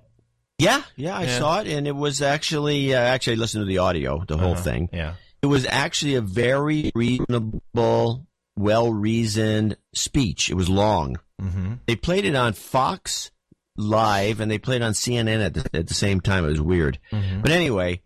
yeah, 0.58 0.82
yeah, 0.96 1.16
I 1.16 1.22
Yeah. 1.24 1.38
saw 1.38 1.60
it, 1.60 1.66
and 1.68 1.88
it 1.88 1.96
was 1.96 2.20
actually 2.22 2.94
uh, 2.94 2.98
actually 2.98 3.32
I 3.32 3.36
listened 3.36 3.62
to 3.62 3.66
the 3.66 3.78
audio, 3.78 4.22
the 4.28 4.36
whole 4.36 4.52
Uh-huh, 4.52 4.62
thing. 4.62 4.90
yeah. 4.92 5.14
It 5.44 5.48
was 5.48 5.66
actually 5.66 6.14
a 6.14 6.20
very 6.22 6.90
reasonable, 6.94 8.26
well 8.56 8.90
reasoned 8.92 9.76
speech. 9.94 10.48
It 10.50 10.54
was 10.54 10.68
long. 10.70 11.18
Mm-hmm. 11.40 11.74
They 11.86 11.96
played 11.96 12.24
it 12.24 12.34
on 12.34 12.54
Fox 12.54 13.30
Live, 13.76 14.40
and 14.40 14.50
they 14.50 14.58
played 14.58 14.80
it 14.80 14.84
on 14.84 14.92
CNN 14.92 15.44
at 15.44 15.54
the, 15.54 15.78
at 15.78 15.86
the 15.88 15.94
same 15.94 16.20
time. 16.20 16.44
It 16.44 16.50
was 16.50 16.60
weird, 16.60 16.98
Mhm. 17.12 17.42
but 17.42 17.50
anyway, 17.50 18.00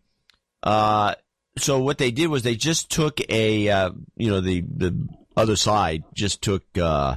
uh, 0.62 1.14
so 1.58 1.78
what 1.78 1.98
they 1.98 2.10
did 2.10 2.26
was 2.28 2.42
they 2.42 2.56
just 2.56 2.90
took 2.90 3.20
a 3.30 3.68
uh, 3.68 3.90
you 4.16 4.30
know 4.30 4.40
the 4.40 4.62
the 4.62 5.06
other 5.36 5.56
side 5.56 6.02
just 6.14 6.42
took. 6.42 6.64
Uh, 6.76 7.16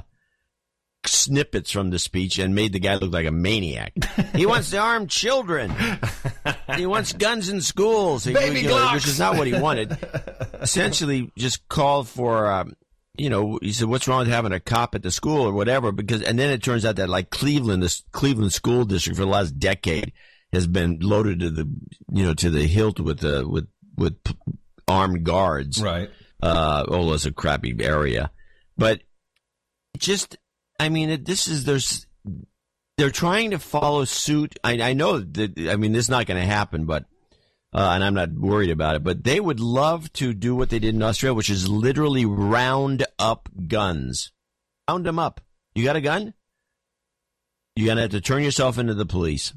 snippets 1.06 1.70
from 1.70 1.90
the 1.90 1.98
speech 1.98 2.38
and 2.38 2.54
made 2.54 2.72
the 2.72 2.78
guy 2.80 2.94
look 2.96 3.12
like 3.12 3.26
a 3.26 3.30
maniac. 3.32 3.92
he 4.34 4.46
wants 4.46 4.70
to 4.70 4.78
arm 4.78 5.06
children. 5.06 5.72
he 6.76 6.86
wants 6.86 7.12
guns 7.12 7.48
in 7.48 7.60
schools. 7.60 8.24
He- 8.24 8.32
Baby 8.32 8.60
you 8.62 8.68
know, 8.68 8.76
Glocks. 8.76 8.94
which 8.94 9.06
is 9.08 9.18
not 9.18 9.36
what 9.36 9.46
he 9.46 9.54
wanted. 9.58 9.96
Essentially, 10.60 11.30
just 11.36 11.66
called 11.68 12.08
for. 12.08 12.50
Um, 12.50 12.74
you 13.16 13.28
know, 13.28 13.58
he 13.60 13.72
said, 13.72 13.88
"What's 13.88 14.08
wrong 14.08 14.20
with 14.20 14.28
having 14.28 14.52
a 14.52 14.60
cop 14.60 14.94
at 14.94 15.02
the 15.02 15.10
school 15.10 15.46
or 15.46 15.52
whatever?" 15.52 15.92
Because, 15.92 16.22
and 16.22 16.38
then 16.38 16.50
it 16.50 16.62
turns 16.62 16.84
out 16.86 16.96
that 16.96 17.10
like 17.10 17.28
Cleveland, 17.30 17.82
this 17.82 18.02
Cleveland 18.12 18.52
school 18.54 18.84
district 18.86 19.18
for 19.18 19.24
the 19.24 19.30
last 19.30 19.58
decade 19.58 20.12
has 20.52 20.66
been 20.66 20.98
loaded 21.00 21.40
to 21.40 21.50
the, 21.50 21.70
you 22.10 22.24
know, 22.24 22.32
to 22.34 22.48
the 22.48 22.66
hilt 22.66 22.98
with 23.00 23.22
uh, 23.22 23.44
with 23.46 23.68
with 23.98 24.22
p- 24.24 24.34
armed 24.88 25.24
guards. 25.24 25.82
Right. 25.82 26.08
Uh, 26.42 26.84
oh, 26.88 27.12
it's 27.12 27.26
a 27.26 27.32
crappy 27.32 27.76
area, 27.80 28.30
but 28.78 29.02
just, 29.98 30.38
I 30.82 30.88
mean, 30.88 31.22
this 31.22 31.46
is 31.46 31.62
there's 31.64 32.08
they're 32.98 33.10
trying 33.10 33.52
to 33.52 33.60
follow 33.60 34.04
suit. 34.04 34.58
I, 34.64 34.80
I 34.80 34.92
know 34.94 35.20
that. 35.20 35.56
I 35.70 35.76
mean, 35.76 35.92
this 35.92 36.06
is 36.06 36.10
not 36.10 36.26
going 36.26 36.40
to 36.40 36.46
happen, 36.46 36.86
but 36.86 37.04
uh, 37.72 37.92
and 37.94 38.02
I'm 38.02 38.14
not 38.14 38.32
worried 38.32 38.70
about 38.70 38.96
it. 38.96 39.04
But 39.04 39.22
they 39.22 39.38
would 39.38 39.60
love 39.60 40.12
to 40.14 40.34
do 40.34 40.56
what 40.56 40.70
they 40.70 40.80
did 40.80 40.96
in 40.96 41.02
Australia, 41.02 41.34
which 41.34 41.50
is 41.50 41.68
literally 41.68 42.24
round 42.24 43.06
up 43.16 43.48
guns. 43.68 44.32
Round 44.90 45.06
them 45.06 45.20
up. 45.20 45.40
You 45.76 45.84
got 45.84 45.94
a 45.94 46.00
gun? 46.00 46.34
You're 47.76 47.86
gonna 47.86 48.02
have 48.02 48.10
to 48.10 48.20
turn 48.20 48.42
yourself 48.42 48.76
into 48.76 48.94
the 48.94 49.06
police. 49.06 49.52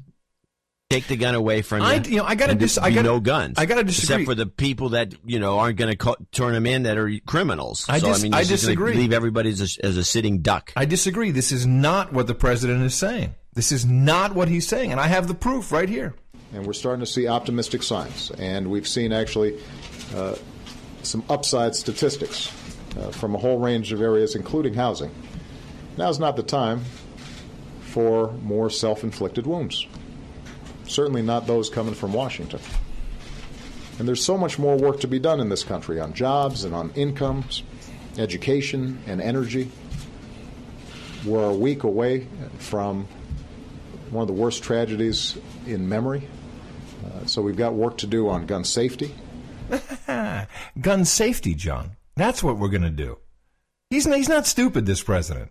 Take 0.88 1.08
the 1.08 1.16
gun 1.16 1.34
away 1.34 1.62
from 1.62 1.80
you. 1.80 1.86
I, 1.86 1.94
you 1.96 2.16
know, 2.18 2.24
I 2.24 2.36
gotta 2.36 2.54
dis- 2.54 2.78
I 2.78 2.90
gotta- 2.90 3.02
no 3.08 3.18
guns. 3.18 3.58
I 3.58 3.66
gotta 3.66 3.82
disagree. 3.82 4.22
Except 4.22 4.24
for 4.30 4.36
the 4.36 4.46
people 4.46 4.90
that 4.90 5.14
you 5.24 5.40
know 5.40 5.58
aren't 5.58 5.78
going 5.78 5.96
to 5.96 6.16
turn 6.30 6.52
them 6.52 6.64
in 6.64 6.84
that 6.84 6.96
are 6.96 7.10
criminals. 7.26 7.84
I 7.88 7.98
so 7.98 8.06
dis- 8.06 8.20
I 8.20 8.22
mean, 8.22 8.34
I 8.34 8.40
it's 8.40 8.50
disagree. 8.50 8.94
Leave 8.94 9.12
everybody 9.12 9.50
as 9.50 9.78
a, 9.78 9.84
as 9.84 9.96
a 9.96 10.04
sitting 10.04 10.42
duck. 10.42 10.72
I 10.76 10.84
disagree. 10.84 11.32
This 11.32 11.50
is 11.50 11.66
not 11.66 12.12
what 12.12 12.28
the 12.28 12.36
president 12.36 12.84
is 12.84 12.94
saying. 12.94 13.34
This 13.54 13.72
is 13.72 13.84
not 13.84 14.36
what 14.36 14.48
he's 14.48 14.68
saying, 14.68 14.92
and 14.92 15.00
I 15.00 15.08
have 15.08 15.26
the 15.26 15.34
proof 15.34 15.72
right 15.72 15.88
here. 15.88 16.14
and 16.52 16.64
we're 16.64 16.72
starting 16.72 17.00
to 17.04 17.10
see 17.10 17.26
optimistic 17.26 17.82
signs. 17.82 18.30
And 18.38 18.70
we've 18.70 18.86
seen 18.86 19.12
actually 19.12 19.58
uh, 20.14 20.36
some 21.02 21.24
upside 21.28 21.74
statistics 21.74 22.52
uh, 22.96 23.10
from 23.10 23.34
a 23.34 23.38
whole 23.38 23.58
range 23.58 23.92
of 23.92 24.00
areas, 24.00 24.36
including 24.36 24.74
housing. 24.74 25.10
Now's 25.96 26.20
not 26.20 26.36
the 26.36 26.44
time 26.44 26.84
for 27.80 28.30
more 28.34 28.70
self 28.70 29.02
inflicted 29.02 29.48
wounds. 29.48 29.84
Certainly 30.86 31.22
not 31.22 31.46
those 31.46 31.68
coming 31.68 31.94
from 31.94 32.12
Washington. 32.12 32.60
And 33.98 34.06
there's 34.06 34.24
so 34.24 34.36
much 34.36 34.58
more 34.58 34.76
work 34.76 35.00
to 35.00 35.08
be 35.08 35.18
done 35.18 35.40
in 35.40 35.48
this 35.48 35.64
country 35.64 36.00
on 36.00 36.12
jobs 36.12 36.64
and 36.64 36.74
on 36.74 36.90
incomes, 36.94 37.62
education, 38.18 38.98
and 39.06 39.20
energy. 39.20 39.70
We're 41.24 41.50
a 41.50 41.54
week 41.54 41.82
away 41.82 42.28
from 42.58 43.08
one 44.10 44.22
of 44.22 44.28
the 44.28 44.34
worst 44.34 44.62
tragedies 44.62 45.36
in 45.66 45.88
memory. 45.88 46.28
Uh, 47.04 47.26
so 47.26 47.42
we've 47.42 47.56
got 47.56 47.74
work 47.74 47.98
to 47.98 48.06
do 48.06 48.28
on 48.28 48.46
gun 48.46 48.64
safety. 48.64 49.14
gun 50.80 51.04
safety, 51.04 51.54
John. 51.54 51.96
That's 52.16 52.42
what 52.42 52.58
we're 52.58 52.68
going 52.68 52.82
to 52.82 52.90
do. 52.90 53.18
He's 53.90 54.04
he's 54.04 54.28
not 54.28 54.46
stupid. 54.46 54.86
This 54.86 55.02
president. 55.02 55.50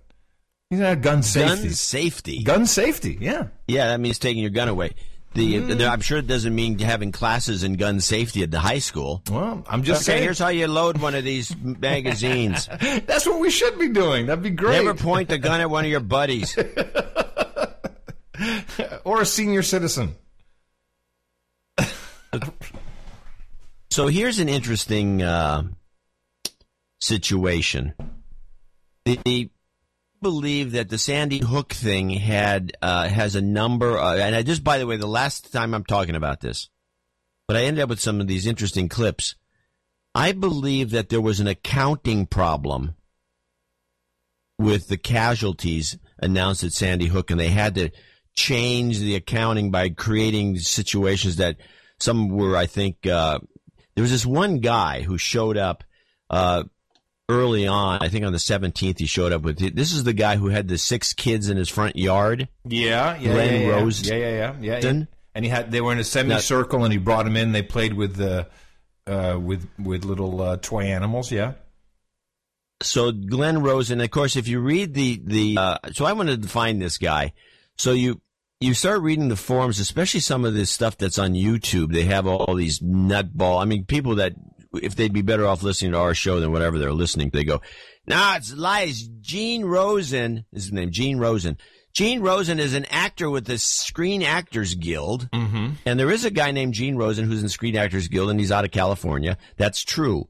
He's 0.70 0.80
not 0.80 1.02
gun 1.02 1.24
safety. 1.24 1.64
Gun 1.64 1.74
safety. 1.74 2.44
Gun 2.44 2.66
safety. 2.66 3.18
Yeah. 3.22 3.48
Yeah, 3.68 3.88
that 3.88 4.00
means 4.00 4.20
taking 4.20 4.42
your 4.42 4.52
gun 4.52 4.68
away. 4.68 4.92
The, 5.36 5.60
the- 5.60 5.88
I'm 5.88 6.02
sure 6.02 6.18
it 6.18 6.28
doesn't 6.28 6.56
mean 6.56 6.80
having 6.80 7.12
classes 7.12 7.64
in 7.64 7.74
gun 7.74 8.00
safety 8.00 8.42
at 8.44 8.52
the 8.52 8.60
high 8.60 8.80
school. 8.80 9.22
Well, 9.30 9.64
I'm 9.68 9.84
just 9.84 10.04
okay, 10.04 10.14
saying. 10.14 10.24
here's 10.24 10.40
how 10.40 10.48
you 10.48 10.68
load 10.68 10.98
one 10.98 11.14
of 11.14 11.26
these 11.26 11.54
magazines. 11.62 12.68
That's 13.06 13.26
what 13.26 13.40
we 13.42 13.52
should 13.52 13.78
be 13.78 13.90
doing. 13.90 14.28
That'd 14.28 14.44
be 14.44 14.50
great. 14.50 14.84
Never 14.84 14.94
point 14.94 15.28
the 15.30 15.38
gun 15.38 15.60
at 15.60 15.70
one 15.70 15.84
of 15.84 15.92
your 15.92 16.00
buddies. 16.00 16.58
or 19.04 19.22
a 19.22 19.26
senior 19.26 19.62
citizen. 19.62 20.16
So 23.92 24.08
here's 24.08 24.40
an 24.40 24.50
interesting 24.50 25.22
uh, 25.22 25.64
situation. 27.00 27.94
They 29.06 29.52
believe 30.22 30.72
that 30.72 30.90
the 30.90 30.98
Sandy 30.98 31.40
Hook 31.40 31.74
thing 31.74 32.10
had 32.10 32.74
uh, 32.82 33.08
has 33.08 33.36
a 33.36 33.42
number, 33.42 33.98
uh, 33.98 34.16
and 34.18 34.36
I 34.36 34.44
just 34.44 34.64
by 34.64 34.78
the 34.78 34.88
way, 34.88 34.98
the 34.98 35.08
last 35.08 35.52
time 35.52 35.74
I'm 35.74 35.84
talking 35.84 36.16
about 36.16 36.42
this, 36.42 36.70
but 37.48 37.58
I 37.58 37.64
ended 37.64 37.84
up 37.84 37.90
with 37.90 38.00
some 38.00 38.22
of 38.22 38.28
these 38.28 38.48
interesting 38.48 38.90
clips. 38.90 39.36
I 40.14 40.32
believe 40.32 40.92
that 40.92 41.10
there 41.10 41.22
was 41.22 41.40
an 41.40 41.48
accounting 41.48 42.26
problem 42.26 42.96
with 44.58 44.88
the 44.88 44.98
casualties 44.98 45.98
announced 46.20 46.64
at 46.64 46.72
Sandy 46.72 47.08
Hook, 47.08 47.32
and 47.32 47.40
they 47.40 47.50
had 47.50 47.76
to 47.76 47.90
change 48.34 49.00
the 49.00 49.16
accounting 49.16 49.72
by 49.72 49.90
creating 49.90 50.58
situations 50.58 51.38
that 51.38 51.58
some 52.00 52.30
were, 52.30 52.56
I 52.56 52.66
think, 52.66 53.06
uh, 53.06 53.40
there 53.96 54.02
was 54.02 54.12
this 54.12 54.26
one 54.26 54.60
guy 54.60 55.02
who 55.02 55.18
showed 55.18 55.58
up 55.58 55.84
uh, 56.30 56.64
early 57.30 57.68
on. 57.68 58.00
I 58.02 58.10
think 58.10 58.26
on 58.26 58.32
the 58.34 58.38
17th, 58.38 59.00
he 59.00 59.06
showed 59.06 59.32
up 59.32 59.42
with 59.42 59.58
this 59.76 59.94
is 59.94 60.04
the 60.04 60.14
guy 60.14 60.36
who 60.36 60.48
had 60.50 60.68
the 60.68 60.78
six 60.78 61.14
kids 61.14 61.50
in 61.50 61.58
his 61.58 61.70
front 61.70 61.96
yard. 61.96 62.48
Yeah, 62.66 63.18
yeah, 63.18 63.34
Glenn 63.34 63.54
yeah, 63.62 63.68
yeah, 63.68 63.74
Rose. 63.74 64.08
yeah, 64.08 64.16
yeah, 64.16 64.56
yeah, 64.62 64.80
yeah, 64.80 65.04
And 65.34 65.46
he 65.46 65.50
had 65.50 65.72
they 65.72 65.82
were 65.82 65.92
in 65.92 66.00
a 66.00 66.04
semicircle, 66.04 66.84
and 66.84 66.92
he 66.94 67.00
brought 67.00 67.26
them 67.26 67.36
in. 67.38 67.52
They 67.52 67.64
played 67.64 67.94
with 67.94 68.16
the 68.16 68.48
uh, 69.08 69.40
with 69.42 69.68
with 69.80 70.06
little 70.06 70.42
uh, 70.42 70.58
toy 70.58 70.84
animals. 70.84 71.32
Yeah. 71.32 71.54
so 72.82 73.12
Glenn 73.12 73.62
Rosen, 73.62 74.02
of 74.02 74.12
course, 74.12 74.36
if 74.36 74.48
you 74.48 74.60
read 74.60 74.94
the 74.94 75.22
the, 75.24 75.58
uh, 75.58 75.78
so 75.94 76.06
I 76.06 76.14
wanted 76.14 76.42
to 76.44 76.50
find 76.50 76.82
this 76.82 76.98
guy. 76.98 77.34
So 77.78 77.92
you 77.92 78.22
you 78.62 78.74
start 78.74 79.02
reading 79.02 79.28
the 79.30 79.36
forums, 79.36 79.80
especially 79.80 80.22
some 80.22 80.46
of 80.46 80.54
this 80.54 80.72
stuff 80.72 80.98
that's 80.98 81.20
on 81.20 81.34
YouTube. 81.34 81.92
They 81.92 82.04
have 82.04 82.26
all 82.28 82.56
these 82.56 82.80
nutball. 82.80 83.62
I 83.62 83.66
mean, 83.66 83.86
people 83.86 84.16
that 84.16 84.34
if 84.82 84.96
they'd 84.96 85.14
be 85.14 85.22
better 85.22 85.46
off 85.46 85.64
listening 85.64 85.92
to 85.92 86.00
our 86.00 86.14
show 86.14 86.40
than 86.40 86.52
whatever 86.52 86.80
they're 86.80 86.94
listening, 86.94 87.30
they 87.32 87.44
go, 87.44 87.62
"Nah, 88.08 88.38
it's 88.38 88.54
lies." 88.54 89.08
Gene 89.22 89.66
Rosen 89.66 90.46
is 90.52 90.66
his 90.66 90.74
name. 90.74 90.92
Gene 90.92 91.18
Rosen. 91.18 91.58
Gene 91.94 92.20
Rosen 92.20 92.60
is 92.60 92.74
an 92.74 92.86
actor 92.90 93.30
with 93.30 93.46
the 93.46 93.58
Screen 93.58 94.22
Actors 94.22 94.76
Guild, 94.76 95.30
mm-hmm. 95.32 95.76
and 95.86 95.98
there 95.98 96.12
is 96.12 96.26
a 96.26 96.30
guy 96.30 96.52
named 96.52 96.74
Gene 96.74 96.98
Rosen 96.98 97.26
who's 97.26 97.42
in 97.42 97.48
Screen 97.48 97.78
Actors 97.78 98.10
Guild, 98.10 98.30
and 98.30 98.40
he's 98.40 98.52
out 98.52 98.66
of 98.66 98.72
California. 98.72 99.38
That's 99.56 99.82
true. 99.82 100.28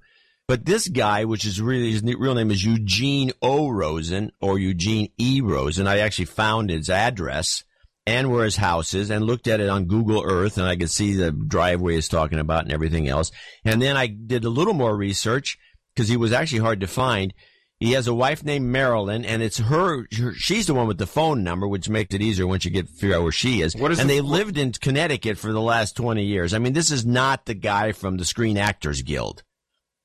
But 0.47 0.65
this 0.65 0.87
guy, 0.87 1.25
which 1.25 1.43
is 1.43 1.59
really 1.59 1.91
his 1.91 2.03
real 2.03 2.35
name 2.35 2.51
is 2.51 2.63
Eugene 2.63 3.31
O. 3.41 3.69
Rosen 3.69 4.31
or 4.39 4.59
Eugene 4.59 5.09
E. 5.17 5.41
Rosen. 5.41 5.87
I 5.87 5.99
actually 5.99 6.25
found 6.25 6.69
his 6.69 6.87
address 6.87 7.63
and 8.07 8.31
where 8.31 8.43
his 8.45 8.55
house 8.57 8.93
is 8.93 9.09
and 9.09 9.25
looked 9.25 9.47
at 9.47 9.59
it 9.59 9.69
on 9.69 9.85
Google 9.85 10.23
Earth 10.23 10.57
and 10.57 10.67
I 10.67 10.75
could 10.75 10.91
see 10.91 11.13
the 11.15 11.31
driveway 11.31 11.95
he's 11.95 12.07
talking 12.07 12.39
about 12.39 12.63
and 12.63 12.71
everything 12.71 13.07
else. 13.07 13.31
And 13.63 13.81
then 13.81 13.97
I 13.97 14.07
did 14.07 14.45
a 14.45 14.49
little 14.49 14.73
more 14.73 14.95
research 14.95 15.57
because 15.95 16.07
he 16.09 16.17
was 16.17 16.31
actually 16.31 16.59
hard 16.59 16.81
to 16.81 16.87
find. 16.87 17.33
He 17.79 17.91
has 17.91 18.07
a 18.07 18.13
wife 18.13 18.41
named 18.41 18.67
Marilyn, 18.67 19.25
and 19.25 19.43
it's 19.43 19.57
her, 19.57 20.05
her. 20.17 20.33
She's 20.33 20.65
the 20.65 20.73
one 20.73 20.87
with 20.87 20.97
the 20.97 21.05
phone 21.05 21.43
number, 21.43 21.67
which 21.67 21.89
makes 21.89 22.15
it 22.15 22.21
easier 22.21 22.47
once 22.47 22.63
you 22.63 22.71
get 22.71 22.87
figure 22.87 23.17
out 23.17 23.23
where 23.23 23.33
she 23.33 23.61
is. 23.61 23.75
What 23.75 23.91
is 23.91 23.99
and 23.99 24.09
the- 24.09 24.13
they 24.15 24.21
lived 24.21 24.57
in 24.57 24.71
Connecticut 24.71 25.37
for 25.37 25.51
the 25.51 25.59
last 25.61 25.97
twenty 25.97 26.23
years. 26.23 26.53
I 26.53 26.59
mean, 26.59 26.71
this 26.71 26.89
is 26.89 27.05
not 27.05 27.45
the 27.45 27.53
guy 27.53 27.91
from 27.91 28.15
the 28.15 28.23
Screen 28.23 28.57
Actors 28.57 29.01
Guild. 29.01 29.43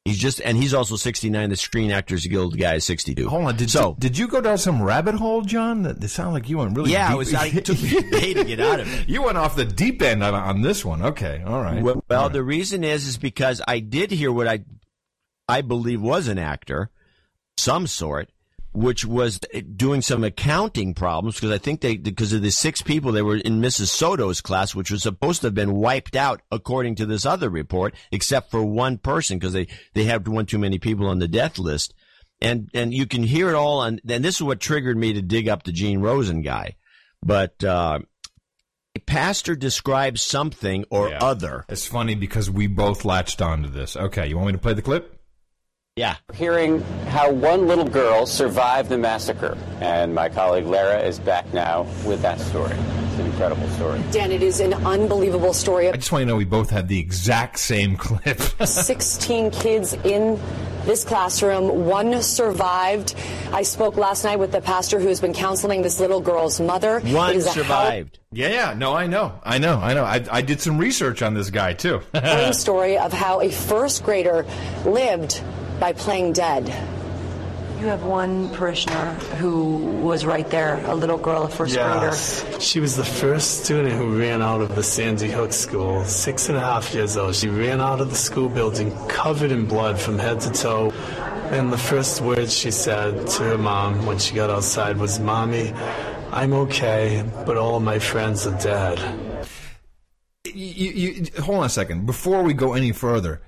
He's 0.06 0.16
just, 0.16 0.40
and 0.40 0.56
he's 0.56 0.72
also 0.72 0.96
sixty 0.96 1.28
nine. 1.28 1.50
The 1.50 1.56
Screen 1.56 1.90
Actors 1.90 2.26
Guild 2.26 2.58
guy 2.58 2.76
is 2.76 2.84
sixty 2.84 3.14
two. 3.14 3.28
Hold 3.28 3.44
on. 3.44 3.56
Did 3.56 3.70
so 3.70 3.90
you, 3.90 3.96
did 3.98 4.16
you 4.16 4.28
go 4.28 4.40
down 4.40 4.56
some 4.56 4.82
rabbit 4.82 5.14
hole, 5.14 5.42
John? 5.42 5.82
That 5.82 6.02
it 6.02 6.08
sounded 6.08 6.32
like 6.32 6.48
you 6.48 6.56
went 6.56 6.74
really. 6.74 6.92
Yeah, 6.92 7.08
deep. 7.08 7.14
it 7.14 7.18
was. 7.18 7.32
It 7.32 7.64
took 7.66 7.82
me 7.82 7.96
a 7.98 8.10
day 8.10 8.34
to 8.34 8.44
get 8.44 8.60
out 8.60 8.80
of 8.80 8.92
it. 8.92 9.08
You 9.10 9.22
went 9.22 9.36
off 9.36 9.56
the 9.56 9.66
deep 9.66 10.00
end 10.00 10.22
on, 10.22 10.34
on 10.34 10.62
this 10.62 10.86
one. 10.86 11.02
Okay, 11.02 11.42
all 11.46 11.60
right. 11.60 11.82
Well, 11.82 12.02
well, 12.08 12.30
the 12.30 12.42
reason 12.42 12.82
is 12.82 13.06
is 13.06 13.18
because 13.18 13.60
I 13.68 13.80
did 13.80 14.10
hear 14.10 14.32
what 14.32 14.48
I 14.48 14.60
I 15.46 15.60
believe 15.60 16.00
was 16.00 16.28
an 16.28 16.38
actor, 16.38 16.88
some 17.58 17.86
sort, 17.86 18.30
which 18.72 19.04
was 19.04 19.40
doing 19.76 20.00
some 20.00 20.22
accounting 20.22 20.94
problems 20.94 21.34
because 21.34 21.50
I 21.50 21.58
think 21.58 21.80
they 21.80 21.96
because 21.96 22.32
of 22.32 22.42
the 22.42 22.50
six 22.50 22.82
people 22.82 23.10
they 23.10 23.22
were 23.22 23.36
in 23.36 23.60
Mrs. 23.60 23.88
Soto's 23.88 24.40
class, 24.40 24.74
which 24.74 24.90
was 24.90 25.02
supposed 25.02 25.40
to 25.40 25.48
have 25.48 25.54
been 25.54 25.74
wiped 25.74 26.14
out 26.14 26.42
according 26.52 26.94
to 26.96 27.06
this 27.06 27.26
other 27.26 27.50
report, 27.50 27.94
except 28.12 28.50
for 28.50 28.62
one 28.64 28.98
person 28.98 29.38
because 29.38 29.52
they 29.52 29.66
they 29.94 30.04
had 30.04 30.26
one 30.28 30.46
too 30.46 30.58
many 30.58 30.78
people 30.78 31.06
on 31.06 31.18
the 31.18 31.28
death 31.28 31.58
list. 31.58 31.94
And 32.40 32.70
and 32.72 32.94
you 32.94 33.06
can 33.06 33.22
hear 33.22 33.50
it 33.50 33.54
all, 33.54 33.82
and, 33.82 34.00
and 34.08 34.24
this 34.24 34.36
is 34.36 34.42
what 34.42 34.60
triggered 34.60 34.96
me 34.96 35.12
to 35.12 35.22
dig 35.22 35.48
up 35.48 35.64
the 35.64 35.72
Gene 35.72 36.00
Rosen 36.00 36.40
guy. 36.40 36.76
But 37.22 37.62
uh, 37.62 37.98
a 38.96 39.00
pastor 39.00 39.54
describes 39.54 40.22
something 40.22 40.84
or 40.90 41.12
other. 41.22 41.66
It's 41.68 41.86
funny 41.86 42.14
because 42.14 42.50
we 42.50 42.66
both 42.66 43.04
latched 43.04 43.42
onto 43.42 43.68
this. 43.68 43.96
Okay, 43.96 44.28
you 44.28 44.36
want 44.36 44.46
me 44.46 44.52
to 44.52 44.58
play 44.58 44.72
the 44.72 44.80
clip? 44.80 45.19
Yeah. 46.00 46.16
Hearing 46.32 46.80
how 47.10 47.30
one 47.30 47.66
little 47.68 47.86
girl 47.86 48.24
survived 48.24 48.88
the 48.88 48.96
massacre. 48.96 49.58
And 49.82 50.14
my 50.14 50.30
colleague 50.30 50.64
Lara 50.64 50.98
is 50.98 51.18
back 51.18 51.52
now 51.52 51.82
with 52.06 52.22
that 52.22 52.40
story. 52.40 52.72
It's 52.72 53.18
an 53.18 53.26
incredible 53.26 53.68
story. 53.68 54.00
Dan, 54.10 54.32
it 54.32 54.42
is 54.42 54.60
an 54.60 54.72
unbelievable 54.72 55.52
story. 55.52 55.90
I 55.90 55.92
just 55.92 56.10
want 56.10 56.22
to 56.22 56.26
know 56.26 56.36
we 56.36 56.46
both 56.46 56.70
had 56.70 56.88
the 56.88 56.98
exact 56.98 57.58
same 57.58 57.98
clip. 57.98 58.40
16 58.64 59.50
kids 59.50 59.92
in 59.92 60.40
this 60.86 61.04
classroom. 61.04 61.84
One 61.84 62.22
survived. 62.22 63.14
I 63.52 63.62
spoke 63.62 63.98
last 63.98 64.24
night 64.24 64.38
with 64.38 64.52
the 64.52 64.62
pastor 64.62 65.00
who 65.00 65.08
has 65.08 65.20
been 65.20 65.34
counseling 65.34 65.82
this 65.82 66.00
little 66.00 66.22
girl's 66.22 66.62
mother. 66.62 67.00
One 67.00 67.34
is 67.34 67.44
a 67.46 67.50
survived. 67.50 68.20
Yeah, 68.32 68.48
yeah. 68.48 68.72
No, 68.72 68.94
I 68.94 69.06
know. 69.06 69.38
I 69.44 69.58
know. 69.58 69.78
I 69.78 69.92
know. 69.92 70.04
I, 70.04 70.24
I 70.30 70.40
did 70.40 70.62
some 70.62 70.78
research 70.78 71.20
on 71.20 71.34
this 71.34 71.50
guy, 71.50 71.74
too. 71.74 72.00
harrowing 72.14 72.54
story 72.54 72.96
of 72.96 73.12
how 73.12 73.42
a 73.42 73.50
first 73.50 74.02
grader 74.02 74.46
lived 74.86 75.42
by 75.80 75.94
playing 75.94 76.34
dead. 76.34 76.66
You 77.80 77.86
have 77.86 78.04
one 78.04 78.50
parishioner 78.50 79.14
who 79.40 79.76
was 80.02 80.26
right 80.26 80.48
there, 80.50 80.84
a 80.84 80.94
little 80.94 81.16
girl, 81.16 81.44
a 81.44 81.48
first 81.48 81.74
grader. 81.74 82.14
She 82.60 82.78
was 82.78 82.94
the 82.94 83.04
first 83.04 83.64
student 83.64 83.94
who 83.94 84.18
ran 84.18 84.42
out 84.42 84.60
of 84.60 84.74
the 84.76 84.82
Sandy 84.82 85.30
Hook 85.30 85.54
School, 85.54 86.04
six 86.04 86.50
and 86.50 86.58
a 86.58 86.60
half 86.60 86.92
years 86.92 87.16
old. 87.16 87.34
She 87.34 87.48
ran 87.48 87.80
out 87.80 88.02
of 88.02 88.10
the 88.10 88.16
school 88.16 88.50
building 88.50 88.94
covered 89.08 89.50
in 89.50 89.64
blood 89.64 89.98
from 89.98 90.18
head 90.18 90.40
to 90.42 90.50
toe. 90.50 90.90
And 91.50 91.72
the 91.72 91.78
first 91.78 92.20
words 92.20 92.54
she 92.54 92.70
said 92.70 93.26
to 93.26 93.42
her 93.44 93.58
mom 93.58 94.04
when 94.04 94.18
she 94.18 94.34
got 94.34 94.50
outside 94.50 94.98
was, 94.98 95.18
Mommy, 95.18 95.72
I'm 96.32 96.52
okay, 96.52 97.24
but 97.46 97.56
all 97.56 97.76
of 97.76 97.82
my 97.82 97.98
friends 97.98 98.46
are 98.46 98.58
dead. 98.60 99.00
You, 100.44 100.90
you, 100.90 101.26
hold 101.40 101.60
on 101.60 101.64
a 101.64 101.70
second. 101.70 102.04
Before 102.04 102.42
we 102.42 102.52
go 102.52 102.74
any 102.74 102.92
further, 102.92 103.40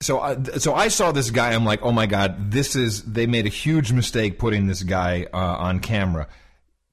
so 0.00 0.20
I, 0.20 0.42
so 0.58 0.74
I 0.74 0.88
saw 0.88 1.12
this 1.12 1.30
guy. 1.30 1.52
I'm 1.52 1.64
like, 1.64 1.82
oh 1.82 1.92
my 1.92 2.06
god, 2.06 2.50
this 2.50 2.76
is. 2.76 3.02
They 3.02 3.26
made 3.26 3.46
a 3.46 3.50
huge 3.50 3.92
mistake 3.92 4.38
putting 4.38 4.66
this 4.66 4.82
guy 4.82 5.26
uh, 5.32 5.36
on 5.36 5.80
camera. 5.80 6.28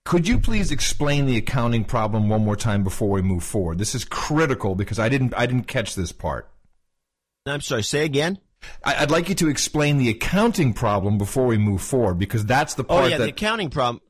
Could 0.03 0.27
you 0.27 0.39
please 0.39 0.71
explain 0.71 1.25
the 1.25 1.37
accounting 1.37 1.83
problem 1.83 2.27
one 2.27 2.43
more 2.43 2.55
time 2.55 2.83
before 2.83 3.09
we 3.09 3.21
move 3.21 3.43
forward? 3.43 3.77
This 3.77 3.93
is 3.93 4.03
critical 4.05 4.75
because 4.75 4.97
I 4.97 5.09
didn't 5.09 5.33
I 5.35 5.45
didn't 5.45 5.67
catch 5.67 5.95
this 5.95 6.11
part. 6.11 6.49
I'm 7.45 7.61
sorry. 7.61 7.83
Say 7.83 8.05
again. 8.05 8.39
I, 8.83 9.01
would 9.01 9.11
like 9.11 9.27
you 9.27 9.35
to 9.35 9.49
explain 9.49 9.97
the 9.97 10.09
accounting 10.09 10.73
problem 10.73 11.17
before 11.17 11.47
we 11.47 11.57
move 11.57 11.81
forward 11.81 12.19
because 12.19 12.45
that's 12.45 12.75
the 12.75 12.83
part 12.83 13.05
oh, 13.05 13.07
yeah, 13.07 13.17
that 13.17 13.23
the 13.23 13.31
accounting 13.31 13.71
problem. 13.71 14.01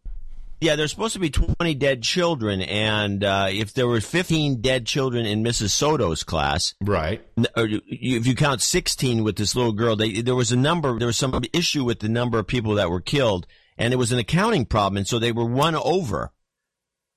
Yeah, 0.62 0.76
there's 0.76 0.92
supposed 0.92 1.14
to 1.14 1.20
be 1.20 1.32
20 1.32 1.74
dead 1.74 2.04
children, 2.04 2.62
and 2.62 3.24
uh, 3.24 3.48
if 3.50 3.74
there 3.74 3.88
were 3.88 4.00
15 4.00 4.62
dead 4.62 4.86
children 4.86 5.26
in 5.26 5.44
Mrs. 5.44 5.72
Soto's 5.72 6.24
class, 6.24 6.76
right? 6.82 7.26
Or 7.58 7.68
if 7.68 8.28
you 8.28 8.36
count 8.36 8.62
16 8.62 9.24
with 9.24 9.38
this 9.38 9.56
little 9.56 9.72
girl, 9.72 9.96
they, 9.96 10.22
there 10.22 10.36
was 10.36 10.52
a 10.52 10.56
number. 10.56 11.00
There 11.00 11.08
was 11.08 11.18
some 11.18 11.42
issue 11.52 11.84
with 11.84 12.00
the 12.00 12.10
number 12.10 12.38
of 12.38 12.46
people 12.46 12.76
that 12.76 12.92
were 12.92 13.02
killed, 13.02 13.48
and 13.76 13.92
it 13.92 13.98
was 13.98 14.12
an 14.12 14.20
accounting 14.20 14.66
problem, 14.66 14.98
and 14.98 15.08
so 15.08 15.18
they 15.18 15.32
were 15.32 15.46
one 15.46 15.74
over. 15.74 16.32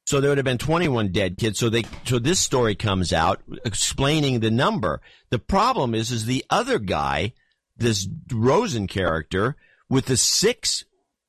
So 0.07 0.23
there 0.23 0.31
would 0.31 0.39
have 0.39 0.45
been 0.47 0.57
21 0.57 1.12
dead 1.12 1.37
kids. 1.37 1.59
So 1.59 1.69
they, 1.69 1.85
so 2.05 2.19
this 2.19 2.41
story 2.41 2.75
comes 2.75 3.12
out 3.12 3.43
explaining 3.66 4.41
the 4.41 4.51
number. 4.51 5.03
The 5.29 5.39
problem 5.39 5.95
is, 5.95 6.11
is 6.11 6.25
the 6.25 6.45
other 6.49 6.79
guy, 6.79 7.35
this 7.77 8.09
Rosen 8.33 8.87
character 8.87 9.57
with 9.91 10.07
the 10.07 10.16
six 10.16 10.87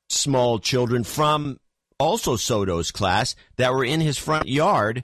small 0.09 0.59
children 0.59 1.03
from 1.03 1.59
also 1.99 2.35
Soto's 2.35 2.91
class 2.91 3.35
that 3.57 3.73
were 3.73 3.85
in 3.85 4.01
his 4.01 4.17
front 4.17 4.47
yard, 4.47 5.03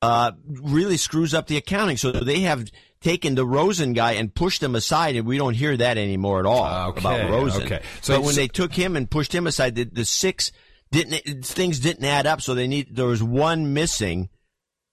uh, 0.00 0.32
really 0.46 0.96
screws 0.96 1.34
up 1.34 1.46
the 1.46 1.56
accounting. 1.56 1.96
So 1.96 2.12
they 2.12 2.40
have 2.40 2.70
taken 3.00 3.34
the 3.34 3.46
Rosen 3.46 3.92
guy 3.92 4.12
and 4.12 4.34
pushed 4.34 4.62
him 4.62 4.74
aside, 4.74 5.16
and 5.16 5.26
we 5.26 5.38
don't 5.38 5.54
hear 5.54 5.76
that 5.76 5.98
anymore 5.98 6.40
at 6.40 6.46
all 6.46 6.90
okay, 6.90 7.00
about 7.00 7.30
Rosen. 7.30 7.62
Okay. 7.64 7.82
So 8.00 8.16
but 8.16 8.24
when 8.24 8.34
so, 8.34 8.40
they 8.40 8.48
took 8.48 8.74
him 8.74 8.96
and 8.96 9.10
pushed 9.10 9.34
him 9.34 9.46
aside, 9.46 9.74
the, 9.74 9.84
the 9.84 10.04
six 10.04 10.52
didn't 10.90 11.44
things 11.44 11.80
didn't 11.80 12.04
add 12.04 12.26
up. 12.26 12.40
So 12.40 12.54
they 12.54 12.66
need 12.66 12.94
there 12.94 13.06
was 13.06 13.22
one 13.22 13.72
missing 13.74 14.28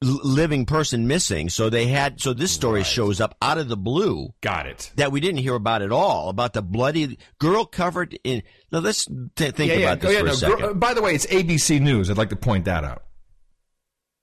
living 0.01 0.65
person 0.65 1.07
missing. 1.07 1.49
So 1.49 1.69
they 1.69 1.87
had, 1.87 2.21
so 2.21 2.33
this 2.33 2.51
story 2.51 2.81
right. 2.81 2.87
shows 2.87 3.19
up 3.19 3.35
out 3.41 3.57
of 3.57 3.67
the 3.67 3.77
blue. 3.77 4.33
Got 4.41 4.67
it. 4.67 4.91
That 4.95 5.11
we 5.11 5.19
didn't 5.19 5.39
hear 5.39 5.55
about 5.55 5.81
at 5.81 5.91
all, 5.91 6.29
about 6.29 6.53
the 6.53 6.61
bloody 6.61 7.17
girl 7.39 7.65
covered 7.65 8.17
in, 8.23 8.43
now 8.71 8.79
let's 8.79 9.05
t- 9.05 9.51
think 9.51 9.71
yeah, 9.71 9.77
about 9.77 9.81
yeah. 9.81 9.95
this 9.95 10.13
yeah, 10.13 10.19
for 10.19 10.25
no, 10.25 10.31
a 10.31 10.35
second. 10.35 10.59
Girl, 10.59 10.73
by 10.73 10.93
the 10.93 11.01
way, 11.01 11.15
it's 11.15 11.25
ABC 11.25 11.81
News. 11.81 12.09
I'd 12.09 12.17
like 12.17 12.29
to 12.29 12.35
point 12.35 12.65
that 12.65 12.83
out. 12.83 13.03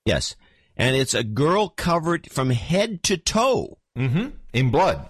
Yes. 0.05 0.37
And 0.77 0.97
it's 0.97 1.15
a 1.15 1.25
girl 1.25 1.69
covered 1.69 2.31
from 2.31 2.51
head 2.51 3.03
to 3.05 3.17
toe. 3.17 3.79
Mm-hmm. 3.99 4.29
In 4.53 4.71
blood. 4.71 5.09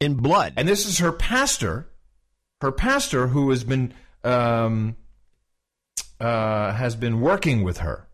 In 0.00 0.14
blood. 0.14 0.54
And 0.56 0.68
this 0.68 0.86
is 0.86 0.98
her 0.98 1.12
pastor, 1.12 1.88
her 2.60 2.72
pastor 2.72 3.28
who 3.28 3.50
has 3.50 3.62
been, 3.62 3.94
um, 4.24 4.96
uh, 6.20 6.72
has 6.72 6.96
been 6.96 7.20
working 7.20 7.62
with 7.62 7.78
her. 7.78 8.08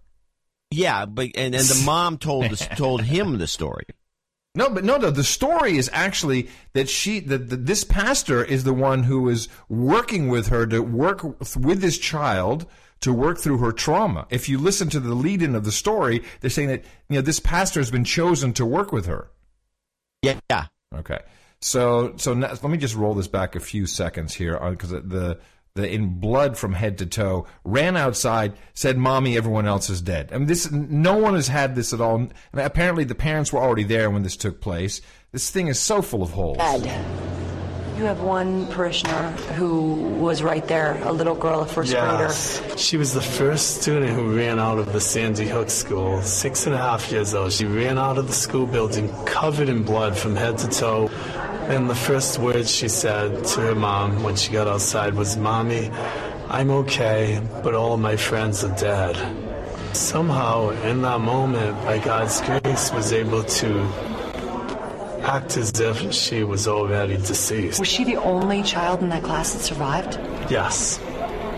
Yeah, 0.70 1.06
but 1.06 1.30
and, 1.34 1.54
and 1.54 1.64
the 1.64 1.82
mom 1.86 2.18
told 2.18 2.56
told 2.76 3.02
him 3.02 3.38
the 3.38 3.46
story. 3.46 3.84
No, 4.54 4.68
but 4.70 4.84
no, 4.84 4.96
no. 4.96 5.10
The 5.10 5.24
story 5.24 5.76
is 5.76 5.88
actually 5.92 6.48
that 6.72 6.88
she, 6.88 7.20
that, 7.20 7.48
that 7.50 7.66
this 7.66 7.84
pastor 7.84 8.42
is 8.42 8.64
the 8.64 8.72
one 8.72 9.04
who 9.04 9.28
is 9.28 9.48
working 9.68 10.28
with 10.28 10.48
her 10.48 10.66
to 10.66 10.80
work 10.80 11.22
with 11.56 11.80
this 11.80 11.96
child 11.96 12.66
to 13.00 13.12
work 13.12 13.38
through 13.38 13.58
her 13.58 13.70
trauma. 13.70 14.26
If 14.30 14.48
you 14.48 14.58
listen 14.58 14.88
to 14.90 14.98
the 14.98 15.14
lead-in 15.14 15.54
of 15.54 15.64
the 15.64 15.70
story, 15.70 16.24
they're 16.40 16.50
saying 16.50 16.68
that 16.68 16.84
you 17.08 17.16
know 17.16 17.20
this 17.20 17.38
pastor 17.38 17.78
has 17.78 17.90
been 17.90 18.04
chosen 18.04 18.52
to 18.54 18.66
work 18.66 18.90
with 18.90 19.06
her. 19.06 19.30
Yeah. 20.22 20.66
Okay. 20.92 21.20
So, 21.60 22.14
so 22.16 22.34
now, 22.34 22.48
let 22.48 22.64
me 22.64 22.78
just 22.78 22.96
roll 22.96 23.14
this 23.14 23.28
back 23.28 23.54
a 23.54 23.60
few 23.60 23.86
seconds 23.86 24.34
here 24.34 24.58
because 24.70 24.90
the 24.90 25.38
the, 25.78 25.90
in 25.90 26.18
blood 26.20 26.58
from 26.58 26.72
head 26.74 26.98
to 26.98 27.06
toe, 27.06 27.46
ran 27.64 27.96
outside, 27.96 28.52
said, 28.74 28.98
"Mommy, 28.98 29.36
everyone 29.36 29.66
else 29.66 29.88
is 29.88 30.02
dead." 30.02 30.30
I 30.32 30.38
mean, 30.38 30.46
this 30.46 30.70
no 30.70 31.16
one 31.16 31.34
has 31.34 31.48
had 31.48 31.74
this 31.74 31.92
at 31.92 32.00
all. 32.00 32.28
Apparently, 32.52 33.04
the 33.04 33.14
parents 33.14 33.52
were 33.52 33.60
already 33.60 33.84
there 33.84 34.10
when 34.10 34.22
this 34.22 34.36
took 34.36 34.60
place. 34.60 35.00
This 35.32 35.50
thing 35.50 35.68
is 35.68 35.78
so 35.78 36.02
full 36.02 36.22
of 36.22 36.30
holes. 36.30 36.58
You 37.98 38.04
have 38.04 38.20
one 38.20 38.66
parishioner 38.68 39.30
who 39.56 39.94
was 40.20 40.40
right 40.40 40.66
there, 40.68 41.02
a 41.02 41.12
little 41.12 41.34
girl, 41.34 41.60
a 41.60 41.66
first 41.66 41.90
yes. 41.90 42.60
grader. 42.60 42.76
She 42.78 42.96
was 42.96 43.12
the 43.12 43.20
first 43.20 43.80
student 43.80 44.12
who 44.12 44.36
ran 44.36 44.60
out 44.60 44.78
of 44.78 44.92
the 44.92 45.00
Sandy 45.00 45.48
Hook 45.48 45.68
School, 45.68 46.22
six 46.22 46.66
and 46.66 46.76
a 46.76 46.78
half 46.78 47.10
years 47.10 47.34
old. 47.34 47.52
She 47.52 47.64
ran 47.64 47.98
out 47.98 48.16
of 48.16 48.28
the 48.28 48.32
school 48.32 48.66
building 48.66 49.12
covered 49.24 49.68
in 49.68 49.82
blood 49.82 50.16
from 50.16 50.36
head 50.36 50.58
to 50.58 50.68
toe. 50.68 51.08
And 51.68 51.90
the 51.90 51.94
first 51.96 52.38
words 52.38 52.72
she 52.72 52.88
said 52.88 53.44
to 53.44 53.60
her 53.62 53.74
mom 53.74 54.22
when 54.22 54.36
she 54.36 54.52
got 54.52 54.68
outside 54.68 55.14
was, 55.14 55.36
Mommy, 55.36 55.90
I'm 56.48 56.70
okay, 56.70 57.42
but 57.64 57.74
all 57.74 57.94
of 57.94 58.00
my 58.00 58.16
friends 58.16 58.62
are 58.62 58.74
dead. 58.76 59.16
Somehow, 59.94 60.70
in 60.70 61.02
that 61.02 61.20
moment, 61.20 61.76
by 61.84 61.98
God's 61.98 62.40
grace, 62.42 62.92
was 62.92 63.12
able 63.12 63.42
to 63.42 64.17
act 65.22 65.56
as 65.56 65.78
if 65.80 66.12
she 66.12 66.44
was 66.44 66.66
already 66.68 67.16
deceased. 67.16 67.78
Was 67.78 67.88
she 67.88 68.04
the 68.04 68.16
only 68.16 68.62
child 68.62 69.02
in 69.02 69.08
that 69.10 69.22
class 69.22 69.52
that 69.52 69.60
survived? 69.60 70.18
Yes. 70.50 71.00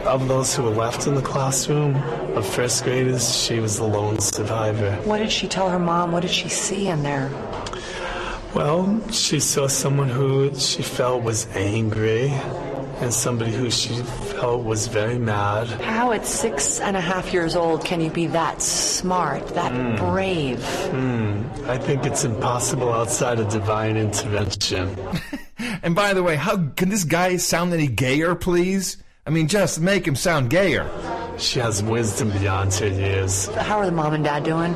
Of 0.05 0.29
those 0.29 0.55
who 0.55 0.63
were 0.63 0.71
left 0.71 1.07
in 1.07 1.15
the 1.15 1.23
classroom, 1.23 1.97
of 2.37 2.47
first 2.47 2.85
graders, 2.85 3.37
she 3.37 3.61
was 3.61 3.77
the 3.77 3.85
lone 3.85 4.19
survivor. 4.19 4.93
What 5.05 5.19
did 5.19 5.31
she 5.31 5.47
tell 5.47 5.69
her 5.69 5.79
mom? 5.79 6.13
What 6.13 6.23
did 6.23 6.31
she 6.31 6.49
see 6.49 6.89
in 6.89 7.03
there? 7.03 7.31
Well, 8.55 9.01
she 9.11 9.39
saw 9.39 9.69
someone 9.69 10.09
who 10.09 10.55
she 10.55 10.83
felt 10.83 11.23
was 11.23 11.47
angry 11.55 12.33
and 13.01 13.13
somebody 13.13 13.53
who 13.53 13.71
she 13.71 13.95
felt 13.95 14.65
was 14.65 14.87
very 14.87 15.19
mad. 15.19 15.69
How, 15.81 16.13
at 16.13 16.27
six 16.27 16.81
and 16.81 16.97
a 16.97 17.01
half 17.01 17.33
years 17.33 17.57
old, 17.57 17.85
can 17.85 18.01
you 18.01 18.11
be 18.11 18.27
that 18.29 18.61
smart, 18.61 19.47
that 19.49 19.73
mm. 19.73 19.97
brave? 19.97 20.59
Mm. 20.59 21.67
I 21.67 21.79
think 21.79 22.05
it's 22.05 22.25
impossible 22.25 22.93
outside 22.93 23.41
of 23.41 23.49
divine 23.49 23.97
intervention. 23.97 24.97
and 25.83 25.95
by 25.95 26.13
the 26.13 26.23
way, 26.23 26.37
how 26.37 26.69
can 26.77 26.91
this 26.91 27.05
guy 27.05 27.37
sound 27.37 27.73
any 27.73 27.89
gayer, 27.89 28.35
please? 28.35 28.99
I 29.27 29.31
mean, 29.31 29.49
just 29.49 29.81
make 29.81 30.07
him 30.07 30.17
sound 30.17 30.51
gayer. 30.51 30.89
She 31.39 31.59
has 31.61 31.83
wisdom 31.83 32.31
beyond 32.33 32.75
her 32.75 32.89
years. 32.89 33.47
How 33.47 33.79
are 33.79 33.87
the 33.87 33.93
mom 33.93 34.13
and 34.13 34.25
dad 34.25 34.45
doing? 34.45 34.75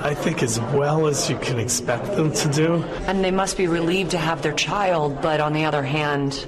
I 0.00 0.14
think 0.14 0.42
as 0.42 0.60
well 0.60 1.06
as 1.06 1.28
you 1.28 1.36
can 1.38 1.58
expect 1.58 2.06
them 2.16 2.32
to 2.32 2.48
do. 2.50 2.84
And 3.06 3.24
they 3.24 3.32
must 3.32 3.56
be 3.56 3.66
relieved 3.66 4.12
to 4.12 4.18
have 4.18 4.42
their 4.42 4.52
child, 4.52 5.20
but 5.20 5.40
on 5.40 5.52
the 5.52 5.64
other 5.64 5.82
hand, 5.82 6.46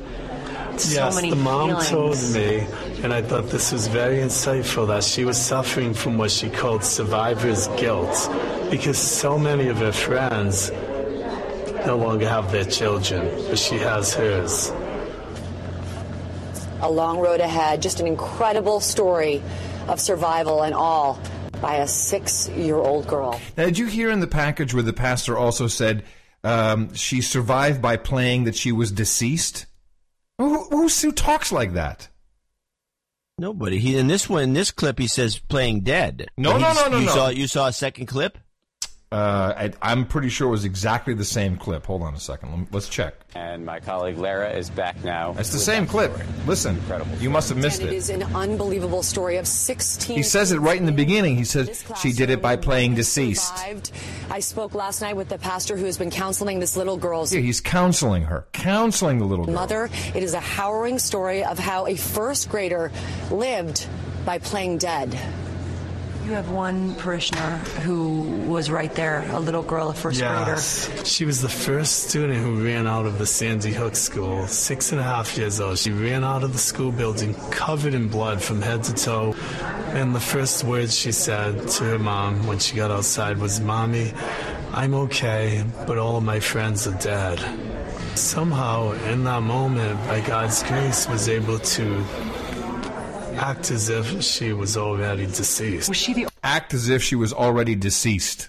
yes, 0.89 1.15
so 1.15 1.21
the 1.21 1.37
mom 1.37 1.69
feelings. 1.69 1.89
told 1.91 2.35
me, 2.35 2.67
and 3.03 3.13
I 3.13 3.23
thought 3.23 3.49
this 3.51 3.73
was 3.73 3.87
very 3.89 4.19
insightful, 4.19 4.87
that 4.89 5.05
she 5.05 5.25
was 5.25 5.37
suffering 5.37 5.95
from 5.95 6.19
what 6.19 6.31
she 6.31 6.49
called 6.49 6.85
survivor's 6.85 7.69
guilt 7.77 8.31
because 8.71 8.99
so 8.99 9.39
many 9.39 9.69
of 9.69 9.79
her 9.79 9.93
friends 9.93 10.71
no 11.87 11.97
longer 11.97 12.29
have 12.29 12.53
their 12.53 12.65
children, 12.65 13.29
but 13.49 13.59
she 13.59 13.77
has 13.77 14.15
hers. 14.15 14.71
A 16.83 16.91
long 16.91 17.19
road 17.19 17.41
ahead, 17.41 17.83
just 17.83 18.01
an 18.01 18.07
incredible 18.07 18.81
story 18.81 19.43
of 19.89 20.01
survival 20.01 20.63
and 20.63 20.75
all 20.75 21.21
by 21.61 21.77
a 21.77 21.87
six 21.89 22.49
year 22.51 22.77
old 22.77 23.07
girl. 23.07 23.41
Now, 23.57 23.67
did 23.67 23.79
you 23.79 23.87
hear 23.87 24.11
in 24.11 24.21
the 24.21 24.27
package 24.27 24.73
where 24.73 24.83
the 24.83 24.93
pastor 24.93 25.37
also 25.37 25.67
said 25.67 26.05
um, 26.43 26.95
she 26.95 27.21
survived 27.21 27.83
by 27.83 27.97
playing 27.97 28.45
that 28.45 28.55
she 28.55 28.73
was 28.73 28.93
deceased? 28.93 29.67
Who, 30.41 30.65
who, 30.71 30.89
who 30.89 31.13
talks 31.13 31.53
like 31.53 31.75
that? 31.75 32.09
Nobody. 33.37 33.79
He 33.79 33.99
in 33.99 34.07
this 34.07 34.27
one, 34.27 34.43
in 34.43 34.53
this 34.55 34.71
clip, 34.71 34.99
he 34.99 35.07
says 35.07 35.39
playing 35.39 35.83
dead. 35.83 36.29
No, 36.39 36.57
no, 36.57 36.73
no, 36.73 36.89
no, 36.89 36.99
you 36.99 37.05
no. 37.05 37.13
Saw, 37.13 37.29
you 37.29 37.47
saw 37.47 37.67
a 37.67 37.73
second 37.75 38.07
clip. 38.07 38.39
Uh, 39.13 39.73
I, 39.83 39.91
am 39.91 40.07
pretty 40.07 40.29
sure 40.29 40.47
it 40.47 40.53
was 40.53 40.65
exactly 40.65 41.15
the 41.15 41.25
same 41.25 41.57
clip. 41.57 41.85
Hold 41.87 42.03
on 42.03 42.15
a 42.15 42.21
second. 42.21 42.69
Let's 42.71 42.89
check. 42.89 43.15
And 43.35 43.67
my 43.67 43.81
colleague 43.81 44.19
Lara 44.19 44.51
is 44.51 44.71
back 44.71 45.03
now. 45.03 45.35
It's 45.37 45.51
the 45.51 45.59
same 45.59 45.85
clip. 45.85 46.13
Story. 46.13 46.29
Listen, 46.47 46.77
incredible. 46.77 47.17
You 47.17 47.29
must 47.29 47.49
have 47.49 47.59
missed 47.59 47.83
it. 47.83 47.89
It 47.89 47.95
is 47.95 48.09
an 48.09 48.23
unbelievable 48.37 49.03
story 49.03 49.37
of 49.39 49.49
16. 49.49 50.17
He 50.17 50.23
says 50.23 50.53
it 50.53 50.59
right 50.59 50.79
in 50.79 50.87
the 50.87 50.93
beginning. 50.93 51.37
He 51.37 51.43
says 51.43 51.85
she 52.01 52.13
did 52.13 52.31
it 52.31 52.41
by 52.41 52.55
playing 52.55 52.95
deceased. 52.95 53.49
Survived. 53.59 53.91
I 54.31 54.39
spoke 54.39 54.77
last 54.77 55.01
night 55.01 55.17
with 55.17 55.29
the 55.29 55.39
pastor 55.39 55.77
who 55.77 55.87
has 55.87 55.99
been 55.99 56.13
counseling 56.13 56.61
this 56.61 56.77
little 56.77 56.97
girl's. 56.97 57.35
Yeah, 57.35 57.41
he's 57.41 57.61
counseling 57.61 58.23
her, 58.23 58.47
counseling 58.53 59.19
the 59.19 59.25
little 59.25 59.45
girl. 59.45 59.57
Mother. 59.57 59.91
It 60.15 60.23
is 60.23 60.35
a 60.35 60.41
harrowing 60.41 61.01
story 61.01 61.43
of 61.43 61.59
how 61.59 61.89
a 61.89 61.97
first 61.97 62.49
grader 62.49 62.93
lived 63.33 63.89
by 64.25 64.39
playing 64.39 64.79
dead. 64.79 65.19
You 66.31 66.37
have 66.37 66.53
one 66.53 66.95
parishioner 66.95 67.57
who 67.83 68.21
was 68.47 68.71
right 68.71 68.95
there, 68.95 69.29
a 69.33 69.41
little 69.41 69.65
girl, 69.65 69.89
a 69.89 69.95
first 69.95 70.21
yes. 70.21 70.87
grader. 70.87 71.05
She 71.05 71.25
was 71.25 71.43
the 71.43 71.49
first 71.49 72.05
student 72.05 72.39
who 72.39 72.65
ran 72.65 72.87
out 72.87 73.05
of 73.05 73.19
the 73.19 73.27
Sandy 73.27 73.73
Hook 73.73 73.97
School, 73.97 74.47
six 74.47 74.93
and 74.93 75.01
a 75.01 75.03
half 75.03 75.37
years 75.37 75.61
old. 75.61 75.79
She 75.79 75.91
ran 75.91 76.23
out 76.23 76.45
of 76.45 76.53
the 76.53 76.59
school 76.61 76.93
building 76.93 77.35
covered 77.51 77.95
in 77.95 78.07
blood 78.07 78.41
from 78.41 78.63
head 78.63 78.85
to 78.85 78.95
toe. 78.95 79.35
And 79.89 80.15
the 80.15 80.21
first 80.21 80.63
words 80.63 80.97
she 80.97 81.11
said 81.11 81.67
to 81.67 81.83
her 81.83 81.99
mom 81.99 82.47
when 82.47 82.61
she 82.61 82.77
got 82.77 82.93
outside 82.93 83.39
was, 83.39 83.61
Mommy, 83.61 84.13
I'm 84.73 84.95
okay, 84.95 85.65
but 85.85 85.99
all 85.99 86.17
of 86.17 86.23
my 86.23 86.39
friends 86.39 86.87
are 86.87 86.97
dead. 87.01 87.41
Somehow, 88.17 88.93
in 89.11 89.25
that 89.25 89.43
moment, 89.43 89.99
by 90.07 90.21
God's 90.21 90.63
grace, 90.63 91.09
was 91.09 91.29
able 91.29 91.59
to 91.59 92.05
act 93.35 93.71
as 93.71 93.89
if 93.89 94.23
she 94.23 94.53
was 94.53 94.77
already 94.77 95.27
deceased. 95.27 95.89
Was 95.89 95.99
she 95.99 96.15
the 96.15 96.27
Act 96.43 96.73
as 96.73 96.89
if 96.89 97.03
she 97.03 97.17
was 97.17 97.33
already 97.33 97.75
deceased. 97.75 98.49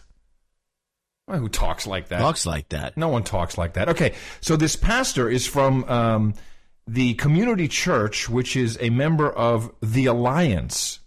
Who 1.27 1.49
talks 1.49 1.87
like 1.87 2.09
that? 2.09 2.19
Talks 2.19 2.45
like 2.45 2.69
that. 2.69 2.97
No 2.97 3.07
one 3.07 3.23
talks 3.23 3.57
like 3.57 3.73
that. 3.73 3.89
Okay, 3.89 4.13
so 4.41 4.57
this 4.57 4.75
pastor 4.75 5.29
is 5.29 5.47
from 5.47 5.85
um, 5.85 6.33
the 6.87 7.13
community 7.13 7.69
church, 7.69 8.27
which 8.27 8.55
is 8.57 8.77
a 8.81 8.89
member 8.89 9.29
of 9.29 9.73
the 9.81 10.07
Alliance. 10.07 10.99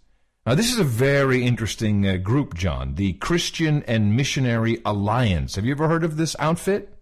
Now, 0.45 0.55
this 0.55 0.71
is 0.71 0.79
a 0.79 0.83
very 0.83 1.43
interesting 1.43 2.07
uh, 2.07 2.17
group, 2.17 2.55
John. 2.55 2.95
The 2.95 3.13
Christian 3.13 3.83
and 3.87 4.15
Missionary 4.15 4.81
Alliance. 4.85 5.55
Have 5.55 5.65
you 5.65 5.71
ever 5.71 5.87
heard 5.87 6.03
of 6.03 6.17
this 6.17 6.35
outfit? 6.39 6.94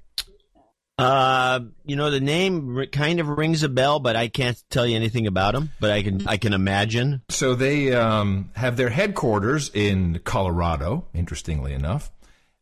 Uh, 0.97 1.59
you 1.85 1.95
know, 1.95 2.11
the 2.11 2.19
name 2.19 2.85
kind 2.91 3.19
of 3.19 3.27
rings 3.27 3.63
a 3.63 3.69
bell, 3.69 3.99
but 3.99 4.15
I 4.15 4.27
can't 4.27 4.61
tell 4.69 4.85
you 4.85 4.95
anything 4.95 5.25
about 5.25 5.53
them. 5.53 5.71
But 5.79 5.91
I 5.91 6.03
can 6.03 6.27
I 6.27 6.37
can 6.37 6.53
imagine. 6.53 7.21
So 7.29 7.55
they 7.55 7.93
um, 7.93 8.51
have 8.55 8.77
their 8.77 8.89
headquarters 8.89 9.71
in 9.73 10.19
Colorado. 10.23 11.07
Interestingly 11.13 11.73
enough, 11.73 12.11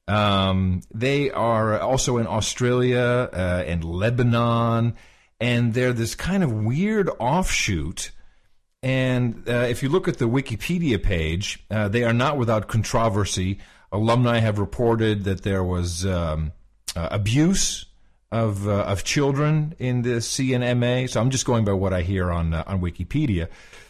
um, 0.07 0.81
they 0.93 1.29
are 1.29 1.79
also 1.79 2.17
in 2.17 2.27
Australia 2.27 3.29
uh, 3.33 3.63
and 3.67 3.83
Lebanon, 3.83 4.95
and 5.41 5.73
they're 5.73 5.93
this 5.93 6.15
kind 6.15 6.43
of 6.43 6.53
weird 6.53 7.09
offshoot. 7.19 8.11
And 8.81 9.47
uh, 9.47 9.67
if 9.69 9.83
you 9.83 9.89
look 9.89 10.07
at 10.07 10.17
the 10.17 10.25
Wikipedia 10.25 11.03
page, 11.03 11.63
uh, 11.69 11.89
they 11.89 12.03
are 12.03 12.13
not 12.13 12.37
without 12.37 12.67
controversy. 12.67 13.59
Alumni 13.91 14.39
have 14.39 14.57
reported 14.57 15.25
that 15.25 15.43
there 15.43 15.63
was 15.63 16.05
um, 16.05 16.53
uh, 16.95 17.09
abuse 17.11 17.85
of 18.31 18.67
uh, 18.67 18.83
of 18.83 19.03
children 19.03 19.75
in 19.77 20.03
the 20.03 20.17
CNMA. 20.17 21.09
So 21.09 21.19
I'm 21.19 21.29
just 21.29 21.45
going 21.45 21.65
by 21.65 21.73
what 21.73 21.93
I 21.93 22.01
hear 22.01 22.31
on 22.31 22.53
uh, 22.53 22.63
on 22.65 22.81
Wikipedia, 22.81 23.47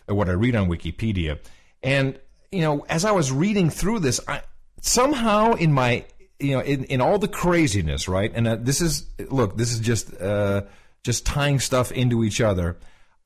or 0.07 0.15
what 0.15 0.29
I 0.29 0.33
read 0.33 0.55
on 0.55 0.67
Wikipedia. 0.67 1.39
And 1.83 2.19
you 2.51 2.61
know, 2.61 2.85
as 2.89 3.05
I 3.05 3.11
was 3.11 3.31
reading 3.31 3.69
through 3.69 3.99
this, 3.99 4.19
I 4.27 4.41
somehow 4.81 5.53
in 5.53 5.73
my 5.73 6.05
you 6.39 6.51
know 6.51 6.61
in, 6.61 6.85
in 6.85 7.01
all 7.01 7.19
the 7.19 7.27
craziness, 7.27 8.07
right? 8.07 8.31
And 8.33 8.47
uh, 8.47 8.57
this 8.59 8.81
is 8.81 9.05
look, 9.29 9.57
this 9.57 9.71
is 9.71 9.79
just 9.79 10.19
uh, 10.19 10.63
just 11.03 11.25
tying 11.25 11.59
stuff 11.59 11.91
into 11.91 12.23
each 12.23 12.41
other. 12.41 12.77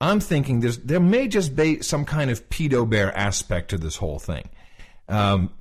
I'm 0.01 0.19
thinking 0.19 0.59
there's 0.59 0.77
there 0.79 0.99
may 0.99 1.29
just 1.29 1.55
be 1.55 1.81
some 1.81 2.03
kind 2.03 2.29
of 2.29 2.49
pedo 2.49 2.87
bear 2.89 3.15
aspect 3.17 3.69
to 3.69 3.77
this 3.77 3.95
whole 3.95 4.19
thing. 4.19 4.49
Um, 5.07 5.51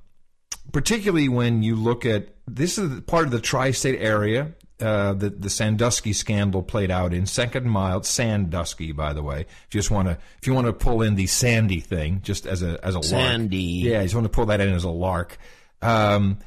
particularly 0.73 1.29
when 1.29 1.63
you 1.63 1.77
look 1.77 2.05
at 2.05 2.29
this 2.49 2.79
is 2.79 3.01
part 3.03 3.27
of 3.27 3.31
the 3.31 3.41
tri-state 3.41 4.01
area 4.01 4.53
uh, 4.81 5.15
that 5.15 5.41
the 5.41 5.51
Sandusky 5.51 6.13
scandal 6.13 6.63
played 6.63 6.91
out 6.91 7.15
in. 7.15 7.27
Second 7.27 7.67
mile, 7.67 8.03
Sandusky, 8.03 8.93
by 8.93 9.13
the 9.13 9.23
way. 9.23 9.41
If 9.41 9.75
you 9.75 9.79
just 9.79 9.91
want 9.91 10.09
to, 10.09 10.19
if 10.41 10.47
you 10.47 10.55
want 10.55 10.67
to 10.67 10.73
pull 10.73 11.03
in 11.03 11.15
the 11.15 11.27
Sandy 11.27 11.81
thing, 11.81 12.21
just 12.23 12.47
as 12.47 12.63
a 12.63 12.85
as 12.85 12.95
a 12.95 13.03
Sandy. 13.03 13.83
lark, 13.83 13.93
yeah, 13.93 13.99
you 13.99 14.05
just 14.05 14.15
want 14.15 14.25
to 14.27 14.31
pull 14.31 14.47
that 14.47 14.61
in 14.61 14.73
as 14.73 14.85
a 14.85 14.91
lark. 14.91 15.39
Um, 15.81 16.39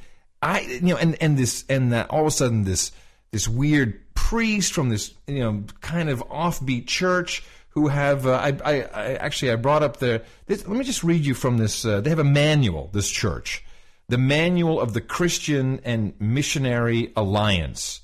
I, 0.41 0.61
you 0.61 0.81
know, 0.81 0.97
and 0.97 1.15
and 1.21 1.37
this 1.37 1.65
and 1.69 1.93
that 1.93 2.09
all 2.09 2.21
of 2.21 2.27
a 2.27 2.31
sudden 2.31 2.63
this 2.63 2.91
this 3.31 3.47
weird 3.47 4.13
priest 4.13 4.73
from 4.73 4.89
this 4.89 5.13
you 5.27 5.39
know 5.39 5.63
kind 5.81 6.09
of 6.09 6.19
offbeat 6.27 6.87
church 6.87 7.43
who 7.69 7.87
have 7.87 8.25
uh, 8.25 8.33
I, 8.33 8.57
I, 8.65 8.81
I 8.81 9.13
actually 9.15 9.51
I 9.51 9.55
brought 9.55 9.83
up 9.83 9.97
the 9.97 10.23
this, 10.47 10.67
let 10.67 10.77
me 10.77 10.83
just 10.83 11.03
read 11.03 11.25
you 11.25 11.33
from 11.33 11.57
this 11.57 11.85
uh, 11.85 12.01
they 12.01 12.09
have 12.09 12.19
a 12.19 12.23
manual 12.23 12.89
this 12.93 13.09
church 13.09 13.63
the 14.09 14.17
manual 14.17 14.79
of 14.79 14.93
the 14.93 15.01
Christian 15.01 15.81
and 15.83 16.13
Missionary 16.19 17.11
Alliance 17.15 18.01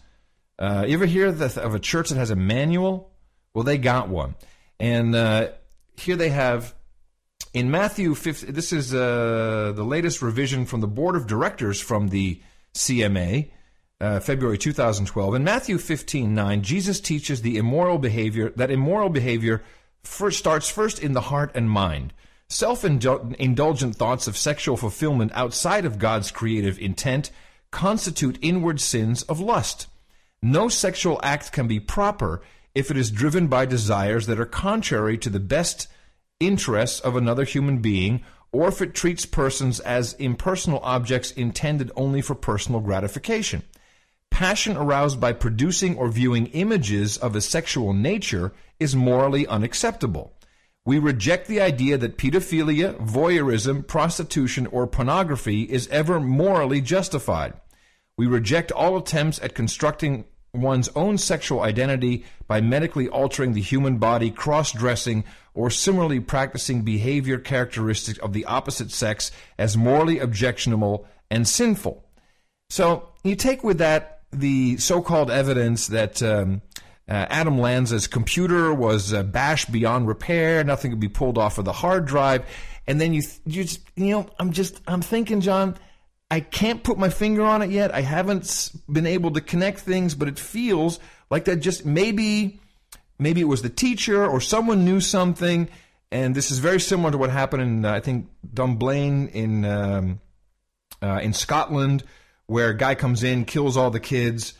uh, 0.59 0.85
you 0.87 0.93
ever 0.93 1.05
hear 1.05 1.31
the, 1.31 1.61
of 1.61 1.75
a 1.75 1.79
church 1.79 2.09
that 2.09 2.17
has 2.17 2.29
a 2.29 2.35
manual 2.35 3.11
well 3.53 3.63
they 3.63 3.77
got 3.77 4.09
one 4.09 4.35
and 4.79 5.15
uh, 5.15 5.49
here 5.97 6.15
they 6.15 6.29
have 6.29 6.73
in 7.53 7.71
Matthew 7.71 8.15
15 8.15 8.53
this 8.53 8.73
is 8.73 8.93
uh, 8.93 9.73
the 9.75 9.83
latest 9.83 10.21
revision 10.21 10.65
from 10.65 10.81
the 10.81 10.87
board 10.87 11.15
of 11.15 11.27
directors 11.27 11.79
from 11.79 12.09
the 12.09 12.41
CMA 12.73 13.51
uh, 14.03 14.19
February 14.19 14.57
2012. 14.57 15.35
In 15.35 15.43
Matthew 15.45 15.77
15, 15.77 16.33
9, 16.33 16.61
Jesus 16.61 16.99
teaches 16.99 17.41
the 17.41 17.57
immoral 17.57 17.97
behavior, 17.97 18.49
that 18.57 18.69
immoral 18.69 19.09
behavior 19.09 19.63
first 20.03 20.37
starts 20.37 20.69
first 20.69 20.99
in 20.99 21.13
the 21.13 21.21
heart 21.21 21.51
and 21.55 21.69
mind. 21.69 22.13
Self 22.49 22.83
indulgent 22.83 23.95
thoughts 23.95 24.27
of 24.27 24.37
sexual 24.37 24.75
fulfillment 24.75 25.31
outside 25.33 25.85
of 25.85 25.97
God's 25.97 26.31
creative 26.31 26.77
intent 26.77 27.31
constitute 27.71 28.37
inward 28.41 28.81
sins 28.81 29.23
of 29.23 29.39
lust. 29.39 29.87
No 30.45 30.67
sexual 30.67 31.21
act 31.23 31.53
can 31.53 31.69
be 31.69 31.79
proper 31.79 32.41
if 32.75 32.91
it 32.91 32.97
is 32.97 33.11
driven 33.11 33.47
by 33.47 33.65
desires 33.65 34.27
that 34.27 34.41
are 34.41 34.45
contrary 34.45 35.17
to 35.19 35.29
the 35.29 35.39
best 35.39 35.87
interests 36.37 36.99
of 36.99 37.15
another 37.15 37.45
human 37.45 37.77
being 37.77 38.25
or 38.51 38.67
if 38.67 38.81
it 38.81 38.93
treats 38.93 39.25
persons 39.25 39.79
as 39.79 40.15
impersonal 40.15 40.81
objects 40.83 41.31
intended 41.31 41.91
only 41.95 42.21
for 42.21 42.35
personal 42.35 42.81
gratification. 42.81 43.63
Passion 44.31 44.75
aroused 44.75 45.21
by 45.21 45.31
producing 45.31 45.95
or 45.95 46.09
viewing 46.09 46.47
images 46.47 47.15
of 47.17 47.37
a 47.37 47.41
sexual 47.41 47.93
nature 47.93 48.51
is 48.81 48.97
morally 48.97 49.47
unacceptable. 49.47 50.33
We 50.83 50.99
reject 50.99 51.47
the 51.47 51.61
idea 51.61 51.97
that 51.99 52.17
pedophilia, 52.17 52.97
voyeurism, 52.97 53.87
prostitution, 53.87 54.67
or 54.67 54.87
pornography 54.87 55.61
is 55.61 55.87
ever 55.87 56.19
morally 56.19 56.81
justified. 56.81 57.53
We 58.17 58.27
reject 58.27 58.73
all 58.73 58.97
attempts 58.97 59.41
at 59.41 59.55
constructing 59.55 60.25
one's 60.53 60.89
own 60.95 61.17
sexual 61.17 61.61
identity 61.61 62.25
by 62.47 62.61
medically 62.61 63.09
altering 63.09 63.53
the 63.53 63.61
human 63.61 63.97
body, 63.97 64.29
cross 64.29 64.71
dressing, 64.71 65.23
or 65.53 65.69
similarly 65.69 66.19
practicing 66.19 66.83
behavior 66.83 67.39
characteristics 67.39 68.19
of 68.19 68.33
the 68.33 68.45
opposite 68.45 68.91
sex 68.91 69.31
as 69.57 69.75
morally 69.75 70.19
objectionable 70.19 71.07
and 71.31 71.47
sinful. 71.47 72.05
So 72.69 73.09
you 73.23 73.35
take 73.35 73.63
with 73.63 73.79
that 73.79 74.21
the 74.31 74.77
so-called 74.77 75.31
evidence 75.31 75.87
that 75.87 76.21
um, 76.21 76.61
uh, 77.07 77.25
Adam 77.29 77.57
Lanza's 77.59 78.07
computer 78.07 78.73
was 78.73 79.13
uh, 79.13 79.23
bashed 79.23 79.71
beyond 79.71 80.07
repair, 80.07 80.63
nothing 80.63 80.91
could 80.91 80.99
be 80.99 81.09
pulled 81.09 81.37
off 81.37 81.57
of 81.57 81.65
the 81.65 81.73
hard 81.73 82.05
drive, 82.05 82.45
and 82.87 82.99
then 82.99 83.13
you 83.13 83.21
you 83.45 83.63
just 83.63 83.81
you 83.95 84.11
know 84.11 84.29
I'm 84.39 84.51
just 84.51 84.81
I'm 84.87 85.01
thinking, 85.01 85.41
John, 85.41 85.77
I 86.33 86.39
can't 86.39 86.83
put 86.83 86.97
my 86.97 87.09
finger 87.09 87.43
on 87.43 87.61
it 87.61 87.69
yet. 87.69 87.93
I 87.93 88.01
haven't 88.01 88.71
been 88.91 89.05
able 89.05 89.29
to 89.33 89.39
connect 89.39 89.81
things, 89.81 90.15
but 90.15 90.27
it 90.27 90.39
feels 90.39 90.99
like 91.29 91.45
that 91.45 91.57
just 91.57 91.85
maybe 91.85 92.59
maybe 93.19 93.39
it 93.39 93.43
was 93.43 93.61
the 93.61 93.69
teacher 93.69 94.25
or 94.25 94.41
someone 94.41 94.83
knew 94.83 94.99
something, 94.99 95.69
and 96.11 96.33
this 96.33 96.49
is 96.49 96.57
very 96.57 96.79
similar 96.79 97.11
to 97.11 97.19
what 97.19 97.29
happened 97.29 97.61
in 97.61 97.85
uh, 97.85 97.93
I 97.93 97.99
think 97.99 98.29
Dunblane 98.51 99.27
in 99.27 99.63
um, 99.63 100.21
uh, 101.03 101.19
in 101.21 101.33
Scotland 101.33 102.03
where 102.47 102.69
a 102.69 102.77
guy 102.77 102.95
comes 102.95 103.21
in, 103.21 103.45
kills 103.45 103.77
all 103.77 103.91
the 103.91 103.99
kids. 103.99 104.55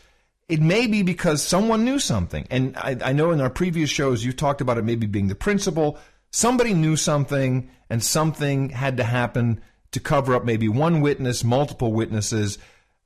It 0.48 0.60
may 0.60 0.86
be 0.86 1.02
because 1.02 1.42
someone 1.42 1.84
knew 1.84 1.98
something. 1.98 2.46
And 2.50 2.76
I, 2.76 2.96
I, 3.04 3.12
know 3.12 3.32
in 3.32 3.40
our 3.40 3.50
previous 3.50 3.90
shows, 3.90 4.24
you 4.24 4.32
talked 4.32 4.60
about 4.60 4.78
it 4.78 4.84
maybe 4.84 5.06
being 5.06 5.26
the 5.26 5.34
principal. 5.34 5.98
Somebody 6.30 6.72
knew 6.72 6.96
something, 6.96 7.68
and 7.90 8.00
something 8.02 8.70
had 8.70 8.96
to 8.98 9.04
happen 9.04 9.60
to 9.94 10.00
cover 10.00 10.34
up 10.34 10.44
maybe 10.44 10.68
one 10.68 11.00
witness, 11.00 11.42
multiple 11.42 11.92
witnesses. 11.92 12.58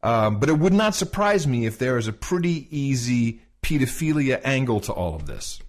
Um, 0.02 0.40
but 0.40 0.48
it 0.48 0.58
would 0.58 0.72
not 0.72 0.94
surprise 0.94 1.46
me 1.46 1.66
if 1.66 1.78
there 1.78 1.96
is 1.96 2.08
a 2.08 2.12
pretty 2.12 2.66
easy 2.76 3.40
pedophilia 3.62 4.40
angle 4.44 4.80
to 4.80 4.92
all 4.92 5.14
of 5.14 5.26
this. 5.26 5.60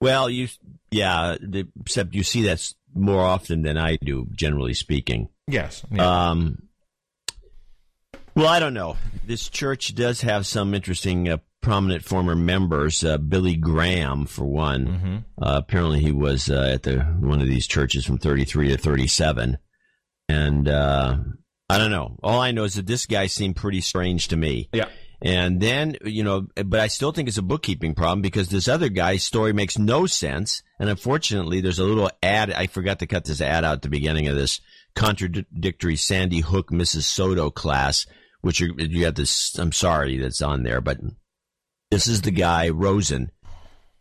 Well, 0.00 0.30
you, 0.30 0.48
yeah, 0.90 1.36
except 1.80 2.14
you 2.14 2.22
see 2.22 2.42
that 2.42 2.72
more 2.94 3.22
often 3.22 3.62
than 3.62 3.76
I 3.76 3.96
do, 3.96 4.28
generally 4.32 4.74
speaking. 4.74 5.28
Yes. 5.48 5.82
Yeah. 5.90 6.28
Um, 6.30 6.68
well, 8.34 8.46
I 8.46 8.60
don't 8.60 8.74
know. 8.74 8.96
This 9.26 9.48
church 9.48 9.94
does 9.96 10.20
have 10.20 10.46
some 10.46 10.72
interesting, 10.74 11.28
uh, 11.28 11.38
prominent 11.60 12.04
former 12.04 12.36
members. 12.36 13.04
Uh, 13.04 13.18
Billy 13.18 13.56
Graham, 13.56 14.26
for 14.26 14.44
one. 14.44 14.86
Mm-hmm. 14.86 15.16
Uh, 15.42 15.56
apparently, 15.56 16.00
he 16.00 16.12
was 16.12 16.48
uh, 16.48 16.70
at 16.74 16.84
the 16.84 17.00
one 17.00 17.40
of 17.40 17.48
these 17.48 17.66
churches 17.66 18.04
from 18.04 18.18
33 18.18 18.68
to 18.68 18.78
37. 18.78 19.58
And 20.28 20.68
uh, 20.68 21.16
I 21.68 21.78
don't 21.78 21.90
know. 21.90 22.18
All 22.22 22.40
I 22.40 22.50
know 22.50 22.64
is 22.64 22.74
that 22.74 22.86
this 22.86 23.06
guy 23.06 23.26
seemed 23.26 23.56
pretty 23.56 23.80
strange 23.80 24.28
to 24.28 24.36
me. 24.36 24.68
Yeah. 24.72 24.88
And 25.20 25.60
then, 25.60 25.96
you 26.04 26.22
know, 26.22 26.46
but 26.54 26.78
I 26.78 26.86
still 26.86 27.10
think 27.10 27.28
it's 27.28 27.38
a 27.38 27.42
bookkeeping 27.42 27.94
problem 27.94 28.22
because 28.22 28.48
this 28.48 28.68
other 28.68 28.88
guy's 28.88 29.24
story 29.24 29.52
makes 29.52 29.76
no 29.76 30.06
sense. 30.06 30.62
And 30.78 30.88
unfortunately, 30.88 31.60
there's 31.60 31.80
a 31.80 31.84
little 31.84 32.10
ad. 32.22 32.52
I 32.52 32.68
forgot 32.68 33.00
to 33.00 33.06
cut 33.06 33.24
this 33.24 33.40
ad 33.40 33.64
out 33.64 33.72
at 33.74 33.82
the 33.82 33.88
beginning 33.88 34.28
of 34.28 34.36
this 34.36 34.60
contradictory 34.94 35.96
Sandy 35.96 36.40
Hook, 36.40 36.70
Mrs. 36.70 37.02
Soto 37.02 37.50
class, 37.50 38.06
which 38.42 38.62
are, 38.62 38.68
you 38.76 39.06
have 39.06 39.16
this, 39.16 39.58
I'm 39.58 39.72
sorry 39.72 40.18
that's 40.18 40.42
on 40.42 40.62
there, 40.62 40.80
but 40.80 40.98
this 41.90 42.06
is 42.06 42.22
the 42.22 42.30
guy, 42.30 42.68
Rosen, 42.68 43.30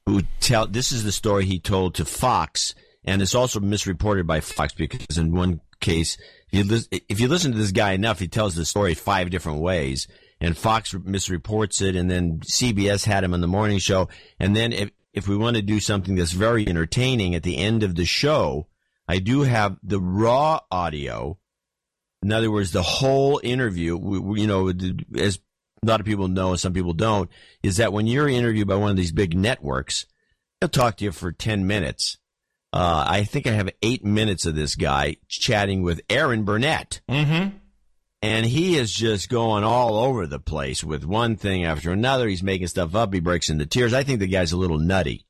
who 0.06 0.24
tell, 0.40 0.68
this 0.68 0.91
is 0.91 1.04
the 1.04 1.12
story 1.12 1.45
he 1.45 1.60
told 1.60 1.95
to 1.95 2.06
Fox, 2.06 2.76
and 3.04 3.22
it's 3.22 3.36
also 3.36 3.60
misreported 3.60 4.28
by 4.28 4.40
Fox 4.40 4.74
because 4.74 5.18
in 5.18 5.34
one 5.34 5.62
case, 5.80 6.18
if 6.52 6.72
you, 6.72 6.99
if 7.10 7.20
you 7.20 7.28
listen 7.28 7.52
to 7.52 7.58
this 7.58 7.72
guy 7.72 7.91
enough, 7.91 8.20
he 8.20 8.28
tells 8.28 8.56
the 8.56 8.66
story 8.66 8.94
five 8.94 9.30
different 9.30 9.60
ways 9.60 10.08
and 10.40 10.58
Fox 10.58 10.94
misreports 10.94 11.82
it, 11.82 11.95
and 11.95 12.10
then 12.10 12.40
CBS 12.40 13.06
had 13.06 13.24
him 13.24 13.34
on 13.34 13.41
the 13.41 13.48
morning 13.48 13.80
show. 13.80 14.08
And 14.40 14.56
then 14.56 14.72
if, 14.72 14.91
if 15.14 15.28
we 15.28 15.36
want 15.36 15.56
to 15.56 15.62
do 15.62 15.80
something 15.80 16.16
that's 16.16 16.32
very 16.32 16.68
entertaining 16.68 17.36
at 17.36 17.44
the 17.44 17.58
end 17.58 17.84
of 17.84 17.95
the 17.95 18.06
show, 18.06 18.68
I 19.08 19.20
do 19.20 19.41
have 19.41 19.78
the 19.82 19.99
raw 19.99 20.60
audio. 20.70 21.40
In 22.22 22.32
other 22.32 22.52
words, 22.52 22.72
the 22.72 22.84
whole 22.84 23.40
interview, 23.44 23.98
we, 23.98 24.20
we, 24.20 24.41
you 24.41 24.48
know, 24.48 24.72
as 25.18 25.40
a 25.82 25.86
lot 25.86 25.99
of 25.99 26.06
people 26.06 26.28
know 26.28 26.52
and 26.52 26.60
some 26.60 26.74
people 26.74 26.94
don't, 26.94 27.30
is 27.64 27.78
that 27.78 27.94
when 27.94 28.06
you're 28.06 28.30
interviewed 28.30 28.68
by 28.68 28.76
one 28.76 28.91
of 28.91 28.98
these 28.98 29.12
big 29.12 29.36
networks, 29.36 30.06
they'll 30.60 30.70
talk 30.70 30.98
to 30.98 31.06
you 31.06 31.12
for 31.12 31.32
10 31.32 31.66
minutes. 31.66 32.18
Uh, 32.73 33.06
I 33.07 33.23
think 33.23 33.48
I 33.48 33.52
have 33.52 33.69
eight 33.81 34.03
minutes 34.03 34.45
of 34.45 34.56
this 34.56 34.76
guy 34.76 35.18
chatting 35.27 35.81
with 35.81 36.02
Erin 36.10 36.44
Burnett. 36.44 37.02
Mm-hmm 37.10 37.57
and 38.22 38.45
he 38.45 38.77
is 38.77 38.91
just 38.91 39.30
going 39.30 39.64
all 39.64 39.98
over 39.98 40.26
the 40.26 40.39
place 40.39 40.84
with 40.84 41.06
one 41.06 41.35
thing 41.35 41.65
after 41.65 41.91
another. 41.91 42.27
He's 42.27 42.41
making 42.41 42.68
stuff 42.68 42.95
up. 42.95 43.14
He 43.14 43.19
breaks 43.19 43.49
into 43.49 43.65
tears. 43.65 43.94
I 43.94 44.03
think 44.03 44.19
the 44.19 44.27
guy's 44.27 44.52
a 44.52 44.57
little 44.57 44.80
nutty. 44.80 45.26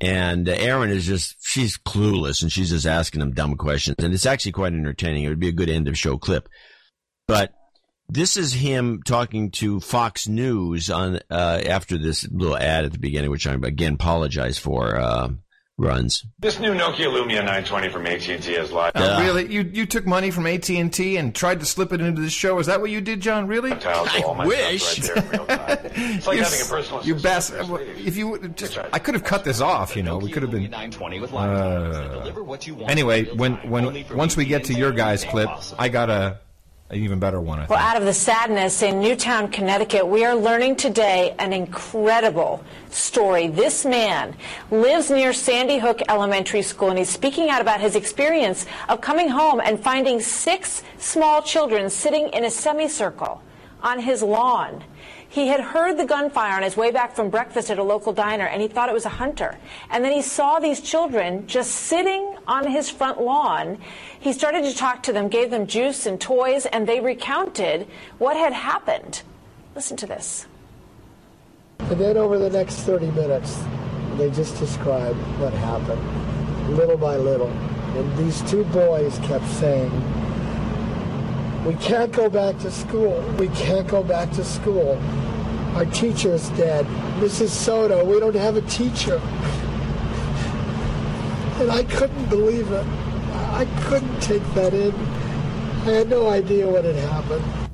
And 0.00 0.48
uh, 0.48 0.52
Erin 0.52 0.90
is 0.90 1.04
just, 1.04 1.36
she's 1.40 1.76
clueless 1.76 2.42
and 2.42 2.50
she's 2.50 2.70
just 2.70 2.86
asking 2.86 3.20
him 3.20 3.32
dumb 3.32 3.56
questions. 3.56 3.96
And 3.98 4.14
it's 4.14 4.24
actually 4.24 4.52
quite 4.52 4.72
entertaining. 4.72 5.24
It 5.24 5.28
would 5.28 5.40
be 5.40 5.48
a 5.48 5.52
good 5.52 5.68
end 5.68 5.88
of 5.88 5.98
show 5.98 6.16
clip. 6.16 6.48
But 7.28 7.52
this 8.08 8.36
is 8.36 8.54
him 8.54 9.02
talking 9.04 9.50
to 9.52 9.80
Fox 9.80 10.26
News 10.26 10.90
on, 10.90 11.20
uh, 11.30 11.60
after 11.66 11.98
this 11.98 12.26
little 12.30 12.56
ad 12.56 12.86
at 12.86 12.92
the 12.92 12.98
beginning, 12.98 13.30
which 13.30 13.46
I 13.46 13.52
again 13.52 13.94
apologize 13.94 14.58
for. 14.58 14.96
Uh, 14.96 15.28
runs. 15.80 16.24
This 16.38 16.60
new 16.60 16.72
Nokia 16.72 17.06
Lumia 17.06 17.40
920 17.40 17.88
from 17.88 18.06
AT&T 18.06 18.52
has 18.52 18.70
live. 18.70 18.92
Uh, 18.94 19.18
really? 19.22 19.52
You 19.52 19.62
you 19.62 19.86
took 19.86 20.06
money 20.06 20.30
from 20.30 20.46
AT 20.46 20.68
and 20.70 20.92
T 20.92 21.16
and 21.16 21.34
tried 21.34 21.60
to 21.60 21.66
slip 21.66 21.92
it 21.92 22.00
into 22.00 22.20
the 22.20 22.30
show? 22.30 22.58
Is 22.58 22.66
that 22.66 22.80
what 22.80 22.90
you 22.90 23.00
did, 23.00 23.20
John? 23.20 23.46
Really? 23.46 23.72
I 23.72 24.44
wish. 24.46 25.08
Right 25.08 25.16
it's 25.94 26.26
like 26.26 26.36
you, 26.36 26.42
having 26.42 26.60
a 26.60 26.64
personal. 26.64 27.04
You 27.04 27.14
best. 27.14 27.52
If 27.54 28.16
you 28.16 28.48
just, 28.50 28.78
I 28.92 28.98
could 28.98 29.14
have 29.14 29.24
cut 29.24 29.44
this 29.44 29.60
off. 29.60 29.96
You 29.96 30.02
know, 30.02 30.18
we 30.18 30.30
could 30.30 30.42
have 30.42 30.52
been. 30.52 30.70
920 30.70 31.20
with 31.20 31.32
Uh, 31.32 32.84
anyway, 32.86 33.24
when 33.34 33.54
when 33.68 34.04
once 34.14 34.36
we 34.36 34.44
get 34.44 34.64
to 34.64 34.74
your 34.74 34.92
guys' 34.92 35.24
clip, 35.24 35.48
I 35.78 35.88
got 35.88 36.10
a 36.10 36.38
an 36.90 36.98
even 36.98 37.18
better 37.20 37.40
one. 37.40 37.60
I 37.60 37.66
well, 37.66 37.78
out 37.78 37.96
of 37.96 38.04
the 38.04 38.12
sadness 38.12 38.82
in 38.82 39.00
Newtown, 39.00 39.48
Connecticut, 39.48 40.06
we 40.06 40.24
are 40.24 40.34
learning 40.34 40.76
today 40.76 41.34
an 41.38 41.52
incredible 41.52 42.64
story. 42.90 43.46
This 43.46 43.84
man 43.84 44.34
lives 44.72 45.08
near 45.10 45.32
Sandy 45.32 45.78
Hook 45.78 46.00
Elementary 46.08 46.62
School, 46.62 46.90
and 46.90 46.98
he's 46.98 47.08
speaking 47.08 47.48
out 47.48 47.60
about 47.60 47.80
his 47.80 47.94
experience 47.94 48.66
of 48.88 49.00
coming 49.00 49.28
home 49.28 49.60
and 49.60 49.80
finding 49.80 50.20
six 50.20 50.82
small 50.98 51.42
children 51.42 51.88
sitting 51.88 52.28
in 52.30 52.44
a 52.44 52.50
semicircle 52.50 53.40
on 53.82 54.00
his 54.00 54.22
lawn. 54.22 54.82
He 55.30 55.46
had 55.46 55.60
heard 55.60 55.96
the 55.96 56.04
gunfire 56.04 56.56
on 56.56 56.64
his 56.64 56.76
way 56.76 56.90
back 56.90 57.14
from 57.14 57.30
breakfast 57.30 57.70
at 57.70 57.78
a 57.78 57.84
local 57.84 58.12
diner, 58.12 58.46
and 58.46 58.60
he 58.60 58.66
thought 58.66 58.88
it 58.88 58.92
was 58.92 59.06
a 59.06 59.10
hunter. 59.10 59.56
And 59.88 60.04
then 60.04 60.10
he 60.10 60.22
saw 60.22 60.58
these 60.58 60.80
children 60.80 61.46
just 61.46 61.70
sitting 61.70 62.36
on 62.48 62.66
his 62.66 62.90
front 62.90 63.22
lawn. 63.22 63.78
He 64.18 64.32
started 64.32 64.64
to 64.64 64.74
talk 64.74 65.04
to 65.04 65.12
them, 65.12 65.28
gave 65.28 65.52
them 65.52 65.68
juice 65.68 66.04
and 66.04 66.20
toys, 66.20 66.66
and 66.66 66.84
they 66.84 66.98
recounted 66.98 67.86
what 68.18 68.36
had 68.36 68.52
happened. 68.52 69.22
Listen 69.76 69.96
to 69.98 70.06
this. 70.06 70.48
And 71.78 72.00
then 72.00 72.16
over 72.16 72.36
the 72.36 72.50
next 72.50 72.78
30 72.80 73.12
minutes, 73.12 73.56
they 74.16 74.30
just 74.32 74.58
described 74.58 75.18
what 75.38 75.52
happened, 75.52 76.76
little 76.76 76.96
by 76.96 77.16
little. 77.16 77.50
And 77.96 78.18
these 78.18 78.42
two 78.50 78.64
boys 78.64 79.16
kept 79.20 79.46
saying, 79.46 79.90
we 81.64 81.74
can't 81.74 82.12
go 82.12 82.28
back 82.30 82.58
to 82.60 82.70
school. 82.70 83.20
We 83.38 83.48
can't 83.48 83.86
go 83.86 84.02
back 84.02 84.30
to 84.32 84.44
school. 84.44 84.98
Our 85.74 85.84
teacher 85.86 86.32
is 86.32 86.48
dead. 86.50 86.86
Mrs. 87.20 87.48
Soto, 87.48 88.04
we 88.04 88.18
don't 88.18 88.34
have 88.34 88.56
a 88.56 88.62
teacher. 88.62 89.20
And 91.60 91.70
I 91.70 91.84
couldn't 91.84 92.28
believe 92.28 92.70
it. 92.72 92.86
I 93.52 93.66
couldn't 93.82 94.20
take 94.20 94.44
that 94.54 94.72
in. 94.72 94.94
I 95.86 95.92
had 95.92 96.08
no 96.08 96.28
idea 96.28 96.66
what 96.66 96.84
had 96.84 96.96
happened 96.96 97.69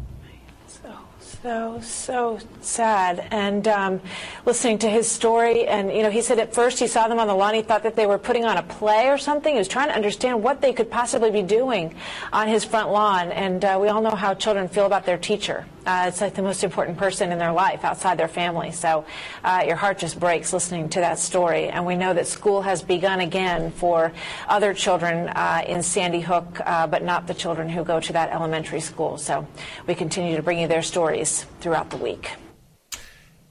so 1.46 1.78
so 1.80 2.38
sad. 2.60 3.28
And 3.30 3.68
um, 3.68 4.00
listening 4.44 4.78
to 4.78 4.90
his 4.90 5.08
story 5.08 5.64
and 5.68 5.92
you 5.92 6.02
know 6.02 6.10
he 6.10 6.20
said 6.20 6.40
at 6.40 6.52
first 6.52 6.80
he 6.80 6.88
saw 6.88 7.06
them 7.06 7.20
on 7.20 7.28
the 7.28 7.34
lawn 7.34 7.54
he 7.54 7.62
thought 7.62 7.84
that 7.84 7.94
they 7.94 8.06
were 8.06 8.18
putting 8.18 8.44
on 8.44 8.56
a 8.56 8.64
play 8.64 9.08
or 9.08 9.16
something. 9.16 9.52
He 9.52 9.58
was 9.58 9.68
trying 9.68 9.88
to 9.88 9.94
understand 9.94 10.42
what 10.42 10.60
they 10.60 10.72
could 10.72 10.90
possibly 10.90 11.30
be 11.30 11.42
doing 11.42 11.94
on 12.32 12.48
his 12.48 12.64
front 12.64 12.90
lawn. 12.90 13.30
And 13.30 13.64
uh, 13.64 13.78
we 13.80 13.86
all 13.86 14.02
know 14.02 14.16
how 14.16 14.34
children 14.34 14.66
feel 14.66 14.86
about 14.86 15.06
their 15.06 15.18
teacher. 15.18 15.64
Uh, 15.86 16.06
it's 16.08 16.20
like 16.20 16.34
the 16.34 16.42
most 16.42 16.64
important 16.64 16.98
person 16.98 17.30
in 17.30 17.38
their 17.38 17.52
life 17.52 17.84
outside 17.84 18.18
their 18.18 18.26
family. 18.26 18.72
So 18.72 19.04
uh, 19.44 19.62
your 19.64 19.76
heart 19.76 19.98
just 19.98 20.18
breaks 20.18 20.52
listening 20.52 20.88
to 20.88 21.00
that 21.00 21.16
story. 21.20 21.68
And 21.68 21.86
we 21.86 21.94
know 21.94 22.12
that 22.12 22.26
school 22.26 22.60
has 22.62 22.82
begun 22.82 23.20
again 23.20 23.70
for 23.70 24.12
other 24.48 24.74
children 24.74 25.28
uh, 25.28 25.62
in 25.64 25.84
Sandy 25.84 26.18
Hook 26.18 26.60
uh, 26.66 26.88
but 26.88 27.04
not 27.04 27.28
the 27.28 27.34
children 27.34 27.68
who 27.68 27.84
go 27.84 28.00
to 28.00 28.12
that 28.14 28.32
elementary 28.32 28.80
school. 28.80 29.16
So 29.16 29.46
we 29.86 29.94
continue 29.94 30.34
to 30.34 30.42
bring 30.42 30.58
you 30.58 30.66
their 30.66 30.82
stories 30.82 31.35
throughout 31.60 31.90
the 31.90 31.96
week. 31.96 32.30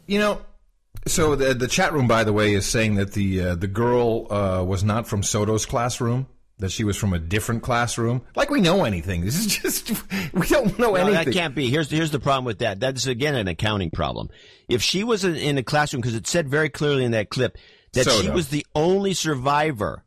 You 0.08 0.20
know, 0.20 0.42
so 1.08 1.36
the 1.36 1.54
the 1.54 1.68
chat 1.68 1.94
room, 1.94 2.08
by 2.08 2.24
the 2.24 2.34
way, 2.34 2.54
is 2.54 2.66
saying 2.66 2.96
that 2.96 3.14
the 3.14 3.42
uh, 3.42 3.56
the 3.56 3.68
girl 3.68 4.32
uh, 4.32 4.64
was 4.64 4.84
not 4.84 5.08
from 5.08 5.24
Soto's 5.24 5.66
classroom. 5.66 6.28
That 6.60 6.72
she 6.72 6.86
was 6.86 6.96
from 6.96 7.14
a 7.14 7.20
different 7.20 7.64
classroom. 7.64 8.22
Like 8.34 8.50
we 8.50 8.62
know 8.62 8.86
anything. 8.86 9.26
This 9.26 9.38
is 9.38 9.58
just 9.62 9.92
we 10.34 10.48
don't 10.48 10.80
know 10.80 10.92
no, 10.92 10.96
anything. 10.96 11.26
That 11.26 11.34
can't 11.34 11.54
be. 11.54 11.70
Here's 11.70 11.92
here's 11.92 12.12
the 12.12 12.20
problem 12.20 12.46
with 12.46 12.60
that. 12.60 12.80
That's 12.80 13.08
again 13.08 13.36
an 13.36 13.48
accounting 13.48 13.92
problem. 13.92 14.30
If 14.70 14.82
she 14.82 15.04
was 15.04 15.26
in 15.26 15.58
a 15.58 15.64
classroom, 15.64 16.02
because 16.02 16.16
it 16.16 16.28
said 16.28 16.48
very 16.48 16.70
clearly 16.70 17.04
in 17.04 17.12
that 17.12 17.30
clip 17.30 17.58
that 17.94 18.06
Soto. 18.06 18.24
she 18.24 18.30
was 18.30 18.50
the 18.50 18.66
only 18.74 19.14
survivor. 19.14 20.04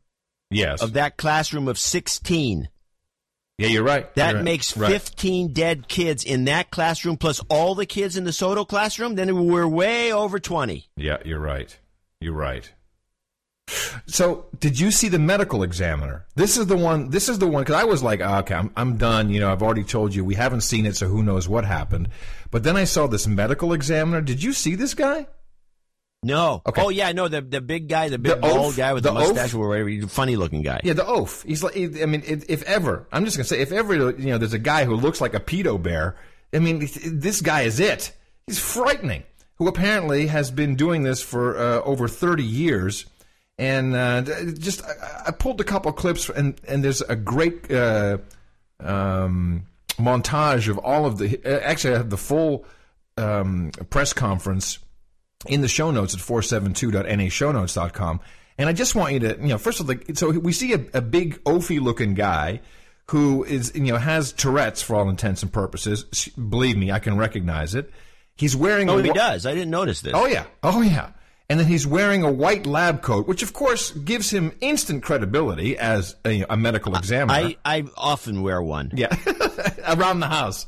Yes. 0.49 0.81
Of 0.81 0.93
that 0.93 1.17
classroom 1.17 1.67
of 1.67 1.77
sixteen. 1.77 2.67
Yeah, 3.59 3.67
you're 3.67 3.83
right. 3.83 4.13
That 4.15 4.35
you're 4.35 4.43
makes 4.43 4.77
right. 4.77 4.89
15 4.89 5.51
dead 5.51 5.89
kids 5.89 6.23
in 6.23 6.45
that 6.45 6.71
classroom 6.71 7.17
plus 7.17 7.41
all 7.49 7.75
the 7.75 7.85
kids 7.85 8.15
in 8.15 8.23
the 8.23 8.31
Soto 8.31 8.63
classroom. 8.63 9.15
Then 9.15 9.47
we're 9.47 9.67
way 9.67 10.13
over 10.13 10.39
20. 10.39 10.87
Yeah, 10.95 11.17
you're 11.25 11.41
right. 11.41 11.77
You're 12.21 12.33
right. 12.33 12.71
So, 14.07 14.47
did 14.59 14.79
you 14.79 14.91
see 14.91 15.09
the 15.09 15.19
medical 15.19 15.61
examiner? 15.61 16.25
This 16.35 16.57
is 16.57 16.67
the 16.67 16.77
one. 16.77 17.09
This 17.09 17.29
is 17.29 17.37
the 17.37 17.47
one 17.47 17.63
because 17.63 17.75
I 17.75 17.83
was 17.83 18.01
like, 18.01 18.21
oh, 18.21 18.37
okay, 18.39 18.55
I'm, 18.55 18.71
I'm 18.75 18.97
done. 18.97 19.29
You 19.29 19.41
know, 19.41 19.51
I've 19.51 19.61
already 19.61 19.83
told 19.83 20.15
you 20.15 20.25
we 20.25 20.35
haven't 20.35 20.61
seen 20.61 20.85
it, 20.85 20.95
so 20.95 21.07
who 21.07 21.21
knows 21.21 21.47
what 21.47 21.65
happened. 21.65 22.09
But 22.49 22.63
then 22.63 22.75
I 22.75 22.85
saw 22.85 23.07
this 23.07 23.27
medical 23.27 23.73
examiner. 23.73 24.21
Did 24.21 24.41
you 24.41 24.53
see 24.53 24.75
this 24.75 24.93
guy? 24.93 25.27
No. 26.21 26.61
Okay. 26.65 26.81
Oh 26.81 26.89
yeah, 26.89 27.11
no. 27.13 27.27
The 27.29 27.41
the 27.41 27.61
big 27.61 27.87
guy, 27.87 28.09
the 28.09 28.17
big 28.17 28.33
The 28.33 28.37
bald 28.37 28.75
guy 28.75 28.91
with 28.93 29.03
The 29.03 29.11
the, 29.11 29.19
mustache, 29.19 29.53
oaf? 29.53 29.59
or 29.61 29.69
whatever, 29.69 30.07
funny 30.07 30.35
looking 30.35 30.61
guy. 30.61 30.81
Yeah, 30.83 30.93
the 30.93 31.05
oaf. 31.05 31.43
He's 31.43 31.63
like, 31.63 31.77
I 31.77 32.05
mean, 32.05 32.23
if 32.27 32.49
if 32.49 32.63
ever, 32.63 33.07
I'm 33.11 33.23
just 33.23 33.37
gonna 33.37 33.45
say, 33.45 33.61
if 33.61 33.71
ever, 33.71 33.95
you 33.95 34.27
know, 34.27 34.37
there's 34.37 34.53
a 34.53 34.59
guy 34.59 34.83
who 34.85 34.95
looks 34.95 35.21
like 35.21 35.33
a 35.33 35.39
pedo 35.39 35.81
bear. 35.81 36.17
I 36.53 36.59
mean, 36.59 36.87
this 37.05 37.41
guy 37.41 37.61
is 37.61 37.79
it. 37.79 38.11
He's 38.47 38.59
frightening. 38.59 39.23
Who 39.55 39.67
apparently 39.67 40.27
has 40.27 40.51
been 40.51 40.75
doing 40.75 41.03
this 41.03 41.21
for 41.21 41.57
uh, 41.57 41.81
over 41.81 42.07
30 42.07 42.43
years, 42.43 43.05
and 43.57 43.93
uh, 43.95 44.21
just 44.57 44.83
I, 44.83 45.23
I 45.27 45.31
pulled 45.31 45.61
a 45.61 45.65
couple 45.65 45.91
clips, 45.93 46.29
and 46.29 46.59
and 46.67 46.83
there's 46.83 47.01
a 47.01 47.15
great 47.15 47.69
uh, 47.71 48.17
um, 48.81 49.63
montage 49.97 50.67
of 50.69 50.77
all 50.79 51.05
of 51.05 51.17
the. 51.17 51.39
Actually, 51.45 51.93
I 51.93 51.97
have 51.97 52.09
the 52.09 52.17
full 52.17 52.65
um, 53.17 53.71
press 53.89 54.11
conference 54.13 54.79
in 55.47 55.61
the 55.61 55.67
show 55.67 55.91
notes 55.91 56.13
at 56.13 56.19
472.nashownotes.com. 56.19 58.19
And 58.57 58.67
I 58.67 58.73
just 58.73 58.93
want 58.95 59.13
you 59.13 59.19
to, 59.19 59.37
you 59.39 59.47
know, 59.47 59.57
first 59.57 59.79
of 59.79 59.89
all, 59.89 59.95
so 60.13 60.31
we 60.31 60.51
see 60.51 60.73
a, 60.73 60.81
a 60.93 61.01
big 61.01 61.41
oafy 61.45 61.79
looking 61.79 62.13
guy 62.13 62.59
who 63.07 63.43
is, 63.45 63.71
you 63.73 63.83
know, 63.85 63.97
has 63.97 64.33
Tourette's 64.33 64.81
for 64.81 64.95
all 64.97 65.09
intents 65.09 65.41
and 65.41 65.51
purposes. 65.51 66.03
Believe 66.37 66.77
me, 66.77 66.91
I 66.91 66.99
can 66.99 67.17
recognize 67.17 67.73
it. 67.73 67.89
He's 68.35 68.55
wearing 68.55 68.89
Oh, 68.89 68.97
he 68.97 69.09
wa- 69.09 69.13
does. 69.15 69.45
I 69.45 69.53
didn't 69.53 69.71
notice 69.71 70.01
this. 70.01 70.13
Oh 70.15 70.25
yeah, 70.25 70.45
oh 70.63 70.81
yeah. 70.81 71.11
And 71.49 71.59
then 71.59 71.67
he's 71.67 71.87
wearing 71.87 72.23
a 72.23 72.31
white 72.31 72.65
lab 72.67 73.01
coat, 73.01 73.27
which 73.27 73.41
of 73.41 73.53
course 73.53 73.91
gives 73.91 74.29
him 74.29 74.51
instant 74.61 75.03
credibility 75.03 75.77
as 75.77 76.15
a, 76.23 76.45
a 76.49 76.55
medical 76.55 76.95
examiner. 76.95 77.33
I 77.33 77.57
I 77.65 77.85
often 77.97 78.43
wear 78.43 78.61
one. 78.61 78.91
Yeah, 78.93 79.07
around 79.87 80.19
the 80.19 80.27
house. 80.27 80.67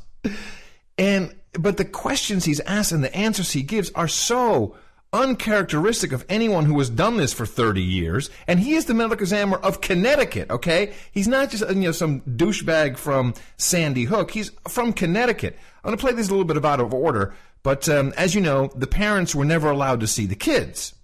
And 0.98 1.34
but 1.62 1.76
the 1.76 1.84
questions 1.84 2.44
he's 2.44 2.60
asked 2.60 2.92
and 2.92 3.04
the 3.04 3.14
answers 3.14 3.52
he 3.52 3.62
gives 3.62 3.90
are 3.92 4.08
so 4.08 4.76
uncharacteristic 5.12 6.10
of 6.12 6.24
anyone 6.28 6.64
who 6.64 6.78
has 6.78 6.88
done 6.88 7.18
this 7.18 7.34
for 7.34 7.44
30 7.44 7.82
years. 7.82 8.30
And 8.46 8.58
he 8.58 8.74
is 8.74 8.86
the 8.86 8.94
medical 8.94 9.22
examiner 9.22 9.58
of 9.58 9.80
Connecticut, 9.80 10.50
okay? 10.50 10.94
He's 11.12 11.28
not 11.28 11.50
just, 11.50 11.68
you 11.68 11.74
know, 11.74 11.92
some 11.92 12.22
douchebag 12.22 12.96
from 12.96 13.34
Sandy 13.58 14.04
Hook. 14.04 14.30
He's 14.30 14.50
from 14.68 14.92
Connecticut. 14.92 15.58
I'm 15.84 15.88
going 15.88 15.98
to 15.98 16.00
play 16.00 16.12
this 16.12 16.28
a 16.28 16.30
little 16.30 16.46
bit 16.46 16.64
out 16.64 16.80
of 16.80 16.94
order, 16.94 17.34
but 17.62 17.88
um, 17.88 18.14
as 18.16 18.34
you 18.34 18.40
know, 18.40 18.70
the 18.74 18.86
parents 18.86 19.34
were 19.34 19.44
never 19.44 19.70
allowed 19.70 20.00
to 20.00 20.06
see 20.06 20.26
the 20.26 20.34
kids. 20.34 20.94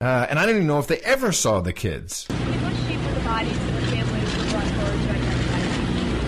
Uh, 0.00 0.26
and 0.28 0.38
I 0.38 0.46
don't 0.46 0.56
even 0.56 0.66
know 0.66 0.78
if 0.78 0.86
they 0.86 0.98
ever 1.00 1.30
saw 1.32 1.60
the 1.60 1.72
kids. 1.72 2.26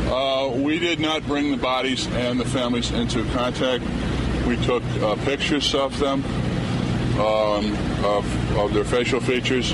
Uh, 0.08 0.45
we 0.56 0.78
did 0.78 0.98
not 0.98 1.22
bring 1.26 1.50
the 1.50 1.56
bodies 1.56 2.06
and 2.08 2.40
the 2.40 2.44
families 2.44 2.90
into 2.90 3.24
contact. 3.32 3.84
We 4.46 4.56
took 4.64 4.82
uh, 5.02 5.16
pictures 5.24 5.74
of 5.74 5.98
them, 5.98 6.24
um, 7.20 7.72
of, 8.04 8.56
of 8.56 8.72
their 8.72 8.84
facial 8.84 9.20
features. 9.20 9.72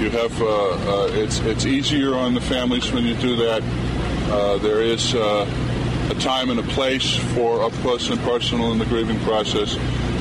You 0.00 0.10
have 0.10 0.42
uh, 0.42 0.46
uh, 0.46 1.08
it's 1.12 1.38
it's 1.40 1.64
easier 1.64 2.14
on 2.14 2.34
the 2.34 2.40
families 2.40 2.92
when 2.92 3.04
you 3.04 3.14
do 3.14 3.36
that. 3.36 3.62
Uh, 4.30 4.58
there 4.58 4.82
is 4.82 5.14
uh, 5.14 5.46
a 6.10 6.14
time 6.14 6.50
and 6.50 6.60
a 6.60 6.62
place 6.74 7.16
for 7.34 7.62
up 7.62 7.72
close 7.74 8.10
and 8.10 8.20
personal 8.20 8.72
in 8.72 8.78
the 8.78 8.84
grieving 8.86 9.18
process. 9.20 9.76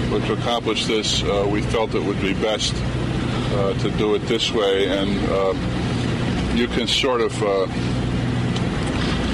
But 0.10 0.26
to 0.28 0.34
accomplish 0.34 0.86
this, 0.86 1.24
uh, 1.24 1.48
we 1.50 1.62
felt 1.62 1.94
it 1.96 2.04
would 2.04 2.22
be 2.22 2.34
best 2.34 2.74
uh, 2.76 3.74
to 3.80 3.92
do 3.92 4.16
it 4.16 4.20
this 4.28 4.52
way, 4.52 4.88
and 4.88 5.30
uh, 5.30 6.56
you 6.56 6.68
can 6.68 6.88
sort 6.88 7.22
of 7.22 7.34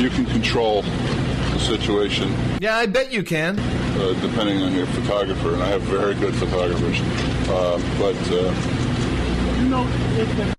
you 0.01 0.09
can 0.09 0.25
control 0.25 0.81
the 0.81 1.59
situation. 1.59 2.33
Yeah, 2.59 2.75
I 2.75 2.87
bet 2.87 3.13
you 3.13 3.23
can. 3.23 3.59
Uh, 3.59 4.13
depending 4.19 4.63
on 4.63 4.73
your 4.73 4.87
photographer, 4.87 5.53
and 5.53 5.61
I 5.61 5.67
have 5.67 5.83
very 5.83 6.15
good 6.15 6.33
photographers, 6.35 6.99
uh, 7.49 7.79
but. 7.99 8.15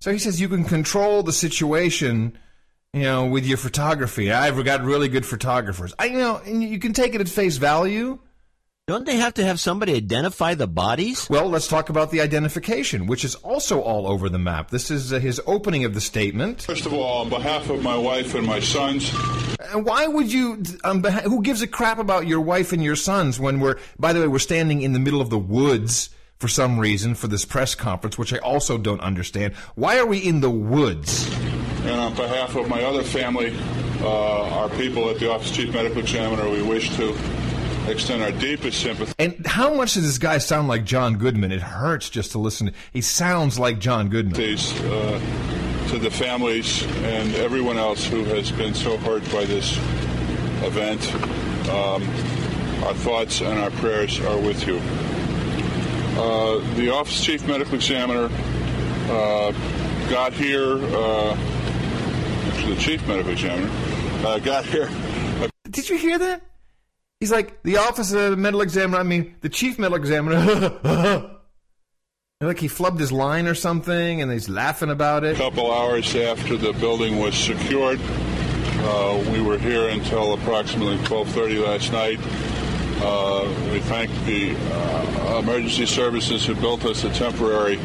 So 0.01 0.13
he 0.13 0.19
says 0.19 0.41
you 0.41 0.49
can 0.49 0.65
control 0.65 1.23
the 1.23 1.33
situation, 1.33 2.39
you 2.93 3.03
know, 3.03 3.27
with 3.27 3.45
your 3.45 3.59
photography. 3.59 4.33
I've 4.33 4.65
got 4.65 4.85
really 4.85 5.09
good 5.09 5.27
photographers. 5.27 5.93
I, 5.99 6.07
you 6.07 6.19
know, 6.19 6.41
and 6.47 6.63
you 6.63 6.79
can 6.79 6.93
take 6.93 7.15
it 7.15 7.21
at 7.21 7.29
face 7.29 7.57
value. 7.57 8.21
Don't 8.89 9.07
they 9.07 9.19
have 9.19 9.35
to 9.35 9.45
have 9.45 9.61
somebody 9.61 9.95
identify 9.95 10.55
the 10.55 10.67
bodies? 10.67 11.31
Well, 11.31 11.49
let's 11.49 11.69
talk 11.69 11.89
about 11.89 12.11
the 12.11 12.21
identification, 12.21 13.07
which 13.07 13.25
is 13.25 13.37
also 13.37 13.81
all 13.81 14.09
over 14.09 14.29
the 14.29 14.41
map. 14.41 14.71
This 14.71 14.91
is 14.91 15.13
uh, 15.13 15.21
his 15.21 15.41
opening 15.47 15.85
of 15.85 15.95
the 15.95 16.01
statement. 16.01 16.63
First 16.63 16.85
of 16.85 16.93
all, 16.93 17.21
on 17.23 17.29
behalf 17.29 17.71
of 17.71 17.81
my 17.81 17.97
wife 17.97 18.35
and 18.35 18.45
my 18.45 18.59
sons. 18.59 19.15
And 19.73 19.87
why 19.87 20.09
would 20.09 20.33
you? 20.33 20.65
Um, 20.83 21.01
beha- 21.01 21.29
who 21.29 21.43
gives 21.43 21.63
a 21.63 21.69
crap 21.69 22.01
about 22.01 22.27
your 22.27 22.41
wife 22.41 22.73
and 22.73 22.83
your 22.83 22.97
sons 22.97 23.39
when 23.39 23.61
we're? 23.61 23.79
By 24.01 24.13
the 24.13 24.19
way, 24.19 24.27
we're 24.27 24.41
standing 24.41 24.83
in 24.83 24.95
the 24.95 24.99
middle 24.99 25.21
of 25.21 25.31
the 25.31 25.39
woods 25.39 26.11
for 26.41 26.49
some 26.49 26.77
reason 26.77 27.15
for 27.15 27.29
this 27.29 27.45
press 27.45 27.77
conference, 27.77 28.19
which 28.19 28.33
I 28.33 28.39
also 28.39 28.79
don't 28.79 29.01
understand. 29.01 29.55
Why 29.77 29.97
are 30.01 30.07
we 30.07 30.19
in 30.19 30.41
the 30.41 30.51
woods? 30.51 31.33
And 31.83 32.01
on 32.01 32.17
behalf 32.17 32.57
of 32.57 32.69
my 32.69 32.83
other 32.83 33.05
family, 33.05 33.57
uh, 34.01 34.59
our 34.59 34.69
people 34.71 35.09
at 35.09 35.21
the 35.21 35.31
Office 35.31 35.51
of 35.51 35.57
Chief 35.57 35.73
Medical 35.73 36.01
Examiner, 36.01 36.51
we 36.51 36.63
wish 36.63 36.91
to 36.97 37.17
extend 37.89 38.23
our 38.23 38.33
deepest 38.33 38.81
sympathy. 38.81 39.13
And 39.19 39.47
how 39.47 39.75
much 39.75 39.95
does 39.95 40.05
this 40.05 40.19
guy 40.19 40.39
sound 40.39 40.69
like 40.69 40.85
John 40.85 41.17
Goodman? 41.17 41.53
It 41.53 41.63
hurts 41.63 42.11
just 42.11 42.33
to 42.33 42.39
listen. 42.39 42.73
He 42.93 43.01
sounds 43.01 43.59
like 43.59 43.79
John 43.79 44.09
Goodman. 44.09 44.35
Uh, 44.41 45.21
to 45.89 45.99
the 45.99 46.11
families 46.11 46.85
and 47.03 47.35
everyone 47.35 47.77
else 47.77 48.07
who 48.07 48.25
has 48.25 48.51
been 48.53 48.73
so 48.73 48.97
hurt 48.99 49.23
by 49.31 49.45
this 49.45 49.77
event. 50.65 51.05
Um, 51.69 52.03
our 52.85 52.95
thoughts 52.95 53.43
and 53.43 53.59
our 53.59 53.71
prayers 53.73 54.19
are 54.21 54.39
with 54.39 54.67
you. 54.67 54.81
Uh, 56.19 56.61
the 56.77 56.91
Office 56.91 57.23
Chief 57.23 57.47
Medical 57.47 57.75
Examiner 57.75 58.31
uh, 59.11 59.53
got 60.09 60.33
here, 60.33 60.79
uh, 60.79 61.37
actually, 62.49 62.75
the 62.75 62.81
Chief 62.81 63.07
Medical 63.07 63.33
Examiner 63.33 63.71
uh, 64.27 64.39
got 64.39 64.65
here. 64.65 64.89
Did 65.71 65.89
you 65.89 65.99
hear 65.99 66.19
that? 66.19 66.43
He's 67.23 67.31
like 67.31 67.63
the 67.63 67.77
office 67.77 68.13
of 68.13 68.33
the 68.33 68.37
medical 68.37 68.63
examiner. 68.63 68.99
I 68.99 69.05
mean, 69.05 69.37
the 69.43 69.49
chief 69.49 69.79
medical 69.79 69.97
examiner. 69.97 70.41
like 72.41 72.59
he 72.59 72.67
flubbed 72.67 72.99
his 72.99 73.13
line 73.13 73.47
or 73.47 73.55
something, 73.55 74.21
and 74.21 74.33
he's 74.33 74.49
laughing 74.49 74.91
about 74.91 75.23
it. 75.23 75.37
A 75.37 75.39
couple 75.39 75.73
hours 75.73 76.17
after 76.17 76.57
the 76.57 76.73
building 76.73 77.21
was 77.21 77.37
secured, 77.37 78.01
uh, 78.03 79.25
we 79.31 79.41
were 79.41 79.57
here 79.57 79.89
until 79.91 80.35
approximately 80.35 80.97
12:30 81.05 81.65
last 81.65 81.93
night. 81.93 82.19
Uh, 83.01 83.49
we 83.71 83.79
thank 83.79 84.11
the 84.27 84.57
uh, 84.57 85.39
emergency 85.39 85.87
services 85.87 86.45
who 86.45 86.57
built 86.57 86.85
us 86.85 87.05
a 87.05 87.11
temporary 87.11 87.79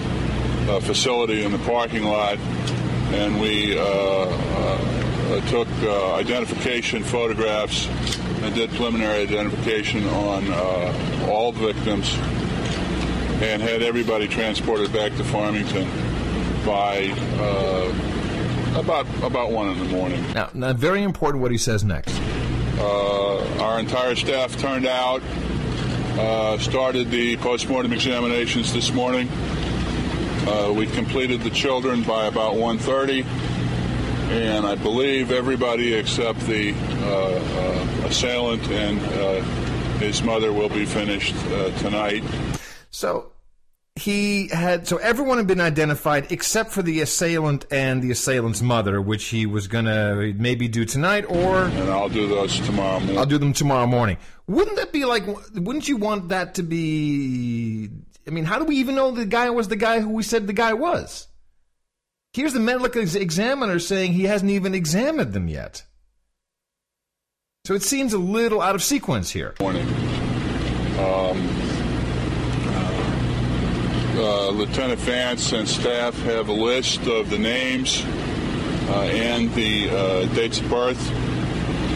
uh, 0.67 0.79
facility 0.79 1.43
in 1.43 1.51
the 1.51 1.59
parking 1.59 2.05
lot, 2.05 2.39
and 3.13 3.39
we 3.39 3.77
uh, 3.77 3.83
uh, 3.83 5.41
took 5.41 5.67
identification 6.17 7.03
photographs 7.03 7.87
and 8.43 8.55
did 8.55 8.69
preliminary 8.71 9.21
identification 9.23 10.05
on 10.07 10.47
uh, 10.49 11.27
all 11.29 11.51
victims 11.51 12.17
and 13.41 13.61
had 13.61 13.83
everybody 13.83 14.27
transported 14.27 14.91
back 14.91 15.11
to 15.15 15.23
Farmington 15.23 15.87
by 16.65 17.11
uh, 17.39 18.79
about 18.79 19.07
about 19.23 19.51
one 19.51 19.69
in 19.69 19.79
the 19.79 19.85
morning. 19.85 20.23
Now, 20.33 20.49
now, 20.53 20.73
very 20.73 21.03
important 21.03 21.41
what 21.41 21.51
he 21.51 21.57
says 21.57 21.83
next. 21.83 22.19
Uh, 22.79 23.61
our 23.61 23.79
entire 23.79 24.15
staff 24.15 24.55
turned 24.57 24.85
out, 24.85 25.21
uh, 26.17 26.57
started 26.59 27.09
the 27.09 27.37
postmortem 27.37 27.93
examinations 27.93 28.73
this 28.73 28.91
morning. 28.91 29.29
Uh, 30.47 30.71
we 30.73 30.87
completed 30.87 31.41
the 31.41 31.49
children 31.49 32.03
by 32.03 32.27
about 32.27 32.53
1.30, 32.53 33.25
and 34.29 34.65
I 34.65 34.75
believe 34.75 35.31
everybody 35.31 35.93
except 35.93 36.39
the 36.41 36.73
uh, 36.73 38.03
uh, 38.03 38.07
assailant 38.07 38.67
and 38.69 38.99
uh, 38.99 39.41
his 39.99 40.21
mother 40.21 40.51
will 40.51 40.69
be 40.69 40.85
finished 40.85 41.35
uh, 41.47 41.71
tonight. 41.79 42.23
So 42.89 43.31
he 43.95 44.47
had 44.49 44.87
so 44.87 44.97
everyone 44.97 45.37
had 45.37 45.47
been 45.47 45.61
identified 45.61 46.31
except 46.31 46.71
for 46.71 46.81
the 46.81 47.01
assailant 47.01 47.65
and 47.71 48.01
the 48.01 48.11
assailant's 48.11 48.61
mother, 48.61 49.01
which 49.01 49.25
he 49.25 49.45
was 49.45 49.67
gonna 49.67 50.33
maybe 50.35 50.67
do 50.67 50.85
tonight 50.85 51.25
or 51.27 51.63
and 51.63 51.89
I'll 51.89 52.09
do 52.09 52.27
those 52.27 52.59
tomorrow 52.59 52.99
morning. 52.99 53.17
I'll 53.17 53.25
do 53.25 53.37
them 53.37 53.53
tomorrow 53.53 53.87
morning. 53.87 54.17
Wouldn't 54.47 54.77
that 54.77 54.91
be 54.91 55.05
like? 55.05 55.25
Wouldn't 55.27 55.87
you 55.87 55.97
want 55.97 56.29
that 56.29 56.55
to 56.55 56.63
be? 56.63 57.89
I 58.27 58.29
mean, 58.29 58.45
how 58.45 58.59
do 58.59 58.65
we 58.65 58.75
even 58.77 58.95
know 58.95 59.11
the 59.11 59.25
guy 59.25 59.49
was 59.49 59.67
the 59.67 59.75
guy 59.77 59.99
who 60.01 60.09
we 60.09 60.23
said 60.23 60.47
the 60.47 60.53
guy 60.53 60.73
was? 60.73 61.27
Here's 62.37 62.53
the 62.53 62.59
medical 62.59 63.01
examiner 63.01 63.79
saying 63.79 64.13
he 64.13 64.25
hasn't 64.25 64.51
even 64.51 64.75
examined 64.75 65.33
them 65.33 65.47
yet. 65.47 65.83
So 67.65 67.73
it 67.73 67.81
seems 67.81 68.13
a 68.13 68.19
little 68.19 68.61
out 68.61 68.75
of 68.75 68.83
sequence 68.83 69.31
here. 69.31 69.55
Morning. 69.59 69.87
Um, 70.99 71.49
uh, 74.17 74.49
Lieutenant 74.49 74.99
Vance 74.99 75.51
and 75.51 75.67
staff 75.67 76.15
have 76.25 76.49
a 76.49 76.53
list 76.53 77.07
of 77.07 77.31
the 77.31 77.39
names 77.39 78.05
uh, 78.05 79.09
and 79.11 79.51
the 79.55 79.89
uh, 79.89 80.25
dates 80.35 80.59
of 80.59 80.69
birth. 80.69 81.11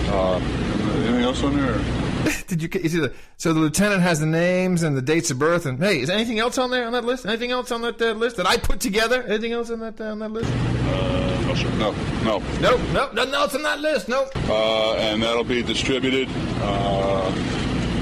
Uh, 0.09 0.37
anything 0.37 1.21
else 1.21 1.43
on 1.43 1.55
there? 1.55 2.00
Did 2.47 2.61
you? 2.61 2.69
Is 2.81 2.95
it 2.95 3.03
a, 3.03 3.13
so 3.37 3.53
the 3.53 3.59
lieutenant 3.59 4.01
has 4.01 4.19
the 4.19 4.25
names 4.25 4.83
and 4.83 4.95
the 4.95 5.01
dates 5.01 5.31
of 5.31 5.39
birth, 5.39 5.65
and 5.65 5.79
hey, 5.79 6.01
is 6.01 6.09
anything 6.09 6.39
else 6.39 6.57
on 6.57 6.69
there 6.69 6.85
on 6.85 6.93
that 6.93 7.05
list? 7.05 7.25
Anything 7.25 7.51
else 7.51 7.71
on 7.71 7.81
that 7.81 8.01
uh, 8.01 8.11
list 8.11 8.37
that 8.37 8.47
I 8.47 8.57
put 8.57 8.79
together? 8.79 9.23
Anything 9.23 9.53
else 9.53 9.69
on 9.69 9.79
that 9.79 9.99
uh, 9.99 10.05
on 10.05 10.19
that 10.19 10.31
list? 10.31 10.51
Uh, 10.51 11.43
no, 11.47 11.55
sir. 11.55 11.69
No, 11.77 11.91
no, 12.23 12.39
no, 12.59 12.77
no, 12.93 13.11
nothing 13.11 13.33
else 13.33 13.55
on 13.55 13.63
that 13.63 13.79
list. 13.79 14.09
No. 14.09 14.29
Uh, 14.47 14.95
and 14.95 15.23
that'll 15.23 15.43
be 15.43 15.63
distributed. 15.63 16.27
Uh, 16.61 17.31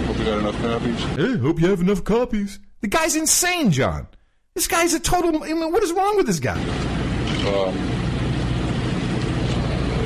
hope 0.08 0.18
you 0.18 0.26
got 0.26 0.40
enough 0.40 0.62
copies. 0.62 1.00
Hey, 1.16 1.38
hope 1.38 1.62
you 1.62 1.70
have 1.70 1.82
enough 1.82 2.04
copies. 2.04 2.60
The 2.82 2.88
guy's 2.88 3.16
insane, 3.16 3.72
John. 3.72 4.08
This 4.56 4.68
guy's 4.68 4.94
a 4.94 5.00
total. 5.00 5.44
I 5.44 5.54
mean, 5.54 5.72
what 5.72 5.84
is 5.84 5.94
wrong 5.94 6.18
with 6.18 6.26
this 6.26 6.40
guy? 6.40 6.60
Um, 7.48 7.78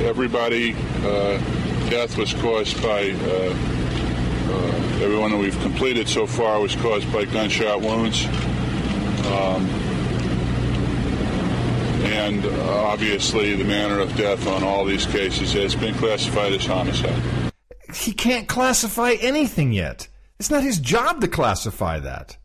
everybody, 0.04 0.74
uh, 1.02 1.38
death 1.88 2.16
was 2.16 2.34
caused 2.34 2.80
by. 2.82 3.10
Uh, 3.10 3.83
everyone 5.02 5.30
that 5.32 5.38
we've 5.38 5.58
completed 5.60 6.08
so 6.08 6.26
far 6.26 6.60
was 6.60 6.74
caused 6.76 7.12
by 7.12 7.24
gunshot 7.24 7.80
wounds. 7.80 8.26
Um, 9.26 9.68
and 12.04 12.44
uh, 12.44 12.84
obviously, 12.84 13.54
the 13.54 13.64
manner 13.64 13.98
of 13.98 14.14
death 14.16 14.46
on 14.46 14.62
all 14.62 14.84
these 14.84 15.06
cases 15.06 15.52
has 15.54 15.74
been 15.74 15.94
classified 15.94 16.52
as 16.52 16.66
homicide. 16.66 17.52
He 17.94 18.12
can't 18.12 18.46
classify 18.48 19.12
anything 19.20 19.72
yet. 19.72 20.08
It's 20.38 20.50
not 20.50 20.62
his 20.62 20.78
job 20.78 21.20
to 21.22 21.28
classify 21.28 22.00
that. 22.00 22.36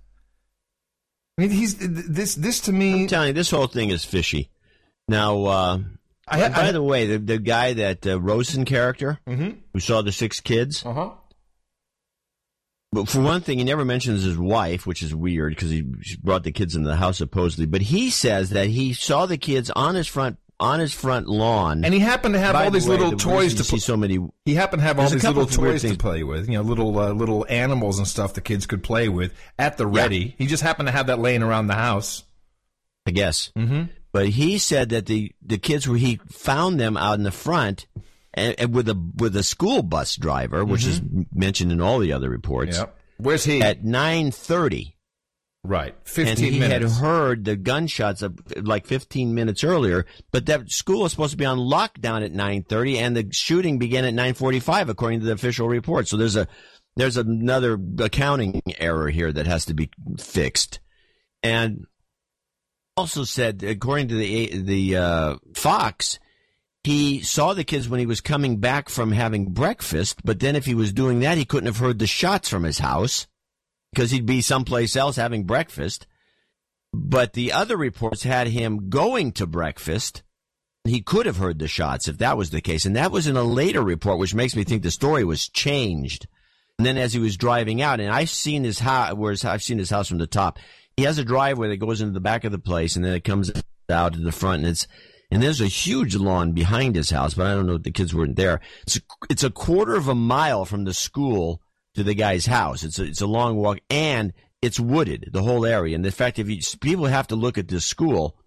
I 1.38 1.42
mean, 1.42 1.52
he's 1.52 1.78
this. 1.78 2.36
This 2.36 2.62
to 2.62 2.74
me. 2.74 3.02
I'm 3.02 3.08
telling 3.08 3.28
you, 3.30 3.34
this 3.34 3.52
whole 3.52 3.68
thing 3.68 3.90
is 3.90 4.06
fishy. 4.06 4.50
Now, 5.08 5.46
uh, 5.46 5.80
I, 6.28 6.50
by 6.50 6.68
I, 6.68 6.72
the 6.72 6.84
way, 6.84 7.08
the 7.08 7.18
the 7.18 7.40
guy 7.40 7.74
that 7.74 8.06
uh, 8.06 8.20
Rosen 8.22 8.66
character 8.66 9.20
mm-hmm. 9.28 9.52
who 9.74 9.80
saw 9.80 10.02
the 10.02 10.12
six 10.12 10.40
kids, 10.40 10.86
uh-huh. 10.86 11.12
But 12.92 13.08
for 13.08 13.22
one 13.22 13.42
thing, 13.42 13.60
he 13.60 13.64
never 13.64 13.86
mentions 13.86 14.24
his 14.24 14.38
wife, 14.38 14.88
which 14.88 15.04
is 15.04 15.14
weird 15.14 15.56
because 15.56 15.70
he 15.70 15.84
brought 16.22 16.44
the 16.44 16.52
kids 16.52 16.76
into 16.76 16.90
the 16.90 16.96
house 16.96 17.18
supposedly. 17.18 17.68
But 17.68 17.82
he 17.82 18.10
says 18.10 18.50
that 18.52 18.68
he 18.68 18.94
saw 18.94 19.26
the 19.26 19.38
kids 19.38 19.70
on 19.70 19.96
his 19.96 20.08
front 20.08 20.38
on 20.60 20.80
his 20.80 20.94
front 20.94 21.28
lawn, 21.28 21.86
and 21.86 21.94
he 21.94 22.00
happened 22.00 22.34
to 22.34 22.40
have 22.40 22.54
By 22.54 22.66
all 22.66 22.72
the 22.72 22.80
these 22.80 22.88
way, 22.88 22.98
little 22.98 23.12
the 23.12 23.18
toys 23.18 23.54
to 23.56 23.64
see 23.64 23.80
so 23.80 23.96
many. 23.96 24.20
He 24.44 24.56
happened 24.56 24.82
to 24.82 24.88
have 24.88 25.00
all 25.00 25.10
these 25.10 25.24
little 25.24 25.46
toys 25.46 25.84
to 25.84 25.96
play 25.96 26.24
with, 26.24 26.50
you 26.50 26.56
know, 26.56 26.64
little 26.64 26.98
uh, 27.00 27.14
little 27.14 27.46
animals 27.48 27.98
and 27.98 28.08
stuff 28.08 28.34
the 28.34 28.42
kids 28.42 28.66
could 28.66 28.84
play 28.84 29.08
with 29.08 29.34
at 29.58 29.78
the 29.78 29.88
ready. 29.88 30.36
He 30.38 30.48
just 30.48 30.64
happened 30.64 30.88
to 30.88 30.92
have 30.92 31.08
that 31.08 31.20
laying 31.20 31.44
around 31.44 31.68
the 31.68 31.76
house. 31.76 32.24
I 33.06 33.12
guess. 33.12 33.52
Mm-hmm. 33.58 33.84
But 34.12 34.30
he 34.30 34.58
said 34.58 34.90
that 34.90 35.06
the 35.06 35.32
the 35.42 35.58
kids 35.58 35.88
were 35.88 35.98
he 35.98 36.20
found 36.28 36.80
them 36.80 36.98
out 36.98 37.18
in 37.18 37.24
the 37.24 37.32
front. 37.32 37.88
And, 38.34 38.56
and 38.60 38.74
with 38.74 38.88
a 38.90 39.12
with 39.16 39.36
a 39.36 39.44
school 39.44 39.82
bus 39.82 40.16
driver, 40.16 40.64
which 40.64 40.86
is 40.86 41.02
mentioned 41.34 41.72
in 41.72 41.82
all 41.82 42.00
the 42.00 42.14
other 42.14 42.30
reports. 42.30 42.78
Yep. 42.78 42.96
Where's 43.18 43.44
he? 43.44 43.62
At 43.62 43.84
nine 43.84 44.32
thirty. 44.32 44.96
Right. 45.64 45.94
and 45.94 46.08
15 46.08 46.54
he 46.54 46.60
minutes. 46.60 46.96
had 46.96 47.06
heard 47.06 47.44
the 47.44 47.58
gunshots 47.58 48.22
of, 48.22 48.40
like 48.56 48.88
15 48.88 49.36
minutes 49.36 49.62
earlier, 49.62 50.06
but 50.32 50.46
that 50.46 50.72
school 50.72 51.02
was 51.02 51.12
supposed 51.12 51.32
to 51.32 51.38
be 51.38 51.46
on 51.46 51.58
lockdown 51.58 52.24
at 52.24 52.32
9:30, 52.32 52.96
and 52.98 53.16
the 53.16 53.28
shooting 53.32 53.78
began 53.78 54.06
at 54.06 54.14
9:45, 54.14 54.88
according 54.88 55.20
to 55.20 55.26
the 55.26 55.34
official 55.34 55.68
report. 55.68 56.08
So 56.08 56.16
there's 56.16 56.38
a 56.38 56.48
there's 56.96 57.18
another 57.18 57.78
accounting 58.00 58.62
error 58.78 59.10
here 59.10 59.32
that 59.34 59.48
has 59.48 59.66
to 59.66 59.74
be 59.74 59.90
fixed, 60.18 60.80
and 61.44 61.86
also 62.96 63.26
said, 63.26 63.62
according 63.62 64.08
to 64.10 64.16
the 64.16 64.62
the 64.62 64.96
uh, 64.96 65.36
Fox, 65.56 66.20
he 66.84 67.22
saw 67.22 67.54
the 67.54 67.64
kids 67.64 67.90
when 67.90 68.00
he 68.00 68.06
was 68.06 68.22
coming 68.22 68.58
back 68.58 68.90
from 68.90 69.12
having 69.12 69.52
breakfast, 69.52 70.22
but 70.24 70.40
then 70.40 70.56
if 70.56 70.66
he 70.66 70.74
was 70.74 70.94
doing 70.94 71.20
that, 71.20 71.38
he 71.38 71.46
couldn't 71.46 71.68
have 71.68 71.78
heard 71.78 72.00
the 72.00 72.08
shots 72.08 72.48
from 72.48 72.64
his 72.64 72.80
house 72.80 73.28
because 73.94 74.12
he'd 74.12 74.26
be 74.26 74.42
someplace 74.42 74.96
else 74.96 75.16
having 75.16 75.44
breakfast. 75.44 76.08
But 76.94 77.34
the 77.34 77.52
other 77.52 77.78
reports 77.78 78.24
had 78.24 78.48
him 78.48 78.90
going 78.90 79.34
to 79.34 79.46
breakfast. 79.46 80.24
He 80.86 81.02
could 81.02 81.26
have 81.26 81.38
heard 81.38 81.60
the 81.60 81.68
shots 81.68 82.08
if 82.08 82.18
that 82.20 82.38
was 82.38 82.50
the 82.50 82.62
case. 82.62 82.86
And 82.86 82.96
that 82.96 83.12
was 83.12 83.28
in 83.28 83.36
a 83.36 83.44
later 83.44 83.82
report, 83.82 84.18
which 84.18 84.34
makes 84.34 84.56
me 84.56 84.64
think 84.64 84.82
the 84.82 84.90
story 84.90 85.24
was 85.24 85.50
changed. 85.50 86.28
And 86.80 86.86
then 86.86 86.98
as 86.98 87.14
he 87.14 87.20
was 87.20 87.38
driving 87.38 87.82
out, 87.82 88.00
and 88.00 88.12
I've 88.12 88.30
seen 88.30 88.64
his 88.64 88.80
house, 88.80 89.14
whereas 89.14 89.44
I've 89.44 89.62
seen 89.62 89.78
his 89.78 89.90
house 89.90 90.08
from 90.08 90.18
the 90.18 90.28
top. 90.28 90.58
He 90.96 91.04
has 91.04 91.18
a 91.18 91.26
driveway 91.26 91.70
that 91.70 91.78
goes 91.78 92.02
into 92.02 92.14
the 92.14 92.20
back 92.22 92.46
of 92.46 92.52
the 92.52 92.60
place, 92.60 92.96
and 92.96 93.04
then 93.04 93.14
it 93.14 93.24
comes 93.24 93.52
out 93.90 94.14
to 94.14 94.20
the 94.20 94.32
front, 94.32 94.64
and 94.64 94.72
it's 94.72 94.88
and 95.32 95.42
there's 95.44 95.62
a 95.62 95.68
huge 95.68 96.16
lawn 96.16 96.52
behind 96.54 96.96
his 96.96 97.12
house, 97.12 97.34
but 97.34 97.48
I 97.48 97.54
don't 97.54 97.68
know 97.68 97.76
if 97.76 97.84
the 97.84 97.92
kids 97.92 98.14
weren't 98.14 98.36
there. 98.36 98.60
It's 98.84 98.98
a, 98.98 99.02
it's 99.30 99.44
a 99.44 99.50
quarter 99.52 99.96
of 99.96 100.08
a 100.08 100.16
mile 100.16 100.66
from 100.66 100.86
the 100.86 100.94
school 100.94 101.62
to 101.96 102.04
the 102.04 102.16
guy's 102.16 102.46
house. 102.46 102.84
It's 102.84 103.00
a, 103.00 103.04
it's 103.04 103.22
a 103.22 103.28
long 103.28 103.56
walk, 103.58 103.80
and 103.90 104.34
it's 104.62 104.80
wooded, 104.80 105.30
the 105.32 105.44
whole 105.44 105.66
area. 105.66 105.96
And 105.96 106.04
the 106.04 106.12
fact, 106.12 106.40
if 106.40 106.50
you, 106.50 106.60
people 106.82 107.06
have 107.06 107.28
to 107.28 107.36
look 107.36 107.58
at 107.58 107.68
this 107.68 107.86
school, 107.86 108.38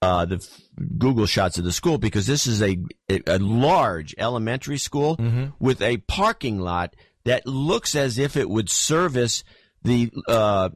uh, 0.00 0.24
the 0.24 0.36
f- 0.36 0.60
Google 0.96 1.26
shots 1.26 1.58
of 1.58 1.64
the 1.64 1.72
school, 1.72 1.98
because 1.98 2.26
this 2.26 2.46
is 2.46 2.62
a, 2.62 2.78
a, 3.10 3.20
a 3.26 3.38
large 3.38 4.14
elementary 4.18 4.78
school 4.78 5.16
with 5.58 5.82
a 5.82 5.96
parking 5.96 6.60
lot 6.60 6.94
that 7.24 7.46
looks 7.46 7.94
as 7.94 8.18
if 8.18 8.36
it 8.36 8.48
would 8.48 8.70
service 8.70 9.42
the, 9.82 10.10
uh, 10.28 10.68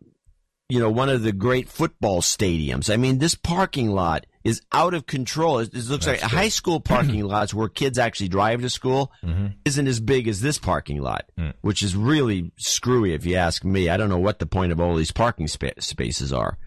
you 0.69 0.81
know, 0.81 0.91
one 0.91 1.09
of 1.09 1.23
the 1.23 1.33
great 1.33 1.69
football 1.69 2.21
stadiums. 2.21 2.93
I 2.93 2.97
mean, 2.97 3.19
this 3.19 3.35
parking 3.35 3.91
lot 3.91 4.27
is 4.45 4.61
out 4.73 4.95
of 4.95 5.07
control. 5.07 5.59
It, 5.59 5.75
it 5.75 5.89
looks 5.89 6.07
like 6.07 6.21
high 6.21 6.49
school 6.49 6.81
parking 6.95 7.25
lots 7.25 7.55
where 7.55 7.69
kids 7.69 7.99
actually 7.99 8.29
drive 8.29 8.61
to 8.63 8.71
school 8.71 9.13
isn't 9.65 9.87
as 9.87 10.01
big 10.01 10.29
as 10.29 10.41
this 10.41 10.59
parking 10.59 11.01
lot, 11.01 11.27
which 11.61 11.83
is 11.83 11.95
really 11.97 12.53
screwy 12.59 13.15
if 13.15 13.25
you 13.27 13.37
ask 13.37 13.65
me. 13.65 13.89
I 13.89 13.97
don't 13.97 14.09
know 14.09 14.19
what 14.19 14.39
the 14.39 14.47
point 14.47 14.73
of 14.73 14.81
all 14.81 14.95
these 14.97 15.13
parking 15.13 15.49
spa- 15.49 15.79
spaces 15.79 16.33
are. 16.33 16.59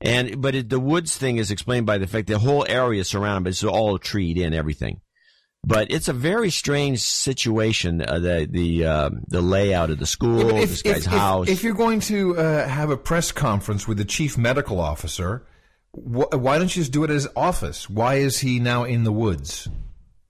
And 0.00 0.40
but 0.40 0.54
it, 0.54 0.68
the 0.68 0.78
woods 0.78 1.16
thing 1.16 1.38
is 1.38 1.50
explained 1.50 1.86
by 1.86 1.98
the 1.98 2.06
fact 2.06 2.28
the 2.28 2.38
whole 2.38 2.64
area 2.68 3.02
surrounded, 3.04 3.44
but 3.44 3.50
it's 3.50 3.64
all 3.64 3.98
treed 3.98 4.38
in 4.38 4.54
everything. 4.54 5.00
But 5.64 5.90
it's 5.90 6.06
a 6.06 6.12
very 6.12 6.50
strange 6.50 7.00
situation. 7.00 8.00
Uh, 8.00 8.20
the 8.20 8.48
the 8.48 8.86
um, 8.86 9.24
the 9.26 9.42
layout 9.42 9.90
of 9.90 9.98
the 9.98 10.06
school, 10.06 10.38
Yeah, 10.38 10.52
but 10.52 10.68
this 10.68 10.82
guy's 10.82 11.04
house. 11.04 11.48
If, 11.48 11.64
you're 11.64 11.74
going 11.74 11.98
to 12.02 12.38
uh, 12.38 12.68
have 12.68 12.90
a 12.90 12.96
press 12.96 13.32
conference 13.32 13.88
with 13.88 13.98
the 13.98 14.04
chief 14.04 14.38
medical 14.38 14.78
officer, 14.78 15.44
wh- 15.92 16.32
why 16.32 16.58
don't 16.58 16.74
you 16.74 16.82
just 16.82 16.92
do 16.92 17.04
it 17.04 17.10
as 17.10 17.28
office? 17.36 17.88
Why 17.88 18.16
is 18.16 18.38
he 18.38 18.58
now 18.60 18.84
in 18.84 19.04
the 19.04 19.12
woods? 19.12 19.68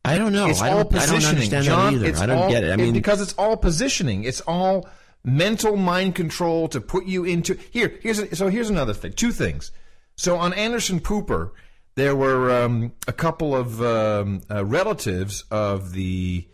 I 0.04 0.16
don't 0.16 0.32
know. 0.32 0.46
It's 0.48 0.60
I 0.62 0.70
all 0.70 0.80
I 0.80 0.84
positioning, 0.84 1.26
understand 1.28 1.64
that 1.66 1.70
John. 1.70 1.94
either. 1.94 2.06
It's 2.06 2.20
I 2.20 2.26
don't 2.26 2.38
all- 2.38 2.50
get 2.50 2.64
it. 2.64 2.72
I 2.72 2.76
mean- 2.76 2.92
because 2.94 3.20
it's 3.20 3.34
all 3.34 3.56
positioning. 3.56 4.24
It's 4.24 4.40
all 4.42 4.88
mental 5.24 5.76
mind 5.76 6.14
control 6.14 6.68
to 6.68 6.80
put 6.80 7.04
you 7.06 7.24
into 7.24 7.54
here. 7.70 7.98
Here's 8.00 8.18
a, 8.18 8.34
so 8.36 8.48
here's 8.48 8.70
another 8.70 8.94
thing. 8.94 9.12
Two 9.12 9.32
things. 9.32 9.72
So 10.16 10.36
on 10.36 10.52
Anderson 10.54 11.00
Pooper, 11.00 11.50
there 11.96 12.14
were 12.16 12.50
um, 12.64 12.92
a 13.06 13.12
couple 13.12 13.54
of 13.54 13.82
um, 13.82 14.40
uh, 14.50 14.64
relatives 14.64 15.44
of 15.50 15.92
the 15.92 16.48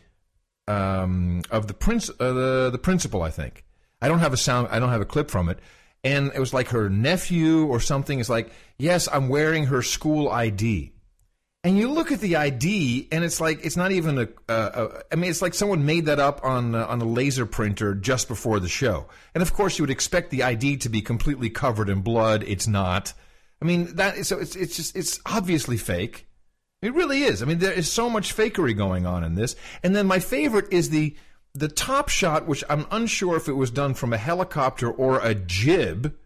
um, 0.66 1.43
of 1.51 1.66
the 1.66 1.74
prince 1.74 2.09
uh, 2.10 2.32
the 2.32 2.70
the 2.72 2.78
principal. 2.78 3.22
I 3.22 3.31
think 3.31 3.64
I 4.01 4.09
don't 4.09 4.20
have 4.20 4.32
a 4.32 4.36
sound. 4.39 4.68
I 4.70 4.78
don't 4.81 4.89
have 4.90 5.01
a 5.02 5.06
clip 5.06 5.31
from 5.31 5.48
it. 5.48 5.59
And 6.05 6.31
it 6.35 6.39
was 6.39 6.52
like 6.52 6.68
her 6.68 6.90
nephew 6.90 7.66
or 7.66 7.81
something. 7.81 8.20
It's 8.20 8.28
like, 8.28 8.52
yes, 8.78 9.09
I'm 9.10 9.28
wearing 9.28 9.66
her 9.66 9.82
school 9.82 10.28
ID. 10.28 10.93
And 11.64 11.78
you 11.78 11.90
look 11.90 12.12
at 12.12 12.20
the 12.20 12.36
ID, 12.36 13.09
and 13.10 13.24
it's 13.24 13.40
like 13.40 13.64
it's 13.64 13.76
not 13.76 13.90
even 13.90 14.18
a. 14.18 14.28
Uh, 14.47 14.86
a 14.86 15.02
I 15.10 15.16
mean, 15.16 15.31
it's 15.31 15.40
like 15.40 15.55
someone 15.55 15.86
made 15.86 16.05
that 16.06 16.20
up 16.20 16.44
on 16.44 16.74
uh, 16.74 16.85
on 16.85 17.01
a 17.01 17.06
laser 17.06 17.47
printer 17.47 17.94
just 17.94 18.28
before 18.28 18.60
the 18.60 18.68
show. 18.68 19.06
And 19.35 19.40
of 19.40 19.55
course, 19.55 19.78
you 19.78 19.82
would 19.82 19.90
expect 19.90 20.31
the 20.31 20.43
ID 20.43 20.76
to 20.78 20.90
be 20.90 21.01
completely 21.01 21.48
covered 21.48 21.89
in 21.89 22.02
blood. 22.02 22.44
It's 22.47 22.68
not. 22.68 23.14
I 23.62 23.64
mean, 23.64 23.97
that 23.97 24.18
is, 24.18 24.28
so 24.28 24.39
it's 24.39 24.56
it's 24.56 24.76
just 24.76 24.94
it's 24.94 25.20
obviously 25.24 25.78
fake. 25.78 26.28
It 26.82 26.93
really 26.93 27.22
is. 27.22 27.43
I 27.43 27.47
mean, 27.47 27.60
there 27.60 27.72
is 27.72 27.90
so 27.90 28.10
much 28.10 28.36
fakery 28.36 28.76
going 28.76 29.06
on 29.06 29.24
in 29.24 29.35
this. 29.35 29.56
And 29.82 29.97
then 29.97 30.06
my 30.06 30.18
favorite 30.18 30.70
is 30.70 30.90
the 30.90 31.16
the 31.55 31.68
top 31.68 32.09
shot, 32.09 32.47
which 32.47 32.64
I'm 32.68 32.86
unsure 32.90 33.36
if 33.36 33.48
it 33.48 33.52
was 33.52 33.70
done 33.70 33.94
from 33.94 34.12
a 34.12 34.18
helicopter 34.18 34.90
or 34.90 35.20
a 35.20 35.35
jib, 35.35 36.16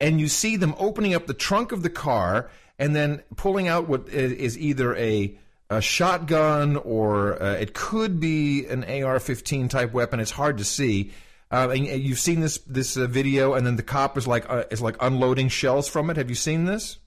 and 0.00 0.20
you 0.20 0.28
see 0.28 0.56
them 0.56 0.74
opening 0.78 1.14
up 1.14 1.26
the 1.26 1.34
trunk 1.34 1.72
of 1.72 1.82
the 1.82 1.90
car 1.90 2.50
and 2.78 2.94
then 2.94 3.22
pulling 3.36 3.68
out 3.68 3.88
what 3.88 4.08
is 4.08 4.58
either 4.58 4.94
a 4.96 5.38
a 5.70 5.80
shotgun 5.80 6.76
or 6.76 7.42
uh, 7.42 7.54
it 7.54 7.72
could 7.72 8.20
be 8.20 8.66
an 8.66 8.84
AR-15 8.84 9.70
type 9.70 9.92
weapon. 9.92 10.20
It's 10.20 10.30
hard 10.30 10.58
to 10.58 10.64
see. 10.64 11.12
Uh, 11.50 11.70
and 11.70 11.86
and 11.86 12.02
you've 12.02 12.18
seen 12.18 12.40
this 12.40 12.58
this 12.58 12.96
uh, 12.96 13.06
video, 13.06 13.54
and 13.54 13.66
then 13.66 13.76
the 13.76 13.82
cop 13.82 14.18
is 14.18 14.26
like 14.26 14.48
uh, 14.50 14.64
is 14.70 14.82
like 14.82 14.96
unloading 15.00 15.48
shells 15.48 15.88
from 15.88 16.10
it. 16.10 16.16
Have 16.16 16.28
you 16.28 16.34
seen 16.34 16.64
this? 16.64 16.98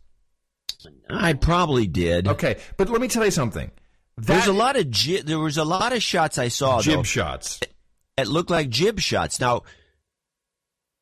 I 1.09 1.33
probably 1.33 1.85
did. 1.85 2.27
Okay, 2.27 2.57
but 2.77 2.89
let 2.89 3.01
me 3.01 3.07
tell 3.07 3.25
you 3.25 3.31
something. 3.31 3.71
There's 4.17 4.47
a 4.47 4.53
lot 4.53 4.75
of 4.75 4.89
ji- 4.89 5.21
there 5.21 5.39
was 5.39 5.57
a 5.57 5.63
lot 5.63 5.93
of 5.93 6.01
shots 6.01 6.37
I 6.37 6.47
saw 6.47 6.81
Jib 6.81 6.95
though, 6.95 7.03
shots. 7.03 7.59
That 8.17 8.27
looked 8.27 8.49
like 8.49 8.69
jib 8.69 8.99
shots. 8.99 9.39
Now, 9.39 9.63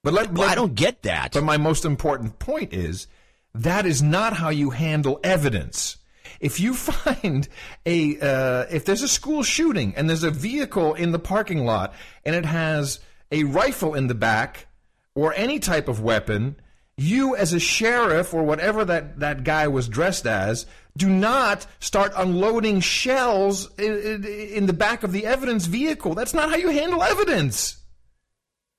but 0.03 0.13
let, 0.13 0.33
well, 0.33 0.49
I 0.49 0.55
don't 0.55 0.75
get 0.75 1.03
that. 1.03 1.31
But 1.31 1.43
my 1.43 1.57
most 1.57 1.85
important 1.85 2.39
point 2.39 2.73
is 2.73 3.07
that 3.53 3.85
is 3.85 4.03
not 4.03 4.33
how 4.33 4.49
you 4.49 4.71
handle 4.71 5.19
evidence. 5.23 5.97
If 6.41 6.59
you 6.59 6.73
find 6.75 7.47
a 7.85 8.19
uh, 8.19 8.65
if 8.69 8.83
there's 8.83 9.01
a 9.01 9.07
school 9.07 9.43
shooting 9.43 9.93
and 9.95 10.09
there's 10.09 10.23
a 10.23 10.31
vehicle 10.31 10.93
in 10.93 11.11
the 11.11 11.19
parking 11.19 11.65
lot 11.65 11.93
and 12.25 12.35
it 12.35 12.45
has 12.45 12.99
a 13.31 13.45
rifle 13.45 13.95
in 13.95 14.07
the 14.07 14.13
back 14.13 14.67
or 15.15 15.33
any 15.35 15.59
type 15.59 15.87
of 15.87 16.01
weapon, 16.01 16.57
you 16.97 17.35
as 17.35 17.53
a 17.53 17.59
sheriff 17.59 18.33
or 18.33 18.43
whatever 18.43 18.85
that, 18.85 19.19
that 19.19 19.43
guy 19.43 19.67
was 19.67 19.87
dressed 19.87 20.25
as 20.25 20.65
do 20.97 21.09
not 21.09 21.67
start 21.79 22.13
unloading 22.15 22.79
shells 22.79 23.73
in, 23.77 23.93
in, 23.93 24.23
in 24.25 24.65
the 24.65 24.73
back 24.73 25.03
of 25.03 25.11
the 25.11 25.25
evidence 25.25 25.65
vehicle. 25.65 26.15
That's 26.15 26.33
not 26.33 26.49
how 26.49 26.55
you 26.55 26.69
handle 26.69 27.03
evidence. 27.03 27.77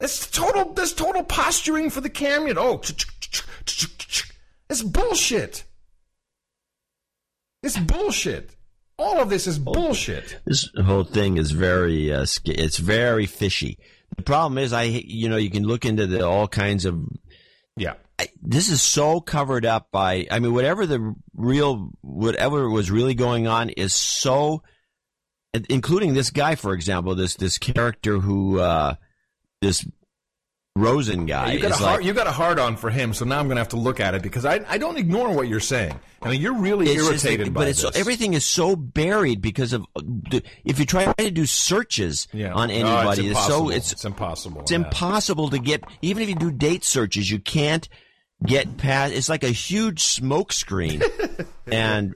That's 0.00 0.30
total. 0.30 0.72
That's 0.72 0.92
total 0.92 1.24
posturing 1.24 1.90
for 1.90 2.00
the 2.00 2.10
camera. 2.10 2.54
Oh, 2.56 2.80
it's 4.70 4.82
bullshit. 4.82 5.64
It's 7.62 7.78
bullshit. 7.78 8.56
All 8.98 9.20
of 9.20 9.28
this 9.28 9.46
is 9.46 9.58
bullshit. 9.58 10.38
This 10.46 10.70
whole 10.82 11.04
thing 11.04 11.36
is 11.36 11.50
very, 11.50 12.12
uh, 12.12 12.24
it's 12.44 12.78
very 12.78 13.26
fishy. 13.26 13.78
The 14.16 14.22
problem 14.22 14.56
is, 14.56 14.72
I, 14.72 14.84
you 14.84 15.28
know, 15.28 15.36
you 15.36 15.50
can 15.50 15.64
look 15.64 15.84
into 15.84 16.06
the 16.06 16.26
all 16.26 16.48
kinds 16.48 16.86
of. 16.86 16.98
Yeah. 17.76 17.94
I, 18.18 18.28
this 18.42 18.70
is 18.70 18.80
so 18.80 19.20
covered 19.20 19.66
up 19.66 19.90
by. 19.90 20.26
I 20.30 20.38
mean, 20.38 20.54
whatever 20.54 20.86
the 20.86 21.14
real, 21.34 21.90
whatever 22.00 22.68
was 22.70 22.90
really 22.90 23.14
going 23.14 23.46
on 23.46 23.70
is 23.70 23.94
so. 23.94 24.62
Including 25.70 26.12
this 26.14 26.30
guy, 26.30 26.54
for 26.54 26.74
example, 26.74 27.14
this 27.14 27.34
this 27.36 27.56
character 27.56 28.18
who, 28.18 28.60
uh, 28.60 28.96
this 29.62 29.86
Rosen 30.74 31.24
guy. 31.24 31.52
you 31.54 31.60
got 31.60 31.70
a 31.70 31.74
hard, 31.76 31.96
like, 32.00 32.04
you 32.04 32.12
got 32.12 32.26
a 32.26 32.30
hard 32.32 32.58
on 32.58 32.76
for 32.76 32.90
him, 32.90 33.14
so 33.14 33.24
now 33.24 33.38
I'm 33.38 33.46
going 33.46 33.56
to 33.56 33.62
have 33.62 33.70
to 33.70 33.78
look 33.78 33.98
at 33.98 34.14
it 34.14 34.22
because 34.22 34.44
I 34.44 34.60
I 34.68 34.76
don't 34.76 34.98
ignore 34.98 35.32
what 35.34 35.48
you're 35.48 35.58
saying. 35.60 35.98
I 36.20 36.28
mean, 36.28 36.42
you're 36.42 36.58
really 36.58 36.84
just 36.84 36.98
irritated 37.24 37.46
like- 37.46 37.54
by 37.54 37.60
but 37.62 37.68
it's 37.68 37.80
this. 37.80 37.96
everything 37.96 38.34
is 38.34 38.44
so 38.44 38.76
buried 38.76 39.40
because 39.40 39.72
of 39.72 39.86
if 40.66 40.78
you 40.78 40.84
try 40.84 41.10
to 41.14 41.30
do 41.30 41.46
searches 41.46 42.28
Yeah. 42.34 42.52
on 42.52 42.68
No, 42.68 42.74
it's 42.74 42.84
anybody, 42.84 43.28
it's, 43.28 43.38
so 43.46 43.70
impossible. 43.70 43.70
it's 43.70 43.92
It's 43.92 44.04
impossible. 44.04 44.60
It's 44.60 44.70
yeah. 44.72 44.76
impossible 44.78 45.48
to 45.50 45.58
get 45.58 45.82
even 46.02 46.22
if 46.22 46.28
you 46.28 46.34
do 46.34 46.50
date 46.50 46.84
searches, 46.84 47.30
you 47.30 47.38
can't 47.38 47.88
get 48.44 48.76
past. 48.76 49.14
It's 49.14 49.28
like 49.28 49.44
a 49.44 49.48
huge 49.48 50.00
smoke 50.00 50.52
screen, 50.52 51.02
and 51.66 52.14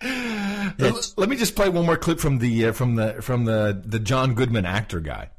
Let, 0.00 1.12
let 1.16 1.28
me 1.28 1.36
just 1.36 1.56
play 1.56 1.68
one 1.68 1.86
more 1.86 1.96
clip 1.96 2.20
from 2.20 2.38
the 2.38 2.66
uh, 2.66 2.72
from 2.72 2.94
the 2.94 3.20
from 3.20 3.44
the 3.44 3.82
the 3.84 3.98
John 3.98 4.34
Goodman 4.34 4.64
actor 4.64 5.00
guy. 5.00 5.30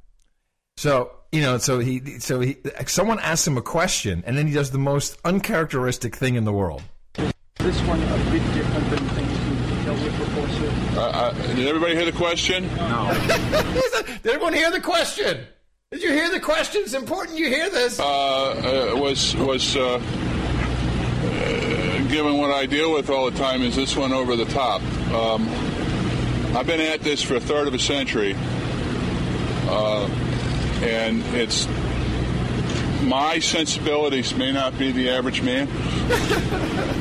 So 0.77 1.11
you 1.31 1.41
know, 1.41 1.57
so 1.59 1.79
he 1.79 2.19
so 2.19 2.39
he 2.39 2.57
someone 2.87 3.19
asks 3.19 3.47
him 3.47 3.57
a 3.57 3.61
question, 3.61 4.23
and 4.25 4.37
then 4.37 4.47
he 4.47 4.53
does 4.53 4.71
the 4.71 4.77
most 4.77 5.17
uncharacteristic 5.23 6.15
thing 6.15 6.35
in 6.35 6.43
the 6.43 6.53
world. 6.53 6.81
This 7.13 7.79
one 7.81 8.01
a 8.01 8.17
bit 8.31 8.53
different 8.53 8.89
than 8.89 9.09
things 9.09 9.77
you 9.77 9.83
dealt 9.85 10.01
with 10.03 10.17
before, 10.17 10.47
sir. 10.49 10.99
Uh, 10.99 11.01
uh, 11.01 11.55
did 11.55 11.67
everybody 11.67 11.95
hear 11.95 12.05
the 12.05 12.11
question? 12.11 12.67
No. 12.75 13.13
Did 14.23 14.33
everyone 14.33 14.53
hear 14.53 14.71
the 14.71 14.81
question? 14.81 15.45
Did 15.91 16.03
you 16.03 16.13
hear 16.13 16.29
the 16.29 16.39
question? 16.39 16.83
It's 16.83 16.93
important 16.93 17.39
you 17.39 17.49
hear 17.49 17.67
this. 17.71 17.99
Uh, 17.99 18.93
uh, 18.93 18.95
was 18.95 19.35
was 19.37 19.75
uh, 19.75 19.95
uh, 19.95 19.99
given 22.09 22.37
what 22.37 22.51
I 22.51 22.67
deal 22.67 22.93
with 22.93 23.09
all 23.09 23.31
the 23.31 23.35
time 23.35 23.63
is 23.63 23.75
this 23.75 23.95
one 23.95 24.13
over 24.13 24.35
the 24.35 24.45
top. 24.45 24.83
Um, 25.11 25.49
I've 26.55 26.67
been 26.67 26.79
at 26.79 27.01
this 27.01 27.23
for 27.23 27.37
a 27.37 27.39
third 27.39 27.67
of 27.67 27.73
a 27.73 27.79
century, 27.79 28.35
uh, 29.67 30.05
and 30.83 31.23
it's 31.33 31.67
my 33.01 33.39
sensibilities 33.39 34.35
may 34.35 34.51
not 34.51 34.77
be 34.77 34.91
the 34.91 35.09
average 35.09 35.41
man, 35.41 35.67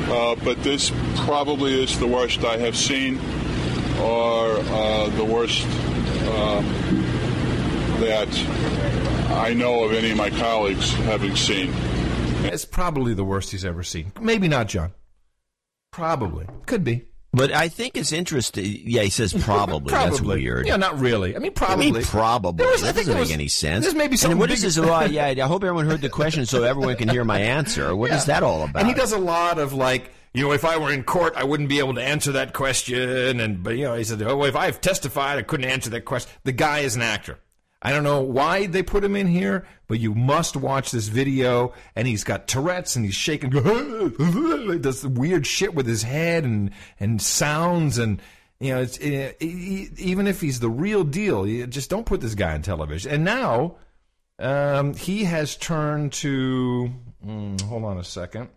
uh, 0.09 0.33
but 0.43 0.63
this 0.63 0.91
probably 1.15 1.79
is 1.79 1.99
the 1.99 2.07
worst 2.07 2.43
I 2.43 2.57
have 2.57 2.75
seen, 2.75 3.19
or 3.99 4.57
uh, 4.57 5.09
the 5.09 5.25
worst 5.25 5.67
um, 6.27 7.05
that 7.99 9.31
I 9.31 9.53
know 9.53 9.83
of 9.83 9.93
any 9.93 10.11
of 10.11 10.17
my 10.17 10.29
colleagues 10.29 10.91
having 10.93 11.35
seen. 11.35 11.71
It's 12.45 12.65
probably 12.65 13.13
the 13.13 13.23
worst 13.23 13.51
he's 13.51 13.65
ever 13.65 13.83
seen. 13.83 14.11
Maybe 14.19 14.47
not, 14.47 14.67
John. 14.67 14.93
Probably 15.91 16.45
could 16.65 16.83
be. 16.83 17.05
but 17.33 17.51
I 17.51 17.67
think 17.67 17.97
it's 17.97 18.11
interesting. 18.11 18.65
Yeah, 18.85 19.01
he 19.01 19.09
says 19.09 19.33
probably. 19.43 19.91
That's 19.91 20.21
weird. 20.21 20.67
Yeah, 20.67 20.77
not 20.77 20.99
really. 20.99 21.35
I 21.35 21.39
mean, 21.39 21.51
probably. 21.53 21.87
I 21.87 21.91
probably. 21.91 21.99
mean, 21.99 22.07
probably. 22.07 22.63
There 22.63 22.71
was- 22.71 22.81
that 22.81 22.95
think 22.95 23.07
doesn't 23.07 23.13
there 23.13 23.15
make 23.15 23.27
was- 23.27 23.31
any 23.31 23.47
sense. 23.47 23.85
This 23.85 23.93
maybe 23.95 24.11
And 24.13 24.19
something 24.19 24.37
what 24.39 24.51
is 24.51 24.59
big- 24.61 24.67
this? 24.67 24.77
Oh, 24.77 25.01
yeah, 25.05 25.25
I 25.25 25.47
hope 25.47 25.63
everyone 25.63 25.87
heard 25.87 26.01
the 26.01 26.09
question 26.09 26.45
so 26.45 26.63
everyone 26.63 26.95
can 26.95 27.09
hear 27.09 27.23
my 27.25 27.39
answer. 27.39 27.95
What 27.95 28.11
is 28.11 28.27
Yeah. 28.27 28.35
that 28.35 28.43
all 28.43 28.63
about? 28.63 28.79
And 28.79 28.87
he 28.87 28.93
does 28.93 29.11
a 29.11 29.17
lot 29.17 29.57
of 29.59 29.73
like, 29.73 30.11
you 30.33 30.43
know, 30.45 30.51
if 30.53 30.63
I 30.63 30.77
were 30.77 30.91
in 30.93 31.03
court, 31.03 31.33
I 31.35 31.43
wouldn't 31.43 31.69
be 31.69 31.79
able 31.79 31.95
to 31.95 32.03
answer 32.03 32.31
that 32.33 32.53
question. 32.53 33.39
And 33.39 33.63
but 33.63 33.75
you 33.77 33.83
know, 33.85 33.95
he 33.95 34.03
said, 34.03 34.21
oh, 34.21 34.43
if 34.45 34.55
I've 34.55 34.79
testified, 34.79 35.39
I 35.39 35.41
couldn't 35.41 35.69
answer 35.69 35.89
that 35.89 36.05
question. 36.05 36.31
The 36.43 36.51
guy 36.51 36.79
is 36.79 36.95
an 36.95 37.01
actor. 37.01 37.39
I 37.81 37.91
don't 37.91 38.03
know 38.03 38.21
why 38.21 38.65
they 38.67 38.83
put 38.83 39.03
him 39.05 39.15
in 39.15 39.27
here, 39.27 39.65
but 39.87 39.99
you 39.99 40.13
must 40.13 40.57
watch 40.57 40.91
this 40.91 41.07
video. 41.07 41.73
And 41.95 42.07
he's 42.07 42.25
got 42.25 42.47
Tourette's, 42.47 42.95
and 42.95 43.05
he's 43.05 43.15
shaking, 43.15 43.49
does 44.81 45.07
weird 45.07 45.47
shit 45.47 45.73
with 45.73 45.87
his 45.87 46.03
head 46.03 46.43
and 46.43 46.71
and 46.99 47.21
sounds 47.21 47.97
and. 47.97 48.21
You 48.61 48.73
know, 48.75 48.81
it's 48.81 48.99
eh, 48.99 49.31
e- 49.39 49.87
even 49.97 50.27
if 50.27 50.41
he's 50.41 50.59
the 50.59 50.69
real 50.69 51.05
deal, 51.05 51.45
just 51.67 51.89
don't 51.89 52.05
put 52.05 52.19
this 52.19 52.35
guy 52.35 52.53
on 52.53 52.61
television. 52.61 53.09
And 53.09 53.23
now, 53.23 53.77
um, 54.37 54.93
he 54.95 55.23
has 55.23 55.55
turned 55.55 56.11
to. 56.13 56.89
mm, 57.25 57.61
hold 57.61 57.85
on 57.85 57.97
a 57.97 58.03
second. 58.03 58.49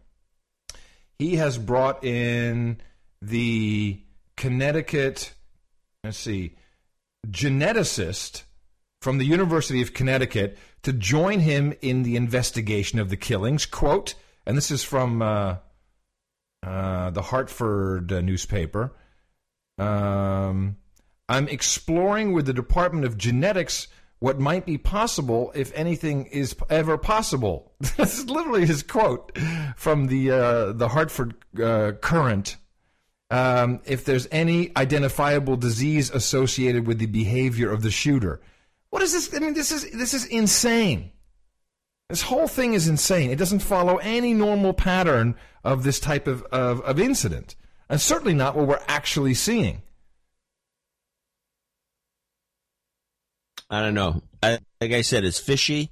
He 1.20 1.36
has 1.36 1.56
brought 1.56 2.02
in 2.02 2.80
the 3.20 4.00
Connecticut. 4.36 5.34
Let's 6.02 6.18
see, 6.18 6.56
geneticist 7.28 8.42
from 9.02 9.18
the 9.18 9.24
University 9.24 9.82
of 9.82 9.92
Connecticut 9.92 10.56
to 10.82 10.92
join 10.92 11.40
him 11.40 11.74
in 11.82 12.04
the 12.04 12.14
investigation 12.14 13.00
of 13.00 13.10
the 13.10 13.16
killings. 13.16 13.66
Quote, 13.66 14.14
and 14.46 14.56
this 14.56 14.70
is 14.70 14.84
from 14.84 15.20
uh, 15.20 15.56
uh, 16.62 17.10
the 17.10 17.22
Hartford 17.22 18.12
uh, 18.12 18.20
newspaper. 18.20 18.94
Um, 19.76 20.76
I'm 21.28 21.48
exploring 21.48 22.32
with 22.32 22.46
the 22.46 22.52
Department 22.52 23.04
of 23.04 23.18
Genetics 23.18 23.88
what 24.20 24.38
might 24.38 24.64
be 24.64 24.78
possible 24.78 25.50
if 25.56 25.72
anything 25.74 26.26
is 26.26 26.54
ever 26.70 26.96
possible. 26.96 27.72
this 27.96 28.20
is 28.20 28.30
literally 28.30 28.66
his 28.66 28.84
quote 28.84 29.36
from 29.76 30.06
the 30.06 30.30
uh, 30.30 30.72
the 30.72 30.88
Hartford 30.88 31.34
uh, 31.60 31.92
Courant. 32.00 32.56
Um, 33.32 33.80
if 33.84 34.04
there's 34.04 34.28
any 34.30 34.70
identifiable 34.76 35.56
disease 35.56 36.10
associated 36.10 36.86
with 36.86 36.98
the 36.98 37.06
behavior 37.06 37.72
of 37.72 37.82
the 37.82 37.90
shooter, 37.90 38.40
what 38.92 39.00
is 39.00 39.12
this? 39.14 39.34
I 39.34 39.38
mean, 39.38 39.54
this 39.54 39.72
is 39.72 39.90
this 39.90 40.12
is 40.12 40.26
insane. 40.26 41.12
This 42.10 42.20
whole 42.20 42.46
thing 42.46 42.74
is 42.74 42.88
insane. 42.88 43.30
It 43.30 43.38
doesn't 43.38 43.60
follow 43.60 43.96
any 43.96 44.34
normal 44.34 44.74
pattern 44.74 45.34
of 45.64 45.82
this 45.82 45.98
type 45.98 46.26
of, 46.26 46.42
of, 46.52 46.82
of 46.82 47.00
incident, 47.00 47.56
and 47.88 47.98
certainly 47.98 48.34
not 48.34 48.54
what 48.54 48.66
we're 48.66 48.84
actually 48.86 49.32
seeing. 49.32 49.80
I 53.70 53.80
don't 53.80 53.94
know. 53.94 54.22
I, 54.42 54.58
like 54.78 54.92
I 54.92 55.00
said, 55.00 55.24
it's 55.24 55.38
fishy. 55.40 55.90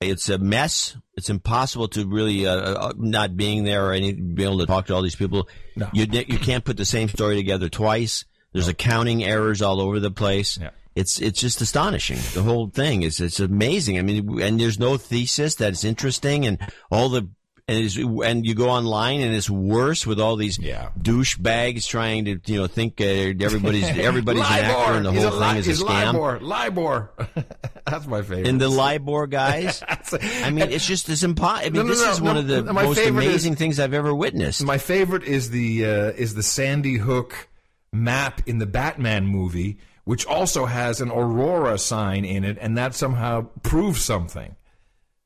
It's 0.00 0.28
a 0.28 0.36
mess. 0.36 0.96
It's 1.16 1.30
impossible 1.30 1.86
to 1.90 2.04
really, 2.04 2.48
uh, 2.48 2.56
uh, 2.56 2.92
not 2.96 3.36
being 3.36 3.62
there 3.62 3.86
or 3.86 3.92
any, 3.92 4.12
be 4.12 4.42
able 4.42 4.58
to 4.58 4.66
talk 4.66 4.86
to 4.86 4.94
all 4.96 5.02
these 5.02 5.14
people. 5.14 5.48
No. 5.76 5.88
You 5.92 6.06
you 6.10 6.40
can't 6.40 6.64
put 6.64 6.76
the 6.76 6.84
same 6.84 7.08
story 7.08 7.36
together 7.36 7.68
twice. 7.68 8.24
There's 8.52 8.66
accounting 8.66 9.22
errors 9.22 9.62
all 9.62 9.80
over 9.80 10.00
the 10.00 10.10
place. 10.10 10.58
Yeah. 10.60 10.70
It's 10.94 11.20
it's 11.20 11.40
just 11.40 11.60
astonishing. 11.60 12.18
The 12.34 12.42
whole 12.42 12.68
thing 12.68 13.02
is 13.02 13.20
it's 13.20 13.40
amazing. 13.40 13.98
I 13.98 14.02
mean, 14.02 14.40
and 14.40 14.60
there's 14.60 14.78
no 14.78 14.96
thesis 14.96 15.54
that's 15.56 15.82
interesting, 15.84 16.46
and 16.46 16.58
all 16.90 17.08
the 17.08 17.28
and 17.66 17.90
and 18.24 18.44
you 18.46 18.54
go 18.54 18.68
online 18.68 19.20
and 19.22 19.34
it's 19.34 19.48
worse 19.48 20.06
with 20.06 20.20
all 20.20 20.36
these 20.36 20.58
Yeah. 20.58 20.90
douchebags 21.00 21.88
trying 21.88 22.26
to 22.26 22.38
you 22.44 22.60
know 22.60 22.66
think 22.66 23.00
uh, 23.00 23.04
everybody's 23.04 23.84
everybody's 23.88 24.42
an 24.44 24.48
actor 24.50 24.92
and 24.92 25.06
the 25.06 25.12
He's 25.12 25.24
whole 25.24 25.38
li- 25.40 25.48
thing 25.48 25.56
is 25.56 25.80
a 25.80 25.84
scam. 25.84 26.12
Libor. 26.12 26.40
Libor. 26.40 27.10
That's 27.86 28.06
my 28.06 28.22
favorite. 28.22 28.46
And 28.48 28.60
the 28.60 28.68
LIBOR 28.68 29.26
guys. 29.26 29.82
I 29.88 30.50
mean, 30.50 30.70
it's 30.70 30.86
just 30.86 31.08
as 31.08 31.24
impossible. 31.24 31.66
I 31.66 31.70
mean, 31.70 31.74
No, 31.74 31.82
no, 31.82 31.88
this 31.88 32.04
no, 32.04 32.10
is 32.12 32.20
one 32.20 32.36
of 32.36 32.46
the 32.46 32.62
most 32.72 32.98
amazing 32.98 33.54
is- 33.54 33.58
things 33.58 33.80
I've 33.80 33.94
ever 33.94 34.14
witnessed. 34.14 34.62
My 34.62 34.78
favorite 34.78 35.24
is 35.24 35.50
the 35.50 35.84
uh, 35.86 35.88
is 36.12 36.34
the 36.34 36.42
Sandy 36.42 36.98
Hook 36.98 37.48
map 37.92 38.42
in 38.46 38.58
the 38.58 38.66
Batman 38.66 39.26
movie, 39.26 39.78
which 40.04 40.26
also 40.26 40.66
has 40.66 41.00
an 41.00 41.10
Aurora 41.10 41.78
sign 41.78 42.24
in 42.24 42.44
it, 42.44 42.58
and 42.60 42.76
that 42.78 42.94
somehow 42.94 43.48
proves 43.62 44.02
something. 44.02 44.56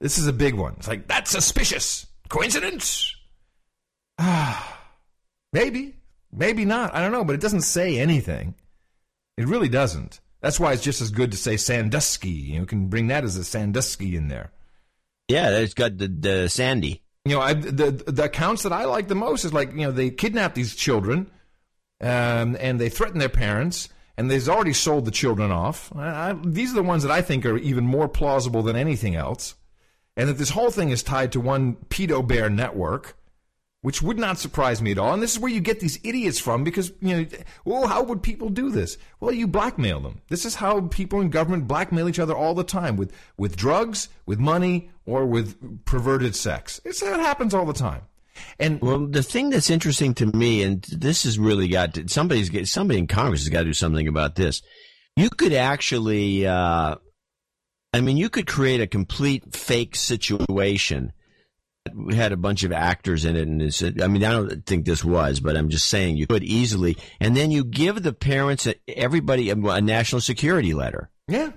This 0.00 0.18
is 0.18 0.26
a 0.26 0.32
big 0.32 0.55
one. 0.55 0.74
It's 0.78 0.88
like 0.88 1.09
that's 1.09 1.30
suspicious. 1.30 2.06
Coincidence? 2.28 3.14
Ah, 4.18 4.80
maybe, 5.52 5.94
maybe 6.32 6.64
not. 6.64 6.94
I 6.94 7.00
don't 7.00 7.12
know, 7.12 7.24
but 7.24 7.34
it 7.34 7.40
doesn't 7.40 7.62
say 7.62 7.98
anything. 7.98 8.55
It 9.36 9.46
really 9.46 9.68
doesn't. 9.68 10.20
That's 10.40 10.60
why 10.60 10.72
it's 10.72 10.82
just 10.82 11.00
as 11.00 11.10
good 11.10 11.32
to 11.32 11.36
say 11.36 11.56
Sandusky. 11.56 12.28
You 12.28 12.60
know, 12.60 12.66
can 12.66 12.88
bring 12.88 13.09
that 13.09 13.24
as 13.24 13.36
a 13.36 13.44
Sandusky 13.44 14.14
in 14.16 14.28
there. 14.28 14.52
yeah, 15.28 15.50
it's 15.50 15.74
got 15.74 15.98
the, 15.98 16.09
the 16.09 16.48
Sandy. 16.48 17.02
You 17.24 17.34
know, 17.34 17.40
I, 17.40 17.55
the 17.55 17.90
the 17.90 18.24
accounts 18.24 18.62
that 18.62 18.72
I 18.72 18.84
like 18.84 19.09
the 19.09 19.14
most 19.14 19.44
is 19.44 19.52
like 19.52 19.72
you 19.72 19.80
know 19.80 19.90
they 19.90 20.10
kidnap 20.10 20.55
these 20.55 20.74
children, 20.74 21.30
um, 22.00 22.56
and 22.60 22.80
they 22.80 22.88
threaten 22.88 23.18
their 23.18 23.28
parents, 23.28 23.88
and 24.19 24.28
they've 24.28 24.49
already 24.49 24.73
sold 24.73 25.05
the 25.05 25.12
children 25.12 25.53
off. 25.53 25.93
I, 25.97 26.36
these 26.45 26.73
are 26.73 26.74
the 26.74 26.82
ones 26.82 27.05
that 27.05 27.12
I 27.12 27.23
think 27.23 27.47
are 27.47 27.57
even 27.57 27.85
more 27.85 28.09
plausible 28.09 28.62
than 28.62 28.74
anything 28.74 29.15
else, 29.15 29.55
and 30.16 30.28
that 30.28 30.39
this 30.39 30.51
whole 30.51 30.73
thing 30.73 30.90
is 30.90 31.05
tied 31.05 31.31
to 31.32 31.40
one 31.40 31.77
pedo 31.89 32.27
bear 32.27 32.51
network, 32.51 33.16
which 33.81 34.03
would 34.03 34.19
not 34.19 34.36
surprise 34.36 34.82
me 34.82 34.90
at 34.90 34.99
all. 34.99 35.15
And 35.15 35.23
this 35.23 35.35
is 35.35 35.39
where 35.39 35.53
you 35.53 35.61
get 35.61 35.78
these 35.78 36.01
idiots 36.03 36.40
from 36.40 36.65
because 36.65 36.93
you 37.01 37.16
know, 37.16 37.27
well, 37.65 37.86
how 37.86 38.03
would 38.03 38.20
people 38.20 38.49
do 38.49 38.70
this? 38.70 38.99
Well, 39.20 39.32
you 39.32 39.47
blackmail 39.47 40.01
them. 40.01 40.20
This 40.28 40.45
is 40.45 40.57
how 40.57 40.81
people 40.81 41.20
in 41.20 41.31
government 41.31 41.69
blackmail 41.69 42.09
each 42.09 42.19
other 42.19 42.36
all 42.36 42.55
the 42.55 42.65
time 42.65 42.97
with 42.97 43.12
with 43.36 43.57
drugs, 43.57 44.09
with 44.27 44.40
money, 44.40 44.90
or 45.07 45.27
with 45.27 45.85
perverted 45.85 46.35
sex. 46.35 46.81
It's 46.85 47.01
that 47.01 47.20
happens 47.20 47.55
all 47.55 47.66
the 47.66 47.73
time. 47.73 48.03
And 48.59 48.81
Well, 48.81 49.06
the 49.06 49.23
thing 49.23 49.51
that's 49.51 49.70
interesting 49.70 50.15
to 50.15 50.27
me, 50.27 50.62
and 50.62 50.82
this 50.82 51.24
has 51.24 51.39
really 51.39 51.69
got 51.69 51.94
to, 51.94 52.09
somebody's 52.09 52.48
get, 52.51 52.69
somebody 52.69 52.98
in 52.98 53.06
Congress 53.06 53.43
has 53.43 53.48
got 53.48 53.60
to 53.60 53.65
do 53.66 53.73
something 53.73 54.09
about 54.09 54.35
this. 54.35 54.62
You 55.16 55.31
could 55.31 55.52
actually, 55.52 56.47
uh, 56.47 56.97
I 57.93 58.01
mean, 58.01 58.16
you 58.16 58.28
could 58.28 58.47
create 58.47 58.81
a 58.81 58.86
complete 58.86 59.55
fake 59.55 59.97
situation. 59.97 61.12
We 61.94 62.15
had 62.15 62.32
a 62.32 62.36
bunch 62.36 62.65
of 62.65 62.73
actors 62.73 63.24
in 63.24 63.35
it, 63.35 63.48
and 63.48 63.62
it's, 63.62 63.82
I 63.82 64.06
mean, 64.09 64.23
I 64.23 64.31
don't 64.32 64.66
think 64.66 64.85
this 64.85 65.02
was, 65.02 65.40
but 65.40 65.56
I'm 65.56 65.70
just 65.70 65.89
saying 65.89 66.19
you 66.19 66.27
could 66.27 66.44
easily, 66.44 66.98
and 67.19 67.35
then 67.36 67.51
you 67.51 67.65
give 67.65 68.02
the 68.02 68.12
parents, 68.12 68.69
everybody, 68.86 69.48
a, 69.51 69.56
a 69.56 69.81
national 69.81 70.20
security 70.20 70.74
letter. 70.74 71.10
yeah, 71.28 71.51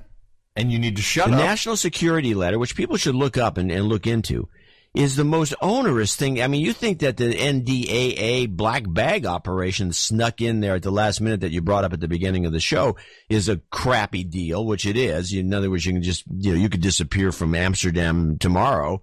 And 0.56 0.72
you 0.72 0.80
need 0.80 0.95
to 0.95 1.02
shut 1.02 1.28
the 1.28 1.34
up. 1.34 1.40
national 1.40 1.76
security 1.76 2.34
letter, 2.34 2.58
which 2.58 2.76
people 2.78 2.95
should 2.95 3.16
look 3.16 3.38
up 3.38 3.58
and, 3.58 3.70
and 3.72 3.88
look 3.88 4.08
into, 4.08 4.48
is 4.93 5.15
the 5.15 5.23
most 5.23 5.53
onerous 5.61 6.15
thing. 6.15 6.41
I 6.41 6.47
mean, 6.47 6.61
you 6.61 6.73
think 6.73 6.99
that 6.99 7.18
the 7.18 7.34
NDAA 7.34 8.49
black 8.49 8.84
bag 8.88 9.26
operation 9.26 9.93
snuck 9.93 10.41
in 10.41 10.59
there 10.59 10.76
at 10.76 10.84
the 10.84 10.91
last 10.91 11.22
minute 11.22 11.41
that 11.41 11.51
you 11.51 11.61
brought 11.61 11.85
up 11.85 11.93
at 11.93 12.01
the 12.01 12.07
beginning 12.09 12.45
of 12.45 12.51
the 12.51 12.59
show 12.59 12.97
is 13.30 13.47
a 13.47 13.61
crappy 13.72 14.23
deal, 14.23 14.65
which 14.65 14.85
it 14.85 14.97
is. 14.97 15.34
In 15.34 15.53
other 15.53 15.69
words, 15.69 15.85
you 15.85 15.93
can 15.93 16.03
just, 16.03 16.23
you 16.30 16.51
know, 16.53 16.59
you 16.59 16.69
could 16.69 16.81
disappear 16.81 17.31
from 17.31 17.55
Amsterdam 17.55 18.38
tomorrow 18.38 19.01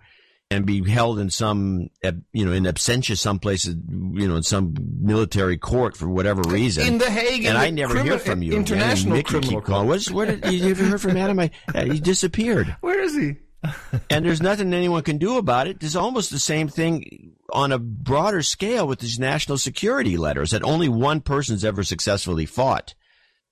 and 0.51 0.65
be 0.67 0.89
held 0.89 1.19
in 1.19 1.31
some, 1.31 1.89
you 2.33 2.45
know, 2.45 2.53
in 2.53 2.65
absentia 2.65 3.19
someplace, 3.19 3.67
you 3.67 4.29
know, 4.29 4.37
in 4.37 4.43
some 4.43 4.75
military 5.01 5.59
court 5.59 5.97
for 5.97 6.09
whatever 6.09 6.43
reason. 6.43 6.87
In 6.87 6.99
The 6.99 7.11
Hague, 7.11 7.45
and 7.45 7.57
I 7.57 7.71
never 7.71 7.95
crimi- 7.95 8.05
hear 8.05 8.19
from 8.19 8.43
you. 8.43 8.53
International 8.55 9.23
Criminal 9.23 9.61
keep 9.61 9.65
calling. 9.65 9.89
What's, 9.89 10.11
where 10.11 10.27
did 10.37 10.53
you 10.53 10.71
ever 10.71 10.85
heard 10.85 11.01
from 11.03 11.17
Adam? 11.17 11.39
I, 11.39 11.51
uh, 11.75 11.85
he 11.85 12.01
disappeared. 12.01 12.77
Where 12.81 13.01
is 13.01 13.15
he? 13.15 13.37
and 14.11 14.25
there's 14.25 14.43
nothing 14.43 14.73
anyone 14.73 15.03
can 15.03 15.19
do 15.19 15.37
about 15.37 15.67
it. 15.67 15.81
There's 15.81 15.97
almost 15.97 16.31
the 16.31 16.39
same 16.39 16.69
thing 16.69 17.33
on 17.53 17.73
a 17.73 17.79
broader 17.79 18.43
scale 18.43 18.87
with 18.87 19.01
these 19.01 19.19
national 19.19 19.59
security 19.59 20.17
letters 20.17 20.53
that 20.53 20.63
only 20.63 20.89
one 20.89 21.21
person's 21.21 21.65
ever 21.65 21.83
successfully 21.83 22.47
fought. 22.47 22.95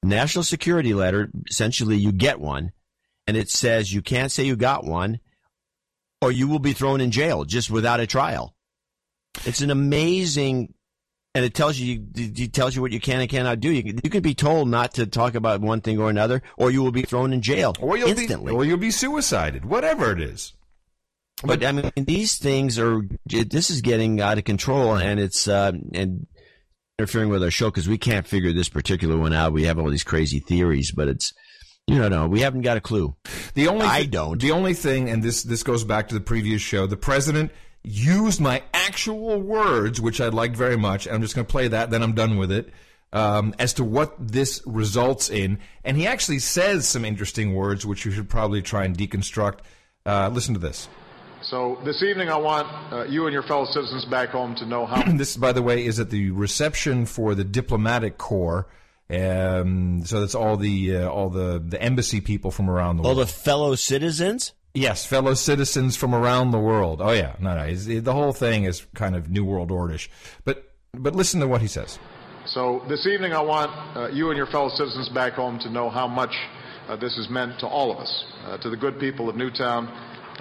National 0.03 0.45
security 0.45 0.95
letter, 0.95 1.31
essentially 1.51 1.97
you 1.97 2.13
get 2.13 2.39
one 2.39 2.73
and 3.27 3.37
it 3.37 3.51
says 3.51 3.93
you 3.93 4.03
can't 4.03 4.31
say 4.31 4.45
you 4.45 4.55
got 4.55 4.85
one 4.85 5.19
or 6.23 6.31
you 6.31 6.49
will 6.49 6.59
be 6.59 6.73
thrown 6.73 7.01
in 7.01 7.11
jail 7.11 7.45
just 7.45 7.71
without 7.71 8.01
a 8.01 8.07
trial. 8.07 8.55
It's 9.45 9.61
an 9.61 9.71
amazing, 9.71 10.75
and 11.37 11.45
it 11.45 11.53
tells 11.53 11.77
you, 11.77 12.03
it 12.15 12.55
tells 12.55 12.75
you 12.75 12.81
what 12.81 12.93
you 12.93 12.99
can 12.99 13.21
and 13.21 13.29
cannot 13.29 13.61
do. 13.61 13.71
You 13.71 13.83
can, 13.83 14.01
you 14.03 14.09
can 14.09 14.23
be 14.23 14.35
told 14.35 14.71
not 14.71 14.95
to 14.95 15.07
talk 15.07 15.35
about 15.35 15.61
one 15.61 15.83
thing 15.83 15.99
or 15.99 16.09
another, 16.09 16.41
or 16.57 16.71
you 16.71 16.83
will 16.83 16.93
be 16.93 17.03
thrown 17.03 17.35
in 17.35 17.43
jail 17.43 17.75
Or 17.79 17.99
you'll 17.99 18.09
instantly. 18.09 18.53
be, 18.53 18.57
or 18.57 18.65
you'll 18.65 18.79
be 18.79 18.91
suicided. 18.91 19.67
Whatever 19.67 20.13
it 20.13 20.23
is. 20.23 20.55
But 21.45 21.63
I 21.63 21.73
mean, 21.73 21.93
these 21.95 22.39
things 22.39 22.79
are. 22.79 23.03
This 23.27 23.69
is 23.69 23.83
getting 23.83 24.19
out 24.23 24.39
of 24.39 24.45
control, 24.45 24.97
and 24.97 25.21
it's 25.21 25.47
uh, 25.47 25.73
and 25.93 26.27
interfering 26.99 27.29
with 27.29 27.43
our 27.43 27.51
show 27.51 27.69
because 27.69 27.87
we 27.87 27.99
can't 27.99 28.27
figure 28.27 28.55
this 28.55 28.71
particular 28.71 29.19
one 29.19 29.35
out. 29.35 29.53
We 29.53 29.65
have 29.65 29.79
all 29.79 29.91
these 29.91 30.05
crazy 30.05 30.39
theories, 30.39 30.91
but 30.91 31.09
it's 31.09 31.35
you 31.87 31.99
don't 31.99 32.11
know. 32.11 32.27
We 32.29 32.41
haven't 32.41 32.63
got 32.63 32.79
a 32.79 32.81
clue. 32.81 33.15
The 33.53 33.69
only 33.69 33.85
I 33.85 34.05
don't. 34.05 34.41
The 34.41 34.53
only 34.53 34.73
thing, 34.73 35.11
and 35.11 35.23
this 35.23 35.43
this 35.43 35.63
goes 35.63 35.85
back 35.85 36.09
to 36.09 36.15
the 36.15 36.23
previous 36.23 36.63
show. 36.63 36.87
The 36.87 36.97
president 36.97 37.53
used 37.87 38.41
my 38.41 38.63
actual 38.75 39.41
words, 39.41 40.01
which 40.01 40.21
I 40.21 40.29
liked 40.29 40.57
very 40.57 40.77
much. 40.77 41.07
I'm 41.07 41.23
just 41.23 41.37
going 41.37 41.47
to 41.47 41.51
play 41.51 41.69
that, 41.69 41.91
then 41.91 42.03
I'm 42.03 42.15
done 42.15 42.37
with 42.37 42.51
it. 42.51 42.73
Um, 43.13 43.55
as 43.61 43.73
to 43.75 43.85
what 43.85 44.15
this 44.19 44.61
results 44.67 45.31
in, 45.31 45.61
and 45.85 45.97
he 45.97 46.07
actually 46.07 46.41
says 46.41 46.89
some 46.89 47.05
interesting 47.05 47.55
words, 47.55 47.87
which 47.87 48.05
you 48.05 48.11
should 48.11 48.29
probably 48.29 48.61
try 48.61 48.85
and 48.85 48.99
deconstruct. 48.99 49.61
Uh, 50.05 50.29
listen 50.33 50.55
to 50.55 50.61
this. 50.61 50.89
So 51.43 51.79
this 51.85 52.03
evening, 52.03 52.29
I 52.29 52.37
want 52.37 52.93
uh, 52.93 53.05
you 53.05 53.27
and 53.27 53.33
your 53.33 53.45
fellow 53.45 53.65
citizens 53.67 54.05
back 54.07 54.31
home 54.31 54.57
to 54.57 54.67
know 54.67 54.85
how. 54.85 55.01
this, 55.17 55.37
by 55.37 55.53
the 55.53 55.63
way, 55.63 55.87
is 55.87 56.01
at 56.01 56.11
the 56.11 56.33
reception 56.33 57.07
for 57.07 57.37
the 57.37 57.45
diplomatic 57.45 58.19
corps. 58.19 58.67
Um, 59.09 60.05
so 60.05 60.21
that's 60.21 60.35
all 60.35 60.57
the 60.57 60.97
uh, 60.97 61.09
all 61.09 61.31
the 61.31 61.63
the 61.65 61.81
embassy 61.81 62.21
people 62.21 62.51
from 62.51 62.69
around 62.69 62.97
the 62.97 63.05
All 63.05 63.11
world. 63.11 63.19
All 63.19 63.25
the 63.25 63.31
fellow 63.31 63.75
citizens. 63.77 64.53
Yes, 64.77 65.07
fellow 65.07 65.33
citizens 65.33 65.97
from 65.97 66.15
around 66.15 66.51
the 66.51 66.59
world. 66.59 67.01
Oh 67.01 67.13
yeah, 67.13 67.35
no, 67.41 67.55
no, 67.57 67.75
the 67.75 68.13
whole 68.13 68.35
thing 68.35 68.65
is 68.65 68.85
kind 68.95 69.17
of 69.17 69.31
new 69.31 69.43
world 69.43 69.71
ordish. 69.71 70.09
But 70.45 70.71
but 70.93 71.15
listen 71.15 71.41
to 71.41 71.49
what 71.49 71.63
he 71.63 71.67
says. 71.67 71.99
So 72.45 72.83
this 72.87 73.07
evening, 73.07 73.33
I 73.33 73.41
want 73.41 73.71
uh, 73.97 74.09
you 74.09 74.29
and 74.29 74.37
your 74.37 74.47
fellow 74.47 74.69
citizens 74.69 75.09
back 75.09 75.33
home 75.33 75.59
to 75.61 75.71
know 75.71 75.89
how 75.89 76.07
much 76.07 76.35
uh, 76.89 76.97
this 76.97 77.17
has 77.17 77.31
meant 77.31 77.59
to 77.61 77.67
all 77.67 77.91
of 77.91 77.97
us, 77.97 78.25
uh, 78.45 78.59
to 78.59 78.69
the 78.69 78.77
good 78.77 79.01
people 79.01 79.31
of 79.31 79.37
Newtown, 79.37 79.89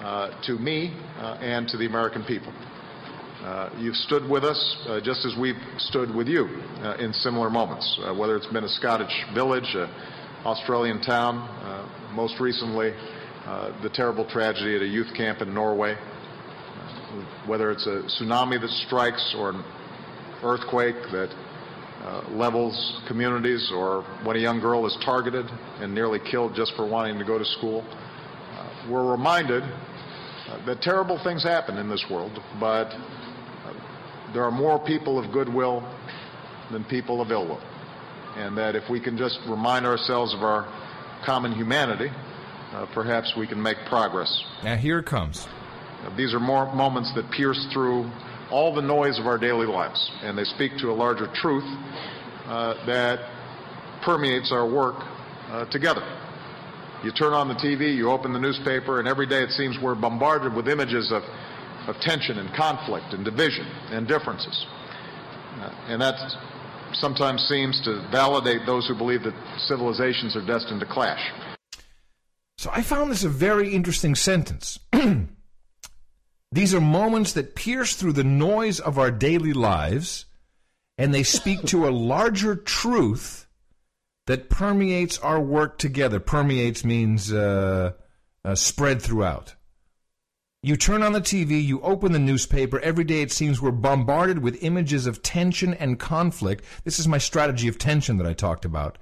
uh, 0.04 0.42
to 0.48 0.60
me, 0.60 0.94
uh, 1.22 1.38
and 1.40 1.70
to 1.70 1.78
the 1.78 1.86
American 1.86 2.26
people. 2.26 2.52
Uh, 3.42 3.70
you've 3.78 3.96
stood 3.96 4.30
with 4.30 4.44
us 4.44 4.60
just 5.02 5.24
as 5.26 5.34
we've 5.40 5.62
stood 5.78 6.14
with 6.14 6.28
you 6.28 6.46
in 7.00 7.14
similar 7.14 7.50
moments, 7.50 7.88
whether 8.18 8.36
it's 8.36 8.48
been 8.48 8.66
a 8.66 8.76
Scottish 8.80 9.14
village, 9.34 9.76
an 9.76 9.88
Australian 10.44 11.00
town, 11.02 11.40
most 12.14 12.40
recently 12.42 12.92
uh, 13.46 13.82
the 13.84 13.90
terrible 13.90 14.26
tragedy 14.26 14.76
at 14.76 14.82
a 14.82 14.88
youth 14.88 15.14
camp 15.16 15.42
in 15.42 15.54
Norway, 15.54 15.96
whether 17.46 17.70
it's 17.72 17.86
a 17.86 18.02
tsunami 18.10 18.60
that 18.60 18.70
strikes 18.88 19.36
or 19.38 19.52
an 19.52 19.64
earthquake 20.44 20.96
that 21.12 21.30
uh, 22.04 22.24
levels 22.32 23.02
communities, 23.08 23.72
or 23.74 24.04
when 24.24 24.36
a 24.36 24.40
young 24.40 24.60
girl 24.60 24.86
is 24.86 24.98
targeted 25.04 25.46
and 25.80 25.94
nearly 25.94 26.20
killed 26.20 26.56
just 26.56 26.74
for 26.76 26.88
wanting 26.88 27.18
to 27.20 27.26
go 27.26 27.38
to 27.38 27.46
school. 27.46 27.84
Uh, 27.88 28.88
we're 28.90 29.12
reminded 29.12 29.64
uh, 29.64 30.66
that 30.66 30.82
terrible 30.82 31.20
things 31.24 31.44
happen 31.44 31.78
in 31.78 31.90
this 31.90 32.06
world, 32.10 32.40
but 32.60 32.88
uh, 32.88 33.74
there 34.34 34.44
are 34.44 34.52
more 34.52 34.84
people 34.84 35.24
of 35.24 35.32
goodwill 35.32 35.82
than 36.72 36.84
people 36.84 37.22
of 37.22 37.32
ill 37.32 37.48
will. 37.48 37.62
And 38.36 38.58
that 38.58 38.76
if 38.76 38.90
we 38.90 39.00
can 39.00 39.18
just 39.18 39.40
remind 39.48 39.86
ourselves 39.86 40.34
of 40.34 40.42
our 40.42 40.66
common 41.26 41.54
humanity, 41.54 42.10
uh, 42.76 42.86
perhaps 42.94 43.34
we 43.38 43.48
can 43.48 43.62
make 43.62 43.78
progress. 43.88 44.44
Now 44.64 44.76
here 44.76 45.00
it 45.00 45.06
comes. 45.06 45.48
Uh, 46.04 46.16
These 46.18 46.34
are 46.34 46.40
more 46.40 46.74
moments 46.76 47.14
that 47.16 47.32
pierce 47.32 47.66
through 47.72 48.12
all 48.52 48.76
the 48.76 48.82
noise 48.82 49.18
of 49.18 49.28
our 49.28 49.38
daily 49.38 49.66
lives, 49.66 50.12
and 50.22 50.38
they 50.38 50.44
speak 50.44 50.78
to 50.80 50.92
a 50.92 50.94
larger 50.94 51.28
truth 51.34 51.64
uh, 52.46 52.86
that 52.86 53.20
permeates 54.04 54.52
our 54.52 54.68
work 54.70 54.96
uh, 55.48 55.66
together. 55.72 56.04
You 57.04 57.12
turn 57.12 57.34
on 57.34 57.48
the 57.48 57.56
TV, 57.56 57.96
you 57.96 58.10
open 58.12 58.34
the 58.34 58.40
newspaper, 58.40 59.00
and 59.00 59.08
every 59.08 59.26
day 59.26 59.42
it 59.42 59.52
seems 59.52 59.78
we're 59.82 59.96
bombarded 59.96 60.54
with 60.54 60.68
images 60.68 61.12
of, 61.12 61.24
of 61.88 61.96
tension 62.02 62.40
and 62.40 62.54
conflict 62.56 63.14
and 63.14 63.24
division 63.24 63.66
and 63.92 64.08
differences. 64.08 64.66
Uh, 65.62 65.70
and 65.88 66.02
that 66.02 66.16
sometimes 66.94 67.46
seems 67.48 67.80
to 67.86 68.08
validate 68.12 68.66
those 68.66 68.88
who 68.88 68.96
believe 68.96 69.24
that 69.24 69.34
civilizations 69.68 70.36
are 70.36 70.46
destined 70.46 70.80
to 70.80 70.86
clash. 70.86 71.32
So 72.66 72.72
I 72.74 72.82
found 72.82 73.12
this 73.12 73.24
a 73.24 73.30
very 73.30 73.76
interesting 73.76 74.16
sentence. 74.16 74.80
These 76.52 76.74
are 76.74 76.82
moments 76.82 77.34
that 77.34 77.54
pierce 77.54 77.96
through 77.96 78.14
the 78.14 78.24
noise 78.24 78.80
of 78.80 78.98
our 78.98 79.12
daily 79.12 79.54
lives, 79.54 80.26
and 80.98 81.14
they 81.14 81.22
speak 81.22 81.62
to 81.66 81.88
a 81.88 81.94
larger 81.94 82.56
truth 82.56 83.46
that 84.26 84.50
permeates 84.50 85.20
our 85.20 85.40
work 85.40 85.78
together. 85.78 86.20
Permeates 86.20 86.84
means 86.84 87.32
uh, 87.32 87.92
uh, 88.44 88.56
spread 88.56 89.00
throughout. 89.00 89.54
You 90.64 90.76
turn 90.76 91.04
on 91.04 91.14
the 91.14 91.22
TV, 91.22 91.64
you 91.64 91.82
open 91.82 92.14
the 92.14 92.18
newspaper. 92.18 92.80
Every 92.80 93.04
day 93.04 93.22
it 93.22 93.32
seems 93.32 93.62
we're 93.62 93.70
bombarded 93.70 94.40
with 94.40 94.64
images 94.64 95.06
of 95.06 95.22
tension 95.22 95.76
and 95.76 96.00
conflict. 96.00 96.66
This 96.84 96.98
is 96.98 97.08
my 97.08 97.20
strategy 97.20 97.68
of 97.68 97.78
tension 97.78 98.18
that 98.18 98.26
I 98.26 98.34
talked 98.34 98.66
about. 98.66 98.98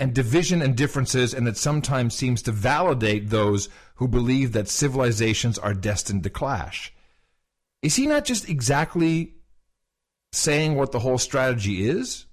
And 0.00 0.12
division 0.12 0.60
and 0.60 0.76
differences, 0.76 1.32
and 1.32 1.46
it 1.46 1.56
sometimes 1.56 2.14
seems 2.14 2.42
to 2.42 2.52
validate 2.52 3.30
those 3.30 3.68
who 3.96 4.08
believe 4.08 4.52
that 4.52 4.68
civilizations 4.68 5.58
are 5.58 5.72
destined 5.72 6.24
to 6.24 6.30
clash. 6.30 6.92
Is 7.82 7.94
he 7.96 8.06
not 8.06 8.24
just 8.24 8.48
exactly 8.48 9.34
saying 10.32 10.74
what 10.74 10.90
the 10.90 10.98
whole 10.98 11.18
strategy 11.18 11.88
is? 11.88 12.26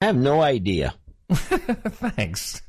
I 0.00 0.06
have 0.06 0.16
no 0.16 0.42
idea. 0.42 0.94
Thanks. 1.32 2.62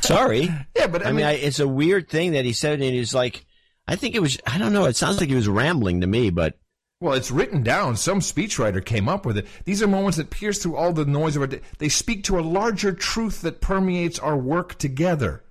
Sorry. 0.00 0.50
Yeah, 0.76 0.88
but 0.88 1.02
I, 1.02 1.04
I, 1.04 1.08
mean, 1.08 1.16
mean, 1.18 1.26
I, 1.26 1.32
it's 1.34 1.60
a 1.60 1.68
weird 1.68 2.08
thing 2.08 2.32
that 2.32 2.44
he 2.44 2.52
said, 2.52 2.80
and 2.80 2.82
he's 2.82 3.14
like, 3.14 3.46
I 3.86 3.94
think 3.94 4.16
it 4.16 4.20
was, 4.20 4.36
I 4.44 4.58
don't 4.58 4.72
know, 4.72 4.86
it 4.86 4.96
sounds 4.96 5.20
like 5.20 5.28
he 5.28 5.36
was 5.36 5.46
rambling 5.46 6.00
to 6.00 6.08
me, 6.08 6.30
but 6.30 6.58
Well, 7.02 7.14
it's 7.14 7.32
written 7.32 7.64
down. 7.64 7.96
Some 7.96 8.20
speechwriter 8.20 8.82
came 8.82 9.08
up 9.08 9.26
with 9.26 9.36
it. 9.36 9.48
These 9.64 9.82
are 9.82 9.88
moments 9.88 10.18
that 10.18 10.30
pierce 10.30 10.62
through 10.62 10.76
all 10.76 10.92
the 10.92 11.04
noise 11.04 11.34
of 11.34 11.42
our 11.42 11.48
day. 11.48 11.60
They 11.78 11.88
speak 11.88 12.22
to 12.24 12.38
a 12.38 12.42
larger 12.42 12.92
truth 12.92 13.40
that 13.42 13.60
permeates 13.60 14.20
our 14.20 14.36
work 14.36 14.78
together. 14.78 15.42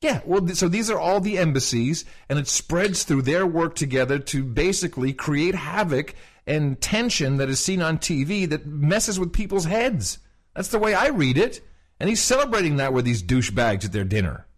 Yeah, 0.00 0.22
well, 0.24 0.40
th- 0.40 0.56
so 0.58 0.66
these 0.66 0.90
are 0.90 0.98
all 0.98 1.20
the 1.20 1.38
embassies, 1.38 2.04
and 2.28 2.36
it 2.36 2.48
spreads 2.48 3.04
through 3.04 3.22
their 3.22 3.46
work 3.46 3.76
together 3.76 4.18
to 4.18 4.42
basically 4.42 5.12
create 5.12 5.54
havoc 5.54 6.16
and 6.48 6.80
tension 6.80 7.36
that 7.36 7.48
is 7.48 7.60
seen 7.60 7.80
on 7.80 7.98
TV 7.98 8.48
that 8.48 8.66
messes 8.66 9.20
with 9.20 9.32
people's 9.32 9.66
heads. 9.66 10.18
That's 10.56 10.66
the 10.66 10.80
way 10.80 10.94
I 10.94 11.10
read 11.10 11.38
it. 11.38 11.60
And 12.00 12.08
he's 12.08 12.20
celebrating 12.20 12.78
that 12.78 12.92
with 12.92 13.04
these 13.04 13.22
douchebags 13.22 13.84
at 13.84 13.92
their 13.92 14.02
dinner. 14.02 14.48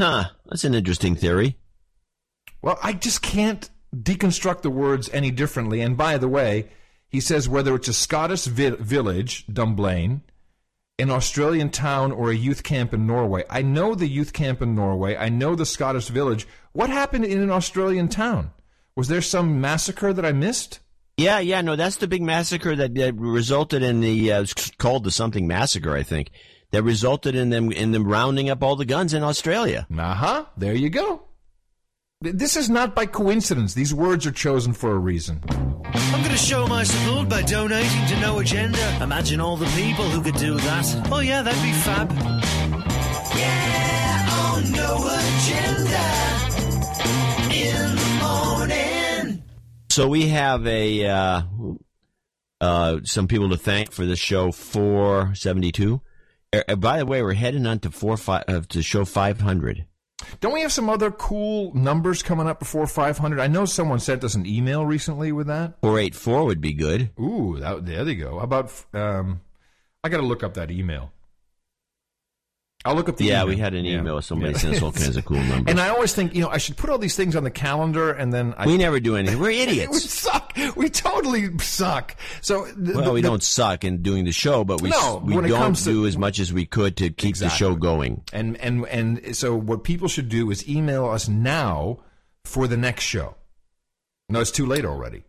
huh, 0.00 0.30
that's 0.46 0.64
an 0.64 0.74
interesting 0.74 1.14
theory. 1.14 1.58
Well, 2.60 2.76
I 2.82 2.92
just 2.92 3.22
can't 3.22 3.70
deconstruct 4.02 4.62
the 4.62 4.70
words 4.70 5.08
any 5.10 5.30
differently. 5.30 5.80
And 5.80 5.96
by 5.96 6.18
the 6.18 6.28
way, 6.28 6.68
he 7.08 7.20
says 7.20 7.48
whether 7.48 7.74
it's 7.74 7.88
a 7.88 7.92
Scottish 7.92 8.44
vi- 8.44 8.70
village, 8.70 9.46
Dunblane, 9.46 10.22
an 10.98 11.10
Australian 11.10 11.70
town, 11.70 12.10
or 12.10 12.30
a 12.30 12.36
youth 12.36 12.62
camp 12.62 12.94
in 12.94 13.06
Norway. 13.06 13.44
I 13.50 13.62
know 13.62 13.94
the 13.94 14.08
youth 14.08 14.32
camp 14.32 14.62
in 14.62 14.74
Norway. 14.74 15.14
I 15.14 15.28
know 15.28 15.54
the 15.54 15.66
Scottish 15.66 16.08
village. 16.08 16.46
What 16.72 16.88
happened 16.88 17.24
in 17.26 17.42
an 17.42 17.50
Australian 17.50 18.08
town? 18.08 18.50
Was 18.96 19.08
there 19.08 19.20
some 19.20 19.60
massacre 19.60 20.14
that 20.14 20.24
I 20.24 20.32
missed? 20.32 20.80
Yeah, 21.18 21.38
yeah, 21.38 21.60
no, 21.60 21.76
that's 21.76 21.96
the 21.96 22.08
big 22.08 22.22
massacre 22.22 22.74
that, 22.76 22.94
that 22.94 23.14
resulted 23.14 23.82
in 23.82 24.00
the 24.00 24.32
uh, 24.32 24.42
it's 24.42 24.70
called 24.72 25.04
the 25.04 25.10
something 25.10 25.46
massacre, 25.46 25.94
I 25.94 26.02
think. 26.02 26.30
That 26.72 26.82
resulted 26.82 27.34
in 27.34 27.50
them 27.50 27.70
in 27.72 27.92
them 27.92 28.06
rounding 28.06 28.50
up 28.50 28.62
all 28.62 28.76
the 28.76 28.84
guns 28.84 29.14
in 29.14 29.22
Australia. 29.22 29.86
Uh 29.96 30.14
huh. 30.14 30.44
There 30.56 30.74
you 30.74 30.90
go. 30.90 31.22
This 32.22 32.56
is 32.56 32.70
not 32.70 32.94
by 32.94 33.04
coincidence. 33.04 33.74
These 33.74 33.92
words 33.92 34.26
are 34.26 34.32
chosen 34.32 34.72
for 34.72 34.92
a 34.92 34.98
reason. 34.98 35.42
I'm 35.50 36.20
going 36.22 36.32
to 36.32 36.38
show 36.38 36.66
my 36.66 36.82
support 36.82 37.28
by 37.28 37.42
donating 37.42 38.06
to 38.06 38.20
No 38.20 38.38
Agenda. 38.38 38.98
Imagine 39.02 39.38
all 39.38 39.58
the 39.58 39.66
people 39.76 40.06
who 40.06 40.22
could 40.22 40.36
do 40.36 40.54
that. 40.54 41.08
Oh 41.12 41.18
yeah, 41.18 41.42
that'd 41.42 41.62
be 41.62 41.72
fab. 41.72 42.10
Yeah, 43.36 44.28
on 44.30 44.72
No 44.72 44.96
Agenda 45.12 46.04
in 47.54 47.96
the 47.96 48.18
morning. 48.22 49.42
So 49.90 50.08
we 50.08 50.28
have 50.28 50.66
a 50.66 51.06
uh, 51.06 51.42
uh, 52.62 53.00
some 53.04 53.28
people 53.28 53.50
to 53.50 53.58
thank 53.58 53.92
for 53.92 54.06
this 54.06 54.18
show 54.18 54.52
472. 54.52 56.00
Uh, 56.54 56.76
by 56.76 56.96
the 56.96 57.04
way, 57.04 57.20
we're 57.22 57.34
heading 57.34 57.66
on 57.66 57.78
to 57.80 57.90
four 57.90 58.16
five 58.16 58.44
uh, 58.48 58.62
to 58.70 58.80
show 58.82 59.04
500. 59.04 59.84
Don't 60.40 60.52
we 60.54 60.62
have 60.62 60.72
some 60.72 60.88
other 60.88 61.10
cool 61.10 61.74
numbers 61.74 62.22
coming 62.22 62.48
up 62.48 62.58
before 62.58 62.86
500? 62.86 63.38
I 63.38 63.46
know 63.48 63.64
someone 63.64 64.00
sent 64.00 64.24
us 64.24 64.34
an 64.34 64.46
email 64.46 64.84
recently 64.86 65.32
with 65.32 65.46
that. 65.48 65.74
484 65.82 66.44
would 66.44 66.60
be 66.60 66.72
good. 66.72 67.10
Ooh, 67.20 67.58
that, 67.60 67.84
there 67.84 68.04
they 68.04 68.14
go. 68.14 68.38
How 68.38 68.44
about 68.44 68.72
um, 68.94 69.40
I 70.02 70.08
got 70.08 70.18
to 70.18 70.26
look 70.26 70.42
up 70.42 70.54
that 70.54 70.70
email. 70.70 71.12
I'll 72.86 72.94
look 72.94 73.08
up 73.08 73.16
the 73.16 73.24
yeah, 73.24 73.42
email. 73.42 73.48
we 73.48 73.56
had 73.58 73.74
an 73.74 73.84
email 73.84 74.04
Yeah. 74.04 74.12
with 74.14 74.24
somebody 74.24 74.52
Yeah. 74.52 74.58
sending 74.58 74.76
us 74.78 74.82
all 74.82 74.92
kinds 74.92 75.16
of 75.16 75.24
cool 75.24 75.36
numbers. 75.42 75.64
And 75.70 75.80
I 75.80 75.88
always 75.88 76.14
think, 76.14 76.34
you 76.34 76.40
know, 76.40 76.48
I 76.48 76.58
should 76.58 76.76
put 76.76 76.88
all 76.90 76.98
these 76.98 77.16
things 77.16 77.36
on 77.36 77.44
the 77.44 77.50
calendar, 77.50 78.12
and 78.12 78.32
then 78.32 78.54
I, 78.56 78.66
we 78.66 78.76
never 78.76 79.00
do 79.00 79.16
anything. 79.16 79.38
We're 79.38 79.50
idiots. 79.66 79.92
we 79.92 79.98
suck. 80.00 80.52
We 80.76 80.88
totally 80.88 81.58
suck. 81.58 82.16
So, 82.40 82.66
the, 82.66 82.94
well, 82.98 83.12
we 83.12 83.20
the- 83.20 83.28
don't 83.28 83.42
suck 83.42 83.84
in 83.84 84.02
doing 84.02 84.24
the 84.24 84.32
show, 84.32 84.64
but 84.64 84.80
we 84.80 84.90
No, 84.90 85.20
we 85.24 85.34
don't 85.48 85.74
to- 85.76 85.84
do 85.84 86.06
as 86.06 86.16
much 86.16 86.38
as 86.38 86.52
we 86.52 86.64
could 86.64 86.96
to 86.98 87.10
keep 87.10 87.36
the 87.36 87.48
show 87.50 87.74
going. 87.74 88.22
And 88.32 88.56
and 88.58 88.86
and 88.86 89.36
so 89.36 89.54
what 89.54 89.84
people 89.84 90.08
should 90.08 90.28
do 90.28 90.50
is 90.50 90.66
email 90.68 91.06
us 91.06 91.28
now 91.28 91.98
for 92.44 92.66
the 92.66 92.76
next 92.76 93.04
show. 93.04 93.34
No, 94.28 94.40
it's 94.40 94.50
too 94.50 94.66
late 94.66 94.84
already. 94.84 95.24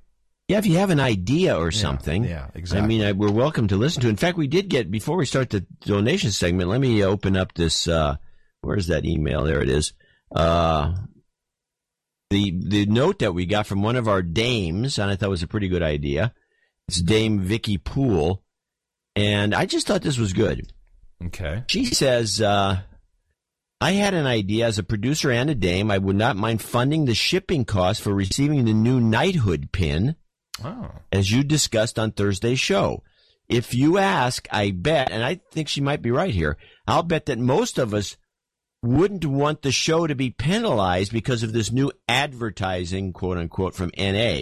Yeah, 0.48 0.60
if 0.60 0.65
you 0.65 0.78
have 0.78 0.91
an 0.91 1.02
idea 1.02 1.57
or 1.57 1.72
something. 1.72 2.24
yeah, 2.24 2.48
exactly. 2.56 2.84
I 2.84 2.88
mean, 2.88 3.03
I, 3.03 3.11
we're 3.11 3.32
welcome 3.32 3.68
to 3.68 3.76
listen 3.76 4.02
to. 4.03 4.10
In 4.10 4.15
fact, 4.15 4.38
we 4.38 4.48
did 4.48 4.69
get 4.69 4.90
before 4.90 5.18
we 5.18 5.26
start 5.26 5.49
the 5.49 5.65
donation 5.82 6.32
segment. 6.32 6.69
Let 6.69 6.80
me 6.80 7.03
open 7.03 7.36
up 7.36 7.53
this. 7.53 7.88
Uh, 7.88 8.15
where's 8.61 8.88
that 8.88 9.03
email? 9.06 9.44
There 9.44 9.61
it 9.61 9.69
is. 9.69 9.91
Uh, 10.34 10.94
the 12.30 12.53
the 12.57 12.86
note 12.86 13.19
that 13.19 13.34
we 13.34 13.45
got 13.45 13.68
from 13.68 13.82
one 13.82 13.98
of 13.98 14.07
our 14.07 14.22
dames, 14.22 14.98
and 14.98 15.11
I 15.11 15.15
thought 15.15 15.30
was 15.30 15.44
a 15.44 15.48
pretty 15.48 15.68
good 15.68 15.84
idea. 15.84 16.34
It's 16.88 17.02
Dame 17.02 17.40
Vicky 17.41 17.78
Poole, 17.78 18.41
and 19.18 19.53
I 19.53 19.65
just 19.65 19.88
thought 19.88 20.02
this 20.02 20.18
was 20.18 20.32
good. 20.32 20.72
Okay. 21.26 21.64
She 21.68 21.86
says, 21.86 22.41
uh, 22.41 22.80
I 23.82 23.91
had 23.91 24.14
an 24.14 24.26
idea 24.26 24.68
as 24.68 24.80
a 24.80 24.84
producer 24.84 25.32
and 25.32 25.49
a 25.49 25.56
dame. 25.56 25.91
I 25.91 25.98
would 25.98 26.15
not 26.15 26.38
mind 26.38 26.61
funding 26.61 27.06
the 27.06 27.15
shipping 27.15 27.65
cost 27.65 28.02
for 28.02 28.14
receiving 28.14 28.64
the 28.64 28.74
new 28.74 29.02
knighthood 29.02 29.72
pin, 29.72 30.15
Oh. 30.64 30.92
as 31.12 31.32
you 31.32 31.44
discussed 31.44 32.00
on 32.00 32.12
Thursday's 32.12 32.60
show. 32.60 33.04
If 33.50 33.74
you 33.74 33.98
ask, 33.98 34.48
I 34.52 34.72
bet, 34.72 35.12
and 35.12 35.24
I 35.24 35.40
think 35.52 35.70
she 35.70 35.80
might 35.82 36.02
be 36.02 36.12
right 36.12 36.34
here, 36.34 36.58
I'll 36.86 37.04
bet 37.04 37.28
that 37.28 37.40
most 37.40 37.78
of 37.78 37.94
us 37.94 38.18
wouldn't 38.84 39.26
want 39.26 39.62
the 39.62 39.72
show 39.72 40.06
to 40.06 40.16
be 40.16 40.30
penalized 40.32 41.12
because 41.12 41.44
of 41.44 41.54
this 41.54 41.72
new 41.72 41.92
advertising, 42.08 43.14
quote 43.14 43.38
unquote, 43.38 43.74
from 43.74 43.92
NA. 43.98 44.42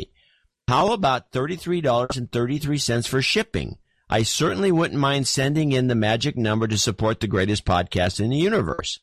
How 0.68 0.92
about 0.94 1.32
$33.33 1.32 3.08
for 3.08 3.22
shipping? 3.22 3.78
I 4.10 4.24
certainly 4.24 4.72
wouldn't 4.72 5.00
mind 5.00 5.28
sending 5.28 5.72
in 5.72 5.88
the 5.88 5.96
magic 5.96 6.38
number 6.38 6.68
to 6.68 6.78
support 6.78 7.20
the 7.20 7.28
greatest 7.28 7.66
podcast 7.66 8.20
in 8.20 8.30
the 8.30 8.38
universe. 8.38 9.00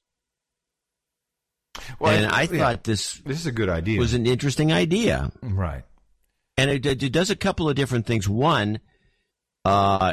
Well, 1.99 2.13
and 2.13 2.27
I 2.27 2.43
yeah, 2.43 2.59
thought 2.59 2.85
this 2.85 3.15
this 3.25 3.41
is 3.41 3.47
a 3.47 3.53
good 3.53 3.69
idea. 3.69 3.99
was 3.99 4.15
an 4.15 4.27
interesting 4.27 4.73
idea. 4.73 5.33
Right. 5.43 5.85
And 6.57 6.71
it, 6.71 6.85
it 6.87 7.13
does 7.13 7.31
a 7.31 7.37
couple 7.37 7.69
of 7.69 7.75
different 7.77 8.07
things. 8.07 8.29
One, 8.29 8.81
uh, 9.65 10.13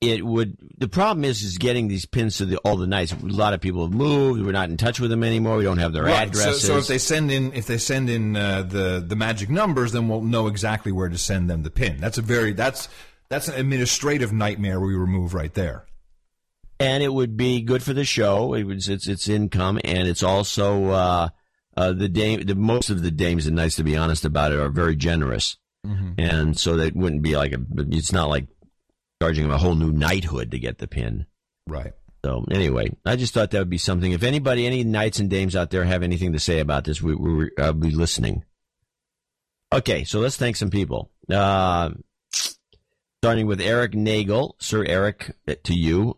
it 0.00 0.24
would. 0.24 0.56
The 0.76 0.88
problem 0.88 1.24
is, 1.24 1.42
is 1.42 1.56
getting 1.56 1.88
these 1.88 2.04
pins 2.04 2.36
to 2.38 2.44
the, 2.44 2.58
all 2.58 2.76
the 2.76 2.86
nights. 2.86 3.12
A 3.12 3.16
lot 3.24 3.54
of 3.54 3.60
people 3.62 3.84
have 3.84 3.94
moved. 3.94 4.44
We're 4.44 4.52
not 4.52 4.68
in 4.68 4.76
touch 4.76 5.00
with 5.00 5.10
them 5.10 5.24
anymore. 5.24 5.56
We 5.56 5.64
don't 5.64 5.78
have 5.78 5.92
their 5.94 6.02
Right, 6.02 6.28
addresses. 6.28 6.60
So, 6.60 6.68
so 6.74 6.78
if 6.78 6.86
they 6.88 6.98
send 6.98 7.30
in 7.30 7.52
if 7.54 7.66
they 7.66 7.78
send 7.78 8.10
in 8.10 8.36
uh, 8.36 8.62
the 8.64 9.02
the 9.06 9.16
magic 9.16 9.48
numbers, 9.48 9.92
then 9.92 10.08
we'll 10.08 10.20
know 10.20 10.46
exactly 10.46 10.92
where 10.92 11.08
to 11.08 11.16
send 11.16 11.48
them 11.48 11.62
the 11.62 11.70
pin. 11.70 11.98
That's 12.00 12.18
a 12.18 12.22
very 12.22 12.52
that's 12.52 12.88
that's 13.30 13.48
an 13.48 13.54
administrative 13.58 14.30
nightmare 14.32 14.78
we 14.78 14.94
remove 14.94 15.32
right 15.32 15.54
there. 15.54 15.86
and 16.78 17.02
it 17.02 17.14
would 17.14 17.34
be 17.36 17.62
good 17.62 17.82
for 17.82 17.94
the 17.94 18.04
show. 18.04 18.52
It 18.52 18.64
was 18.64 18.90
it's 18.90 19.08
it's 19.08 19.26
income, 19.28 19.80
and 19.84 20.06
it's 20.06 20.22
also 20.22 20.86
uh, 20.90 21.28
uh, 21.76 21.92
the 21.92 22.08
dame. 22.08 22.44
The 22.44 22.54
most 22.54 22.90
of 22.90 23.02
the 23.02 23.10
dames, 23.10 23.46
and 23.46 23.56
nice 23.56 23.76
to 23.76 23.84
be 23.84 23.96
honest 23.96 24.24
about 24.24 24.52
it, 24.52 24.58
are 24.58 24.68
very 24.70 24.96
generous, 24.96 25.56
Mhm. 25.86 26.14
and 26.18 26.58
so 26.58 26.76
that 26.76 26.94
wouldn't 26.96 27.22
be 27.22 27.36
like 27.36 27.52
a. 27.52 27.58
It's 27.90 28.12
not 28.12 28.28
like 28.28 28.46
charging 29.22 29.44
them 29.44 29.52
a 29.54 29.58
whole 29.58 29.74
new 29.74 29.92
knighthood 29.92 30.50
to 30.52 30.58
get 30.58 30.78
the 30.78 30.86
pin. 30.86 31.26
Right. 31.66 31.92
So 32.24 32.44
anyway, 32.50 32.90
I 33.04 33.16
just 33.16 33.34
thought 33.34 33.50
that 33.50 33.58
would 33.58 33.68
be 33.70 33.76
something. 33.78 34.12
If 34.12 34.22
anybody, 34.22 34.66
any 34.66 34.82
knights 34.82 35.18
and 35.18 35.28
dames 35.28 35.54
out 35.54 35.70
there 35.70 35.84
have 35.84 36.02
anything 36.02 36.32
to 36.32 36.38
say 36.38 36.58
about 36.60 36.84
this, 36.84 37.02
we 37.02 37.14
we 37.14 37.50
uh, 37.58 37.72
be 37.72 37.90
listening. 37.90 38.44
Okay, 39.72 40.04
so 40.04 40.20
let's 40.20 40.36
thank 40.36 40.56
some 40.56 40.70
people. 40.70 41.10
Uh, 41.28 41.90
starting 43.22 43.46
with 43.46 43.60
Eric 43.60 43.92
Nagel, 43.94 44.54
Sir 44.58 44.84
Eric, 44.86 45.34
to 45.64 45.74
you 45.74 46.16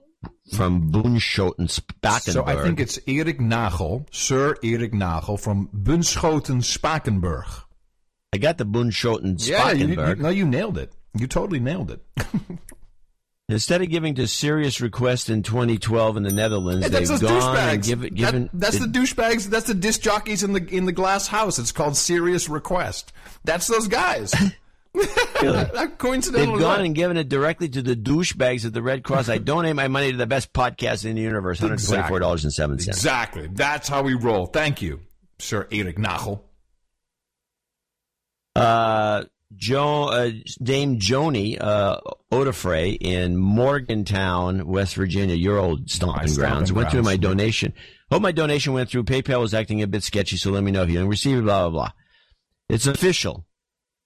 from 0.54 0.90
Bunschoten 0.92 1.68
Spakenburg. 1.68 2.32
So 2.32 2.44
I 2.44 2.62
think 2.62 2.80
it's 2.80 2.98
Erik 3.06 3.38
Nagel, 3.40 4.06
Sir 4.12 4.56
Erik 4.62 4.92
Nagel 4.92 5.36
from 5.38 5.68
Bunschoten, 5.68 6.62
Spakenburg. 6.62 7.46
I 8.32 8.38
got 8.38 8.58
the 8.58 8.66
Boonschoten, 8.66 9.36
Yeah, 9.46 9.70
you, 9.72 9.86
you, 9.88 9.94
Spakenburg. 9.96 10.18
no, 10.20 10.28
you 10.28 10.46
nailed 10.46 10.78
it. 10.78 10.92
You 11.18 11.26
totally 11.26 11.60
nailed 11.60 11.90
it. 11.90 12.02
Instead 13.48 13.80
of 13.80 13.88
giving 13.88 14.16
to 14.16 14.26
Serious 14.26 14.80
Request 14.80 15.30
in 15.30 15.44
2012 15.44 16.16
in 16.16 16.24
the 16.24 16.32
Netherlands, 16.32 16.90
that's 16.90 17.08
they've 17.08 17.20
gone 17.20 17.56
and 17.56 17.80
douchebags. 17.80 17.86
give, 17.86 18.00
That- 18.00 18.14
given. 18.14 18.50
that's 18.52 18.78
the 18.80 18.86
douchebags. 18.86 19.46
That's 19.46 19.68
the 19.68 19.74
disc 19.74 20.00
jockeys 20.00 20.42
in 20.42 20.52
the 20.52 20.66
in 20.66 20.84
the 20.84 20.92
glass 20.92 21.28
house. 21.28 21.58
It's 21.60 21.70
called 21.70 21.96
Serious 21.96 22.48
Request. 22.48 23.12
That's 23.44 23.68
those 23.68 23.86
guys. 23.88 24.34
Coincidental. 25.98 26.52
They've 26.52 26.60
gone 26.60 26.84
and 26.84 26.94
given 26.94 27.16
it 27.16 27.28
directly 27.28 27.68
to 27.68 27.82
the 27.82 27.94
douchebags 27.96 28.64
at 28.64 28.72
the 28.72 28.82
Red 28.82 29.02
Cross. 29.04 29.28
I 29.28 29.38
donate 29.38 29.76
my 29.76 29.88
money 29.88 30.10
to 30.12 30.16
the 30.16 30.26
best 30.26 30.52
podcast 30.52 31.04
in 31.04 31.16
the 31.16 31.22
universe, 31.22 31.60
$124.07. 31.60 32.74
Exactly. 32.74 33.48
That's 33.52 33.88
how 33.88 34.02
we 34.02 34.14
roll. 34.14 34.46
Thank 34.46 34.82
you, 34.82 35.00
Sir 35.38 35.66
Erik 35.70 35.98
Nagel. 35.98 36.42
Uh, 38.54 39.24
jo- 39.54 40.04
uh, 40.08 40.30
Dame 40.62 40.98
Joni 40.98 41.60
uh, 41.60 42.00
Odafray 42.32 42.96
in 43.00 43.36
Morgantown, 43.36 44.66
West 44.66 44.94
Virginia, 44.94 45.34
your 45.34 45.58
old 45.58 45.90
stomping 45.90 46.28
stomping 46.28 46.34
grounds, 46.50 46.72
went 46.72 46.90
through 46.90 47.02
my 47.02 47.16
donation. 47.16 47.72
Hope 48.10 48.22
my 48.22 48.32
donation 48.32 48.72
went 48.72 48.88
through. 48.88 49.04
PayPal 49.04 49.40
was 49.40 49.52
acting 49.52 49.82
a 49.82 49.86
bit 49.86 50.02
sketchy, 50.02 50.36
so 50.36 50.50
let 50.50 50.62
me 50.62 50.70
know 50.70 50.82
if 50.82 50.88
you 50.88 50.94
didn't 50.94 51.08
receive 51.10 51.38
it, 51.38 51.42
blah, 51.42 51.68
blah, 51.68 51.70
blah. 51.70 51.92
It's 52.68 52.86
official. 52.86 53.44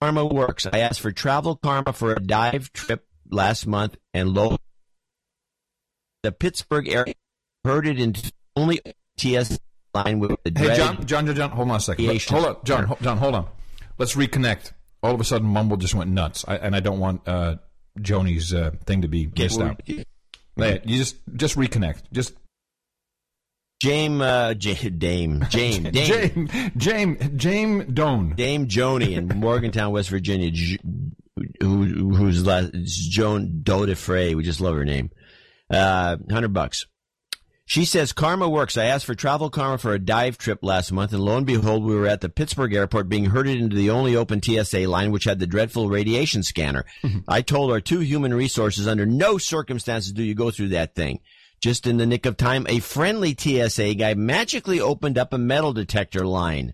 Karma 0.00 0.24
works. 0.24 0.66
I 0.72 0.78
asked 0.80 1.00
for 1.00 1.12
travel 1.12 1.56
karma 1.56 1.92
for 1.92 2.12
a 2.12 2.20
dive 2.20 2.72
trip 2.72 3.06
last 3.30 3.66
month, 3.66 3.96
and 4.14 4.30
lo, 4.30 4.56
the 6.22 6.32
Pittsburgh 6.32 6.88
area 6.88 7.14
heard 7.64 7.86
it 7.86 8.00
into 8.00 8.32
only 8.56 8.80
TS 9.18 9.58
line 9.94 10.18
with 10.18 10.32
the 10.44 10.52
Hey, 10.58 10.76
John, 10.76 11.04
John, 11.06 11.26
John, 11.26 11.36
John, 11.36 11.50
hold 11.50 11.70
on 11.70 11.76
a 11.76 11.80
second. 11.80 12.06
Let- 12.06 12.22
Hold 12.24 12.44
on, 12.46 12.56
John, 12.64 12.84
ho- 12.84 12.98
John, 13.02 13.18
hold 13.18 13.34
on. 13.34 13.46
Let's 13.98 14.14
reconnect. 14.14 14.72
All 15.02 15.14
of 15.14 15.20
a 15.20 15.24
sudden, 15.24 15.48
Mumble 15.48 15.76
just 15.76 15.94
went 15.94 16.10
nuts, 16.10 16.44
I, 16.46 16.56
and 16.56 16.74
I 16.76 16.80
don't 16.80 16.98
want 16.98 17.26
uh, 17.26 17.56
Joni's 18.00 18.52
uh, 18.52 18.70
thing 18.86 19.02
to 19.02 19.08
be 19.08 19.26
missed 19.36 19.60
out. 19.60 19.80
You 19.86 20.04
just 20.86 21.16
just 21.36 21.56
reconnect. 21.56 22.02
Just 22.12 22.34
Jame, 23.82 24.20
uh, 24.20 24.54
J- 24.54 24.90
Dame, 24.90 25.40
Jame, 25.40 25.90
Dame, 25.92 26.46
Jame, 26.46 26.72
Jame, 26.76 27.36
Jame 27.36 27.94
Doan. 27.94 28.34
Dame 28.36 28.66
Joni 28.66 29.16
in 29.16 29.26
Morgantown, 29.40 29.92
West 29.92 30.10
Virginia, 30.10 30.50
J- 30.50 30.78
who, 31.60 32.14
who's 32.14 32.44
last, 32.44 32.72
Joan 32.74 33.60
Dodefray. 33.62 34.34
We 34.34 34.42
just 34.42 34.60
love 34.60 34.74
her 34.74 34.84
name. 34.84 35.10
Uh, 35.70 36.16
hundred 36.30 36.52
bucks. 36.52 36.86
She 37.64 37.84
says 37.84 38.12
karma 38.12 38.48
works. 38.48 38.76
I 38.76 38.86
asked 38.86 39.06
for 39.06 39.14
travel 39.14 39.48
karma 39.48 39.78
for 39.78 39.94
a 39.94 39.98
dive 39.98 40.36
trip 40.36 40.58
last 40.62 40.90
month, 40.90 41.12
and 41.12 41.22
lo 41.22 41.36
and 41.36 41.46
behold, 41.46 41.84
we 41.84 41.94
were 41.94 42.08
at 42.08 42.20
the 42.20 42.28
Pittsburgh 42.28 42.74
airport 42.74 43.08
being 43.08 43.26
herded 43.26 43.60
into 43.60 43.76
the 43.76 43.90
only 43.90 44.16
open 44.16 44.42
TSA 44.42 44.88
line, 44.88 45.12
which 45.12 45.22
had 45.24 45.38
the 45.38 45.46
dreadful 45.46 45.88
radiation 45.88 46.42
scanner. 46.42 46.84
I 47.28 47.42
told 47.42 47.70
our 47.70 47.80
two 47.80 48.00
human 48.00 48.34
resources, 48.34 48.88
under 48.88 49.06
no 49.06 49.38
circumstances 49.38 50.12
do 50.12 50.24
you 50.24 50.34
go 50.34 50.50
through 50.50 50.70
that 50.70 50.96
thing. 50.96 51.20
Just 51.60 51.86
in 51.86 51.98
the 51.98 52.06
nick 52.06 52.24
of 52.24 52.38
time, 52.38 52.66
a 52.68 52.80
friendly 52.80 53.36
TSA 53.38 53.94
guy 53.94 54.14
magically 54.14 54.80
opened 54.80 55.18
up 55.18 55.32
a 55.32 55.38
metal 55.38 55.74
detector 55.74 56.26
line. 56.26 56.72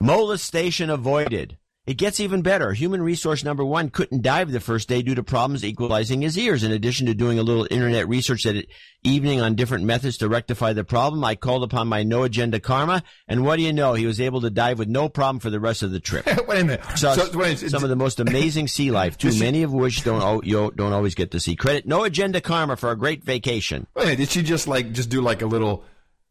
Molestation 0.00 0.88
avoided. 0.88 1.58
It 1.90 1.96
gets 1.96 2.20
even 2.20 2.42
better. 2.42 2.72
Human 2.72 3.02
resource 3.02 3.42
number 3.42 3.64
one 3.64 3.90
couldn't 3.90 4.22
dive 4.22 4.52
the 4.52 4.60
first 4.60 4.88
day 4.88 5.02
due 5.02 5.16
to 5.16 5.24
problems 5.24 5.64
equalizing 5.64 6.22
his 6.22 6.38
ears. 6.38 6.62
In 6.62 6.70
addition 6.70 7.08
to 7.08 7.14
doing 7.14 7.40
a 7.40 7.42
little 7.42 7.66
internet 7.68 8.06
research 8.06 8.44
that 8.44 8.64
evening 9.02 9.40
on 9.40 9.56
different 9.56 9.82
methods 9.82 10.18
to 10.18 10.28
rectify 10.28 10.72
the 10.72 10.84
problem, 10.84 11.24
I 11.24 11.34
called 11.34 11.64
upon 11.64 11.88
my 11.88 12.04
no 12.04 12.22
agenda 12.22 12.60
karma, 12.60 13.02
and 13.26 13.44
what 13.44 13.56
do 13.56 13.62
you 13.62 13.72
know? 13.72 13.94
He 13.94 14.06
was 14.06 14.20
able 14.20 14.40
to 14.42 14.50
dive 14.50 14.78
with 14.78 14.86
no 14.86 15.08
problem 15.08 15.40
for 15.40 15.50
the 15.50 15.58
rest 15.58 15.82
of 15.82 15.90
the 15.90 15.98
trip. 15.98 16.26
wait 16.46 16.60
a 16.60 16.64
minute. 16.64 16.84
So, 16.94 17.12
So, 17.12 17.36
wait, 17.36 17.58
some 17.58 17.82
of 17.82 17.88
the 17.88 17.96
most 17.96 18.20
amazing 18.20 18.68
sea 18.68 18.90
life, 18.92 19.18
too 19.18 19.36
many 19.40 19.64
of 19.64 19.72
which 19.72 20.04
don't 20.04 20.46
you 20.46 20.70
don't 20.76 20.92
always 20.92 21.16
get 21.16 21.32
to 21.32 21.40
see. 21.40 21.56
Credit 21.56 21.88
no 21.88 22.04
agenda 22.04 22.40
karma 22.40 22.76
for 22.76 22.92
a 22.92 22.96
great 22.96 23.24
vacation. 23.24 23.88
Wait 23.96 24.14
did 24.14 24.28
she 24.28 24.42
just 24.44 24.68
like 24.68 24.92
just 24.92 25.10
do 25.10 25.20
like 25.20 25.42
a 25.42 25.46
little 25.46 25.82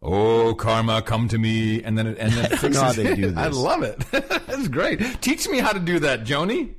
Oh 0.01 0.55
karma, 0.55 1.01
come 1.01 1.27
to 1.27 1.37
me, 1.37 1.83
and 1.83 1.97
then 1.97 2.07
it, 2.07 2.17
and 2.19 2.31
then 2.31 2.45
it 2.51 2.53
I 2.63 2.67
don't 2.69 2.75
how 2.75 2.91
they 2.93 3.15
do 3.15 3.29
it? 3.29 3.37
I 3.37 3.47
love 3.47 3.83
it. 3.83 3.99
That's 4.11 4.67
great. 4.67 5.21
Teach 5.21 5.47
me 5.49 5.59
how 5.59 5.71
to 5.71 5.79
do 5.79 5.99
that, 5.99 6.23
Joni. 6.23 6.75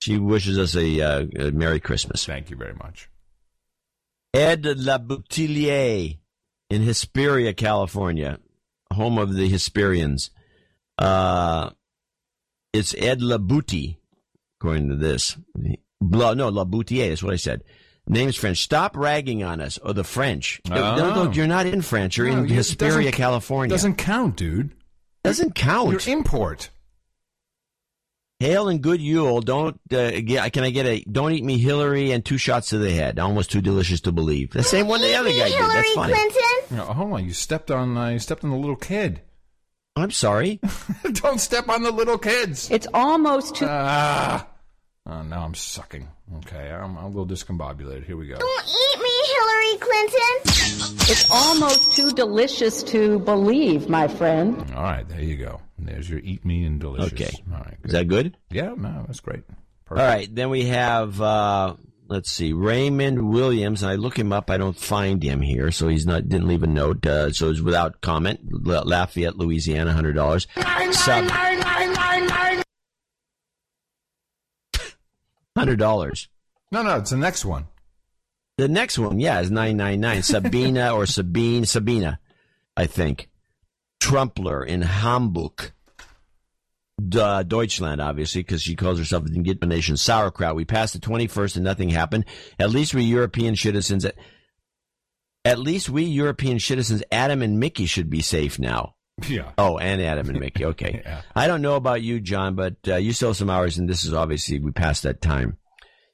She 0.00 0.18
wishes 0.18 0.58
us 0.58 0.74
a, 0.76 1.00
uh, 1.00 1.26
a 1.38 1.50
Merry 1.52 1.80
Christmas. 1.80 2.24
Thank 2.24 2.50
you 2.50 2.56
very 2.56 2.74
much. 2.74 3.08
Ed 4.34 4.62
Laboutillier 4.62 6.18
in 6.68 6.82
Hesperia, 6.82 7.54
California, 7.54 8.38
home 8.92 9.18
of 9.18 9.34
the 9.34 9.50
Hesperians. 9.50 10.30
Uh, 10.98 11.70
it's 12.72 12.94
Ed 12.94 13.20
Labouti, 13.20 13.96
according 14.60 14.90
to 14.90 14.96
this. 14.96 15.36
Bla, 16.00 16.34
no, 16.34 16.50
Laboutier, 16.50 17.08
that's 17.08 17.22
what 17.22 17.32
I 17.32 17.38
said. 17.38 17.62
Name's 18.08 18.36
French. 18.36 18.62
Stop 18.62 18.96
ragging 18.96 19.42
on 19.42 19.60
us, 19.60 19.78
or 19.78 19.92
the 19.92 20.04
French. 20.04 20.60
No, 20.68 20.76
Oh. 20.76 21.24
no, 21.24 21.30
you're 21.32 21.46
not 21.48 21.66
in 21.66 21.82
France. 21.82 22.16
You're 22.16 22.30
No, 22.30 22.38
in 22.38 22.44
it 22.46 22.50
Hesperia, 22.52 22.96
doesn't- 22.96 23.12
California. 23.12 23.70
Doesn't 23.74 23.96
count, 23.96 24.36
dude. 24.36 24.70
Doesn't 25.24 25.54
count. 25.56 26.04
Your 26.06 26.16
import. 26.16 26.70
Hail 28.38 28.68
and 28.68 28.82
good 28.82 29.00
Yule. 29.00 29.40
Don't 29.40 29.80
uh, 29.92 30.10
get, 30.20 30.52
can 30.52 30.62
I 30.62 30.68
get 30.70 30.84
a 30.86 31.00
don't 31.10 31.32
eat 31.32 31.42
me 31.42 31.56
Hillary 31.58 32.12
and 32.12 32.22
two 32.24 32.36
shots 32.36 32.68
to 32.68 32.78
the 32.78 32.90
head? 32.92 33.18
Almost 33.18 33.50
too 33.50 33.62
delicious 33.62 34.02
to 34.02 34.12
believe. 34.12 34.50
The 34.50 34.62
same 34.62 34.88
one 34.88 35.00
the 35.00 35.14
other 35.14 35.30
guy 35.30 35.48
did. 35.48 35.58
That's 35.58 35.92
funny. 35.94 36.14
No, 36.70 36.84
hold 36.84 37.12
on. 37.14 37.24
You 37.24 37.32
stepped 37.32 37.70
on. 37.70 37.96
Uh, 37.96 38.08
you 38.10 38.18
stepped 38.18 38.44
on 38.44 38.50
the 38.50 38.56
little 38.56 38.76
kid. 38.76 39.22
I'm 39.96 40.10
sorry. 40.10 40.60
Don't 41.12 41.40
step 41.40 41.70
on 41.70 41.82
the 41.82 41.90
little 41.90 42.18
kids. 42.18 42.70
It's 42.70 42.86
almost 42.92 43.56
too. 43.56 43.66
Ah. 43.66 44.46
Oh, 45.08 45.22
now 45.22 45.44
I'm 45.44 45.54
sucking. 45.54 46.08
Okay, 46.38 46.68
I'm, 46.70 46.96
I'm 46.96 47.04
a 47.04 47.08
little 47.08 47.26
discombobulated. 47.26 48.04
Here 48.04 48.16
we 48.16 48.26
go. 48.26 48.36
Don't 48.38 48.66
eat 48.66 49.00
me, 49.00 49.10
Hillary 49.36 49.78
Clinton. 49.78 50.98
It's 51.08 51.30
almost 51.30 51.92
too 51.96 52.12
delicious 52.12 52.82
to 52.84 53.20
believe, 53.20 53.88
my 53.88 54.08
friend. 54.08 54.56
All 54.74 54.82
right, 54.82 55.08
there 55.08 55.22
you 55.22 55.36
go. 55.36 55.60
There's 55.78 56.10
your 56.10 56.18
eat 56.20 56.44
me 56.44 56.64
and 56.64 56.80
delicious. 56.80 57.12
Okay. 57.12 57.30
All 57.52 57.58
right. 57.60 57.76
Is 57.84 57.92
that 57.92 58.08
good? 58.08 58.36
Yeah, 58.50 58.74
no, 58.76 59.04
that's 59.06 59.20
great. 59.20 59.44
All 59.90 59.96
right. 59.96 60.28
Then 60.34 60.50
we 60.50 60.64
have, 60.64 61.20
uh, 61.20 61.74
let's 62.08 62.32
see, 62.32 62.52
Raymond 62.52 63.30
Williams. 63.30 63.84
And 63.84 63.92
I 63.92 63.94
look 63.94 64.18
him 64.18 64.32
up. 64.32 64.50
I 64.50 64.56
don't 64.56 64.76
find 64.76 65.22
him 65.22 65.40
here. 65.40 65.70
So 65.70 65.86
he's 65.86 66.06
not, 66.06 66.28
didn't 66.28 66.48
leave 66.48 66.64
a 66.64 66.66
note. 66.66 67.06
Uh, 67.06 67.30
so 67.30 67.50
it's 67.50 67.60
without 67.60 68.00
comment. 68.00 68.40
La- 68.50 68.82
Lafayette, 68.82 69.36
Louisiana, 69.36 69.92
$100. 69.94 70.92
Sub, 70.94 71.30
$100. 75.56 76.28
No, 76.72 76.82
no, 76.82 76.96
it's 76.98 77.10
the 77.10 77.16
next 77.16 77.44
one. 77.44 77.66
The 78.58 78.68
next 78.68 78.98
one, 78.98 79.20
yeah, 79.20 79.40
is 79.40 79.50
999. 79.50 80.22
Sabina 80.22 80.94
or 80.94 81.06
Sabine, 81.06 81.66
Sabina, 81.66 82.18
I 82.76 82.86
think. 82.86 83.28
Trumpler 84.00 84.66
in 84.66 84.82
Hamburg. 84.82 85.72
Duh, 87.08 87.42
Deutschland, 87.42 88.00
obviously, 88.00 88.40
because 88.40 88.62
she 88.62 88.74
calls 88.74 88.98
herself 88.98 89.24
the 89.24 89.30
Gitmo 89.30 89.68
Nation 89.68 89.98
sauerkraut. 89.98 90.56
We 90.56 90.64
passed 90.64 90.94
the 90.94 91.00
21st 91.00 91.56
and 91.56 91.64
nothing 91.64 91.90
happened. 91.90 92.24
At 92.58 92.70
least 92.70 92.94
we 92.94 93.02
European 93.02 93.54
citizens, 93.54 94.06
at 95.44 95.58
least 95.58 95.90
we 95.90 96.04
European 96.04 96.58
citizens, 96.58 97.02
Adam 97.12 97.42
and 97.42 97.60
Mickey 97.60 97.84
should 97.84 98.08
be 98.08 98.22
safe 98.22 98.58
now. 98.58 98.95
Yeah. 99.28 99.52
Oh, 99.56 99.78
and 99.78 100.02
Adam 100.02 100.28
and 100.28 100.40
Mickey. 100.40 100.66
Okay. 100.66 101.00
yeah. 101.06 101.22
I 101.34 101.46
don't 101.46 101.62
know 101.62 101.76
about 101.76 102.02
you, 102.02 102.20
John, 102.20 102.54
but 102.54 102.76
uh, 102.86 102.96
you 102.96 103.12
still 103.14 103.30
have 103.30 103.36
some 103.36 103.48
hours, 103.50 103.78
and 103.78 103.88
this 103.88 104.04
is 104.04 104.12
obviously 104.12 104.58
we 104.60 104.72
passed 104.72 105.04
that 105.04 105.22
time. 105.22 105.56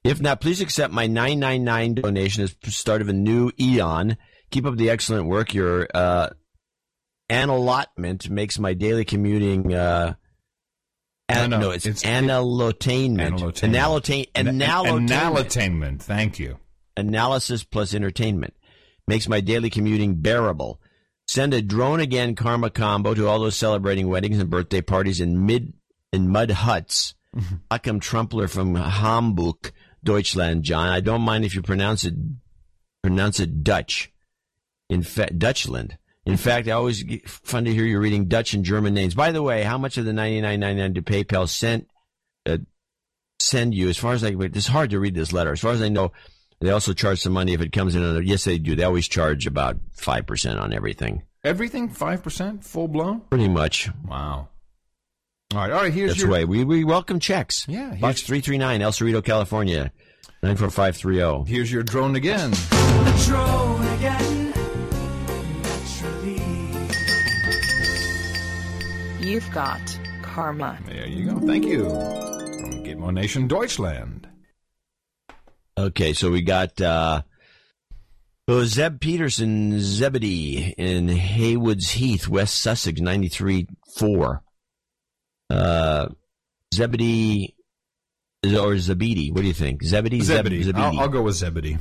If 0.05 0.20
not, 0.20 0.41
please 0.41 0.61
accept 0.61 0.93
my 0.93 1.07
999 1.07 1.95
donation 1.95 2.43
as 2.45 2.55
the 2.62 2.70
start 2.70 3.03
of 3.03 3.09
a 3.09 3.12
new 3.12 3.51
eon. 3.61 4.16
Keep 4.51 4.66
up 4.66 4.77
the 4.77 4.91
excellent 4.91 5.27
work. 5.27 5.53
Your 5.55 5.89
uh, 5.95 6.31
an 7.29 7.49
allotment 7.49 8.29
makes 8.31 8.59
my 8.59 8.74
daily 8.74 9.05
commuting. 9.05 9.73
Uh, 9.74 10.15
an- 11.29 11.51
No, 11.51 11.57
no, 11.59 11.66
no, 11.69 11.70
it's, 11.73 11.87
it's- 11.87 12.03
analotainment. 12.05 13.39
Analotainment. 13.39 13.74
Analotain. 13.74 14.27
An- 14.35 14.47
an- 14.49 14.61
Analotainment. 14.61 15.09
Analotainment. 15.11 16.03
Thank 16.03 16.39
you. 16.39 16.59
Analysis 16.97 17.65
plus 17.65 17.95
entertainment 17.95 18.55
makes 19.09 19.29
my 19.29 19.41
daily 19.41 19.70
commuting 19.70 20.16
bearable. 20.20 20.81
Send 21.32 21.54
a 21.54 21.62
drone 21.62 21.98
again 21.98 22.34
karma 22.34 22.68
combo 22.68 23.14
to 23.14 23.26
all 23.26 23.40
those 23.40 23.56
celebrating 23.56 24.06
weddings 24.06 24.38
and 24.38 24.50
birthday 24.50 24.82
parties 24.82 25.18
in 25.18 25.46
mid 25.46 25.72
in 26.12 26.28
mud 26.28 26.50
huts. 26.50 27.14
Achim 27.70 28.00
Trumpler 28.00 28.50
from 28.50 28.74
Hamburg, 28.74 29.72
Deutschland, 30.04 30.62
John. 30.62 30.88
I 30.88 31.00
don't 31.00 31.22
mind 31.22 31.46
if 31.46 31.54
you 31.54 31.62
pronounce 31.62 32.04
it 32.04 32.12
pronounce 33.02 33.40
it 33.40 33.64
Dutch. 33.64 34.12
In 34.90 35.02
fact, 35.02 35.38
Dutchland. 35.38 35.96
In 36.26 36.36
fact, 36.36 36.68
I 36.68 36.72
always 36.72 37.02
get 37.02 37.26
fun 37.26 37.64
to 37.64 37.72
hear 37.72 37.86
you 37.86 37.98
reading 37.98 38.28
Dutch 38.28 38.52
and 38.52 38.62
German 38.62 38.92
names. 38.92 39.14
By 39.14 39.32
the 39.32 39.42
way, 39.42 39.62
how 39.62 39.78
much 39.78 39.96
of 39.96 40.04
the 40.04 40.12
ninety 40.12 40.42
nine 40.42 40.60
ninety 40.60 40.82
nine 40.82 40.92
to 40.92 41.00
PayPal 41.00 41.48
sent 41.48 41.88
uh, 42.44 42.59
send 43.40 43.74
you? 43.74 43.88
As 43.88 43.96
far 43.96 44.12
as 44.12 44.22
I, 44.22 44.34
it's 44.38 44.66
hard 44.66 44.90
to 44.90 45.00
read 45.00 45.14
this 45.14 45.32
letter. 45.32 45.52
As 45.52 45.60
far 45.60 45.72
as 45.72 45.80
I 45.80 45.88
know, 45.88 46.12
they 46.62 46.70
also 46.70 46.93
charge 46.93 47.20
some 47.20 47.32
money 47.32 47.52
if 47.52 47.60
it 47.60 47.72
comes 47.72 47.94
in. 47.94 48.02
Under, 48.02 48.22
yes, 48.22 48.44
they 48.44 48.59
do. 48.59 48.74
They 48.76 48.84
always 48.84 49.09
charge 49.09 49.47
about 49.47 49.76
five 49.93 50.26
percent 50.26 50.59
on 50.59 50.72
everything. 50.72 51.22
Everything 51.44 51.89
five 51.89 52.22
percent, 52.22 52.64
full 52.64 52.89
blown. 52.89 53.20
Pretty 53.30 53.48
much. 53.48 53.90
Wow. 54.06 54.48
All 55.52 55.59
right, 55.59 55.70
all 55.70 55.82
right. 55.82 55.93
Here's 55.93 56.12
That's 56.12 56.20
your. 56.20 56.28
the 56.28 56.32
way 56.32 56.44
we 56.44 56.64
we 56.64 56.84
welcome 56.84 57.18
checks. 57.18 57.66
Yeah, 57.68 57.94
box 58.01 58.22
three 58.22 58.40
three 58.40 58.59
nine, 58.59 58.80
El 58.80 58.93
Cerrito, 58.93 59.22
California, 59.24 59.93
nine 60.43 60.56
four 60.56 60.70
five 60.70 60.97
three 60.97 61.16
zero. 61.16 61.44
Here's 61.44 61.70
your 61.70 61.82
drone 61.82 62.16
again. 62.16 62.52
drone 63.26 63.86
again. 63.97 64.51
Naturally. 65.62 66.40
You've 69.20 69.51
got 69.51 69.98
karma. 70.22 70.78
There 70.86 71.06
you 71.06 71.30
go. 71.30 71.39
Thank 71.47 71.66
you. 71.66 71.89
From 71.90 72.84
Gitmo 72.84 73.12
Nation 73.12 73.47
Deutschland. 73.47 74.28
Okay, 75.77 76.12
so 76.12 76.31
we 76.31 76.43
got 76.43 76.81
uh, 76.81 77.23
oh, 78.47 78.65
Zeb 78.65 79.01
Peterson, 79.01 79.81
Zebedee 79.81 80.74
in 80.77 81.09
Haywards 81.09 81.90
Heath, 81.90 82.28
West 82.28 82.61
Sussex, 82.61 83.01
ninety 83.01 83.28
three 83.28 83.66
four. 83.97 84.43
Uh, 85.49 86.09
Zebedee 86.74 87.55
or 88.44 88.77
Zebedee? 88.78 89.31
What 89.31 89.43
do 89.43 89.47
you 89.47 89.53
think? 89.55 89.82
Zebedee, 89.82 90.20
Zeb- 90.20 90.47
Zebedee. 90.47 90.73
I'll, 90.74 91.01
I'll 91.01 91.09
go 91.09 91.23
with 91.23 91.36
Zebedee. 91.36 91.78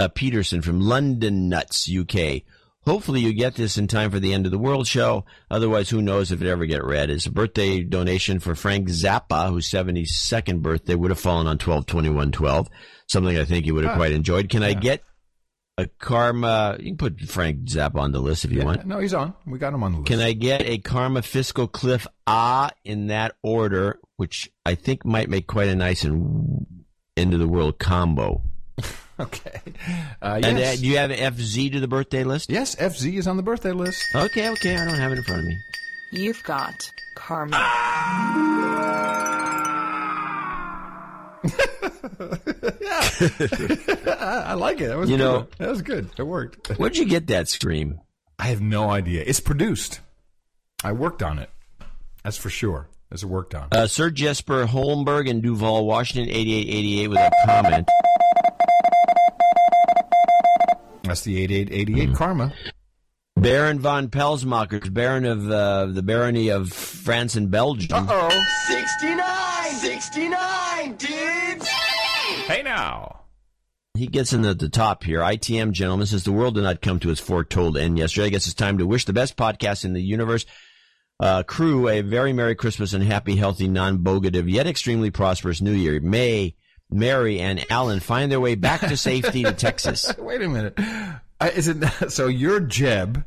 uh, 0.00 0.08
Peterson 0.08 0.62
from 0.62 0.80
London 0.80 1.48
Nuts, 1.48 1.88
UK. 1.90 2.42
Hopefully 2.84 3.20
you 3.20 3.32
get 3.32 3.54
this 3.54 3.78
in 3.78 3.86
time 3.86 4.10
for 4.10 4.18
the 4.18 4.32
end 4.34 4.44
of 4.44 4.50
the 4.52 4.58
world 4.58 4.86
show. 4.88 5.24
Otherwise, 5.50 5.88
who 5.90 6.02
knows 6.02 6.32
if 6.32 6.42
it 6.42 6.48
ever 6.48 6.66
get 6.66 6.84
read. 6.84 7.10
It's 7.10 7.26
a 7.26 7.30
birthday 7.30 7.82
donation 7.84 8.40
for 8.40 8.54
Frank 8.56 8.88
Zappa, 8.88 9.48
whose 9.50 9.70
72nd 9.70 10.62
birthday 10.62 10.94
would 10.96 11.10
have 11.10 11.20
fallen 11.20 11.46
on 11.46 11.58
12-21-12. 11.58 12.66
Something 13.08 13.38
I 13.38 13.44
think 13.44 13.66
you 13.66 13.74
would 13.74 13.84
have 13.84 13.92
Ah, 13.94 13.96
quite 13.96 14.12
enjoyed. 14.12 14.48
Can 14.48 14.62
I 14.64 14.74
get 14.74 15.02
a 15.78 15.86
Karma? 15.86 16.76
You 16.80 16.86
can 16.86 16.96
put 16.96 17.20
Frank 17.20 17.66
Zappa 17.66 17.96
on 18.00 18.10
the 18.12 18.20
list 18.20 18.44
if 18.44 18.50
you 18.52 18.58
Yeah, 18.58 18.64
want. 18.64 18.84
no, 18.86 18.98
he's 18.98 19.14
on. 19.14 19.34
We 19.46 19.58
got 19.58 19.74
him 19.74 19.82
on 19.84 19.92
the 19.92 19.98
list. 19.98 20.08
Can 20.08 20.20
I 20.20 20.32
get 20.32 20.62
a 20.62 20.78
Karma 20.78 21.22
Fiscal 21.22 21.68
Cliff 21.68 22.06
Ah 22.26 22.70
in 22.84 23.06
that 23.08 23.36
order, 23.42 24.00
which 24.16 24.50
I 24.66 24.74
think 24.74 25.04
might 25.04 25.28
make 25.30 25.46
quite 25.46 25.68
a 25.68 25.76
nice 25.76 26.02
and 26.04 26.66
end 27.16 27.32
of 27.32 27.38
the 27.38 27.48
world 27.48 27.78
combo. 27.78 28.42
Okay. 29.22 29.60
Uh, 30.20 30.40
And 30.42 30.56
uh, 30.56 30.60
yes. 30.60 30.80
do 30.80 30.86
you 30.86 30.96
have 30.98 31.10
FZ 31.10 31.72
to 31.72 31.80
the 31.80 31.88
birthday 31.88 32.24
list? 32.24 32.50
yes, 32.50 32.74
FZ 32.76 33.14
is 33.18 33.26
on 33.26 33.36
the 33.36 33.42
birthday 33.42 33.72
list. 33.72 34.04
Okay, 34.14 34.48
okay. 34.50 34.76
I 34.76 34.84
don't 34.84 34.98
have 34.98 35.12
it 35.12 35.18
in 35.18 35.24
front 35.24 35.42
of 35.42 35.48
me. 35.48 35.58
You've 36.10 36.42
got 36.44 36.90
karma. 37.14 37.56
I, 42.36 44.42
I 44.46 44.54
like 44.54 44.80
it. 44.80 44.88
That 44.88 44.98
was 44.98 45.10
You 45.10 45.16
good. 45.16 45.22
know- 45.22 45.46
that 45.58 45.68
was 45.70 45.82
good. 45.82 46.08
It 46.16 46.22
worked. 46.22 46.68
Where'd 46.78 46.96
you 46.96 47.06
get 47.06 47.26
that 47.28 47.48
scream? 47.48 48.00
I 48.38 48.44
have 48.46 48.60
no 48.60 48.90
idea. 48.90 49.22
It's 49.26 49.40
produced. 49.40 50.00
I 50.82 50.92
worked 50.92 51.22
on 51.22 51.38
it. 51.38 51.50
That's 52.24 52.36
for 52.36 52.50
sure. 52.50 52.88
It's 53.10 53.24
worked 53.24 53.54
on. 53.54 53.68
Uh, 53.72 53.86
Sir 53.86 54.10
Jesper 54.10 54.66
Holmberg 54.66 55.28
in 55.28 55.40
Duvall, 55.42 55.86
Washington, 55.86 56.30
8888 56.34 57.08
with 57.08 57.18
a 57.18 57.30
comment. 57.46 57.88
That's 61.12 61.20
the 61.24 61.42
8888 61.42 62.08
Hmm. 62.08 62.14
karma. 62.14 62.54
Baron 63.36 63.80
von 63.80 64.08
Pelsmacher, 64.08 64.90
Baron 64.94 65.26
of 65.26 65.50
uh, 65.50 65.84
the 65.90 66.02
barony 66.02 66.48
of 66.48 66.72
France 66.72 67.36
and 67.36 67.50
Belgium. 67.50 68.06
oh. 68.08 68.30
69! 68.68 69.74
69, 69.74 70.96
dudes! 70.96 71.68
Hey 72.46 72.62
now. 72.62 73.24
He 73.94 74.06
gets 74.06 74.32
in 74.32 74.42
at 74.46 74.58
the 74.58 74.70
top 74.70 75.04
here. 75.04 75.20
ITM 75.20 75.72
gentleman 75.72 76.06
says 76.06 76.24
the 76.24 76.32
world 76.32 76.54
did 76.54 76.62
not 76.62 76.80
come 76.80 76.98
to 77.00 77.10
its 77.10 77.20
foretold 77.20 77.76
end 77.76 77.98
yesterday. 77.98 78.28
I 78.28 78.30
guess 78.30 78.46
it's 78.46 78.54
time 78.54 78.78
to 78.78 78.86
wish 78.86 79.04
the 79.04 79.12
best 79.12 79.36
podcast 79.36 79.84
in 79.84 79.92
the 79.92 80.00
universe 80.02 80.46
uh, 81.20 81.42
crew 81.42 81.90
a 81.90 82.00
very 82.00 82.32
Merry 82.32 82.54
Christmas 82.54 82.94
and 82.94 83.04
happy, 83.04 83.36
healthy, 83.36 83.68
non-bogative, 83.68 84.50
yet 84.50 84.66
extremely 84.66 85.10
prosperous 85.10 85.60
New 85.60 85.72
Year. 85.72 86.00
May 86.00 86.54
Mary 86.92 87.40
and 87.40 87.64
Alan 87.70 88.00
find 88.00 88.30
their 88.30 88.40
way 88.40 88.54
back 88.54 88.80
to 88.80 88.96
safety 88.96 89.42
to 89.44 89.52
Texas. 89.52 90.12
Wait 90.18 90.42
a 90.42 90.48
minute. 90.48 90.74
Uh, 90.78 91.50
is 91.54 91.68
it 91.68 91.82
so? 92.10 92.26
You're 92.28 92.60
Jeb. 92.60 93.24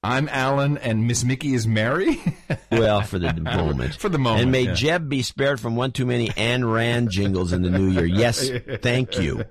I'm 0.00 0.28
Alan, 0.28 0.78
and 0.78 1.08
Miss 1.08 1.24
Mickey 1.24 1.54
is 1.54 1.66
Mary. 1.66 2.20
Well, 2.70 3.00
for 3.00 3.18
the 3.18 3.32
moment. 3.32 3.94
For 3.94 4.08
the 4.10 4.18
moment, 4.18 4.42
And 4.42 4.52
may 4.52 4.62
yeah. 4.64 4.74
Jeb 4.74 5.08
be 5.08 5.22
spared 5.22 5.58
from 5.58 5.74
one 5.74 5.90
too 5.90 6.04
many 6.04 6.28
Ayn 6.28 6.70
Rand 6.70 7.10
jingles 7.10 7.52
in 7.54 7.62
the 7.62 7.70
new 7.70 7.88
year. 7.88 8.04
Yes, 8.04 8.48
thank 8.82 9.18
you. 9.18 9.44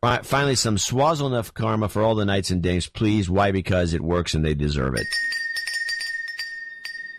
Fi- 0.00 0.22
Finally, 0.22 0.54
some 0.54 0.76
swazzle 0.76 1.26
enough 1.26 1.52
karma 1.52 1.88
for 1.88 2.00
all 2.02 2.14
the 2.14 2.24
knights 2.24 2.50
and 2.52 2.62
dames, 2.62 2.86
please. 2.88 3.28
Why? 3.28 3.50
Because 3.50 3.92
it 3.92 4.00
works 4.00 4.34
and 4.34 4.44
they 4.44 4.54
deserve 4.54 4.94
it. 4.94 5.06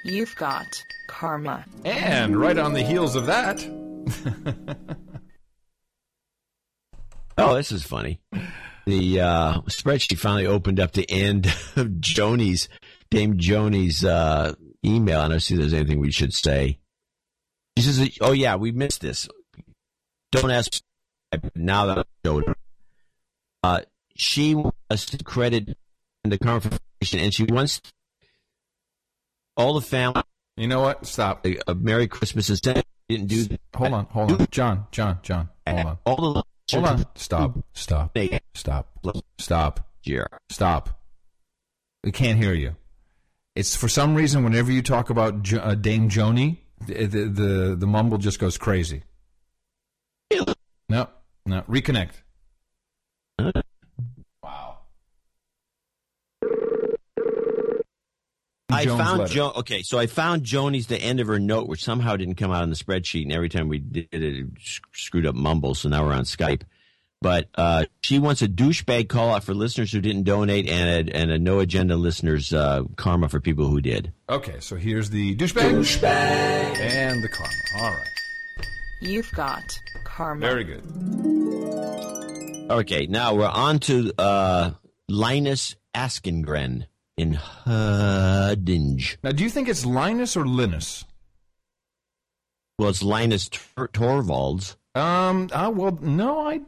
You've 0.03 0.35
got 0.37 0.81
karma. 1.07 1.65
And 1.83 2.37
right 2.39 2.57
on 2.57 2.71
the 2.73 2.81
heels 2.83 3.15
of 3.17 3.25
that, 3.25 3.59
Oh, 7.39 7.55
this 7.55 7.71
is 7.71 7.83
funny. 7.83 8.19
The 8.85 9.21
uh, 9.21 9.61
spreadsheet 9.67 10.17
finally 10.17 10.45
opened 10.45 10.79
up 10.79 10.93
the 10.93 11.09
end 11.09 11.53
of 11.75 11.99
Joni's, 12.01 12.69
Dame 13.11 13.37
Joni's 13.37 14.03
uh, 14.03 14.53
email, 14.85 15.21
and 15.21 15.33
I 15.33 15.37
see 15.37 15.53
if 15.53 15.59
there's 15.59 15.73
anything 15.73 15.99
we 15.99 16.11
should 16.11 16.33
say. 16.33 16.79
She 17.77 17.83
says, 17.83 18.17
"Oh 18.21 18.31
yeah, 18.31 18.55
we 18.55 18.71
missed 18.71 19.01
this. 19.01 19.27
Don't 20.31 20.51
ask 20.51 20.81
now 21.55 21.85
that 21.87 21.99
I 21.99 22.03
showed 22.25 22.47
her. 22.47 22.55
Uh, 23.63 23.81
she 24.15 24.55
wants 24.55 25.05
to 25.07 25.23
credit 25.23 25.77
the 26.23 26.37
confirmation, 26.37 27.19
and 27.19 27.33
she 27.33 27.43
wants 27.43 27.81
all 29.55 29.73
the 29.73 29.81
family. 29.81 30.23
You 30.57 30.67
know 30.67 30.81
what? 30.81 31.05
Stop. 31.05 31.45
A, 31.45 31.57
a 31.67 31.75
Merry 31.75 32.07
Christmas 32.07 32.49
instead. 32.49 32.83
Didn't 33.07 33.27
do. 33.27 33.57
hold 33.75 33.93
on, 33.93 34.05
hold 34.05 34.31
on, 34.33 34.47
John, 34.51 34.85
John, 34.91 35.19
John, 35.23 35.49
hold 35.67 35.85
on, 35.85 35.97
All 36.05 36.33
the 36.33 36.43
hold 36.71 36.85
on. 36.85 37.05
Stop, 37.15 37.57
stop, 37.73 38.11
stop, 38.53 38.87
stop, 39.37 39.89
Yeah. 40.03 40.25
stop. 40.49 40.99
We 42.03 42.11
can't 42.11 42.37
hear 42.41 42.53
you. 42.53 42.75
It's 43.55 43.75
for 43.75 43.89
some 43.89 44.15
reason 44.15 44.43
whenever 44.43 44.71
you 44.71 44.81
talk 44.81 45.09
about 45.09 45.43
jo- 45.43 45.57
uh, 45.59 45.75
Dame 45.75 46.09
Joni, 46.09 46.57
the, 46.85 47.05
the 47.07 47.25
the 47.25 47.75
the 47.79 47.87
mumble 47.87 48.17
just 48.17 48.39
goes 48.39 48.57
crazy. 48.57 49.03
No, 50.89 51.07
no, 51.45 51.61
reconnect. 51.63 52.21
I 58.71 58.85
Jones 58.85 59.01
found 59.01 59.19
letter. 59.19 59.33
Jo. 59.33 59.51
Okay, 59.57 59.81
so 59.81 59.97
I 59.99 60.05
found 60.07 60.43
Joni's 60.43 60.87
the 60.87 60.97
end 61.01 61.19
of 61.19 61.27
her 61.27 61.39
note, 61.39 61.67
which 61.67 61.83
somehow 61.83 62.15
didn't 62.15 62.35
come 62.35 62.51
out 62.51 62.61
on 62.61 62.69
the 62.69 62.75
spreadsheet, 62.75 63.23
and 63.23 63.31
every 63.31 63.49
time 63.49 63.67
we 63.67 63.79
did 63.79 64.07
it, 64.11 64.23
it 64.23 64.47
sc- 64.61 64.83
screwed 64.93 65.25
up 65.25 65.35
mumble. 65.35 65.73
So 65.75 65.89
now 65.89 66.05
we're 66.05 66.13
on 66.13 66.23
Skype. 66.23 66.61
But 67.21 67.49
uh, 67.55 67.83
she 68.01 68.17
wants 68.17 68.41
a 68.41 68.47
douchebag 68.47 69.09
call 69.09 69.31
out 69.33 69.43
for 69.43 69.53
listeners 69.53 69.91
who 69.91 69.99
didn't 69.99 70.23
donate, 70.23 70.69
and 70.69 71.09
a, 71.09 71.15
and 71.15 71.31
a 71.31 71.37
no 71.37 71.59
agenda 71.59 71.97
listeners 71.97 72.53
uh, 72.53 72.83
karma 72.95 73.27
for 73.27 73.41
people 73.41 73.67
who 73.67 73.81
did. 73.81 74.13
Okay, 74.29 74.61
so 74.61 74.77
here's 74.77 75.09
the 75.09 75.35
douchebag, 75.35 75.71
douchebag, 75.73 76.79
and 76.79 77.21
the 77.21 77.27
karma. 77.27 77.51
All 77.81 77.91
right, 77.91 78.07
You've 79.01 79.29
got 79.33 79.63
karma. 80.05 80.39
very 80.39 80.63
good. 80.63 80.83
Okay, 82.71 83.07
now 83.07 83.33
we're 83.33 83.47
on 83.47 83.79
to 83.79 84.13
uh, 84.17 84.71
Linus 85.09 85.75
Askengren 85.95 86.85
in 87.19 87.33
Huddinge. 87.33 89.17
Now, 89.23 89.31
do 89.31 89.43
you 89.43 89.49
think 89.49 89.67
it's 89.67 89.85
Linus 89.85 90.37
or 90.37 90.45
Linus? 90.45 91.03
Well, 92.77 92.89
it's 92.89 93.03
Linus 93.03 93.49
Tor- 93.49 93.89
Torvalds. 93.89 94.75
Um. 94.95 95.49
Uh, 95.51 95.69
well, 95.73 95.97
no, 96.01 96.39
I 96.47 96.61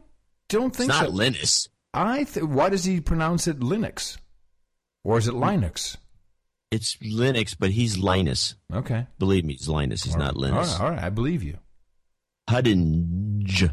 don't 0.48 0.68
It's 0.68 0.76
think 0.78 0.88
not 0.88 1.06
so. 1.06 1.10
Linus. 1.10 1.68
I 1.94 2.24
th- 2.24 2.44
why 2.46 2.68
does 2.68 2.84
he 2.84 3.00
pronounce 3.00 3.46
it 3.46 3.60
Linux, 3.60 4.18
or 5.04 5.18
is 5.18 5.26
it 5.28 5.34
Linux? 5.34 5.96
It's 6.70 6.96
Linux, 6.96 7.54
but 7.58 7.70
he's 7.70 7.98
Linus. 7.98 8.54
Okay, 8.72 9.06
Believe 9.18 9.44
me, 9.44 9.54
he's 9.54 9.68
Linus. 9.68 10.04
He's 10.04 10.16
not 10.16 10.34
all 10.36 10.42
Linus. 10.42 10.72
right, 10.72 10.80
all 10.80 10.90
right, 10.90 11.02
I 11.04 11.10
believe 11.10 11.42
you. 11.42 11.58
Huddinge. 12.48 13.68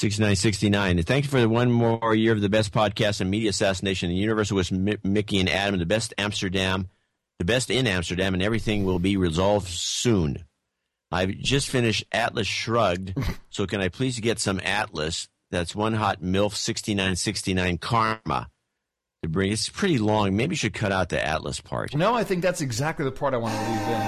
6969. 0.00 1.02
Thank 1.02 1.26
you 1.26 1.30
for 1.30 1.40
the 1.40 1.48
one 1.48 1.70
more 1.70 2.14
year 2.14 2.32
of 2.32 2.40
the 2.40 2.48
best 2.48 2.72
podcast 2.72 3.20
and 3.20 3.30
media 3.30 3.50
assassination 3.50 4.08
in 4.08 4.16
the 4.16 4.20
universe 4.20 4.50
with 4.50 4.72
Mickey 4.72 5.40
and 5.40 5.48
Adam, 5.48 5.78
the 5.78 5.84
best 5.84 6.14
Amsterdam, 6.16 6.88
the 7.38 7.44
best 7.44 7.68
in 7.68 7.86
Amsterdam, 7.86 8.32
and 8.32 8.42
everything 8.42 8.84
will 8.84 8.98
be 8.98 9.18
resolved 9.18 9.68
soon. 9.68 10.46
I've 11.12 11.36
just 11.36 11.68
finished 11.68 12.06
Atlas 12.12 12.46
Shrugged, 12.46 13.12
so 13.50 13.66
can 13.66 13.82
I 13.82 13.88
please 13.88 14.18
get 14.20 14.38
some 14.38 14.58
Atlas? 14.64 15.28
That's 15.50 15.74
one 15.74 15.92
hot 15.92 16.22
MILF 16.22 16.54
6969 16.54 17.76
Karma. 17.76 18.48
To 19.22 19.28
bring 19.28 19.52
it's 19.52 19.68
pretty 19.68 19.98
long. 19.98 20.34
Maybe 20.34 20.52
you 20.52 20.56
should 20.56 20.72
cut 20.72 20.92
out 20.92 21.10
the 21.10 21.22
Atlas 21.22 21.60
part. 21.60 21.94
No, 21.94 22.14
I 22.14 22.24
think 22.24 22.40
that's 22.42 22.62
exactly 22.62 23.04
the 23.04 23.12
part 23.12 23.34
I 23.34 23.36
want 23.36 23.54
to 23.54 23.60
leave 23.60 23.82
in. 23.82 24.00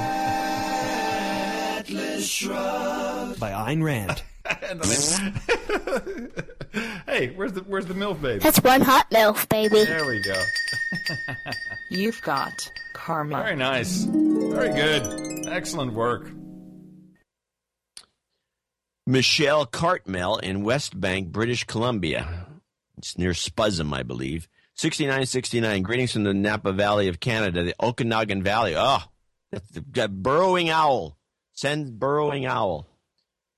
Atlas 1.98 2.27
Shrugged 2.27 3.39
by 3.39 3.51
Ayn 3.51 3.82
Rand. 3.82 4.23
hey, 7.06 7.32
where's 7.34 7.52
the 7.52 7.64
where's 7.66 7.86
the 7.86 7.94
milf 7.94 8.22
baby? 8.22 8.39
That's 8.39 8.62
one 8.62 8.80
hot 8.80 9.10
milf, 9.10 9.48
baby. 9.48 9.84
There 9.84 10.06
we 10.06 10.22
go. 10.22 10.40
You've 11.90 12.22
got 12.22 12.70
karma. 12.94 13.43
Very 13.43 13.56
nice. 13.56 14.05
Very 14.05 14.72
good. 14.72 15.48
Excellent 15.48 15.94
work. 15.94 16.30
Michelle 19.05 19.66
Cartmel 19.66 20.39
in 20.39 20.62
West 20.62 20.98
Bank, 20.98 21.32
British 21.32 21.64
Columbia. 21.64 22.47
It's 22.98 23.18
near 23.18 23.32
Spuzzum, 23.32 23.93
I 23.93 24.05
believe. 24.05 24.48
6969. 24.74 25.82
Greetings 25.82 26.12
from 26.12 26.22
the 26.22 26.32
Napa 26.32 26.72
Valley 26.72 27.09
of 27.09 27.18
Canada, 27.18 27.64
the 27.64 27.74
Okanagan 27.82 28.44
Valley. 28.44 28.76
Oh, 28.76 29.01
that's 29.51 29.68
the, 29.70 29.84
the 29.90 30.09
burrowing 30.09 30.70
owl. 30.70 31.18
Send 31.52 31.98
burrowing 31.98 32.47
owl. 32.47 32.86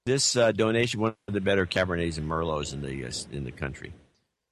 This 0.07 0.37
uh, 0.37 0.53
donation, 0.53 1.01
one 1.01 1.15
of 1.27 1.33
the 1.33 1.41
better 1.41 1.65
Cabernets 1.65 2.19
and 2.19 2.29
Merlots 2.29 2.75
in 2.75 2.83
the 2.83 3.07
uh, 3.07 3.11
in 3.33 3.45
the 3.45 3.51
country. 3.51 3.95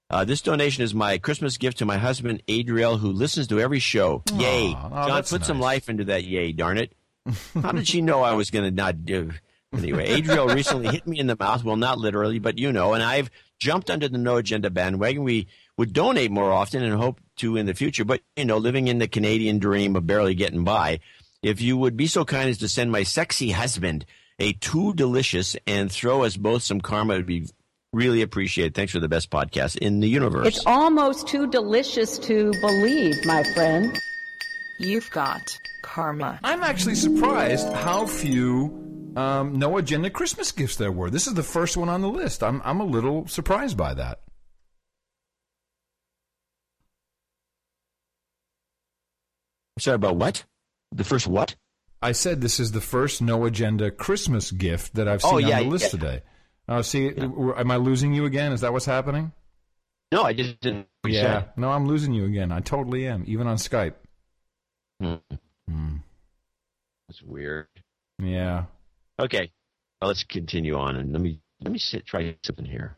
Uh, 0.09 0.25
this 0.25 0.41
donation 0.41 0.83
is 0.83 0.95
my 0.95 1.19
Christmas 1.19 1.59
gift 1.59 1.77
to 1.79 1.85
my 1.85 1.99
husband 1.99 2.43
Adriel, 2.49 2.97
who 2.97 3.13
listens 3.13 3.49
to 3.49 3.61
every 3.61 3.79
show. 3.79 4.23
yay, 4.35 4.75
oh, 4.75 5.09
John! 5.09 5.23
Put 5.25 5.45
some 5.45 5.61
life 5.61 5.91
into 5.91 6.05
that. 6.05 6.25
Yay, 6.25 6.53
darn 6.53 6.79
it! 6.79 6.95
How 7.63 7.73
did 7.73 7.87
she 7.87 8.01
know 8.01 8.23
I 8.23 8.33
was 8.33 8.51
going 8.51 8.65
to 8.65 8.71
not 8.71 9.05
do? 9.05 9.33
Anyway, 9.75 10.07
Adriel 10.09 10.49
recently 10.49 10.89
hit 10.89 11.07
me 11.07 11.19
in 11.19 11.27
the 11.27 11.37
mouth. 11.39 11.65
Well, 11.65 11.77
not 11.77 11.99
literally, 11.99 12.39
but 12.39 12.59
you 12.59 12.73
know, 12.73 12.95
and 12.95 13.03
I've 13.03 13.31
jumped 13.59 13.91
under 13.91 14.09
the 14.09 14.17
no 14.17 14.39
agenda 14.39 14.71
bandwagon. 14.71 15.23
We 15.23 15.49
would 15.77 15.93
donate 15.93 16.31
more 16.31 16.51
often 16.51 16.83
and 16.83 16.95
hope 16.95 17.21
to 17.37 17.59
in 17.59 17.67
the 17.67 17.75
future, 17.75 18.07
but 18.07 18.23
you 18.37 18.47
know, 18.47 18.57
living 18.57 18.89
in 18.89 19.01
the 19.01 19.09
Canadian 19.09 19.59
dream 19.59 19.97
of 19.97 20.07
barely 20.07 20.35
getting 20.35 20.65
by. 20.65 21.01
If 21.43 21.61
you 21.61 21.77
would 21.77 21.97
be 21.97 22.07
so 22.07 22.25
kind 22.25 22.49
as 22.49 22.59
to 22.59 22.69
send 22.69 22.91
my 22.91 23.03
sexy 23.03 23.51
husband 23.51 24.07
a 24.43 24.53
too 24.55 24.93
delicious 24.95 25.57
and 25.67 25.91
throw 25.91 26.25
us 26.25 26.37
both 26.37 26.63
some 26.63 26.81
karma, 26.81 27.15
it 27.15 27.19
would 27.19 27.27
be 27.27 27.49
really 27.93 28.23
appreciated. 28.23 28.75
Thanks 28.75 28.93
for 28.93 29.01
the 29.01 29.09
best 29.09 29.31
podcast 29.31 29.79
in 29.79 30.01
the 30.01 30.09
universe. 30.09 30.49
It's 30.49 30.67
almost 30.67 31.29
too 31.29 31.47
delicious 31.47 32.19
to 32.19 32.53
believe, 32.61 33.25
my 33.25 33.45
friend. 33.55 33.97
You've 34.79 35.09
got 35.11 35.41
karma. 35.83 36.41
I'm 36.43 36.63
actually 36.63 36.97
surprised 36.97 37.73
how 37.73 38.07
few 38.07 39.13
um, 39.17 39.59
no 39.59 39.79
agenda 39.79 40.11
Christmas 40.11 40.51
gifts 40.51 40.77
there 40.77 40.91
were. 40.91 41.09
This 41.09 41.27
is 41.27 41.35
the 41.35 41.43
first 41.43 41.77
one 41.77 41.89
on 41.89 42.01
the 42.01 42.09
list. 42.09 42.43
I'm 42.43 42.61
I'm 42.65 42.81
a 42.81 42.85
little 42.85 43.29
surprised 43.29 43.77
by 43.77 43.95
that. 43.95 44.21
Sorry 49.79 49.95
about 49.95 50.17
what? 50.17 50.45
The 50.93 51.05
first 51.05 51.27
what? 51.27 51.55
I 52.03 52.13
said 52.13 52.41
this 52.41 52.59
is 52.61 52.73
the 52.73 52.81
first 52.81 53.23
no 53.23 53.45
agenda 53.45 53.91
Christmas 53.91 54.51
gift 54.51 54.95
that 54.95 55.07
I've 55.09 55.25
Oh, 55.25 55.39
seen 55.39 55.49
yeah, 55.49 55.59
on 55.59 55.65
the 55.65 55.71
list 55.71 55.85
yeah. 55.85 55.91
today. 55.91 56.23
Oh, 56.69 56.83
see, 56.83 57.11
w- 57.11 57.55
am 57.57 57.71
I 57.71 57.77
losing 57.77 58.13
you 58.13 58.25
again? 58.25 58.53
Is 58.53 58.61
that 58.63 58.73
what's 58.73 58.87
happening? 58.87 59.33
No, 60.11 60.23
I 60.23 60.33
just 60.33 60.61
didn't. 60.61 60.89
Yeah. 61.07 61.45
No, 61.57 61.71
I'm 61.71 61.87
losing 61.87 62.13
you 62.13 62.25
again. 62.25 62.53
I 62.53 62.61
totally 62.61 63.07
am, 63.07 63.25
even 63.27 63.47
on 63.47 63.57
Skype. 63.57 63.95
Hmm. 65.01 65.17
That's 67.09 67.23
weird. 67.23 67.67
Yeah. 68.19 68.65
Okay, 69.19 69.51
well, 70.01 70.09
let's 70.09 70.25
continue 70.25 70.77
on 70.77 70.97
and 70.97 71.13
let 71.13 71.21
me 71.21 71.41
let 71.63 71.73
me 71.73 71.79
sit, 71.79 72.07
try 72.07 72.37
something 72.45 72.65
here. 72.65 72.97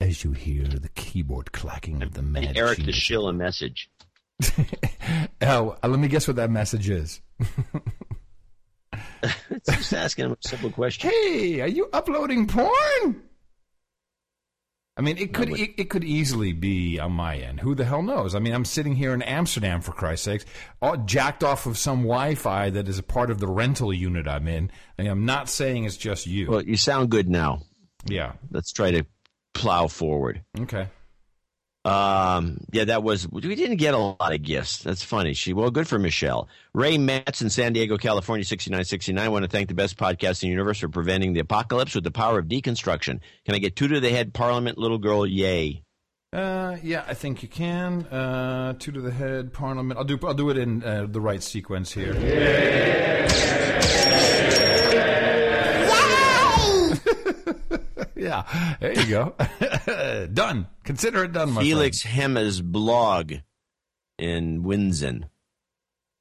As 0.00 0.22
you 0.24 0.32
hear 0.32 0.64
the 0.64 0.88
keyboard 0.90 1.52
clacking 1.52 2.02
of 2.02 2.14
the 2.14 2.22
mad 2.22 2.56
Eric 2.56 2.76
to 2.76 2.82
genius. 2.82 2.96
shill 2.96 3.28
a 3.28 3.32
message. 3.32 3.90
Oh, 5.40 5.76
uh, 5.82 5.88
let 5.88 5.98
me 6.00 6.08
guess 6.08 6.26
what 6.28 6.36
that 6.36 6.50
message 6.50 6.90
is. 6.90 7.22
Just 9.70 9.94
asking 9.94 10.26
him 10.26 10.32
a 10.32 10.36
simple 10.46 10.70
question. 10.70 11.10
Hey, 11.10 11.60
are 11.60 11.68
you 11.68 11.88
uploading 11.92 12.46
porn? 12.46 13.22
I 14.96 15.00
mean, 15.00 15.16
it 15.16 15.32
could 15.32 15.50
it, 15.50 15.70
it 15.78 15.90
could 15.90 16.04
easily 16.04 16.52
be 16.52 16.98
on 16.98 17.12
my 17.12 17.36
end. 17.36 17.60
Who 17.60 17.74
the 17.74 17.84
hell 17.84 18.02
knows? 18.02 18.34
I 18.34 18.40
mean, 18.40 18.52
I'm 18.52 18.64
sitting 18.64 18.96
here 18.96 19.14
in 19.14 19.22
Amsterdam 19.22 19.80
for 19.80 19.92
Christ's 19.92 20.24
sakes, 20.24 20.44
all 20.82 20.96
jacked 20.98 21.42
off 21.44 21.66
of 21.66 21.78
some 21.78 22.00
Wi-Fi 22.02 22.70
that 22.70 22.88
is 22.88 22.98
a 22.98 23.02
part 23.04 23.30
of 23.30 23.38
the 23.38 23.46
rental 23.48 23.92
unit 23.92 24.26
I'm 24.28 24.48
in. 24.48 24.70
I 24.98 25.02
mean, 25.02 25.10
I'm 25.10 25.24
not 25.24 25.48
saying 25.48 25.84
it's 25.84 25.96
just 25.96 26.26
you. 26.26 26.50
Well, 26.50 26.62
you 26.62 26.76
sound 26.76 27.10
good 27.10 27.28
now. 27.28 27.62
Yeah. 28.06 28.32
Let's 28.50 28.72
try 28.72 28.90
to 28.90 29.04
plow 29.58 29.86
forward. 29.88 30.42
Okay. 30.58 30.88
Um, 31.84 32.58
yeah, 32.72 32.84
that 32.84 33.02
was. 33.02 33.28
We 33.28 33.40
didn't 33.40 33.76
get 33.76 33.94
a 33.94 33.98
lot 33.98 34.34
of 34.34 34.42
gifts. 34.42 34.78
That's 34.78 35.02
funny. 35.02 35.32
She 35.32 35.52
well, 35.54 35.70
good 35.70 35.88
for 35.88 35.98
Michelle. 35.98 36.48
Ray 36.74 36.98
Metz 36.98 37.40
in 37.40 37.48
San 37.50 37.72
Diego, 37.72 37.96
California, 37.96 38.44
sixty 38.44 38.70
nine 38.70 38.84
sixty 38.84 39.12
nine. 39.12 39.30
Want 39.32 39.44
to 39.44 39.50
thank 39.50 39.68
the 39.68 39.74
best 39.74 39.96
podcast 39.96 40.42
in 40.42 40.48
the 40.48 40.50
universe 40.50 40.80
for 40.80 40.88
preventing 40.88 41.32
the 41.32 41.40
apocalypse 41.40 41.94
with 41.94 42.04
the 42.04 42.10
power 42.10 42.38
of 42.38 42.46
deconstruction. 42.46 43.20
Can 43.46 43.54
I 43.54 43.58
get 43.58 43.74
two 43.76 43.88
to 43.88 44.00
the 44.00 44.10
head, 44.10 44.34
Parliament, 44.34 44.76
little 44.76 44.98
girl? 44.98 45.24
Yay! 45.24 45.82
Uh, 46.30 46.76
yeah, 46.82 47.04
I 47.08 47.14
think 47.14 47.42
you 47.42 47.48
can. 47.48 48.04
Uh, 48.06 48.74
two 48.78 48.92
to 48.92 49.00
the 49.00 49.12
head, 49.12 49.54
Parliament. 49.54 49.96
I'll 49.98 50.04
do. 50.04 50.18
I'll 50.24 50.34
do 50.34 50.50
it 50.50 50.58
in 50.58 50.84
uh, 50.84 51.06
the 51.08 51.22
right 51.22 51.42
sequence 51.42 51.92
here. 51.92 52.14
yeah, 52.14 53.28
there 58.80 58.92
you 58.92 59.06
go. 59.06 60.26
done. 60.32 60.66
Consider 60.84 61.24
it 61.24 61.32
done, 61.32 61.50
my 61.52 61.62
Felix 61.62 62.02
Hemme's 62.02 62.60
blog 62.60 63.32
in 64.18 64.62
Winsen. 64.62 65.24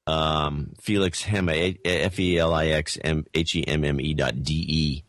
Um, 0.05 0.73
Felix 0.79 1.21
Hemme, 1.23 1.77
F 1.83 2.19
E 2.19 2.37
L 2.37 2.53
I 2.53 2.67
X 2.67 2.97
M 3.03 3.25
H 3.33 3.55
E 3.55 3.63
M 3.67 3.83
M 3.83 3.99
E 3.99 4.13
dot 4.13 4.41
D 4.43 4.53
E. 4.67 5.03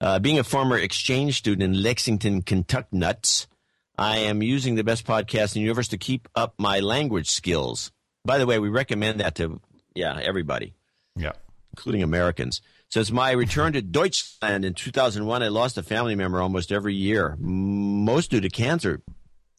Uh, 0.00 0.18
being 0.20 0.38
a 0.38 0.44
former 0.44 0.78
exchange 0.78 1.38
student 1.38 1.62
in 1.74 1.82
Lexington, 1.82 2.42
Kentucky, 2.42 2.86
nuts, 2.92 3.48
I 3.96 4.18
am 4.18 4.42
using 4.44 4.76
the 4.76 4.84
best 4.84 5.04
podcast 5.04 5.56
in 5.56 5.60
the 5.60 5.60
universe 5.62 5.88
to 5.88 5.98
keep 5.98 6.28
up 6.36 6.54
my 6.56 6.78
language 6.78 7.28
skills. 7.28 7.90
By 8.24 8.38
the 8.38 8.46
way, 8.46 8.60
we 8.60 8.68
recommend 8.68 9.18
that 9.20 9.34
to 9.36 9.60
yeah 9.94 10.18
everybody, 10.22 10.74
Yeah. 11.16 11.32
including 11.72 12.04
Americans. 12.04 12.60
Since 12.90 13.10
my 13.10 13.32
return 13.32 13.74
to 13.74 13.82
Deutschland 13.82 14.64
in 14.64 14.72
2001, 14.72 15.42
I 15.42 15.48
lost 15.48 15.76
a 15.76 15.82
family 15.82 16.14
member 16.14 16.40
almost 16.40 16.72
every 16.72 16.94
year, 16.94 17.36
most 17.38 18.30
due 18.30 18.40
to 18.40 18.48
cancer. 18.48 19.02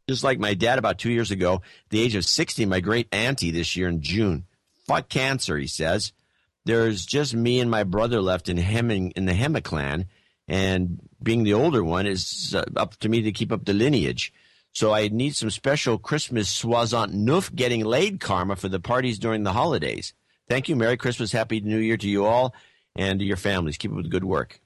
Just 0.07 0.23
like 0.23 0.39
my 0.39 0.55
dad 0.55 0.79
about 0.79 0.97
two 0.97 1.11
years 1.11 1.29
ago, 1.29 1.61
the 1.91 2.01
age 2.01 2.15
of 2.15 2.25
60, 2.25 2.65
my 2.65 2.79
great 2.79 3.07
auntie 3.11 3.51
this 3.51 3.75
year 3.75 3.87
in 3.87 4.01
June. 4.01 4.45
Fuck 4.87 5.09
cancer, 5.09 5.57
he 5.57 5.67
says. 5.67 6.11
There's 6.65 7.05
just 7.05 7.35
me 7.35 7.59
and 7.59 7.69
my 7.69 7.83
brother 7.83 8.19
left 8.19 8.49
in 8.49 8.57
Hemming 8.57 9.11
in 9.11 9.25
the 9.25 9.33
Hemme 9.33 9.63
clan, 9.63 10.07
and 10.47 10.99
being 11.21 11.43
the 11.43 11.53
older 11.53 11.83
one 11.83 12.07
is 12.07 12.55
uh, 12.55 12.63
up 12.75 12.95
to 12.97 13.09
me 13.09 13.21
to 13.21 13.31
keep 13.31 13.51
up 13.51 13.65
the 13.65 13.73
lineage. 13.73 14.33
So 14.71 14.91
I 14.91 15.07
need 15.09 15.35
some 15.35 15.51
special 15.51 15.99
Christmas 15.99 16.49
soixante 16.49 17.15
neuf 17.15 17.53
getting 17.53 17.85
laid 17.85 18.19
karma 18.19 18.55
for 18.55 18.69
the 18.69 18.79
parties 18.79 19.19
during 19.19 19.43
the 19.43 19.53
holidays. 19.53 20.13
Thank 20.47 20.67
you. 20.67 20.75
Merry 20.75 20.97
Christmas. 20.97 21.31
Happy 21.31 21.59
New 21.61 21.77
Year 21.77 21.97
to 21.97 22.09
you 22.09 22.25
all 22.25 22.55
and 22.95 23.19
to 23.19 23.25
your 23.25 23.37
families. 23.37 23.77
Keep 23.77 23.93
up 23.93 24.03
the 24.03 24.09
good 24.09 24.23
work. 24.23 24.59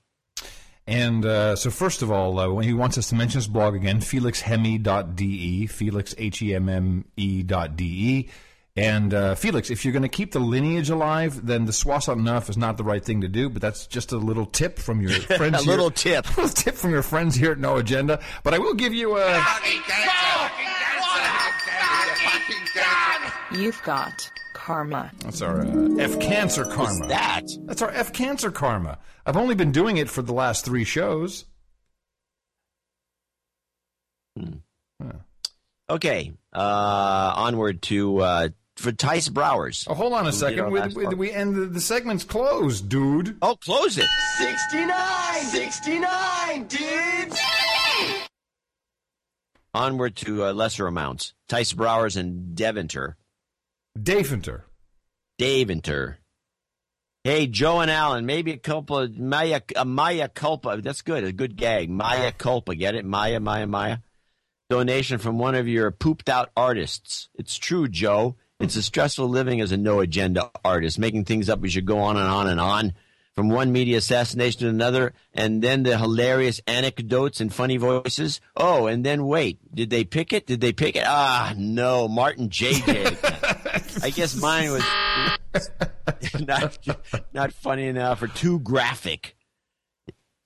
And 0.85 1.25
uh, 1.25 1.55
so, 1.55 1.69
first 1.69 2.01
of 2.01 2.11
all, 2.11 2.37
uh, 2.39 2.59
he 2.59 2.73
wants 2.73 2.97
us 2.97 3.07
to 3.09 3.15
mention 3.15 3.37
his 3.37 3.47
blog 3.47 3.73
again, 3.75 3.99
felixhemme.de, 4.01 5.67
felix, 5.67 6.13
H-E-M-M-E 6.17 7.43
dot 7.43 7.75
D-E. 7.77 8.29
And 8.75 9.13
uh, 9.13 9.35
Felix, 9.35 9.69
if 9.69 9.85
you're 9.85 9.91
going 9.93 10.01
to 10.01 10.09
keep 10.09 10.31
the 10.31 10.39
lineage 10.39 10.89
alive, 10.89 11.45
then 11.45 11.65
the 11.65 11.71
soixante 11.73 12.23
neuf 12.23 12.49
is 12.49 12.57
not 12.57 12.75
the 12.77 12.83
right 12.83 13.05
thing 13.05 13.21
to 13.21 13.27
do. 13.27 13.47
But 13.47 13.61
that's 13.61 13.85
just 13.85 14.11
a 14.11 14.17
little 14.17 14.47
tip 14.47 14.79
from 14.79 14.99
your 14.99 15.11
friends. 15.37 15.55
A 15.55 15.59
here- 15.59 15.71
little 15.71 15.91
tip. 15.91 16.25
a 16.37 16.41
little 16.41 16.49
tip 16.49 16.73
from 16.75 16.89
your 16.89 17.03
friends 17.03 17.35
here 17.35 17.51
at 17.51 17.59
No 17.59 17.77
Agenda. 17.77 18.19
But 18.43 18.55
I 18.55 18.57
will 18.57 18.73
give 18.73 18.93
you 18.93 19.17
a. 19.19 19.43
You've 23.51 23.81
got 23.83 24.29
karma. 24.63 25.11
That's 25.19 25.41
our 25.41 25.61
uh, 25.61 25.95
F 25.99 26.19
cancer 26.21 26.63
karma. 26.63 27.07
that? 27.07 27.43
That's 27.65 27.81
our 27.81 27.91
F 27.91 28.13
cancer 28.13 28.49
karma. 28.49 28.97
I've 29.25 29.35
only 29.35 29.55
been 29.55 29.73
doing 29.73 29.97
it 29.97 30.09
for 30.09 30.21
the 30.21 30.33
last 30.33 30.63
three 30.63 30.85
shows. 30.85 31.45
Okay. 35.89 36.31
Uh, 36.53 37.33
onward 37.35 37.81
to 37.83 38.19
uh, 38.19 38.49
for 38.77 38.93
Tice 38.93 39.27
Browers. 39.27 39.85
Oh, 39.87 39.95
hold 39.95 40.13
on 40.13 40.27
a 40.27 40.31
second. 40.31 40.61
our 40.61 40.69
We, 40.71 40.79
last 40.79 40.95
we, 40.95 41.07
we 41.07 41.31
end 41.31 41.55
the, 41.55 41.65
the 41.65 41.81
segment's 41.81 42.23
closed, 42.23 42.87
dude. 42.87 43.37
Oh, 43.41 43.57
close 43.57 43.97
it. 43.97 44.07
69! 44.37 45.43
69, 45.43 46.67
dudes! 46.67 47.39
Onward 49.73 50.15
to 50.17 50.45
uh, 50.45 50.53
lesser 50.53 50.87
amounts. 50.87 51.33
Tice 51.49 51.73
Browers 51.73 52.15
and 52.15 52.55
Deventer. 52.55 53.17
Daventer. 53.97 54.63
Daventer. 55.39 56.15
Hey, 57.23 57.47
Joe 57.47 57.79
and 57.79 57.89
Alan, 57.89 58.25
maybe 58.25 58.51
a 58.51 58.57
culpa, 58.57 59.07
Maya, 59.15 59.61
a 59.75 59.85
Maya 59.85 60.27
culpa. 60.27 60.81
That's 60.81 61.01
good. 61.01 61.23
A 61.23 61.31
good 61.31 61.55
gag. 61.55 61.89
Maya 61.89 62.31
culpa. 62.31 62.75
Get 62.75 62.95
it? 62.95 63.05
Maya, 63.05 63.39
Maya, 63.39 63.65
Maya. 63.67 63.97
Donation 64.69 65.19
from 65.19 65.37
one 65.37 65.55
of 65.55 65.67
your 65.67 65.91
pooped 65.91 66.27
out 66.27 66.49
artists. 66.57 67.29
It's 67.35 67.55
true, 67.57 67.87
Joe. 67.87 68.35
It's 68.59 68.75
a 68.75 68.81
stressful 68.81 69.27
living 69.27 69.61
as 69.61 69.71
a 69.71 69.77
no 69.77 69.99
agenda 69.99 70.49
artist, 70.65 70.99
making 70.99 71.25
things 71.25 71.49
up 71.49 71.63
as 71.63 71.75
you 71.75 71.81
go 71.81 71.99
on 71.99 72.17
and 72.17 72.27
on 72.27 72.47
and 72.47 72.59
on. 72.59 72.93
From 73.35 73.49
one 73.49 73.71
media 73.71 73.97
assassination 73.97 74.61
to 74.61 74.69
another, 74.69 75.13
and 75.33 75.63
then 75.63 75.81
the 75.81 75.97
hilarious 75.97 76.61
anecdotes 76.67 77.41
and 77.41 77.51
funny 77.51 77.77
voices. 77.77 78.39
Oh, 78.55 78.85
and 78.85 79.03
then 79.03 79.25
wait, 79.25 79.57
did 79.73 79.89
they 79.89 80.03
pick 80.03 80.31
it? 80.33 80.45
Did 80.45 80.61
they 80.61 80.71
pick 80.71 80.95
it? 80.95 81.03
Ah, 81.07 81.53
no, 81.57 82.07
Martin 82.07 82.49
JJ. 82.49 84.03
I 84.03 84.11
guess 84.11 84.35
mine 84.35 84.71
was 84.71 84.83
not 86.47 86.77
not 87.33 87.53
funny 87.53 87.87
enough 87.87 88.21
or 88.21 88.27
too 88.27 88.59
graphic. 88.59 89.35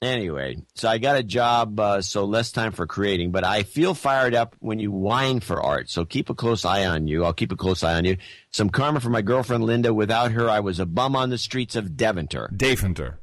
Anyway, 0.01 0.57
so 0.75 0.87
I 0.87 0.99
got 0.99 1.17
a 1.17 1.23
job, 1.23 1.79
uh, 1.79 2.01
so 2.03 2.25
less 2.25 2.51
time 2.51 2.71
for 2.71 2.85
creating, 2.85 3.31
but 3.31 3.43
I 3.43 3.63
feel 3.63 3.95
fired 3.95 4.35
up 4.35 4.55
when 4.59 4.77
you 4.79 4.91
whine 4.91 5.39
for 5.39 5.59
art. 5.61 5.89
So 5.89 6.05
keep 6.05 6.29
a 6.29 6.35
close 6.35 6.65
eye 6.65 6.85
on 6.85 7.07
you. 7.07 7.25
I'll 7.25 7.33
keep 7.33 7.51
a 7.51 7.55
close 7.55 7.83
eye 7.83 7.95
on 7.95 8.05
you. 8.05 8.17
Some 8.51 8.69
karma 8.69 8.99
for 8.99 9.09
my 9.09 9.23
girlfriend 9.23 9.63
Linda. 9.63 9.91
Without 9.93 10.31
her, 10.33 10.49
I 10.51 10.59
was 10.59 10.79
a 10.79 10.85
bum 10.85 11.15
on 11.15 11.31
the 11.31 11.37
streets 11.39 11.75
of 11.75 11.97
Deventer. 11.97 12.47
Daventer. 12.55 13.15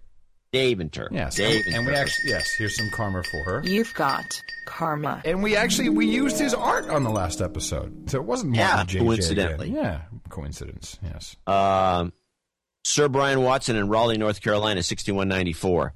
Daventer. 0.52 1.08
Yes. 1.12 1.38
Daventer. 1.38 1.66
And, 1.66 1.74
and 1.76 1.86
we 1.86 1.94
actually, 1.94 2.30
yes, 2.30 2.52
here's 2.58 2.76
some 2.76 2.90
karma 2.90 3.22
for 3.22 3.44
her. 3.44 3.62
You've 3.64 3.94
got 3.94 4.24
karma. 4.66 5.22
And 5.24 5.44
we 5.44 5.54
actually 5.54 5.90
we 5.90 6.06
used 6.06 6.40
his 6.40 6.54
art 6.54 6.88
on 6.88 7.04
the 7.04 7.10
last 7.10 7.40
episode, 7.40 8.10
so 8.10 8.18
it 8.18 8.24
wasn't 8.24 8.56
Yeah, 8.56 8.74
Martin 8.76 9.00
JJ 9.00 9.04
coincidentally. 9.04 9.68
again. 9.70 9.82
Yeah, 9.84 10.00
coincidence. 10.28 10.98
Yes. 11.04 11.36
Um, 11.46 12.12
Sir 12.84 13.08
Brian 13.08 13.42
Watson 13.42 13.76
in 13.76 13.88
Raleigh, 13.88 14.18
North 14.18 14.40
Carolina, 14.42 14.82
6194. 14.82 15.92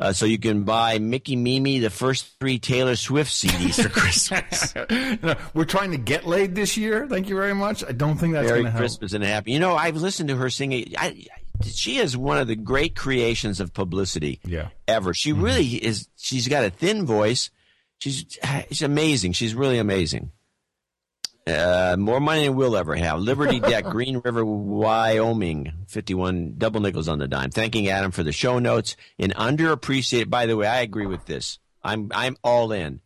Uh, 0.00 0.12
so 0.12 0.24
you 0.26 0.38
can 0.38 0.62
buy 0.64 0.98
Mickey 0.98 1.36
Mimi 1.36 1.78
the 1.78 1.90
first 1.90 2.26
three 2.40 2.58
Taylor 2.58 2.96
Swift 2.96 3.30
CDs 3.30 3.82
for 3.82 3.88
Christmas. 4.00 4.74
No, 5.22 5.34
we're 5.54 5.64
trying 5.66 5.90
to 5.90 5.98
get 5.98 6.26
laid 6.26 6.54
this 6.54 6.76
year. 6.76 7.06
Thank 7.06 7.28
you 7.28 7.34
very 7.36 7.54
much. 7.54 7.84
I 7.84 7.92
don't 7.92 8.16
think 8.16 8.32
that's 8.32 8.46
Merry 8.46 8.60
going 8.60 8.64
to 8.66 8.70
help. 8.70 8.80
Christmas 8.80 9.12
and 9.12 9.22
happy. 9.22 9.52
You 9.52 9.58
know, 9.60 9.74
I've 9.76 9.96
listened 9.96 10.28
to 10.30 10.36
her 10.36 10.48
singing. 10.50 10.94
I, 10.96 11.26
she 11.64 11.98
is 11.98 12.16
one 12.16 12.38
of 12.38 12.48
the 12.48 12.56
great 12.56 12.96
creations 12.96 13.60
of 13.60 13.74
publicity 13.74 14.40
Yeah. 14.44 14.68
ever. 14.88 15.12
She 15.12 15.32
Mm-hmm. 15.32 15.42
really 15.42 15.66
is. 15.66 16.08
She's 16.16 16.48
got 16.48 16.64
a 16.64 16.70
thin 16.70 17.04
voice. 17.04 17.50
She's 17.98 18.24
she's 18.70 18.82
amazing. 18.82 19.32
She's 19.32 19.54
really 19.54 19.76
amazing. 19.78 20.30
Uh, 21.46 21.96
more 21.98 22.20
money 22.20 22.44
than 22.46 22.54
we'll 22.54 22.76
ever 22.76 22.94
have. 22.94 23.18
Liberty 23.18 23.60
Deck, 23.60 23.84
Green 23.84 24.18
River, 24.18 24.44
Wyoming, 24.44 25.72
fifty-one 25.88 26.54
double 26.58 26.80
nickels 26.80 27.08
on 27.08 27.18
the 27.18 27.26
dime. 27.28 27.50
Thanking 27.50 27.88
Adam 27.88 28.10
for 28.10 28.22
the 28.22 28.32
show 28.32 28.58
notes. 28.58 28.96
An 29.18 29.30
underappreciated. 29.30 30.30
By 30.30 30.46
the 30.46 30.56
way, 30.56 30.66
I 30.66 30.80
agree 30.80 31.06
with 31.06 31.26
this. 31.26 31.58
I'm 31.82 32.10
I'm 32.14 32.36
all 32.44 32.72
in. 32.72 33.00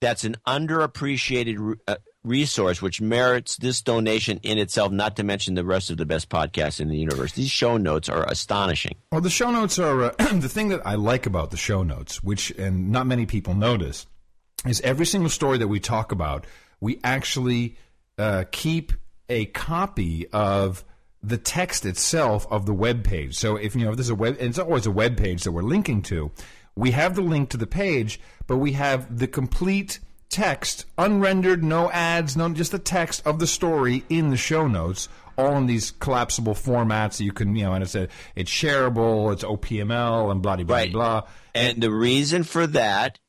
That's 0.00 0.24
an 0.24 0.36
underappreciated 0.46 1.56
re- 1.58 1.76
uh, 1.86 1.96
resource 2.24 2.80
which 2.80 3.00
merits 3.00 3.56
this 3.56 3.82
donation 3.82 4.38
in 4.42 4.58
itself. 4.58 4.92
Not 4.92 5.16
to 5.16 5.22
mention 5.24 5.54
the 5.54 5.64
rest 5.64 5.90
of 5.90 5.96
the 5.96 6.06
best 6.06 6.28
podcasts 6.28 6.80
in 6.80 6.88
the 6.88 6.96
universe. 6.96 7.32
These 7.32 7.50
show 7.50 7.76
notes 7.76 8.08
are 8.08 8.24
astonishing. 8.28 8.96
Well, 9.10 9.20
the 9.20 9.30
show 9.30 9.50
notes 9.50 9.78
are 9.78 10.04
uh, 10.04 10.10
the 10.32 10.48
thing 10.48 10.68
that 10.68 10.86
I 10.86 10.94
like 10.94 11.26
about 11.26 11.50
the 11.50 11.56
show 11.56 11.82
notes, 11.82 12.22
which 12.22 12.50
and 12.52 12.90
not 12.90 13.06
many 13.06 13.26
people 13.26 13.54
notice, 13.54 14.06
is 14.66 14.80
every 14.82 15.06
single 15.06 15.30
story 15.30 15.58
that 15.58 15.68
we 15.68 15.80
talk 15.80 16.12
about, 16.12 16.46
we 16.82 16.98
actually 17.04 17.76
uh, 18.18 18.44
keep 18.50 18.92
a 19.28 19.46
copy 19.46 20.26
of 20.32 20.84
the 21.22 21.38
text 21.38 21.86
itself 21.86 22.44
of 22.50 22.66
the 22.66 22.74
web 22.74 23.04
page. 23.04 23.36
So 23.36 23.54
if 23.56 23.76
you 23.76 23.84
know 23.84 23.90
if 23.92 23.96
there's 23.96 24.10
a 24.10 24.16
web, 24.16 24.36
it's 24.40 24.58
always 24.58 24.84
a 24.84 24.90
web 24.90 25.16
page 25.16 25.44
that 25.44 25.52
we're 25.52 25.62
linking 25.62 26.02
to. 26.02 26.32
we 26.74 26.90
have 26.90 27.14
the 27.14 27.22
link 27.22 27.50
to 27.50 27.56
the 27.56 27.66
page, 27.66 28.20
but 28.48 28.56
we 28.56 28.72
have 28.72 29.16
the 29.16 29.28
complete 29.28 30.00
text, 30.28 30.86
unrendered, 30.98 31.62
no 31.62 31.90
ads, 31.92 32.36
no 32.36 32.48
just 32.52 32.72
the 32.72 32.78
text 32.80 33.24
of 33.24 33.38
the 33.38 33.46
story 33.46 34.02
in 34.08 34.30
the 34.30 34.36
show 34.36 34.66
notes, 34.66 35.08
all 35.38 35.56
in 35.56 35.66
these 35.66 35.92
collapsible 35.92 36.54
formats. 36.54 37.18
that 37.18 37.24
You 37.24 37.32
can, 37.32 37.54
you 37.54 37.64
know, 37.64 37.74
and 37.74 37.84
it's 37.84 37.94
a, 37.94 38.08
it's 38.34 38.50
shareable, 38.50 39.32
it's 39.32 39.44
OPML, 39.44 40.32
and 40.32 40.42
blah 40.42 40.56
blah 40.56 40.64
blah. 40.64 40.76
Right. 40.76 40.92
blah. 40.92 41.22
And 41.54 41.80
the 41.80 41.92
reason 41.92 42.42
for 42.42 42.66
that 42.66 43.20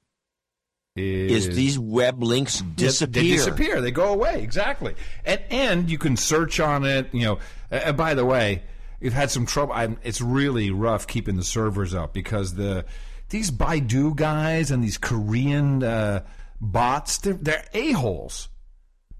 is, 0.95 1.47
is 1.47 1.55
these 1.55 1.79
web 1.79 2.21
links 2.21 2.61
disappear. 2.61 3.23
They 3.23 3.29
disappear. 3.29 3.81
They 3.81 3.91
go 3.91 4.13
away. 4.13 4.43
Exactly. 4.43 4.95
And 5.25 5.41
and 5.49 5.89
you 5.89 5.97
can 5.97 6.17
search 6.17 6.59
on 6.59 6.85
it. 6.85 7.09
You 7.13 7.21
know. 7.21 7.39
And 7.71 7.97
by 7.97 8.13
the 8.13 8.25
way, 8.25 8.63
you've 8.99 9.13
had 9.13 9.31
some 9.31 9.45
trouble. 9.45 9.73
I'm, 9.73 9.97
it's 10.03 10.21
really 10.21 10.69
rough 10.69 11.07
keeping 11.07 11.35
the 11.35 11.43
servers 11.43 11.93
up 11.95 12.13
because 12.13 12.53
the 12.53 12.85
these 13.29 13.49
Baidu 13.49 14.15
guys 14.15 14.69
and 14.69 14.83
these 14.83 14.99
Korean 14.99 15.83
uh, 15.83 16.23
bots 16.61 17.17
they're, 17.17 17.33
they're 17.33 17.65
a 17.73 17.91
holes. 17.93 18.49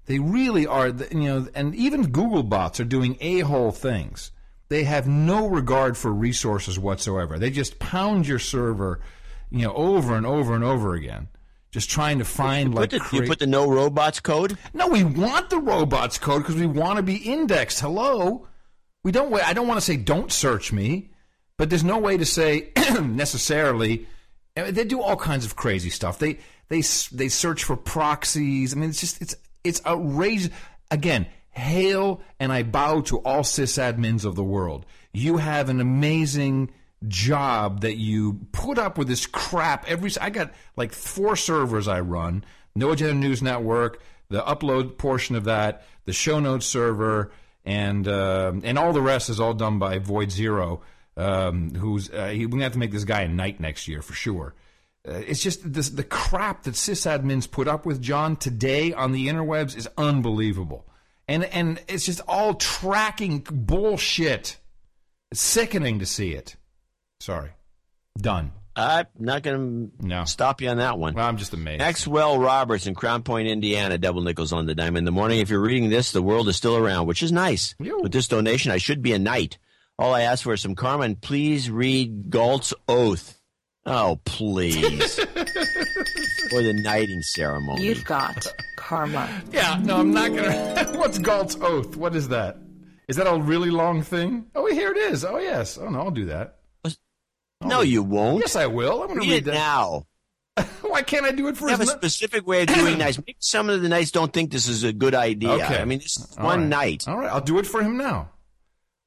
They 0.06 0.20
really 0.20 0.66
are. 0.66 0.88
You 0.88 1.14
know, 1.14 1.48
and 1.56 1.74
even 1.74 2.10
Google 2.10 2.44
bots 2.44 2.78
are 2.78 2.84
doing 2.84 3.16
a 3.20 3.40
hole 3.40 3.72
things. 3.72 4.30
They 4.68 4.84
have 4.84 5.08
no 5.08 5.48
regard 5.48 5.96
for 5.96 6.12
resources 6.12 6.78
whatsoever. 6.78 7.38
They 7.38 7.50
just 7.50 7.78
pound 7.78 8.26
your 8.26 8.38
server, 8.38 9.00
you 9.50 9.66
know, 9.66 9.74
over 9.74 10.14
and 10.14 10.24
over 10.24 10.54
and 10.54 10.64
over 10.64 10.94
again 10.94 11.28
just 11.74 11.90
trying 11.90 12.20
to 12.20 12.24
find 12.24 12.72
you 12.72 12.76
like 12.76 12.90
the, 12.90 13.00
cra- 13.00 13.18
you 13.18 13.26
put 13.26 13.40
the 13.40 13.48
no 13.48 13.68
robots 13.68 14.20
code. 14.20 14.56
no, 14.72 14.86
we 14.86 15.02
want 15.02 15.50
the 15.50 15.58
robots 15.58 16.18
code 16.18 16.42
because 16.42 16.54
we 16.54 16.66
want 16.66 16.98
to 16.98 17.02
be 17.02 17.16
indexed. 17.16 17.80
Hello, 17.80 18.46
we 19.02 19.10
don't. 19.10 19.34
I 19.34 19.52
don't 19.52 19.66
want 19.66 19.78
to 19.78 19.84
say 19.84 19.96
don't 19.96 20.30
search 20.30 20.72
me, 20.72 21.10
but 21.58 21.70
there's 21.70 21.82
no 21.82 21.98
way 21.98 22.16
to 22.16 22.24
say 22.24 22.70
necessarily. 23.02 24.06
Mean, 24.54 24.72
They 24.72 24.84
do 24.84 25.02
all 25.02 25.16
kinds 25.16 25.44
of 25.44 25.56
crazy 25.56 25.90
stuff. 25.90 26.20
They 26.20 26.38
they 26.68 26.82
they 27.10 27.28
search 27.28 27.64
for 27.64 27.76
proxies. 27.76 28.72
I 28.72 28.76
mean, 28.78 28.90
it's 28.90 29.00
just 29.00 29.20
it's 29.20 29.34
it's 29.64 29.84
outrageous. 29.84 30.50
Again, 30.92 31.26
hail 31.50 32.20
and 32.38 32.52
I 32.52 32.62
bow 32.62 33.00
to 33.00 33.18
all 33.18 33.42
sysadmins 33.42 34.24
of 34.24 34.36
the 34.36 34.44
world. 34.44 34.86
You 35.12 35.38
have 35.38 35.68
an 35.70 35.80
amazing 35.80 36.70
job 37.08 37.80
that 37.80 37.96
you 37.96 38.40
put 38.52 38.78
up 38.78 38.98
with 38.98 39.08
this 39.08 39.26
crap 39.26 39.88
every 39.88 40.10
I 40.20 40.30
got 40.30 40.52
like 40.76 40.92
four 40.92 41.36
servers 41.36 41.88
I 41.88 42.00
run 42.00 42.44
No 42.74 42.90
Agenda 42.90 43.14
News 43.14 43.42
Network 43.42 44.00
the 44.28 44.42
upload 44.42 44.98
portion 44.98 45.36
of 45.36 45.44
that 45.44 45.84
the 46.04 46.12
show 46.12 46.40
notes 46.40 46.66
server 46.66 47.32
and 47.64 48.06
uh, 48.06 48.52
and 48.62 48.78
all 48.78 48.92
the 48.92 49.02
rest 49.02 49.30
is 49.30 49.40
all 49.40 49.54
done 49.54 49.78
by 49.78 49.98
Void 49.98 50.30
Zero 50.30 50.82
um, 51.16 51.74
who's 51.74 52.10
uh, 52.10 52.32
we're 52.36 52.48
gonna 52.48 52.64
have 52.64 52.72
to 52.72 52.78
make 52.78 52.92
this 52.92 53.04
guy 53.04 53.22
a 53.22 53.28
knight 53.28 53.60
next 53.60 53.88
year 53.88 54.02
for 54.02 54.14
sure. 54.14 54.54
Uh, 55.06 55.22
it's 55.26 55.42
just 55.42 55.72
this, 55.72 55.90
the 55.90 56.02
crap 56.02 56.62
that 56.64 56.74
sysadmins 56.74 57.50
put 57.50 57.68
up 57.68 57.84
with 57.84 58.00
John 58.00 58.36
today 58.36 58.92
on 58.92 59.12
the 59.12 59.28
interwebs 59.28 59.76
is 59.76 59.88
unbelievable. 59.96 60.86
And 61.28 61.44
and 61.44 61.80
it's 61.88 62.06
just 62.06 62.20
all 62.26 62.54
tracking 62.54 63.46
bullshit. 63.50 64.58
It's 65.30 65.40
sickening 65.40 65.98
to 66.00 66.06
see 66.06 66.32
it 66.32 66.56
Sorry. 67.24 67.52
Done. 68.18 68.52
I'm 68.76 69.06
not 69.18 69.42
going 69.42 69.92
to 69.98 70.06
no. 70.06 70.24
stop 70.26 70.60
you 70.60 70.68
on 70.68 70.76
that 70.76 70.98
one. 70.98 71.14
Well, 71.14 71.26
I'm 71.26 71.38
just 71.38 71.54
amazed. 71.54 71.78
Maxwell 71.78 72.38
Roberts 72.38 72.86
in 72.86 72.94
Crown 72.94 73.22
Point, 73.22 73.48
Indiana, 73.48 73.96
double 73.96 74.20
nickels 74.20 74.52
on 74.52 74.66
the 74.66 74.74
dime 74.74 74.94
in 74.98 75.06
the 75.06 75.10
morning. 75.10 75.40
If 75.40 75.48
you're 75.48 75.58
reading 75.58 75.88
this, 75.88 76.12
the 76.12 76.20
world 76.20 76.48
is 76.48 76.56
still 76.56 76.76
around, 76.76 77.06
which 77.06 77.22
is 77.22 77.32
nice. 77.32 77.74
With 77.78 78.12
this 78.12 78.28
donation, 78.28 78.72
I 78.72 78.76
should 78.76 79.00
be 79.00 79.14
a 79.14 79.18
knight. 79.18 79.56
All 79.98 80.12
I 80.12 80.20
ask 80.20 80.44
for 80.44 80.52
is 80.52 80.60
some 80.60 80.74
karma, 80.74 81.04
and 81.04 81.18
please 81.18 81.70
read 81.70 82.28
Galt's 82.28 82.74
oath. 82.90 83.40
Oh, 83.86 84.20
please. 84.26 85.18
or 85.18 86.62
the 86.62 86.78
knighting 86.84 87.22
ceremony. 87.22 87.86
You've 87.86 88.04
got 88.04 88.46
karma. 88.76 89.30
Yeah, 89.50 89.80
no, 89.82 89.96
I'm 89.96 90.12
not 90.12 90.28
gonna. 90.28 90.92
What's 90.98 91.18
Galt's 91.18 91.56
oath? 91.58 91.96
What 91.96 92.14
is 92.14 92.28
that? 92.28 92.58
Is 93.08 93.16
that 93.16 93.26
a 93.26 93.38
really 93.38 93.70
long 93.70 94.02
thing? 94.02 94.44
Oh, 94.54 94.66
here 94.66 94.90
it 94.90 94.98
is. 94.98 95.24
Oh, 95.24 95.38
yes. 95.38 95.78
Oh 95.78 95.88
no, 95.88 96.00
I'll 96.00 96.10
do 96.10 96.26
that. 96.26 96.58
Oh, 97.64 97.68
no, 97.68 97.80
you 97.80 98.02
won't. 98.02 98.40
Yes, 98.40 98.56
I 98.56 98.66
will. 98.66 99.02
I'm 99.02 99.08
going 99.08 99.20
to 99.20 99.26
Read 99.26 99.30
read 99.30 99.42
it 99.42 99.44
that 99.46 99.54
now. 99.54 100.06
Why 100.82 101.02
can't 101.02 101.24
I 101.26 101.32
do 101.32 101.48
it 101.48 101.56
for 101.56 101.64
We 101.64 101.70
have 101.72 101.80
a 101.80 101.86
specific 101.86 102.46
way 102.46 102.62
of 102.62 102.68
doing 102.68 102.98
nights. 102.98 103.18
Maybe 103.18 103.36
some 103.40 103.68
of 103.70 103.82
the 103.82 103.88
knights 103.88 104.10
don't 104.12 104.32
think 104.32 104.52
this 104.52 104.68
is 104.68 104.84
a 104.84 104.92
good 104.92 105.14
idea. 105.14 105.50
Okay. 105.50 105.78
I 105.80 105.84
mean, 105.84 105.98
this 105.98 106.16
is 106.16 106.36
All 106.38 106.44
one 106.46 106.60
right. 106.60 106.68
night. 106.68 107.08
All 107.08 107.18
right, 107.18 107.30
I'll 107.30 107.40
do 107.40 107.58
it 107.58 107.66
for 107.66 107.82
him 107.82 107.96
now. 107.96 108.30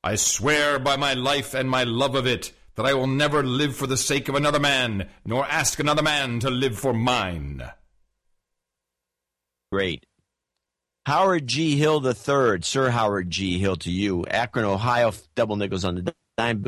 I 0.04 0.16
swear 0.16 0.80
by 0.80 0.98
my 0.98 1.14
life 1.14 1.54
and 1.54 1.70
my 1.70 1.84
love 1.84 2.16
of 2.16 2.28
it 2.28 2.52
that 2.76 2.86
I 2.86 2.94
will 2.94 3.08
never 3.08 3.44
live 3.44 3.76
for 3.76 3.88
the 3.88 3.98
sake 3.98 4.30
of 4.30 4.36
another 4.36 4.60
man, 4.60 5.10
nor 5.26 5.46
ask 5.46 5.80
another 5.80 6.04
man 6.04 6.40
to 6.42 6.50
live 6.50 6.78
for 6.78 6.94
mine. 6.94 7.64
Great. 9.72 10.06
Howard 11.06 11.48
G. 11.48 11.78
Hill 11.78 12.06
III, 12.06 12.62
Sir 12.62 12.90
Howard 12.90 13.30
G. 13.30 13.58
Hill 13.60 13.78
to 13.78 13.92
you, 13.92 14.26
Akron, 14.26 14.66
Ohio, 14.66 15.14
double 15.36 15.56
nickels 15.56 15.86
on 15.86 15.96
the 15.96 16.14
dime. 16.38 16.66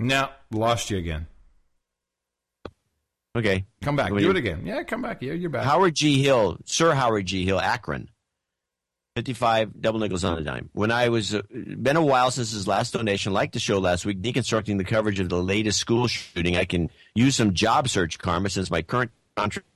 No, 0.00 0.28
lost 0.50 0.90
you 0.90 0.98
again. 0.98 1.26
Okay. 3.36 3.64
Come 3.82 3.96
back. 3.96 4.10
Will 4.10 4.18
do 4.18 4.24
you- 4.24 4.30
it 4.30 4.36
again. 4.36 4.64
Yeah, 4.64 4.82
come 4.84 5.02
back. 5.02 5.22
Yeah, 5.22 5.32
you're 5.32 5.50
back. 5.50 5.64
Howard 5.64 5.94
G. 5.94 6.22
Hill, 6.22 6.58
Sir 6.64 6.92
Howard 6.94 7.26
G. 7.26 7.44
Hill, 7.44 7.58
Akron. 7.60 8.08
55 9.16 9.80
double 9.80 10.00
nickels 10.00 10.24
on 10.24 10.38
a 10.38 10.40
dime. 10.42 10.70
When 10.72 10.90
I 10.90 11.08
was, 11.08 11.34
uh, 11.36 11.42
been 11.52 11.96
a 11.96 12.02
while 12.04 12.32
since 12.32 12.50
his 12.50 12.66
last 12.66 12.92
donation, 12.92 13.32
like 13.32 13.52
the 13.52 13.60
show 13.60 13.78
last 13.78 14.04
week, 14.04 14.20
deconstructing 14.20 14.76
the 14.76 14.82
coverage 14.84 15.20
of 15.20 15.28
the 15.28 15.40
latest 15.40 15.78
school 15.78 16.08
shooting. 16.08 16.56
I 16.56 16.64
can 16.64 16.90
use 17.14 17.36
some 17.36 17.54
job 17.54 17.88
search 17.88 18.18
karma 18.18 18.50
since 18.50 18.70
my 18.72 18.82
current 18.82 19.12
contract 19.36 19.68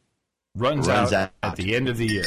Runs, 0.56 0.88
Runs 0.88 1.12
out, 1.12 1.30
out. 1.44 1.50
at 1.52 1.56
the 1.56 1.76
end 1.76 1.88
of 1.88 1.96
the 1.98 2.06
year. 2.06 2.24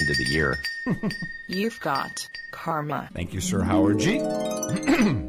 end 0.00 0.10
of 0.10 0.16
the 0.18 0.24
year. 0.30 0.58
You've 1.48 1.80
got 1.80 2.10
karma. 2.52 3.08
Thank 3.14 3.32
you, 3.32 3.40
Sir 3.40 3.62
Howard 3.62 3.98
G. 4.00 4.18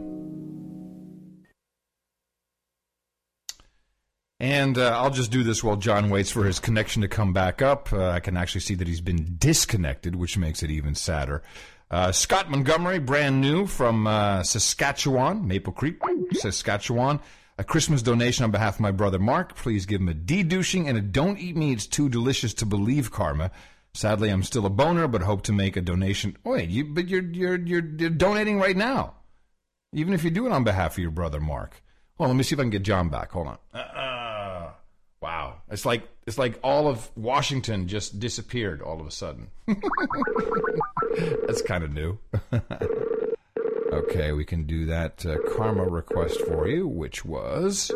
and 4.44 4.78
uh, 4.78 4.90
I'll 5.02 5.10
just 5.10 5.32
do 5.32 5.42
this 5.42 5.64
while 5.64 5.78
John 5.78 6.10
waits 6.10 6.30
for 6.30 6.44
his 6.44 6.60
connection 6.60 7.02
to 7.02 7.08
come 7.08 7.32
back 7.32 7.62
up. 7.62 7.94
Uh, 7.94 8.10
I 8.10 8.20
can 8.20 8.36
actually 8.36 8.60
see 8.60 8.76
that 8.76 8.90
he's 8.90 9.00
been 9.00 9.38
disconnected, 9.38 10.18
which 10.18 10.38
makes 10.38 10.62
it 10.62 10.70
even 10.70 10.96
sadder. 10.96 11.44
Uh, 11.90 12.12
Scott 12.12 12.52
Montgomery, 12.52 13.00
brand 13.00 13.40
new 13.40 13.66
from 13.66 14.06
uh, 14.06 14.44
Saskatchewan, 14.44 15.48
Maple 15.48 15.72
Creek, 15.72 15.98
Saskatchewan. 16.34 17.22
A 17.58 17.64
Christmas 17.64 18.02
donation 18.02 18.44
on 18.44 18.52
behalf 18.52 18.76
of 18.76 18.80
my 18.82 18.92
brother 18.92 19.18
Mark. 19.18 19.56
Please 19.56 19.86
give 19.86 20.02
him 20.02 20.10
a 20.10 20.14
de-douching 20.14 20.90
and 20.90 20.98
a 20.98 21.02
don't 21.02 21.40
eat 21.40 21.56
me. 21.56 21.72
It's 21.72 21.88
too 21.88 22.10
delicious 22.10 22.54
to 22.56 22.66
believe 22.66 23.12
karma. 23.12 23.50
Sadly, 23.94 24.28
I'm 24.28 24.44
still 24.44 24.66
a 24.66 24.70
boner, 24.70 25.08
but 25.08 25.22
hope 25.22 25.44
to 25.44 25.54
make 25.54 25.78
a 25.78 25.82
donation. 25.82 26.36
Wait, 26.44 26.70
you, 26.70 26.84
but 26.84 27.08
you're, 27.08 27.24
you're, 27.24 27.60
you're, 27.60 27.86
you're 27.98 28.10
donating 28.10 28.60
right 28.60 28.76
now. 28.76 29.14
Even 29.94 30.14
if 30.14 30.26
you 30.26 30.32
do 30.32 30.48
it 30.48 30.52
on 30.52 30.66
behalf 30.66 30.96
of 30.96 30.98
your 30.98 31.12
brother 31.12 31.40
Mark. 31.40 31.82
Well, 32.18 32.28
let 32.28 32.36
me 32.36 32.44
see 32.44 32.56
if 32.56 32.60
I 32.60 32.64
can 32.64 32.72
get 32.72 32.84
John 32.84 33.08
back. 33.08 33.32
Hold 33.32 33.48
on. 33.48 33.58
Wow, 35.24 35.62
it's 35.72 35.86
like 35.86 36.06
it's 36.28 36.38
like 36.38 36.60
all 36.66 36.90
of 36.90 37.10
Washington 37.16 37.88
just 37.88 38.20
disappeared 38.20 38.82
all 38.82 39.00
of 39.00 39.08
a 39.08 39.12
sudden. 39.12 39.48
That's 41.48 41.62
kind 41.62 41.82
of 41.86 41.94
new. 41.94 42.20
okay, 43.94 44.34
we 44.34 44.44
can 44.44 44.64
do 44.64 44.88
that 44.88 45.26
uh, 45.26 45.38
karma 45.56 45.84
request 45.84 46.42
for 46.42 46.68
you, 46.68 46.90
which 46.90 47.24
was 47.24 47.90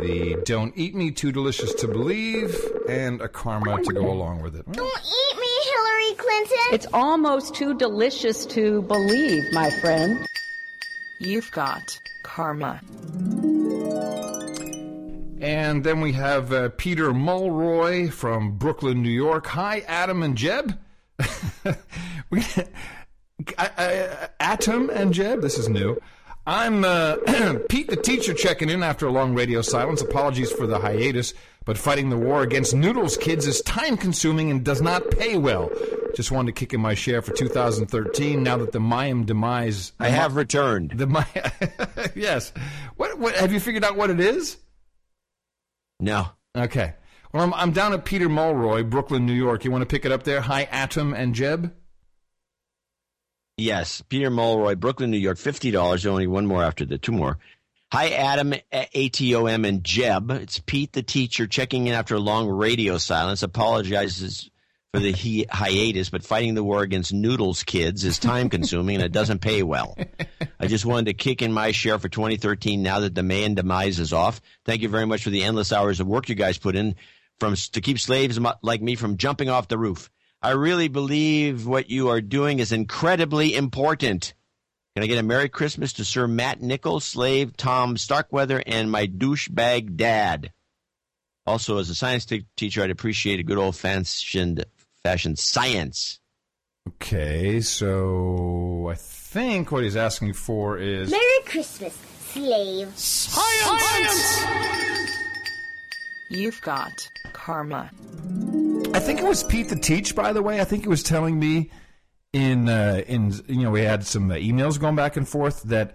the 0.00 0.40
"Don't 0.44 0.72
Eat 0.76 0.94
Me, 0.94 1.10
Too 1.10 1.32
Delicious 1.32 1.74
to 1.74 1.88
Believe" 1.88 2.56
and 2.88 3.20
a 3.20 3.26
karma 3.26 3.82
to 3.82 3.92
go 3.92 4.08
along 4.08 4.40
with 4.42 4.54
it. 4.54 4.64
Don't 4.70 4.86
eat 4.86 5.38
me, 5.40 5.48
Hillary 5.72 6.14
Clinton. 6.18 6.66
It's 6.70 6.86
almost 6.92 7.56
too 7.56 7.74
delicious 7.74 8.46
to 8.46 8.82
believe, 8.82 9.52
my 9.52 9.70
friend. 9.80 10.24
You've 11.18 11.50
got 11.50 11.98
karma. 12.22 12.80
And 15.40 15.84
then 15.84 16.00
we 16.00 16.12
have 16.12 16.52
uh, 16.52 16.70
Peter 16.76 17.12
Mulroy 17.12 18.10
from 18.10 18.58
Brooklyn, 18.58 19.02
New 19.02 19.10
York. 19.10 19.46
Hi, 19.46 19.80
Adam 19.86 20.22
and 20.22 20.36
Jeb. 20.36 20.76
we, 22.30 22.42
I, 23.56 23.70
I, 23.78 24.28
Atom 24.40 24.90
and 24.90 25.14
Jeb. 25.14 25.40
This 25.40 25.56
is 25.56 25.68
new. 25.68 26.00
I'm 26.46 26.82
uh, 26.82 27.16
Pete 27.68 27.88
the 27.88 27.96
teacher 27.96 28.34
checking 28.34 28.68
in 28.68 28.82
after 28.82 29.06
a 29.06 29.12
long 29.12 29.34
radio 29.34 29.62
silence. 29.62 30.00
Apologies 30.00 30.50
for 30.50 30.66
the 30.66 30.78
hiatus, 30.78 31.34
but 31.64 31.78
fighting 31.78 32.10
the 32.10 32.16
war 32.16 32.42
against 32.42 32.74
Noodles 32.74 33.16
kids 33.16 33.46
is 33.46 33.60
time 33.62 33.96
consuming 33.96 34.50
and 34.50 34.64
does 34.64 34.82
not 34.82 35.08
pay 35.10 35.36
well. 35.36 35.70
Just 36.16 36.32
wanted 36.32 36.54
to 36.54 36.58
kick 36.58 36.74
in 36.74 36.80
my 36.80 36.94
share 36.94 37.22
for 37.22 37.32
2013 37.32 38.42
now 38.42 38.56
that 38.56 38.72
the 38.72 38.80
Mayan 38.80 39.24
demise. 39.24 39.92
I 40.00 40.08
have 40.08 40.34
returned. 40.34 40.92
The 40.92 41.06
May- 41.06 42.10
yes. 42.16 42.52
What, 42.96 43.18
what? 43.18 43.36
Have 43.36 43.52
you 43.52 43.60
figured 43.60 43.84
out 43.84 43.96
what 43.96 44.10
it 44.10 44.18
is? 44.18 44.56
No. 46.00 46.28
Okay. 46.56 46.94
Well, 47.32 47.42
I'm, 47.42 47.54
I'm 47.54 47.72
down 47.72 47.92
at 47.92 48.04
Peter 48.04 48.28
Mulroy, 48.28 48.84
Brooklyn, 48.84 49.26
New 49.26 49.32
York. 49.34 49.64
You 49.64 49.70
want 49.70 49.82
to 49.82 49.86
pick 49.86 50.04
it 50.04 50.12
up 50.12 50.22
there? 50.22 50.40
Hi, 50.40 50.62
Atom 50.64 51.12
and 51.12 51.34
Jeb. 51.34 51.74
Yes, 53.56 54.02
Peter 54.08 54.30
Mulroy, 54.30 54.76
Brooklyn, 54.76 55.10
New 55.10 55.18
York, 55.18 55.36
fifty 55.36 55.72
dollars. 55.72 56.06
Only 56.06 56.28
one 56.28 56.46
more 56.46 56.62
after 56.62 56.84
the 56.84 56.96
two 56.96 57.12
more. 57.12 57.38
Hi, 57.90 58.10
Adam, 58.10 58.54
ATOM, 58.72 59.66
and 59.66 59.82
Jeb. 59.82 60.30
It's 60.30 60.60
Pete, 60.60 60.92
the 60.92 61.02
teacher, 61.02 61.46
checking 61.46 61.86
in 61.86 61.94
after 61.94 62.14
a 62.14 62.20
long 62.20 62.48
radio 62.48 62.98
silence. 62.98 63.42
Apologizes 63.42 64.50
for 64.94 65.00
the 65.00 65.12
hi- 65.12 65.46
hiatus, 65.50 66.08
but 66.08 66.24
fighting 66.24 66.54
the 66.54 66.64
war 66.64 66.82
against 66.82 67.12
noodles 67.12 67.62
kids 67.62 68.04
is 68.04 68.18
time 68.18 68.48
consuming 68.48 68.96
and 68.96 69.04
it 69.04 69.12
doesn't 69.12 69.40
pay 69.40 69.62
well. 69.62 69.96
I 70.58 70.66
just 70.66 70.86
wanted 70.86 71.06
to 71.06 71.14
kick 71.14 71.42
in 71.42 71.52
my 71.52 71.72
share 71.72 71.98
for 71.98 72.08
2013 72.08 72.82
now 72.82 73.00
that 73.00 73.14
the 73.14 73.22
man 73.22 73.54
demise 73.54 73.98
is 74.00 74.14
off. 74.14 74.40
Thank 74.64 74.80
you 74.80 74.88
very 74.88 75.06
much 75.06 75.24
for 75.24 75.30
the 75.30 75.44
endless 75.44 75.72
hours 75.72 76.00
of 76.00 76.06
work 76.06 76.28
you 76.28 76.34
guys 76.34 76.56
put 76.56 76.74
in 76.74 76.94
from 77.38 77.54
to 77.54 77.80
keep 77.82 78.00
slaves 78.00 78.38
like 78.62 78.80
me 78.80 78.94
from 78.94 79.18
jumping 79.18 79.50
off 79.50 79.68
the 79.68 79.78
roof. 79.78 80.10
I 80.40 80.52
really 80.52 80.88
believe 80.88 81.66
what 81.66 81.90
you 81.90 82.08
are 82.08 82.20
doing 82.22 82.58
is 82.58 82.72
incredibly 82.72 83.54
important. 83.54 84.32
Can 84.94 85.02
I 85.04 85.06
get 85.06 85.18
a 85.18 85.22
Merry 85.22 85.48
Christmas 85.50 85.92
to 85.94 86.04
Sir 86.04 86.26
Matt 86.26 86.62
Nichols, 86.62 87.04
slave 87.04 87.56
Tom 87.56 87.96
Starkweather, 87.98 88.62
and 88.66 88.90
my 88.90 89.06
douchebag 89.06 89.96
dad? 89.96 90.52
Also, 91.46 91.78
as 91.78 91.90
a 91.90 91.94
science 91.94 92.24
t- 92.24 92.46
teacher, 92.56 92.82
I'd 92.82 92.90
appreciate 92.90 93.38
a 93.40 93.44
good 93.44 93.58
old 93.58 93.76
fashioned 93.76 94.64
fashioned 95.02 95.38
science. 95.38 96.20
Okay, 96.88 97.60
so 97.60 98.88
I 98.90 98.94
think 98.94 99.70
what 99.70 99.84
he's 99.84 99.96
asking 99.96 100.32
for 100.32 100.78
is 100.78 101.10
Merry 101.10 101.42
Christmas, 101.44 101.94
slave. 101.94 102.92
You've 106.30 106.60
got 106.62 106.92
karma. 107.32 107.90
I 108.94 109.00
think 109.00 109.20
it 109.20 109.24
was 109.24 109.44
Pete 109.44 109.68
the 109.68 109.76
Teach, 109.76 110.14
by 110.14 110.32
the 110.32 110.42
way. 110.42 110.60
I 110.60 110.64
think 110.64 110.84
he 110.84 110.88
was 110.88 111.02
telling 111.02 111.38
me 111.38 111.70
in 112.32 112.68
uh, 112.68 113.02
in 113.06 113.32
you 113.48 113.64
know 113.64 113.70
we 113.70 113.82
had 113.82 114.06
some 114.06 114.30
uh, 114.30 114.34
emails 114.34 114.78
going 114.78 114.96
back 114.96 115.16
and 115.16 115.28
forth 115.28 115.62
that 115.64 115.94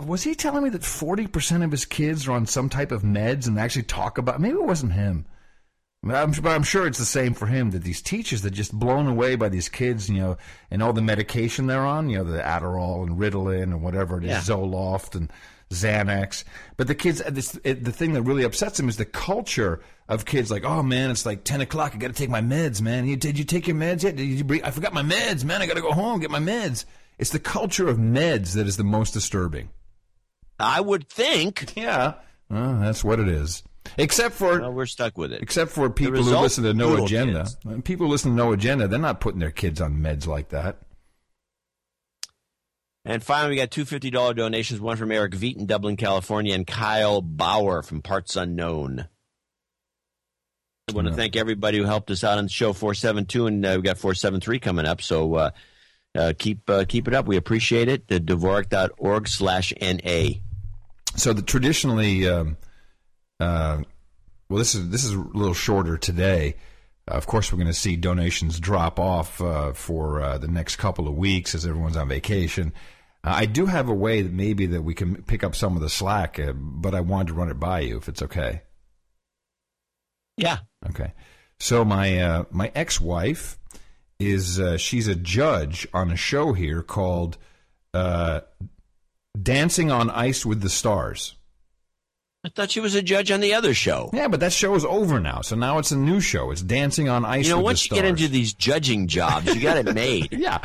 was 0.00 0.22
he 0.22 0.34
telling 0.34 0.64
me 0.64 0.70
that 0.70 0.84
forty 0.84 1.26
percent 1.26 1.62
of 1.62 1.70
his 1.70 1.84
kids 1.84 2.26
are 2.26 2.32
on 2.32 2.46
some 2.46 2.68
type 2.68 2.92
of 2.92 3.02
meds 3.02 3.46
and 3.46 3.58
actually 3.58 3.82
talk 3.82 4.18
about. 4.18 4.40
Maybe 4.40 4.54
it 4.54 4.64
wasn't 4.64 4.92
him. 4.92 5.26
I'm, 6.02 6.30
but 6.30 6.46
I'm 6.50 6.62
sure 6.62 6.86
it's 6.86 6.98
the 6.98 7.04
same 7.04 7.34
for 7.34 7.46
him 7.46 7.72
that 7.72 7.82
these 7.84 8.00
teachers 8.00 8.44
are 8.46 8.50
just 8.50 8.72
blown 8.72 9.06
away 9.06 9.36
by 9.36 9.50
these 9.50 9.68
kids, 9.68 10.08
you 10.08 10.18
know, 10.20 10.38
and 10.70 10.82
all 10.82 10.94
the 10.94 11.02
medication 11.02 11.66
they're 11.66 11.84
on, 11.84 12.08
you 12.08 12.16
know, 12.18 12.24
the 12.24 12.40
Adderall 12.40 13.02
and 13.06 13.18
Ritalin 13.18 13.64
and 13.64 13.82
whatever 13.82 14.16
it 14.18 14.24
is, 14.24 14.30
Yeah. 14.30 14.40
Zoloft 14.56 15.14
and 15.14 15.30
Xanax. 15.70 16.44
But 16.78 16.86
the 16.86 16.94
kids, 16.94 17.22
this, 17.28 17.58
it, 17.64 17.84
the 17.84 17.92
thing 17.92 18.14
that 18.14 18.22
really 18.22 18.44
upsets 18.44 18.78
them 18.78 18.88
is 18.88 18.96
the 18.96 19.04
culture 19.04 19.80
of 20.08 20.24
kids 20.24 20.50
like, 20.50 20.64
oh 20.64 20.82
man, 20.82 21.10
it's 21.10 21.26
like 21.26 21.44
10 21.44 21.60
o'clock. 21.60 21.92
I 21.94 21.98
got 21.98 22.08
to 22.08 22.14
take 22.14 22.30
my 22.30 22.40
meds, 22.40 22.80
man. 22.80 23.06
You, 23.06 23.16
did 23.16 23.38
you 23.38 23.44
take 23.44 23.66
your 23.68 23.76
meds 23.76 24.02
yet? 24.02 24.16
Did 24.16 24.24
you 24.24 24.42
bring, 24.42 24.64
I 24.64 24.70
forgot 24.70 24.94
my 24.94 25.02
meds, 25.02 25.44
man. 25.44 25.60
I 25.60 25.66
got 25.66 25.74
to 25.76 25.82
go 25.82 25.92
home, 25.92 26.18
get 26.20 26.30
my 26.30 26.40
meds. 26.40 26.86
It's 27.18 27.30
the 27.30 27.38
culture 27.38 27.88
of 27.88 27.98
meds 27.98 28.54
that 28.54 28.66
is 28.66 28.78
the 28.78 28.84
most 28.84 29.12
disturbing. 29.12 29.68
I 30.58 30.80
would 30.80 31.08
think. 31.10 31.76
Yeah. 31.76 32.14
Well, 32.48 32.78
that's 32.80 33.04
what 33.04 33.20
it 33.20 33.28
is. 33.28 33.62
Except 33.96 34.34
for 34.34 34.60
Well, 34.60 34.72
we're 34.72 34.86
stuck 34.86 35.16
with 35.18 35.32
it. 35.32 35.42
except 35.42 35.70
for 35.70 35.90
people 35.90 36.22
who 36.22 36.36
listen 36.38 36.64
to 36.64 36.74
No 36.74 37.04
Agenda. 37.04 37.44
kids. 37.64 37.82
People 37.84 38.06
who 38.06 38.12
listen 38.12 38.30
to 38.32 38.36
No 38.36 38.52
Agenda, 38.52 38.86
they're 38.88 38.98
not 38.98 39.20
putting 39.20 39.40
their 39.40 39.50
kids 39.50 39.80
on 39.80 39.98
meds 39.98 40.26
like 40.26 40.50
that. 40.50 40.78
And 43.04 43.22
finally, 43.22 43.50
we 43.50 43.56
got 43.56 43.70
two 43.70 43.84
fifty 43.86 44.10
dollar 44.10 44.34
donations. 44.34 44.80
One 44.80 44.96
from 44.98 45.10
Eric 45.10 45.32
Veet 45.32 45.56
in 45.56 45.66
Dublin, 45.66 45.96
California, 45.96 46.54
and 46.54 46.66
Kyle 46.66 47.22
Bauer 47.22 47.82
from 47.82 48.02
Parts 48.02 48.36
Unknown. 48.36 49.06
I 50.88 50.92
want 50.92 51.08
to 51.08 51.14
thank 51.14 51.34
everybody 51.36 51.78
who 51.78 51.84
helped 51.84 52.10
us 52.10 52.24
out 52.24 52.36
on 52.38 52.44
the 52.44 52.50
show 52.50 52.72
four 52.74 52.94
seven 52.94 53.24
two, 53.24 53.46
and 53.46 53.64
uh, 53.64 53.74
we 53.76 53.82
got 53.82 53.96
four 53.96 54.14
seven 54.14 54.40
three 54.40 54.58
coming 54.58 54.84
up. 54.86 55.00
So 55.00 55.34
uh, 55.34 55.50
uh, 56.14 56.32
keep 56.38 56.68
uh, 56.68 56.84
keep 56.86 57.08
it 57.08 57.14
up. 57.14 57.26
We 57.26 57.36
appreciate 57.36 57.88
it. 57.88 58.06
The 58.08 58.20
Dvorak.org 58.20 59.28
slash 59.28 59.72
na. 59.80 60.28
So 61.16 61.32
the 61.32 61.42
traditionally, 61.42 62.28
um, 62.28 62.58
uh, 63.40 63.82
well, 64.48 64.58
this 64.58 64.74
is 64.74 64.90
this 64.90 65.04
is 65.04 65.12
a 65.12 65.18
little 65.18 65.54
shorter 65.54 65.96
today. 65.96 66.56
Uh, 67.08 67.14
of 67.14 67.26
course, 67.26 67.52
we're 67.52 67.58
going 67.58 67.66
to 67.66 67.72
see 67.72 67.96
donations 67.96 68.60
drop 68.60 69.00
off 69.00 69.40
uh, 69.40 69.72
for 69.72 70.20
uh, 70.20 70.38
the 70.38 70.48
next 70.48 70.76
couple 70.76 71.08
of 71.08 71.14
weeks 71.14 71.54
as 71.54 71.66
everyone's 71.66 71.96
on 71.96 72.08
vacation. 72.08 72.72
Uh, 73.22 73.32
I 73.36 73.46
do 73.46 73.66
have 73.66 73.88
a 73.88 73.94
way 73.94 74.22
that 74.22 74.32
maybe 74.32 74.66
that 74.66 74.82
we 74.82 74.94
can 74.94 75.22
pick 75.22 75.44
up 75.44 75.54
some 75.54 75.76
of 75.76 75.82
the 75.82 75.88
slack, 75.88 76.38
uh, 76.38 76.52
but 76.52 76.94
I 76.94 77.00
wanted 77.00 77.28
to 77.28 77.34
run 77.34 77.50
it 77.50 77.60
by 77.60 77.80
you 77.80 77.96
if 77.96 78.08
it's 78.08 78.22
okay. 78.22 78.62
Yeah. 80.36 80.58
Okay. 80.88 81.12
So 81.58 81.84
my 81.84 82.18
uh, 82.18 82.44
my 82.50 82.72
ex 82.74 83.00
wife 83.00 83.58
is 84.18 84.58
uh, 84.58 84.76
she's 84.76 85.08
a 85.08 85.14
judge 85.14 85.86
on 85.92 86.10
a 86.10 86.16
show 86.16 86.52
here 86.52 86.82
called 86.82 87.36
uh, 87.92 88.40
Dancing 89.40 89.90
on 89.90 90.10
Ice 90.10 90.46
with 90.46 90.62
the 90.62 90.70
Stars. 90.70 91.36
I 92.42 92.48
thought 92.48 92.70
she 92.70 92.80
was 92.80 92.94
a 92.94 93.02
judge 93.02 93.30
on 93.30 93.40
the 93.40 93.52
other 93.52 93.74
show. 93.74 94.08
Yeah, 94.14 94.28
but 94.28 94.40
that 94.40 94.52
show 94.52 94.74
is 94.74 94.84
over 94.86 95.20
now. 95.20 95.42
So 95.42 95.56
now 95.56 95.78
it's 95.78 95.90
a 95.90 95.96
new 95.96 96.20
show. 96.20 96.50
It's 96.50 96.62
Dancing 96.62 97.08
on 97.08 97.24
Ice 97.26 97.46
You 97.46 97.54
know, 97.56 97.60
once 97.60 97.84
you 97.84 97.94
get 97.94 98.06
into 98.06 98.28
these 98.28 98.54
judging 98.54 99.08
jobs, 99.08 99.54
you 99.54 99.60
got 99.60 99.76
it 99.76 99.94
made. 99.94 100.32
yeah. 100.32 100.58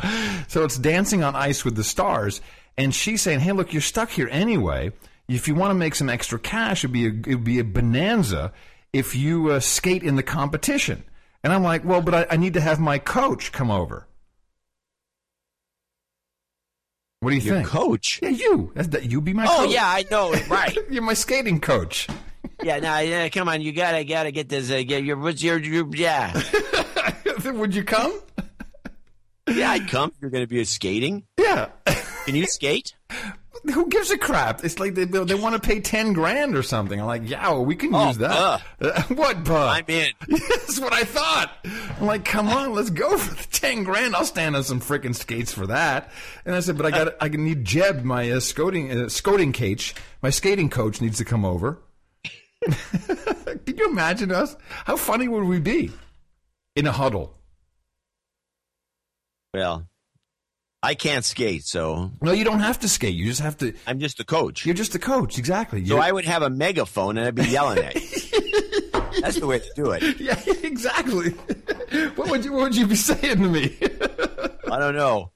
So 0.48 0.64
it's 0.64 0.78
Dancing 0.78 1.22
on 1.22 1.36
Ice 1.36 1.66
with 1.66 1.76
the 1.76 1.84
Stars, 1.84 2.40
and 2.78 2.94
she's 2.94 3.20
saying, 3.20 3.40
"Hey, 3.40 3.52
look, 3.52 3.74
you're 3.74 3.82
stuck 3.82 4.08
here 4.10 4.28
anyway. 4.30 4.92
If 5.28 5.48
you 5.48 5.54
want 5.54 5.70
to 5.70 5.74
make 5.74 5.94
some 5.94 6.08
extra 6.08 6.38
cash, 6.38 6.82
it'd 6.82 6.92
be 6.92 7.06
a, 7.06 7.10
it'd 7.10 7.44
be 7.44 7.58
a 7.58 7.64
bonanza 7.64 8.52
if 8.94 9.14
you 9.14 9.50
uh, 9.50 9.60
skate 9.60 10.02
in 10.02 10.16
the 10.16 10.22
competition." 10.22 11.04
And 11.44 11.52
I'm 11.52 11.62
like, 11.62 11.84
"Well, 11.84 12.00
but 12.00 12.14
I, 12.14 12.26
I 12.30 12.36
need 12.38 12.54
to 12.54 12.60
have 12.62 12.80
my 12.80 12.98
coach 12.98 13.52
come 13.52 13.70
over." 13.70 14.06
What 17.26 17.32
do 17.32 17.38
you 17.38 17.42
Your 17.42 17.56
think? 17.56 17.66
coach? 17.66 18.20
Yeah, 18.22 18.28
you. 18.28 18.70
That's, 18.76 18.86
that, 18.86 19.10
you 19.10 19.20
be 19.20 19.32
my 19.32 19.46
coach. 19.46 19.56
Oh 19.58 19.62
coach. 19.64 19.74
yeah, 19.74 19.84
I 19.84 20.04
know. 20.12 20.32
Right. 20.48 20.78
You're 20.88 21.02
my 21.02 21.14
skating 21.14 21.60
coach. 21.60 22.06
yeah. 22.62 22.78
Now, 22.78 23.00
yeah. 23.00 23.28
Come 23.30 23.48
on, 23.48 23.62
you 23.62 23.72
gotta 23.72 24.04
gotta 24.04 24.30
get 24.30 24.48
this. 24.48 24.70
Uh, 24.70 24.84
get 24.86 25.02
your 25.02 25.16
what's 25.16 25.42
your, 25.42 25.58
your 25.58 25.92
yeah. 25.92 26.40
Would 27.44 27.74
you 27.74 27.82
come? 27.82 28.16
Yeah, 29.52 29.72
I'd 29.72 29.88
come. 29.88 30.12
You're 30.20 30.30
gonna 30.30 30.46
be 30.46 30.60
a 30.60 30.64
skating. 30.64 31.24
Yeah. 31.36 31.70
Can 32.26 32.36
you 32.36 32.46
skate? 32.46 32.94
Who 33.72 33.88
gives 33.88 34.10
a 34.10 34.18
crap? 34.18 34.64
It's 34.64 34.78
like 34.78 34.94
they 34.94 35.04
they 35.04 35.34
want 35.34 35.54
to 35.54 35.60
pay 35.60 35.80
ten 35.80 36.12
grand 36.12 36.56
or 36.56 36.62
something. 36.62 37.00
I'm 37.00 37.06
like, 37.06 37.28
yeah, 37.28 37.48
well, 37.48 37.64
we 37.64 37.74
can 37.76 37.94
Oh, 37.94 38.08
use 38.08 38.18
that. 38.18 38.62
Uh, 38.80 39.02
what, 39.14 39.44
buh? 39.44 39.68
I'm 39.68 39.84
in. 39.88 40.12
That's 40.28 40.78
what 40.80 40.92
I 40.92 41.04
thought. 41.04 41.52
I'm 41.98 42.06
like, 42.06 42.24
come 42.24 42.48
on, 42.48 42.72
let's 42.74 42.90
go 42.90 43.16
for 43.16 43.34
the 43.34 43.46
ten 43.50 43.82
grand. 43.84 44.14
I'll 44.14 44.24
stand 44.24 44.54
on 44.56 44.62
some 44.64 44.80
freaking 44.80 45.14
skates 45.14 45.52
for 45.52 45.66
that. 45.68 46.10
And 46.44 46.54
I 46.54 46.60
said, 46.60 46.76
but 46.76 46.86
I 46.86 46.90
got, 46.90 47.14
I 47.20 47.28
need 47.28 47.64
Jeb, 47.64 48.04
my 48.04 48.30
uh, 48.30 48.40
skating, 48.40 48.90
uh, 48.92 49.08
skating 49.08 49.52
coach, 49.52 49.94
my 50.22 50.30
skating 50.30 50.70
coach 50.70 51.00
needs 51.00 51.18
to 51.18 51.24
come 51.24 51.44
over. 51.44 51.78
Can 52.64 53.76
you 53.76 53.88
imagine 53.90 54.30
us? 54.32 54.56
How 54.84 54.96
funny 54.96 55.28
would 55.28 55.44
we 55.44 55.60
be 55.60 55.92
in 56.74 56.86
a 56.86 56.92
huddle? 56.92 57.34
Well, 59.54 59.86
I 60.82 60.94
can't 60.94 61.24
skate, 61.24 61.64
so 61.64 62.12
No, 62.20 62.32
you 62.32 62.44
don't 62.44 62.60
have 62.60 62.78
to 62.80 62.88
skate. 62.88 63.14
You 63.14 63.24
just 63.26 63.40
have 63.40 63.56
to. 63.58 63.72
I'm 63.86 63.98
just 63.98 64.20
a 64.20 64.24
coach. 64.24 64.64
You're 64.66 64.74
just 64.74 64.94
a 64.94 64.98
coach, 64.98 65.38
exactly. 65.38 65.84
So 65.84 65.94
You're- 65.94 66.06
I 66.06 66.12
would 66.12 66.24
have 66.26 66.42
a 66.42 66.50
megaphone 66.50 67.16
and 67.18 67.26
I'd 67.26 67.34
be 67.34 67.44
yelling 67.46 67.78
at 67.78 67.94
you. 67.94 68.00
That's 69.20 69.40
the 69.40 69.46
way 69.46 69.58
to 69.58 69.70
do 69.74 69.90
it. 69.92 70.20
Yeah, 70.20 70.38
exactly. 70.62 71.30
what 72.14 72.30
would 72.30 72.44
you 72.44 72.52
What 72.52 72.62
would 72.64 72.76
you 72.76 72.86
be 72.86 72.94
saying 72.96 73.38
to 73.42 73.48
me? 73.48 73.76
I 74.70 74.78
don't 74.78 74.94
know. 74.94 75.30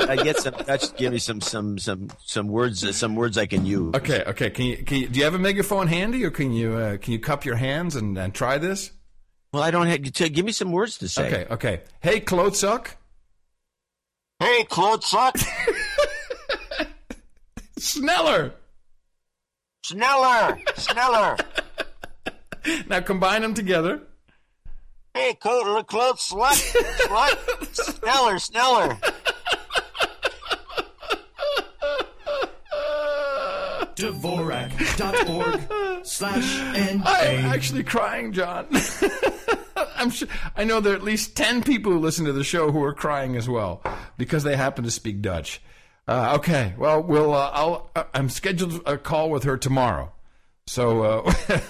I 0.00 0.16
get 0.16 0.36
some. 0.38 0.54
That's 0.64 0.92
give 0.92 1.12
me 1.12 1.18
some 1.18 1.40
some 1.40 1.78
some 1.78 2.08
some 2.24 2.46
words. 2.48 2.84
uh, 2.84 2.92
Some 2.92 3.16
words 3.16 3.36
I 3.36 3.46
can 3.46 3.66
use. 3.66 3.94
okay, 3.96 4.22
okay. 4.28 4.50
Can 4.50 4.66
you, 4.66 4.76
can 4.84 4.98
you 4.98 5.08
do 5.08 5.18
you 5.18 5.24
have 5.24 5.34
a 5.34 5.38
megaphone 5.38 5.88
handy, 5.88 6.24
or 6.24 6.30
can 6.30 6.52
you 6.52 6.74
uh, 6.76 6.96
can 6.98 7.12
you 7.12 7.18
cup 7.18 7.44
your 7.44 7.56
hands 7.56 7.96
and, 7.96 8.16
and 8.16 8.32
try 8.32 8.56
this? 8.58 8.92
Well, 9.52 9.62
I 9.62 9.70
don't 9.72 9.86
have 9.88 10.02
to 10.02 10.28
give 10.28 10.44
me 10.46 10.52
some 10.52 10.70
words 10.70 10.98
to 10.98 11.08
say. 11.08 11.26
Okay, 11.26 11.46
okay. 11.54 11.80
Hey, 12.00 12.20
Klotsuck. 12.20 12.88
Hey, 14.40 14.64
Klotsuck. 14.64 15.36
Sneller. 17.78 18.54
Sneller. 19.84 20.58
Sneller. 20.76 21.36
Now 22.88 23.00
combine 23.00 23.42
them 23.42 23.54
together. 23.54 24.02
Hey, 25.14 25.34
coat 25.34 25.86
clothes 25.88 26.20
slut. 26.30 26.54
Slut. 27.08 27.74
Sneller. 27.74 28.38
Sneller. 28.38 28.96
Dvorak.org 33.96 36.04
slash 36.06 36.60
I'm 36.60 36.76
N-A. 36.76 37.08
actually 37.48 37.82
crying, 37.82 38.32
John. 38.32 38.66
I'm 39.98 40.10
sure. 40.10 40.28
I 40.56 40.64
know 40.64 40.80
there 40.80 40.92
are 40.92 40.96
at 40.96 41.02
least 41.02 41.36
ten 41.36 41.62
people 41.62 41.92
who 41.92 41.98
listen 41.98 42.24
to 42.26 42.32
the 42.32 42.44
show 42.44 42.70
who 42.70 42.82
are 42.84 42.94
crying 42.94 43.36
as 43.36 43.48
well 43.48 43.82
because 44.16 44.44
they 44.44 44.56
happen 44.56 44.84
to 44.84 44.90
speak 44.90 45.20
Dutch. 45.22 45.60
Uh, 46.06 46.36
okay, 46.38 46.72
well, 46.78 47.02
we'll. 47.02 47.34
Uh, 47.34 47.50
I'll. 47.52 47.90
Uh, 47.94 48.04
I'm 48.14 48.28
scheduled 48.30 48.80
a 48.86 48.96
call 48.96 49.28
with 49.30 49.44
her 49.44 49.58
tomorrow, 49.58 50.10
so 50.66 51.02
uh, 51.02 51.32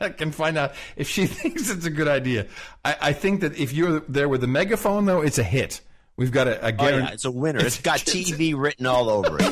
I 0.00 0.08
can- 0.08 0.32
find 0.32 0.58
out 0.58 0.72
if 0.96 1.08
she 1.08 1.26
thinks 1.26 1.70
it's 1.70 1.86
a 1.86 1.90
good 1.90 2.08
idea. 2.08 2.46
I, 2.84 2.96
I 3.00 3.12
think 3.12 3.42
that 3.42 3.56
if 3.58 3.72
you're 3.72 4.00
there 4.08 4.28
with 4.28 4.40
the 4.40 4.46
megaphone, 4.48 5.04
though, 5.04 5.20
it's 5.20 5.38
a 5.38 5.44
hit. 5.44 5.80
We've 6.16 6.32
got 6.32 6.48
a, 6.48 6.66
a 6.66 6.74
Oh 6.78 6.88
yeah, 6.88 7.10
it's 7.12 7.24
a 7.24 7.30
winner. 7.30 7.64
It's 7.64 7.80
got 7.80 7.98
TV 8.00 8.54
written 8.56 8.86
all 8.86 9.08
over 9.08 9.36
it. 9.38 9.46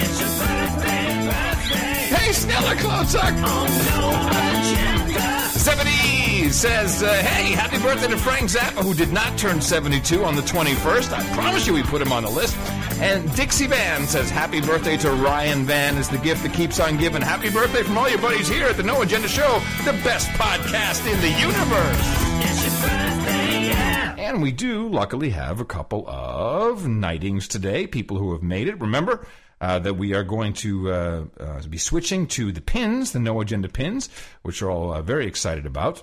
It's 0.00 0.20
a 0.20 0.24
Stella 2.32 2.74
Klotsuck. 2.74 3.32
Oh, 3.44 4.47
70 5.68 6.48
says, 6.48 7.02
uh, 7.02 7.12
hey, 7.12 7.52
happy 7.52 7.78
birthday 7.82 8.08
to 8.08 8.16
Frank 8.16 8.48
Zappa, 8.48 8.82
who 8.82 8.94
did 8.94 9.12
not 9.12 9.36
turn 9.36 9.60
72 9.60 10.24
on 10.24 10.34
the 10.34 10.40
21st. 10.40 11.12
I 11.12 11.22
promise 11.34 11.66
you 11.66 11.74
we 11.74 11.82
put 11.82 12.00
him 12.00 12.10
on 12.10 12.22
the 12.22 12.30
list. 12.30 12.56
And 13.02 13.30
Dixie 13.36 13.66
Van 13.66 14.06
says, 14.06 14.30
happy 14.30 14.62
birthday 14.62 14.96
to 14.96 15.10
Ryan 15.10 15.66
Van 15.66 15.98
is 15.98 16.08
the 16.08 16.16
gift 16.16 16.42
that 16.44 16.54
keeps 16.54 16.80
on 16.80 16.96
giving. 16.96 17.20
Happy 17.20 17.50
birthday 17.50 17.82
from 17.82 17.98
all 17.98 18.08
your 18.08 18.18
buddies 18.18 18.48
here 18.48 18.66
at 18.66 18.78
the 18.78 18.82
No 18.82 19.02
Agenda 19.02 19.28
Show, 19.28 19.60
the 19.84 19.92
best 20.04 20.30
podcast 20.30 21.06
in 21.06 21.20
the 21.20 21.38
universe. 21.38 22.18
And 24.18 24.40
we 24.40 24.52
do 24.52 24.88
luckily 24.88 25.28
have 25.30 25.60
a 25.60 25.66
couple 25.66 26.08
of 26.08 26.88
nightings 26.88 27.46
today, 27.46 27.86
people 27.86 28.16
who 28.16 28.32
have 28.32 28.42
made 28.42 28.68
it. 28.68 28.80
Remember, 28.80 29.26
uh, 29.60 29.78
that 29.80 29.94
we 29.94 30.14
are 30.14 30.24
going 30.24 30.52
to 30.52 30.92
uh, 30.92 31.24
uh, 31.40 31.62
be 31.68 31.78
switching 31.78 32.26
to 32.28 32.52
the 32.52 32.60
pins, 32.60 33.12
the 33.12 33.18
no 33.18 33.40
agenda 33.40 33.68
pins, 33.68 34.08
which 34.42 34.62
we're 34.62 34.70
all 34.70 34.92
uh, 34.92 35.02
very 35.02 35.26
excited 35.26 35.66
about. 35.66 36.02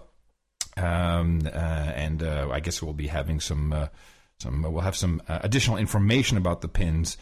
Um, 0.77 1.42
uh, 1.45 1.50
and 1.50 2.22
uh, 2.22 2.50
I 2.51 2.59
guess 2.59 2.82
we'll 2.82 2.93
be 2.93 3.08
having 3.08 3.40
some 3.40 3.90
some 4.40 4.61
we'll 4.64 4.82
have 4.82 4.98
some 4.98 5.22
additional 5.30 5.77
information 5.77 6.38
about 6.38 6.59
the 6.59 6.67
pins 6.67 7.16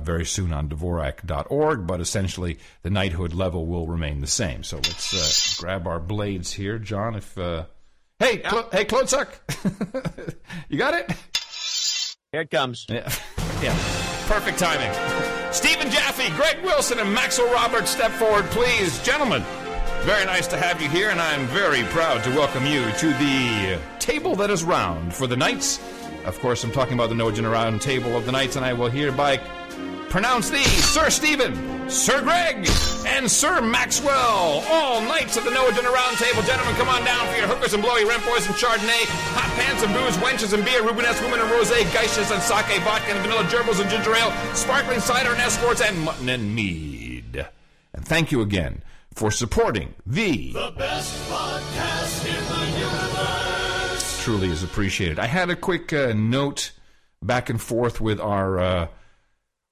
very 0.00 0.24
soon 0.24 0.54
on 0.54 0.70
Dvorak.org. 0.70 1.86
But 1.86 2.00
essentially, 2.00 2.58
the 2.82 2.88
knighthood 2.88 3.34
level 3.34 3.66
will 3.66 3.86
remain 3.86 4.20
the 4.20 4.26
same. 4.26 4.62
So 4.62 4.76
let's 4.76 5.60
grab 5.60 5.86
our 5.86 6.00
blades 6.00 6.50
here, 6.54 6.78
John. 6.78 7.14
If 7.14 7.34
hey, 7.34 8.42
Cl- 8.42 8.70
hey, 8.72 8.86
Klotsuck, 8.86 10.34
you 10.70 10.78
got 10.78 10.94
it. 10.94 11.12
Here 12.32 12.40
it 12.40 12.50
comes. 12.50 12.86
Yeah, 12.88 13.12
yeah, 13.62 13.76
perfect 14.26 14.58
timing. 14.58 15.43
Stephen 15.54 15.88
Jaffe, 15.88 16.28
Greg 16.30 16.60
Wilson, 16.64 16.98
and 16.98 17.14
Maxwell 17.14 17.50
Roberts, 17.52 17.88
step 17.90 18.10
forward, 18.10 18.44
please. 18.46 19.00
Gentlemen, 19.04 19.40
very 20.00 20.26
nice 20.26 20.48
to 20.48 20.56
have 20.56 20.82
you 20.82 20.88
here, 20.88 21.10
and 21.10 21.20
I'm 21.20 21.46
very 21.46 21.84
proud 21.84 22.24
to 22.24 22.30
welcome 22.30 22.66
you 22.66 22.82
to 22.98 23.06
the 23.14 23.78
table 24.00 24.34
that 24.34 24.50
is 24.50 24.64
round 24.64 25.14
for 25.14 25.28
the 25.28 25.36
Knights. 25.36 25.78
Of 26.24 26.40
course, 26.40 26.64
I'm 26.64 26.72
talking 26.72 26.94
about 26.94 27.08
the 27.08 27.14
No 27.14 27.28
Agenda 27.28 27.50
Round 27.50 27.80
Table 27.80 28.16
of 28.16 28.26
the 28.26 28.32
Knights, 28.32 28.56
and 28.56 28.64
I 28.64 28.72
will 28.72 28.90
hereby 28.90 29.36
pronounce 30.10 30.50
thee 30.50 30.64
Sir 30.64 31.08
Stephen, 31.08 31.73
Sir 31.88 32.22
Greg, 32.22 32.66
and 33.06 33.30
Sir 33.30 33.60
Maxwell, 33.60 34.64
all 34.68 35.00
knights 35.02 35.36
of 35.36 35.44
the 35.44 35.50
No 35.50 35.70
Dinner 35.70 35.90
Round 35.92 36.16
Table. 36.16 36.42
Gentlemen, 36.42 36.74
come 36.74 36.88
on 36.88 37.04
down 37.04 37.26
for 37.28 37.36
your 37.38 37.46
hookers 37.46 37.72
and 37.74 37.82
blowy 37.82 38.04
rent 38.04 38.24
boys 38.24 38.46
and 38.46 38.54
Chardonnay, 38.56 39.04
hot 39.36 39.50
pants 39.56 39.82
and 39.82 39.92
booze, 39.94 40.16
wenches 40.18 40.52
and 40.54 40.64
beer, 40.64 40.82
Rubenesque 40.82 41.22
women 41.22 41.40
and 41.40 41.50
rosé, 41.50 41.82
geishas 41.92 42.32
and 42.32 42.42
sake, 42.42 42.80
vodka 42.82 43.12
and 43.12 43.20
vanilla 43.20 43.44
gerbils 43.44 43.80
and 43.80 43.88
ginger 43.90 44.14
ale, 44.14 44.32
sparkling 44.54 44.98
cider 45.00 45.30
and 45.30 45.40
escorts, 45.40 45.80
and 45.82 45.98
mutton 46.00 46.28
and 46.28 46.54
mead. 46.54 47.46
And 47.92 48.04
thank 48.06 48.32
you 48.32 48.40
again 48.40 48.82
for 49.14 49.30
supporting 49.30 49.94
the 50.06 50.52
The 50.52 50.74
best 50.76 51.14
podcast 51.30 52.26
in 52.26 52.44
the 52.48 52.78
universe. 52.80 54.24
truly 54.24 54.48
is 54.50 54.62
appreciated. 54.62 55.18
I 55.18 55.26
had 55.26 55.50
a 55.50 55.56
quick 55.56 55.92
uh, 55.92 56.12
note 56.14 56.72
back 57.22 57.50
and 57.50 57.60
forth 57.60 58.00
with 58.00 58.20
our 58.20 58.58
uh, 58.58 58.86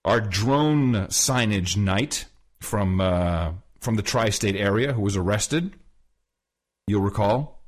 our 0.04 0.20
drone 0.20 0.92
signage 1.08 1.76
knight 1.76 2.26
from 2.60 3.00
uh, 3.00 3.52
from 3.80 3.96
the 3.96 4.02
tri-state 4.02 4.56
area 4.56 4.92
who 4.92 5.02
was 5.02 5.16
arrested. 5.16 5.72
You'll 6.86 7.02
recall, 7.02 7.62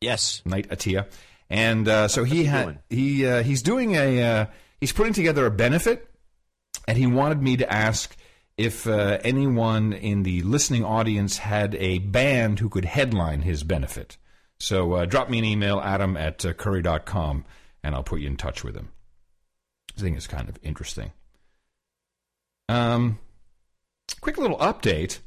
Yes. 0.00 0.42
Knight 0.44 0.68
Atia, 0.70 1.06
and 1.48 1.86
uh, 1.88 2.08
so 2.08 2.24
he 2.24 2.44
had 2.44 2.80
he 2.88 3.26
uh, 3.26 3.42
he's 3.42 3.62
doing 3.62 3.94
a 3.96 4.22
uh, 4.22 4.46
he's 4.80 4.92
putting 4.92 5.12
together 5.12 5.46
a 5.46 5.50
benefit, 5.50 6.08
and 6.86 6.96
he 6.98 7.06
wanted 7.06 7.42
me 7.42 7.56
to 7.58 7.72
ask 7.72 8.16
if 8.56 8.86
uh, 8.86 9.18
anyone 9.24 9.92
in 9.94 10.22
the 10.22 10.42
listening 10.42 10.84
audience 10.84 11.38
had 11.38 11.74
a 11.76 11.98
band 12.00 12.58
who 12.58 12.68
could 12.68 12.84
headline 12.84 13.40
his 13.42 13.62
benefit. 13.64 14.18
So 14.58 14.92
uh, 14.92 15.04
drop 15.06 15.30
me 15.30 15.38
an 15.38 15.44
email, 15.46 15.80
adam 15.80 16.18
at 16.18 16.44
uh, 16.44 16.52
curry.com, 16.52 17.46
and 17.82 17.94
I'll 17.94 18.02
put 18.02 18.20
you 18.20 18.26
in 18.26 18.36
touch 18.36 18.62
with 18.62 18.74
him. 18.76 18.90
I 19.96 20.00
think 20.02 20.18
it's 20.18 20.26
kind 20.26 20.50
of 20.50 20.58
interesting. 20.62 21.12
Um, 22.70 23.18
quick 24.20 24.38
little 24.38 24.58
update. 24.58 25.18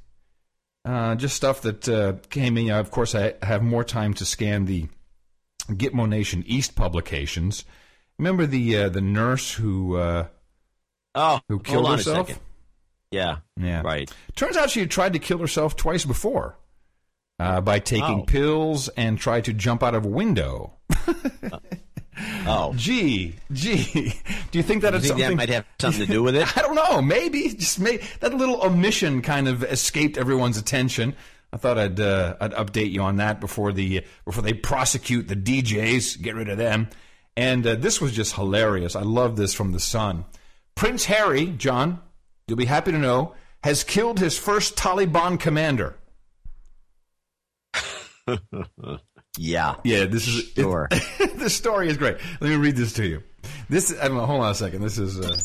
Uh, 0.85 1.15
just 1.15 1.35
stuff 1.35 1.61
that 1.61 1.87
uh, 1.87 2.13
came 2.29 2.57
in. 2.57 2.69
Of 2.71 2.91
course, 2.91 3.15
I 3.15 3.35
have 3.41 3.63
more 3.63 3.83
time 3.83 4.13
to 4.15 4.25
scan 4.25 4.65
the 4.65 4.87
Gitmo 5.69 6.07
Nation 6.07 6.43
East 6.45 6.75
publications. 6.75 7.63
Remember 8.19 8.45
the 8.45 8.77
uh, 8.77 8.89
the 8.89 9.01
nurse 9.01 9.53
who 9.53 9.95
uh, 9.97 10.27
Oh, 11.15 11.39
who 11.47 11.55
hold 11.55 11.65
killed 11.65 11.89
herself? 11.91 12.27
second. 12.27 12.43
Yeah. 13.11 13.37
Yeah. 13.57 13.81
Right. 13.81 14.11
Turns 14.35 14.57
out 14.57 14.71
she 14.71 14.79
had 14.81 14.91
tried 14.91 15.13
to 15.13 15.19
kill 15.19 15.37
herself 15.37 15.75
twice 15.75 16.03
before 16.05 16.57
uh, 17.39 17.61
by 17.61 17.79
taking 17.79 18.21
Oh. 18.21 18.23
pills 18.23 18.89
and 18.89 19.17
tried 19.17 19.45
to 19.45 19.53
jump 19.53 19.83
out 19.83 19.95
of 19.95 20.05
a 20.05 20.09
window. 20.09 20.73
Oh. 22.45 22.73
Gee, 22.75 23.35
gee. 23.51 24.13
Do 24.51 24.57
you 24.59 24.63
think 24.63 24.81
that 24.83 24.93
You 24.93 24.99
think 24.99 25.13
that 25.13 25.19
something? 25.19 25.37
might 25.37 25.49
have 25.49 25.65
something 25.79 26.05
to 26.05 26.11
do 26.11 26.21
with 26.23 26.35
it? 26.35 26.57
I 26.57 26.61
don't 26.61 26.75
know. 26.75 27.01
Maybe 27.01 27.49
just 27.49 27.79
may 27.79 27.99
that 28.19 28.33
little 28.33 28.61
omission 28.63 29.21
kind 29.21 29.47
of 29.47 29.63
escaped 29.63 30.17
everyone's 30.17 30.57
attention. 30.57 31.15
I 31.51 31.57
thought 31.57 31.77
I'd 31.77 31.99
uh, 31.99 32.35
I'd 32.39 32.53
update 32.53 32.91
you 32.91 33.01
on 33.01 33.17
that 33.17 33.39
before 33.39 33.71
the 33.71 34.03
before 34.25 34.43
they 34.43 34.53
prosecute 34.53 35.27
the 35.27 35.35
DJs, 35.35 36.21
get 36.21 36.35
rid 36.35 36.49
of 36.49 36.57
them. 36.57 36.89
And 37.35 37.65
uh, 37.65 37.75
this 37.75 37.99
was 37.99 38.11
just 38.11 38.35
hilarious. 38.35 38.95
I 38.95 39.01
love 39.01 39.35
this 39.37 39.53
from 39.53 39.71
the 39.71 39.79
Sun. 39.79 40.25
Prince 40.75 41.05
Harry, 41.05 41.47
John, 41.47 42.01
you'll 42.47 42.57
be 42.57 42.65
happy 42.65 42.91
to 42.91 42.97
know, 42.99 43.33
has 43.63 43.83
killed 43.83 44.19
his 44.19 44.37
first 44.37 44.75
Taliban 44.75 45.39
commander. 45.39 45.95
Yeah. 49.37 49.75
Yeah, 49.83 50.05
this 50.05 50.27
is 50.27 50.51
Sure. 50.53 50.87
this 51.35 51.55
story 51.55 51.89
is 51.89 51.97
great. 51.97 52.17
Let 52.39 52.49
me 52.49 52.55
read 52.55 52.75
this 52.75 52.93
to 52.93 53.05
you. 53.05 53.23
This 53.69 53.93
I 53.99 54.07
don't 54.07 54.17
know, 54.17 54.25
hold 54.25 54.41
on 54.41 54.51
a 54.51 54.55
second. 54.55 54.81
This 54.81 54.97
is 54.97 55.19
uh, 55.19 55.35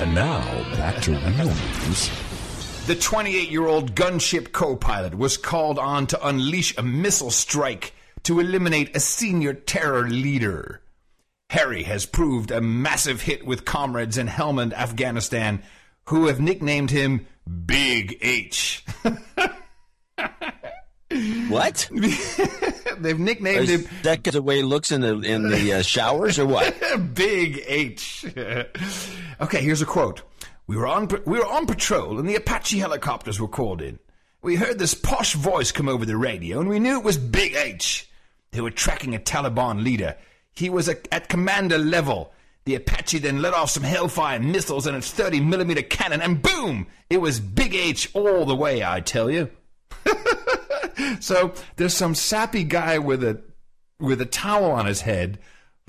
And 0.00 0.14
now, 0.14 0.40
back 0.76 1.02
to 1.02 1.10
real 1.12 1.46
news. 1.46 2.10
The 2.86 2.94
28 2.94 3.50
year 3.50 3.66
old 3.66 3.94
gunship 3.94 4.52
co 4.52 4.74
pilot 4.76 5.14
was 5.16 5.36
called 5.36 5.78
on 5.78 6.06
to 6.08 6.26
unleash 6.26 6.76
a 6.78 6.82
missile 6.82 7.30
strike 7.30 7.92
to 8.22 8.40
eliminate 8.40 8.96
a 8.96 9.00
senior 9.00 9.52
terror 9.52 10.08
leader. 10.08 10.80
Harry 11.50 11.82
has 11.82 12.06
proved 12.06 12.50
a 12.50 12.60
massive 12.60 13.22
hit 13.22 13.46
with 13.46 13.64
comrades 13.64 14.18
in 14.18 14.28
Helmand, 14.28 14.72
Afghanistan, 14.72 15.62
who 16.06 16.26
have 16.26 16.40
nicknamed 16.40 16.90
him 16.90 17.26
Big 17.66 18.18
H. 18.22 18.84
What? 21.48 21.88
They've 22.98 23.18
nicknamed 23.18 23.68
Is 23.68 23.86
him 23.86 23.88
that 24.02 24.24
'cause 24.24 24.34
the 24.34 24.42
way 24.42 24.56
he 24.56 24.62
looks 24.62 24.90
in 24.92 25.00
the 25.00 25.20
in 25.20 25.48
the 25.50 25.74
uh, 25.74 25.82
showers 25.82 26.38
or 26.38 26.46
what? 26.46 26.74
Big 27.14 27.62
H. 27.66 28.24
okay, 29.40 29.60
here's 29.62 29.82
a 29.82 29.86
quote. 29.86 30.22
We 30.66 30.76
were 30.76 30.86
on 30.86 31.08
we 31.24 31.38
were 31.38 31.46
on 31.46 31.66
patrol 31.66 32.18
and 32.18 32.28
the 32.28 32.34
Apache 32.34 32.78
helicopters 32.78 33.40
were 33.40 33.48
called 33.48 33.80
in. 33.82 33.98
We 34.42 34.56
heard 34.56 34.78
this 34.78 34.94
posh 34.94 35.34
voice 35.34 35.72
come 35.72 35.88
over 35.88 36.04
the 36.04 36.16
radio 36.16 36.60
and 36.60 36.68
we 36.68 36.78
knew 36.78 36.98
it 36.98 37.04
was 37.04 37.18
Big 37.18 37.54
H. 37.54 38.08
They 38.50 38.60
were 38.60 38.70
tracking 38.70 39.14
a 39.14 39.18
Taliban 39.18 39.82
leader. 39.84 40.16
He 40.54 40.70
was 40.70 40.88
a, 40.88 40.96
at 41.14 41.28
commander 41.28 41.78
level. 41.78 42.32
The 42.64 42.74
Apache 42.74 43.20
then 43.20 43.40
let 43.40 43.54
off 43.54 43.70
some 43.70 43.82
Hellfire 43.82 44.40
missiles 44.40 44.86
and 44.86 44.96
its 44.96 45.10
30 45.10 45.40
millimeter 45.40 45.80
cannon, 45.80 46.20
and 46.20 46.42
boom! 46.42 46.86
It 47.08 47.18
was 47.18 47.40
Big 47.40 47.74
H 47.74 48.10
all 48.12 48.44
the 48.44 48.54
way, 48.54 48.84
I 48.84 49.00
tell 49.00 49.30
you. 49.30 49.48
So 51.20 51.52
there's 51.76 51.94
some 51.94 52.14
sappy 52.14 52.64
guy 52.64 52.98
with 52.98 53.22
a 53.24 53.42
with 54.00 54.20
a 54.20 54.26
towel 54.26 54.70
on 54.70 54.86
his 54.86 55.00
head, 55.00 55.38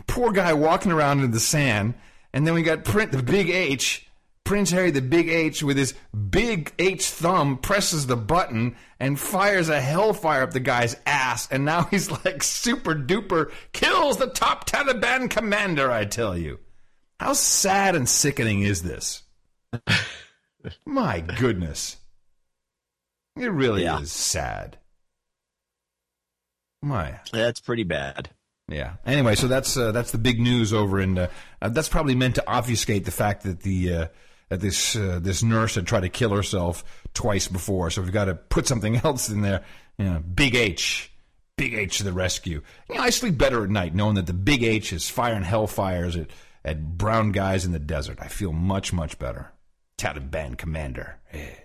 poor 0.07 0.31
guy 0.31 0.53
walking 0.53 0.91
around 0.91 1.21
in 1.23 1.31
the 1.31 1.39
sand, 1.39 1.93
and 2.33 2.45
then 2.47 2.53
we 2.53 2.63
got 2.63 2.83
Print 2.83 3.11
the 3.11 3.21
Big 3.21 3.49
H, 3.49 4.07
Prince 4.43 4.71
Harry 4.71 4.89
the 4.91 5.01
Big 5.01 5.29
H 5.29 5.61
with 5.61 5.77
his 5.77 5.93
big 6.31 6.73
H 6.79 7.05
thumb 7.05 7.57
presses 7.57 8.07
the 8.07 8.17
button 8.17 8.75
and 8.99 9.19
fires 9.19 9.69
a 9.69 9.79
hellfire 9.79 10.41
up 10.41 10.51
the 10.51 10.59
guy's 10.59 10.95
ass, 11.05 11.47
and 11.51 11.65
now 11.65 11.83
he's 11.83 12.09
like 12.25 12.41
super 12.41 12.95
duper 12.95 13.51
kills 13.73 14.17
the 14.17 14.27
top 14.27 14.67
Taliban 14.67 15.29
commander. 15.29 15.91
I 15.91 16.05
tell 16.05 16.35
you, 16.37 16.59
how 17.19 17.33
sad 17.33 17.95
and 17.95 18.09
sickening 18.09 18.61
is 18.63 18.81
this? 18.81 19.21
My 20.85 21.21
goodness. 21.21 21.97
It 23.37 23.51
really 23.51 23.83
Yeah. 23.83 23.99
is 24.01 24.11
sad. 24.11 24.77
My. 26.81 27.19
That's 27.31 27.59
pretty 27.59 27.83
bad. 27.83 28.29
Yeah. 28.69 28.93
Anyway, 29.05 29.35
so 29.35 29.47
that's 29.47 29.75
uh, 29.75 29.91
that's 29.91 30.11
the 30.11 30.17
big 30.17 30.39
news 30.39 30.73
over 30.73 30.99
in. 30.99 31.17
Uh, 31.17 31.27
uh, 31.61 31.69
that's 31.69 31.89
probably 31.89 32.15
meant 32.15 32.35
to 32.35 32.47
obfuscate 32.47 33.05
the 33.05 33.11
fact 33.11 33.43
that 33.43 33.61
the 33.61 33.93
uh, 33.93 34.07
that 34.49 34.61
this 34.61 34.95
uh, 34.95 35.19
this 35.21 35.41
nurse 35.43 35.75
had 35.75 35.87
tried 35.87 36.01
to 36.01 36.09
kill 36.09 36.29
herself 36.29 36.83
twice 37.13 37.47
before. 37.47 37.89
So 37.89 38.01
we've 38.01 38.11
got 38.11 38.25
to 38.25 38.35
put 38.35 38.67
something 38.67 38.95
else 39.03 39.29
in 39.29 39.41
there. 39.41 39.63
You 39.97 40.05
know, 40.05 40.19
Big 40.19 40.55
H, 40.55 41.11
Big 41.57 41.73
H 41.73 41.97
to 41.97 42.03
the 42.03 42.13
rescue. 42.13 42.61
You 42.89 42.95
know, 42.95 43.01
I 43.01 43.09
sleep 43.09 43.37
better 43.37 43.63
at 43.63 43.69
night 43.69 43.95
knowing 43.95 44.15
that 44.15 44.27
the 44.27 44.33
Big 44.33 44.63
H 44.63 44.93
is 44.93 45.09
firing 45.09 45.43
hellfires 45.43 46.19
at 46.19 46.29
at 46.63 46.97
brown 46.97 47.31
guys 47.31 47.65
in 47.65 47.71
the 47.71 47.79
desert. 47.79 48.19
I 48.21 48.27
feel 48.27 48.53
much 48.53 48.93
much 48.93 49.17
better. 49.17 49.51
Taliban 49.97 50.57
commander. 50.57 51.17
Yeah. 51.33 51.55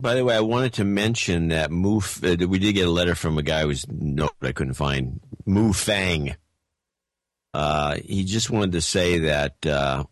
By 0.00 0.14
the 0.14 0.24
way, 0.24 0.36
I 0.36 0.40
wanted 0.40 0.74
to 0.74 0.84
mention 0.84 1.48
that 1.48 1.72
Mu. 1.72 2.00
Uh, 2.22 2.36
we 2.48 2.60
did 2.60 2.74
get 2.74 2.86
a 2.86 2.90
letter 2.90 3.16
from 3.16 3.36
a 3.36 3.42
guy 3.42 3.62
who's 3.62 3.84
no, 3.88 4.28
I 4.40 4.52
couldn't 4.52 4.74
find 4.74 5.18
Mu 5.44 5.72
Fang. 5.72 6.36
Uh, 7.52 7.96
he 8.04 8.22
just 8.22 8.48
wanted 8.48 8.72
to 8.72 8.80
say 8.80 9.18
that 9.18 9.66
uh, 9.66 10.04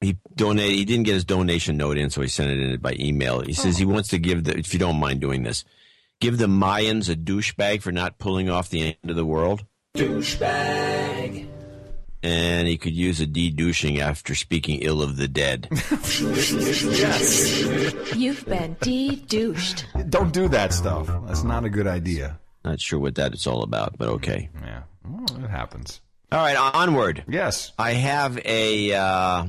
he 0.00 0.16
donated. 0.34 0.74
He 0.74 0.84
didn't 0.84 1.04
get 1.04 1.14
his 1.14 1.24
donation 1.24 1.76
note 1.76 1.98
in, 1.98 2.10
so 2.10 2.20
he 2.20 2.26
sent 2.26 2.50
it 2.50 2.58
in 2.58 2.80
by 2.80 2.96
email. 2.98 3.42
He 3.42 3.52
says 3.52 3.78
he 3.78 3.84
wants 3.84 4.08
to 4.08 4.18
give 4.18 4.42
the. 4.42 4.58
If 4.58 4.72
you 4.72 4.80
don't 4.80 4.98
mind 4.98 5.20
doing 5.20 5.44
this, 5.44 5.64
give 6.20 6.38
the 6.38 6.46
Mayans 6.46 7.08
a 7.08 7.14
douchebag 7.14 7.82
for 7.82 7.92
not 7.92 8.18
pulling 8.18 8.50
off 8.50 8.70
the 8.70 8.82
end 8.82 9.10
of 9.10 9.14
the 9.14 9.24
world. 9.24 9.64
Douchebag. 9.96 11.19
And 12.22 12.68
he 12.68 12.76
could 12.76 12.94
use 12.94 13.20
a 13.20 13.26
de-douching 13.26 14.00
after 14.00 14.34
speaking 14.34 14.80
ill 14.82 15.02
of 15.02 15.16
the 15.16 15.26
dead. 15.26 15.68
You've 18.14 18.44
been 18.44 18.76
de-douched. 18.80 19.86
Don't 20.10 20.32
do 20.32 20.48
that 20.48 20.74
stuff. 20.74 21.10
That's 21.26 21.44
not 21.44 21.64
a 21.64 21.70
good 21.70 21.86
idea. 21.86 22.38
Not 22.64 22.80
sure 22.80 22.98
what 22.98 23.14
that 23.14 23.32
is 23.32 23.46
all 23.46 23.62
about, 23.62 23.96
but 23.96 24.08
okay. 24.08 24.50
Yeah, 24.62 24.82
well, 25.04 25.44
it 25.44 25.48
happens. 25.48 26.02
All 26.30 26.38
right, 26.38 26.56
onward. 26.56 27.24
Yes, 27.26 27.72
I 27.78 27.92
have 27.92 28.38
a 28.44 28.94
uh, 28.94 29.46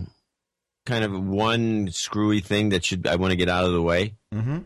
kind 0.85 1.03
of 1.03 1.11
one 1.11 1.91
screwy 1.91 2.39
thing 2.39 2.69
that 2.69 2.85
should 2.85 3.05
I 3.05 3.17
want 3.17 3.31
to 3.31 3.37
get 3.37 3.49
out 3.49 3.65
of 3.65 3.73
the 3.73 3.81
way. 3.81 4.15
Mm-hmm. 4.33 4.59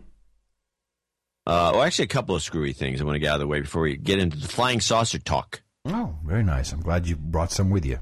Uh, 1.48 1.72
well, 1.74 1.84
actually, 1.84 2.06
a 2.06 2.10
couple 2.10 2.36
of 2.36 2.42
screwy 2.42 2.74
things 2.74 3.02
I 3.02 3.04
want 3.04 3.16
to 3.16 3.20
get 3.20 3.30
out 3.30 3.36
of 3.36 3.42
the 3.42 3.48
way 3.48 3.62
before 3.62 3.84
we 3.84 3.98
get 3.98 4.20
into 4.20 4.38
the 4.38 4.48
flying 4.48 4.80
saucer 4.80 5.20
talk. 5.20 5.62
Oh, 5.86 6.16
very 6.26 6.44
nice. 6.44 6.72
I'm 6.72 6.82
glad 6.82 7.08
you 7.08 7.16
brought 7.16 7.52
some 7.52 7.70
with 7.70 7.86
you. 7.86 8.00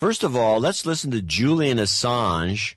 First 0.00 0.24
of 0.24 0.34
all, 0.34 0.58
let's 0.58 0.86
listen 0.86 1.10
to 1.12 1.22
Julian 1.22 1.78
Assange 1.78 2.76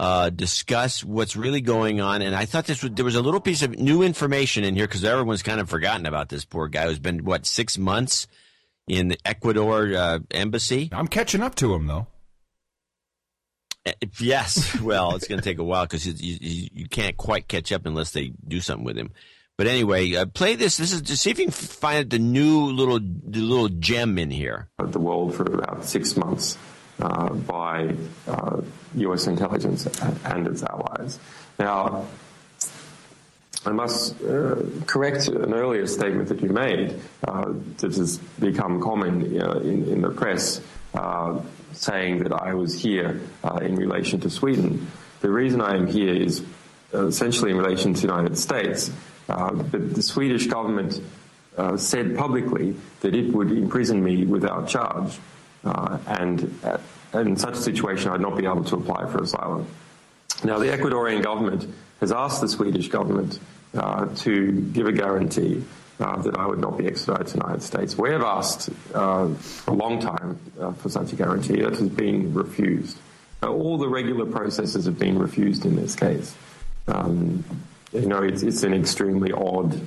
uh, 0.00 0.30
discuss 0.30 1.04
what's 1.04 1.36
really 1.36 1.60
going 1.60 2.00
on. 2.00 2.22
And 2.22 2.34
I 2.34 2.46
thought 2.46 2.64
this 2.64 2.82
was, 2.82 2.92
there 2.92 3.04
was 3.04 3.16
a 3.16 3.20
little 3.20 3.40
piece 3.40 3.60
of 3.60 3.78
new 3.78 4.02
information 4.02 4.64
in 4.64 4.74
here 4.74 4.86
because 4.86 5.04
everyone's 5.04 5.42
kind 5.42 5.60
of 5.60 5.68
forgotten 5.68 6.06
about 6.06 6.30
this 6.30 6.46
poor 6.46 6.68
guy 6.68 6.86
who's 6.86 6.98
been 6.98 7.22
what 7.22 7.44
six 7.44 7.76
months 7.76 8.26
in 8.88 9.08
the 9.08 9.18
Ecuador 9.26 9.94
uh, 9.94 10.18
embassy. 10.30 10.88
I'm 10.90 11.06
catching 11.06 11.42
up 11.42 11.54
to 11.56 11.74
him 11.74 11.86
though. 11.86 12.06
Uh, 13.84 13.92
Yes, 14.18 14.80
well, 14.82 15.14
it's 15.16 15.28
going 15.28 15.40
to 15.40 15.44
take 15.44 15.58
a 15.58 15.64
while 15.64 15.84
because 15.84 16.06
you, 16.06 16.14
you, 16.40 16.68
you 16.72 16.88
can't 16.88 17.18
quite 17.18 17.46
catch 17.46 17.70
up 17.70 17.84
unless 17.84 18.12
they 18.12 18.32
do 18.48 18.62
something 18.62 18.84
with 18.84 18.96
him. 18.96 19.10
But 19.60 19.66
anyway, 19.66 20.14
uh, 20.14 20.24
play 20.24 20.54
this. 20.54 20.78
This 20.78 20.90
is 20.90 21.02
to 21.02 21.18
see 21.18 21.28
if 21.28 21.38
you 21.38 21.44
can 21.44 21.52
find 21.52 22.08
the 22.08 22.18
new 22.18 22.72
little 22.72 22.98
the 22.98 23.40
little 23.40 23.68
gem 23.68 24.16
in 24.18 24.30
here. 24.30 24.70
the 24.78 24.98
world 24.98 25.34
for 25.34 25.42
about 25.42 25.84
six 25.84 26.16
months 26.16 26.56
uh, 26.98 27.28
by 27.34 27.94
uh, 28.26 28.62
U.S. 28.94 29.26
intelligence 29.26 29.84
and 30.24 30.46
its 30.46 30.62
allies. 30.62 31.18
Now, 31.58 32.06
I 33.66 33.72
must 33.72 34.18
uh, 34.22 34.62
correct 34.86 35.28
an 35.28 35.52
earlier 35.52 35.86
statement 35.86 36.30
that 36.30 36.40
you 36.40 36.48
made 36.48 36.98
uh, 37.28 37.52
that 37.80 37.94
has 37.96 38.16
become 38.16 38.80
common 38.80 39.38
uh, 39.42 39.58
in, 39.58 39.86
in 39.92 40.00
the 40.00 40.08
press, 40.08 40.62
saying 41.72 42.22
that 42.22 42.32
I 42.32 42.54
was 42.54 42.80
here 42.80 43.20
in 43.60 43.76
relation 43.76 44.20
to 44.20 44.30
Sweden. 44.30 44.90
The 45.20 45.30
reason 45.30 45.60
I 45.60 45.76
am 45.76 45.86
here 45.86 46.14
is 46.14 46.42
essentially 46.94 47.50
in 47.50 47.58
relation 47.58 47.92
to 47.92 48.00
the 48.00 48.06
United 48.06 48.38
States. 48.38 48.90
But 49.36 49.94
the 49.94 50.02
Swedish 50.02 50.46
government 50.46 51.00
uh, 51.56 51.76
said 51.76 52.16
publicly 52.16 52.74
that 53.00 53.14
it 53.14 53.32
would 53.32 53.50
imprison 53.52 54.02
me 54.02 54.24
without 54.24 54.68
charge, 54.68 55.18
uh, 55.64 55.98
and, 56.06 56.58
uh, 56.64 56.78
in 57.18 57.36
such 57.36 57.54
a 57.54 57.62
situation, 57.62 58.10
I'd 58.10 58.20
not 58.20 58.36
be 58.36 58.46
able 58.46 58.64
to 58.64 58.76
apply 58.76 59.06
for 59.10 59.22
asylum. 59.22 59.66
Now, 60.44 60.58
the 60.58 60.66
Ecuadorian 60.66 61.22
government 61.22 61.66
has 62.00 62.12
asked 62.12 62.40
the 62.40 62.48
Swedish 62.48 62.88
government 62.88 63.38
uh, 63.74 64.06
to 64.16 64.52
give 64.72 64.86
a 64.86 64.92
guarantee 64.92 65.62
uh, 65.98 66.16
that 66.22 66.36
I 66.36 66.46
would 66.46 66.60
not 66.60 66.78
be 66.78 66.86
extradited 66.86 67.26
to 67.28 67.32
the 67.34 67.44
United 67.44 67.62
States. 67.62 67.98
We 67.98 68.10
have 68.10 68.22
asked 68.22 68.70
uh, 68.94 69.28
for 69.34 69.72
a 69.72 69.74
long 69.74 70.00
time 70.00 70.38
for 70.78 70.88
such 70.88 71.12
a 71.12 71.16
guarantee. 71.16 71.60
It 71.60 71.74
has 71.74 71.88
been 71.88 72.32
refused. 72.32 72.96
All 73.42 73.76
the 73.76 73.88
regular 73.88 74.24
processes 74.24 74.86
have 74.86 74.98
been 74.98 75.18
refused 75.18 75.66
in 75.66 75.76
this 75.76 75.94
case. 75.94 76.34
Um, 76.88 77.44
you 77.92 78.06
know, 78.06 78.22
it's, 78.22 78.42
it's 78.42 78.62
an 78.62 78.72
extremely 78.74 79.32
odd 79.32 79.80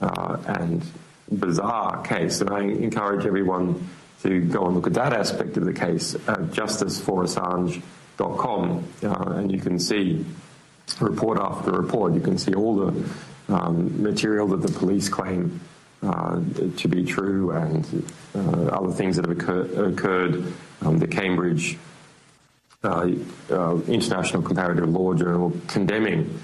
uh, 0.00 0.38
and 0.46 0.82
bizarre 1.30 2.02
case, 2.02 2.40
and 2.40 2.50
I 2.50 2.60
encourage 2.60 3.26
everyone 3.26 3.88
to 4.22 4.40
go 4.40 4.66
and 4.66 4.74
look 4.74 4.86
at 4.86 4.94
that 4.94 5.12
aspect 5.12 5.56
of 5.56 5.64
the 5.64 5.72
case 5.72 6.14
at 6.14 6.50
justiceforassange.com, 6.50 8.88
uh, 9.02 9.32
and 9.36 9.50
you 9.52 9.60
can 9.60 9.78
see 9.78 10.24
report 11.00 11.38
after 11.38 11.70
report. 11.72 12.14
You 12.14 12.20
can 12.20 12.38
see 12.38 12.54
all 12.54 12.76
the 12.76 13.04
um, 13.48 14.02
material 14.02 14.48
that 14.48 14.62
the 14.62 14.72
police 14.72 15.08
claim 15.08 15.60
uh, 16.02 16.40
to 16.76 16.88
be 16.88 17.04
true 17.04 17.52
and 17.52 18.10
uh, 18.34 18.66
other 18.66 18.92
things 18.92 19.14
that 19.16 19.26
have 19.26 19.38
occur- 19.38 19.90
occurred. 19.90 20.52
Um, 20.82 20.98
the 20.98 21.06
Cambridge 21.06 21.78
uh, 22.82 23.10
uh, 23.50 23.78
International 23.86 24.42
Comparative 24.42 24.88
Law 24.88 25.12
Journal 25.12 25.52
condemning 25.68 26.40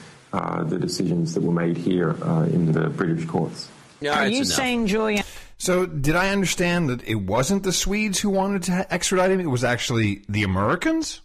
the 0.65 0.79
decisions 0.79 1.35
that 1.35 1.43
were 1.43 1.53
made 1.53 1.77
here 1.77 2.17
uh, 2.23 2.45
in 2.45 2.73
the 2.73 2.89
British 2.91 3.27
courts. 3.27 3.69
Are 4.09 4.29
you 4.29 4.45
saying, 4.45 4.87
Julian? 4.87 5.25
So, 5.59 5.87
did 5.87 6.17
I 6.17 6.31
understand 6.31 6.91
that 6.91 7.03
it 7.09 7.15
wasn't 7.15 7.63
the 7.63 7.73
Swedes 7.73 8.21
who 8.21 8.29
wanted 8.29 8.65
to 8.65 8.93
extradite 8.93 9.31
him? 9.31 9.41
It 9.41 9.47
was 9.47 9.65
actually 9.65 10.23
the 10.29 10.43
Americans? 10.43 11.23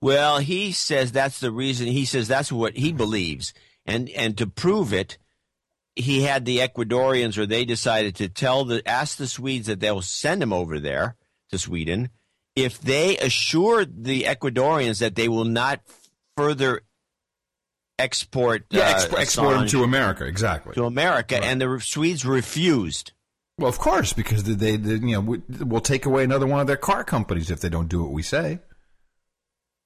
Well, 0.00 0.38
he 0.38 0.70
says 0.70 1.10
that's 1.10 1.40
the 1.40 1.50
reason. 1.50 1.88
He 1.88 2.04
says 2.04 2.28
that's 2.28 2.52
what 2.52 2.76
he 2.76 2.92
believes, 2.92 3.52
and 3.84 4.08
and 4.10 4.38
to 4.38 4.46
prove 4.46 4.92
it, 4.92 5.18
he 5.96 6.22
had 6.22 6.44
the 6.44 6.58
Ecuadorians, 6.58 7.36
or 7.36 7.46
they 7.46 7.64
decided 7.64 8.14
to 8.16 8.28
tell 8.28 8.64
the 8.64 8.86
ask 8.88 9.18
the 9.18 9.26
Swedes 9.26 9.66
that 9.66 9.80
they'll 9.80 10.02
send 10.02 10.40
him 10.40 10.52
over 10.52 10.78
there 10.78 11.16
to 11.50 11.58
Sweden 11.58 12.10
if 12.54 12.80
they 12.80 13.16
assure 13.18 13.84
the 13.84 14.22
Ecuadorians 14.22 14.98
that 14.98 15.14
they 15.14 15.28
will 15.28 15.44
not 15.44 15.80
further 16.36 16.82
export 17.98 18.64
Yeah, 18.70 19.06
uh, 19.10 19.16
export 19.16 19.56
him 19.56 19.62
Assange 19.62 19.70
to 19.70 19.84
America, 19.84 20.24
exactly. 20.24 20.74
to 20.74 20.84
America, 20.84 21.42
and 21.42 21.60
the 21.60 21.80
Swedes 21.80 22.24
refused. 22.24 23.12
Well, 23.58 23.68
of 23.68 23.78
course, 23.78 24.12
because 24.12 24.44
they, 24.44 24.54
they, 24.54 24.76
they 24.76 25.06
you 25.06 25.14
know, 25.14 25.20
we, 25.20 25.42
we'll 25.60 25.80
take 25.80 26.06
away 26.06 26.22
another 26.24 26.46
one 26.46 26.60
of 26.60 26.66
their 26.66 26.76
car 26.76 27.02
companies 27.04 27.50
if 27.50 27.60
they 27.60 27.68
don't 27.68 27.88
do 27.88 28.02
what 28.02 28.12
we 28.12 28.22
say. 28.22 28.60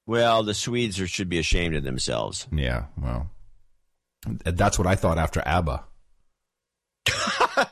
Well, 0.06 0.42
the 0.42 0.54
Swedes 0.54 1.00
are, 1.00 1.06
should 1.06 1.28
be 1.28 1.38
ashamed 1.38 1.74
of 1.74 1.84
themselves. 1.84 2.46
Yeah, 2.52 2.86
well, 3.00 3.30
that's 4.44 4.78
what 4.78 4.86
I 4.86 4.94
thought 4.94 5.18
after 5.18 5.42
ABBA. 5.46 5.84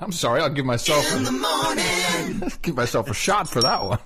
I'm 0.00 0.12
sorry, 0.12 0.40
I'll 0.40 0.50
give 0.50 0.66
myself 0.66 1.04
In 1.14 1.24
the 1.24 1.32
morning. 1.32 2.52
give 2.62 2.76
myself 2.76 3.10
a 3.10 3.14
shot 3.14 3.48
for 3.48 3.62
that 3.62 3.82
one. 3.84 3.98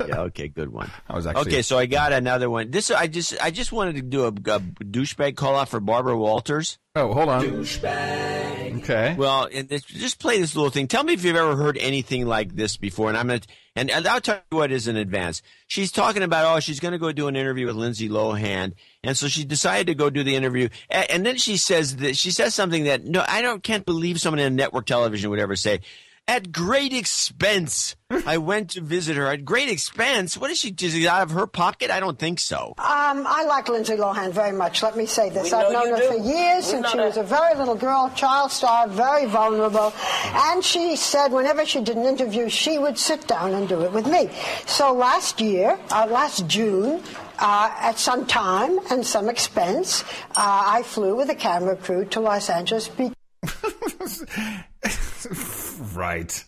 Yeah, 0.00 0.20
okay, 0.22 0.48
good 0.48 0.72
one. 0.72 0.90
I 1.08 1.14
was 1.14 1.26
actually 1.26 1.52
okay, 1.52 1.62
so 1.62 1.78
I 1.78 1.86
got 1.86 2.12
another 2.12 2.48
one. 2.50 2.70
This 2.70 2.90
I 2.90 3.06
just 3.06 3.34
I 3.42 3.50
just 3.50 3.72
wanted 3.72 3.96
to 3.96 4.02
do 4.02 4.24
a, 4.24 4.28
a 4.28 4.60
douchebag 4.60 5.36
call 5.36 5.56
out 5.56 5.68
for 5.68 5.80
Barbara 5.80 6.16
Walters. 6.16 6.78
Oh, 6.94 7.12
hold 7.12 7.28
on. 7.28 7.44
Douchebag. 7.44 8.78
Okay. 8.78 9.14
Well, 9.16 9.48
and 9.52 9.68
this, 9.68 9.82
just 9.82 10.18
play 10.18 10.40
this 10.40 10.56
little 10.56 10.70
thing. 10.70 10.88
Tell 10.88 11.04
me 11.04 11.12
if 11.12 11.24
you've 11.24 11.36
ever 11.36 11.56
heard 11.56 11.78
anything 11.78 12.26
like 12.26 12.54
this 12.54 12.76
before. 12.76 13.08
And 13.08 13.16
I'm 13.16 13.28
gonna 13.28 13.40
and, 13.74 13.90
and 13.90 14.06
I'll 14.06 14.20
tell 14.20 14.40
you 14.50 14.58
what 14.58 14.72
is 14.72 14.88
in 14.88 14.96
advance. 14.96 15.42
She's 15.66 15.92
talking 15.92 16.22
about 16.22 16.56
oh 16.56 16.60
she's 16.60 16.80
gonna 16.80 16.98
go 16.98 17.12
do 17.12 17.28
an 17.28 17.36
interview 17.36 17.66
with 17.66 17.76
Lindsay 17.76 18.08
Lohan, 18.08 18.72
and 19.02 19.16
so 19.16 19.28
she 19.28 19.44
decided 19.44 19.86
to 19.88 19.94
go 19.94 20.10
do 20.10 20.22
the 20.22 20.36
interview. 20.36 20.68
And, 20.90 21.10
and 21.10 21.26
then 21.26 21.36
she 21.36 21.56
says 21.56 21.96
that 21.96 22.16
she 22.16 22.30
says 22.30 22.54
something 22.54 22.84
that 22.84 23.04
no 23.04 23.24
I 23.26 23.42
don't 23.42 23.62
can't 23.62 23.86
believe 23.86 24.20
someone 24.20 24.40
in 24.40 24.56
network 24.56 24.86
television 24.86 25.30
would 25.30 25.38
ever 25.38 25.56
say. 25.56 25.80
At 26.28 26.52
great 26.52 26.92
expense, 26.92 27.96
I 28.26 28.38
went 28.38 28.70
to 28.70 28.80
visit 28.80 29.16
her. 29.16 29.26
At 29.26 29.44
great 29.44 29.68
expense, 29.68 30.38
what 30.38 30.50
is 30.52 30.58
she? 30.58 30.72
Is 30.80 30.94
it 30.94 31.04
out 31.06 31.22
of 31.22 31.32
her 31.32 31.48
pocket? 31.48 31.90
I 31.90 31.98
don't 31.98 32.16
think 32.18 32.38
so. 32.38 32.74
Um, 32.78 33.26
I 33.26 33.44
like 33.48 33.68
Lindsay 33.68 33.96
Lohan 33.96 34.30
very 34.30 34.52
much. 34.52 34.82
Let 34.84 34.96
me 34.96 35.04
say 35.04 35.30
this. 35.30 35.50
We 35.50 35.52
I've 35.58 35.72
known 35.72 35.90
her 35.90 35.96
do. 35.98 36.06
for 36.08 36.14
years 36.14 36.64
We 36.66 36.70
since 36.70 36.90
she 36.90 36.96
that. 36.96 37.06
was 37.06 37.16
a 37.16 37.24
very 37.24 37.56
little 37.56 37.74
girl, 37.74 38.10
child 38.14 38.52
star, 38.52 38.86
very 38.88 39.26
vulnerable. 39.26 39.92
And 40.24 40.64
she 40.64 40.94
said 40.94 41.32
whenever 41.32 41.66
she 41.66 41.80
did 41.82 41.96
an 41.96 42.06
interview, 42.06 42.48
she 42.48 42.78
would 42.78 42.96
sit 42.98 43.26
down 43.26 43.52
and 43.54 43.68
do 43.68 43.82
it 43.82 43.92
with 43.92 44.06
me. 44.06 44.30
So 44.66 44.92
last 44.94 45.40
year, 45.40 45.76
uh, 45.90 46.06
last 46.08 46.46
June, 46.46 47.02
uh, 47.40 47.74
at 47.80 47.98
some 47.98 48.26
time 48.26 48.78
and 48.90 49.04
some 49.04 49.28
expense, 49.28 50.04
uh, 50.36 50.36
I 50.36 50.82
flew 50.84 51.16
with 51.16 51.30
a 51.30 51.34
camera 51.34 51.74
crew 51.76 52.04
to 52.06 52.20
Los 52.20 52.48
Angeles. 52.48 52.86
Be- 52.88 53.12
right. 55.96 56.44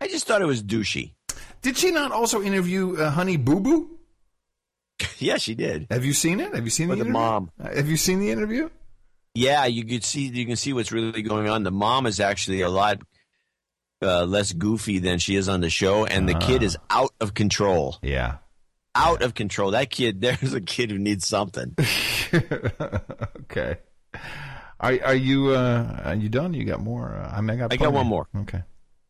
I 0.00 0.08
just 0.08 0.26
thought 0.26 0.42
it 0.42 0.46
was 0.46 0.62
douchey. 0.62 1.12
Did 1.62 1.76
she 1.76 1.90
not 1.90 2.12
also 2.12 2.42
interview 2.42 2.96
uh, 2.96 3.10
Honey 3.10 3.36
Boo 3.36 3.60
Boo? 3.60 3.98
yeah, 5.18 5.38
she 5.38 5.54
did. 5.54 5.86
Have 5.90 6.04
you 6.04 6.12
seen 6.12 6.40
it? 6.40 6.54
Have 6.54 6.64
you 6.64 6.70
seen 6.70 6.88
With 6.88 6.98
the 6.98 7.04
the 7.04 7.10
mom. 7.10 7.50
Uh, 7.62 7.74
Have 7.74 7.88
you 7.88 7.96
seen 7.96 8.20
the 8.20 8.30
interview? 8.30 8.68
Yeah, 9.34 9.66
you 9.66 9.84
could 9.84 10.04
see 10.04 10.28
you 10.28 10.46
can 10.46 10.56
see 10.56 10.72
what's 10.72 10.90
really 10.90 11.22
going 11.22 11.48
on. 11.48 11.62
The 11.62 11.70
mom 11.70 12.06
is 12.06 12.18
actually 12.18 12.62
a 12.62 12.68
lot 12.68 13.00
uh, 14.02 14.24
less 14.24 14.52
goofy 14.52 14.98
than 14.98 15.18
she 15.18 15.36
is 15.36 15.48
on 15.48 15.60
the 15.60 15.70
show, 15.70 16.04
and 16.06 16.28
the 16.28 16.34
kid 16.34 16.62
is 16.62 16.76
out 16.90 17.12
of 17.20 17.34
control. 17.34 17.98
Yeah. 18.02 18.36
out 18.94 19.22
of 19.22 19.34
control. 19.34 19.72
That 19.72 19.90
kid, 19.90 20.20
there's 20.22 20.54
a 20.54 20.60
kid 20.60 20.90
who 20.90 20.98
needs 20.98 21.26
something. 21.26 21.76
okay. 22.34 23.78
Are 24.80 24.98
are 25.04 25.14
you 25.14 25.50
uh, 25.50 26.02
are 26.04 26.14
you 26.14 26.28
done? 26.28 26.54
You 26.54 26.64
got 26.64 26.80
more? 26.80 27.16
Uh, 27.16 27.36
I, 27.36 27.40
mean, 27.40 27.50
I 27.50 27.56
got 27.56 27.72
I 27.72 27.76
got 27.76 27.92
one 27.92 28.06
more. 28.06 28.28
Okay. 28.36 28.62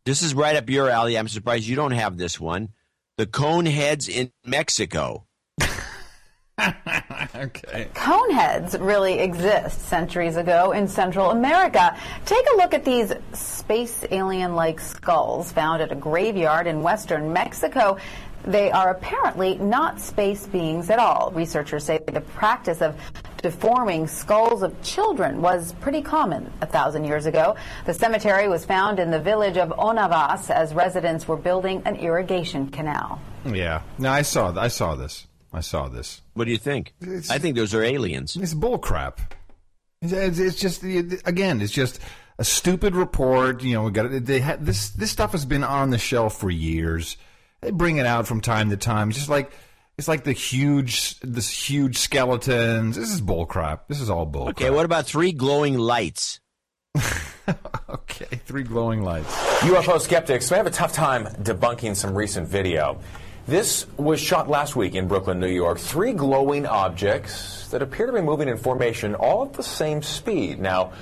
This 0.09 0.23
is 0.23 0.33
right 0.33 0.55
up 0.55 0.67
your 0.71 0.89
alley. 0.89 1.19
I'm 1.19 1.27
surprised 1.27 1.67
you 1.67 1.75
don't 1.75 1.91
have 1.91 2.17
this 2.17 2.39
one. 2.39 2.69
The 3.17 3.27
cone 3.27 3.67
heads 3.67 4.09
in 4.09 4.31
Mexico. 4.43 5.27
okay. 5.61 5.69
Coneheads 7.93 8.83
really 8.83 9.19
exist 9.19 9.81
centuries 9.81 10.35
ago 10.35 10.71
in 10.71 10.87
Central 10.87 11.29
America. 11.29 11.95
Take 12.25 12.43
a 12.55 12.57
look 12.57 12.73
at 12.73 12.83
these 12.83 13.13
space 13.33 14.03
alien 14.09 14.55
like 14.55 14.79
skulls 14.79 15.51
found 15.51 15.83
at 15.83 15.91
a 15.91 15.95
graveyard 15.95 16.65
in 16.65 16.81
western 16.81 17.31
Mexico. 17.31 17.97
They 18.49 18.71
are 18.71 18.89
apparently 18.89 19.59
not 19.59 20.01
space 20.01 20.47
beings 20.47 20.89
at 20.89 20.97
all. 20.97 21.31
Researchers 21.35 21.83
say 21.83 21.99
the 22.11 22.21
practice 22.21 22.81
of 22.81 22.95
deforming 23.43 24.07
skulls 24.07 24.63
of 24.63 24.81
children 24.81 25.39
was 25.39 25.73
pretty 25.73 26.01
common 26.01 26.51
a 26.61 26.65
thousand 26.65 27.03
years 27.05 27.27
ago. 27.27 27.55
The 27.85 27.93
cemetery 27.93 28.47
was 28.47 28.65
found 28.65 28.97
in 28.97 29.11
the 29.11 29.19
village 29.19 29.57
of 29.57 29.69
Onavas 29.69 30.49
as 30.49 30.73
residents 30.73 31.27
were 31.27 31.37
building 31.37 31.83
an 31.85 31.97
irrigation 31.97 32.71
canal. 32.71 33.21
Yeah. 33.45 33.83
No, 33.99 34.09
I 34.09 34.23
saw. 34.23 34.51
I 34.59 34.69
saw 34.69 34.95
this. 34.95 35.27
I 35.53 35.61
saw 35.61 35.87
this. 35.87 36.23
What 36.33 36.45
do 36.45 36.51
you 36.51 36.57
think? 36.57 36.95
I 37.29 37.37
think 37.37 37.55
those 37.55 37.75
are 37.75 37.83
aliens. 37.83 38.35
It's 38.35 38.55
bullcrap. 38.55 39.19
It's, 40.01 40.11
it's, 40.11 40.39
it's 40.39 40.59
just 40.59 40.81
again, 40.83 41.61
it's 41.61 41.71
just 41.71 41.99
a 42.39 42.43
stupid 42.43 42.95
report. 42.95 43.61
You 43.61 43.75
know, 43.75 43.83
we 43.83 43.91
got 43.91 44.07
it. 44.07 44.25
they 44.25 44.39
had 44.39 44.65
this. 44.65 44.89
This 44.89 45.11
stuff 45.11 45.33
has 45.33 45.45
been 45.45 45.63
on 45.63 45.91
the 45.91 45.99
shelf 45.99 46.39
for 46.39 46.49
years. 46.49 47.15
They 47.61 47.71
bring 47.71 47.97
it 47.97 48.05
out 48.05 48.27
from 48.27 48.41
time 48.41 48.69
to 48.69 48.77
time. 48.77 49.09
It's 49.09 49.17
just 49.17 49.29
like 49.29 49.51
it's 49.99 50.07
like 50.07 50.23
the 50.23 50.31
huge, 50.31 51.19
this 51.19 51.49
huge 51.49 51.97
skeletons. 51.97 52.95
This 52.95 53.11
is 53.11 53.21
bullcrap. 53.21 53.81
This 53.89 53.99
is 53.99 54.09
all 54.09 54.25
bullcrap. 54.25 54.51
Okay, 54.51 54.69
what 54.69 54.85
about 54.85 55.05
three 55.05 55.33
glowing 55.33 55.77
lights? 55.77 56.39
okay, 57.89 58.37
three 58.45 58.63
glowing 58.63 59.03
lights. 59.03 59.35
UFO 59.59 59.99
skeptics 59.99 60.49
may 60.51 60.57
have 60.57 60.67
a 60.67 60.71
tough 60.71 60.93
time 60.93 61.25
debunking 61.43 61.97
some 61.97 62.15
recent 62.15 62.47
video. 62.47 63.01
This 63.45 63.87
was 63.97 64.21
shot 64.21 64.47
last 64.47 64.77
week 64.77 64.95
in 64.95 65.09
Brooklyn, 65.09 65.39
New 65.39 65.47
York. 65.49 65.79
Three 65.79 66.13
glowing 66.13 66.65
objects 66.65 67.67
that 67.69 67.81
appear 67.81 68.05
to 68.05 68.13
be 68.13 68.21
moving 68.21 68.47
in 68.47 68.57
formation 68.57 69.15
all 69.15 69.43
at 69.43 69.53
the 69.53 69.63
same 69.63 70.01
speed. 70.01 70.59
Now, 70.59 70.93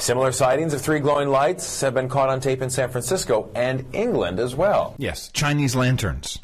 similar 0.00 0.32
sightings 0.32 0.74
of 0.74 0.80
three 0.80 1.00
glowing 1.00 1.28
lights 1.28 1.80
have 1.80 1.94
been 1.94 2.08
caught 2.08 2.28
on 2.28 2.40
tape 2.40 2.62
in 2.62 2.70
San 2.70 2.90
Francisco 2.90 3.50
and 3.54 3.84
England 3.92 4.40
as 4.40 4.54
well. 4.54 4.94
Yes, 4.98 5.28
Chinese 5.32 5.76
lanterns. 5.76 6.38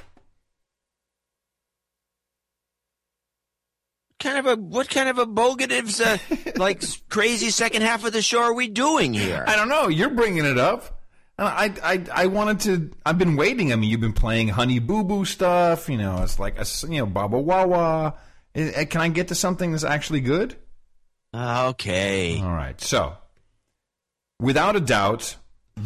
kind 4.18 4.38
of 4.38 4.46
a 4.46 4.60
what 4.60 4.88
kind 4.88 5.08
of 5.08 5.18
a 5.18 5.26
bogatives 5.26 6.00
uh, 6.00 6.18
like 6.56 6.82
crazy 7.08 7.50
second 7.50 7.82
half 7.82 8.04
of 8.04 8.12
the 8.12 8.22
show 8.22 8.40
are 8.40 8.54
we 8.54 8.68
doing 8.68 9.14
here? 9.14 9.44
I 9.46 9.56
don't 9.56 9.68
know. 9.68 9.88
You're 9.88 10.10
bringing 10.10 10.44
it 10.44 10.58
up. 10.58 10.92
I, 11.38 11.74
I, 11.82 12.04
I 12.12 12.26
wanted 12.28 12.60
to. 12.60 12.90
I've 13.04 13.18
been 13.18 13.36
waiting. 13.36 13.70
I 13.70 13.76
mean, 13.76 13.90
you've 13.90 14.00
been 14.00 14.14
playing 14.14 14.48
Honey 14.48 14.78
Boo 14.78 15.04
Boo 15.04 15.26
stuff. 15.26 15.88
You 15.88 15.98
know, 15.98 16.22
it's 16.22 16.38
like 16.38 16.58
a 16.58 16.64
you 16.88 17.00
know 17.00 17.06
Baba 17.06 17.38
Wawa. 17.38 18.14
Can 18.54 19.00
I 19.02 19.08
get 19.08 19.28
to 19.28 19.34
something 19.34 19.72
that's 19.72 19.84
actually 19.84 20.20
good? 20.22 20.56
Okay. 21.34 22.40
All 22.40 22.54
right. 22.54 22.80
So, 22.80 23.18
without 24.40 24.76
a 24.76 24.80
doubt, 24.80 25.36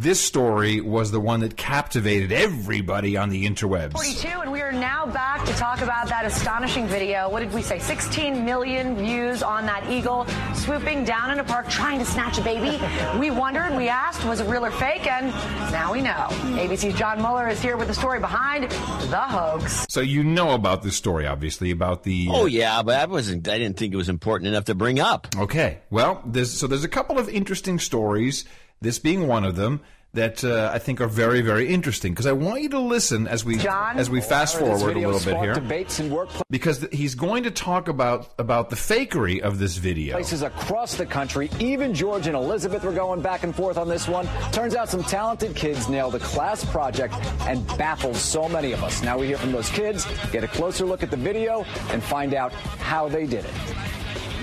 this 0.01 0.19
story 0.19 0.81
was 0.81 1.11
the 1.11 1.19
one 1.19 1.41
that 1.41 1.55
captivated 1.57 2.31
everybody 2.31 3.17
on 3.17 3.29
the 3.29 3.45
interwebs. 3.45 3.91
42, 3.91 4.41
and 4.41 4.51
we 4.51 4.61
are 4.61 4.71
now 4.71 5.05
back 5.05 5.45
to 5.45 5.53
talk 5.53 5.81
about 5.81 6.07
that 6.07 6.25
astonishing 6.25 6.87
video. 6.87 7.29
What 7.29 7.41
did 7.41 7.53
we 7.53 7.61
say? 7.61 7.77
16 7.77 8.43
million 8.43 8.95
views 8.95 9.43
on 9.43 9.65
that 9.67 9.87
eagle 9.91 10.25
swooping 10.55 11.03
down 11.03 11.31
in 11.31 11.39
a 11.39 11.43
park 11.43 11.69
trying 11.69 11.99
to 11.99 12.05
snatch 12.05 12.39
a 12.39 12.41
baby. 12.41 12.81
We 13.19 13.31
wondered, 13.31 13.75
we 13.75 13.89
asked, 13.89 14.25
was 14.25 14.39
it 14.39 14.47
real 14.49 14.65
or 14.65 14.71
fake? 14.71 15.05
And 15.05 15.27
now 15.71 15.91
we 15.91 16.01
know. 16.01 16.27
ABC's 16.55 16.97
John 16.97 17.19
Mueller 17.19 17.49
is 17.49 17.61
here 17.61 17.77
with 17.77 17.87
the 17.89 17.93
story 17.93 18.19
behind 18.19 18.71
the 18.71 19.19
hoax. 19.19 19.85
So 19.89 19.99
you 20.01 20.23
know 20.23 20.51
about 20.51 20.81
this 20.81 20.95
story, 20.95 21.27
obviously, 21.27 21.69
about 21.69 22.03
the. 22.03 22.27
Uh, 22.29 22.33
oh 22.33 22.45
yeah, 22.45 22.81
but 22.81 22.97
I 22.97 23.05
wasn't. 23.05 23.47
I 23.47 23.59
didn't 23.59 23.77
think 23.77 23.93
it 23.93 23.97
was 23.97 24.09
important 24.09 24.47
enough 24.47 24.65
to 24.65 24.73
bring 24.73 24.99
up. 24.99 25.27
Okay, 25.37 25.79
well, 25.89 26.23
there's 26.25 26.51
so 26.51 26.65
there's 26.65 26.85
a 26.85 26.89
couple 26.89 27.19
of 27.19 27.29
interesting 27.29 27.77
stories 27.77 28.45
this 28.81 28.99
being 28.99 29.27
one 29.27 29.45
of 29.45 29.55
them 29.55 29.81
that 30.13 30.43
uh, 30.43 30.69
I 30.73 30.79
think 30.79 30.99
are 30.99 31.07
very, 31.07 31.41
very 31.41 31.69
interesting. 31.69 32.11
Because 32.11 32.25
I 32.25 32.33
want 32.33 32.61
you 32.61 32.69
to 32.69 32.79
listen 32.79 33.27
as 33.27 33.45
we 33.45 33.57
John, 33.57 33.97
as 33.97 34.09
we 34.09 34.19
fast 34.19 34.57
forward 34.57 34.97
a 34.97 35.07
little 35.07 35.19
bit 35.21 35.37
here, 35.37 36.33
because 36.49 36.79
th- 36.79 36.93
he's 36.93 37.15
going 37.15 37.43
to 37.43 37.51
talk 37.51 37.87
about 37.87 38.33
about 38.37 38.69
the 38.69 38.75
fakery 38.75 39.39
of 39.39 39.57
this 39.57 39.77
video. 39.77 40.13
Places 40.13 40.41
across 40.41 40.95
the 40.95 41.05
country, 41.05 41.49
even 41.59 41.93
George 41.93 42.27
and 42.27 42.35
Elizabeth 42.35 42.83
were 42.83 42.91
going 42.91 43.21
back 43.21 43.43
and 43.43 43.55
forth 43.55 43.77
on 43.77 43.87
this 43.87 44.07
one. 44.07 44.27
Turns 44.51 44.75
out 44.75 44.89
some 44.89 45.03
talented 45.03 45.55
kids 45.55 45.87
nailed 45.87 46.15
a 46.15 46.19
class 46.19 46.65
project 46.65 47.13
and 47.41 47.65
baffled 47.77 48.17
so 48.17 48.49
many 48.49 48.73
of 48.73 48.83
us. 48.83 49.01
Now 49.01 49.17
we 49.17 49.27
hear 49.27 49.37
from 49.37 49.53
those 49.53 49.69
kids, 49.69 50.05
get 50.31 50.43
a 50.43 50.47
closer 50.47 50.85
look 50.85 51.03
at 51.03 51.11
the 51.11 51.17
video, 51.17 51.63
and 51.89 52.03
find 52.03 52.33
out 52.33 52.51
how 52.51 53.07
they 53.07 53.25
did 53.25 53.45
it. 53.45 53.53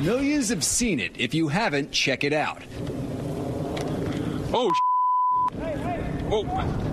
Millions 0.01 0.49
have 0.49 0.65
seen 0.65 0.99
it. 0.99 1.13
If 1.19 1.35
you 1.35 1.49
haven't, 1.49 1.91
check 1.91 2.25
it 2.25 2.33
out. 2.33 2.63
Oh, 4.53 4.73
hey, 5.61 5.77
hey. 5.77 6.29
oh. 6.31 6.85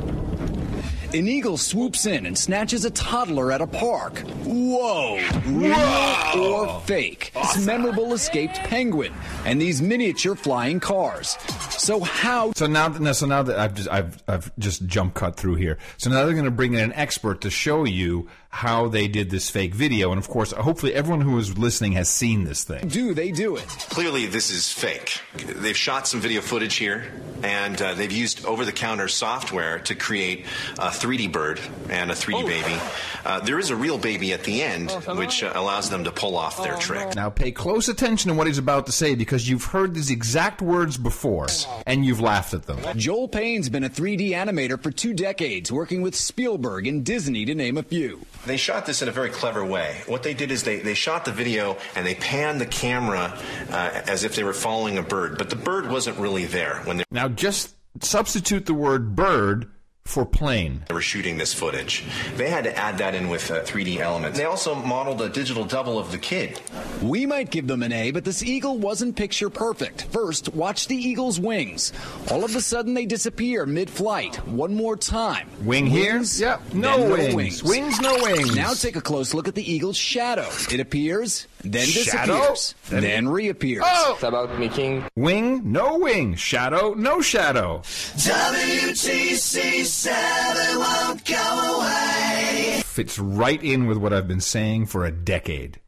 An 1.14 1.30
eagle 1.30 1.56
swoops 1.58 2.06
in 2.08 2.26
and 2.26 2.38
snatches 2.38 2.84
a 2.84 2.90
toddler 2.90 3.50
at 3.54 3.62
a 3.62 3.68
park. 3.68 4.20
Whoa! 4.44 5.16
Real 5.46 5.74
Whoa. 5.74 6.66
or 6.76 6.82
fake? 6.82 7.32
This 7.34 7.66
memorable 7.66 8.14
escaped 8.14 8.56
penguin 8.56 9.14
and 9.46 9.62
these 9.62 9.82
miniature 9.82 10.36
flying 10.36 10.82
cars. 10.82 11.38
So 11.70 12.02
how? 12.02 12.52
So 12.56 12.68
now, 12.68 12.90
that- 12.90 13.14
so 13.16 13.28
now 13.28 13.44
that 13.44 13.58
I've 13.58 13.76
just 13.76 13.90
I've 13.90 14.22
I've 14.28 14.52
just 14.60 14.86
jump 14.88 15.14
cut 15.14 15.38
through 15.38 15.56
here. 15.56 15.78
So 15.96 16.10
now 16.10 16.26
they're 16.26 16.34
going 16.34 16.46
to 16.46 16.52
bring 16.52 16.74
in 16.74 16.82
an 16.82 16.94
expert 16.94 17.40
to 17.42 17.50
show 17.50 17.86
you 17.86 18.28
how 18.50 18.88
they 18.90 19.08
did 19.08 19.30
this 19.30 19.50
fake 19.50 19.74
video, 19.76 20.12
and 20.12 20.18
of 20.20 20.30
course, 20.30 20.54
hopefully, 20.54 20.94
everyone 20.94 21.20
who 21.20 21.38
is 21.38 21.58
listening 21.58 21.92
has 21.92 22.08
seen 22.08 22.46
this 22.46 22.64
thing. 22.64 22.88
Do 22.88 23.14
they 23.14 23.32
do 23.32 23.58
it? 23.58 23.68
Clearly, 23.68 24.28
this 24.28 24.50
is 24.50 24.72
fake. 24.72 25.20
They've 25.36 25.76
shot 25.76 26.08
some 26.08 26.22
video 26.22 26.40
footage 26.40 26.76
here, 26.76 27.04
and 27.46 27.80
uh, 27.80 27.94
they've 27.94 28.12
used 28.12 28.44
over 28.46 28.66
the 28.66 28.72
counter 28.72 29.08
software 29.08 29.78
to 29.80 29.94
create 29.94 30.46
a 30.80 30.90
3D 30.90 31.32
bird 31.32 31.62
and 31.90 32.10
a 32.10 32.16
3D 32.16 32.46
baby. 32.46 32.82
Uh, 33.24 33.40
there 33.42 33.60
is 33.60 33.70
a 33.70 33.76
real 33.76 34.00
baby 34.00 34.34
at 34.34 34.44
the 34.44 34.64
end, 34.64 34.90
which 35.16 35.44
uh, 35.44 35.52
allows 35.54 35.90
them 35.92 36.04
to 36.04 36.12
pull 36.12 36.36
off 36.36 36.64
their 36.64 36.76
trick. 36.78 37.16
Now, 37.16 37.30
pay 37.30 37.52
close 37.52 37.88
attention 37.88 38.32
to 38.32 38.38
what 38.38 38.48
he's 38.48 38.58
about 38.58 38.88
to 38.88 38.92
say 38.92 39.14
because 39.14 39.48
you've 39.48 39.66
heard 39.66 39.94
these 39.94 40.10
exact 40.10 40.62
words 40.62 40.98
before, 40.98 41.48
and 41.86 42.04
you've 42.04 42.20
laughed 42.20 42.56
at 42.56 42.64
them. 42.64 42.80
Joel 42.98 43.28
Payne's 43.28 43.70
been 43.70 43.84
a 43.84 43.90
3D 43.90 44.30
animator 44.32 44.82
for 44.82 44.90
two 44.90 45.14
decades, 45.14 45.72
working 45.72 46.02
with 46.02 46.16
Spielberg 46.16 46.88
and 46.88 47.06
Disney, 47.06 47.46
to 47.46 47.54
name 47.54 47.78
a 47.78 47.84
few. 47.84 48.26
They 48.48 48.58
shot 48.58 48.86
this 48.86 49.02
in 49.02 49.10
a 49.10 49.12
very 49.12 49.30
clever 49.30 49.64
way. 49.64 50.02
What 50.08 50.24
they 50.24 50.34
did 50.34 50.52
is 50.52 50.64
they, 50.64 50.80
they 50.80 50.94
shot 50.94 51.26
the 51.26 51.32
video 51.32 51.78
and 51.96 52.06
they 52.06 52.16
panned 52.16 52.60
the 52.60 52.66
camera 52.66 53.38
uh, 53.70 54.02
as 54.08 54.24
if 54.24 54.36
they 54.36 54.44
were 54.44 54.54
following 54.54 54.98
a 54.98 55.04
bird, 55.04 55.38
but 55.38 55.50
the 55.50 55.56
bird 55.56 55.90
wasn't 55.90 56.18
really 56.18 56.46
there 56.46 56.78
when 56.86 56.98
they 56.98 57.04
Now, 57.12 57.28
just 57.36 57.76
substitute 58.02 58.66
the 58.66 58.74
word 58.74 59.16
bird 59.16 59.70
for 60.06 60.24
plane. 60.24 60.84
They 60.88 60.94
were 60.94 61.02
shooting 61.02 61.38
this 61.38 61.52
footage. 61.52 62.04
They 62.36 62.48
had 62.48 62.66
to 62.66 62.78
add 62.78 63.00
that 63.00 63.16
in 63.16 63.28
with 63.28 63.50
uh, 63.50 63.64
3D 63.64 63.98
elements. 63.98 64.38
They 64.38 64.46
also 64.46 64.76
modeled 64.76 65.20
a 65.22 65.30
digital 65.30 65.66
double 65.66 65.98
of 65.98 66.12
the 66.12 66.20
kid. 66.20 66.62
We 67.02 67.26
might 67.26 67.50
give 67.50 67.66
them 67.66 67.82
an 67.82 67.92
A, 67.92 68.12
but 68.12 68.24
this 68.24 68.44
eagle 68.44 68.78
wasn't 68.78 69.16
picture 69.16 69.50
perfect. 69.50 70.04
First, 70.12 70.54
watch 70.54 70.88
the 70.88 70.96
eagle's 70.96 71.40
wings. 71.40 71.92
All 72.30 72.44
of 72.44 72.56
a 72.56 72.62
sudden, 72.62 72.94
they 72.94 73.08
disappear 73.08 73.66
mid 73.66 73.90
flight. 73.90 74.36
One 74.48 74.76
more 74.76 74.96
time. 74.96 75.50
Wing 75.64 75.88
here? 75.88 76.22
Yep. 76.22 76.74
No 76.76 77.00
then 77.00 77.36
wings. 77.36 77.64
wings. 77.64 77.64
Wings, 77.64 78.00
no 78.00 78.14
wings. 78.22 78.56
Now 78.56 78.74
take 78.74 78.96
a 78.96 79.02
close 79.02 79.34
look 79.34 79.48
at 79.48 79.56
the 79.56 79.74
eagle's 79.74 79.98
shadow. 79.98 80.48
It 80.72 80.80
appears, 80.80 81.48
then 81.66 81.86
Shadow? 81.88 82.34
disappears, 82.52 82.76
Then- 82.90 83.02
then 83.04 83.30
reappears. 83.30 83.84
Oh! 83.86 84.14
It's 84.14 84.24
about 84.24 84.58
making 84.60 85.04
Wing, 85.16 85.72
no 85.72 85.98
wing. 85.98 86.36
Shadow, 86.36 86.94
no 86.94 87.22
shadow. 87.22 87.80
WTC 87.80 89.84
7 89.84 90.80
won't 90.80 91.26
go 91.26 91.78
away. 91.80 92.82
Fits 92.86 93.18
right 93.20 93.62
in 93.64 93.88
with 93.88 93.98
what 93.98 94.14
I've 94.14 94.28
been 94.28 94.42
saying 94.42 94.86
for 94.88 95.06
a 95.06 95.12
decade. 95.12 95.80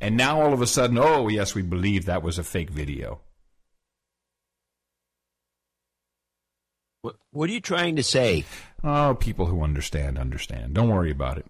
And 0.00 0.16
now 0.16 0.40
all 0.40 0.52
of 0.52 0.62
a 0.62 0.66
sudden, 0.66 0.98
oh, 0.98 1.28
yes, 1.28 1.54
we 1.54 1.62
believe 1.62 2.06
that 2.06 2.22
was 2.22 2.38
a 2.38 2.42
fake 2.42 2.70
video. 2.70 3.20
What, 7.02 7.16
what 7.30 7.48
are 7.48 7.52
you 7.52 7.60
trying 7.60 7.96
to 7.96 8.02
say? 8.02 8.44
Oh, 8.82 9.16
people 9.18 9.46
who 9.46 9.62
understand, 9.62 10.18
understand. 10.18 10.74
Don't 10.74 10.88
worry 10.90 11.10
about 11.10 11.38
it. 11.38 11.46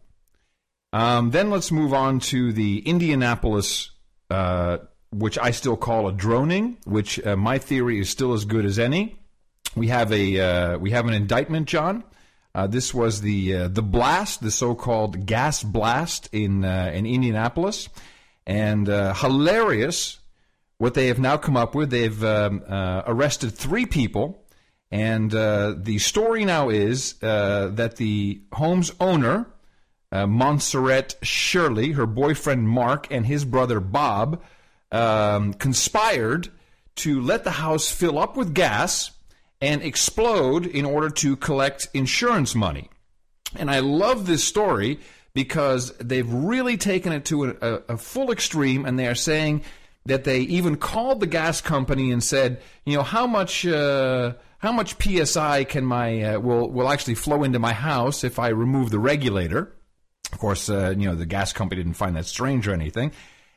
Um, 0.92 1.30
then 1.30 1.50
let's 1.50 1.70
move 1.70 1.94
on 1.94 2.18
to 2.20 2.52
the 2.52 2.80
Indianapolis, 2.80 3.90
uh, 4.28 4.78
which 5.12 5.38
I 5.38 5.52
still 5.52 5.76
call 5.76 6.08
a 6.08 6.12
droning, 6.12 6.78
which 6.84 7.24
uh, 7.24 7.36
my 7.36 7.58
theory 7.58 8.00
is 8.00 8.10
still 8.10 8.32
as 8.32 8.44
good 8.44 8.64
as 8.64 8.78
any. 8.78 9.18
We 9.76 9.88
have 9.88 10.12
a 10.12 10.40
uh, 10.40 10.78
we 10.78 10.90
have 10.90 11.06
an 11.06 11.14
indictment, 11.14 11.68
John. 11.68 12.02
Uh, 12.52 12.66
this 12.66 12.92
was 12.92 13.20
the 13.20 13.54
uh, 13.54 13.68
the 13.68 13.82
blast, 13.82 14.42
the 14.42 14.50
so-called 14.50 15.26
gas 15.26 15.62
blast 15.62 16.28
in 16.32 16.64
uh, 16.64 16.90
in 16.92 17.06
Indianapolis, 17.06 17.88
and 18.46 18.88
hilarious. 18.88 20.18
What 20.78 20.94
they 20.94 21.08
have 21.08 21.18
now 21.18 21.36
come 21.36 21.58
up 21.58 21.74
with, 21.74 21.90
they've 21.90 22.24
um, 22.24 22.64
arrested 22.66 23.54
three 23.54 23.84
people, 23.84 24.44
and 24.90 25.30
the 25.30 25.98
story 25.98 26.44
now 26.44 26.70
is 26.70 27.12
that 27.20 27.96
the 27.96 28.42
home's 28.52 28.90
owner, 28.98 29.46
Montserrat 30.12 31.14
Shirley, 31.22 31.92
her 31.92 32.06
boyfriend 32.06 32.68
Mark, 32.68 33.06
and 33.10 33.26
his 33.26 33.44
brother 33.44 33.80
Bob, 33.80 34.42
um, 34.92 35.54
conspired 35.54 36.48
to 36.96 37.20
let 37.20 37.44
the 37.44 37.52
house 37.52 37.90
fill 37.90 38.18
up 38.18 38.36
with 38.36 38.54
gas 38.54 39.12
and 39.60 39.82
explode 39.82 40.66
in 40.66 40.84
order 40.84 41.10
to 41.10 41.36
collect 41.36 41.88
insurance 41.94 42.54
money. 42.54 42.88
And 43.56 43.70
I 43.70 43.80
love 43.80 44.26
this 44.26 44.44
story 44.44 45.00
because 45.34 45.96
they've 45.98 46.30
really 46.32 46.76
taken 46.76 47.12
it 47.12 47.24
to 47.26 47.44
a, 47.44 47.92
a, 47.92 47.96
full 47.96 48.32
extreme, 48.32 48.84
and 48.84 48.98
they 48.98 49.06
are 49.06 49.14
saying 49.14 49.62
that 50.06 50.24
they 50.24 50.40
even 50.40 50.76
called 50.76 51.20
the 51.20 51.26
gas 51.26 51.60
company 51.60 52.10
and 52.10 52.22
said, 52.22 52.60
you 52.84 52.96
know, 52.96 53.02
how 53.02 53.26
much. 53.26 53.66
Uh, 53.66 54.34
how 54.58 54.72
much 54.72 54.96
psi 55.00 55.64
can 55.64 55.86
my 55.86 56.22
uh, 56.22 56.38
will 56.38 56.68
will 56.68 56.90
actually 56.90 57.14
flow 57.14 57.44
into 57.44 57.58
my 57.58 57.72
house 57.72 58.24
if 58.24 58.38
I 58.38 58.48
remove 58.48 58.90
the 58.90 58.98
regulator? 58.98 59.72
Of 60.32 60.38
course, 60.38 60.68
uh, 60.68 60.94
you 60.96 61.06
know 61.08 61.14
the 61.14 61.26
gas 61.26 61.52
company 61.52 61.82
didn't 61.82 61.96
find 61.96 62.16
that 62.16 62.26
strange 62.26 62.68
or 62.68 62.74
anything. 62.74 63.12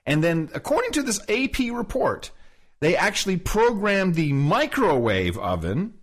And 0.06 0.24
then, 0.24 0.50
according 0.54 0.92
to 0.94 1.04
this 1.04 1.22
AP 1.30 1.60
report, 1.72 2.32
they 2.80 2.96
actually 2.96 3.38
programmed 3.38 4.16
the 4.16 4.34
microwave 4.34 5.38
oven 5.38 5.94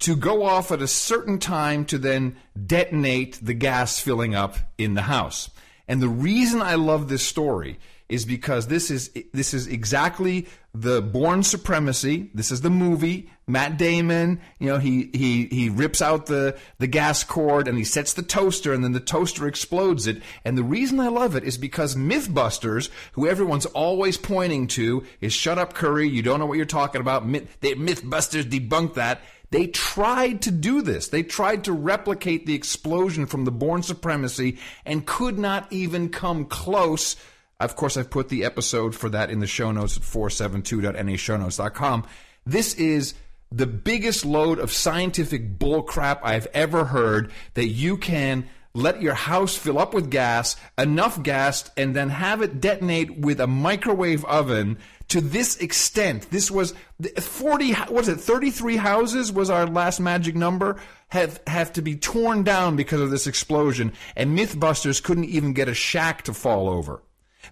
to 0.00 0.16
go 0.16 0.42
off 0.42 0.72
at 0.72 0.82
a 0.82 0.88
certain 0.88 1.38
time 1.38 1.84
to 1.86 1.98
then 1.98 2.36
detonate 2.66 3.38
the 3.40 3.54
gas 3.54 4.00
filling 4.00 4.34
up 4.34 4.56
in 4.76 4.94
the 4.94 5.02
house. 5.02 5.50
And 5.86 6.02
the 6.02 6.08
reason 6.08 6.62
I 6.62 6.74
love 6.74 7.08
this 7.08 7.22
story 7.22 7.78
is 8.08 8.24
because 8.24 8.66
this 8.66 8.90
is 8.90 9.10
this 9.32 9.54
is 9.54 9.66
exactly 9.66 10.46
the 10.74 11.00
Bourne 11.00 11.42
Supremacy. 11.42 12.30
This 12.34 12.50
is 12.50 12.60
the 12.60 12.70
movie. 12.70 13.30
Matt 13.46 13.76
Damon, 13.76 14.40
you 14.58 14.68
know, 14.68 14.78
he 14.78 15.10
he 15.12 15.46
he 15.46 15.68
rips 15.68 16.00
out 16.00 16.26
the 16.26 16.56
the 16.78 16.86
gas 16.86 17.24
cord 17.24 17.68
and 17.68 17.76
he 17.76 17.84
sets 17.84 18.14
the 18.14 18.22
toaster 18.22 18.72
and 18.72 18.82
then 18.82 18.92
the 18.92 19.00
toaster 19.00 19.46
explodes 19.46 20.06
it. 20.06 20.22
And 20.44 20.56
the 20.56 20.62
reason 20.62 20.98
I 20.98 21.08
love 21.08 21.36
it 21.36 21.44
is 21.44 21.58
because 21.58 21.94
MythBusters, 21.94 22.88
who 23.12 23.28
everyone's 23.28 23.66
always 23.66 24.16
pointing 24.16 24.66
to, 24.68 25.04
is 25.20 25.32
shut 25.32 25.58
up 25.58 25.74
Curry, 25.74 26.08
you 26.08 26.22
don't 26.22 26.40
know 26.40 26.46
what 26.46 26.56
you're 26.56 26.66
talking 26.66 27.00
about. 27.00 27.26
Myth, 27.26 27.58
they, 27.60 27.74
MythBusters 27.74 28.44
debunked 28.44 28.94
that. 28.94 29.20
They 29.50 29.66
tried 29.66 30.42
to 30.42 30.50
do 30.50 30.82
this. 30.82 31.08
They 31.08 31.22
tried 31.22 31.64
to 31.64 31.72
replicate 31.72 32.46
the 32.46 32.54
explosion 32.54 33.26
from 33.26 33.44
the 33.44 33.52
Bourne 33.52 33.82
Supremacy 33.82 34.58
and 34.86 35.06
could 35.06 35.38
not 35.38 35.70
even 35.70 36.08
come 36.08 36.46
close 36.46 37.16
of 37.60 37.76
course, 37.76 37.96
I've 37.96 38.10
put 38.10 38.28
the 38.28 38.44
episode 38.44 38.96
for 38.96 39.08
that 39.10 39.30
in 39.30 39.38
the 39.38 39.46
show 39.46 39.70
notes 39.70 39.96
at 39.96 40.02
472.nashownotes.com. 40.02 42.04
This 42.44 42.74
is 42.74 43.14
the 43.52 43.66
biggest 43.66 44.24
load 44.24 44.58
of 44.58 44.72
scientific 44.72 45.58
bullcrap 45.58 46.20
I've 46.22 46.48
ever 46.52 46.86
heard 46.86 47.30
that 47.54 47.68
you 47.68 47.96
can 47.96 48.48
let 48.74 49.00
your 49.00 49.14
house 49.14 49.54
fill 49.54 49.78
up 49.78 49.94
with 49.94 50.10
gas, 50.10 50.56
enough 50.76 51.22
gas, 51.22 51.70
and 51.76 51.94
then 51.94 52.08
have 52.08 52.42
it 52.42 52.60
detonate 52.60 53.18
with 53.18 53.40
a 53.40 53.46
microwave 53.46 54.24
oven 54.24 54.78
to 55.08 55.20
this 55.20 55.56
extent. 55.58 56.28
This 56.30 56.50
was 56.50 56.74
40, 57.20 57.76
was 57.90 58.08
it, 58.08 58.20
33 58.20 58.76
houses 58.76 59.30
was 59.30 59.48
our 59.48 59.66
last 59.66 60.00
magic 60.00 60.34
number, 60.34 60.80
have, 61.08 61.40
have 61.46 61.72
to 61.74 61.82
be 61.82 61.94
torn 61.94 62.42
down 62.42 62.74
because 62.74 63.00
of 63.00 63.10
this 63.10 63.28
explosion, 63.28 63.92
and 64.16 64.36
Mythbusters 64.36 65.00
couldn't 65.00 65.26
even 65.26 65.52
get 65.52 65.68
a 65.68 65.74
shack 65.74 66.22
to 66.22 66.34
fall 66.34 66.68
over. 66.68 67.02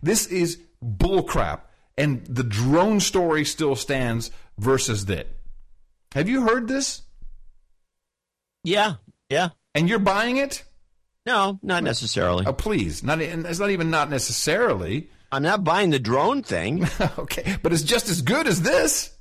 This 0.02 0.26
is 0.26 0.60
bullcrap. 0.84 1.60
And 1.96 2.24
the 2.26 2.42
drone 2.42 3.00
story 3.00 3.44
still 3.44 3.76
stands 3.76 4.30
versus 4.58 5.04
that. 5.06 5.28
Have 6.14 6.28
you 6.28 6.42
heard 6.42 6.68
this? 6.68 7.02
Yeah, 8.64 8.94
yeah. 9.28 9.50
And 9.74 9.88
you're 9.88 9.98
buying 9.98 10.36
it? 10.36 10.64
No, 11.24 11.58
not 11.62 11.84
necessarily. 11.84 12.44
Oh, 12.46 12.52
please. 12.52 13.02
Not, 13.02 13.20
it's 13.20 13.58
not 13.58 13.70
even 13.70 13.90
not 13.90 14.10
necessarily. 14.10 15.08
I'm 15.30 15.42
not 15.42 15.64
buying 15.64 15.90
the 15.90 15.98
drone 15.98 16.42
thing. 16.42 16.86
okay, 17.18 17.56
but 17.62 17.72
it's 17.72 17.82
just 17.82 18.08
as 18.08 18.22
good 18.22 18.46
as 18.46 18.62
this. 18.62 19.16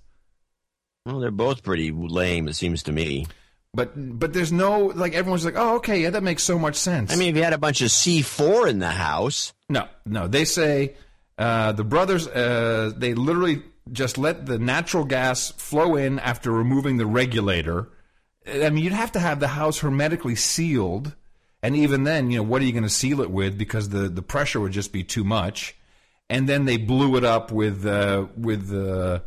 Well, 1.06 1.20
they're 1.20 1.32
both 1.32 1.64
pretty 1.64 1.92
lame, 1.92 2.48
it 2.48 2.56
seems 2.56 2.84
to 2.84 2.92
me. 2.92 3.28
But 3.74 3.94
but 4.20 4.34
there's 4.34 4.52
no 4.52 4.88
like 4.88 5.14
everyone's 5.14 5.46
like, 5.46 5.56
oh 5.56 5.76
okay, 5.78 6.02
yeah, 6.02 6.10
that 6.10 6.24
makes 6.24 6.44
so 6.44 6.60
much 6.60 6.76
sense. 6.76 7.14
I 7.14 7.16
mean, 7.16 7.30
if 7.30 7.38
you 7.38 7.44
had 7.44 7.54
a 7.54 7.58
bunch 7.58 7.82
of 7.82 7.88
C4 7.88 8.70
in 8.70 8.80
the 8.80 8.90
house, 8.90 9.54
no, 9.70 9.88
no, 10.06 10.28
they 10.28 10.44
say 10.44 10.96
uh, 11.38 11.72
the 11.72 11.86
brothers 11.86 12.28
uh, 12.28 12.92
they 12.96 13.14
literally 13.14 13.64
just 13.92 14.18
let 14.18 14.46
the 14.46 14.60
natural 14.60 15.06
gas 15.06 15.52
flow 15.52 15.96
in 15.96 16.20
after 16.20 16.52
removing 16.52 16.98
the 16.98 17.06
regulator. 17.06 17.90
I 18.48 18.70
mean, 18.70 18.84
you'd 18.84 18.94
have 18.94 19.12
to 19.14 19.20
have 19.20 19.40
the 19.40 19.50
house 19.50 19.80
hermetically 19.80 20.36
sealed, 20.36 21.16
and 21.62 21.76
even 21.76 22.04
then, 22.04 22.32
you 22.32 22.38
know, 22.38 22.44
what 22.44 22.62
are 22.62 22.66
you 22.66 22.72
going 22.72 22.84
to 22.84 22.90
seal 22.90 23.22
it 23.22 23.32
with? 23.32 23.58
Because 23.58 23.90
the 23.90 24.10
the 24.10 24.22
pressure 24.22 24.60
would 24.60 24.72
just 24.72 24.92
be 24.92 25.04
too 25.04 25.24
much. 25.24 25.76
And 26.30 26.48
then 26.48 26.64
they 26.64 26.78
blew 26.78 27.18
it 27.18 27.26
up 27.26 27.52
with 27.52 27.86
uh, 27.86 28.28
with 28.38 28.70
the 28.70 29.22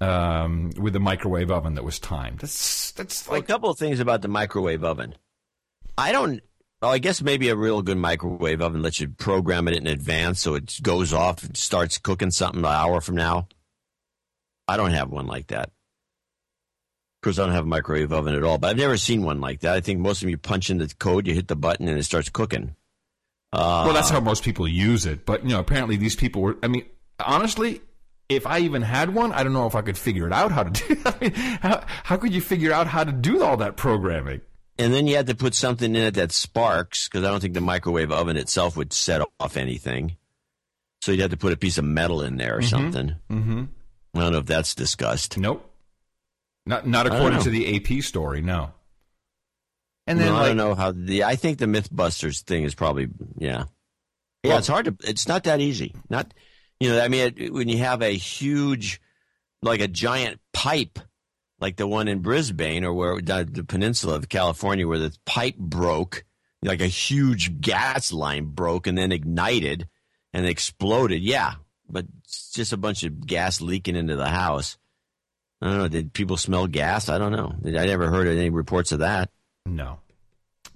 um, 0.00 0.70
with 0.78 0.92
the 0.92 1.00
microwave 1.00 1.50
oven 1.50 1.74
that 1.74 1.84
was 1.84 1.98
timed. 1.98 2.40
That's 2.40 2.92
that's 2.92 3.28
like 3.28 3.32
well, 3.32 3.40
a 3.40 3.44
couple 3.44 3.70
of 3.70 3.78
things 3.78 4.00
about 4.00 4.22
the 4.22 4.28
microwave 4.28 4.84
oven. 4.84 5.14
I 5.96 6.12
don't. 6.12 6.42
Oh, 6.86 6.90
I 6.90 6.98
guess 6.98 7.20
maybe 7.20 7.48
a 7.48 7.56
real 7.56 7.82
good 7.82 7.98
microwave 7.98 8.62
oven 8.62 8.80
lets 8.80 9.00
you 9.00 9.08
program 9.08 9.66
it 9.66 9.76
in 9.76 9.88
advance 9.88 10.40
so 10.40 10.54
it 10.54 10.78
goes 10.82 11.12
off 11.12 11.42
and 11.42 11.56
starts 11.56 11.98
cooking 11.98 12.30
something 12.30 12.60
an 12.60 12.64
hour 12.64 13.00
from 13.00 13.16
now. 13.16 13.48
I 14.68 14.76
don't 14.76 14.92
have 14.92 15.10
one 15.10 15.26
like 15.26 15.48
that. 15.48 15.64
Of 15.64 17.22
course, 17.24 17.40
I 17.40 17.46
don't 17.46 17.56
have 17.56 17.64
a 17.64 17.68
microwave 17.68 18.12
oven 18.12 18.36
at 18.36 18.44
all, 18.44 18.58
but 18.58 18.68
I've 18.68 18.76
never 18.76 18.96
seen 18.96 19.24
one 19.24 19.40
like 19.40 19.62
that. 19.62 19.74
I 19.74 19.80
think 19.80 19.98
most 19.98 20.18
of 20.18 20.20
them 20.20 20.30
you 20.30 20.38
punch 20.38 20.70
in 20.70 20.78
the 20.78 20.86
code, 21.00 21.26
you 21.26 21.34
hit 21.34 21.48
the 21.48 21.56
button, 21.56 21.88
and 21.88 21.98
it 21.98 22.04
starts 22.04 22.28
cooking. 22.28 22.76
Uh, 23.52 23.82
well, 23.84 23.92
that's 23.92 24.10
how 24.10 24.20
most 24.20 24.44
people 24.44 24.68
use 24.68 25.06
it. 25.06 25.26
But 25.26 25.42
you 25.42 25.48
know, 25.48 25.58
apparently 25.58 25.96
these 25.96 26.14
people 26.14 26.40
were. 26.40 26.56
I 26.62 26.68
mean, 26.68 26.84
honestly, 27.18 27.80
if 28.28 28.46
I 28.46 28.60
even 28.60 28.82
had 28.82 29.12
one, 29.12 29.32
I 29.32 29.42
don't 29.42 29.54
know 29.54 29.66
if 29.66 29.74
I 29.74 29.82
could 29.82 29.98
figure 29.98 30.28
it 30.28 30.32
out 30.32 30.52
how 30.52 30.62
to 30.62 30.70
do. 30.70 31.02
I 31.04 31.14
mean, 31.20 31.32
how, 31.32 31.84
how 32.04 32.16
could 32.16 32.32
you 32.32 32.40
figure 32.40 32.72
out 32.72 32.86
how 32.86 33.02
to 33.02 33.10
do 33.10 33.42
all 33.42 33.56
that 33.56 33.76
programming? 33.76 34.40
And 34.78 34.92
then 34.92 35.06
you 35.06 35.16
had 35.16 35.26
to 35.28 35.34
put 35.34 35.54
something 35.54 35.94
in 35.94 36.02
it 36.02 36.14
that 36.14 36.32
sparks 36.32 37.08
because 37.08 37.24
I 37.24 37.30
don't 37.30 37.40
think 37.40 37.54
the 37.54 37.60
microwave 37.60 38.12
oven 38.12 38.36
itself 38.36 38.76
would 38.76 38.92
set 38.92 39.22
off 39.40 39.56
anything. 39.56 40.16
So 41.00 41.12
you'd 41.12 41.22
have 41.22 41.30
to 41.30 41.36
put 41.36 41.52
a 41.52 41.56
piece 41.56 41.78
of 41.78 41.84
metal 41.84 42.22
in 42.22 42.36
there 42.36 42.56
or 42.56 42.60
mm-hmm. 42.60 42.68
something. 42.68 43.16
Mm-hmm. 43.30 43.64
I 44.14 44.20
don't 44.20 44.32
know 44.32 44.38
if 44.38 44.46
that's 44.46 44.74
discussed. 44.74 45.38
Nope. 45.38 45.70
Not 46.66 46.86
not 46.86 47.06
according 47.06 47.40
to 47.42 47.50
the 47.50 47.76
AP 47.76 48.02
story. 48.02 48.42
No. 48.42 48.72
And 50.06 50.18
then 50.18 50.32
like, 50.32 50.42
I 50.42 50.46
don't 50.48 50.56
know 50.56 50.74
how 50.74 50.92
the 50.92 51.24
I 51.24 51.36
think 51.36 51.58
the 51.58 51.66
MythBusters 51.66 52.42
thing 52.42 52.64
is 52.64 52.74
probably 52.74 53.08
yeah. 53.38 53.64
Yeah, 54.42 54.50
well, 54.50 54.58
it's 54.58 54.68
hard 54.68 54.84
to. 54.86 54.96
It's 55.08 55.26
not 55.26 55.44
that 55.44 55.60
easy. 55.60 55.94
Not 56.08 56.32
you 56.80 56.90
know, 56.90 57.00
I 57.00 57.08
mean, 57.08 57.34
it, 57.36 57.52
when 57.52 57.68
you 57.68 57.78
have 57.78 58.02
a 58.02 58.10
huge, 58.10 59.00
like 59.62 59.80
a 59.80 59.88
giant 59.88 60.40
pipe, 60.52 60.98
like 61.60 61.76
the 61.76 61.86
one 61.86 62.08
in 62.08 62.20
Brisbane 62.20 62.84
or 62.84 62.92
where 62.92 63.20
the 63.20 63.64
peninsula 63.66 64.16
of 64.16 64.28
California, 64.28 64.86
where 64.86 64.98
the 64.98 65.16
pipe 65.24 65.56
broke, 65.56 66.24
like 66.62 66.80
a 66.80 66.86
huge 66.86 67.60
gas 67.60 68.12
line 68.12 68.46
broke 68.46 68.86
and 68.86 68.96
then 68.96 69.12
ignited 69.12 69.88
and 70.32 70.46
exploded. 70.46 71.22
Yeah, 71.22 71.54
but 71.88 72.06
just 72.52 72.72
a 72.72 72.76
bunch 72.76 73.04
of 73.04 73.26
gas 73.26 73.60
leaking 73.60 73.96
into 73.96 74.16
the 74.16 74.28
house. 74.28 74.76
I 75.62 75.68
don't 75.68 75.78
know. 75.78 75.88
Did 75.88 76.12
people 76.12 76.36
smell 76.36 76.66
gas? 76.66 77.08
I 77.08 77.18
don't 77.18 77.32
know. 77.32 77.54
I 77.64 77.86
never 77.86 78.10
heard 78.10 78.28
any 78.28 78.50
reports 78.50 78.92
of 78.92 78.98
that. 78.98 79.30
No. 79.64 80.00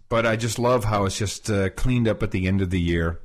But 0.09 0.27
I 0.27 0.37
just 0.37 0.59
love 0.59 0.85
how 0.85 1.05
it's 1.05 1.19
just 1.19 1.51
uh, 1.51 1.69
cleaned 1.71 2.09
up 2.09 2.23
at 2.23 2.31
the 2.31 2.47
end 2.47 2.63
of 2.63 2.71
the 2.71 2.81
year. 2.81 3.21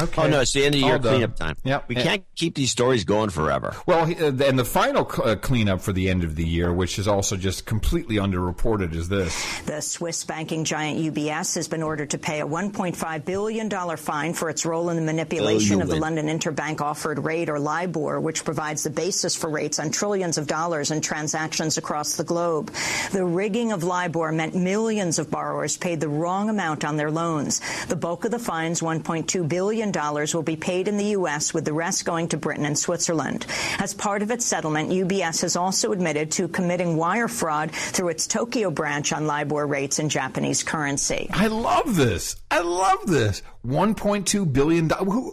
Okay. 0.00 0.22
Oh 0.22 0.28
no, 0.28 0.40
it's 0.40 0.52
the 0.52 0.64
end 0.64 0.74
of 0.74 0.80
the 0.80 0.86
year 0.88 0.98
cleanup 0.98 1.36
time. 1.36 1.56
Yeah, 1.62 1.82
we 1.86 1.94
can't 1.94 2.24
keep 2.34 2.56
these 2.56 2.72
stories 2.72 3.04
going 3.04 3.30
forever. 3.30 3.76
Well, 3.86 4.10
uh, 4.10 4.44
and 4.44 4.58
the 4.58 4.64
final 4.64 5.08
uh, 5.22 5.36
cleanup 5.36 5.82
for 5.82 5.92
the 5.92 6.08
end 6.08 6.24
of 6.24 6.34
the 6.34 6.44
year, 6.44 6.72
which 6.72 6.98
is 6.98 7.06
also 7.06 7.36
just 7.36 7.64
completely 7.64 8.16
underreported, 8.16 8.92
is 8.92 9.08
this: 9.08 9.60
the 9.66 9.80
Swiss 9.80 10.24
banking 10.24 10.64
giant 10.64 10.98
UBS 10.98 11.54
has 11.54 11.68
been 11.68 11.82
ordered 11.82 12.10
to 12.10 12.18
pay 12.18 12.40
a 12.40 12.46
1.5 12.46 13.24
billion 13.24 13.68
dollar 13.68 13.96
fine 13.96 14.34
for 14.34 14.50
its 14.50 14.66
role 14.66 14.90
in 14.90 14.96
the 14.96 15.02
manipulation 15.02 15.78
oh, 15.78 15.82
of 15.82 15.88
the 15.88 15.96
London 15.96 16.26
Interbank 16.26 16.80
Offered 16.80 17.20
Rate 17.20 17.48
or 17.48 17.60
LIBOR, 17.60 18.20
which 18.20 18.44
provides 18.44 18.82
the 18.82 18.90
basis 18.90 19.36
for 19.36 19.48
rates 19.48 19.78
on 19.78 19.92
trillions 19.92 20.38
of 20.38 20.48
dollars 20.48 20.90
in 20.90 21.02
transactions 21.02 21.78
across 21.78 22.16
the 22.16 22.24
globe. 22.24 22.72
The 23.12 23.24
rigging 23.24 23.70
of 23.70 23.84
LIBOR 23.84 24.32
meant 24.32 24.56
millions 24.56 25.20
of 25.20 25.30
borrowers 25.30 25.76
paid 25.76 26.00
the 26.00 26.08
wrong 26.08 26.48
amount 26.48 26.84
on 26.84 26.96
their 26.96 27.12
loans. 27.12 27.60
The 27.86 27.96
bulk 27.96 28.24
of 28.24 28.32
the 28.32 28.40
fines, 28.40 28.80
1.2 28.80 29.48
billion 29.48 29.83
billion 29.92 30.34
will 30.34 30.42
be 30.42 30.56
paid 30.56 30.88
in 30.88 30.96
the 30.96 31.06
U.S., 31.06 31.52
with 31.52 31.64
the 31.64 31.72
rest 31.72 32.04
going 32.04 32.28
to 32.28 32.36
Britain 32.36 32.64
and 32.64 32.78
Switzerland. 32.78 33.46
As 33.78 33.94
part 33.94 34.22
of 34.22 34.30
its 34.30 34.44
settlement, 34.44 34.90
UBS 34.90 35.42
has 35.42 35.56
also 35.56 35.92
admitted 35.92 36.30
to 36.32 36.48
committing 36.48 36.96
wire 36.96 37.28
fraud 37.28 37.70
through 37.72 38.08
its 38.08 38.26
Tokyo 38.26 38.70
branch 38.70 39.12
on 39.12 39.26
LIBOR 39.26 39.66
rates 39.66 39.98
in 39.98 40.08
Japanese 40.08 40.62
currency. 40.62 41.28
I 41.32 41.48
love 41.48 41.96
this. 41.96 42.36
I 42.50 42.60
love 42.60 43.06
this. 43.06 43.42
$1.2 43.66 44.52
billion. 44.52 44.88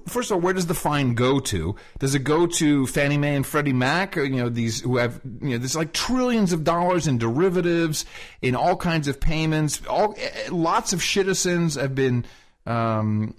First 0.08 0.32
of 0.32 0.36
all, 0.36 0.42
where 0.42 0.54
does 0.54 0.68
the 0.68 0.74
fine 0.74 1.16
go 1.16 1.40
to? 1.40 1.76
Does 2.00 2.16
it 2.16 2.24
go 2.24 2.48
to 2.48 2.88
Fannie 2.88 3.18
Mae 3.18 3.36
and 3.36 3.46
Freddie 3.46 3.74
Mac? 3.74 4.18
Or, 4.18 4.24
you 4.24 4.38
know, 4.38 4.50
these 4.50 4.82
who 4.82 4.98
have, 4.98 5.20
you 5.42 5.50
know, 5.50 5.58
there's 5.58 5.76
like 5.76 5.94
trillions 5.94 6.54
of 6.54 6.64
dollars 6.64 7.08
in 7.08 7.18
derivatives, 7.18 8.06
in 8.42 8.56
all 8.56 8.76
kinds 8.76 9.08
of 9.08 9.20
payments. 9.20 9.82
All, 9.88 10.16
eh, 10.18 10.48
lots 10.50 10.94
of 10.94 11.04
citizens 11.04 11.76
have 11.76 11.94
been, 11.94 12.26
um, 12.66 13.36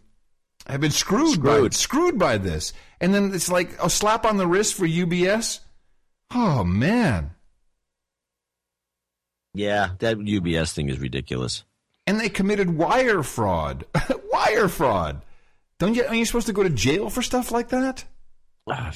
have 0.66 0.81
been 0.81 0.91
screwed, 0.91 1.34
screwed. 1.34 1.73
by 1.73 1.76
screwed 1.76 2.18
by 2.18 2.39
this. 2.39 2.73
And 3.00 3.15
then 3.15 3.34
it's 3.34 3.50
like 3.50 3.76
a 3.82 3.91
slap 3.91 4.24
on 4.24 4.36
the 4.36 4.47
wrist 4.47 4.74
for 4.74 4.86
UBS. 4.86 5.60
Oh 6.32 6.65
man. 6.65 7.32
Yeah, 9.55 9.91
that 9.99 10.18
UBS 10.18 10.73
thing 10.73 10.89
is 10.89 10.99
ridiculous. 10.99 11.65
And 12.07 12.18
they 12.18 12.28
committed 12.28 12.76
wire 12.76 13.23
fraud. 13.23 13.84
wire 14.32 14.68
fraud. 14.68 15.23
Don't 15.78 15.94
you? 15.94 16.05
Are 16.05 16.15
you 16.15 16.24
supposed 16.24 16.47
to 16.47 16.52
go 16.52 16.62
to 16.62 16.70
jail 16.70 17.10
for 17.10 17.23
stuff 17.23 17.50
like 17.50 17.68
that? 17.68 18.05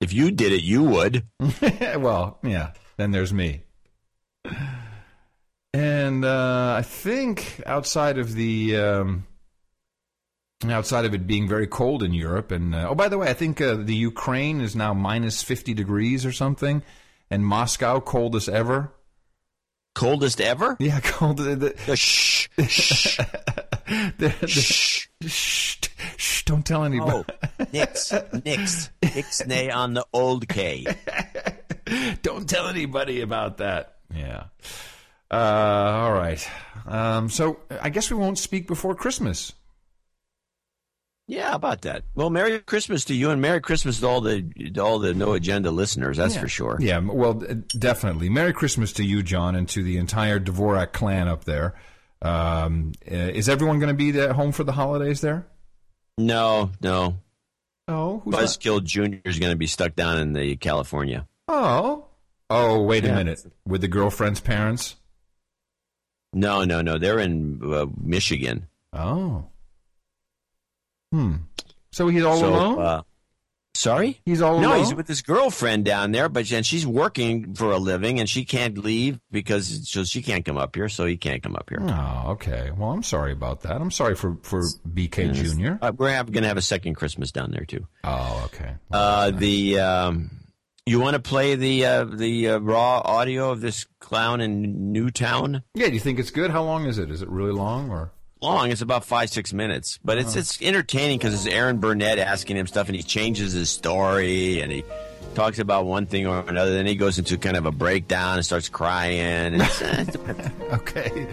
If 0.00 0.12
you 0.12 0.32
did 0.32 0.52
it, 0.52 0.62
you 0.62 0.82
would. 0.82 1.24
well, 1.96 2.38
yeah. 2.42 2.72
Then 2.98 3.12
there's 3.12 3.32
me. 3.32 3.62
And 5.72 6.24
uh, 6.24 6.74
I 6.76 6.82
think 6.82 7.62
outside 7.64 8.18
of 8.18 8.34
the 8.34 8.76
um, 8.76 9.26
outside 10.64 11.04
of 11.04 11.14
it 11.14 11.26
being 11.26 11.48
very 11.48 11.66
cold 11.66 12.02
in 12.02 12.12
Europe, 12.12 12.50
and 12.50 12.74
uh, 12.74 12.88
oh, 12.90 12.94
by 12.94 13.08
the 13.08 13.18
way, 13.18 13.28
I 13.28 13.34
think 13.34 13.60
uh, 13.60 13.74
the 13.74 13.94
Ukraine 13.94 14.60
is 14.60 14.74
now 14.74 14.94
minus 14.94 15.42
fifty 15.42 15.74
degrees 15.74 16.24
or 16.24 16.32
something, 16.32 16.82
and 17.30 17.44
Moscow 17.44 18.00
coldest 18.00 18.48
ever. 18.48 18.92
Coldest 19.94 20.40
ever? 20.40 20.76
Yeah, 20.80 21.00
cold. 21.04 21.38
The, 21.38 21.74
the, 21.86 21.96
shh, 21.96 22.48
shh. 22.68 23.16
the, 23.86 24.34
the, 24.40 24.48
shh, 24.48 25.08
shh, 25.26 25.78
shh, 26.16 26.42
don't 26.44 26.66
tell 26.66 26.84
anybody. 26.84 27.24
Oh, 27.28 27.66
nix, 27.72 28.12
nix, 28.44 28.90
ixnay 29.02 29.74
on 29.74 29.94
the 29.94 30.04
old 30.12 30.48
K. 30.48 30.86
don't 32.22 32.48
tell 32.48 32.66
anybody 32.66 33.20
about 33.20 33.58
that. 33.58 33.96
Yeah. 34.14 34.44
Uh, 35.30 35.36
all 35.36 36.12
right. 36.12 36.48
Um, 36.86 37.28
so 37.28 37.60
I 37.80 37.90
guess 37.90 38.10
we 38.10 38.16
won't 38.16 38.38
speak 38.38 38.66
before 38.66 38.94
Christmas. 38.94 39.52
Yeah, 41.26 41.54
about 41.54 41.82
that? 41.82 42.04
Well, 42.14 42.28
Merry 42.28 42.58
Christmas 42.58 43.06
to 43.06 43.14
you, 43.14 43.30
and 43.30 43.40
Merry 43.40 43.60
Christmas 43.60 44.00
to 44.00 44.06
all 44.06 44.20
the 44.20 44.42
to 44.42 44.80
all 44.80 44.98
the 44.98 45.14
No 45.14 45.32
Agenda 45.32 45.70
listeners. 45.70 46.18
That's 46.18 46.34
yeah. 46.34 46.40
for 46.40 46.48
sure. 46.48 46.76
Yeah, 46.80 46.98
well, 46.98 47.42
definitely. 47.78 48.28
Merry 48.28 48.52
Christmas 48.52 48.92
to 48.94 49.04
you, 49.04 49.22
John, 49.22 49.54
and 49.54 49.68
to 49.70 49.82
the 49.82 49.96
entire 49.96 50.38
Dvorak 50.38 50.92
clan 50.92 51.28
up 51.28 51.44
there. 51.44 51.74
Um, 52.20 52.92
is 53.06 53.48
everyone 53.48 53.78
going 53.78 53.88
to 53.88 54.12
be 54.12 54.18
at 54.20 54.32
home 54.32 54.52
for 54.52 54.64
the 54.64 54.72
holidays 54.72 55.20
there? 55.20 55.46
No, 56.18 56.70
no. 56.82 57.16
Oh, 57.88 58.22
Buzzkill 58.26 58.82
Junior 58.82 59.20
is 59.24 59.38
going 59.38 59.52
to 59.52 59.56
be 59.56 59.66
stuck 59.66 59.94
down 59.94 60.18
in 60.18 60.32
the 60.32 60.56
California. 60.56 61.26
Oh, 61.48 62.06
oh, 62.48 62.82
wait 62.82 63.04
a 63.04 63.08
yeah. 63.08 63.14
minute. 63.16 63.44
With 63.66 63.80
the 63.80 63.88
girlfriend's 63.88 64.40
parents? 64.40 64.96
No, 66.32 66.64
no, 66.64 66.80
no. 66.80 66.98
They're 66.98 67.18
in 67.18 67.60
uh, 67.62 67.86
Michigan. 68.00 68.68
Oh. 68.92 69.46
Hmm. 71.14 71.34
So 71.92 72.08
he's 72.08 72.24
all 72.24 72.40
so, 72.40 72.48
alone. 72.48 72.80
Uh, 72.80 73.02
sorry, 73.74 74.20
he's 74.24 74.42
all 74.42 74.58
no. 74.58 74.70
Alone? 74.70 74.78
He's 74.80 74.94
with 74.94 75.06
his 75.06 75.22
girlfriend 75.22 75.84
down 75.84 76.10
there, 76.10 76.28
but 76.28 76.50
and 76.50 76.66
she's 76.66 76.84
working 76.84 77.54
for 77.54 77.70
a 77.70 77.78
living, 77.78 78.18
and 78.18 78.28
she 78.28 78.44
can't 78.44 78.76
leave 78.76 79.20
because 79.30 79.88
so 79.88 80.02
she 80.02 80.22
can't 80.22 80.44
come 80.44 80.58
up 80.58 80.74
here, 80.74 80.88
so 80.88 81.06
he 81.06 81.16
can't 81.16 81.40
come 81.40 81.54
up 81.54 81.70
here. 81.70 81.78
Oh, 81.80 82.32
okay. 82.32 82.72
Well, 82.76 82.90
I'm 82.90 83.04
sorry 83.04 83.30
about 83.30 83.60
that. 83.60 83.80
I'm 83.80 83.92
sorry 83.92 84.16
for 84.16 84.38
for 84.42 84.62
BK 84.92 85.28
yes. 85.28 85.36
Junior. 85.36 85.78
Uh, 85.80 85.92
we're 85.96 86.20
going 86.24 86.42
to 86.42 86.48
have 86.48 86.56
a 86.56 86.62
second 86.62 86.94
Christmas 86.94 87.30
down 87.30 87.52
there 87.52 87.64
too. 87.64 87.86
Oh, 88.02 88.42
okay. 88.46 88.74
Well, 88.90 89.20
uh, 89.20 89.30
nice. 89.30 89.38
The 89.38 89.78
um, 89.78 90.30
you 90.84 90.98
want 90.98 91.14
to 91.14 91.22
play 91.22 91.54
the 91.54 91.86
uh, 91.86 92.04
the 92.06 92.48
uh, 92.50 92.58
raw 92.58 93.02
audio 93.04 93.52
of 93.52 93.60
this 93.60 93.86
clown 94.00 94.40
in 94.40 94.90
Newtown? 94.92 95.62
Yeah. 95.74 95.86
Do 95.86 95.94
you 95.94 96.00
think 96.00 96.18
it's 96.18 96.32
good? 96.32 96.50
How 96.50 96.64
long 96.64 96.86
is 96.86 96.98
it? 96.98 97.08
Is 97.12 97.22
it 97.22 97.28
really 97.28 97.52
long 97.52 97.88
or? 97.90 98.10
Long. 98.44 98.70
It's 98.70 98.82
about 98.82 99.04
five 99.04 99.30
six 99.30 99.52
minutes, 99.52 99.98
but 100.04 100.18
it's 100.18 100.32
uh-huh. 100.32 100.40
it's 100.40 100.60
entertaining 100.60 101.18
because 101.18 101.34
it's 101.34 101.52
Erin 101.52 101.78
Burnett 101.78 102.18
asking 102.18 102.58
him 102.58 102.66
stuff, 102.66 102.88
and 102.88 102.96
he 102.96 103.02
changes 103.02 103.52
his 103.54 103.70
story, 103.70 104.60
and 104.60 104.70
he 104.70 104.84
talks 105.34 105.58
about 105.58 105.86
one 105.86 106.06
thing 106.06 106.26
or 106.26 106.40
another. 106.40 106.72
Then 106.72 106.86
he 106.86 106.94
goes 106.94 107.18
into 107.18 107.36
kind 107.38 107.56
of 107.56 107.66
a 107.66 107.72
breakdown 107.72 108.36
and 108.36 108.44
starts 108.44 108.68
crying. 108.68 109.54
And 109.54 109.62
uh, 109.62 109.66
okay, 110.74 111.26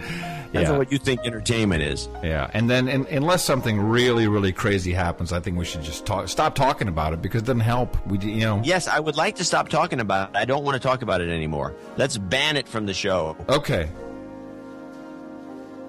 that's 0.54 0.70
yeah. 0.70 0.78
what 0.78 0.92
you 0.92 0.98
think 0.98 1.26
entertainment 1.26 1.84
is. 1.84 2.10
Yeah, 2.24 2.50
and 2.54 2.70
then 2.70 2.88
and, 2.88 3.06
unless 3.08 3.44
something 3.44 3.80
really 3.80 4.28
really 4.28 4.54
crazy 4.54 4.94
happens, 4.94 5.34
I 5.34 5.40
think 5.40 5.58
we 5.58 5.66
should 5.66 5.84
just 5.84 6.06
talk, 6.06 6.30
stop 6.30 6.56
talking 6.56 6.88
about 6.88 7.14
it 7.14 7.22
because 7.22 7.42
it 7.42 7.46
doesn't 7.46 7.60
help. 7.60 8.06
We 8.08 8.20
you 8.20 8.42
know. 8.42 8.62
Yes, 8.64 8.88
I 8.88 9.00
would 9.00 9.18
like 9.18 9.36
to 9.36 9.44
stop 9.44 9.70
talking 9.70 10.00
about 10.00 10.30
it. 10.30 10.38
I 10.38 10.46
don't 10.46 10.64
want 10.64 10.82
to 10.82 10.88
talk 10.88 11.02
about 11.02 11.22
it 11.22 11.30
anymore. 11.30 11.76
Let's 11.98 12.18
ban 12.18 12.58
it 12.58 12.68
from 12.68 12.86
the 12.86 12.94
show. 12.94 13.36
Okay. 13.50 13.90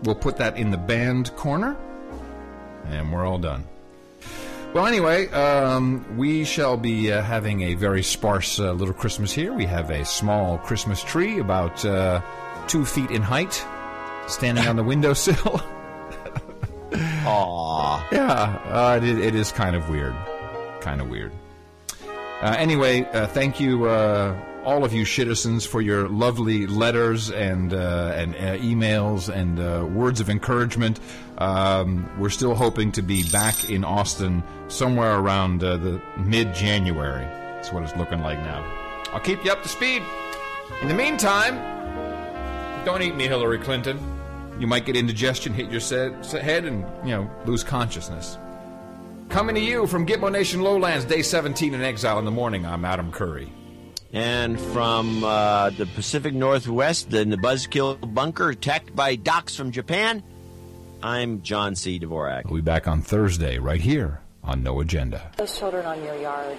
We'll 0.03 0.15
put 0.15 0.37
that 0.39 0.57
in 0.57 0.71
the 0.71 0.79
band 0.79 1.35
corner, 1.37 1.77
and 2.87 3.13
we're 3.13 3.25
all 3.25 3.39
done. 3.39 3.65
Well, 4.75 4.87
anyway, 4.87 5.29
um, 5.29 6.17
we 6.17 6.45
shall 6.45 6.79
be 6.79 7.13
uh, 7.13 7.23
having 7.23 7.61
a 7.63 7.75
very 7.75 8.03
sparse 8.03 8.59
uh, 8.59 8.73
little 8.73 8.95
Christmas 8.95 9.31
here. 9.31 9.53
We 9.53 9.67
have 9.67 9.91
a 9.91 10.05
small 10.05 10.57
Christmas 10.59 11.05
tree 11.05 11.41
about 11.41 11.85
uh, 11.85 12.23
two 12.69 12.87
feet 12.87 13.11
in 13.11 13.21
height, 13.21 13.65
standing 14.29 14.67
on 14.67 14.77
the 14.77 14.83
windowsill. 14.83 15.37
Aww. 16.91 18.13
Yeah, 18.13 18.61
uh, 18.65 19.01
it, 19.03 19.19
it 19.19 19.35
is 19.35 19.53
kind 19.53 19.77
of 19.77 19.91
weird. 19.91 20.15
Kind 20.81 21.03
of 21.03 21.11
weird. 21.11 21.33
Uh, 22.41 22.57
anyway, 22.59 23.03
uh, 23.13 23.27
thank 23.27 23.61
you 23.61 23.85
all 24.65 24.85
of 24.85 24.93
you 24.93 25.05
citizens 25.05 25.67
for 25.67 25.81
your 25.81 26.09
lovely 26.09 26.67
letters 26.67 27.31
and 27.31 27.75
uh, 27.75 28.13
and 28.15 28.35
uh, 28.37 28.57
emails 28.59 29.29
and 29.33 29.59
uh, 29.59 29.85
words 29.87 30.21
of 30.21 30.31
encouragement. 30.31 31.01
Um, 31.39 32.09
we're 32.19 32.31
still 32.31 32.55
hoping 32.55 32.93
to 32.93 33.03
be 33.03 33.29
back 33.31 33.69
in 33.69 33.85
Austin 33.85 34.43
somewhere 34.69 35.19
around 35.19 35.65
uh, 35.65 35.77
the 35.77 36.01
mid 36.19 36.55
January. 36.55 37.25
That's 37.25 37.73
what 37.73 37.83
it's 37.83 37.97
looking 37.97 38.21
like 38.21 38.39
now. 38.41 38.65
I'll 39.13 39.21
keep 39.21 39.45
you 39.45 39.51
up 39.51 39.63
to 39.63 39.69
speed. 39.69 40.03
In 40.81 40.89
the 40.89 40.95
meantime, 40.95 41.55
don't 42.85 43.03
eat 43.03 43.15
me, 43.15 43.27
Hillary 43.27 43.59
Clinton. 43.59 43.99
You 44.59 44.67
might 44.67 44.87
get 44.87 44.97
indigestion, 44.97 45.53
hit 45.53 45.71
your 45.71 45.81
head, 45.81 46.65
and 46.65 46.85
you 47.05 47.11
know 47.11 47.31
lose 47.47 47.65
consciousness. 47.65 48.39
Coming 49.29 49.55
to 49.55 49.61
you 49.61 49.87
from 49.87 50.07
Gitmo 50.07 50.31
Nation 50.31 50.61
Lowlands, 50.61 51.07
day 51.07 51.23
17 51.23 51.73
in 51.75 51.81
exile 51.81 52.19
in 52.19 52.25
the 52.25 52.31
morning. 52.31 52.67
I'm 52.67 52.85
Adam 52.85 53.11
Curry. 53.11 53.51
And 54.13 54.61
from 54.61 55.25
uh, 55.25 55.71
the 55.71 55.87
Pacific 55.87 56.35
Northwest, 56.35 57.15
in 57.15 57.31
the 57.31 57.39
Buzzkill 57.39 58.13
bunker, 58.13 58.51
attacked 58.51 58.95
by 58.95 59.17
docs 59.17 59.57
from 59.57 59.71
Japan, 59.71 60.23
I'm 61.03 61.41
John 61.41 61.75
C. 61.75 61.99
Dvorak. 61.99 62.45
We'll 62.45 62.57
be 62.57 62.61
back 62.61 62.87
on 62.87 63.01
Thursday, 63.01 63.59
right 63.59 63.81
here 63.81 64.21
on 64.45 64.63
No 64.63 64.81
Agenda. 64.81 65.31
Those 65.39 65.59
children 65.59 65.87
on 65.87 66.05
your 66.05 66.17
yard, 66.17 66.59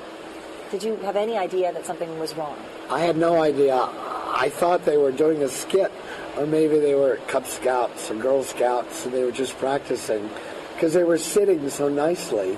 did 0.71 0.81
you 0.81 0.95
have 0.97 1.15
any 1.15 1.37
idea 1.37 1.71
that 1.71 1.85
something 1.85 2.17
was 2.17 2.33
wrong? 2.35 2.57
I 2.89 3.01
had 3.01 3.17
no 3.17 3.39
idea. 3.43 3.75
I 3.75 4.49
thought 4.51 4.83
they 4.85 4.97
were 4.97 5.11
doing 5.11 5.43
a 5.43 5.47
skit, 5.47 5.91
or 6.37 6.47
maybe 6.47 6.79
they 6.79 6.95
were 6.95 7.17
Cub 7.27 7.45
Scouts 7.45 8.09
or 8.09 8.15
Girl 8.15 8.43
Scouts, 8.43 9.05
and 9.05 9.13
they 9.13 9.23
were 9.23 9.31
just 9.31 9.55
practicing 9.59 10.27
because 10.73 10.93
they 10.93 11.03
were 11.03 11.19
sitting 11.19 11.69
so 11.69 11.87
nicely. 11.87 12.57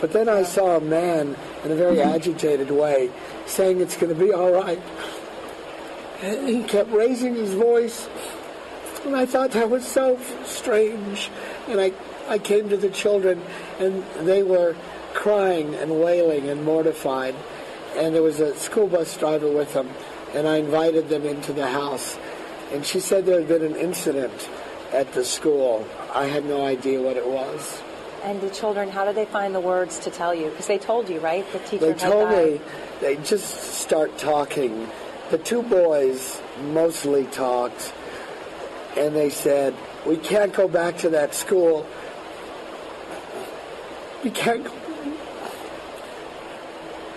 But 0.00 0.12
then 0.12 0.28
I 0.28 0.42
saw 0.44 0.76
a 0.76 0.80
man 0.80 1.36
in 1.64 1.70
a 1.70 1.74
very 1.74 2.00
agitated 2.00 2.70
way 2.70 3.10
saying 3.46 3.80
it's 3.80 3.96
going 3.96 4.14
to 4.14 4.18
be 4.18 4.32
all 4.32 4.52
right. 4.52 4.80
And 6.22 6.48
he 6.48 6.62
kept 6.64 6.90
raising 6.90 7.34
his 7.34 7.54
voice, 7.54 8.08
and 9.04 9.16
I 9.16 9.26
thought 9.26 9.52
that 9.52 9.70
was 9.70 9.86
so 9.86 10.18
strange. 10.44 11.30
And 11.68 11.80
I, 11.80 11.92
I 12.28 12.38
came 12.38 12.68
to 12.68 12.76
the 12.76 12.90
children, 12.90 13.42
and 13.78 14.04
they 14.20 14.42
were 14.42 14.76
crying 15.14 15.74
and 15.74 16.00
wailing 16.00 16.48
and 16.48 16.64
mortified. 16.64 17.34
And 17.96 18.14
there 18.14 18.22
was 18.22 18.40
a 18.40 18.54
school 18.54 18.86
bus 18.86 19.16
driver 19.16 19.50
with 19.50 19.72
them, 19.72 19.90
and 20.34 20.46
I 20.46 20.56
invited 20.56 21.08
them 21.08 21.24
into 21.24 21.52
the 21.52 21.66
house. 21.66 22.18
And 22.72 22.86
she 22.86 23.00
said 23.00 23.26
there 23.26 23.40
had 23.40 23.48
been 23.48 23.64
an 23.64 23.76
incident 23.76 24.48
at 24.92 25.12
the 25.12 25.24
school. 25.24 25.86
I 26.14 26.26
had 26.26 26.44
no 26.44 26.64
idea 26.64 27.00
what 27.00 27.16
it 27.16 27.26
was. 27.26 27.82
And 28.22 28.40
the 28.40 28.50
children, 28.50 28.90
how 28.90 29.04
do 29.04 29.12
they 29.12 29.24
find 29.24 29.54
the 29.54 29.60
words 29.60 29.98
to 30.00 30.10
tell 30.10 30.34
you? 30.34 30.50
Because 30.50 30.66
they 30.66 30.78
told 30.78 31.08
you, 31.08 31.20
right? 31.20 31.50
The 31.52 31.58
teacher 31.60 31.92
They 31.92 31.94
told 31.94 32.30
me 32.30 32.60
they 33.00 33.16
just 33.16 33.74
start 33.80 34.18
talking. 34.18 34.88
The 35.30 35.38
two 35.38 35.62
boys 35.62 36.40
mostly 36.72 37.24
talked, 37.26 37.94
and 38.96 39.16
they 39.16 39.30
said, 39.30 39.74
"We 40.04 40.16
can't 40.16 40.52
go 40.52 40.68
back 40.68 40.98
to 40.98 41.08
that 41.10 41.34
school. 41.34 41.86
We 44.22 44.30
can't 44.30 44.64
go. 44.64 44.72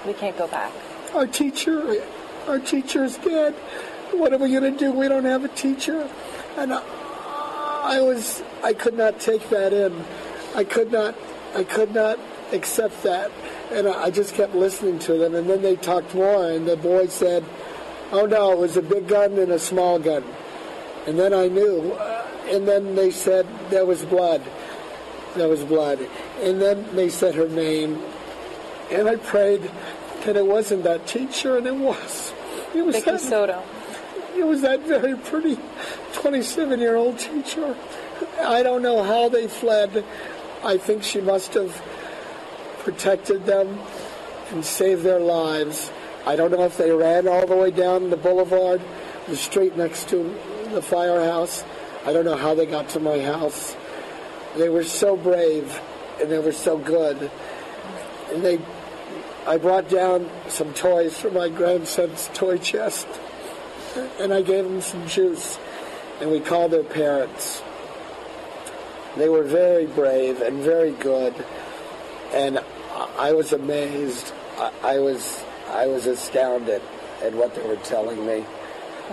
We 0.06 0.14
can't 0.14 0.38
go 0.38 0.48
back. 0.48 0.72
Our 1.14 1.28
teacher, 1.28 2.02
our 2.48 2.60
teacher 2.60 3.04
is 3.04 3.18
dead. 3.18 3.54
What 4.12 4.34
are 4.34 4.38
we 4.38 4.52
going 4.52 4.72
to 4.74 4.78
do? 4.78 4.92
We 4.92 5.08
don't 5.08 5.26
have 5.26 5.44
a 5.44 5.50
teacher. 5.50 6.10
And 6.58 6.74
I, 6.74 6.82
I 7.84 8.02
was, 8.02 8.44
I 8.64 8.74
could 8.74 8.96
not 8.96 9.20
take 9.20 9.50
that 9.50 9.74
in. 9.74 10.06
I 10.56 10.64
could 10.64 10.92
not, 10.92 11.16
I 11.56 11.64
could 11.64 11.94
not 11.94 12.20
accept 12.52 13.04
that. 13.04 13.32
And 13.72 13.88
I, 13.88 14.04
I 14.04 14.10
just 14.12 14.36
kept 14.36 14.56
listening 14.56 15.00
to 15.00 15.18
them. 15.18 15.36
And 15.36 15.50
then 15.50 15.62
they 15.62 15.76
talked 15.76 16.14
more, 16.14 16.50
and 16.50 16.68
the 16.68 16.78
boy 16.78 17.08
said, 17.08 17.44
"Oh 18.12 18.26
no, 18.26 18.52
it 18.52 18.60
was 18.60 18.78
a 18.78 18.82
big 18.82 19.08
gun 19.08 19.38
and 19.38 19.52
a 19.52 19.60
small 19.60 20.00
gun." 20.00 20.24
And 21.08 21.20
then 21.20 21.34
I 21.34 21.48
knew. 21.48 21.92
Uh, 21.92 22.28
and 22.50 22.68
then 22.68 22.96
they 22.96 23.12
said 23.12 23.48
there 23.70 23.86
was 23.86 24.04
blood. 24.04 24.42
There 25.36 25.48
was 25.48 25.64
blood. 25.64 26.00
And 26.42 26.62
then 26.62 26.86
they 26.96 27.10
said 27.10 27.36
her 27.36 27.48
name. 27.48 28.02
And 28.92 29.08
I 29.08 29.16
prayed 29.16 29.70
that 30.26 30.36
it 30.36 30.46
wasn't 30.46 30.84
that 30.84 31.08
teacher, 31.08 31.58
and 31.58 31.66
it 31.66 31.76
was. 31.76 32.34
It 32.76 32.86
was 32.86 32.96
Vicky 32.96 33.12
that, 33.12 33.22
Soto. 33.22 33.64
It 34.36 34.46
was 34.46 34.62
that 34.62 34.82
very 34.82 35.16
pretty 35.16 35.58
27-year-old 36.14 37.20
teacher. 37.20 37.76
I 38.42 38.64
don't 38.64 38.82
know 38.82 39.04
how 39.04 39.30
they 39.30 39.48
fled. 39.48 40.04
I 40.64 40.78
think 40.78 41.04
she 41.04 41.20
must 41.20 41.54
have 41.56 41.82
protected 42.80 43.46
them 43.46 43.80
and 44.52 44.64
saved 44.64 45.04
their 45.04 45.20
lives. 45.20 45.92
I 46.26 46.38
don't 46.38 46.52
know 46.52 46.64
if 46.64 46.78
they 46.78 46.92
ran 46.92 47.28
all 47.28 47.46
the 47.46 47.56
way 47.56 47.70
down 47.70 48.10
the 48.10 48.18
boulevard, 48.18 48.82
the 49.28 49.36
street 49.36 49.76
next 49.76 50.08
to 50.10 50.24
the 50.72 50.82
firehouse. 50.82 51.66
I 52.06 52.14
don't 52.14 52.24
know 52.24 52.38
how 52.38 52.56
they 52.56 52.66
got 52.66 52.90
to 52.90 53.02
my 53.02 53.20
house. 53.20 53.76
They 54.58 54.70
were 54.70 54.86
so 54.86 55.18
brave 55.18 55.82
and 56.22 56.32
they 56.32 56.40
were 56.40 56.54
so 56.54 56.78
good. 56.78 57.30
And 58.32 58.44
they 58.44 58.60
I 59.46 59.58
brought 59.58 59.90
down 59.90 60.30
some 60.48 60.74
toys 60.74 61.20
from 61.20 61.34
my 61.34 61.50
grandson's 61.50 62.30
toy 62.34 62.58
chest 62.58 63.08
and 64.18 64.34
I 64.34 64.42
gave 64.42 64.64
them 64.64 64.80
some 64.80 65.06
juice 65.08 65.60
and 66.22 66.32
we 66.32 66.40
called 66.40 66.72
their 66.72 66.86
parents. 66.86 67.62
They 69.18 69.30
were 69.30 69.44
very 69.44 69.86
brave 69.86 70.42
and 70.42 70.64
very 70.64 70.92
good 70.92 71.34
and 72.34 72.60
I 73.18 73.34
was 73.34 73.54
amazed. 73.54 74.34
I, 74.58 74.72
I 74.84 75.00
was 75.00 75.44
I 75.70 75.88
was 75.88 76.08
astounded 76.08 76.82
at 77.22 77.34
what 77.34 77.56
they 77.56 77.62
were 77.62 77.78
telling 77.78 78.26
me. 78.26 78.46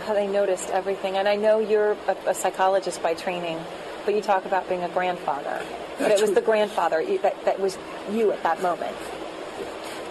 How 0.06 0.14
they 0.14 0.26
noticed 0.26 0.70
everything. 0.70 1.16
And 1.16 1.28
I 1.28 1.36
know 1.36 1.58
you're 1.58 1.92
a, 2.08 2.16
a 2.26 2.34
psychologist 2.34 3.02
by 3.02 3.14
training, 3.14 3.58
but 4.04 4.14
you 4.14 4.22
talk 4.22 4.44
about 4.44 4.68
being 4.68 4.82
a 4.82 4.88
grandfather. 4.88 5.62
But 5.98 6.12
it 6.12 6.20
was 6.20 6.32
the 6.32 6.40
grandfather 6.40 7.04
that, 7.18 7.44
that 7.44 7.60
was 7.60 7.76
you 8.10 8.32
at 8.32 8.42
that 8.42 8.62
moment. 8.62 8.96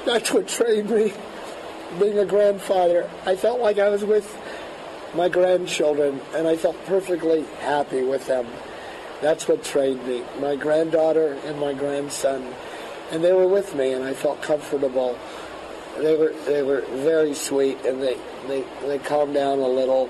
That's 0.05 0.31
what 0.31 0.47
trained 0.47 0.89
me. 0.89 1.13
Being 1.99 2.19
a 2.19 2.25
grandfather, 2.25 3.09
I 3.25 3.35
felt 3.35 3.59
like 3.59 3.79
I 3.79 3.89
was 3.89 4.03
with 4.03 4.37
my 5.15 5.27
grandchildren, 5.27 6.21
and 6.35 6.47
I 6.47 6.55
felt 6.55 6.77
perfectly 6.85 7.43
happy 7.61 8.03
with 8.03 8.27
them. 8.27 8.45
That's 9.21 9.47
what 9.47 9.63
trained 9.63 10.05
me. 10.07 10.23
My 10.39 10.55
granddaughter 10.55 11.33
and 11.45 11.59
my 11.59 11.73
grandson, 11.73 12.53
and 13.11 13.23
they 13.23 13.33
were 13.33 13.47
with 13.47 13.75
me, 13.75 13.91
and 13.93 14.03
I 14.03 14.13
felt 14.13 14.41
comfortable. 14.41 15.17
They 15.97 16.15
were 16.15 16.33
they 16.45 16.63
were 16.63 16.81
very 16.81 17.33
sweet, 17.33 17.83
and 17.85 18.01
they 18.01 18.17
they 18.47 18.63
they 18.83 18.99
calmed 18.99 19.33
down 19.33 19.59
a 19.59 19.67
little, 19.67 20.09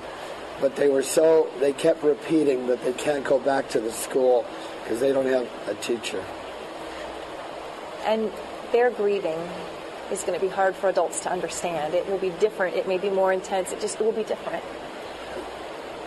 but 0.62 0.76
they 0.76 0.90
were 0.90 1.02
so 1.02 1.50
they 1.60 1.74
kept 1.74 2.04
repeating 2.04 2.68
that 2.68 2.84
they 2.84 2.94
can't 2.94 3.24
go 3.24 3.40
back 3.40 3.70
to 3.70 3.80
the 3.80 3.92
school 3.92 4.46
because 4.84 5.00
they 5.00 5.12
don't 5.12 5.26
have 5.26 5.50
a 5.68 5.74
teacher. 5.76 6.24
And 8.06 8.32
their 8.72 8.92
grieving 8.92 9.40
is 10.12 10.24
going 10.24 10.40
to 10.40 10.46
be 10.46 10.52
hard 10.52 10.76
for 10.76 10.90
adults 10.90 11.22
to 11.22 11.32
understand. 11.32 11.94
It 11.94 12.08
will 12.08 12.18
be 12.18 12.32
different. 12.40 12.76
It 12.76 12.88
may 12.88 12.98
be 12.98 13.10
more 13.10 13.34
intense. 13.34 13.72
It 13.72 13.82
just 13.82 14.00
it 14.00 14.04
will 14.04 14.12
be 14.12 14.24
different. 14.24 14.64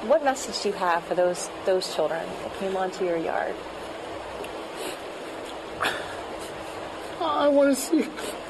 What 0.03 0.25
message 0.25 0.61
do 0.63 0.71
you 0.71 0.75
have 0.75 1.05
for 1.05 1.15
those 1.15 1.49
those 1.65 1.95
children 1.95 2.27
that 2.43 2.59
came 2.59 2.77
onto 2.77 3.05
your 3.05 3.17
yard? 3.17 3.55
I 7.21 7.47
want 7.47 7.77
to 7.77 7.81
see, 7.81 8.09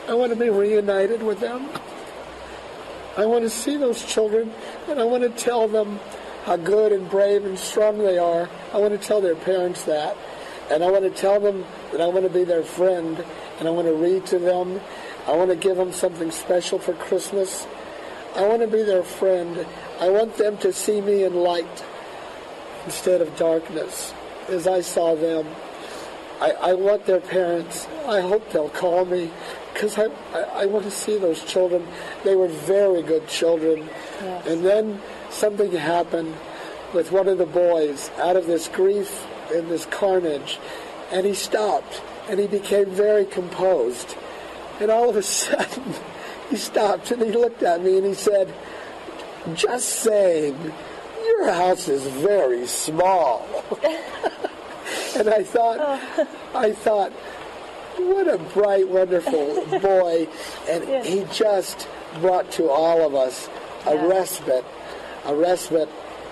I 0.09 0.15
want 0.15 0.33
to 0.33 0.39
be 0.39 0.49
reunited 0.49 1.23
with 1.23 1.41
them. 1.41 1.69
I 3.19 3.27
want 3.27 3.45
to 3.45 3.51
see 3.51 3.77
those 3.77 4.03
children 4.03 4.51
and 4.89 4.99
I 4.99 5.05
want 5.05 5.23
to 5.25 5.29
tell 5.29 5.69
them 5.69 6.01
how 6.45 6.57
good 6.57 6.93
and 6.93 7.09
brave 7.11 7.45
and 7.45 7.59
strong 7.59 7.99
they 7.99 8.17
are. 8.17 8.49
I 8.73 8.79
want 8.79 8.99
to 8.99 9.07
tell 9.07 9.21
their 9.21 9.37
parents 9.37 9.85
that. 9.85 10.17
And 10.71 10.83
I 10.83 10.91
want 10.91 11.05
to 11.05 11.11
tell 11.11 11.39
them 11.39 11.67
that 11.91 12.01
I 12.01 12.07
want 12.07 12.25
to 12.25 12.33
be 12.33 12.45
their 12.45 12.63
friend 12.63 13.23
and 13.59 13.69
I 13.69 13.71
want 13.71 13.89
to 13.89 13.95
read 13.95 14.25
to 14.27 14.39
them. 14.39 14.81
I 15.27 15.37
want 15.37 15.51
to 15.51 15.57
give 15.57 15.77
them 15.77 15.93
something 15.93 16.31
special 16.31 16.79
for 16.79 16.95
Christmas. 16.95 17.67
I 18.35 18.47
want 18.49 18.63
to 18.63 18.69
be 18.69 18.83
their 18.83 19.03
friend. 19.03 19.67
I 20.01 20.11
want 20.11 20.37
them 20.37 20.59
to 20.59 20.73
see 20.73 21.01
me 21.01 21.25
in 21.25 21.35
light 21.35 21.85
instead 22.85 23.21
of 23.21 23.37
darkness 23.37 24.13
as 24.49 24.67
I 24.67 24.81
saw 24.81 25.15
them. 25.15 25.47
I, 26.41 26.51
I 26.51 26.75
want 26.75 27.07
their 27.07 27.21
parents. 27.21 27.87
I 28.07 28.21
hope 28.21 28.51
they'll 28.51 28.69
call 28.69 29.05
me 29.05 29.31
because 29.73 29.97
I, 29.99 30.07
I, 30.35 30.63
I 30.63 30.67
want 30.67 30.85
to 30.85 30.91
see 30.91 31.19
those 31.19 31.45
children. 31.45 31.87
They 32.25 32.35
were 32.35 32.49
very 32.49 33.03
good 33.03 33.29
children. 33.29 33.89
And 34.21 34.65
then 34.65 35.01
something 35.31 35.73
happened 35.73 36.35
with 36.93 37.13
one 37.13 37.29
of 37.29 37.39
the 37.39 37.47
boys 37.47 38.11
out 38.19 38.37
of 38.37 38.47
this 38.47 38.69
grief 38.69 39.27
and 39.53 39.71
this 39.71 39.87
carnage. 39.87 40.59
And 41.13 41.27
he 41.27 41.35
stopped 41.35 42.03
and 42.29 42.41
he 42.41 42.47
became 42.47 42.87
very 42.87 43.25
composed. 43.25 44.17
And 44.81 44.91
all 44.91 45.09
of 45.09 45.17
a 45.17 45.23
sudden, 45.23 45.95
he 46.51 46.57
stopped 46.57 47.11
and 47.11 47.23
he 47.23 47.31
looked 47.31 47.63
at 47.63 47.83
me 47.83 47.99
and 47.99 48.07
he 48.07 48.15
said, 48.15 48.53
Just 49.55 49.89
saying, 49.89 50.73
your 51.25 51.53
house 51.53 51.89
is 51.89 52.03
very 52.05 52.67
small. 52.67 53.47
and 55.17 55.29
I 55.29 55.43
thought, 55.43 55.81
I 56.55 56.73
thought, 56.73 57.13
what 57.97 58.29
a 58.29 58.39
bright, 58.39 58.89
wonderful 58.89 59.67
boy. 59.81 60.29
And 60.69 61.05
he 61.05 61.25
just 61.33 61.89
brought 62.21 62.51
to 62.53 62.71
all 62.71 63.05
of 63.05 63.15
us 63.15 63.49
a 63.87 64.09
respite, 64.09 64.65
a 65.25 65.35
respite 65.35 65.89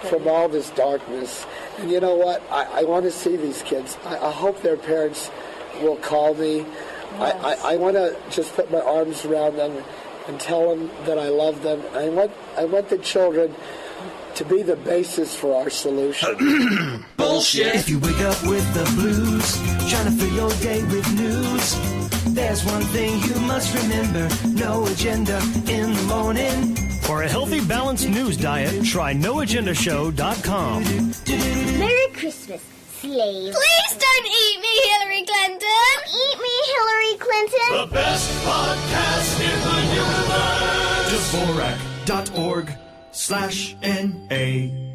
from 0.09 0.29
all 0.29 0.49
this 0.49 0.71
darkness. 0.71 1.47
And 1.79 1.91
you 1.91 2.01
know 2.01 2.15
what? 2.15 2.43
I, 2.51 2.81
I 2.81 2.85
want 2.85 3.05
to 3.05 3.11
see 3.11 3.37
these 3.37 3.63
kids. 3.63 3.99
I, 4.05 4.19
I 4.19 4.31
hope 4.31 4.63
their 4.63 4.77
parents 4.77 5.31
will 5.83 5.97
call 5.97 6.35
me. 6.35 6.65
I, 7.15 7.33
I, 7.33 7.73
I 7.73 7.77
want 7.77 7.97
to 7.97 8.17
just 8.31 8.55
put 8.55 8.71
my 8.71 8.81
arms 8.81 9.25
around 9.25 9.57
them 9.57 9.83
and 10.31 10.39
tell 10.39 10.71
them 10.71 10.89
that 11.07 11.19
I 11.19 11.29
love 11.29 11.63
them. 11.65 11.83
I 11.93 12.09
want, 12.09 12.31
I 12.57 12.65
want 12.65 12.89
the 12.89 12.99
children 12.99 13.53
to 14.37 14.45
be 14.45 14.63
the 14.63 14.77
basis 14.77 15.35
for 15.35 15.61
our 15.61 15.69
solution. 15.69 17.05
Bullshit. 17.17 17.75
If 17.75 17.89
you 17.89 17.99
wake 17.99 18.21
up 18.21 18.41
with 18.47 18.65
the 18.73 18.85
blues, 18.95 19.57
trying 19.91 20.07
to 20.07 20.13
fill 20.13 20.33
your 20.33 20.51
day 20.61 20.85
with 20.85 21.13
news, 21.19 21.75
there's 22.33 22.65
one 22.65 22.83
thing 22.95 23.21
you 23.23 23.41
must 23.41 23.75
remember 23.83 24.29
no 24.47 24.87
agenda 24.87 25.39
in 25.67 25.93
the 25.95 26.05
morning. 26.07 26.77
For 27.03 27.25
a 27.25 27.29
healthy, 27.29 27.61
balanced 27.61 28.09
news 28.09 28.37
diet, 28.37 28.85
try 28.85 29.13
noagendashow.com. 29.13 30.85
Merry 31.81 32.09
Christmas, 32.15 32.63
slave. 33.01 33.55
Please 33.55 33.97
don't 33.97 34.27
eat 34.27 34.61
me, 34.61 34.75
Hillary 34.91 35.25
Clinton. 35.25 35.95
Eat 36.07 36.39
me, 36.39 36.55
Hillary 36.73 37.15
Clinton. 37.19 37.89
The 37.89 37.95
best 37.95 38.31
podcast 38.45 39.41
in 39.41 39.57
the 39.67 39.79
universe. 40.03 41.09
Dvorak.org 41.11 42.77
slash 43.13 43.77
N-A. 43.83 44.90